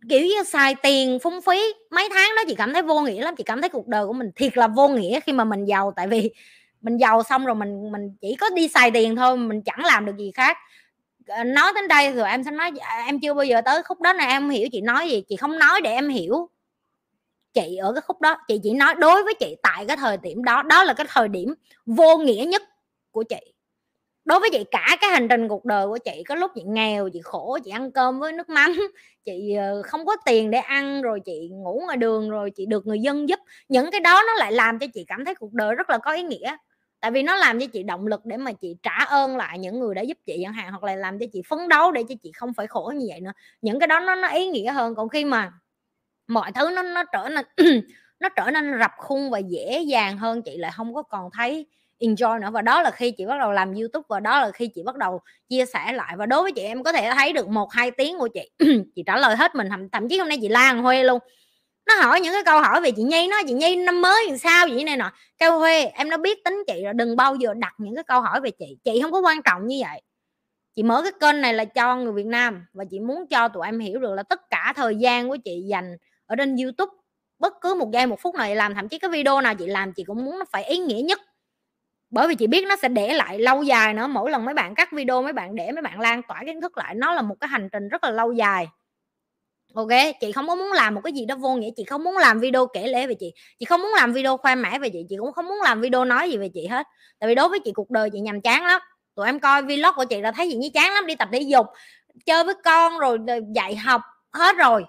kiểu 0.08 0.20
như 0.20 0.42
xài 0.44 0.74
tiền 0.82 1.18
phung 1.22 1.40
phí. 1.42 1.74
Mấy 1.90 2.08
tháng 2.14 2.30
đó 2.36 2.42
chị 2.48 2.54
cảm 2.54 2.72
thấy 2.72 2.82
vô 2.82 3.00
nghĩa 3.00 3.22
lắm, 3.22 3.34
chị 3.36 3.44
cảm 3.44 3.60
thấy 3.60 3.68
cuộc 3.68 3.88
đời 3.88 4.06
của 4.06 4.12
mình 4.12 4.30
thiệt 4.36 4.56
là 4.58 4.68
vô 4.68 4.88
nghĩa 4.88 5.20
khi 5.20 5.32
mà 5.32 5.44
mình 5.44 5.64
giàu. 5.64 5.92
Tại 5.96 6.08
vì 6.08 6.30
mình 6.80 6.96
giàu 6.96 7.22
xong 7.22 7.46
rồi 7.46 7.54
mình 7.54 7.92
mình 7.92 8.16
chỉ 8.20 8.36
có 8.40 8.50
đi 8.50 8.68
xài 8.68 8.90
tiền 8.90 9.16
thôi, 9.16 9.36
mình 9.36 9.62
chẳng 9.62 9.84
làm 9.84 10.06
được 10.06 10.16
gì 10.18 10.32
khác. 10.34 10.56
Ờ, 11.26 11.44
nói 11.44 11.72
đến 11.74 11.88
đây 11.88 12.12
rồi 12.12 12.28
em 12.28 12.44
sẽ 12.44 12.50
nói 12.50 12.70
à, 12.80 13.02
em 13.06 13.20
chưa 13.20 13.34
bao 13.34 13.44
giờ 13.44 13.60
tới 13.64 13.82
khúc 13.82 14.00
đó 14.00 14.12
này 14.12 14.28
em 14.28 14.50
hiểu 14.50 14.68
chị 14.72 14.80
nói 14.80 15.08
gì, 15.08 15.24
chị 15.28 15.36
không 15.36 15.58
nói 15.58 15.80
để 15.80 15.92
em 15.92 16.08
hiểu. 16.08 16.48
Chị 17.52 17.76
ở 17.76 17.92
cái 17.92 18.00
khúc 18.00 18.20
đó, 18.20 18.36
chị 18.48 18.60
chỉ 18.62 18.72
nói 18.72 18.94
đối 18.94 19.22
với 19.22 19.34
chị 19.34 19.56
tại 19.62 19.84
cái 19.88 19.96
thời 19.96 20.16
điểm 20.16 20.44
đó 20.44 20.62
đó 20.62 20.84
là 20.84 20.94
cái 20.94 21.06
thời 21.10 21.28
điểm 21.28 21.54
vô 21.86 22.16
nghĩa 22.18 22.44
nhất 22.48 22.62
của 23.10 23.22
chị. 23.22 23.54
Đối 24.24 24.40
với 24.40 24.50
chị, 24.52 24.64
cả 24.70 24.96
cái 25.00 25.10
hành 25.10 25.28
trình 25.28 25.48
cuộc 25.48 25.64
đời 25.64 25.86
của 25.86 25.98
chị, 25.98 26.22
có 26.28 26.34
lúc 26.34 26.50
chị 26.54 26.62
nghèo, 26.66 27.08
chị 27.12 27.20
khổ, 27.24 27.58
chị 27.64 27.70
ăn 27.70 27.92
cơm 27.92 28.20
với 28.20 28.32
nước 28.32 28.48
mắm, 28.48 28.76
chị 29.24 29.54
ờ, 29.54 29.82
không 29.82 30.06
có 30.06 30.16
tiền 30.26 30.50
để 30.50 30.58
ăn, 30.58 31.02
rồi 31.02 31.20
chị 31.24 31.48
ngủ 31.52 31.82
ngoài 31.84 31.96
đường, 31.96 32.30
rồi 32.30 32.50
chị 32.50 32.66
được 32.66 32.86
người 32.86 33.00
dân 33.00 33.28
giúp. 33.28 33.40
Những 33.68 33.90
cái 33.90 34.00
đó 34.00 34.22
nó 34.26 34.34
lại 34.34 34.52
làm 34.52 34.78
cho 34.78 34.86
chị 34.94 35.04
cảm 35.08 35.24
thấy 35.24 35.34
cuộc 35.34 35.52
đời 35.52 35.74
rất 35.74 35.90
là 35.90 35.98
có 35.98 36.12
ý 36.12 36.22
nghĩa 36.22 36.56
tại 37.04 37.10
vì 37.10 37.22
nó 37.22 37.36
làm 37.36 37.60
cho 37.60 37.66
chị 37.66 37.82
động 37.82 38.06
lực 38.06 38.26
để 38.26 38.36
mà 38.36 38.52
chị 38.52 38.76
trả 38.82 39.04
ơn 39.08 39.36
lại 39.36 39.58
những 39.58 39.80
người 39.80 39.94
đã 39.94 40.02
giúp 40.02 40.18
chị 40.26 40.40
chẳng 40.42 40.52
hạn 40.52 40.70
hoặc 40.70 40.82
là 40.84 40.96
làm 40.96 41.18
cho 41.18 41.26
chị 41.32 41.42
phấn 41.48 41.68
đấu 41.68 41.92
để 41.92 42.02
cho 42.08 42.14
chị 42.22 42.32
không 42.32 42.54
phải 42.54 42.66
khổ 42.66 42.92
như 42.96 43.06
vậy 43.08 43.20
nữa. 43.20 43.32
Những 43.62 43.80
cái 43.80 43.86
đó 43.86 44.00
nó 44.00 44.14
nó 44.14 44.28
ý 44.28 44.48
nghĩa 44.48 44.72
hơn. 44.72 44.94
Còn 44.94 45.08
khi 45.08 45.24
mà 45.24 45.52
mọi 46.26 46.52
thứ 46.52 46.70
nó 46.70 46.82
nó 46.82 47.04
trở 47.12 47.28
nên 47.28 47.44
nó 48.20 48.28
trở 48.28 48.50
nên 48.50 48.78
rập 48.80 48.90
khung 48.98 49.30
và 49.30 49.38
dễ 49.38 49.80
dàng 49.80 50.18
hơn 50.18 50.42
chị 50.42 50.56
lại 50.56 50.70
không 50.74 50.94
có 50.94 51.02
còn 51.02 51.30
thấy 51.32 51.66
enjoy 52.00 52.40
nữa. 52.40 52.50
Và 52.52 52.62
đó 52.62 52.82
là 52.82 52.90
khi 52.90 53.10
chị 53.10 53.26
bắt 53.26 53.38
đầu 53.38 53.52
làm 53.52 53.74
youtube 53.74 54.06
và 54.08 54.20
đó 54.20 54.40
là 54.40 54.50
khi 54.50 54.66
chị 54.74 54.82
bắt 54.82 54.96
đầu 54.96 55.20
chia 55.48 55.64
sẻ 55.66 55.92
lại. 55.92 56.14
Và 56.16 56.26
đối 56.26 56.42
với 56.42 56.52
chị 56.52 56.62
em 56.62 56.82
có 56.82 56.92
thể 56.92 57.10
thấy 57.14 57.32
được 57.32 57.48
một 57.48 57.72
hai 57.72 57.90
tiếng 57.90 58.18
của 58.18 58.28
chị 58.34 58.50
chị 58.94 59.02
trả 59.06 59.16
lời 59.16 59.36
hết 59.36 59.54
mình. 59.54 59.68
Thậm, 59.70 59.88
thậm 59.88 60.08
chí 60.08 60.18
hôm 60.18 60.28
nay 60.28 60.38
chị 60.40 60.48
lan 60.48 60.82
huê 60.82 61.04
luôn 61.04 61.18
nó 61.86 61.94
hỏi 61.94 62.20
những 62.20 62.32
cái 62.32 62.42
câu 62.44 62.60
hỏi 62.60 62.80
về 62.80 62.90
chị 62.90 63.02
nhi, 63.02 63.28
nó 63.28 63.36
chị 63.46 63.52
nhi 63.52 63.76
năm 63.76 64.02
mới 64.02 64.26
làm 64.28 64.38
sao 64.38 64.66
vậy 64.70 64.84
này 64.84 64.96
nọ. 64.96 65.12
Kêu, 65.38 65.58
huê, 65.58 65.84
em 65.84 66.08
nó 66.08 66.16
biết 66.16 66.44
tính 66.44 66.64
chị 66.66 66.84
rồi, 66.84 66.94
đừng 66.94 67.16
bao 67.16 67.34
giờ 67.34 67.54
đặt 67.54 67.74
những 67.78 67.94
cái 67.94 68.04
câu 68.04 68.20
hỏi 68.20 68.40
về 68.40 68.50
chị. 68.50 68.76
Chị 68.84 69.00
không 69.02 69.12
có 69.12 69.20
quan 69.20 69.42
trọng 69.42 69.66
như 69.66 69.80
vậy. 69.88 70.02
Chị 70.76 70.82
mở 70.82 71.02
cái 71.02 71.12
kênh 71.20 71.40
này 71.40 71.54
là 71.54 71.64
cho 71.64 71.96
người 71.96 72.12
việt 72.12 72.26
nam 72.26 72.66
và 72.72 72.84
chị 72.90 73.00
muốn 73.00 73.26
cho 73.26 73.48
tụi 73.48 73.66
em 73.66 73.78
hiểu 73.78 74.00
được 74.00 74.14
là 74.14 74.22
tất 74.22 74.50
cả 74.50 74.72
thời 74.76 74.96
gian 74.96 75.28
của 75.28 75.36
chị 75.44 75.62
dành 75.68 75.96
ở 76.26 76.36
trên 76.36 76.56
youtube, 76.56 76.92
bất 77.38 77.52
cứ 77.60 77.74
một 77.74 77.90
giây, 77.92 78.06
một 78.06 78.20
phút 78.20 78.34
nào 78.34 78.46
chị 78.48 78.54
làm, 78.54 78.74
thậm 78.74 78.88
chí 78.88 78.98
cái 78.98 79.10
video 79.10 79.40
nào 79.40 79.54
chị 79.54 79.66
làm, 79.66 79.92
chị 79.92 80.04
cũng 80.04 80.24
muốn 80.24 80.38
nó 80.38 80.44
phải 80.52 80.64
ý 80.64 80.78
nghĩa 80.78 81.02
nhất. 81.02 81.20
Bởi 82.10 82.28
vì 82.28 82.34
chị 82.34 82.46
biết 82.46 82.66
nó 82.68 82.76
sẽ 82.82 82.88
để 82.88 83.12
lại 83.14 83.38
lâu 83.38 83.62
dài 83.62 83.94
nữa, 83.94 84.06
mỗi 84.06 84.30
lần 84.30 84.44
mấy 84.44 84.54
bạn 84.54 84.74
cắt 84.74 84.92
video, 84.92 85.22
mấy 85.22 85.32
bạn 85.32 85.54
để, 85.54 85.72
mấy 85.72 85.82
bạn 85.82 86.00
lan 86.00 86.22
tỏa 86.28 86.42
kiến 86.46 86.60
thức 86.60 86.78
lại, 86.78 86.94
nó 86.94 87.14
là 87.14 87.22
một 87.22 87.34
cái 87.40 87.48
hành 87.48 87.68
trình 87.72 87.88
rất 87.88 88.04
là 88.04 88.10
lâu 88.10 88.32
dài 88.32 88.68
ok, 89.74 89.88
chị 90.20 90.32
không 90.32 90.46
có 90.46 90.54
muốn 90.54 90.72
làm 90.72 90.94
một 90.94 91.00
cái 91.04 91.12
gì 91.12 91.24
đó 91.24 91.36
vô 91.36 91.54
nghĩa, 91.54 91.70
chị 91.76 91.84
không 91.84 92.04
muốn 92.04 92.16
làm 92.16 92.40
video 92.40 92.66
kể 92.66 92.86
lễ 92.86 93.06
về 93.06 93.14
chị. 93.20 93.32
Chị 93.58 93.66
không 93.66 93.82
muốn 93.82 93.90
làm 93.96 94.12
video 94.12 94.36
khoe 94.36 94.54
mẽ 94.54 94.78
về 94.78 94.88
chị 94.88 95.06
chị 95.08 95.16
cũng 95.18 95.32
không 95.32 95.46
muốn 95.46 95.62
làm 95.62 95.80
video 95.80 96.04
nói 96.04 96.30
gì 96.30 96.36
về 96.36 96.48
chị 96.54 96.66
hết. 96.66 96.86
Tại 97.18 97.28
vì 97.28 97.34
đối 97.34 97.48
với 97.48 97.58
chị, 97.64 97.72
cuộc 97.74 97.90
đời 97.90 98.10
chị 98.12 98.20
nhàm 98.20 98.40
chán 98.40 98.64
lắm. 98.64 98.80
Tụi 99.14 99.26
em 99.26 99.40
coi 99.40 99.62
vlog 99.62 99.94
của 99.96 100.04
chị 100.04 100.20
là 100.20 100.32
thấy 100.32 100.48
gì 100.48 100.56
như 100.56 100.68
chán 100.74 100.94
lắm, 100.94 101.06
đi 101.06 101.14
tập 101.14 101.28
thể 101.32 101.40
dục, 101.40 101.66
chơi 102.26 102.44
với 102.44 102.54
con 102.64 102.98
rồi 102.98 103.18
dạy 103.54 103.76
học, 103.76 104.00
hết 104.32 104.56
rồi. 104.56 104.84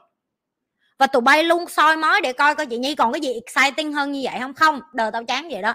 Và 0.98 1.08
tụi 1.08 1.22
bay 1.22 1.44
luôn 1.44 1.68
soi 1.68 1.98
mói 1.98 2.22
để 2.22 2.34
coi 2.34 2.56
coi 2.56 2.66
chị 2.66 2.78
nhi 2.78 2.96
còn 2.96 3.14
cái 3.14 3.22
gì 3.22 3.34
exciting 3.34 3.94
hơn 3.94 4.12
như 4.12 4.22
vậy 4.24 4.40
không? 4.40 4.54
Không, 4.54 4.82
đời 4.94 5.12
tao 5.12 5.24
chán 5.24 5.50
vậy 5.52 5.62
đó. 5.62 5.74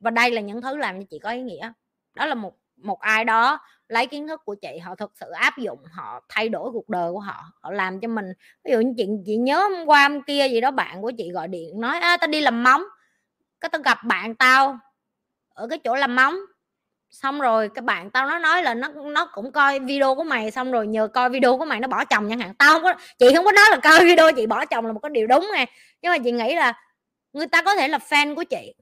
Và 0.00 0.10
đây 0.10 0.30
là 0.30 0.40
những 0.40 0.62
thứ 0.62 0.76
làm 0.76 1.00
cho 1.00 1.06
chị 1.10 1.18
có 1.18 1.30
ý 1.30 1.40
nghĩa. 1.40 1.72
Đó 2.14 2.26
là 2.26 2.34
một 2.34 2.54
một 2.76 3.00
ai 3.00 3.24
đó 3.24 3.58
lấy 3.94 4.06
kiến 4.06 4.28
thức 4.28 4.40
của 4.44 4.54
chị 4.54 4.78
họ 4.78 4.94
thực 4.94 5.12
sự 5.20 5.30
áp 5.30 5.58
dụng 5.58 5.78
họ 5.92 6.20
thay 6.28 6.48
đổi 6.48 6.70
cuộc 6.72 6.88
đời 6.88 7.12
của 7.12 7.20
họ 7.20 7.44
họ 7.60 7.70
làm 7.70 8.00
cho 8.00 8.08
mình. 8.08 8.26
Ví 8.64 8.72
dụ 8.72 8.80
như 8.80 8.94
chị 8.96 9.06
chị 9.26 9.36
nhớ 9.36 9.60
hôm 9.60 9.86
qua 9.86 10.08
hôm 10.08 10.22
kia 10.22 10.48
gì 10.48 10.60
đó 10.60 10.70
bạn 10.70 11.02
của 11.02 11.12
chị 11.18 11.30
gọi 11.30 11.48
điện 11.48 11.80
nói 11.80 11.98
à, 11.98 12.16
tao 12.16 12.28
đi 12.28 12.40
làm 12.40 12.62
móng 12.62 12.82
cái 13.60 13.68
tao 13.68 13.82
gặp 13.82 13.98
bạn 14.04 14.34
tao 14.34 14.78
ở 15.54 15.66
cái 15.66 15.78
chỗ 15.78 15.94
làm 15.94 16.16
móng. 16.16 16.36
Xong 17.10 17.40
rồi 17.40 17.70
cái 17.74 17.82
bạn 17.82 18.10
tao 18.10 18.26
nó 18.26 18.38
nói 18.38 18.62
là 18.62 18.74
nó 18.74 18.88
nó 18.88 19.26
cũng 19.26 19.52
coi 19.52 19.80
video 19.80 20.14
của 20.14 20.24
mày 20.24 20.50
xong 20.50 20.72
rồi 20.72 20.86
nhờ 20.86 21.08
coi 21.08 21.30
video 21.30 21.58
của 21.58 21.64
mày 21.64 21.80
nó 21.80 21.88
bỏ 21.88 22.04
chồng 22.04 22.28
chẳng 22.28 22.38
hạn. 22.38 22.54
Tao 22.54 22.72
không 22.72 22.82
có 22.82 22.94
chị 23.18 23.26
không 23.36 23.44
có 23.44 23.52
nói 23.52 23.64
là 23.70 23.76
coi 23.76 24.04
video 24.04 24.32
chị 24.32 24.46
bỏ 24.46 24.64
chồng 24.64 24.86
là 24.86 24.92
một 24.92 25.00
cái 25.02 25.10
điều 25.10 25.26
đúng 25.26 25.50
nè 25.54 25.66
nhưng 26.02 26.12
mà 26.12 26.18
chị 26.18 26.32
nghĩ 26.32 26.54
là 26.54 26.72
người 27.32 27.46
ta 27.46 27.62
có 27.62 27.74
thể 27.76 27.88
là 27.88 27.98
fan 27.98 28.34
của 28.34 28.44
chị 28.44 28.74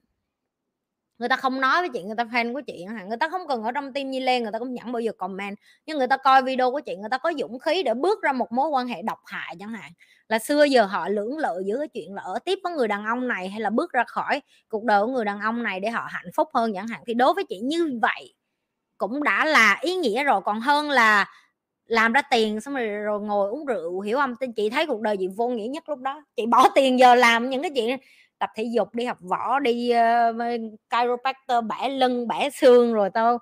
người 1.23 1.29
ta 1.29 1.35
không 1.35 1.61
nói 1.61 1.81
với 1.81 1.89
chị 1.93 2.03
người 2.03 2.15
ta 2.15 2.23
fan 2.23 2.53
của 2.53 2.61
chị 2.61 2.85
người 3.07 3.17
ta 3.17 3.29
không 3.29 3.47
cần 3.47 3.63
ở 3.63 3.71
trong 3.71 3.93
tim 3.93 4.11
nhi 4.11 4.19
lên 4.19 4.43
người 4.43 4.51
ta 4.51 4.59
cũng 4.59 4.75
chẳng 4.77 4.91
bao 4.91 4.99
giờ 4.99 5.11
comment. 5.17 5.57
Nhưng 5.85 5.97
người 5.97 6.07
ta 6.07 6.17
coi 6.17 6.43
video 6.43 6.71
của 6.71 6.79
chị 6.79 6.95
người 6.95 7.09
ta 7.09 7.17
có 7.17 7.33
dũng 7.39 7.59
khí 7.59 7.83
để 7.83 7.93
bước 7.93 8.21
ra 8.21 8.33
một 8.33 8.51
mối 8.51 8.69
quan 8.69 8.87
hệ 8.87 9.01
độc 9.01 9.19
hại 9.25 9.55
chẳng 9.59 9.69
hạn. 9.69 9.91
Là 10.27 10.39
xưa 10.39 10.63
giờ 10.63 10.85
họ 10.85 11.09
lưỡng 11.09 11.37
lự 11.37 11.63
giữa 11.65 11.77
cái 11.77 11.87
chuyện 11.87 12.13
là 12.13 12.21
ở 12.21 12.39
tiếp 12.45 12.59
với 12.63 12.73
người 12.73 12.87
đàn 12.87 13.05
ông 13.05 13.27
này 13.27 13.49
hay 13.49 13.61
là 13.61 13.69
bước 13.69 13.91
ra 13.91 14.03
khỏi 14.07 14.41
cuộc 14.69 14.83
đời 14.83 15.05
của 15.05 15.11
người 15.11 15.25
đàn 15.25 15.39
ông 15.39 15.63
này 15.63 15.79
để 15.79 15.89
họ 15.89 16.07
hạnh 16.09 16.31
phúc 16.35 16.49
hơn 16.53 16.73
chẳng 16.73 16.87
hạn. 16.87 17.01
Thì 17.07 17.13
đối 17.13 17.33
với 17.33 17.43
chị 17.49 17.59
như 17.59 17.99
vậy 18.01 18.33
cũng 18.97 19.23
đã 19.23 19.45
là 19.45 19.79
ý 19.81 19.95
nghĩa 19.95 20.23
rồi. 20.23 20.41
Còn 20.45 20.59
hơn 20.59 20.89
là 20.89 21.29
làm 21.85 22.13
ra 22.13 22.21
tiền 22.21 22.61
xong 22.61 22.73
rồi 22.73 22.87
rồi 22.87 23.21
ngồi 23.21 23.49
uống 23.49 23.65
rượu, 23.65 24.01
hiểu 24.01 24.17
không? 24.17 24.35
Chị 24.55 24.69
thấy 24.69 24.85
cuộc 24.85 25.01
đời 25.01 25.17
chị 25.17 25.27
vô 25.27 25.47
nghĩa 25.47 25.67
nhất 25.67 25.89
lúc 25.89 25.99
đó. 25.99 26.23
Chị 26.35 26.45
bỏ 26.45 26.69
tiền 26.75 26.99
giờ 26.99 27.15
làm 27.15 27.49
những 27.49 27.61
cái 27.61 27.71
chuyện 27.75 27.97
tập 28.43 28.49
thể 28.55 28.63
dục 28.75 28.95
đi 28.95 29.05
học 29.05 29.17
võ 29.21 29.59
đi 29.59 29.93
uh, 30.29 30.61
chiropractor 30.89 31.65
bẻ 31.65 31.89
lưng 31.89 32.27
bẻ 32.27 32.49
xương 32.49 32.93
rồi 32.93 33.09
tao 33.13 33.37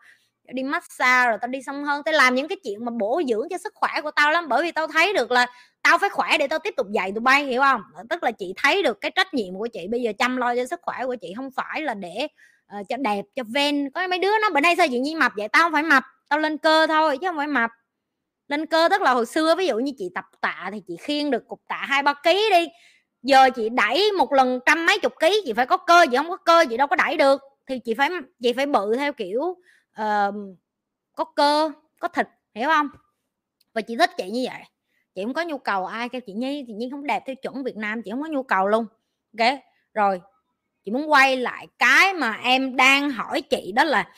đi 0.53 0.64
massage 0.64 1.30
rồi 1.30 1.38
tao 1.41 1.48
đi 1.48 1.61
xong 1.64 1.84
hơn. 1.84 2.02
Tao 2.06 2.14
làm 2.14 2.36
những 2.36 2.48
cái 2.48 2.57
chuyện 2.64 2.86
mà 2.86 2.91
bổ 2.99 3.22
dưỡng 3.28 3.48
cho 3.49 3.57
sức 3.57 3.73
khỏe 3.76 4.02
của 4.03 4.11
tao 4.11 4.32
lắm 4.32 4.49
bởi 4.49 4.64
vì 4.64 4.72
tao 4.72 4.88
thấy 4.88 5.14
được 5.14 5.32
là 5.32 5.45
tao 5.82 5.98
phải 5.98 6.10
khỏe 6.10 6.38
để 6.38 6.48
tao 6.48 6.60
tiếp 6.60 6.73
tục 6.78 6.88
dạy 6.91 7.11
tụi 7.11 7.19
bay 7.19 7.45
hiểu 7.45 7.61
không? 7.61 7.82
Tức 8.10 8.23
là 8.23 8.32
chị 8.32 8.53
thấy 8.57 8.84
được 8.84 9.02
cái 9.02 9.11
trách 9.11 9.34
nhiệm 9.34 9.53
của 9.57 9.68
chị 9.73 9.88
bây 9.88 10.02
giờ 10.02 10.11
chăm 10.18 10.38
lo 10.38 10.56
cho 10.56 10.65
sức 10.65 10.80
khỏe 10.84 11.06
của 11.06 11.15
chị 11.22 11.34
không 11.36 11.49
phải 11.56 11.82
là 11.82 11.94
để 11.94 12.28
uh, 12.80 12.90
cho 12.90 12.98
đẹp 12.98 13.26
cho 13.36 13.44
ven. 13.53 13.90
Có 13.90 14.07
mấy 14.07 14.19
đứa 14.19 14.40
nó 14.41 14.49
bữa 14.49 14.60
nay 14.60 14.76
sao 14.76 14.88
chị 14.90 14.99
nhi 14.99 15.15
mập 15.15 15.32
vậy? 15.38 15.48
Tao 15.48 15.64
không 15.64 15.73
phải 15.73 15.84
mập 15.84 16.03
tao 16.30 16.40
lên 16.40 16.57
cơ 16.57 16.88
thôi 16.88 17.18
chứ 17.22 17.28
không 17.28 17.38
phải 17.38 17.48
mập. 17.48 17.69
Lên 18.48 18.65
cơ 18.65 18.88
tức 18.91 19.02
là 19.02 19.14
hồi 19.14 19.26
xưa 19.26 19.56
ví 19.56 19.68
dụ 19.68 19.78
như 19.78 19.91
chị 19.98 20.10
tập 20.15 20.26
tạ 20.41 20.69
thì 20.73 20.82
chị 20.88 20.98
khiêng 21.02 21.32
được 21.32 21.48
cục 21.48 21.61
tạ 21.68 21.86
hai 21.88 22.03
ba 22.03 22.14
ký 22.14 22.49
đi 22.52 22.68
giờ 23.23 23.49
chị 23.49 23.69
đẩy 23.69 24.11
một 24.18 24.34
lần 24.34 24.60
trăm 24.65 24.85
mấy 24.85 24.99
chục 24.99 25.14
ký 25.19 25.41
chị 25.45 25.53
phải 25.53 25.65
có 25.65 25.77
cơ 25.77 26.06
chị 26.11 26.18
không 26.18 26.30
có 26.30 26.38
cơ 26.38 26.65
chị 26.69 26.77
đâu 26.77 26.88
có 26.88 26.95
đẩy 26.95 27.18
được. 27.18 27.41
Thì 27.68 27.80
chị 27.80 27.93
phải 27.93 28.10
chị 28.41 28.53
phải 28.53 28.65
bự 28.65 28.95
theo 28.95 29.14
kiểu 29.14 29.41
uh, 30.02 30.35
có 31.15 31.23
cơ 31.35 31.72
có 31.99 32.07
thịt 32.07 32.27
hiểu 32.56 32.69
không? 32.69 32.88
Và 33.73 33.81
chị 33.81 33.98
thích 33.98 34.10
chị 34.18 34.30
như 34.30 34.45
vậy. 34.52 34.64
Chị 35.15 35.23
không 35.23 35.34
có 35.34 35.41
nhu 35.41 35.57
cầu 35.57 35.85
ai 35.85 36.10
kêu 36.10 36.22
chị 36.22 36.34
nhi 36.34 36.65
thì 36.68 36.73
nhi 36.73 36.89
không 36.91 37.07
đẹp 37.07 37.23
theo 37.26 37.35
chuẩn 37.35 37.64
việt 37.64 37.77
nam 37.77 38.02
chị 38.02 38.11
không 38.11 38.22
có 38.22 38.27
nhu 38.27 38.43
cầu 38.43 38.68
luôn. 38.68 38.85
Ok 39.39 39.53
rồi 39.93 40.22
chị 40.84 40.91
muốn 40.91 41.11
quay 41.11 41.38
lại 41.38 41.68
cái 41.80 42.14
mà 42.14 42.39
em 42.43 42.76
đang 42.76 43.11
hỏi 43.11 43.41
chị 43.41 43.72
đó 43.76 43.84
là 43.84 44.14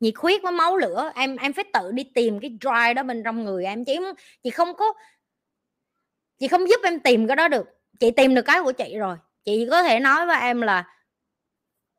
nhiệt 0.00 0.14
huyết 0.16 0.42
với 0.42 0.52
máu 0.52 0.76
lửa. 0.76 1.12
Em 1.14 1.36
em 1.36 1.52
phải 1.52 1.64
tự 1.72 1.92
đi 1.92 2.04
tìm 2.14 2.40
cái 2.40 2.50
dry 2.60 2.94
đó 2.94 3.02
bên 3.02 3.22
trong 3.24 3.44
người 3.44 3.64
em 3.64 3.84
chị 3.84 3.98
chị 4.42 4.50
không 4.50 4.74
có 4.74 4.92
chị 6.38 6.48
không 6.48 6.68
giúp 6.68 6.80
em 6.84 7.00
tìm 7.00 7.26
cái 7.26 7.36
đó 7.36 7.48
được 7.48 7.66
chị 8.00 8.10
tìm 8.10 8.34
được 8.34 8.42
cái 8.42 8.62
của 8.62 8.72
chị 8.72 8.98
rồi. 8.98 9.16
Chị 9.44 9.68
có 9.70 9.82
thể 9.82 10.00
nói 10.00 10.26
với 10.26 10.40
em 10.40 10.60
là 10.60 10.84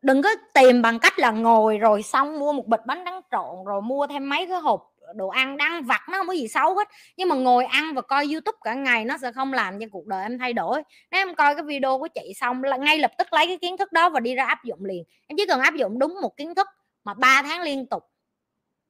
đừng 0.01 0.21
có 0.21 0.29
tìm 0.53 0.81
bằng 0.81 0.99
cách 0.99 1.19
là 1.19 1.31
ngồi 1.31 1.77
rồi 1.77 2.03
xong 2.03 2.39
mua 2.39 2.53
một 2.53 2.67
bịch 2.67 2.85
bánh 2.85 3.01
tráng 3.05 3.21
trộn, 3.31 3.65
rồi 3.65 3.81
mua 3.81 4.07
thêm 4.07 4.29
mấy 4.29 4.47
cái 4.47 4.59
hộp 4.59 4.93
đồ 5.15 5.27
ăn 5.27 5.57
đăng 5.57 5.83
vặt 5.83 6.01
nó 6.09 6.17
không 6.17 6.27
có 6.27 6.33
gì 6.33 6.47
xấu 6.47 6.75
hết. 6.75 6.87
Nhưng 7.17 7.29
mà 7.29 7.35
ngồi 7.35 7.65
ăn 7.65 7.93
và 7.93 8.01
coi 8.01 8.27
youtube 8.31 8.57
cả 8.63 8.73
ngày 8.73 9.05
nó 9.05 9.17
sẽ 9.17 9.31
không 9.31 9.53
làm 9.53 9.79
cho 9.79 9.85
cuộc 9.91 10.07
đời 10.07 10.23
em 10.23 10.39
thay 10.39 10.53
đổi. 10.53 10.83
Nếu 11.11 11.21
em 11.21 11.35
coi 11.35 11.55
cái 11.55 11.63
video 11.63 11.99
của 11.99 12.07
chị 12.07 12.33
xong 12.35 12.63
là 12.63 12.77
ngay 12.77 12.99
lập 12.99 13.11
tức 13.17 13.33
lấy 13.33 13.47
cái 13.47 13.57
kiến 13.57 13.77
thức 13.77 13.91
đó 13.91 14.09
và 14.09 14.19
đi 14.19 14.35
ra 14.35 14.45
áp 14.45 14.63
dụng 14.63 14.85
liền. 14.85 15.03
Em 15.27 15.37
chỉ 15.37 15.45
cần 15.45 15.59
áp 15.59 15.75
dụng 15.75 15.99
đúng 15.99 16.21
một 16.21 16.37
kiến 16.37 16.55
thức 16.55 16.67
mà 17.03 17.13
3 17.13 17.41
tháng 17.41 17.61
liên 17.61 17.87
tục, 17.89 18.03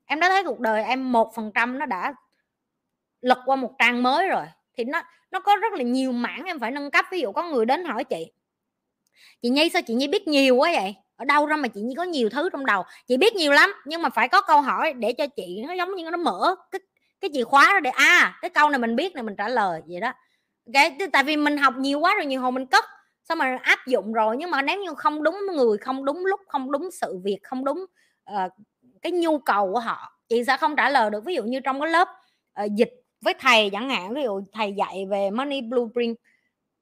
em 0.05 0.19
đã 0.19 0.29
thấy 0.29 0.43
cuộc 0.43 0.59
đời 0.59 0.83
em 0.83 1.11
một 1.11 1.35
phần 1.35 1.51
trăm 1.55 1.79
nó 1.79 1.85
đã 1.85 2.13
lật 3.21 3.39
qua 3.45 3.55
một 3.55 3.71
trang 3.79 4.03
mới 4.03 4.27
rồi. 4.27 4.45
Thì 4.77 4.83
nó 4.83 5.01
nó 5.31 5.39
có 5.39 5.55
rất 5.55 5.73
là 5.73 5.83
nhiều 5.83 6.11
mảng 6.11 6.43
em 6.45 6.59
phải 6.59 6.71
nâng 6.71 6.91
cấp 6.91 7.05
ví 7.11 7.19
dụ 7.19 7.31
có 7.31 7.43
người 7.43 7.65
đến 7.65 7.85
hỏi 7.85 8.03
chị. 8.03 8.31
Chị 9.41 9.49
nhi 9.49 9.69
sao 9.69 9.81
chị 9.87 9.93
nhi 9.93 10.07
biết 10.07 10.27
nhiều 10.27 10.55
quá 10.55 10.69
vậy? 10.73 10.95
Ở 11.15 11.25
đâu 11.25 11.45
ra 11.45 11.55
mà 11.55 11.67
chị 11.67 11.81
nhi 11.81 11.95
có 11.97 12.03
nhiều 12.03 12.29
thứ 12.29 12.49
trong 12.49 12.65
đầu? 12.65 12.83
Chị 13.07 13.17
biết 13.17 13.35
nhiều 13.35 13.51
lắm 13.51 13.73
nhưng 13.85 14.01
mà 14.01 14.09
phải 14.09 14.27
có 14.27 14.41
câu 14.41 14.61
hỏi 14.61 14.93
để 14.93 15.13
cho 15.13 15.27
chị 15.27 15.63
nó 15.67 15.73
giống 15.73 15.95
như 15.95 16.09
nó 16.09 16.17
mở 16.17 16.55
cái 16.71 16.79
cái 17.19 17.29
chìa 17.33 17.43
khóa 17.43 17.73
đó 17.73 17.79
để 17.79 17.89
à 17.89 18.39
cái 18.41 18.49
câu 18.49 18.69
này 18.69 18.79
mình 18.79 18.95
biết 18.95 19.13
này 19.15 19.23
mình 19.23 19.35
trả 19.35 19.47
lời 19.47 19.81
vậy 19.87 19.99
đó. 19.99 20.13
Cái 20.73 20.97
tại 21.13 21.23
vì 21.23 21.37
mình 21.37 21.57
học 21.57 21.73
nhiều 21.77 21.99
quá 21.99 22.15
rồi 22.15 22.25
nhiều 22.25 22.41
hồi 22.41 22.51
mình 22.51 22.65
cất 22.65 22.85
xong 23.23 23.37
mà 23.37 23.57
áp 23.61 23.79
dụng 23.87 24.13
rồi? 24.13 24.37
Nhưng 24.37 24.51
mà 24.51 24.61
nếu 24.61 24.79
như 24.79 24.93
không 24.97 25.23
đúng 25.23 25.39
người 25.55 25.77
không 25.77 26.05
đúng 26.05 26.25
lúc 26.25 26.39
không 26.47 26.71
đúng 26.71 26.91
sự 26.91 27.19
việc 27.23 27.39
không 27.43 27.65
đúng 27.65 27.85
uh, 28.31 28.51
cái 29.01 29.11
nhu 29.11 29.37
cầu 29.37 29.73
của 29.73 29.79
họ 29.79 30.19
chị 30.29 30.43
sẽ 30.43 30.57
không 30.57 30.75
trả 30.75 30.89
lời 30.89 31.09
được. 31.09 31.25
Ví 31.25 31.35
dụ 31.35 31.43
như 31.43 31.59
trong 31.59 31.81
cái 31.81 31.89
lớp 31.89 32.07
uh, 32.63 32.71
dịch 32.75 32.93
với 33.21 33.33
thầy 33.39 33.69
chẳng 33.69 33.89
hạn 33.89 34.13
ví 34.13 34.23
dụ 34.23 34.41
thầy 34.53 34.73
dạy 34.77 35.05
về 35.09 35.31
money 35.31 35.61
blueprint 35.61 36.17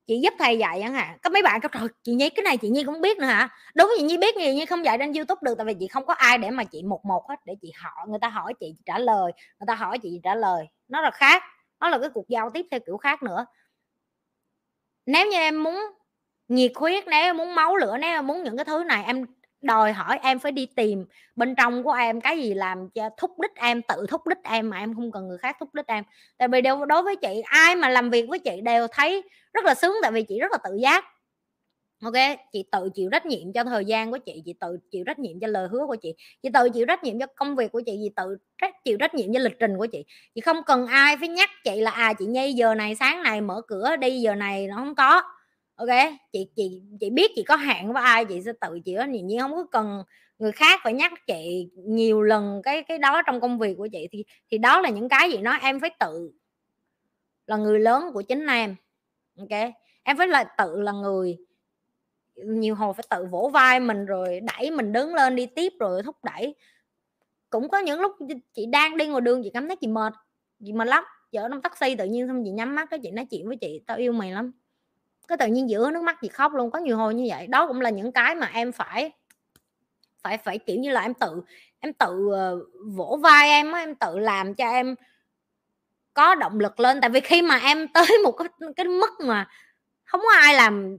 chị 0.07 0.19
giúp 0.23 0.33
thầy 0.39 0.57
dạy 0.57 0.79
chẳng 0.81 0.93
hạn. 0.93 1.17
Có 1.23 1.29
mấy 1.29 1.41
bạn 1.41 1.61
các 1.61 1.71
trời 1.73 1.87
chị 2.03 2.13
nhi 2.13 2.29
cái 2.29 2.43
này 2.43 2.57
chị 2.57 2.69
nhi 2.69 2.83
cũng 2.83 3.01
biết 3.01 3.17
nữa 3.17 3.25
hả? 3.25 3.49
Đúng 3.75 3.91
chị 3.97 4.03
nhi 4.03 4.17
biết 4.17 4.35
gì 4.35 4.53
nhi 4.53 4.65
không 4.65 4.85
dạy 4.85 4.97
trên 4.97 5.13
youtube 5.13 5.39
được 5.43 5.55
tại 5.57 5.65
vì 5.65 5.73
chị 5.79 5.87
không 5.87 6.05
có 6.05 6.13
ai 6.13 6.37
để 6.37 6.49
mà 6.51 6.63
chị 6.63 6.83
một 6.83 7.05
một 7.05 7.29
hết 7.29 7.35
để 7.45 7.55
chị 7.61 7.71
hỏi 7.75 8.07
người 8.07 8.19
ta 8.21 8.29
hỏi 8.29 8.53
chị, 8.59 8.73
chị 8.77 8.83
trả 8.85 8.99
lời 8.99 9.31
người 9.59 9.67
ta 9.67 9.75
hỏi 9.75 9.99
chị 9.99 10.19
trả 10.23 10.35
lời. 10.35 10.65
Nó 10.87 11.01
là 11.01 11.11
khác 11.11 11.43
nó 11.79 11.89
là 11.89 11.97
cái 11.99 12.09
cuộc 12.13 12.27
giao 12.27 12.49
tiếp 12.49 12.65
theo 12.71 12.79
kiểu 12.85 12.97
khác 12.97 13.23
nữa. 13.23 13.45
Nếu 15.05 15.27
như 15.27 15.37
em 15.37 15.63
muốn 15.63 15.75
nhiệt 16.47 16.71
huyết 16.75 17.07
nếu 17.07 17.21
em 17.21 17.37
muốn 17.37 17.55
máu 17.55 17.75
lửa 17.75 17.97
nếu 18.01 18.09
em 18.09 18.27
muốn 18.27 18.43
những 18.43 18.57
cái 18.57 18.65
thứ 18.65 18.83
này 18.83 19.03
em 19.03 19.25
đòi 19.65 19.93
hỏi 19.93 20.19
em 20.21 20.39
phải 20.39 20.51
đi 20.51 20.65
tìm 20.75 21.05
bên 21.35 21.55
trong 21.55 21.83
của 21.83 21.91
em 21.91 22.21
cái 22.21 22.37
gì 22.41 22.53
làm 22.53 22.89
cho 22.89 23.09
thúc 23.17 23.31
đích 23.39 23.55
em, 23.55 23.81
tự 23.81 24.05
thúc 24.09 24.27
đích 24.27 24.43
em 24.43 24.69
mà 24.69 24.79
em 24.79 24.95
không 24.95 25.11
cần 25.11 25.27
người 25.27 25.37
khác 25.37 25.57
thúc 25.59 25.69
đích 25.73 25.87
em. 25.87 26.03
Tại 26.37 26.47
vì 26.47 26.61
đều, 26.61 26.85
đối 26.85 27.03
với 27.03 27.15
chị, 27.15 27.41
ai 27.45 27.75
mà 27.75 27.89
làm 27.89 28.09
việc 28.09 28.25
với 28.29 28.39
chị 28.39 28.61
đều 28.61 28.87
thấy 28.91 29.23
rất 29.53 29.65
là 29.65 29.75
sướng, 29.75 29.93
tại 30.01 30.11
vì 30.11 30.23
chị 30.23 30.39
rất 30.39 30.51
là 30.51 30.57
tự 30.63 30.75
giác. 30.75 31.05
Ok, 32.03 32.13
chị 32.51 32.63
tự 32.71 32.89
chịu 32.93 33.09
trách 33.11 33.25
nhiệm 33.25 33.53
cho 33.53 33.63
thời 33.63 33.85
gian 33.85 34.11
của 34.11 34.17
chị 34.17 34.41
chị 34.45 34.53
tự 34.59 34.77
chịu 34.91 35.03
trách 35.07 35.19
nhiệm 35.19 35.39
cho 35.39 35.47
lời 35.47 35.67
hứa 35.71 35.85
của 35.87 35.95
chị 35.95 36.13
chị 36.43 36.49
tự 36.53 36.69
chịu 36.69 36.85
trách 36.85 37.03
nhiệm 37.03 37.19
cho 37.19 37.25
công 37.35 37.55
việc 37.55 37.71
của 37.71 37.81
chị 37.85 37.99
chị 38.03 38.09
tự 38.15 38.37
trách, 38.57 38.83
chịu 38.83 38.97
trách 38.97 39.15
nhiệm 39.15 39.33
cho 39.33 39.39
lịch 39.39 39.59
trình 39.59 39.77
của 39.77 39.85
chị. 39.85 40.05
Chị 40.35 40.41
không 40.41 40.63
cần 40.65 40.87
ai 40.87 41.17
phải 41.17 41.27
nhắc 41.27 41.49
chị 41.63 41.81
là 41.81 41.91
à 41.91 42.13
chị 42.13 42.25
ngay 42.25 42.53
giờ 42.53 42.75
này, 42.75 42.95
sáng 42.95 43.23
này 43.23 43.41
mở 43.41 43.61
cửa 43.67 43.95
đi, 43.95 44.21
giờ 44.21 44.35
này 44.35 44.67
nó 44.67 44.75
không 44.75 44.95
có 44.95 45.21
ok, 45.75 45.89
chị 46.33 46.47
chị 46.55 46.81
chị 46.99 47.09
biết 47.09 47.31
chị 47.35 47.43
có 47.43 47.55
hạn 47.55 47.93
với 47.93 48.03
ai, 48.03 48.25
chị 48.25 48.41
sẽ 48.41 48.51
tự 48.61 48.79
chịu 48.85 48.97
trách 48.97 49.09
nhiên, 49.09 49.39
không 49.39 49.51
có 49.51 49.65
cần 49.71 50.03
người 50.39 50.51
khác 50.51 50.79
phải 50.83 50.93
nhắc 50.93 51.13
chị 51.27 51.69
nhiều 51.75 52.21
lần 52.21 52.61
cái 52.63 52.83
cái 52.83 52.97
đó 52.97 53.21
trong 53.21 53.41
công 53.41 53.59
việc 53.59 53.77
của 53.77 53.87
chị. 53.91 54.07
Thì 54.11 54.25
thì 54.51 54.57
đó 54.57 54.81
là 54.81 54.89
những 54.89 55.09
cái 55.09 55.31
gì 55.31 55.37
nó 55.37 55.53
em 55.53 55.79
phải 55.79 55.89
tự 55.99 56.31
là 57.47 57.57
người 57.57 57.79
lớn 57.79 58.03
của 58.13 58.21
chính 58.21 58.45
em, 58.47 58.75
ok? 59.39 59.73
Em 60.03 60.17
phải 60.17 60.27
là 60.27 60.43
tự 60.43 60.81
là 60.81 60.91
người, 60.91 61.37
nhiều 62.35 62.75
hồi 62.75 62.93
phải 62.93 63.03
tự 63.09 63.25
vỗ 63.31 63.49
vai 63.53 63.79
mình 63.79 64.05
rồi 64.05 64.39
đẩy 64.39 64.71
mình 64.71 64.93
đứng 64.93 65.15
lên 65.15 65.35
đi 65.35 65.45
tiếp 65.45 65.73
rồi 65.79 66.03
thúc 66.03 66.15
đẩy. 66.23 66.55
Cũng 67.49 67.69
có 67.69 67.79
những 67.79 67.99
lúc 67.99 68.11
chị 68.53 68.65
đang 68.65 68.97
đi 68.97 69.07
ngoài 69.07 69.21
đường 69.21 69.43
chị 69.43 69.51
cảm 69.53 69.67
thấy 69.67 69.75
chị 69.75 69.87
mệt 69.87 70.13
chị 70.65 70.73
mệt 70.73 70.87
lắm, 70.87 71.03
chở 71.31 71.49
trong 71.49 71.61
taxi 71.61 71.95
tự 71.95 72.05
nhiên 72.05 72.27
xong 72.27 72.41
chị 72.45 72.51
nhắm 72.51 72.75
mắt 72.75 72.87
cái 72.91 72.99
chị 73.03 73.11
nói 73.11 73.25
chuyện 73.31 73.47
với 73.47 73.57
chị, 73.57 73.81
tao 73.87 73.97
yêu 73.97 74.11
mày 74.13 74.31
lắm 74.31 74.51
cái 75.27 75.37
tự 75.37 75.47
nhiên 75.47 75.69
giữa 75.69 75.91
nước 75.91 76.03
mắt 76.03 76.17
thì 76.21 76.27
khóc 76.27 76.53
luôn, 76.53 76.71
có 76.71 76.79
nhiều 76.79 76.97
hồi 76.97 77.13
như 77.13 77.25
vậy. 77.29 77.47
Đó 77.47 77.67
cũng 77.67 77.81
là 77.81 77.89
những 77.89 78.11
cái 78.11 78.35
mà 78.35 78.49
em 78.53 78.71
phải 78.71 79.11
phải 80.23 80.37
phải, 80.37 80.59
kiểu 80.59 80.79
như 80.79 80.91
là, 80.91 81.01
em 81.01 81.13
tự 81.13 81.41
em 81.79 81.93
tự 81.93 82.29
ờ, 82.33 82.59
vỗ 82.85 83.19
vai 83.23 83.49
em 83.49 83.71
em 83.71 83.95
tự 83.95 84.19
làm 84.19 84.53
cho 84.55 84.69
em 84.69 84.95
có 86.13 86.35
động 86.35 86.59
lực 86.59 86.79
lên. 86.79 87.01
Tại 87.01 87.09
vì 87.09 87.19
khi 87.19 87.41
mà 87.41 87.57
em 87.57 87.87
tới 87.93 88.07
một 88.23 88.31
cái 88.31 88.47
cái 88.75 88.85
mức 88.85 89.11
mà 89.19 89.49
không 90.03 90.21
có 90.21 90.33
ai 90.41 90.53
làm, 90.53 90.97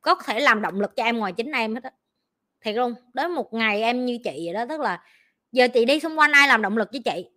có 0.00 0.14
thể 0.14 0.40
làm 0.40 0.62
động 0.62 0.80
lực 0.80 0.96
cho 0.96 1.04
em 1.04 1.18
ngoài 1.18 1.32
chính 1.32 1.52
em 1.52 1.74
hết 1.74 1.82
á. 1.82 1.90
Thiệt 2.60 2.76
luôn, 2.76 2.94
đến 3.14 3.30
một 3.30 3.54
ngày 3.54 3.82
em 3.82 4.06
như 4.06 4.18
chị 4.24 4.42
vậy 4.44 4.54
đó, 4.54 4.64
tức 4.68 4.80
là 4.80 5.04
giờ 5.52 5.68
chị 5.74 5.84
đi 5.84 6.00
xung 6.00 6.18
quanh 6.18 6.32
ai 6.32 6.48
làm 6.48 6.62
động 6.62 6.76
lực 6.76 6.88
cho 6.92 6.98
chị? 7.04 7.28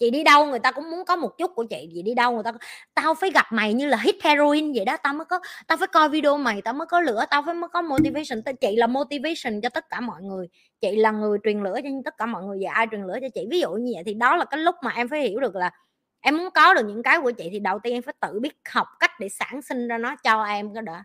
Chị 0.00 0.10
đi 0.10 0.24
đâu, 0.24 0.46
người 0.46 0.58
ta 0.58 0.72
cũng 0.72 0.90
muốn 0.90 1.04
có 1.04 1.16
một 1.16 1.38
chút 1.38 1.50
của 1.54 1.64
chị 1.70 1.88
chị 1.94 2.02
đi 2.02 2.14
đâu 2.14 2.32
người 2.32 2.42
ta 2.42 2.52
tao 2.94 3.14
phải 3.14 3.30
gặp 3.30 3.46
mày 3.52 3.74
như 3.74 3.86
là 3.86 3.96
hit 3.96 4.14
heroin 4.22 4.72
vậy 4.72 4.84
đó, 4.84 4.96
tao 5.02 5.14
mới 5.14 5.24
có, 5.24 5.40
tao 5.66 5.78
phải 5.78 5.88
coi 5.88 6.08
video 6.08 6.36
mày, 6.38 6.62
tao 6.62 6.74
mới 6.74 6.86
có 6.86 7.00
lửa, 7.00 7.24
tao 7.30 7.42
phải 7.46 7.54
mới 7.54 7.68
có 7.68 7.82
motivation. 7.82 8.42
Chị 8.60 8.76
là 8.76 8.86
motivation 8.86 9.60
cho 9.62 9.68
tất 9.68 9.84
cả 9.90 10.00
mọi 10.00 10.22
người, 10.22 10.48
chị 10.80 10.96
là 10.96 11.10
người 11.10 11.38
truyền 11.44 11.62
lửa 11.62 11.76
cho 11.84 11.90
tất 12.04 12.14
cả 12.18 12.26
mọi 12.26 12.42
người 12.44 12.58
và 12.62 12.72
ai 12.74 12.86
truyền 12.90 13.02
lửa 13.02 13.18
cho 13.22 13.28
chị. 13.34 13.46
Ví 13.50 13.60
dụ 13.60 13.72
như 13.72 13.92
vậy 13.94 14.02
thì 14.06 14.14
đó 14.14 14.36
là 14.36 14.44
cái 14.44 14.60
lúc 14.60 14.74
mà 14.82 14.90
em 14.96 15.08
phải 15.08 15.20
hiểu 15.20 15.40
được 15.40 15.56
là 15.56 15.70
em 16.20 16.36
muốn 16.36 16.48
có 16.54 16.74
được 16.74 16.86
những 16.86 17.02
cái 17.02 17.20
của 17.20 17.30
chị 17.30 17.48
thì 17.52 17.58
đầu 17.58 17.78
tiên 17.82 17.92
em 17.94 18.02
phải 18.02 18.14
tự 18.20 18.40
biết 18.40 18.54
học 18.70 18.86
cách 19.00 19.10
để 19.20 19.28
sản 19.28 19.62
sinh 19.62 19.88
ra 19.88 19.98
nó 19.98 20.16
cho 20.24 20.44
em 20.44 20.74
cái 20.74 20.82
đã. 20.82 21.04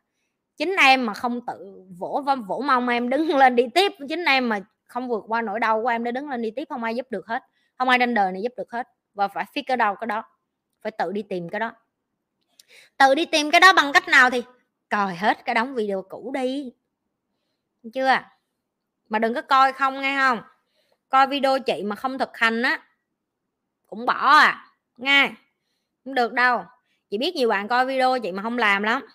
Chính 0.58 0.76
em 0.80 1.06
mà 1.06 1.14
không 1.14 1.46
tự 1.48 1.84
vỗ 2.00 2.24
vỗ 2.48 2.64
mong 2.66 2.88
em 2.88 3.10
đứng 3.10 3.28
lên 3.38 3.56
đi 3.56 3.64
tiếp, 3.76 3.92
chính 4.10 4.26
em 4.26 4.50
mà 4.50 4.60
không 4.88 5.08
vượt 5.08 5.24
qua 5.28 5.42
nỗi 5.42 5.60
đau 5.60 5.82
của 5.84 5.88
em 5.88 6.04
để 6.04 6.12
đứng 6.12 6.30
lên 6.30 6.42
đi 6.42 6.52
tiếp 6.56 6.66
không 6.70 6.84
ai 6.84 6.96
giúp 6.96 7.08
được 7.10 7.28
hết 7.28 7.44
không 7.78 7.90
ai 7.90 8.00
trên 8.00 8.14
đời 8.14 8.32
này 8.32 8.42
giúp 8.42 8.54
được 8.58 8.72
hết. 8.72 8.88
Và 9.14 9.28
phải 9.28 9.46
figure 9.54 9.78
đâu 9.78 9.96
cái 9.96 10.08
đó. 10.08 10.24
Phải 10.82 10.92
tự 10.92 11.12
đi 11.12 11.24
tìm 11.30 11.50
cái 11.50 11.60
đó. 11.60 11.72
Tự 12.98 13.16
đi 13.16 13.26
tìm 13.26 13.52
cái 13.52 13.60
đó 13.62 13.74
bằng 13.74 13.94
cách 13.94 14.08
nào 14.08 14.30
thì? 14.30 14.44
Coi 14.90 15.16
hết 15.16 15.46
cái 15.46 15.56
đóng 15.56 15.76
video 15.76 16.02
cũ 16.02 16.32
đi. 16.34 16.74
Chưa? 17.94 18.20
Mà 19.10 19.20
đừng 19.20 19.34
có 19.34 19.42
coi 19.42 19.74
không, 19.74 20.02
nghe 20.02 20.18
không? 20.18 20.42
Coi 21.10 21.28
video 21.28 21.60
chị 21.60 21.84
mà 21.84 21.96
không 21.96 22.18
thực 22.18 22.38
hành 22.38 22.62
á, 22.62 22.84
cũng 23.88 24.06
bỏ 24.06 24.38
à. 24.38 24.68
Nghe? 24.98 25.32
Không 26.06 26.14
được 26.14 26.34
đâu. 26.34 26.64
Chị 27.10 27.18
biết 27.18 27.36
nhiều 27.36 27.50
bạn 27.50 27.68
coi 27.68 27.86
video 27.86 28.20
chị 28.20 28.32
mà 28.32 28.44
không 28.44 28.58
làm 28.58 28.84
lắm. 28.84 29.06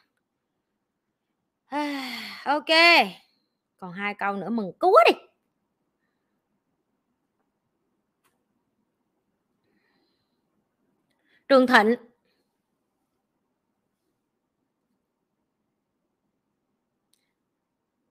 Ok. 2.44 2.66
Còn 3.78 3.92
hai 3.92 4.14
câu 4.14 4.36
nữa, 4.36 4.50
mừng 4.50 4.72
cứu 4.80 4.94
đi. 5.06 5.29
Trường 11.50 11.66
Thịnh. 11.66 11.94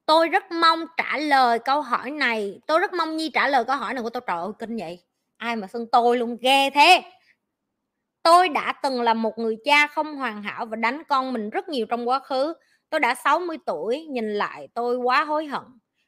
Tôi 0.05 0.29
rất 0.29 0.51
mong 0.51 0.79
trả 0.97 1.17
lời 1.17 1.59
câu 1.59 1.81
hỏi 1.81 2.11
này. 2.11 2.59
Tôi 2.67 2.79
rất 2.79 2.93
mong 2.93 3.17
nhi 3.17 3.31
trả 3.33 3.47
lời 3.47 3.65
câu 3.65 3.75
hỏi 3.77 3.93
này 3.93 4.03
của 4.03 4.09
tôi. 4.09 4.21
Trời 4.27 4.37
ơi, 4.37 4.51
kinh 4.59 4.77
vậy. 4.77 5.03
Ai 5.37 5.55
mà 5.55 5.67
xưng 5.67 5.87
tôi 5.91 6.17
luôn, 6.17 6.37
ghê 6.41 6.69
thế. 6.69 7.01
Tôi 8.23 8.49
đã 8.49 8.73
từng 8.83 9.01
là 9.01 9.13
một 9.13 9.37
người 9.37 9.57
cha 9.65 9.87
không 9.87 10.15
hoàn 10.15 10.43
hảo 10.43 10.65
và 10.65 10.75
đánh 10.75 11.03
con 11.09 11.33
mình 11.33 11.49
rất 11.49 11.69
nhiều 11.69 11.85
trong 11.85 12.09
quá 12.09 12.19
khứ. 12.19 12.53
Tôi 12.89 12.99
đã 12.99 13.15
60 13.15 13.57
tuổi, 13.65 14.05
nhìn 14.09 14.33
lại 14.33 14.67
tôi 14.73 14.97
quá 14.97 15.23
hối 15.23 15.45
hận. 15.45 15.63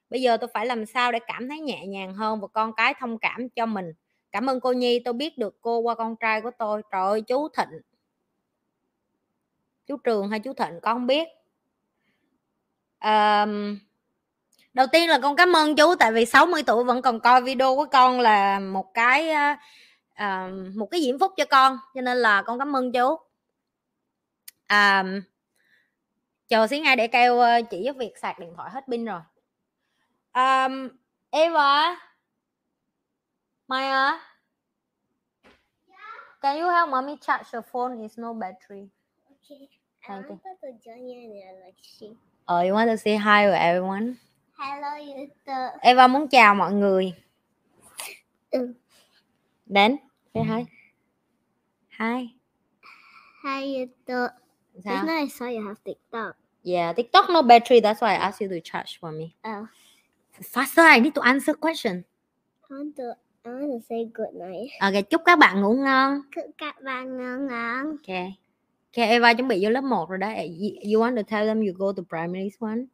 Bây 0.09 0.21
giờ 0.21 0.37
tôi 0.37 0.49
phải 0.53 0.65
làm 0.65 0.85
sao 0.85 1.11
để 1.11 1.19
cảm 1.27 1.49
thấy 1.49 1.59
nhẹ 1.59 1.85
nhàng 1.87 2.13
hơn 2.13 2.41
và 2.41 2.47
con 2.47 2.73
cái 2.73 2.93
thông 2.99 3.19
cảm 3.19 3.49
cho 3.49 3.65
mình? 3.65 3.85
Cảm 4.31 4.49
ơn 4.49 4.59
cô 4.59 4.71
nhi 4.71 4.99
tôi 4.99 5.13
biết 5.13 5.37
được 5.37 5.57
cô 5.61 5.79
qua 5.79 5.95
con 5.95 6.15
trai 6.15 6.41
của 6.41 6.51
tôi. 6.59 6.81
Trời 6.91 7.01
ơi 7.01 7.21
chú 7.21 7.47
thịnh. 7.49 7.81
Chú 9.87 9.97
trường 9.97 10.29
hay 10.29 10.39
chú 10.39 10.53
thịnh 10.53 10.79
con 10.81 10.95
không 10.95 11.07
biết. 11.07 11.27
À, 12.99 13.45
đầu 14.73 14.87
tiên 14.91 15.09
là 15.09 15.19
con 15.19 15.35
cảm 15.35 15.55
ơn 15.55 15.75
chú 15.75 15.95
tại 15.95 16.11
vì 16.11 16.25
60 16.25 16.63
tuổi 16.63 16.83
vẫn 16.83 17.01
còn 17.01 17.19
coi 17.19 17.41
video 17.41 17.75
của 17.75 17.85
con 17.85 18.19
là 18.19 18.59
một 18.59 18.93
cái 18.93 19.29
à, 20.13 20.49
một 20.75 20.85
cái 20.91 21.01
diễm 21.01 21.19
phúc 21.19 21.31
cho 21.37 21.45
con 21.45 21.77
cho 21.93 22.01
nên 22.01 22.17
là 22.17 22.41
con 22.41 22.59
cảm 22.59 22.75
ơn 22.75 22.91
chú. 22.91 23.15
À, 24.67 25.03
chờ 26.47 26.67
xíu 26.67 26.79
ngay 26.79 26.95
để 26.95 27.07
kêu 27.07 27.41
chị 27.69 27.81
giúp 27.85 27.95
việc 27.97 28.17
sạc 28.17 28.39
điện 28.39 28.53
thoại 28.55 28.71
hết 28.73 28.83
pin 28.87 29.05
rồi. 29.05 29.21
À, 30.31 30.69
Eva 31.29 31.95
Maya 33.71 34.15
can 36.41 36.57
you 36.57 36.67
help 36.67 36.89
mommy 36.89 37.15
charge 37.17 37.45
your 37.53 37.61
phone 37.63 38.03
it's 38.03 38.17
no 38.17 38.33
battery 38.33 38.89
Okay. 39.31 39.69
I 40.03 40.07
Thank 40.07 40.29
you. 40.29 40.39
wanted 40.43 40.59
to 40.59 40.89
join 40.89 41.07
you 41.07 41.21
in 41.23 41.29
the 41.29 41.41
election. 41.55 42.17
oh 42.49 42.59
you 42.61 42.73
want 42.73 42.89
to 42.91 42.97
say 42.97 43.15
hi 43.15 43.45
to 43.45 43.55
everyone 43.55 44.17
Hello, 44.57 44.91
YouTube. 44.99 45.79
Eva 45.83 46.07
muốn 46.07 46.27
chào 46.27 46.55
mọi 46.55 46.73
người 46.73 47.13
Ừ. 48.51 48.73
đến 49.65 49.97
say 50.33 50.43
hi 50.43 50.65
hi 51.99 52.27
Hi, 53.43 53.63
YouTube. 53.67 54.29
Sao 54.83 55.03
now 55.05 55.15
I 55.23 55.27
saw 55.29 55.47
you 55.47 55.67
have 55.67 55.77
TikTok. 55.85 56.35
yeah 56.63 56.93
TikTok 56.95 57.29
no 57.29 57.41
battery 57.41 57.79
that's 57.81 58.01
why 58.01 58.11
I 58.15 58.15
asked 58.27 58.41
you 58.41 58.49
to 58.49 58.59
charge 58.71 58.99
for 58.99 59.11
me 59.11 59.35
Oh, 59.43 59.65
faster 60.43 60.81
I 60.83 60.99
need 60.99 61.15
to 61.15 61.21
answer 61.21 61.53
question 61.53 62.03
I 62.69 62.73
want 62.73 62.95
to 62.97 63.15
I 63.43 63.49
want 63.49 63.71
to 63.71 63.79
say 63.89 64.05
good 64.13 64.33
night. 64.33 64.69
ok 64.79 65.09
chúc 65.09 65.21
các 65.25 65.39
bạn 65.39 65.61
ngủ 65.61 65.73
ngon 65.73 66.21
Chúc 66.35 66.45
các 66.57 66.75
bạn 66.83 67.17
ngon 67.17 67.47
ngon. 67.47 67.85
ok 67.87 68.15
ok 68.97 69.07
Eva 69.09 69.33
chuẩn 69.33 69.47
bị 69.47 69.59
vô 69.65 69.69
lớp 69.69 69.83
1 69.83 70.09
rồi 70.09 70.17
đó 70.17 70.27
you, 70.27 70.69
you 70.93 71.01
want 71.01 71.15
to 71.15 71.21
tell 71.23 71.47
them 71.47 71.61
you 71.61 71.73
go 71.77 71.93
to 71.93 72.03
primary 72.09 72.49
one 72.59 72.85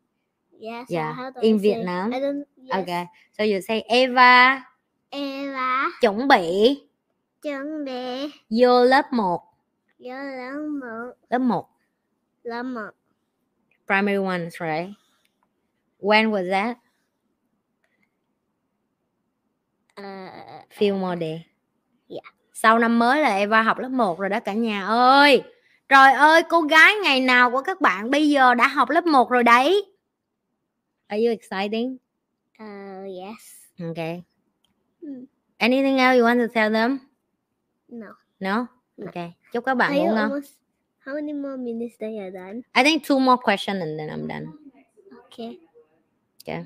Yes. 0.59 0.89
Yeah, 0.89 1.15
How 1.17 1.31
do 1.31 1.41
in 1.41 1.55
I 1.55 1.59
say- 1.59 1.73
Vietnam. 1.73 2.11
I 2.11 2.19
don't. 2.19 2.43
Yes. 2.57 2.71
okay 2.81 3.05
so 3.37 3.43
you 3.43 3.59
say 3.67 3.81
Eva 3.81 4.63
Eva 5.09 5.85
chuẩn 6.01 6.27
bị 6.27 6.77
chuẩn 7.41 7.85
bị 7.85 8.31
vô 8.49 8.83
lớp 8.83 9.05
1 9.13 9.41
vô 9.99 10.13
lớp 10.13 10.59
một 10.81 11.13
lớp 11.29 11.39
1 11.39 11.69
lớp 12.43 12.63
một. 12.63 12.89
primary 13.87 14.17
one 14.17 14.49
right 14.49 14.89
when 15.99 16.31
was 16.31 16.49
that 16.51 16.77
Uh, 20.01 20.03
few 20.77 20.95
more 20.99 21.19
day 21.19 21.45
Dạ. 22.07 22.21
sau 22.53 22.79
năm 22.79 22.99
mới 22.99 23.21
là 23.21 23.35
Eva 23.35 23.61
học 23.61 23.77
lớp 23.79 23.89
1 23.89 24.19
rồi 24.19 24.29
đó 24.29 24.39
cả 24.39 24.53
nhà 24.53 24.85
ơi 24.87 25.43
trời 25.89 26.13
ơi 26.13 26.43
cô 26.49 26.61
gái 26.61 26.93
ngày 27.03 27.19
nào 27.21 27.51
của 27.51 27.61
các 27.61 27.81
bạn 27.81 28.09
bây 28.11 28.29
giờ 28.29 28.53
đã 28.53 28.67
học 28.67 28.89
lớp 28.89 29.05
1 29.05 29.29
rồi 29.29 29.43
đấy 29.43 29.85
are 31.07 31.23
you 31.25 31.31
exciting 31.31 31.97
uh, 32.63 33.05
yes. 33.23 33.55
okay 33.87 34.23
Hmm. 35.01 35.25
anything 35.57 35.97
else 35.97 36.19
you 36.19 36.25
want 36.27 36.47
to 36.47 36.53
tell 36.53 36.73
them 36.73 36.99
No. 37.87 38.07
no 38.39 38.65
okay 39.05 39.33
chúc 39.53 39.65
các 39.65 39.73
bạn 39.75 39.91
Are 39.91 39.99
ngủ 39.99 40.15
ngon? 40.15 40.31
How 41.05 41.13
many 41.15 41.33
more 41.33 41.57
minutes 41.57 41.95
that 41.99 42.09
you're 42.09 42.33
done? 42.33 42.61
I 42.73 42.83
think 42.83 43.03
two 43.03 43.19
more 43.19 43.37
questions 43.43 43.79
and 43.81 43.99
then 43.99 44.09
I'm 44.09 44.27
done 44.27 44.45
Okay. 45.23 45.57
okay 46.47 46.63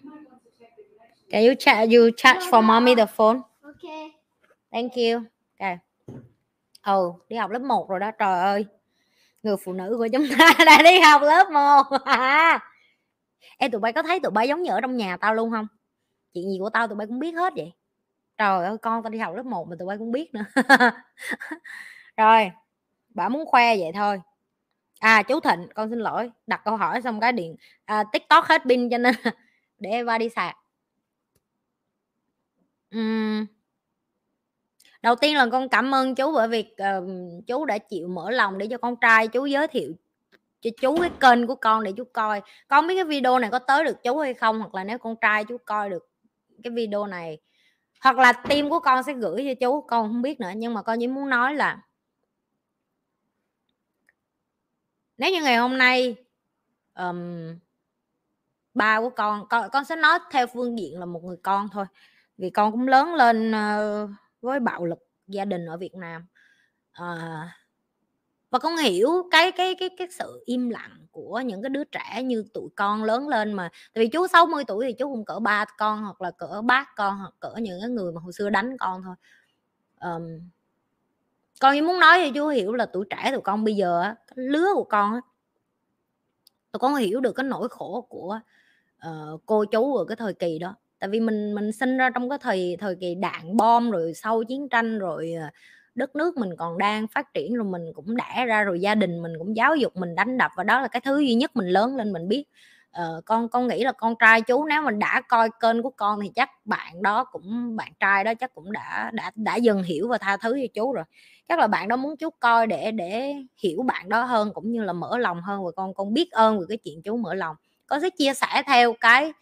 can 1.31 1.43
you 1.43 1.53
chat 1.59 1.89
you 1.89 2.09
charge 2.17 2.43
for 2.51 2.61
mommy 2.61 2.95
the 2.95 3.05
phone 3.05 3.41
Okay. 3.83 4.11
Thank 4.71 4.93
you. 4.95 5.23
Ok. 5.59 5.77
Ừ, 6.83 7.11
đi 7.29 7.35
học 7.35 7.51
lớp 7.51 7.61
1 7.61 7.89
rồi 7.89 7.99
đó. 7.99 8.11
Trời 8.19 8.39
ơi. 8.39 8.65
Người 9.43 9.55
phụ 9.65 9.73
nữ 9.73 9.95
của 9.97 10.07
chúng 10.13 10.25
ta 10.39 10.49
đã 10.65 10.81
đi 10.83 10.99
học 10.99 11.21
lớp 11.21 11.49
1. 11.51 11.97
Em 13.57 13.71
tụi 13.71 13.81
bay 13.81 13.93
có 13.93 14.03
thấy 14.03 14.19
tụi 14.19 14.31
bay 14.31 14.47
giống 14.47 14.61
như 14.63 14.71
ở 14.71 14.81
trong 14.81 14.97
nhà 14.97 15.17
tao 15.17 15.33
luôn 15.35 15.51
không? 15.51 15.67
Chuyện 16.33 16.43
gì 16.49 16.57
của 16.59 16.69
tao 16.69 16.87
tụi 16.87 16.95
bay 16.95 17.07
cũng 17.07 17.19
biết 17.19 17.31
hết 17.31 17.53
vậy. 17.55 17.73
Trời 18.37 18.65
ơi, 18.65 18.77
con 18.81 19.03
tao 19.03 19.09
đi 19.09 19.19
học 19.19 19.35
lớp 19.35 19.45
1 19.45 19.67
mà 19.67 19.75
tụi 19.79 19.87
bay 19.87 19.97
cũng 19.97 20.11
biết 20.11 20.33
nữa. 20.33 20.43
rồi. 22.17 22.51
Bà 23.09 23.29
muốn 23.29 23.45
khoe 23.45 23.77
vậy 23.77 23.91
thôi. 23.93 24.21
À 24.99 25.23
chú 25.23 25.39
Thịnh, 25.39 25.67
con 25.75 25.89
xin 25.89 25.99
lỗi, 25.99 26.31
đặt 26.47 26.61
câu 26.65 26.77
hỏi 26.77 27.01
xong 27.01 27.19
cái 27.19 27.31
điện 27.31 27.55
à, 27.85 28.03
TikTok 28.11 28.45
hết 28.45 28.61
pin 28.69 28.89
cho 28.89 28.97
nên 28.97 29.15
để 29.79 29.89
Eva 29.89 30.17
đi 30.17 30.29
sạc. 30.29 30.57
Ừm. 32.91 33.45
đầu 35.01 35.15
tiên 35.15 35.35
là 35.38 35.47
con 35.51 35.69
cảm 35.69 35.95
ơn 35.95 36.15
chú 36.15 36.31
bởi 36.34 36.47
vì 36.47 36.65
ờ, 36.77 37.05
chú 37.47 37.65
đã 37.65 37.77
chịu 37.77 38.07
mở 38.07 38.31
lòng 38.31 38.57
để 38.57 38.68
cho 38.72 38.77
con 38.77 38.95
trai 39.01 39.27
chú 39.27 39.45
giới 39.45 39.68
thiệu 39.68 39.93
cho 40.61 40.69
chú 40.81 40.97
cái 41.01 41.11
kênh 41.19 41.47
của 41.47 41.55
con 41.55 41.84
để 41.84 41.91
chú 41.97 42.03
coi. 42.13 42.41
Con 42.68 42.88
biết 42.88 42.95
cái 42.95 43.03
video 43.03 43.39
này 43.39 43.49
có 43.51 43.59
tới 43.59 43.84
được 43.84 44.03
chú 44.03 44.18
hay 44.18 44.34
không 44.34 44.59
hoặc 44.59 44.76
là 44.76 44.84
nếu 44.84 44.97
con 44.97 45.15
trai 45.22 45.45
chú 45.45 45.57
coi 45.65 45.89
được 45.89 46.09
cái 46.63 46.72
video 46.72 47.05
này 47.07 47.39
hoặc 48.01 48.18
là 48.18 48.34
team 48.34 48.69
của 48.69 48.80
con 48.80 49.03
sẽ 49.03 49.13
gửi 49.13 49.45
cho 49.47 49.53
chú 49.68 49.81
con 49.81 50.07
không 50.07 50.22
biết 50.22 50.39
nữa. 50.39 50.51
Nhưng 50.55 50.73
mà 50.73 50.81
con 50.81 50.99
chỉ 50.99 51.07
muốn 51.07 51.30
nói 51.30 51.55
là 51.55 51.81
nếu 55.18 55.31
như 55.31 55.41
ngày 55.43 55.57
hôm 55.57 55.77
nay 55.77 56.15
ờm, 56.93 57.55
ba 58.73 59.01
của 59.01 59.09
con 59.09 59.47
con 59.49 59.69
con 59.72 59.85
sẽ 59.85 59.95
nói 59.95 60.19
theo 60.31 60.47
phương 60.47 60.80
diện 60.80 60.99
là 60.99 61.05
một 61.05 61.23
người 61.23 61.38
con 61.43 61.69
thôi 61.73 61.85
vì 62.41 62.49
con 62.49 62.72
cũng 62.72 62.88
lớn 62.88 63.13
lên 63.13 63.51
ờ, 63.51 64.07
với 64.41 64.59
bạo 64.59 64.85
lực 64.85 64.99
gia 65.27 65.45
đình 65.45 65.65
ở 65.65 65.77
Việt 65.77 65.95
Nam. 65.95 66.26
À, 66.91 67.49
và 68.49 68.59
con 68.59 68.77
hiểu 68.77 69.09
cái 69.31 69.51
cái 69.51 69.76
cái 69.80 69.89
cái 69.97 70.07
sự 70.11 70.43
im 70.45 70.69
lặng 70.69 71.05
của 71.11 71.39
những 71.39 71.61
cái 71.61 71.69
đứa 71.69 71.84
trẻ 71.84 72.23
như 72.23 72.45
tụi 72.53 72.69
con 72.76 73.03
lớn 73.03 73.27
lên 73.27 73.53
mà. 73.53 73.69
Tại 73.93 74.03
vì 74.03 74.07
chú 74.07 74.27
60 74.27 74.63
tuổi 74.68 74.85
thì 74.88 74.93
chú 74.93 75.13
cũng 75.13 75.26
cỡ 75.26 75.39
ba 75.39 75.65
con 75.77 76.03
hoặc 76.03 76.22
là 76.22 76.31
cỡ 76.31 76.61
bác 76.61 76.95
con 76.95 77.18
hoặc 77.18 77.34
cỡ 77.39 77.53
những 77.57 77.80
cái 77.81 77.89
người 77.89 78.11
mà 78.11 78.22
hồi 78.22 78.34
xưa 78.34 78.49
đánh 78.49 78.77
con 78.77 79.03
thôi. 79.03 79.15
Um, 80.01 80.49
con 81.59 81.73
chỉ 81.76 81.81
muốn 81.81 81.99
nói 81.99 82.19
thì 82.23 82.31
chú 82.35 82.47
hiểu 82.47 82.73
là 82.73 82.85
tuổi 82.85 83.05
trẻ 83.09 83.31
tụi 83.31 83.41
con 83.41 83.63
bây 83.63 83.76
giờ 83.76 84.01
cái 84.27 84.35
lứa 84.35 84.68
của 84.76 84.84
con 84.84 85.19
tụi 86.72 86.80
con 86.80 86.95
hiểu 86.95 87.22
được 87.22 87.34
cái 87.34 87.43
nỗi 87.43 87.69
khổ 87.69 88.07
của 88.09 88.39
uh, 89.07 89.41
cô 89.45 89.65
chú 89.65 89.95
ở 89.95 90.05
cái 90.05 90.15
thời 90.15 90.34
kỳ 90.34 90.59
đó 90.59 90.76
tại 91.01 91.09
vì 91.09 91.21
mình 91.21 91.55
mình 91.55 91.73
sinh 91.73 91.97
ra 91.97 92.11
trong 92.11 92.29
cái 92.29 92.39
thời 92.41 92.77
thời 92.81 92.95
kỳ 93.01 93.15
đạn 93.15 93.57
bom 93.57 93.91
rồi 93.91 94.13
sau 94.15 94.43
chiến 94.43 94.69
tranh 94.69 94.99
rồi 94.99 95.33
ờ, 95.41 95.47
đất 95.95 96.15
nước 96.17 96.37
mình 96.37 96.51
còn 96.57 96.79
đang 96.79 97.07
phát 97.07 97.33
triển 97.35 97.55
rồi 97.55 97.65
mình 97.65 97.83
cũng 97.95 98.17
đẻ 98.17 98.45
ra 98.47 98.63
rồi 98.63 98.81
gia 98.81 98.95
đình 98.95 99.23
mình 99.23 99.33
cũng 99.39 99.57
giáo 99.57 99.75
dục 99.77 99.97
mình 99.97 100.15
đánh 100.15 100.37
đập 100.37 100.51
và 100.57 100.63
đó 100.65 100.81
là 100.81 100.87
cái 100.89 101.01
thứ 101.01 101.19
duy 101.19 101.35
nhất 101.35 101.57
mình 101.57 101.67
lớn 101.67 101.95
lên 101.97 102.13
mình 102.13 102.27
biết. 102.29 102.45
Ờ, 102.91 103.21
con 103.25 103.49
con 103.49 103.67
nghĩ 103.67 103.83
là 103.83 103.91
con 103.91 104.15
trai 104.19 104.41
chú 104.41 104.65
nếu 104.65 104.81
mình 104.83 104.99
đã 104.99 105.21
coi 105.29 105.49
kênh 105.61 105.83
của 105.83 105.89
con 105.89 106.19
thì 106.23 106.29
chắc 106.35 106.49
bạn 106.65 107.01
đó 107.03 107.23
cũng 107.23 107.75
bạn 107.77 107.91
trai 107.99 108.23
đó 108.23 108.33
chắc 108.39 108.55
cũng 108.55 108.71
đã 108.71 109.11
đã 109.13 109.31
đã 109.35 109.55
dần 109.55 109.83
hiểu 109.83 110.07
và 110.07 110.17
tha 110.17 110.37
thứ 110.37 110.51
cho 110.61 110.67
chú 110.73 110.93
rồi. 110.93 111.05
Chắc 111.49 111.59
là 111.59 111.67
bạn 111.67 111.87
đó 111.87 111.95
muốn 111.95 112.17
chú 112.17 112.29
coi 112.39 112.67
để 112.67 112.91
để 112.91 113.35
hiểu 113.63 113.83
bạn 113.83 114.09
đó 114.09 114.23
hơn 114.23 114.51
cũng 114.53 114.71
như 114.71 114.83
là 114.83 114.93
mở 114.93 115.17
lòng 115.17 115.41
hơn 115.41 115.65
và 115.65 115.71
con 115.75 115.93
con 115.93 116.13
biết 116.13 116.31
ơn 116.31 116.59
về 116.59 116.65
cái 116.69 116.77
chuyện 116.83 117.01
chú 117.03 117.17
mở 117.17 117.33
lòng. 117.33 117.55
Con 117.87 118.01
sẽ 118.01 118.09
chia 118.09 118.33
sẻ 118.33 118.63
theo 118.67 118.93
cái 119.01 119.33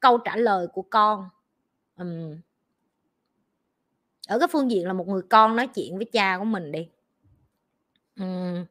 câu 0.00 0.18
trả 0.18 0.36
lời 0.36 0.66
của 0.66 0.82
con 0.82 1.28
Ừm. 1.96 2.40
ở 4.28 4.38
cái 4.38 4.48
phương 4.52 4.70
diện 4.70 4.86
là 4.86 4.92
một 4.92 5.08
người 5.08 5.22
con 5.30 5.56
nói 5.56 5.66
chuyện 5.66 5.96
với 5.96 6.06
cha 6.12 6.38
của 6.38 6.44
mình 6.44 6.72
đi 6.72 6.88
Ừm. 8.16 8.64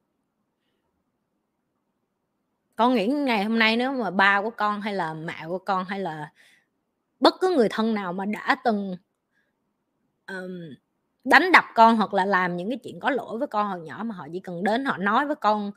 con 2.75 2.95
nghĩ 2.95 3.07
ngày 3.07 3.43
hôm 3.43 3.59
nay 3.59 3.77
nếu 3.77 3.93
mà 3.93 4.11
ba 4.11 4.41
của 4.41 4.49
con 4.49 4.81
hay 4.81 4.93
là 4.93 5.13
mẹ 5.13 5.43
của 5.47 5.57
con 5.57 5.85
hay 5.85 5.99
là 5.99 6.31
bất 7.19 7.35
cứ 7.41 7.55
người 7.55 7.67
thân 7.71 7.93
nào 7.93 8.13
mà 8.13 8.25
đã 8.25 8.55
từng 8.63 8.95
um, 10.27 10.75
đánh 11.23 11.51
đập 11.51 11.65
con 11.75 11.97
hoặc 11.97 12.13
là 12.13 12.25
làm 12.25 12.57
những 12.57 12.69
cái 12.69 12.79
chuyện 12.83 12.99
có 12.99 13.09
lỗi 13.09 13.37
với 13.37 13.47
con 13.47 13.67
hồi 13.67 13.81
nhỏ 13.81 14.03
mà 14.05 14.15
họ 14.15 14.27
chỉ 14.33 14.39
cần 14.39 14.63
đến 14.63 14.85
họ 14.85 14.97
nói 14.97 15.25
với 15.25 15.35
con 15.35 15.71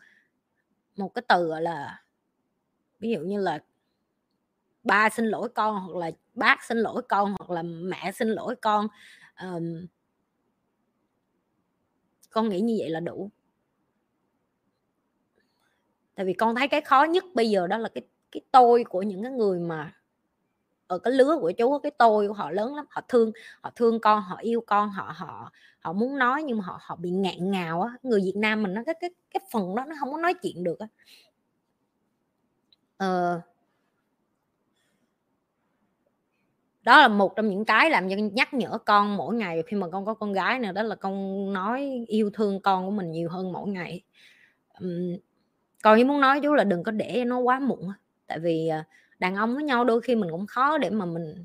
một 0.96 1.14
cái 1.14 1.22
từ 1.28 1.46
gọi 1.46 1.62
là 1.62 2.02
ví 3.00 3.10
dụ 3.10 3.20
như 3.20 3.40
là 3.40 3.58
ba 4.88 5.10
xin 5.10 5.26
lỗi 5.26 5.48
con 5.54 5.80
hoặc 5.80 5.96
là 5.96 6.10
bác 6.34 6.64
xin 6.64 6.78
lỗi 6.78 7.02
con 7.08 7.34
hoặc 7.38 7.50
là 7.50 7.62
mẹ 7.62 8.12
xin 8.12 8.28
lỗi 8.28 8.56
con 8.56 8.86
um, 9.42 9.86
con 12.30 12.48
nghĩ 12.48 12.60
như 12.60 12.76
vậy 12.78 12.90
là 12.90 13.00
đủ. 13.00 13.30
Tại 16.14 16.26
vì 16.26 16.32
con 16.32 16.54
thấy 16.54 16.68
cái 16.68 16.80
khó 16.80 17.04
nhất 17.04 17.24
bây 17.34 17.50
giờ 17.50 17.66
đó 17.66 17.78
là 17.78 17.88
cái 17.88 18.02
cái 18.32 18.40
tôi 18.50 18.84
của 18.84 19.02
những 19.02 19.22
cái 19.22 19.32
người 19.32 19.60
mà 19.60 19.92
ở 20.86 20.98
cái 20.98 21.12
lứa 21.12 21.38
của 21.40 21.52
chú 21.52 21.78
cái 21.78 21.92
tôi 21.98 22.28
của 22.28 22.34
họ 22.34 22.50
lớn 22.50 22.74
lắm 22.74 22.86
họ 22.90 23.02
thương 23.08 23.32
họ 23.62 23.70
thương 23.76 24.00
con 24.00 24.22
họ 24.22 24.36
yêu 24.36 24.60
con 24.66 24.90
họ 24.90 25.12
họ 25.16 25.52
họ 25.80 25.92
muốn 25.92 26.18
nói 26.18 26.42
nhưng 26.42 26.58
mà 26.58 26.64
họ 26.64 26.78
họ 26.82 26.96
bị 26.96 27.10
ngạn 27.10 27.50
ngào 27.50 27.82
á. 27.82 27.92
Người 28.02 28.20
Việt 28.20 28.36
Nam 28.36 28.62
mình 28.62 28.74
nó 28.74 28.82
cái 28.86 28.94
cái 29.00 29.10
cái 29.30 29.40
phần 29.52 29.74
đó 29.74 29.84
nó 29.88 29.94
không 30.00 30.12
có 30.12 30.18
nói 30.18 30.34
chuyện 30.42 30.64
được 30.64 30.78
á. 30.78 30.86
Ờ, 32.96 33.40
đó 36.88 36.98
là 36.98 37.08
một 37.08 37.36
trong 37.36 37.48
những 37.48 37.64
cái 37.64 37.90
làm 37.90 38.10
cho 38.10 38.16
nhắc 38.16 38.54
nhở 38.54 38.78
con 38.78 39.16
mỗi 39.16 39.34
ngày 39.34 39.62
khi 39.66 39.76
mà 39.76 39.88
con 39.88 40.04
có 40.06 40.14
con 40.14 40.32
gái 40.32 40.58
nữa, 40.58 40.72
đó 40.72 40.82
là 40.82 40.94
con 40.94 41.52
nói 41.52 42.04
yêu 42.08 42.30
thương 42.34 42.60
con 42.60 42.84
của 42.84 42.90
mình 42.90 43.10
nhiều 43.10 43.28
hơn 43.28 43.52
mỗi 43.52 43.68
ngày. 43.68 44.02
Còn 45.82 45.98
con 45.98 46.08
muốn 46.08 46.20
nói 46.20 46.40
chú 46.40 46.54
là 46.54 46.64
đừng 46.64 46.82
có 46.82 46.92
để 46.92 47.24
nó 47.26 47.38
quá 47.38 47.60
muộn 47.60 47.88
tại 48.26 48.38
vì 48.38 48.68
ờ, 48.68 48.82
đàn 49.18 49.34
ông 49.36 49.54
với 49.54 49.64
nhau 49.64 49.84
đôi 49.84 50.00
khi 50.00 50.14
mình 50.14 50.30
cũng 50.30 50.46
khó 50.46 50.78
để 50.78 50.90
mà 50.90 51.04
mình 51.04 51.44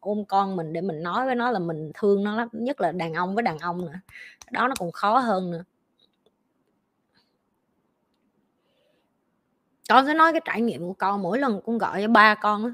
ôm 0.00 0.24
con 0.28 0.56
mình, 0.56 0.72
để 0.72 0.80
mình 0.80 1.02
nói 1.02 1.26
với 1.26 1.34
nó 1.34 1.50
là 1.50 1.58
mình 1.58 1.90
thương 1.94 2.24
nó 2.24 2.36
lắm, 2.36 2.48
nhất 2.52 2.80
là 2.80 2.92
đàn 2.92 3.14
ông 3.14 3.34
với 3.34 3.42
đàn 3.42 3.58
ông 3.58 3.86
nữa, 3.86 4.00
đó 4.50 4.68
nó 4.68 4.74
còn 4.78 4.92
khó 4.92 5.18
hơn 5.18 5.50
nữa. 5.50 5.64
Con 9.88 10.06
sẽ 10.06 10.14
nói 10.14 10.32
cái 10.32 10.40
trải 10.44 10.60
nghiệm 10.60 10.80
của 10.80 10.94
con, 10.94 11.22
mỗi 11.22 11.38
lần 11.38 11.60
con 11.66 11.78
gọi 11.78 12.02
cho 12.02 12.08
ba 12.08 12.34
con 12.34 12.72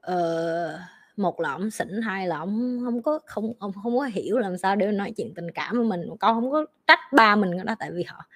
ờ, 0.00 0.78
một 1.16 1.40
là 1.40 1.52
ổng 1.52 1.70
xỉn 1.70 2.02
hai 2.02 2.26
là 2.26 2.38
ổng 2.38 2.80
không 2.84 3.02
có 3.02 3.18
không 3.26 3.52
ông 3.58 3.72
không 3.82 3.98
có 3.98 4.04
hiểu 4.04 4.38
làm 4.38 4.58
sao 4.58 4.76
để 4.76 4.92
nói 4.92 5.12
chuyện 5.16 5.34
tình 5.34 5.50
cảm 5.54 5.76
với 5.76 5.84
mình. 5.86 6.00
Con 6.20 6.34
không 6.34 6.50
có 6.50 6.66
trách 6.86 7.00
ba 7.12 7.36
mình 7.36 7.50
cái 7.56 7.64
đó 7.64 7.74
tại 7.78 7.90
vì 7.92 8.02
họ 8.04 8.26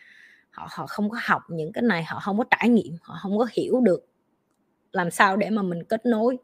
họ 0.50 0.68
họ 0.72 0.86
không 0.86 1.10
có 1.10 1.18
học 1.24 1.42
những 1.48 1.72
cái 1.72 1.82
này 1.82 2.04
họ 2.04 2.20
không 2.20 2.38
có 2.38 2.44
trải 2.50 2.68
nghiệm 2.68 2.96
họ 3.02 3.18
không 3.22 3.38
có 3.38 3.46
hiểu 3.52 3.80
được 3.80 4.06
làm 4.92 5.10
sao 5.10 5.36
để 5.36 5.50
mà 5.50 5.62
mình 5.62 5.84
kết 5.84 6.06
nối 6.06 6.38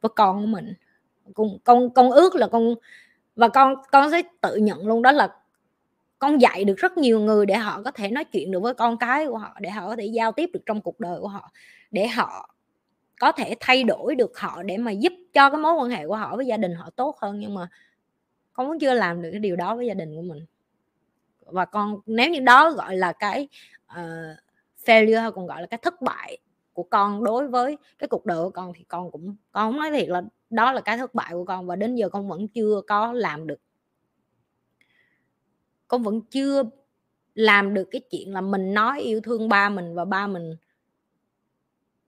với 0.00 0.10
con 0.16 0.40
của 0.40 0.46
mình. 0.46 0.74
Con 1.34 1.48
con 1.64 1.90
con 1.90 2.10
ước 2.10 2.34
là 2.34 2.48
con 2.48 2.74
và 3.36 3.48
con 3.48 3.74
con 3.92 4.10
sẽ 4.10 4.22
tự 4.42 4.56
nhận 4.56 4.86
luôn 4.86 5.02
đó 5.02 5.12
là 5.12 5.28
con 6.18 6.40
dạy 6.40 6.64
được 6.64 6.74
rất 6.78 6.98
nhiều 6.98 7.20
người 7.20 7.46
để 7.46 7.54
họ 7.56 7.82
có 7.82 7.90
thể 7.90 8.10
nói 8.10 8.24
chuyện 8.24 8.50
được 8.50 8.60
với 8.60 8.74
con 8.74 8.98
cái 8.98 9.26
của 9.26 9.38
họ 9.38 9.56
để 9.60 9.70
họ 9.70 9.88
có 9.88 9.96
thể 9.96 10.06
giao 10.06 10.32
tiếp 10.32 10.50
được 10.52 10.60
trong 10.66 10.80
cuộc 10.82 11.00
đời 11.00 11.20
của 11.20 11.28
họ 11.28 11.50
để 11.90 12.08
họ 12.08 12.55
có 13.20 13.32
thể 13.32 13.54
thay 13.60 13.84
đổi 13.84 14.14
được 14.14 14.38
họ 14.38 14.62
để 14.62 14.76
mà 14.76 14.90
giúp 14.90 15.12
cho 15.32 15.50
cái 15.50 15.60
mối 15.60 15.74
quan 15.74 15.90
hệ 15.90 16.06
của 16.06 16.16
họ 16.16 16.36
với 16.36 16.46
gia 16.46 16.56
đình 16.56 16.74
họ 16.74 16.90
tốt 16.96 17.16
hơn 17.20 17.40
nhưng 17.40 17.54
mà 17.54 17.68
con 18.52 18.68
vẫn 18.68 18.78
chưa 18.78 18.94
làm 18.94 19.22
được 19.22 19.28
cái 19.32 19.40
điều 19.40 19.56
đó 19.56 19.76
với 19.76 19.86
gia 19.86 19.94
đình 19.94 20.16
của 20.16 20.22
mình. 20.22 20.46
Và 21.40 21.64
con 21.64 22.00
nếu 22.06 22.30
như 22.30 22.40
đó 22.40 22.70
gọi 22.70 22.96
là 22.96 23.12
cái 23.12 23.48
uh, 23.92 24.36
failure 24.84 25.20
hay 25.20 25.30
còn 25.30 25.46
gọi 25.46 25.60
là 25.60 25.66
cái 25.66 25.78
thất 25.82 26.02
bại 26.02 26.38
của 26.72 26.82
con 26.82 27.24
đối 27.24 27.48
với 27.48 27.76
cái 27.98 28.08
cuộc 28.08 28.26
đời 28.26 28.44
của 28.44 28.50
con 28.50 28.72
thì 28.76 28.84
con 28.88 29.10
cũng 29.10 29.36
con 29.52 29.72
không 29.72 29.80
nói 29.80 29.90
thiệt 29.90 30.08
là 30.08 30.22
đó 30.50 30.72
là 30.72 30.80
cái 30.80 30.98
thất 30.98 31.14
bại 31.14 31.32
của 31.32 31.44
con 31.44 31.66
và 31.66 31.76
đến 31.76 31.94
giờ 31.94 32.08
con 32.08 32.28
vẫn 32.28 32.48
chưa 32.48 32.80
có 32.86 33.12
làm 33.12 33.46
được. 33.46 33.60
Con 35.88 36.02
vẫn 36.02 36.20
chưa 36.20 36.62
làm 37.34 37.74
được 37.74 37.88
cái 37.90 38.00
chuyện 38.10 38.32
là 38.32 38.40
mình 38.40 38.74
nói 38.74 39.00
yêu 39.00 39.20
thương 39.20 39.48
ba 39.48 39.68
mình 39.68 39.94
và 39.94 40.04
ba 40.04 40.26
mình 40.26 40.56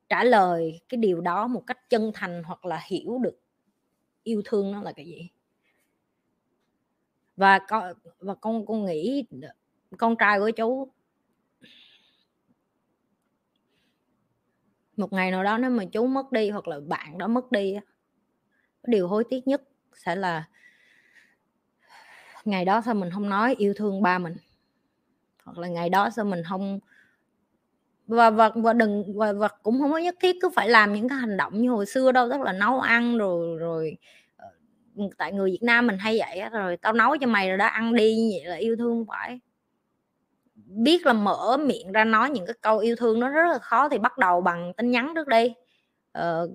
trả 0.09 0.25
lời 0.25 0.81
cái 0.89 0.99
điều 0.99 1.21
đó 1.21 1.47
một 1.47 1.67
cách 1.67 1.91
chân 1.91 2.11
thành 2.15 2.43
hoặc 2.43 2.65
là 2.65 2.81
hiểu 2.87 3.19
được 3.19 3.41
yêu 4.23 4.43
thương 4.45 4.73
nó 4.73 4.83
là 4.83 4.93
cái 4.93 5.07
gì. 5.07 5.31
Và 7.37 7.59
con 7.69 7.93
và 8.19 8.35
con 8.35 8.67
con 8.67 8.85
nghĩ 8.85 9.25
con 9.99 10.17
trai 10.17 10.39
của 10.39 10.51
chú 10.51 10.93
một 14.97 15.13
ngày 15.13 15.31
nào 15.31 15.45
đó 15.45 15.59
nếu 15.59 15.71
mà 15.71 15.85
chú 15.85 16.07
mất 16.07 16.33
đi 16.33 16.51
hoặc 16.51 16.69
là 16.69 16.81
bạn 16.81 17.19
đó 17.19 17.29
mất 17.29 17.53
đi 17.53 17.77
điều 18.87 19.09
hối 19.09 19.25
tiếc 19.31 19.47
nhất 19.47 19.63
sẽ 19.95 20.17
là 20.17 20.49
ngày 22.45 22.65
đó 22.65 22.81
sao 22.85 22.95
mình 22.95 23.11
không 23.11 23.29
nói 23.29 23.55
yêu 23.59 23.75
thương 23.77 24.03
ba 24.03 24.19
mình, 24.19 24.37
hoặc 25.45 25.59
là 25.59 25.69
ngày 25.69 25.89
đó 25.89 26.11
sao 26.11 26.25
mình 26.25 26.43
không 26.49 26.79
và 28.09 28.31
và 28.31 28.51
và 28.55 28.73
đừng 28.73 29.05
và, 29.19 29.33
và 29.33 29.49
cũng 29.63 29.81
không 29.81 29.93
có 29.93 29.99
nhất 29.99 30.15
thiết 30.21 30.37
cứ 30.43 30.49
phải 30.55 30.69
làm 30.69 30.93
những 30.95 31.09
cái 31.09 31.19
hành 31.19 31.37
động 31.37 31.63
như 31.63 31.71
hồi 31.71 31.87
xưa 31.87 32.13
đâu 32.13 32.29
rất 32.29 32.41
là 32.41 32.53
nấu 32.53 32.81
ăn 32.81 33.19
rồi 33.19 33.59
rồi 33.59 33.97
ờ, 34.37 34.49
ừ, 34.97 35.03
tại 35.19 35.33
người 35.33 35.51
Việt 35.51 35.63
Nam 35.63 35.87
mình 35.87 35.99
hay 35.99 36.19
vậy 36.19 36.51
rồi 36.53 36.77
tao 36.77 36.93
nấu 36.93 37.17
cho 37.17 37.27
mày 37.27 37.49
rồi 37.49 37.59
đã 37.59 37.69
ăn 37.69 37.95
đi 37.95 38.17
như 38.17 38.31
vậy 38.39 38.51
là 38.51 38.57
yêu 38.57 38.77
thương 38.77 39.05
phải. 39.09 39.41
Biết 40.67 41.07
là 41.07 41.13
mở 41.13 41.57
miệng 41.57 41.93
ra 41.93 42.05
nói 42.05 42.31
những 42.31 42.47
cái 42.47 42.55
câu 42.61 42.79
yêu 42.79 42.97
thương 42.97 43.21
nó 43.21 43.29
rất 43.29 43.53
là 43.53 43.59
khó 43.59 43.89
thì 43.89 43.99
bắt 43.99 44.19
đầu 44.19 44.41
bằng 44.41 44.73
tin 44.77 44.91
nhắn 44.91 45.13
trước 45.15 45.29
đi. 45.29 45.55
Ờ, 46.13 46.51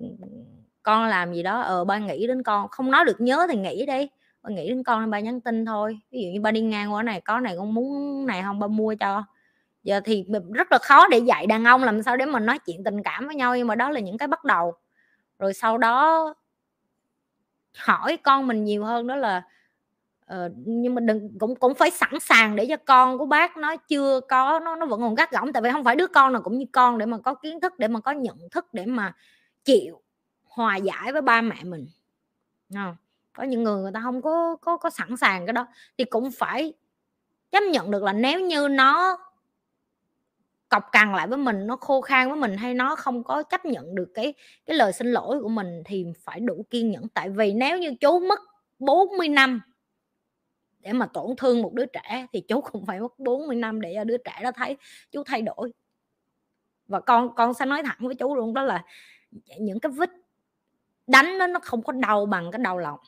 con 0.82 1.06
làm 1.08 1.34
gì 1.34 1.42
đó 1.42 1.60
ờ 1.60 1.84
ba 1.84 1.98
nghĩ 1.98 2.26
đến 2.26 2.42
con 2.42 2.68
không 2.68 2.90
nói 2.90 3.04
được 3.04 3.20
nhớ 3.20 3.46
thì 3.50 3.56
nghĩ 3.58 3.86
đi 3.86 4.08
ba 4.42 4.50
nghĩ 4.50 4.68
đến 4.68 4.82
con 4.84 5.10
ba 5.10 5.20
nhắn 5.20 5.40
tin 5.40 5.64
thôi. 5.66 5.98
Ví 6.10 6.22
dụ 6.22 6.28
như 6.34 6.40
ba 6.40 6.50
đi 6.50 6.60
ngang 6.60 6.92
qua 6.92 7.02
này 7.02 7.20
có 7.20 7.40
này 7.40 7.54
con 7.58 7.74
muốn 7.74 8.26
này 8.26 8.42
không 8.42 8.58
ba 8.58 8.66
mua 8.66 8.94
cho 9.00 9.24
giờ 9.84 10.00
thì 10.04 10.24
rất 10.52 10.72
là 10.72 10.78
khó 10.78 11.08
để 11.08 11.18
dạy 11.18 11.46
đàn 11.46 11.64
ông 11.64 11.84
làm 11.84 12.02
sao 12.02 12.16
để 12.16 12.26
mà 12.26 12.40
nói 12.40 12.58
chuyện 12.58 12.84
tình 12.84 13.02
cảm 13.02 13.26
với 13.26 13.36
nhau 13.36 13.56
nhưng 13.56 13.66
mà 13.66 13.74
đó 13.74 13.90
là 13.90 14.00
những 14.00 14.18
cái 14.18 14.28
bắt 14.28 14.44
đầu. 14.44 14.74
Rồi 15.38 15.54
sau 15.54 15.78
đó 15.78 16.34
hỏi 17.78 18.16
con 18.16 18.46
mình 18.46 18.64
nhiều 18.64 18.84
hơn 18.84 19.06
đó 19.06 19.16
là 19.16 19.42
uh, 20.32 20.52
nhưng 20.56 20.94
mà 20.94 21.00
đừng 21.00 21.38
cũng 21.38 21.56
cũng 21.56 21.74
phải 21.74 21.90
sẵn 21.90 22.20
sàng 22.20 22.56
để 22.56 22.66
cho 22.68 22.76
con 22.76 23.18
của 23.18 23.26
bác 23.26 23.56
nó 23.56 23.76
chưa 23.76 24.20
có 24.28 24.60
nó 24.64 24.76
nó 24.76 24.86
vẫn 24.86 25.00
còn 25.00 25.14
gắt 25.14 25.30
gỏng. 25.30 25.52
Tại 25.52 25.62
vì 25.62 25.70
không 25.70 25.84
phải 25.84 25.96
đứa 25.96 26.06
con 26.06 26.32
nào 26.32 26.42
cũng 26.42 26.58
như 26.58 26.66
con 26.72 26.98
để 26.98 27.06
mà 27.06 27.18
có 27.18 27.34
kiến 27.34 27.60
thức 27.60 27.78
để 27.78 27.88
mà 27.88 28.00
có 28.00 28.12
nhận 28.12 28.36
thức 28.50 28.66
để 28.72 28.86
mà 28.86 29.14
chịu 29.64 30.02
hòa 30.44 30.76
giải 30.76 31.12
với 31.12 31.22
ba 31.22 31.40
mẹ 31.40 31.64
mình. 31.64 31.86
Không? 32.74 32.96
có 33.34 33.42
những 33.42 33.64
người 33.64 33.82
người 33.82 33.92
ta 33.94 34.00
không 34.02 34.22
có 34.22 34.56
có 34.60 34.76
có 34.76 34.90
sẵn 34.90 35.16
sàng 35.16 35.46
cái 35.46 35.52
đó. 35.52 35.66
Thì 35.98 36.04
cũng 36.04 36.30
phải 36.30 36.72
chấp 37.50 37.60
nhận 37.60 37.90
được 37.90 38.02
là 38.02 38.12
nếu 38.12 38.40
như 38.40 38.68
nó 38.68 39.18
cọc 40.74 40.92
cằn 40.92 41.12
lại 41.12 41.26
với 41.26 41.38
mình, 41.38 41.66
nó 41.66 41.76
khô 41.76 42.00
khan 42.00 42.28
với 42.28 42.36
mình 42.36 42.56
hay 42.56 42.74
nó 42.74 42.96
không 42.96 43.24
có 43.24 43.42
chấp 43.42 43.64
nhận 43.64 43.94
được 43.94 44.08
cái 44.14 44.34
cái 44.66 44.76
lời 44.76 44.92
xin 44.92 45.06
lỗi 45.12 45.40
của 45.42 45.48
mình 45.48 45.82
thì 45.84 46.06
phải 46.18 46.40
đủ 46.40 46.66
kiên 46.70 46.90
nhẫn. 46.90 47.08
Tại 47.08 47.30
vì 47.30 47.52
nếu 47.52 47.78
như 47.78 47.94
chú 48.00 48.18
mất 48.18 48.40
40 48.78 49.28
năm 49.28 49.60
để 50.80 50.92
mà 50.92 51.06
tổn 51.06 51.36
thương 51.36 51.62
một 51.62 51.72
đứa 51.74 51.86
trẻ 51.86 52.26
thì 52.32 52.40
chú 52.40 52.60
cũng 52.60 52.86
phải 52.86 53.00
mất 53.00 53.18
40 53.18 53.56
năm 53.56 53.80
để 53.80 53.92
cho 53.94 54.04
đứa 54.04 54.16
trẻ 54.16 54.40
đó 54.42 54.52
thấy, 54.52 54.76
chú 55.10 55.22
thay 55.26 55.42
đổi. 55.42 55.72
Và 56.86 57.00
con 57.00 57.34
con 57.34 57.54
sẽ 57.54 57.66
nói 57.66 57.82
thẳng 57.82 57.98
với 58.00 58.14
chú 58.14 58.36
luôn 58.36 58.54
đó 58.54 58.62
là 58.62 58.84
những 59.58 59.80
cái 59.80 59.92
vết 59.92 60.10
đánh 61.06 61.38
nó 61.38 61.46
nó 61.46 61.60
không 61.62 61.82
có 61.82 61.92
đau 61.92 62.26
bằng 62.26 62.50
cái 62.50 62.58
đau 62.58 62.78
lòng 62.78 62.98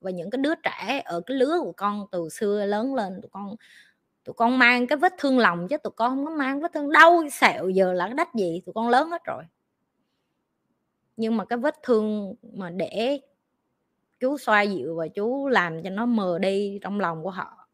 và 0.00 0.10
những 0.10 0.30
cái 0.30 0.38
đứa 0.42 0.54
trẻ 0.54 1.02
ở 1.04 1.20
cái 1.26 1.36
lứa 1.36 1.58
của 1.60 1.72
con 1.76 2.06
từ 2.12 2.28
xưa 2.28 2.66
lớn 2.66 2.94
lên, 2.94 3.20
tụi 3.22 3.30
con 3.32 3.56
tụi 4.24 4.34
con 4.34 4.58
mang 4.58 4.86
cái 4.86 4.98
vết 4.98 5.14
thương 5.18 5.38
lòng 5.38 5.68
chứ 5.68 5.76
tụi 5.76 5.92
con 5.96 6.10
không 6.10 6.24
có 6.24 6.30
mang 6.30 6.60
vết 6.60 6.72
thương. 6.72 6.92
Đau 6.92 7.22
sẹo 7.32 7.68
giờ 7.68 7.92
là 7.92 8.06
cái 8.06 8.14
đách 8.14 8.34
gì? 8.34 8.62
Tụi 8.66 8.72
con 8.72 8.88
lớn 8.88 9.10
hết 9.10 9.24
rồi. 9.24 9.44
Nhưng 11.16 11.36
mà 11.36 11.44
cái 11.44 11.58
vết 11.58 11.82
thương 11.82 12.34
mà 12.52 12.70
để 12.70 13.20
chú 14.20 14.38
xoa 14.38 14.62
dịu 14.62 14.96
và 14.96 15.08
chú 15.08 15.48
làm 15.48 15.82
cho 15.82 15.90
nó 15.90 16.06
mờ 16.06 16.38
đi 16.38 16.78
trong 16.82 17.00
lòng 17.00 17.22
của 17.22 17.30
họ. 17.30 17.68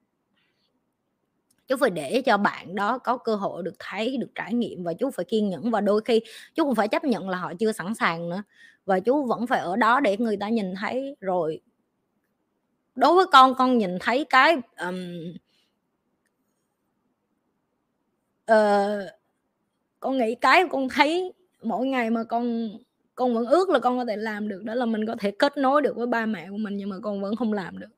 Chú 1.68 1.76
phải 1.76 1.90
để 1.90 2.22
cho 2.26 2.36
bạn 2.36 2.74
đó 2.74 2.98
có 2.98 3.16
cơ 3.16 3.34
hội 3.34 3.62
được 3.62 3.74
thấy 3.78 4.16
được 4.16 4.30
trải 4.34 4.54
nghiệm 4.54 4.84
và 4.84 4.92
chú 4.94 5.10
phải 5.10 5.24
kiên 5.24 5.48
nhẫn 5.48 5.70
và 5.70 5.80
đôi 5.80 6.00
khi 6.04 6.20
chú 6.54 6.64
cũng 6.64 6.74
phải 6.74 6.88
chấp 6.88 7.04
nhận 7.04 7.28
là 7.28 7.38
họ 7.38 7.52
chưa 7.58 7.72
sẵn 7.72 7.94
sàng 7.94 8.28
nữa. 8.28 8.42
Và 8.84 9.00
chú 9.00 9.26
vẫn 9.26 9.46
phải 9.46 9.60
ở 9.60 9.76
đó 9.76 10.00
để 10.00 10.16
người 10.16 10.36
ta 10.36 10.48
nhìn 10.48 10.74
thấy. 10.80 11.16
Rồi 11.20 11.60
đối 12.94 13.14
với 13.14 13.26
con 13.32 13.54
con 13.54 13.78
nhìn 13.78 13.98
thấy 14.00 14.24
cái 14.24 14.56
um, 14.80 14.96
uh, 18.52 19.10
con 20.00 20.18
nghĩ 20.18 20.34
cái 20.34 20.64
con 20.70 20.88
thấy 20.88 21.32
mỗi 21.62 21.86
ngày 21.86 22.10
mà 22.10 22.24
con 22.24 22.70
con 23.14 23.34
vẫn 23.34 23.46
ước 23.46 23.70
là 23.70 23.78
con 23.78 23.98
có 23.98 24.04
thể 24.04 24.16
làm 24.16 24.48
được 24.48 24.64
đó 24.64 24.74
là 24.74 24.86
mình 24.86 25.06
có 25.06 25.16
thể 25.18 25.30
kết 25.30 25.56
nối 25.58 25.82
được 25.82 25.96
với 25.96 26.06
ba 26.06 26.26
mẹ 26.26 26.50
của 26.50 26.56
mình 26.56 26.76
nhưng 26.76 26.88
mà 26.88 26.96
con 27.02 27.22
vẫn 27.22 27.36
không 27.36 27.52
làm 27.52 27.78
được. 27.78 27.90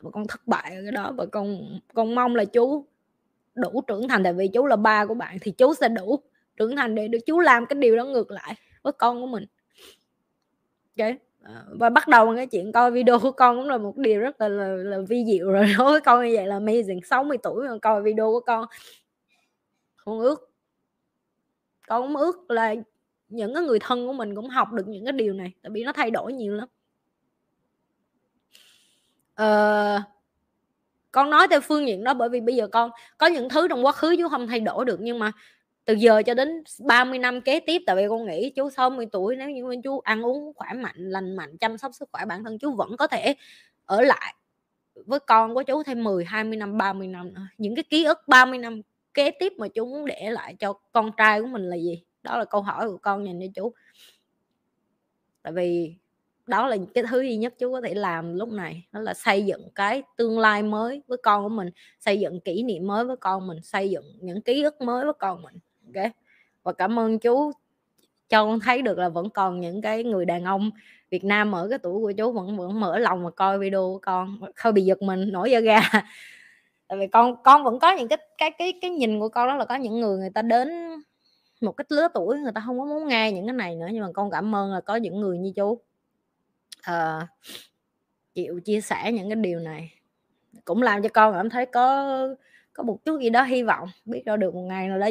Và 0.00 0.10
con 0.10 0.26
thất 0.26 0.46
bại 0.46 0.76
ở 0.76 0.82
cái 0.82 0.92
đó 0.92 1.12
và 1.16 1.26
con 1.26 1.78
con 1.94 2.14
mong 2.14 2.36
là 2.36 2.44
chú 2.44 2.86
đủ 3.54 3.82
trưởng 3.86 4.08
thành 4.08 4.24
tại 4.24 4.32
vì 4.32 4.48
chú 4.48 4.66
là 4.66 4.76
ba 4.76 5.06
của 5.06 5.14
bạn 5.14 5.38
thì 5.40 5.50
chú 5.50 5.74
sẽ 5.74 5.88
đủ 5.88 6.20
trưởng 6.56 6.76
thành 6.76 6.94
để 6.94 7.08
được 7.08 7.18
chú 7.26 7.40
làm 7.40 7.66
cái 7.66 7.78
điều 7.78 7.96
đó 7.96 8.04
ngược 8.04 8.30
lại 8.30 8.54
với 8.82 8.92
con 8.92 9.20
của 9.20 9.26
mình. 9.26 9.46
Ok? 10.98 11.29
Ờ, 11.42 11.64
và 11.70 11.90
bắt 11.90 12.08
đầu 12.08 12.36
cái 12.36 12.46
chuyện 12.46 12.72
coi 12.72 12.90
video 12.90 13.18
của 13.18 13.32
con 13.32 13.56
cũng 13.56 13.68
là 13.68 13.78
một 13.78 13.96
điều 13.96 14.20
rất 14.20 14.40
là 14.40 14.48
là, 14.48 14.66
là 14.66 14.98
vi 15.08 15.24
diệu 15.26 15.50
rồi. 15.50 15.64
Đối 15.78 15.90
với 15.90 16.00
con 16.00 16.26
như 16.26 16.32
vậy 16.36 16.46
là 16.46 16.58
amazing. 16.60 17.00
60 17.04 17.38
tuổi 17.42 17.68
mà 17.68 17.78
coi 17.82 18.02
video 18.02 18.30
của 18.30 18.40
con. 18.40 18.64
Con 20.04 20.20
ước 20.20 20.50
con 21.88 22.02
cũng 22.02 22.16
ước 22.16 22.50
là 22.50 22.74
những 23.28 23.54
cái 23.54 23.62
người 23.62 23.78
thân 23.78 24.06
của 24.06 24.12
mình 24.12 24.34
cũng 24.34 24.48
học 24.48 24.72
được 24.72 24.88
những 24.88 25.04
cái 25.04 25.12
điều 25.12 25.32
này 25.34 25.52
tại 25.62 25.70
vì 25.70 25.84
nó 25.84 25.92
thay 25.92 26.10
đổi 26.10 26.32
nhiều 26.32 26.54
lắm. 26.54 26.68
Ờ, 29.34 30.02
con 31.12 31.30
nói 31.30 31.46
theo 31.50 31.60
phương 31.60 31.86
diện 31.86 32.04
đó 32.04 32.14
bởi 32.14 32.28
vì 32.28 32.40
bây 32.40 32.56
giờ 32.56 32.66
con 32.66 32.90
có 33.18 33.26
những 33.26 33.48
thứ 33.48 33.68
trong 33.68 33.86
quá 33.86 33.92
khứ 33.92 34.14
chứ 34.18 34.28
không 34.28 34.46
thay 34.46 34.60
đổi 34.60 34.84
được 34.84 35.00
nhưng 35.00 35.18
mà 35.18 35.32
từ 35.90 35.96
giờ 35.96 36.22
cho 36.26 36.34
đến 36.34 36.62
30 36.78 37.18
năm 37.18 37.40
kế 37.40 37.60
tiếp, 37.60 37.82
tại 37.86 37.96
vì 37.96 38.08
con 38.08 38.26
nghĩ 38.26 38.50
chú 38.50 38.70
60 38.70 39.06
tuổi, 39.12 39.36
nếu 39.36 39.50
như 39.50 39.80
chú 39.84 40.00
ăn 40.00 40.22
uống 40.22 40.52
khỏe 40.56 40.68
mạnh, 40.72 40.96
lành 40.96 41.36
mạnh, 41.36 41.58
chăm 41.58 41.78
sóc 41.78 41.94
sức 41.94 42.08
khỏe 42.12 42.24
bản 42.24 42.44
thân, 42.44 42.58
chú 42.58 42.72
vẫn 42.72 42.96
có 42.96 43.06
thể 43.06 43.34
ở 43.86 44.00
lại 44.00 44.34
với 44.94 45.20
con 45.20 45.54
của 45.54 45.62
chú 45.62 45.82
thêm 45.82 46.04
10 46.04 46.24
20 46.24 46.56
năm 46.56 46.78
30 46.78 47.06
năm 47.06 47.34
nữa. 47.34 47.40
Những 47.58 47.74
cái 47.74 47.82
ký 47.82 48.04
ức 48.04 48.18
30 48.28 48.58
năm 48.58 48.80
kế 49.14 49.30
tiếp 49.30 49.52
mà 49.58 49.68
chú 49.68 49.86
muốn 49.86 50.06
để 50.06 50.30
lại 50.30 50.56
cho 50.58 50.72
con 50.92 51.10
trai 51.16 51.40
của 51.40 51.46
mình 51.46 51.62
là 51.62 51.76
gì? 51.76 52.02
Đó 52.22 52.38
là 52.38 52.44
câu 52.44 52.62
hỏi 52.62 52.88
của 52.88 52.98
con 53.02 53.26
dành 53.26 53.40
cho 53.40 53.46
chú. 53.54 53.72
Tại 55.42 55.52
vì 55.52 55.94
đó 56.46 56.66
là 56.66 56.76
cái 56.94 57.04
thứ 57.10 57.20
duy 57.20 57.36
nhất 57.36 57.54
chú 57.58 57.72
có 57.72 57.80
thể 57.80 57.94
làm 57.94 58.34
lúc 58.34 58.48
này, 58.48 58.86
đó 58.92 59.00
là 59.00 59.14
xây 59.14 59.46
dựng 59.46 59.68
cái 59.74 60.02
tương 60.16 60.38
lai 60.38 60.62
mới 60.62 61.02
với 61.06 61.18
con 61.22 61.42
của 61.42 61.48
mình, 61.48 61.70
xây 62.00 62.20
dựng 62.20 62.40
kỷ 62.40 62.62
niệm 62.62 62.86
mới 62.86 63.04
với 63.04 63.16
con 63.16 63.46
mình, 63.46 63.62
xây 63.62 63.90
dựng 63.90 64.04
những 64.20 64.42
ký 64.42 64.62
ức 64.62 64.80
mới 64.80 65.04
với 65.04 65.14
con 65.18 65.42
mình 65.42 65.54
ok. 65.94 66.12
Và 66.62 66.72
cảm 66.72 66.98
ơn 66.98 67.18
chú. 67.18 67.52
Cho 68.28 68.44
con 68.44 68.60
thấy 68.60 68.82
được 68.82 68.98
là 68.98 69.08
vẫn 69.08 69.30
còn 69.30 69.60
những 69.60 69.82
cái 69.82 70.04
người 70.04 70.24
đàn 70.24 70.44
ông 70.44 70.70
Việt 71.10 71.24
Nam 71.24 71.52
ở 71.52 71.68
cái 71.68 71.78
tuổi 71.78 72.00
của 72.00 72.12
chú 72.12 72.32
vẫn 72.32 72.56
vẫn 72.56 72.80
mở 72.80 72.98
lòng 72.98 73.22
mà 73.22 73.30
coi 73.30 73.58
video 73.58 73.80
của 73.80 73.98
con. 74.02 74.40
Không 74.54 74.74
bị 74.74 74.82
giật 74.82 75.02
mình 75.02 75.32
nổi 75.32 75.50
da 75.50 75.60
gà. 75.60 75.80
Tại 76.88 76.98
vì 76.98 77.06
con 77.06 77.42
con 77.42 77.64
vẫn 77.64 77.78
có 77.78 77.92
những 77.92 78.08
cái 78.08 78.18
cái 78.38 78.50
cái 78.50 78.78
cái 78.82 78.90
nhìn 78.90 79.20
của 79.20 79.28
con 79.28 79.48
đó 79.48 79.56
là 79.56 79.64
có 79.64 79.74
những 79.74 80.00
người 80.00 80.18
người 80.18 80.30
ta 80.30 80.42
đến 80.42 80.68
một 81.60 81.72
cái 81.72 81.84
lứa 81.88 82.08
tuổi 82.14 82.38
người 82.38 82.52
ta 82.54 82.62
không 82.66 82.78
có 82.78 82.84
muốn 82.84 83.08
nghe 83.08 83.32
những 83.32 83.46
cái 83.46 83.54
này 83.54 83.76
nữa 83.76 83.88
nhưng 83.92 84.02
mà 84.02 84.08
con 84.14 84.30
cảm 84.30 84.54
ơn 84.54 84.72
là 84.72 84.80
có 84.80 84.96
những 84.96 85.20
người 85.20 85.38
như 85.38 85.52
chú. 85.56 85.80
Uh, 86.90 87.22
chịu 88.34 88.60
chia 88.64 88.80
sẻ 88.80 89.12
những 89.12 89.28
cái 89.28 89.36
điều 89.36 89.58
này. 89.58 89.92
Cũng 90.64 90.82
làm 90.82 91.02
cho 91.02 91.08
con 91.08 91.34
cảm 91.34 91.50
thấy 91.50 91.66
có 91.66 92.06
có 92.72 92.82
một 92.82 93.04
chút 93.04 93.20
gì 93.20 93.30
đó 93.30 93.42
hy 93.42 93.62
vọng. 93.62 93.88
Biết 94.04 94.22
đâu 94.24 94.36
được 94.36 94.54
một 94.54 94.62
ngày 94.62 94.88
nào 94.88 94.98
đó 94.98 95.08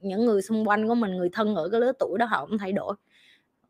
những 0.00 0.24
người 0.24 0.42
xung 0.42 0.68
quanh 0.68 0.88
của 0.88 0.94
mình, 0.94 1.16
người 1.16 1.28
thân 1.32 1.54
ở 1.54 1.68
cái 1.68 1.80
lứa 1.80 1.92
tuổi 1.98 2.18
đó 2.18 2.26
họ 2.26 2.46
cũng 2.46 2.58
thay 2.58 2.72
đổi. 2.72 2.94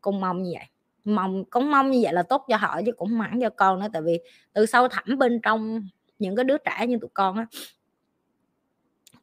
Con 0.01 0.21
mong 0.21 0.43
như 0.43 0.51
vậy. 0.53 0.65
Mong, 1.03 1.45
cũng 1.45 1.71
mong 1.71 1.91
như 1.91 1.99
vậy 2.03 2.13
là 2.13 2.23
tốt 2.23 2.45
cho 2.49 2.57
họ 2.57 2.81
chứ 2.85 2.91
cũng 2.91 3.17
mãn 3.17 3.39
cho 3.41 3.49
con 3.49 3.79
nữa. 3.79 3.87
Tại 3.93 4.01
vì 4.01 4.19
từ 4.53 4.65
sâu 4.65 4.87
thẳm 4.87 5.17
bên 5.17 5.39
trong 5.43 5.87
những 6.19 6.35
cái 6.35 6.43
đứa 6.43 6.57
trẻ 6.57 6.87
như 6.87 6.97
tụi 7.01 7.09
con 7.13 7.37
á, 7.37 7.45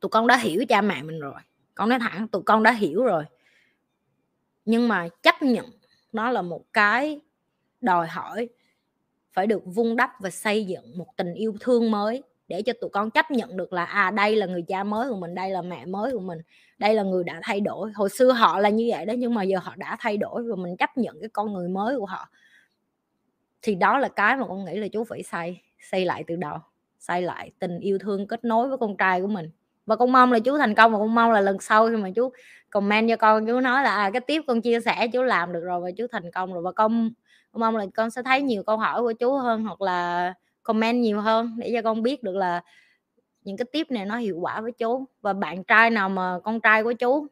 tụi 0.01 0.09
con 0.09 0.27
đã 0.27 0.37
hiểu 0.37 0.65
cha 0.69 0.81
mẹ 0.81 1.03
mình 1.03 1.21
rồi. 1.21 1.41
Con 1.75 1.89
nói 1.89 1.99
thẳng, 1.99 2.29
tụi 2.29 2.43
con 2.43 2.63
đã 2.63 2.73
hiểu 2.73 3.05
rồi. 3.05 3.25
Nhưng 4.65 4.89
mà 4.89 5.09
chấp 5.23 5.43
nhận 5.43 5.67
nó 6.13 6.31
là 6.31 6.43
một 6.43 6.65
cái 6.73 7.21
đòi 7.81 8.07
hỏi 8.07 8.49
phải 9.33 9.47
được 9.47 9.63
vun 9.65 9.97
đắp 9.97 10.11
và 10.21 10.31
xây 10.31 10.65
dựng 10.65 10.99
một 10.99 11.17
tình 11.17 11.35
yêu 11.35 11.55
thương 11.61 11.91
mới 11.91 12.23
để 12.49 12.63
cho 12.63 12.73
tụi 12.81 12.91
con 12.91 13.11
chấp 13.11 13.31
nhận 13.31 13.57
được 13.57 13.73
là 13.73 13.85
à 13.85 14.11
đây 14.11 14.37
là 14.37 14.47
người 14.47 14.65
cha 14.69 14.85
mới 14.85 15.09
của 15.09 15.17
mình 15.17 15.35
đây 15.35 15.51
là 15.51 15.63
mẹ 15.63 15.87
mới 15.87 16.13
của 16.13 16.21
mình 16.21 16.39
đây 16.79 16.95
là 16.95 17.03
người 17.03 17.25
đã 17.25 17.41
thay 17.43 17.61
đổi. 17.61 17.93
Hồi 17.93 18.11
xưa 18.11 18.33
họ 18.33 18.59
là 18.59 18.69
như 18.69 18.87
vậy 18.91 19.07
đó 19.07 19.15
nhưng 19.19 19.35
mà 19.35 19.43
giờ 19.43 19.59
họ 19.63 19.75
đã 19.77 19.97
thay 20.01 20.17
đổi 20.17 20.43
và 20.43 20.57
mình 20.57 20.77
chấp 20.77 20.97
nhận 20.97 21.21
cái 21.21 21.29
con 21.33 21.53
người 21.53 21.69
mới 21.69 21.99
của 21.99 22.07
họ. 22.07 22.29
Thì 23.63 23.75
đó 23.75 23.99
là 23.99 24.09
cái 24.09 24.37
mà 24.37 24.47
con 24.47 24.65
nghĩ 24.65 24.77
là 24.77 24.89
chú 24.89 25.05
phải 25.05 25.23
xây 25.23 25.61
xây 25.91 26.05
lại 26.05 26.25
từ 26.27 26.37
đầu 26.37 26.59
xây 26.99 27.23
lại 27.23 27.53
tình 27.59 27.79
yêu 27.81 27.99
thương 27.99 28.27
kết 28.27 28.45
nối 28.45 28.69
với 28.69 28.79
con 28.79 28.97
trai 28.97 29.21
của 29.21 29.27
mình. 29.27 29.51
Và 29.87 29.97
con 29.97 30.13
mong 30.13 30.33
là 30.33 30.39
chú 30.39 30.59
thành 30.59 30.75
công 30.75 30.93
và 30.93 30.99
con 30.99 31.15
mong 31.15 31.33
là 31.33 31.41
lần 31.41 31.61
sau 31.61 31.89
khi 31.89 31.97
mà 31.97 32.11
chú 32.15 32.33
comment 32.71 33.09
cho 33.09 33.17
con 33.17 33.47
chú 33.47 33.61
nói 33.61 33.83
là 33.83 33.95
à, 33.95 34.11
cái 34.11 34.21
tiếp 34.21 34.43
con 34.47 34.61
chia 34.61 34.81
sẻ 34.81 35.09
chú 35.13 35.23
làm 35.23 35.53
được 35.53 35.61
rồi 35.61 35.81
và 35.81 35.91
chú 35.91 36.07
thành 36.13 36.31
công 36.31 36.53
rồi. 36.53 36.63
Và 36.63 36.73
con, 36.73 37.11
con 37.53 37.61
mong 37.61 37.77
là 37.77 37.87
con 37.95 38.11
sẽ 38.11 38.23
thấy 38.23 38.43
nhiều 38.43 38.63
câu 38.63 38.77
hỏi 38.77 39.03
của 39.03 39.13
chú 39.13 39.35
hơn 39.35 39.65
hoặc 39.65 39.81
là 39.81 40.35
comment 40.69 41.03
nhiều 41.03 41.21
hơn 41.21 41.55
để 41.59 41.71
cho 41.75 41.83
con 41.83 42.03
biết 42.03 42.23
được 42.23 42.37
là 42.37 42.63
những 43.45 43.57
cái 43.57 43.67
tiếp 43.73 43.91
này 43.91 44.07
nó 44.07 44.17
hiệu 44.17 44.39
quả 44.41 44.61
với 44.61 44.73
chú. 44.73 45.05
Và 45.21 45.33
bạn 45.33 45.65
trai 45.65 45.91
nào 45.91 46.09
mà 46.09 46.39
con 46.45 46.61
trai 46.61 46.83
của 46.83 46.93
chú 46.93 47.27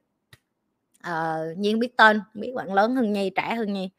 uh, 1.08 1.58
nhiên 1.58 1.78
biết 1.78 1.96
tên 1.96 2.20
biết 2.34 2.52
bạn 2.56 2.74
lớn 2.74 2.94
hơn 2.94 3.12
nhi 3.12 3.30
trẻ 3.36 3.54
hơn 3.54 3.72
nhi. 3.72 3.90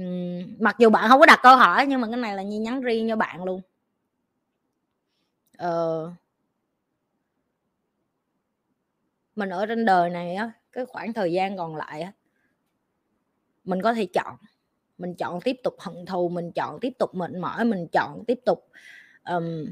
Uhm, 0.00 0.56
mặc 0.58 0.76
dù 0.78 0.90
bạn 0.90 1.08
không 1.08 1.20
có 1.20 1.26
đặt 1.26 1.40
câu 1.42 1.56
hỏi 1.56 1.86
nhưng 1.86 2.00
mà 2.00 2.08
cái 2.08 2.16
này 2.16 2.36
là 2.36 2.42
nhi 2.42 2.58
nhắn 2.58 2.80
riêng 2.80 3.08
cho 3.08 3.16
bạn 3.16 3.44
luôn. 3.44 3.60
Uh, 5.64 6.12
mình 9.36 9.48
ở 9.48 9.66
trên 9.66 9.84
đời 9.84 10.10
này 10.10 10.34
á 10.34 10.50
cái 10.72 10.86
khoảng 10.86 11.12
thời 11.12 11.32
gian 11.32 11.56
còn 11.56 11.76
lại 11.76 12.02
á 12.02 12.12
mình 13.64 13.82
có 13.82 13.94
thể 13.94 14.06
chọn 14.06 14.36
mình 14.98 15.14
chọn 15.14 15.40
tiếp 15.40 15.56
tục 15.64 15.74
hận 15.78 16.06
thù 16.06 16.28
mình 16.28 16.52
chọn 16.52 16.80
tiếp 16.80 16.92
tục 16.98 17.14
mệt 17.14 17.30
mỏi 17.30 17.64
mình 17.64 17.86
chọn 17.92 18.24
tiếp 18.26 18.38
tục 18.44 18.68
um, 19.28 19.66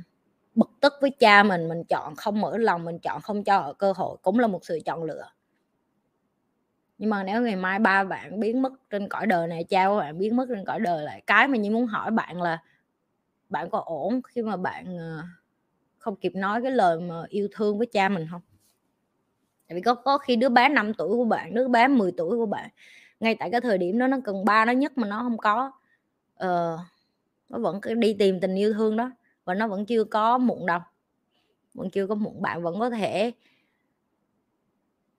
bực 0.54 0.70
tức 0.80 0.92
với 1.00 1.10
cha 1.10 1.42
mình 1.42 1.68
mình 1.68 1.84
chọn 1.84 2.16
không 2.16 2.40
mở 2.40 2.56
lòng 2.58 2.84
mình 2.84 2.98
chọn 2.98 3.20
không 3.22 3.44
cho 3.44 3.58
ở 3.58 3.72
cơ 3.72 3.92
hội 3.96 4.16
cũng 4.22 4.38
là 4.38 4.46
một 4.46 4.64
sự 4.64 4.80
chọn 4.84 5.02
lựa. 5.02 5.30
Nhưng 6.98 7.10
mà 7.10 7.22
nếu 7.22 7.42
ngày 7.42 7.56
mai 7.56 7.78
ba 7.78 8.04
bạn 8.04 8.40
biến 8.40 8.62
mất 8.62 8.72
trên 8.90 9.08
cõi 9.08 9.26
đời 9.26 9.48
này 9.48 9.64
cha 9.64 9.88
của 9.88 9.98
bạn 9.98 10.18
biến 10.18 10.36
mất 10.36 10.46
trên 10.48 10.64
cõi 10.64 10.80
đời 10.80 11.04
lại 11.04 11.22
cái 11.26 11.48
mà 11.48 11.56
như 11.56 11.70
muốn 11.70 11.86
hỏi 11.86 12.10
bạn 12.10 12.42
là 12.42 12.58
bạn 13.48 13.70
có 13.70 13.82
ổn 13.86 14.20
khi 14.22 14.42
mà 14.42 14.56
bạn 14.56 14.98
ờ, 14.98 15.22
không 15.98 16.16
kịp 16.16 16.32
nói 16.34 16.62
cái 16.62 16.70
lời 16.70 17.00
mà 17.00 17.22
yêu 17.28 17.48
thương 17.52 17.78
với 17.78 17.86
cha 17.86 18.08
mình 18.08 18.26
không? 18.30 18.40
Tại 19.68 19.76
vì 19.76 19.80
có 19.80 19.94
có 19.94 20.18
khi 20.18 20.36
đứa 20.36 20.48
bé 20.48 20.68
5 20.68 20.94
tuổi 20.94 21.08
của 21.08 21.24
bạn 21.24 21.54
đứa 21.54 21.68
bé 21.68 21.88
10 21.88 22.12
tuổi 22.12 22.36
của 22.36 22.46
bạn 22.46 22.70
ngay 23.24 23.34
tại 23.34 23.50
cái 23.50 23.60
thời 23.60 23.78
điểm 23.78 23.98
đó 23.98 24.06
nó 24.06 24.16
cần 24.24 24.44
ba 24.44 24.64
nó 24.64 24.72
nhất 24.72 24.98
mà 24.98 25.08
nó 25.08 25.22
không 25.22 25.38
có. 25.38 25.72
Uh, 26.44 26.80
nó 27.48 27.58
vẫn 27.58 27.80
cứ 27.82 27.94
đi 27.94 28.16
tìm 28.18 28.40
tình 28.40 28.54
yêu 28.54 28.72
thương 28.72 28.96
đó 28.96 29.10
và 29.44 29.54
nó 29.54 29.68
vẫn 29.68 29.86
chưa 29.86 30.04
có 30.04 30.38
muộn 30.38 30.66
đâu 30.66 30.80
vẫn 31.74 31.90
chưa 31.90 32.06
có 32.06 32.14
muộn 32.14 32.42
bạn 32.42 32.62
vẫn 32.62 32.80
có 32.80 32.90
thể 32.90 33.32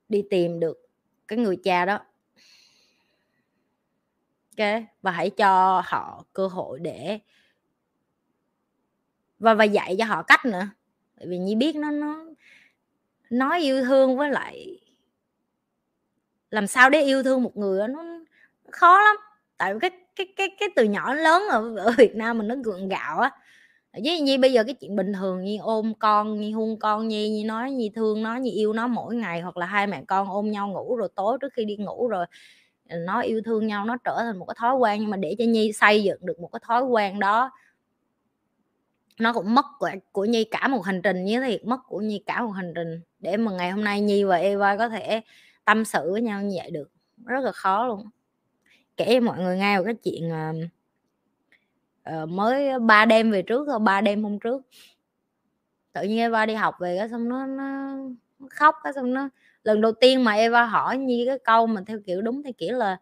đi 0.10 0.24
tìm 0.30 0.60
được 0.60 0.90
cái 1.28 1.40
người 1.40 1.58
cha 1.64 1.86
đó. 1.86 2.00
Ok 4.58 4.84
và 5.02 5.12
hãy 5.12 5.30
cho 5.30 5.82
họ 5.86 6.26
cơ 6.34 6.48
hội 6.48 6.80
để 6.80 7.20
và 9.40 9.54
và 9.54 9.64
dạy 9.64 9.96
cho 10.00 10.06
họ 10.06 10.24
cách 10.24 10.46
nữa. 10.46 10.68
Tại 11.16 11.28
vì 11.28 11.38
nhi 11.38 11.56
biết 11.56 11.76
nó 11.76 11.92
nó 11.92 12.26
nói 13.30 13.60
yêu 13.60 13.84
thương 13.84 14.18
với 14.18 14.30
lại 14.30 14.80
làm 16.50 16.68
sao 16.68 16.90
để 16.90 17.02
yêu 17.02 17.24
thương 17.24 17.44
một 17.44 17.58
người 17.58 17.88
nó 17.88 18.04
khó 18.72 19.02
lắm. 19.02 19.16
Tại 19.58 19.74
cái 19.82 19.92
cái 20.16 20.28
cái 20.38 20.50
cái 20.60 20.70
từ 20.76 20.84
nhỏ 20.84 21.14
lớn 21.14 21.44
ở, 21.50 21.76
ở 21.78 21.92
Việt 21.98 22.16
Nam 22.16 22.38
mình 22.38 22.48
nó 22.48 22.56
gượng 22.64 22.90
gạo 22.90 23.20
á. 23.20 23.32
Với 24.04 24.22
Nhi 24.22 24.38
bây 24.38 24.54
giờ 24.54 24.64
cái 24.64 24.74
chuyện 24.74 24.96
bình 24.96 25.14
thường 25.14 25.44
Nhi 25.44 25.58
ôm 25.58 25.94
con 26.00 26.40
Nhi 26.40 26.52
hôn 26.52 26.80
con 26.80 27.08
Nhi 27.08 27.30
Nhi 27.30 27.44
nói 27.44 27.72
Nhi 27.72 27.92
thương 27.96 28.24
nó 28.24 28.36
Nhi 28.36 28.52
yêu 28.52 28.74
nó 28.74 28.88
mỗi 28.88 29.16
ngày 29.16 29.42
hoặc 29.42 29.58
là 29.58 29.66
hai 29.66 29.88
mẹ 29.88 30.04
con 30.08 30.30
ôm 30.30 30.52
nhau 30.52 30.68
ngủ 30.68 30.96
rồi 30.96 31.10
tối 31.16 31.38
trước 31.42 31.54
khi 31.54 31.66
đi 31.66 31.76
ngủ 31.76 32.08
rồi 32.08 32.26
ờ, 32.90 32.98
nó 32.98 33.22
yêu 33.22 33.42
thương 33.46 33.68
nhau 33.68 33.86
nó 33.86 33.98
trở 34.04 34.18
thành 34.20 34.38
một 34.38 34.46
cái 34.46 34.56
thói 34.60 34.76
quen. 34.76 35.00
Nhưng 35.02 35.10
mà 35.10 35.18
để 35.18 35.36
cho 35.40 35.46
Nhi 35.46 35.74
xây 35.74 36.04
dựng 36.04 36.26
được 36.26 36.40
một 36.40 36.50
cái 36.54 36.60
thói 36.64 36.84
quen 36.84 37.20
đó 37.20 37.52
nó 39.20 39.34
cũng 39.34 39.56
mất 39.56 39.66
của, 39.80 39.90
của 40.12 40.26
Nhi 40.26 40.44
cả 40.44 40.68
một 40.68 40.86
hành 40.86 41.02
trình 41.02 41.26
như 41.26 41.42
thiệt 41.42 41.66
mất 41.66 41.80
của 41.88 42.00
Nhi 42.00 42.24
cả 42.26 42.42
một 42.42 42.52
hành 42.52 42.74
trình. 42.76 43.02
Để 43.20 43.38
mà 43.38 43.52
ngày 43.52 43.72
hôm 43.72 43.84
nay 43.84 44.02
Nhi 44.02 44.24
và 44.24 44.36
Eva 44.36 44.78
có 44.78 44.90
thể 44.90 45.22
tâm 45.66 45.86
sự 45.86 46.12
với 46.12 46.22
nhau 46.22 46.42
như 46.42 46.56
vậy 46.58 46.72
được 46.72 46.92
rất 47.26 47.44
là 47.44 47.52
khó 47.52 47.88
luôn 47.88 48.10
kể 48.98 49.14
cho 49.14 49.26
mọi 49.26 49.40
người 49.40 49.58
nghe 49.58 49.78
một 49.78 49.84
cái 49.86 49.96
chuyện 50.04 50.32
uh, 52.10 52.30
mới 52.30 52.80
ba 52.80 53.06
đêm 53.06 53.32
về 53.32 53.42
trước 53.42 53.66
thôi 53.68 53.80
ba 53.80 54.02
đêm 54.02 54.24
hôm 54.24 54.40
trước. 54.40 54.62
Tự 55.94 56.04
nhiên 56.04 56.20
Eva 56.20 56.46
đi 56.46 56.54
học 56.54 56.76
về 56.80 56.98
cái 56.98 57.10
xong 57.10 57.30
nó, 57.30 57.46
nó 57.46 57.98
khóc 58.50 58.76
cái 58.84 58.94
xong 58.94 59.14
nó 59.14 59.30
lần 59.64 59.82
đầu 59.82 59.92
tiên 59.92 60.24
mà 60.24 60.34
Eva 60.34 60.66
hỏi 60.66 60.98
như 60.98 61.24
cái 61.28 61.40
câu 61.40 61.68
mà 61.68 61.82
theo 61.88 62.00
kiểu 62.06 62.22
đúng 62.22 62.44
theo 62.44 62.54
kiểu 62.58 62.78
là 62.78 62.98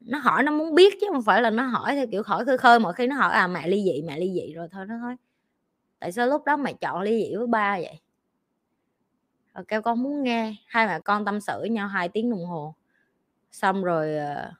nó 0.00 0.18
hỏi 0.18 0.42
nó 0.42 0.52
muốn 0.52 0.74
biết 0.74 0.94
chứ 1.00 1.06
không 1.12 1.22
phải 1.22 1.42
là 1.42 1.50
nó 1.50 1.62
hỏi 1.62 1.94
theo 1.94 2.06
kiểu 2.10 2.22
hỏi 2.26 2.44
khơi 2.44 2.58
khơi 2.58 2.78
mọi 2.78 2.92
khi 2.92 3.06
nó 3.06 3.16
hỏi 3.16 3.32
à 3.32 3.46
mẹ 3.46 3.68
ly 3.68 3.84
dị 3.84 4.02
mẹ 4.02 4.18
ly 4.18 4.32
dị 4.34 4.52
rồi 4.54 4.68
thôi 4.70 4.86
nó 4.88 4.96
nói 4.96 5.16
tại 5.98 6.12
sao 6.12 6.26
lúc 6.26 6.44
đó 6.44 6.56
mày 6.56 6.74
chọn 6.74 7.00
ly 7.00 7.24
dị 7.24 7.36
với 7.36 7.46
ba 7.46 7.78
vậy? 7.78 8.00
Ờ, 9.52 9.64
kêu 9.68 9.82
con 9.82 10.02
muốn 10.02 10.22
nghe 10.22 10.56
hai 10.66 10.86
mẹ 10.86 11.00
con 11.00 11.24
tâm 11.24 11.40
sự 11.40 11.58
với 11.60 11.68
nhau 11.68 11.88
hai 11.88 12.08
tiếng 12.08 12.30
đồng 12.30 12.44
hồ. 12.44 12.74
Xong 13.52 13.84
rồi 13.84 14.16
uh, 14.16 14.52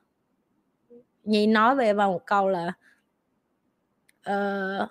nhi 1.23 1.47
nói 1.47 1.75
về 1.75 1.93
vào 1.93 2.11
một 2.11 2.25
câu 2.25 2.49
là 2.49 2.73
uh, 4.29 4.89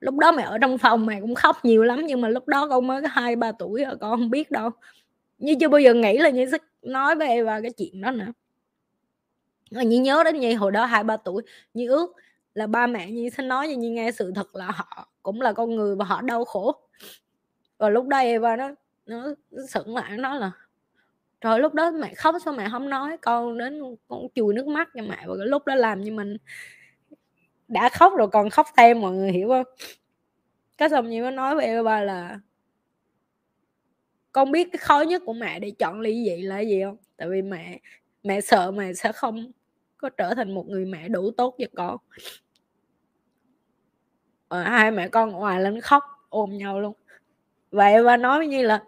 lúc 0.00 0.16
đó 0.16 0.32
mẹ 0.32 0.42
ở 0.42 0.58
trong 0.58 0.78
phòng 0.78 1.06
mẹ 1.06 1.20
cũng 1.20 1.34
khóc 1.34 1.64
nhiều 1.64 1.82
lắm 1.82 2.06
nhưng 2.06 2.20
mà 2.20 2.28
lúc 2.28 2.48
đó 2.48 2.68
con 2.68 2.86
mới 2.86 3.02
có 3.02 3.08
hai 3.10 3.36
ba 3.36 3.52
tuổi 3.52 3.84
rồi 3.84 3.96
con 4.00 4.10
không 4.10 4.30
biết 4.30 4.50
đâu. 4.50 4.70
Như 5.38 5.54
chưa 5.60 5.68
bao 5.68 5.80
giờ 5.80 5.94
nghĩ 5.94 6.18
là 6.18 6.30
như 6.30 6.50
sẽ 6.52 6.58
nói 6.82 7.16
về 7.16 7.42
vào 7.42 7.62
cái 7.62 7.70
chuyện 7.72 8.00
đó 8.00 8.10
nữa. 8.10 8.32
Mà 9.70 9.82
như 9.82 10.00
nhớ 10.00 10.24
đến 10.24 10.40
như 10.40 10.56
hồi 10.56 10.72
đó 10.72 10.84
hai 10.84 11.04
ba 11.04 11.16
tuổi 11.16 11.42
như 11.74 11.88
ước 11.88 12.12
là 12.54 12.66
ba 12.66 12.86
mẹ 12.86 13.10
như 13.10 13.28
sẽ 13.28 13.42
nói 13.42 13.68
cho 13.70 13.78
như 13.78 13.90
nghe 13.90 14.12
sự 14.12 14.32
thật 14.34 14.56
là 14.56 14.70
họ 14.70 15.08
cũng 15.22 15.40
là 15.40 15.52
con 15.52 15.76
người 15.76 15.96
và 15.96 16.04
họ 16.04 16.20
đau 16.20 16.44
khổ 16.44 16.83
rồi 17.78 17.90
lúc 17.90 18.06
đây 18.08 18.26
Eva 18.26 18.56
nó 18.56 18.70
nó 19.06 19.34
sững 19.68 19.96
lại 19.96 20.16
nó 20.16 20.34
là 20.34 20.52
rồi 21.44 21.60
lúc 21.60 21.74
đó 21.74 21.90
mẹ 21.90 22.14
khóc 22.14 22.34
sao 22.44 22.54
mẹ 22.54 22.68
không 22.70 22.90
nói? 22.90 23.16
Con 23.22 23.58
đến 23.58 23.80
con 24.08 24.26
chùi 24.34 24.54
nước 24.54 24.66
mắt. 24.66 24.88
Cho 24.94 25.02
mẹ 25.02 25.24
và 25.26 25.34
cái 25.38 25.46
lúc 25.46 25.66
đó 25.66 25.74
làm 25.74 26.00
như 26.00 26.12
mình 26.12 26.36
đã 27.68 27.88
khóc 27.88 28.12
rồi 28.16 28.28
còn 28.28 28.50
khóc 28.50 28.66
thêm 28.76 29.00
mọi 29.00 29.12
người 29.12 29.32
hiểu 29.32 29.48
không? 29.48 29.66
Cái 30.78 30.88
xong 30.88 31.10
như 31.10 31.22
nó 31.22 31.30
nói 31.30 31.54
với 31.54 31.64
Eva 31.64 32.00
là 32.00 32.40
con 34.32 34.52
biết 34.52 34.68
cái 34.72 34.78
khó 34.78 35.00
nhất 35.00 35.22
của 35.26 35.32
mẹ 35.32 35.58
để 35.58 35.72
chọn 35.78 36.00
ly 36.00 36.24
dị 36.24 36.42
là 36.42 36.60
gì 36.60 36.82
không? 36.84 36.96
Tại 37.16 37.28
vì 37.28 37.42
mẹ 37.42 37.80
mẹ 38.22 38.40
sợ 38.40 38.70
mẹ 38.70 38.92
sẽ 38.92 39.12
không 39.12 39.52
có 39.96 40.08
trở 40.08 40.34
thành 40.34 40.54
một 40.54 40.68
người 40.68 40.84
mẹ 40.84 41.08
đủ 41.08 41.30
tốt 41.36 41.56
cho 41.58 41.66
con. 41.74 41.96
Ờ, 44.48 44.62
hai 44.62 44.90
mẹ 44.90 45.08
con 45.08 45.30
ngoài 45.30 45.60
lên 45.60 45.80
khóc 45.80 46.04
ôm 46.28 46.58
nhau 46.58 46.80
luôn 46.80 46.94
và 47.74 47.86
Eva 47.86 48.16
nói 48.16 48.46
như 48.46 48.62
là 48.62 48.82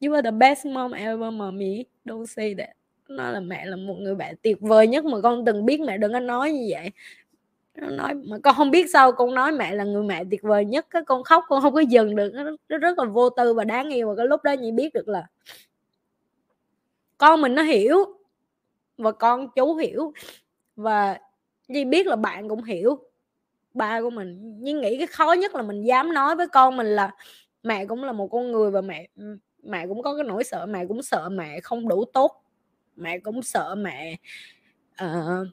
you 0.00 0.14
are 0.14 0.30
the 0.30 0.36
best 0.36 0.66
mom 0.66 0.92
ever 0.92 1.32
mommy. 1.32 1.84
Don't 2.04 2.26
say 2.26 2.54
that. 2.58 2.70
Nó 3.08 3.30
là 3.30 3.40
mẹ 3.40 3.66
là 3.66 3.76
một 3.76 3.94
người 3.98 4.14
bạn 4.14 4.34
tuyệt 4.42 4.60
vời 4.60 4.86
nhất 4.86 5.04
mà 5.04 5.20
con 5.22 5.44
từng 5.44 5.66
biết 5.66 5.80
mẹ 5.80 5.98
đừng 5.98 6.12
có 6.12 6.20
nói 6.20 6.52
như 6.52 6.66
vậy. 6.70 6.90
Nó 7.74 7.88
nói 7.88 8.14
mà 8.14 8.36
con 8.42 8.54
không 8.54 8.70
biết 8.70 8.90
sao 8.92 9.12
con 9.12 9.34
nói 9.34 9.52
mẹ 9.52 9.74
là 9.74 9.84
người 9.84 10.02
mẹ 10.02 10.24
tuyệt 10.30 10.42
vời 10.42 10.64
nhất 10.64 10.86
cái 10.90 11.02
con 11.06 11.24
khóc 11.24 11.44
con 11.48 11.62
không 11.62 11.74
có 11.74 11.80
dừng 11.80 12.16
được. 12.16 12.32
Nó, 12.34 12.44
nó 12.68 12.78
rất 12.78 12.98
là 12.98 13.04
vô 13.04 13.30
tư 13.30 13.54
và 13.54 13.64
đáng 13.64 13.90
yêu. 13.90 14.08
Và 14.08 14.14
cái 14.16 14.26
lúc 14.26 14.42
đó 14.44 14.52
nhi 14.52 14.72
biết 14.72 14.94
được 14.94 15.08
là 15.08 15.26
con 17.18 17.40
mình 17.40 17.54
nó 17.54 17.62
hiểu 17.62 17.98
và 18.98 19.12
con 19.12 19.48
chú 19.54 19.74
hiểu. 19.74 20.12
Và 20.76 21.18
Nhi 21.70 21.84
biết 21.84 22.06
là 22.06 22.16
bạn 22.16 22.48
cũng 22.48 22.62
hiểu 22.62 22.98
ba 23.74 24.00
của 24.00 24.10
mình. 24.10 24.58
Nhưng 24.60 24.80
nghĩ 24.80 24.98
cái 24.98 25.06
khó 25.06 25.32
nhất 25.32 25.54
là 25.54 25.62
mình 25.62 25.82
dám 25.82 26.14
nói 26.14 26.36
với 26.36 26.48
con 26.48 26.76
mình 26.76 26.86
là 26.86 27.10
mẹ 27.62 27.86
cũng 27.86 28.04
là 28.04 28.12
một 28.12 28.28
con 28.28 28.52
người 28.52 28.70
và 28.70 28.80
mẹ 28.80 29.08
ừ, 29.16 29.38
mẹ 29.62 29.86
cũng 29.86 30.02
có 30.02 30.16
cái 30.16 30.24
nỗi 30.24 30.44
sợ 30.44 30.66
mẹ 30.66 30.86
cũng 30.86 31.02
sợ 31.02 31.28
mẹ 31.28 31.60
không 31.60 31.88
đủ 31.88 32.04
tốt. 32.04 32.44
Mẹ 32.96 33.18
cũng 33.18 33.42
sợ 33.42 33.74
mẹ 33.74 34.16
uh, 35.04 35.48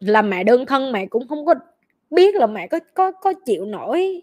là 0.00 0.22
mẹ 0.22 0.44
đơn 0.44 0.66
thân 0.66 0.92
mẹ 0.92 1.06
cũng 1.06 1.28
không 1.28 1.46
có 1.46 1.54
biết 2.10 2.34
là 2.34 2.46
mẹ 2.46 2.66
có 2.66 2.78
có 2.94 3.12
có 3.12 3.32
chịu 3.46 3.64
nổi 3.64 4.22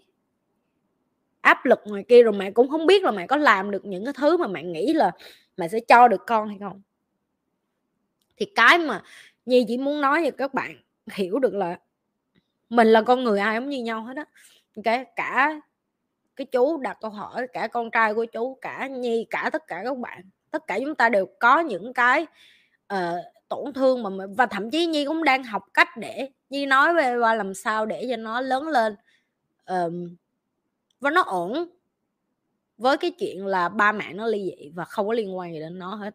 áp 1.40 1.64
lực 1.64 1.80
ngoài 1.84 2.04
kia 2.08 2.22
rồi 2.22 2.32
mẹ 2.32 2.50
cũng 2.50 2.68
không 2.68 2.86
biết 2.86 3.02
là 3.02 3.10
mẹ 3.10 3.26
có 3.26 3.36
làm 3.36 3.70
được 3.70 3.84
những 3.84 4.04
cái 4.04 4.14
thứ 4.16 4.36
mà 4.36 4.46
mẹ 4.46 4.62
nghĩ 4.62 4.92
là 4.92 5.10
mẹ 5.56 5.68
sẽ 5.68 5.80
cho 5.80 6.08
được 6.08 6.26
con 6.26 6.48
hay 6.48 6.58
không. 6.60 6.82
Thì 8.36 8.46
cái 8.54 8.78
mà 8.78 9.02
nhi 9.46 9.64
chỉ 9.68 9.78
muốn 9.78 10.00
nói 10.00 10.22
cho 10.24 10.30
các 10.30 10.54
bạn 10.54 10.76
hiểu 11.12 11.38
được 11.38 11.54
là 11.54 11.78
mình 12.70 12.88
là 12.88 13.02
con 13.02 13.24
người 13.24 13.38
ai 13.38 13.60
cũng 13.60 13.68
như 13.68 13.82
nhau 13.82 14.02
hết 14.04 14.16
á. 14.16 14.24
Cái 14.84 15.04
cả 15.16 15.60
cái 16.36 16.44
chú 16.44 16.78
đặt 16.78 16.98
câu 17.00 17.10
hỏi 17.10 17.46
cả 17.52 17.68
con 17.68 17.90
trai 17.90 18.14
của 18.14 18.24
chú 18.24 18.58
cả 18.60 18.86
nhi 18.86 19.26
cả 19.30 19.50
tất 19.52 19.66
cả 19.66 19.82
các 19.84 19.98
bạn. 19.98 20.22
Tất 20.50 20.66
cả 20.66 20.78
chúng 20.78 20.94
ta 20.94 21.08
đều 21.08 21.26
có 21.40 21.60
những 21.60 21.92
cái 21.92 22.26
uh, 22.94 22.98
tổn 23.48 23.72
thương 23.72 24.02
mà 24.02 24.26
và 24.36 24.46
thậm 24.46 24.70
chí 24.70 24.86
nhi 24.86 25.04
cũng 25.04 25.24
đang 25.24 25.44
học 25.44 25.62
cách 25.74 25.88
để 25.96 26.30
nhi 26.50 26.66
nói 26.66 26.94
về 26.94 27.16
qua 27.16 27.34
làm 27.34 27.54
sao 27.54 27.86
để 27.86 28.06
cho 28.10 28.16
nó 28.16 28.40
lớn 28.40 28.68
lên. 28.68 28.96
Um, 29.66 30.16
và 31.00 31.10
nó 31.10 31.22
ổn 31.22 31.68
với 32.78 32.96
cái 32.96 33.10
chuyện 33.10 33.46
là 33.46 33.68
ba 33.68 33.92
mẹ 33.92 34.12
nó 34.12 34.26
ly 34.26 34.54
dị 34.58 34.70
và 34.74 34.84
không 34.84 35.06
có 35.06 35.12
liên 35.12 35.36
quan 35.36 35.52
gì 35.52 35.60
đến 35.60 35.78
nó 35.78 35.94
hết. 35.94 36.14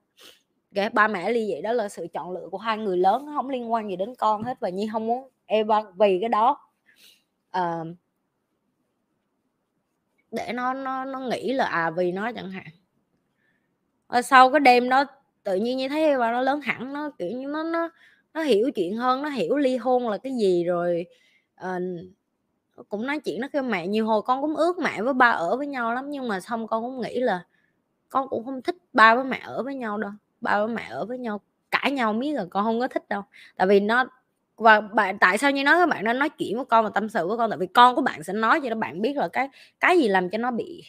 Cái 0.76 0.90
ba 0.90 1.08
mẹ 1.08 1.30
ly 1.30 1.48
dị 1.48 1.62
đó 1.62 1.74
là 1.74 1.90
sự 1.90 2.08
chọn 2.14 2.32
lựa 2.32 2.48
của 2.52 2.58
hai 2.58 2.78
người 2.78 2.98
lớn 2.98 3.26
không 3.36 3.50
liên 3.50 3.72
quan 3.72 3.90
gì 3.90 3.96
đến 3.96 4.16
con 4.16 4.44
hết 4.44 4.60
và 4.60 4.70
nhi 4.70 4.90
không 4.92 5.08
muốn 5.08 5.30
Eva 5.46 5.82
vì 5.96 6.18
cái 6.22 6.30
đó. 6.30 6.60
Uh, 7.58 7.88
để 10.36 10.52
nó 10.54 10.74
nó 10.74 11.06
nó 11.06 11.20
nghĩ 11.20 11.54
là 11.54 11.66
à 11.66 11.90
vì 11.90 12.12
nó 12.12 12.32
chẳng 12.32 12.52
hạn. 12.52 12.68
Rồi 14.10 14.24
sau 14.24 14.52
cái 14.52 14.60
đêm 14.60 14.90
đó 14.90 15.06
tự 15.44 15.56
nhiên 15.56 15.78
như 15.78 15.90
thấy 15.90 16.18
và 16.18 16.32
nó 16.32 16.42
lớn 16.42 16.62
hẳn 16.62 16.94
nó 16.94 17.10
kiểu 17.20 17.32
như 17.32 17.48
nó 17.48 17.64
nó 17.64 17.90
nó 18.34 18.42
hiểu 18.42 18.72
chuyện 18.76 18.98
hơn 18.98 19.22
nó 19.22 19.30
hiểu 19.30 19.58
ly 19.58 19.78
hôn 19.78 20.10
là 20.10 20.18
cái 20.18 20.34
gì 20.34 20.64
rồi 20.64 21.06
uh, 21.66 21.82
cũng 22.90 23.08
nói 23.08 23.20
chuyện 23.20 23.42
nó 23.42 23.48
kêu 23.54 23.64
mẹ 23.64 23.88
nhiều 23.88 24.06
hồi 24.08 24.22
con 24.22 24.42
cũng 24.42 24.56
ước 24.56 24.80
mẹ 24.80 25.02
với 25.02 25.14
ba 25.14 25.30
ở 25.30 25.58
với 25.58 25.68
nhau 25.68 25.94
lắm 25.94 26.10
nhưng 26.10 26.28
mà 26.28 26.40
xong 26.40 26.68
con 26.68 26.84
cũng 26.84 27.02
nghĩ 27.02 27.20
là 27.20 27.46
con 28.10 28.30
cũng 28.30 28.46
không 28.46 28.62
thích 28.62 28.76
ba 28.94 29.16
với 29.16 29.24
mẹ 29.24 29.42
ở 29.44 29.64
với 29.64 29.76
nhau 29.76 29.98
đâu. 29.98 30.12
Ba 30.42 30.60
với 30.60 30.76
mẹ 30.76 30.88
ở 30.90 31.06
với 31.06 31.18
nhau 31.18 31.42
cãi 31.72 31.92
nhau 31.92 32.14
miết 32.14 32.34
là 32.34 32.46
con 32.50 32.66
không 32.66 32.80
có 32.80 32.88
thích 32.88 33.10
đâu. 33.10 33.22
Tại 33.56 33.68
vì 33.68 33.80
nó 33.80 34.06
và 34.58 34.82
bạn 34.82 35.18
tại 35.20 35.38
sao 35.38 35.52
như 35.52 35.64
nói 35.64 35.76
các 35.80 35.90
bạn 35.90 36.04
nên 36.04 36.20
nói 36.20 36.30
chuyện 36.30 36.56
với 36.56 36.66
con 36.66 36.84
và 36.84 36.92
tâm 36.94 37.10
sự 37.10 37.28
với 37.28 37.38
con? 37.38 37.50
Tại 37.50 37.58
vì 37.58 37.68
con 37.68 37.96
của 37.96 38.02
bạn 38.02 38.24
sẽ 38.24 38.34
nói 38.34 38.62
cho 38.62 38.70
nó 38.70 38.76
bạn 38.76 39.02
biết 39.02 39.18
là 39.18 39.28
cái 39.28 39.50
cái 39.80 39.98
gì 40.00 40.08
làm 40.08 40.30
cho 40.30 40.38
nó 40.38 40.52
bị 40.52 40.84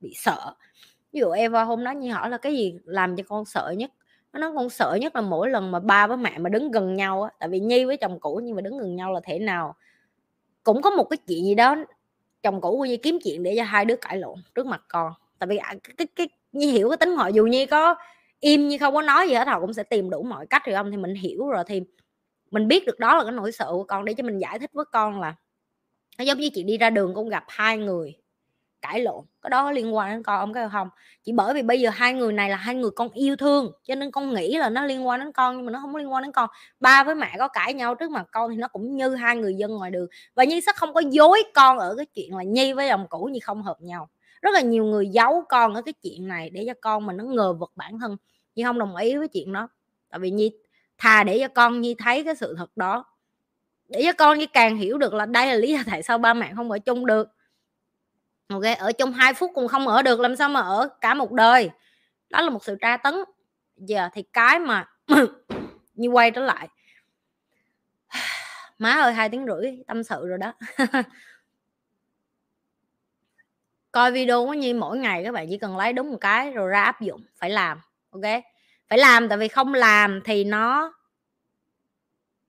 bị 0.00 0.12
sợ. 0.16 0.54
Ví 1.12 1.20
dụ 1.20 1.30
Eva 1.30 1.64
hôm 1.64 1.84
đó 1.84 1.90
như 1.90 2.12
hỏi 2.12 2.30
là 2.30 2.38
cái 2.38 2.56
gì 2.56 2.74
làm 2.84 3.16
cho 3.16 3.22
con 3.28 3.44
sợ 3.44 3.74
nhất? 3.76 3.90
Nó 4.32 4.40
nói 4.40 4.52
con 4.54 4.70
sợ 4.70 4.98
nhất 5.00 5.16
là 5.16 5.20
mỗi 5.22 5.50
lần 5.50 5.70
mà 5.70 5.80
ba 5.80 6.06
với 6.06 6.16
mẹ 6.16 6.38
mà 6.38 6.50
đứng 6.50 6.70
gần 6.70 6.96
nhau 6.96 7.22
á 7.22 7.30
tại 7.38 7.48
vì 7.48 7.60
nhi 7.60 7.84
với 7.84 7.96
chồng 7.96 8.20
cũ 8.20 8.40
nhưng 8.44 8.56
mà 8.56 8.62
đứng 8.62 8.78
gần 8.78 8.96
nhau 8.96 9.12
là 9.12 9.20
thể 9.24 9.38
nào? 9.38 9.74
Cũng 10.62 10.82
có 10.82 10.90
một 10.90 11.04
cái 11.04 11.16
chuyện 11.16 11.44
gì 11.44 11.54
đó 11.54 11.76
chồng 12.42 12.60
cũ 12.60 12.76
của 12.78 12.84
nhi 12.84 12.96
kiếm 12.96 13.18
chuyện 13.24 13.42
để 13.42 13.54
cho 13.56 13.64
hai 13.64 13.84
đứa 13.84 13.96
cãi 13.96 14.16
lộn 14.16 14.38
trước 14.54 14.66
mặt 14.66 14.82
con. 14.88 15.12
Tại 15.38 15.46
vì 15.46 15.56
à, 15.56 15.74
cái 15.84 15.94
cái, 15.96 16.06
cái 16.16 16.28
nhi 16.52 16.72
hiểu 16.72 16.90
cái 16.90 16.96
tính 16.96 17.16
họ 17.16 17.28
dù 17.28 17.46
nhi 17.46 17.66
có 17.66 17.94
im 18.40 18.68
như 18.68 18.78
không 18.78 18.94
có 18.94 19.02
nói 19.02 19.28
gì 19.28 19.34
hết 19.34 19.48
họ 19.48 19.60
cũng 19.60 19.72
sẽ 19.72 19.82
tìm 19.82 20.10
đủ 20.10 20.22
mọi 20.22 20.46
cách 20.46 20.62
rồi 20.66 20.76
không? 20.76 20.90
Thì 20.90 20.96
mình 20.96 21.14
hiểu 21.14 21.48
rồi 21.48 21.64
thì 21.66 21.82
mình 22.50 22.68
biết 22.68 22.86
được 22.86 22.98
đó 22.98 23.16
là 23.16 23.22
cái 23.24 23.32
nỗi 23.32 23.52
sợ 23.52 23.66
của 23.70 23.84
con 23.84 24.04
để 24.04 24.14
cho 24.14 24.24
mình 24.24 24.38
giải 24.38 24.58
thích 24.58 24.70
với 24.72 24.84
con 24.92 25.20
là 25.20 25.34
nó 26.18 26.24
giống 26.24 26.38
như 26.38 26.50
chị 26.54 26.62
đi 26.62 26.78
ra 26.78 26.90
đường 26.90 27.14
con 27.14 27.28
gặp 27.28 27.44
hai 27.48 27.78
người 27.78 28.16
cãi 28.80 29.00
lộn, 29.00 29.24
cái 29.42 29.50
đó 29.50 29.70
liên 29.70 29.94
quan 29.94 30.10
đến 30.10 30.22
con 30.22 30.52
cái 30.52 30.68
không. 30.72 30.88
Chỉ 31.24 31.32
bởi 31.32 31.54
vì 31.54 31.62
bây 31.62 31.80
giờ 31.80 31.90
hai 31.90 32.14
người 32.14 32.32
này 32.32 32.50
là 32.50 32.56
hai 32.56 32.74
người 32.74 32.90
con 32.90 33.08
yêu 33.10 33.36
thương, 33.36 33.72
cho 33.84 33.94
nên 33.94 34.10
con 34.10 34.34
nghĩ 34.34 34.56
là 34.56 34.68
nó 34.70 34.84
liên 34.84 35.06
quan 35.06 35.20
đến 35.20 35.32
con 35.32 35.56
nhưng 35.56 35.66
mà 35.66 35.72
nó 35.72 35.78
không 35.80 35.96
liên 35.96 36.12
quan 36.12 36.22
đến 36.22 36.32
con. 36.32 36.50
Ba 36.80 37.04
với 37.04 37.14
mẹ 37.14 37.34
có 37.38 37.48
cãi 37.48 37.74
nhau 37.74 37.94
trước 37.94 38.10
mặt 38.10 38.26
con 38.32 38.50
thì 38.50 38.56
nó 38.56 38.68
cũng 38.68 38.96
như 38.96 39.14
hai 39.14 39.36
người 39.36 39.54
dân 39.54 39.70
ngoài 39.70 39.90
đường. 39.90 40.08
Và 40.34 40.44
nhi 40.44 40.60
sẽ 40.60 40.72
không 40.76 40.94
có 40.94 41.00
dối 41.00 41.42
con 41.54 41.78
ở 41.78 41.94
cái 41.96 42.06
chuyện 42.06 42.36
là 42.36 42.42
nhi 42.42 42.72
với 42.72 42.88
chồng 42.88 43.06
cũ 43.08 43.28
như 43.32 43.40
không 43.42 43.62
hợp 43.62 43.76
nhau. 43.80 44.08
Rất 44.42 44.50
là 44.54 44.60
nhiều 44.60 44.84
người 44.84 45.08
giấu 45.08 45.44
con 45.48 45.74
ở 45.74 45.82
cái 45.82 45.94
chuyện 46.02 46.28
này 46.28 46.50
để 46.50 46.64
cho 46.66 46.74
con 46.80 47.06
mình 47.06 47.16
nó 47.16 47.24
ngờ 47.24 47.52
vực 47.52 47.72
bản 47.76 47.98
thân. 47.98 48.16
Nhi 48.54 48.64
không 48.64 48.78
đồng 48.78 48.96
ý 48.96 49.16
với 49.16 49.28
chuyện 49.28 49.52
đó, 49.52 49.68
tại 50.10 50.20
vì 50.20 50.30
nhi 50.30 50.50
thà 50.98 51.24
để 51.24 51.38
cho 51.40 51.48
con 51.48 51.80
nhi 51.80 51.94
thấy 51.98 52.24
cái 52.24 52.36
sự 52.36 52.54
thật 52.58 52.76
đó. 52.76 53.04
Để 53.88 54.02
cho 54.04 54.12
con 54.12 54.38
nhi 54.38 54.46
càng 54.46 54.76
hiểu 54.76 54.98
được 54.98 55.14
là 55.14 55.26
đây 55.26 55.46
là 55.46 55.54
lý 55.54 55.72
do 55.72 55.78
tại 55.86 56.02
sao 56.02 56.18
ba 56.18 56.34
mẹ 56.34 56.52
không 56.56 56.70
ở 56.70 56.78
chung 56.78 57.06
được. 57.06 57.28
Ok, 58.48 58.62
ở 58.78 58.92
chung 58.92 59.12
hai 59.12 59.34
phút 59.34 59.50
cũng 59.54 59.68
không 59.68 59.88
ở 59.88 60.02
được, 60.02 60.20
làm 60.20 60.36
sao 60.36 60.48
mà 60.48 60.60
ở 60.60 60.88
cả 61.00 61.14
một 61.14 61.32
đời? 61.32 61.70
Đó 62.30 62.40
là 62.42 62.50
một 62.50 62.64
sự 62.64 62.76
tra 62.80 62.96
tấn. 62.96 63.14
Giờ 63.76 64.08
thì 64.12 64.22
cái 64.32 64.58
mà 64.58 64.88
như 65.94 66.08
quay 66.08 66.30
trở 66.30 66.40
lại. 66.40 66.68
Má 68.78 68.92
ơi, 68.92 69.12
hai 69.12 69.28
tiếng 69.28 69.46
rưỡi, 69.46 69.72
tâm 69.86 70.04
sự 70.04 70.28
rồi 70.28 70.38
đó. 70.38 70.52
Coi 73.92 74.12
video 74.12 74.46
của 74.46 74.54
nhi 74.54 74.72
mỗi 74.72 74.98
ngày 74.98 75.24
các 75.24 75.32
bạn 75.32 75.46
chỉ 75.50 75.58
cần 75.58 75.76
lấy 75.76 75.92
đúng 75.92 76.10
một 76.10 76.18
cái 76.20 76.50
rồi 76.50 76.68
ra 76.68 76.82
áp 76.82 77.00
dụng, 77.00 77.24
phải 77.36 77.50
làm, 77.50 77.80
ok? 78.10 78.22
Phải 78.88 78.98
làm, 78.98 79.28
tại 79.28 79.38
vì 79.38 79.48
không 79.48 79.74
làm 79.74 80.20
thì 80.24 80.44
nó 80.44 80.92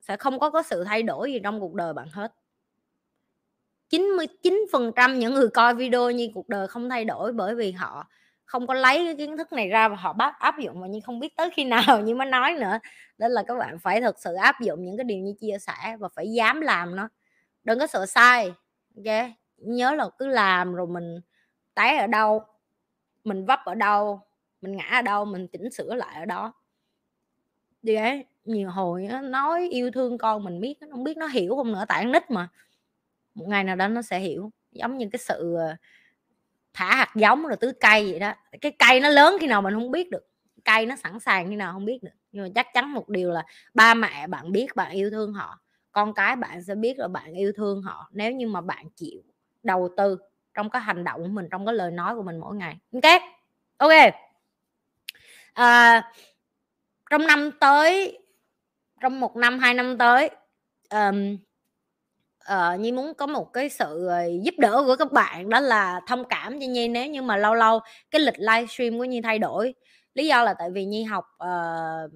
sẽ 0.10 0.18
không 0.18 0.40
có 0.40 0.50
có 0.50 0.64
sự 0.64 0.84
thay 0.84 1.04
đổi 1.04 1.32
gì 1.34 1.40
trong 1.44 1.60
cuộc 1.60 1.74
đời 1.74 1.94
bạn 1.94 2.08
hết. 2.12 2.34
99% 3.90 5.16
những 5.16 5.34
người 5.34 5.50
coi 5.50 5.76
video 5.76 6.12
như 6.12 6.30
cuộc 6.34 6.50
đời 6.50 6.68
không 6.68 6.90
thay 6.90 7.06
đổi 7.06 7.34
bởi 7.34 7.56
vì 7.56 7.72
họ 7.72 8.08
không 8.46 8.68
có 8.68 8.74
lấy 8.74 9.06
cái 9.06 9.16
kiến 9.16 9.38
thức 9.38 9.54
này 9.54 9.70
ra 9.70 9.88
và 9.88 9.96
họ 9.96 10.14
bắt 10.14 10.36
áp 10.40 10.60
dụng 10.60 10.80
mà 10.80 10.88
nhưng 10.88 11.02
không 11.02 11.20
biết 11.20 11.36
tới 11.38 11.50
khi 11.54 11.64
nào 11.64 12.02
như 12.04 12.16
mới 12.16 12.28
nói 12.28 12.54
nữa. 12.60 12.80
Nên 13.18 13.32
là 13.32 13.44
các 13.48 13.56
bạn 13.58 13.80
phải 13.80 14.02
thực 14.02 14.20
sự 14.20 14.34
áp 14.34 14.62
dụng 14.62 14.86
những 14.86 14.98
cái 14.98 15.04
điều 15.04 15.18
như 15.18 15.34
chia 15.40 15.58
sẻ 15.60 15.98
và 16.00 16.08
phải 16.16 16.32
dám 16.32 16.62
làm 16.62 16.96
nó. 16.96 17.10
Đừng 17.64 17.80
có 17.80 17.88
sợ 17.88 18.06
sai, 18.06 18.54
ok? 18.96 19.30
Nhớ 19.58 19.92
là 19.92 20.10
cứ 20.18 20.28
làm 20.28 20.76
rồi 20.76 20.88
mình 20.88 21.22
té 21.76 21.98
ở 21.98 22.08
đâu, 22.08 22.44
mình 23.24 23.46
vấp 23.46 23.60
ở 23.66 23.76
đâu, 23.76 24.22
mình 24.62 24.76
ngã 24.76 24.90
ở 24.92 25.02
đâu, 25.02 25.26
mình 25.26 25.48
chỉnh 25.48 25.72
sửa 25.72 25.96
lại 25.96 26.20
ở 26.20 26.26
đó. 26.26 26.54
Đi 27.82 27.96
ấy 27.96 28.26
nhiều 28.50 28.70
hồi 28.70 29.08
nó 29.10 29.22
nói 29.22 29.68
yêu 29.72 29.92
thương 29.92 30.18
con 30.18 30.44
mình 30.44 30.60
biết 30.60 30.82
nó 30.82 30.88
không 30.92 31.04
biết 31.04 31.18
nó 31.18 31.28
hiểu 31.28 31.56
không 31.56 31.72
nữa 31.72 31.86
tại 31.88 32.06
nít 32.06 32.32
mà. 32.32 32.48
Một 33.36 33.46
ngày 33.48 33.64
nào 33.64 33.76
đó 33.76 33.88
nó 33.88 34.02
sẽ 34.02 34.20
hiểu 34.20 34.52
giống 34.72 34.98
như 34.98 35.10
cái 35.12 35.20
sự 35.20 35.56
ờ, 35.56 35.76
thả 36.74 36.96
hạt 36.96 37.12
giống 37.16 37.48
rồi 37.48 37.58
tưới 37.60 37.72
cây 37.80 38.12
vậy 38.12 38.20
đó. 38.20 38.34
Cái 38.62 38.72
cây 38.80 39.00
nó 39.00 39.10
lớn 39.10 39.38
khi 39.40 39.48
nào 39.48 39.62
mình 39.62 39.74
không 39.74 39.92
biết 39.92 40.10
được 40.12 40.28
cây 40.66 40.86
nó 40.86 40.96
sẵn 40.96 41.20
sàng 41.20 41.50
khi 41.50 41.56
nào 41.56 41.74
không 41.74 41.86
biết 41.86 42.04
được. 42.04 42.12
Nhưng 42.32 42.44
mà 42.44 42.50
chắc 42.56 42.68
chắn 42.74 42.94
một 42.94 43.10
điều 43.10 43.32
là 43.32 43.44
ba 43.74 43.94
mẹ 43.94 44.28
bạn 44.28 44.52
biết 44.52 44.76
bạn 44.76 44.92
yêu 44.92 45.10
thương 45.10 45.34
họ 45.34 45.60
con 45.92 46.14
cái 46.14 46.36
bạn 46.36 46.64
sẽ 46.64 46.76
biết 46.76 47.00
là 47.00 47.08
bạn 47.08 47.34
yêu 47.34 47.52
thương 47.56 47.82
họ 47.82 48.10
nếu 48.12 48.32
như 48.32 48.48
mà 48.48 48.62
bạn 48.62 48.86
chịu 48.96 49.22
đầu 49.64 49.90
tư 49.98 50.18
trong 50.54 50.70
cái 50.70 50.82
hành 50.82 51.04
động 51.04 51.22
của 51.22 51.28
mình 51.28 51.48
trong 51.52 51.66
cái 51.66 51.76
lời 51.76 51.92
nói 51.92 52.16
của 52.16 52.24
mình 52.24 52.40
mỗi 52.40 52.56
ngày. 52.56 52.78
Ok 52.94 53.22
ok. 53.78 54.14
À, 55.54 56.12
trong 57.10 57.28
năm 57.28 57.52
tới 57.60 58.20
trong 59.02 59.20
một 59.20 59.36
năm 59.36 59.60
hai 59.60 59.74
năm 59.74 59.98
tới 59.98 60.30
um, 60.90 61.38
uh, 62.54 62.80
nhi 62.80 62.92
muốn 62.92 63.14
có 63.14 63.28
một 63.28 63.54
cái 63.54 63.70
sự 63.70 64.08
ờ, 64.08 64.22
giúp 64.44 64.54
đỡ 64.58 64.84
của 64.86 64.96
các 64.96 65.12
bạn 65.12 65.50
đó 65.50 65.60
là 65.60 66.02
thông 66.08 66.24
cảm 66.30 66.60
cho 66.60 66.68
nhi. 66.68 66.88
Nếu 66.88 67.08
như 67.08 67.22
mà 67.22 67.38
lâu 67.38 67.54
lâu 67.54 67.80
cái 68.12 68.22
lịch 68.22 68.40
livestream 68.40 68.98
của 68.98 69.06
nhi 69.06 69.22
thay 69.22 69.40
đổi 69.40 69.76
lý 70.14 70.28
do 70.28 70.44
là 70.44 70.54
tại 70.54 70.70
vì 70.72 70.86
nhi 70.86 71.04
học 71.04 71.26
uh, 71.44 72.12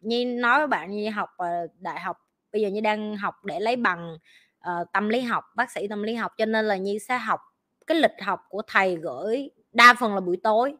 nhi 0.00 0.24
nói 0.24 0.58
với 0.58 0.66
bạn 0.66 0.90
nhi 0.90 1.08
học 1.08 1.28
uh, 1.42 1.70
đại 1.78 2.00
học 2.00 2.16
bây 2.52 2.62
giờ 2.62 2.68
nhi 2.68 2.80
đang 2.80 3.16
học 3.16 3.34
để 3.44 3.60
lấy 3.60 3.76
bằng 3.76 4.16
uh, 4.58 4.92
tâm 4.92 5.08
lý 5.08 5.20
học 5.20 5.44
bác 5.56 5.70
sĩ 5.70 5.88
tâm 5.88 6.02
lý 6.02 6.14
học 6.14 6.32
cho 6.38 6.46
nên 6.46 6.64
là 6.64 6.76
nhi 6.76 6.98
sẽ 6.98 7.18
học 7.18 7.40
cái 7.86 8.00
lịch 8.00 8.22
học 8.22 8.40
của 8.48 8.62
thầy 8.66 8.96
gửi 8.96 9.50
đa 9.72 9.94
phần 10.00 10.14
là 10.14 10.20
buổi 10.20 10.36
tối. 10.42 10.74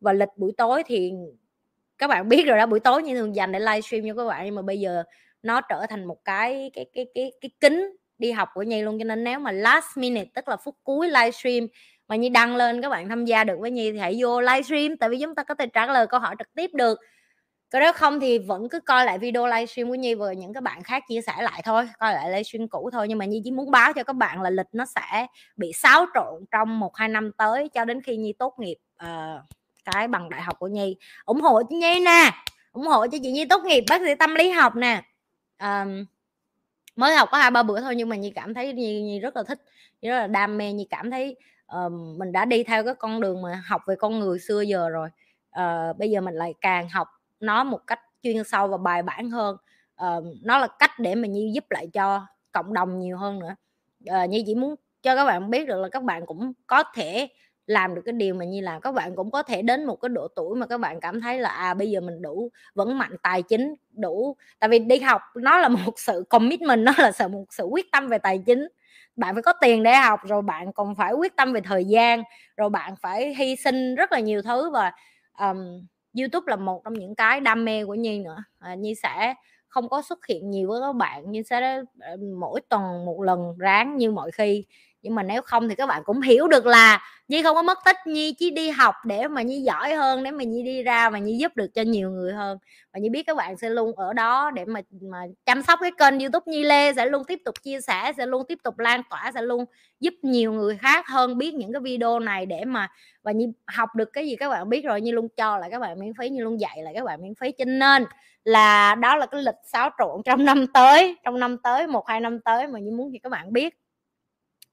Và 0.00 0.12
lịch 0.12 0.28
buổi 0.36 0.52
tối 0.56 0.82
thì 0.86 1.12
các 1.98 2.06
bạn 2.06 2.28
biết 2.28 2.46
rồi 2.46 2.58
đó 2.58 2.66
buổi 2.66 2.80
tối 2.80 3.02
như 3.02 3.14
thường 3.14 3.36
dành 3.36 3.52
để 3.52 3.60
livestream 3.60 4.04
cho 4.06 4.14
các 4.14 4.28
bạn 4.28 4.44
nhưng 4.44 4.54
mà 4.54 4.62
bây 4.62 4.80
giờ 4.80 5.02
nó 5.42 5.60
trở 5.60 5.86
thành 5.88 6.04
một 6.04 6.24
cái 6.24 6.70
cái 6.74 6.86
cái 6.94 7.06
cái 7.14 7.32
cái 7.40 7.50
kính 7.60 7.96
đi 8.18 8.32
học 8.32 8.48
của 8.54 8.62
Nhi 8.62 8.82
luôn 8.82 8.98
cho 8.98 9.04
nên 9.04 9.24
nếu 9.24 9.38
mà 9.38 9.52
last 9.52 9.86
minute 9.96 10.30
tức 10.34 10.48
là 10.48 10.56
phút 10.56 10.76
cuối 10.84 11.08
livestream 11.08 11.66
mà 12.08 12.16
Nhi 12.16 12.28
đăng 12.28 12.56
lên 12.56 12.82
các 12.82 12.88
bạn 12.88 13.08
tham 13.08 13.24
gia 13.24 13.44
được 13.44 13.58
với 13.60 13.70
Nhi 13.70 13.92
thì 13.92 13.98
hãy 13.98 14.16
vô 14.20 14.40
livestream 14.40 14.96
tại 14.96 15.08
vì 15.08 15.18
chúng 15.20 15.34
ta 15.34 15.42
có 15.42 15.54
thể 15.54 15.66
trả 15.66 15.86
lời 15.86 16.06
câu 16.06 16.20
hỏi 16.20 16.34
trực 16.38 16.54
tiếp 16.54 16.70
được. 16.74 16.98
Còn 17.72 17.82
nếu 17.82 17.92
không 17.92 18.20
thì 18.20 18.38
vẫn 18.38 18.68
cứ 18.68 18.80
coi 18.80 19.04
lại 19.04 19.18
video 19.18 19.46
livestream 19.46 19.88
của 19.88 19.94
Nhi 19.94 20.14
và 20.14 20.32
những 20.32 20.52
các 20.52 20.62
bạn 20.62 20.82
khác 20.82 21.02
chia 21.08 21.20
sẻ 21.20 21.32
lại 21.40 21.62
thôi 21.64 21.88
coi 21.98 22.14
lại 22.14 22.30
livestream 22.30 22.68
cũ 22.68 22.90
thôi 22.92 23.06
nhưng 23.08 23.18
mà 23.18 23.24
Nhi 23.24 23.40
chỉ 23.44 23.50
muốn 23.50 23.70
báo 23.70 23.92
cho 23.92 24.04
các 24.04 24.16
bạn 24.16 24.42
là 24.42 24.50
lịch 24.50 24.66
nó 24.72 24.84
sẽ 24.84 25.26
bị 25.56 25.72
xáo 25.72 26.06
trộn 26.14 26.44
trong 26.50 26.80
một 26.80 26.96
hai 26.96 27.08
năm 27.08 27.32
tới 27.38 27.68
cho 27.68 27.84
đến 27.84 28.02
khi 28.02 28.16
Nhi 28.16 28.32
tốt 28.38 28.54
nghiệp 28.58 28.76
uh, 29.04 29.40
cái 29.92 30.08
bằng 30.08 30.30
đại 30.30 30.42
học 30.42 30.58
của 30.58 30.68
Nhi. 30.68 30.96
Ủng 31.24 31.40
hộ 31.40 31.62
cho 31.62 31.76
Nhi 31.76 32.00
nè 32.00 32.30
ủng 32.72 32.86
hộ 32.86 33.06
cho 33.06 33.18
chị 33.22 33.32
Nhi 33.32 33.44
tốt 33.44 33.62
nghiệp 33.64 33.84
bác 33.90 34.00
sĩ 34.00 34.14
tâm 34.14 34.34
lý 34.34 34.50
học 34.50 34.76
nè. 34.76 35.02
Um, 35.62 36.04
mới 36.96 37.14
học 37.14 37.28
có 37.32 37.38
hai 37.38 37.50
ba 37.50 37.62
bữa 37.62 37.80
thôi 37.80 37.96
nhưng 37.96 38.08
mà 38.08 38.16
Nhi 38.16 38.30
cảm 38.30 38.54
thấy 38.54 38.72
Nhi, 38.72 39.02
Nhi 39.02 39.20
rất 39.20 39.36
là 39.36 39.42
thích 39.42 39.58
Nhi 40.02 40.08
rất 40.08 40.18
là 40.18 40.26
đam 40.26 40.58
mê 40.58 40.72
Nhi 40.72 40.86
cảm 40.90 41.10
thấy 41.10 41.36
uh, 41.76 41.92
mình 41.92 42.32
đã 42.32 42.44
đi 42.44 42.64
theo 42.64 42.84
cái 42.84 42.94
con 42.94 43.20
đường 43.20 43.42
mà 43.42 43.62
học 43.66 43.82
về 43.86 43.94
con 43.96 44.18
người 44.18 44.38
xưa 44.38 44.60
giờ 44.60 44.88
rồi. 44.88 45.08
Uh, 45.60 45.98
bây 45.98 46.10
giờ 46.10 46.20
mình 46.20 46.34
lại 46.34 46.54
càng 46.60 46.88
học 46.88 47.08
nó 47.40 47.64
một 47.64 47.86
cách 47.86 48.00
chuyên 48.22 48.44
sâu 48.44 48.68
và 48.68 48.76
bài 48.76 49.02
bản 49.02 49.30
hơn. 49.30 49.56
Uh, 50.04 50.24
nó 50.42 50.58
là 50.58 50.68
cách 50.78 50.98
để 50.98 51.14
mà 51.14 51.28
Nhi 51.28 51.50
giúp 51.54 51.64
lại 51.70 51.86
cho 51.92 52.26
cộng 52.52 52.74
đồng 52.74 52.98
nhiều 52.98 53.18
hơn 53.18 53.38
nữa. 53.38 53.54
Uh, 54.10 54.30
Nhi 54.30 54.44
chỉ 54.46 54.54
muốn 54.54 54.74
cho 55.02 55.16
các 55.16 55.24
bạn 55.24 55.50
biết 55.50 55.68
được 55.68 55.80
là 55.80 55.88
các 55.88 56.02
bạn 56.02 56.26
cũng 56.26 56.52
có 56.66 56.84
thể 56.94 57.28
làm 57.68 57.94
được 57.94 58.02
cái 58.04 58.12
điều 58.12 58.34
mà 58.34 58.44
như 58.44 58.60
làm 58.60 58.80
các 58.80 58.94
bạn 58.94 59.16
cũng 59.16 59.30
có 59.30 59.42
thể 59.42 59.62
đến 59.62 59.84
một 59.84 59.96
cái 59.96 60.08
độ 60.08 60.28
tuổi 60.28 60.56
mà 60.56 60.66
các 60.66 60.78
bạn 60.78 61.00
cảm 61.00 61.20
thấy 61.20 61.38
là 61.38 61.48
à 61.48 61.74
bây 61.74 61.90
giờ 61.90 62.00
mình 62.00 62.22
đủ 62.22 62.50
vẫn 62.74 62.98
mạnh 62.98 63.16
tài 63.22 63.42
chính 63.42 63.74
đủ 63.92 64.36
tại 64.58 64.68
vì 64.70 64.78
đi 64.78 64.98
học 64.98 65.22
nó 65.36 65.58
là 65.58 65.68
một 65.86 65.98
sự 65.98 66.24
commitment 66.30 66.84
nó 66.84 66.92
là 66.98 67.12
sự 67.12 67.28
một 67.28 67.44
sự 67.50 67.64
quyết 67.64 67.92
tâm 67.92 68.08
về 68.08 68.18
tài 68.18 68.38
chính. 68.46 68.68
Bạn 69.16 69.34
phải 69.34 69.42
có 69.42 69.52
tiền 69.60 69.82
để 69.82 69.94
học 69.94 70.20
rồi 70.24 70.42
bạn 70.42 70.72
còn 70.72 70.94
phải 70.94 71.12
quyết 71.12 71.36
tâm 71.36 71.52
về 71.52 71.60
thời 71.60 71.84
gian 71.84 72.22
rồi 72.56 72.70
bạn 72.70 72.94
phải 72.96 73.34
hy 73.34 73.56
sinh 73.56 73.94
rất 73.94 74.12
là 74.12 74.20
nhiều 74.20 74.42
thứ 74.42 74.70
và 74.70 74.92
um, 75.38 75.86
YouTube 76.18 76.44
là 76.46 76.56
một 76.56 76.80
trong 76.84 76.94
những 76.94 77.14
cái 77.14 77.40
đam 77.40 77.64
mê 77.64 77.84
của 77.84 77.94
Nhi 77.94 78.18
nữa. 78.18 78.44
À, 78.58 78.74
Nhi 78.74 78.94
sẽ 78.94 79.34
không 79.68 79.88
có 79.88 80.02
xuất 80.02 80.26
hiện 80.26 80.50
nhiều 80.50 80.68
với 80.68 80.80
các 80.80 80.92
bạn 80.96 81.30
Nhi 81.30 81.42
sẽ 81.42 81.82
mỗi 82.38 82.60
tuần 82.68 83.04
một 83.06 83.22
lần 83.22 83.58
ráng 83.58 83.96
như 83.96 84.10
mọi 84.10 84.30
khi 84.30 84.64
nhưng 85.02 85.14
mà 85.14 85.22
nếu 85.22 85.42
không 85.42 85.68
thì 85.68 85.74
các 85.74 85.86
bạn 85.86 86.02
cũng 86.04 86.20
hiểu 86.20 86.48
được 86.48 86.66
là 86.66 87.02
Nhi 87.28 87.42
không 87.42 87.54
có 87.54 87.62
mất 87.62 87.78
tích, 87.84 87.96
Nhi 88.06 88.34
chỉ 88.38 88.50
đi 88.50 88.70
học 88.70 88.94
để 89.04 89.28
mà 89.28 89.42
Nhi 89.42 89.60
giỏi 89.60 89.94
hơn, 89.94 90.22
để 90.22 90.30
mà 90.30 90.44
Nhi 90.44 90.62
đi 90.62 90.82
ra 90.82 91.10
mà 91.10 91.18
Nhi 91.18 91.36
giúp 91.38 91.56
được 91.56 91.74
cho 91.74 91.82
nhiều 91.82 92.10
người 92.10 92.32
hơn. 92.32 92.58
Và 92.92 93.00
Nhi 93.00 93.08
biết 93.08 93.22
các 93.22 93.36
bạn 93.36 93.56
sẽ 93.56 93.70
luôn 93.70 93.92
ở 93.96 94.12
đó 94.12 94.50
để 94.54 94.64
mà 94.64 94.80
mà 95.00 95.18
chăm 95.46 95.62
sóc 95.62 95.78
cái 95.82 95.90
kênh 95.98 96.18
YouTube 96.18 96.44
Nhi 96.46 96.64
Lê, 96.64 96.92
sẽ 96.92 97.06
luôn 97.06 97.24
tiếp 97.24 97.38
tục 97.44 97.54
chia 97.62 97.80
sẻ, 97.80 98.12
sẽ 98.16 98.26
luôn 98.26 98.42
tiếp 98.48 98.58
tục 98.64 98.78
lan 98.78 99.02
tỏa, 99.10 99.32
sẽ 99.34 99.42
luôn 99.42 99.64
giúp 100.00 100.14
nhiều 100.22 100.52
người 100.52 100.76
khác 100.76 101.06
hơn 101.08 101.38
biết 101.38 101.54
những 101.54 101.72
cái 101.72 101.80
video 101.80 102.18
này 102.18 102.46
để 102.46 102.64
mà, 102.64 102.88
và 103.22 103.32
Nhi 103.32 103.46
học 103.66 103.88
được 103.94 104.12
cái 104.12 104.26
gì 104.26 104.36
các 104.36 104.48
bạn 104.48 104.68
biết 104.68 104.84
rồi, 104.84 105.00
Nhi 105.00 105.12
luôn 105.12 105.28
cho 105.36 105.58
là 105.58 105.68
các 105.70 105.78
bạn 105.78 106.00
miễn 106.00 106.12
phí, 106.18 106.28
Nhi 106.28 106.40
luôn 106.40 106.60
dạy 106.60 106.82
là 106.82 106.90
các 106.94 107.04
bạn 107.04 107.22
miễn 107.22 107.34
phí. 107.34 107.52
Cho 107.52 107.64
nên 107.64 108.04
là 108.44 108.94
đó 108.94 109.16
là 109.16 109.26
cái 109.26 109.42
lịch 109.42 109.54
xáo 109.64 109.90
trộn 109.98 110.22
trong 110.24 110.44
năm 110.44 110.66
tới, 110.66 111.16
trong 111.24 111.38
năm 111.38 111.56
tới, 111.62 111.86
một, 111.86 112.08
hai 112.08 112.20
năm 112.20 112.40
tới 112.40 112.66
mà 112.66 112.78
Nhi 112.78 112.90
muốn 112.90 113.10
cho 113.12 113.18
các 113.22 113.32
bạn 113.32 113.52
biết 113.52 113.74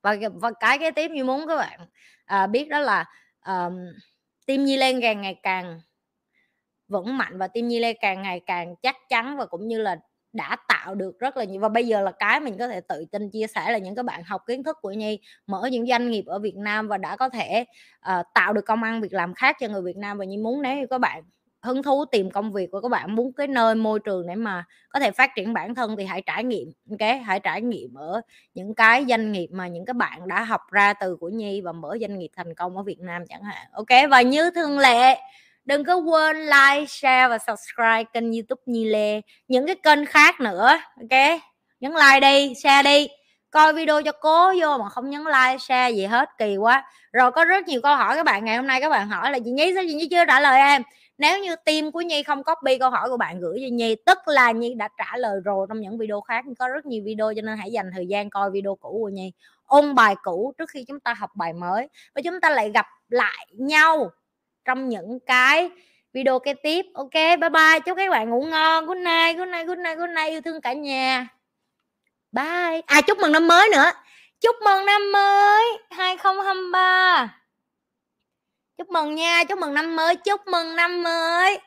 và 0.06 0.18
và 0.34 0.52
cái 0.60 0.80
kế 0.80 0.92
tiếp 0.92 1.12
như 1.12 1.26
muốn 1.26 1.48
các 1.48 1.56
bạn 1.56 1.80
à, 2.26 2.48
biết 2.48 2.70
đó 2.70 2.80
là 2.80 3.06
um, 3.46 3.74
tim 4.46 4.66
nhi 4.66 4.78
lên 4.78 5.02
càng 5.02 5.22
ngày 5.22 5.40
càng 5.44 5.82
vững 6.88 7.18
mạnh 7.18 7.38
và 7.38 7.48
tim 7.48 7.68
nhi 7.68 7.80
lên 7.80 7.98
càng 8.02 8.22
ngày 8.22 8.42
càng 8.46 8.76
chắc 8.76 8.96
chắn 9.10 9.38
và 9.38 9.46
cũng 9.46 9.68
như 9.68 9.82
là 9.82 10.00
đã 10.34 10.58
tạo 10.68 10.96
được 10.96 11.20
rất 11.20 11.38
là 11.38 11.44
nhiều. 11.44 11.62
Và 11.62 11.70
bây 11.70 11.88
giờ 11.88 12.02
là 12.02 12.12
cái 12.12 12.40
mình 12.40 12.58
có 12.58 12.68
thể 12.68 12.82
tự 12.82 13.06
tin 13.12 13.30
chia 13.30 13.48
sẻ 13.48 13.72
là 13.72 13.78
những 13.78 13.96
các 13.96 14.06
bạn 14.06 14.24
học 14.24 14.42
kiến 14.48 14.64
thức 14.64 14.78
của 14.82 14.92
Nhi 14.92 15.20
mở 15.48 15.70
những 15.72 15.88
doanh 15.88 16.12
nghiệp 16.12 16.26
ở 16.26 16.40
Việt 16.40 16.56
Nam 16.56 16.88
và 16.88 16.98
đã 16.98 17.16
có 17.16 17.30
thể 17.30 17.66
uh, 18.10 18.26
tạo 18.34 18.54
được 18.54 18.66
công 18.66 18.84
ăn 18.84 19.02
việc 19.02 19.14
làm 19.14 19.34
khác 19.34 19.58
cho 19.60 19.68
người 19.68 19.82
Việt 19.82 19.98
Nam. 19.98 20.18
Và 20.18 20.26
Nhi 20.26 20.38
muốn 20.38 20.62
nếu 20.62 20.78
như 20.78 20.88
các 20.90 20.98
bạn 20.98 21.24
hứng 21.66 21.84
thú 21.84 22.06
tìm 22.06 22.32
công 22.32 22.54
việc 22.54 22.72
của 22.72 22.82
các 22.82 22.90
bạn, 22.90 23.16
muốn 23.16 23.34
cái 23.34 23.48
nơi 23.48 23.76
môi 23.76 24.00
trường 24.00 24.28
để 24.28 24.36
mà 24.36 24.64
có 24.90 25.00
thể 25.00 25.12
phát 25.12 25.30
triển 25.36 25.54
bản 25.54 25.76
thân 25.76 25.96
thì 25.98 26.06
hãy 26.06 26.22
trải 26.22 26.44
nghiệm 26.44 26.72
ok 26.90 27.10
hãy 27.26 27.40
trải 27.40 27.62
nghiệm 27.62 27.94
ở 27.94 28.22
những 28.54 28.76
cái 28.76 29.06
doanh 29.10 29.32
nghiệp 29.32 29.48
mà 29.52 29.68
những 29.68 29.86
các 29.86 29.96
bạn 29.96 30.28
đã 30.28 30.44
học 30.44 30.62
ra 30.72 30.94
từ 30.94 31.16
của 31.16 31.30
Nhi 31.30 31.62
và 31.62 31.72
mở 31.72 31.98
doanh 32.02 32.20
nghiệp 32.20 32.30
thành 32.36 32.56
công 32.56 32.78
ở 32.78 32.84
Việt 32.84 33.00
Nam 33.00 33.28
chẳng 33.30 33.44
hạn 33.44 33.68
ok 33.72 34.10
và 34.10 34.22
như 34.22 34.52
thường 34.52 34.80
lệ, 34.80 35.18
đừng 35.66 35.84
có 35.84 35.96
quên 35.96 36.38
like, 36.38 36.86
share 36.88 37.28
và 37.28 37.38
subscribe 37.38 38.04
kênh 38.14 38.32
youtube 38.32 38.62
Nhi 38.66 38.86
Lê. 38.86 39.22
Những 39.48 39.66
cái 39.66 39.76
kênh 39.76 40.06
khác 40.06 40.40
nữa 40.40 40.80
ok 41.02 41.40
nhấn 41.80 41.92
like 41.92 42.20
đi, 42.20 42.54
share 42.56 42.84
đi. 42.84 43.08
Coi 43.52 43.74
video 43.74 44.02
cho 44.02 44.12
cố 44.12 44.54
vô 44.62 44.78
mà 44.78 44.90
không 44.90 45.10
nhấn 45.10 45.22
like, 45.22 45.58
share 45.60 45.96
gì 45.96 46.06
hết, 46.06 46.30
kỳ 46.38 46.58
quá. 46.58 46.86
Rồi 47.14 47.32
có 47.32 47.46
rất 47.46 47.68
nhiều 47.68 47.82
câu 47.82 47.96
hỏi 47.96 48.16
các 48.16 48.26
bạn, 48.26 48.46
ngày 48.46 48.58
hôm 48.58 48.68
nay 48.68 48.82
các 48.82 48.90
bạn 48.90 49.10
hỏi 49.10 49.32
là 49.32 49.40
chị 49.46 49.52
nhí 49.52 49.72
sao 49.76 49.84
chị 49.88 49.94
nhí 49.94 50.08
chưa 50.12 50.26
trả 50.26 50.40
lời 50.40 50.60
em? 50.60 50.82
Nếu 51.18 51.40
như 51.40 51.56
team 51.56 51.92
của 51.92 52.02
Nhi 52.02 52.24
không 52.24 52.44
copy 52.44 52.78
câu 52.78 52.90
hỏi 52.90 53.10
của 53.10 53.18
bạn 53.18 53.40
gửi 53.40 53.58
cho 53.62 53.68
Nhi, 53.72 53.96
tức 54.06 54.18
là 54.26 54.52
Nhi 54.52 54.74
đã 54.74 54.90
trả 54.98 55.18
lời 55.18 55.40
rồi 55.44 55.66
trong 55.70 55.82
những 55.82 55.98
video 55.98 56.22
khác 56.22 56.46
có 56.60 56.68
rất 56.68 56.86
nhiều 56.86 57.04
video 57.06 57.34
cho 57.36 57.42
nên 57.42 57.58
hãy 57.58 57.72
dành 57.72 57.92
thời 57.94 58.08
gian 58.08 58.30
coi 58.30 58.52
video 58.52 58.76
cũ 58.76 58.98
của 59.02 59.10
Nhi, 59.10 59.32
ôn 59.66 59.96
bài 59.96 60.16
cũ 60.24 60.54
trước 60.58 60.70
khi 60.70 60.86
chúng 60.88 61.00
ta 61.00 61.14
học 61.14 61.30
bài 61.36 61.54
mới 61.54 61.90
và 62.16 62.22
chúng 62.26 62.42
ta 62.42 62.50
lại 62.50 62.72
gặp 62.74 62.86
lại 63.10 63.48
nhau 63.52 64.12
trong 64.66 64.90
những 64.90 65.20
cái 65.26 65.70
video 66.16 66.40
kế 66.40 66.54
tiếp. 66.54 66.86
Ok, 66.94 67.14
bye 67.14 67.50
bye, 67.50 67.80
chúc 67.86 67.98
các 67.98 68.10
bạn 68.12 68.30
ngủ 68.30 68.42
ngon. 68.42 68.86
Good 68.86 68.98
night 68.98 69.38
good 69.38 69.50
night 69.50 69.68
good 69.68 69.78
night 69.78 69.98
good 69.98 70.10
night. 70.10 70.30
Yêu 70.30 70.42
thương 70.42 70.62
cả 70.62 70.74
nhà. 70.74 71.28
Bye. 72.32 72.82
À 72.86 73.02
chúc 73.02 73.18
mừng 73.18 73.32
năm 73.32 73.48
mới 73.48 73.70
nữa. 73.72 73.92
Chúc 74.42 74.56
mừng 74.66 74.86
năm 74.86 75.12
mới 75.12 75.78
2023 75.90 77.45
chúc 78.78 78.90
mừng 78.90 79.16
nha, 79.16 79.44
chúc 79.44 79.60
mừng 79.60 79.74
năm 79.74 79.96
mới, 79.96 80.16
chúc 80.16 80.42
mừng 80.48 80.76
năm 80.76 81.04
mới. 81.04 81.60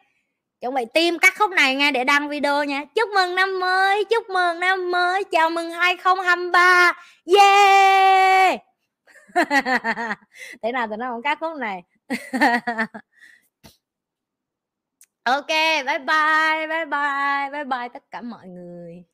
Chuẩn 0.60 0.74
bị 0.74 0.84
tim 0.94 1.18
cắt 1.18 1.34
khúc 1.38 1.50
này 1.50 1.74
nghe 1.74 1.92
để 1.92 2.04
đăng 2.04 2.28
video 2.28 2.64
nha. 2.64 2.84
Chúc 2.94 3.10
mừng 3.14 3.34
năm 3.34 3.60
mới, 3.60 4.04
chúc 4.04 4.30
mừng 4.30 4.60
năm 4.60 4.90
mới. 4.90 5.24
Chào 5.24 5.50
mừng 5.50 5.70
2023 5.70 6.92
yeah! 7.36 8.60
Thế 10.62 10.72
nào 10.72 10.86
tụi 10.88 10.96
nó 10.96 11.12
cũng 11.12 11.22
cắt 11.22 11.38
khúc 11.40 11.56
này? 11.58 11.82
Ok, 15.28 15.48
bye 15.48 15.98
bye 15.98 16.66
bye 16.68 16.84
bye 16.86 17.50
bye 17.52 17.64
bye 17.64 17.88
tất 17.88 18.02
cả 18.10 18.22
mọi 18.22 18.48
người. 18.48 19.04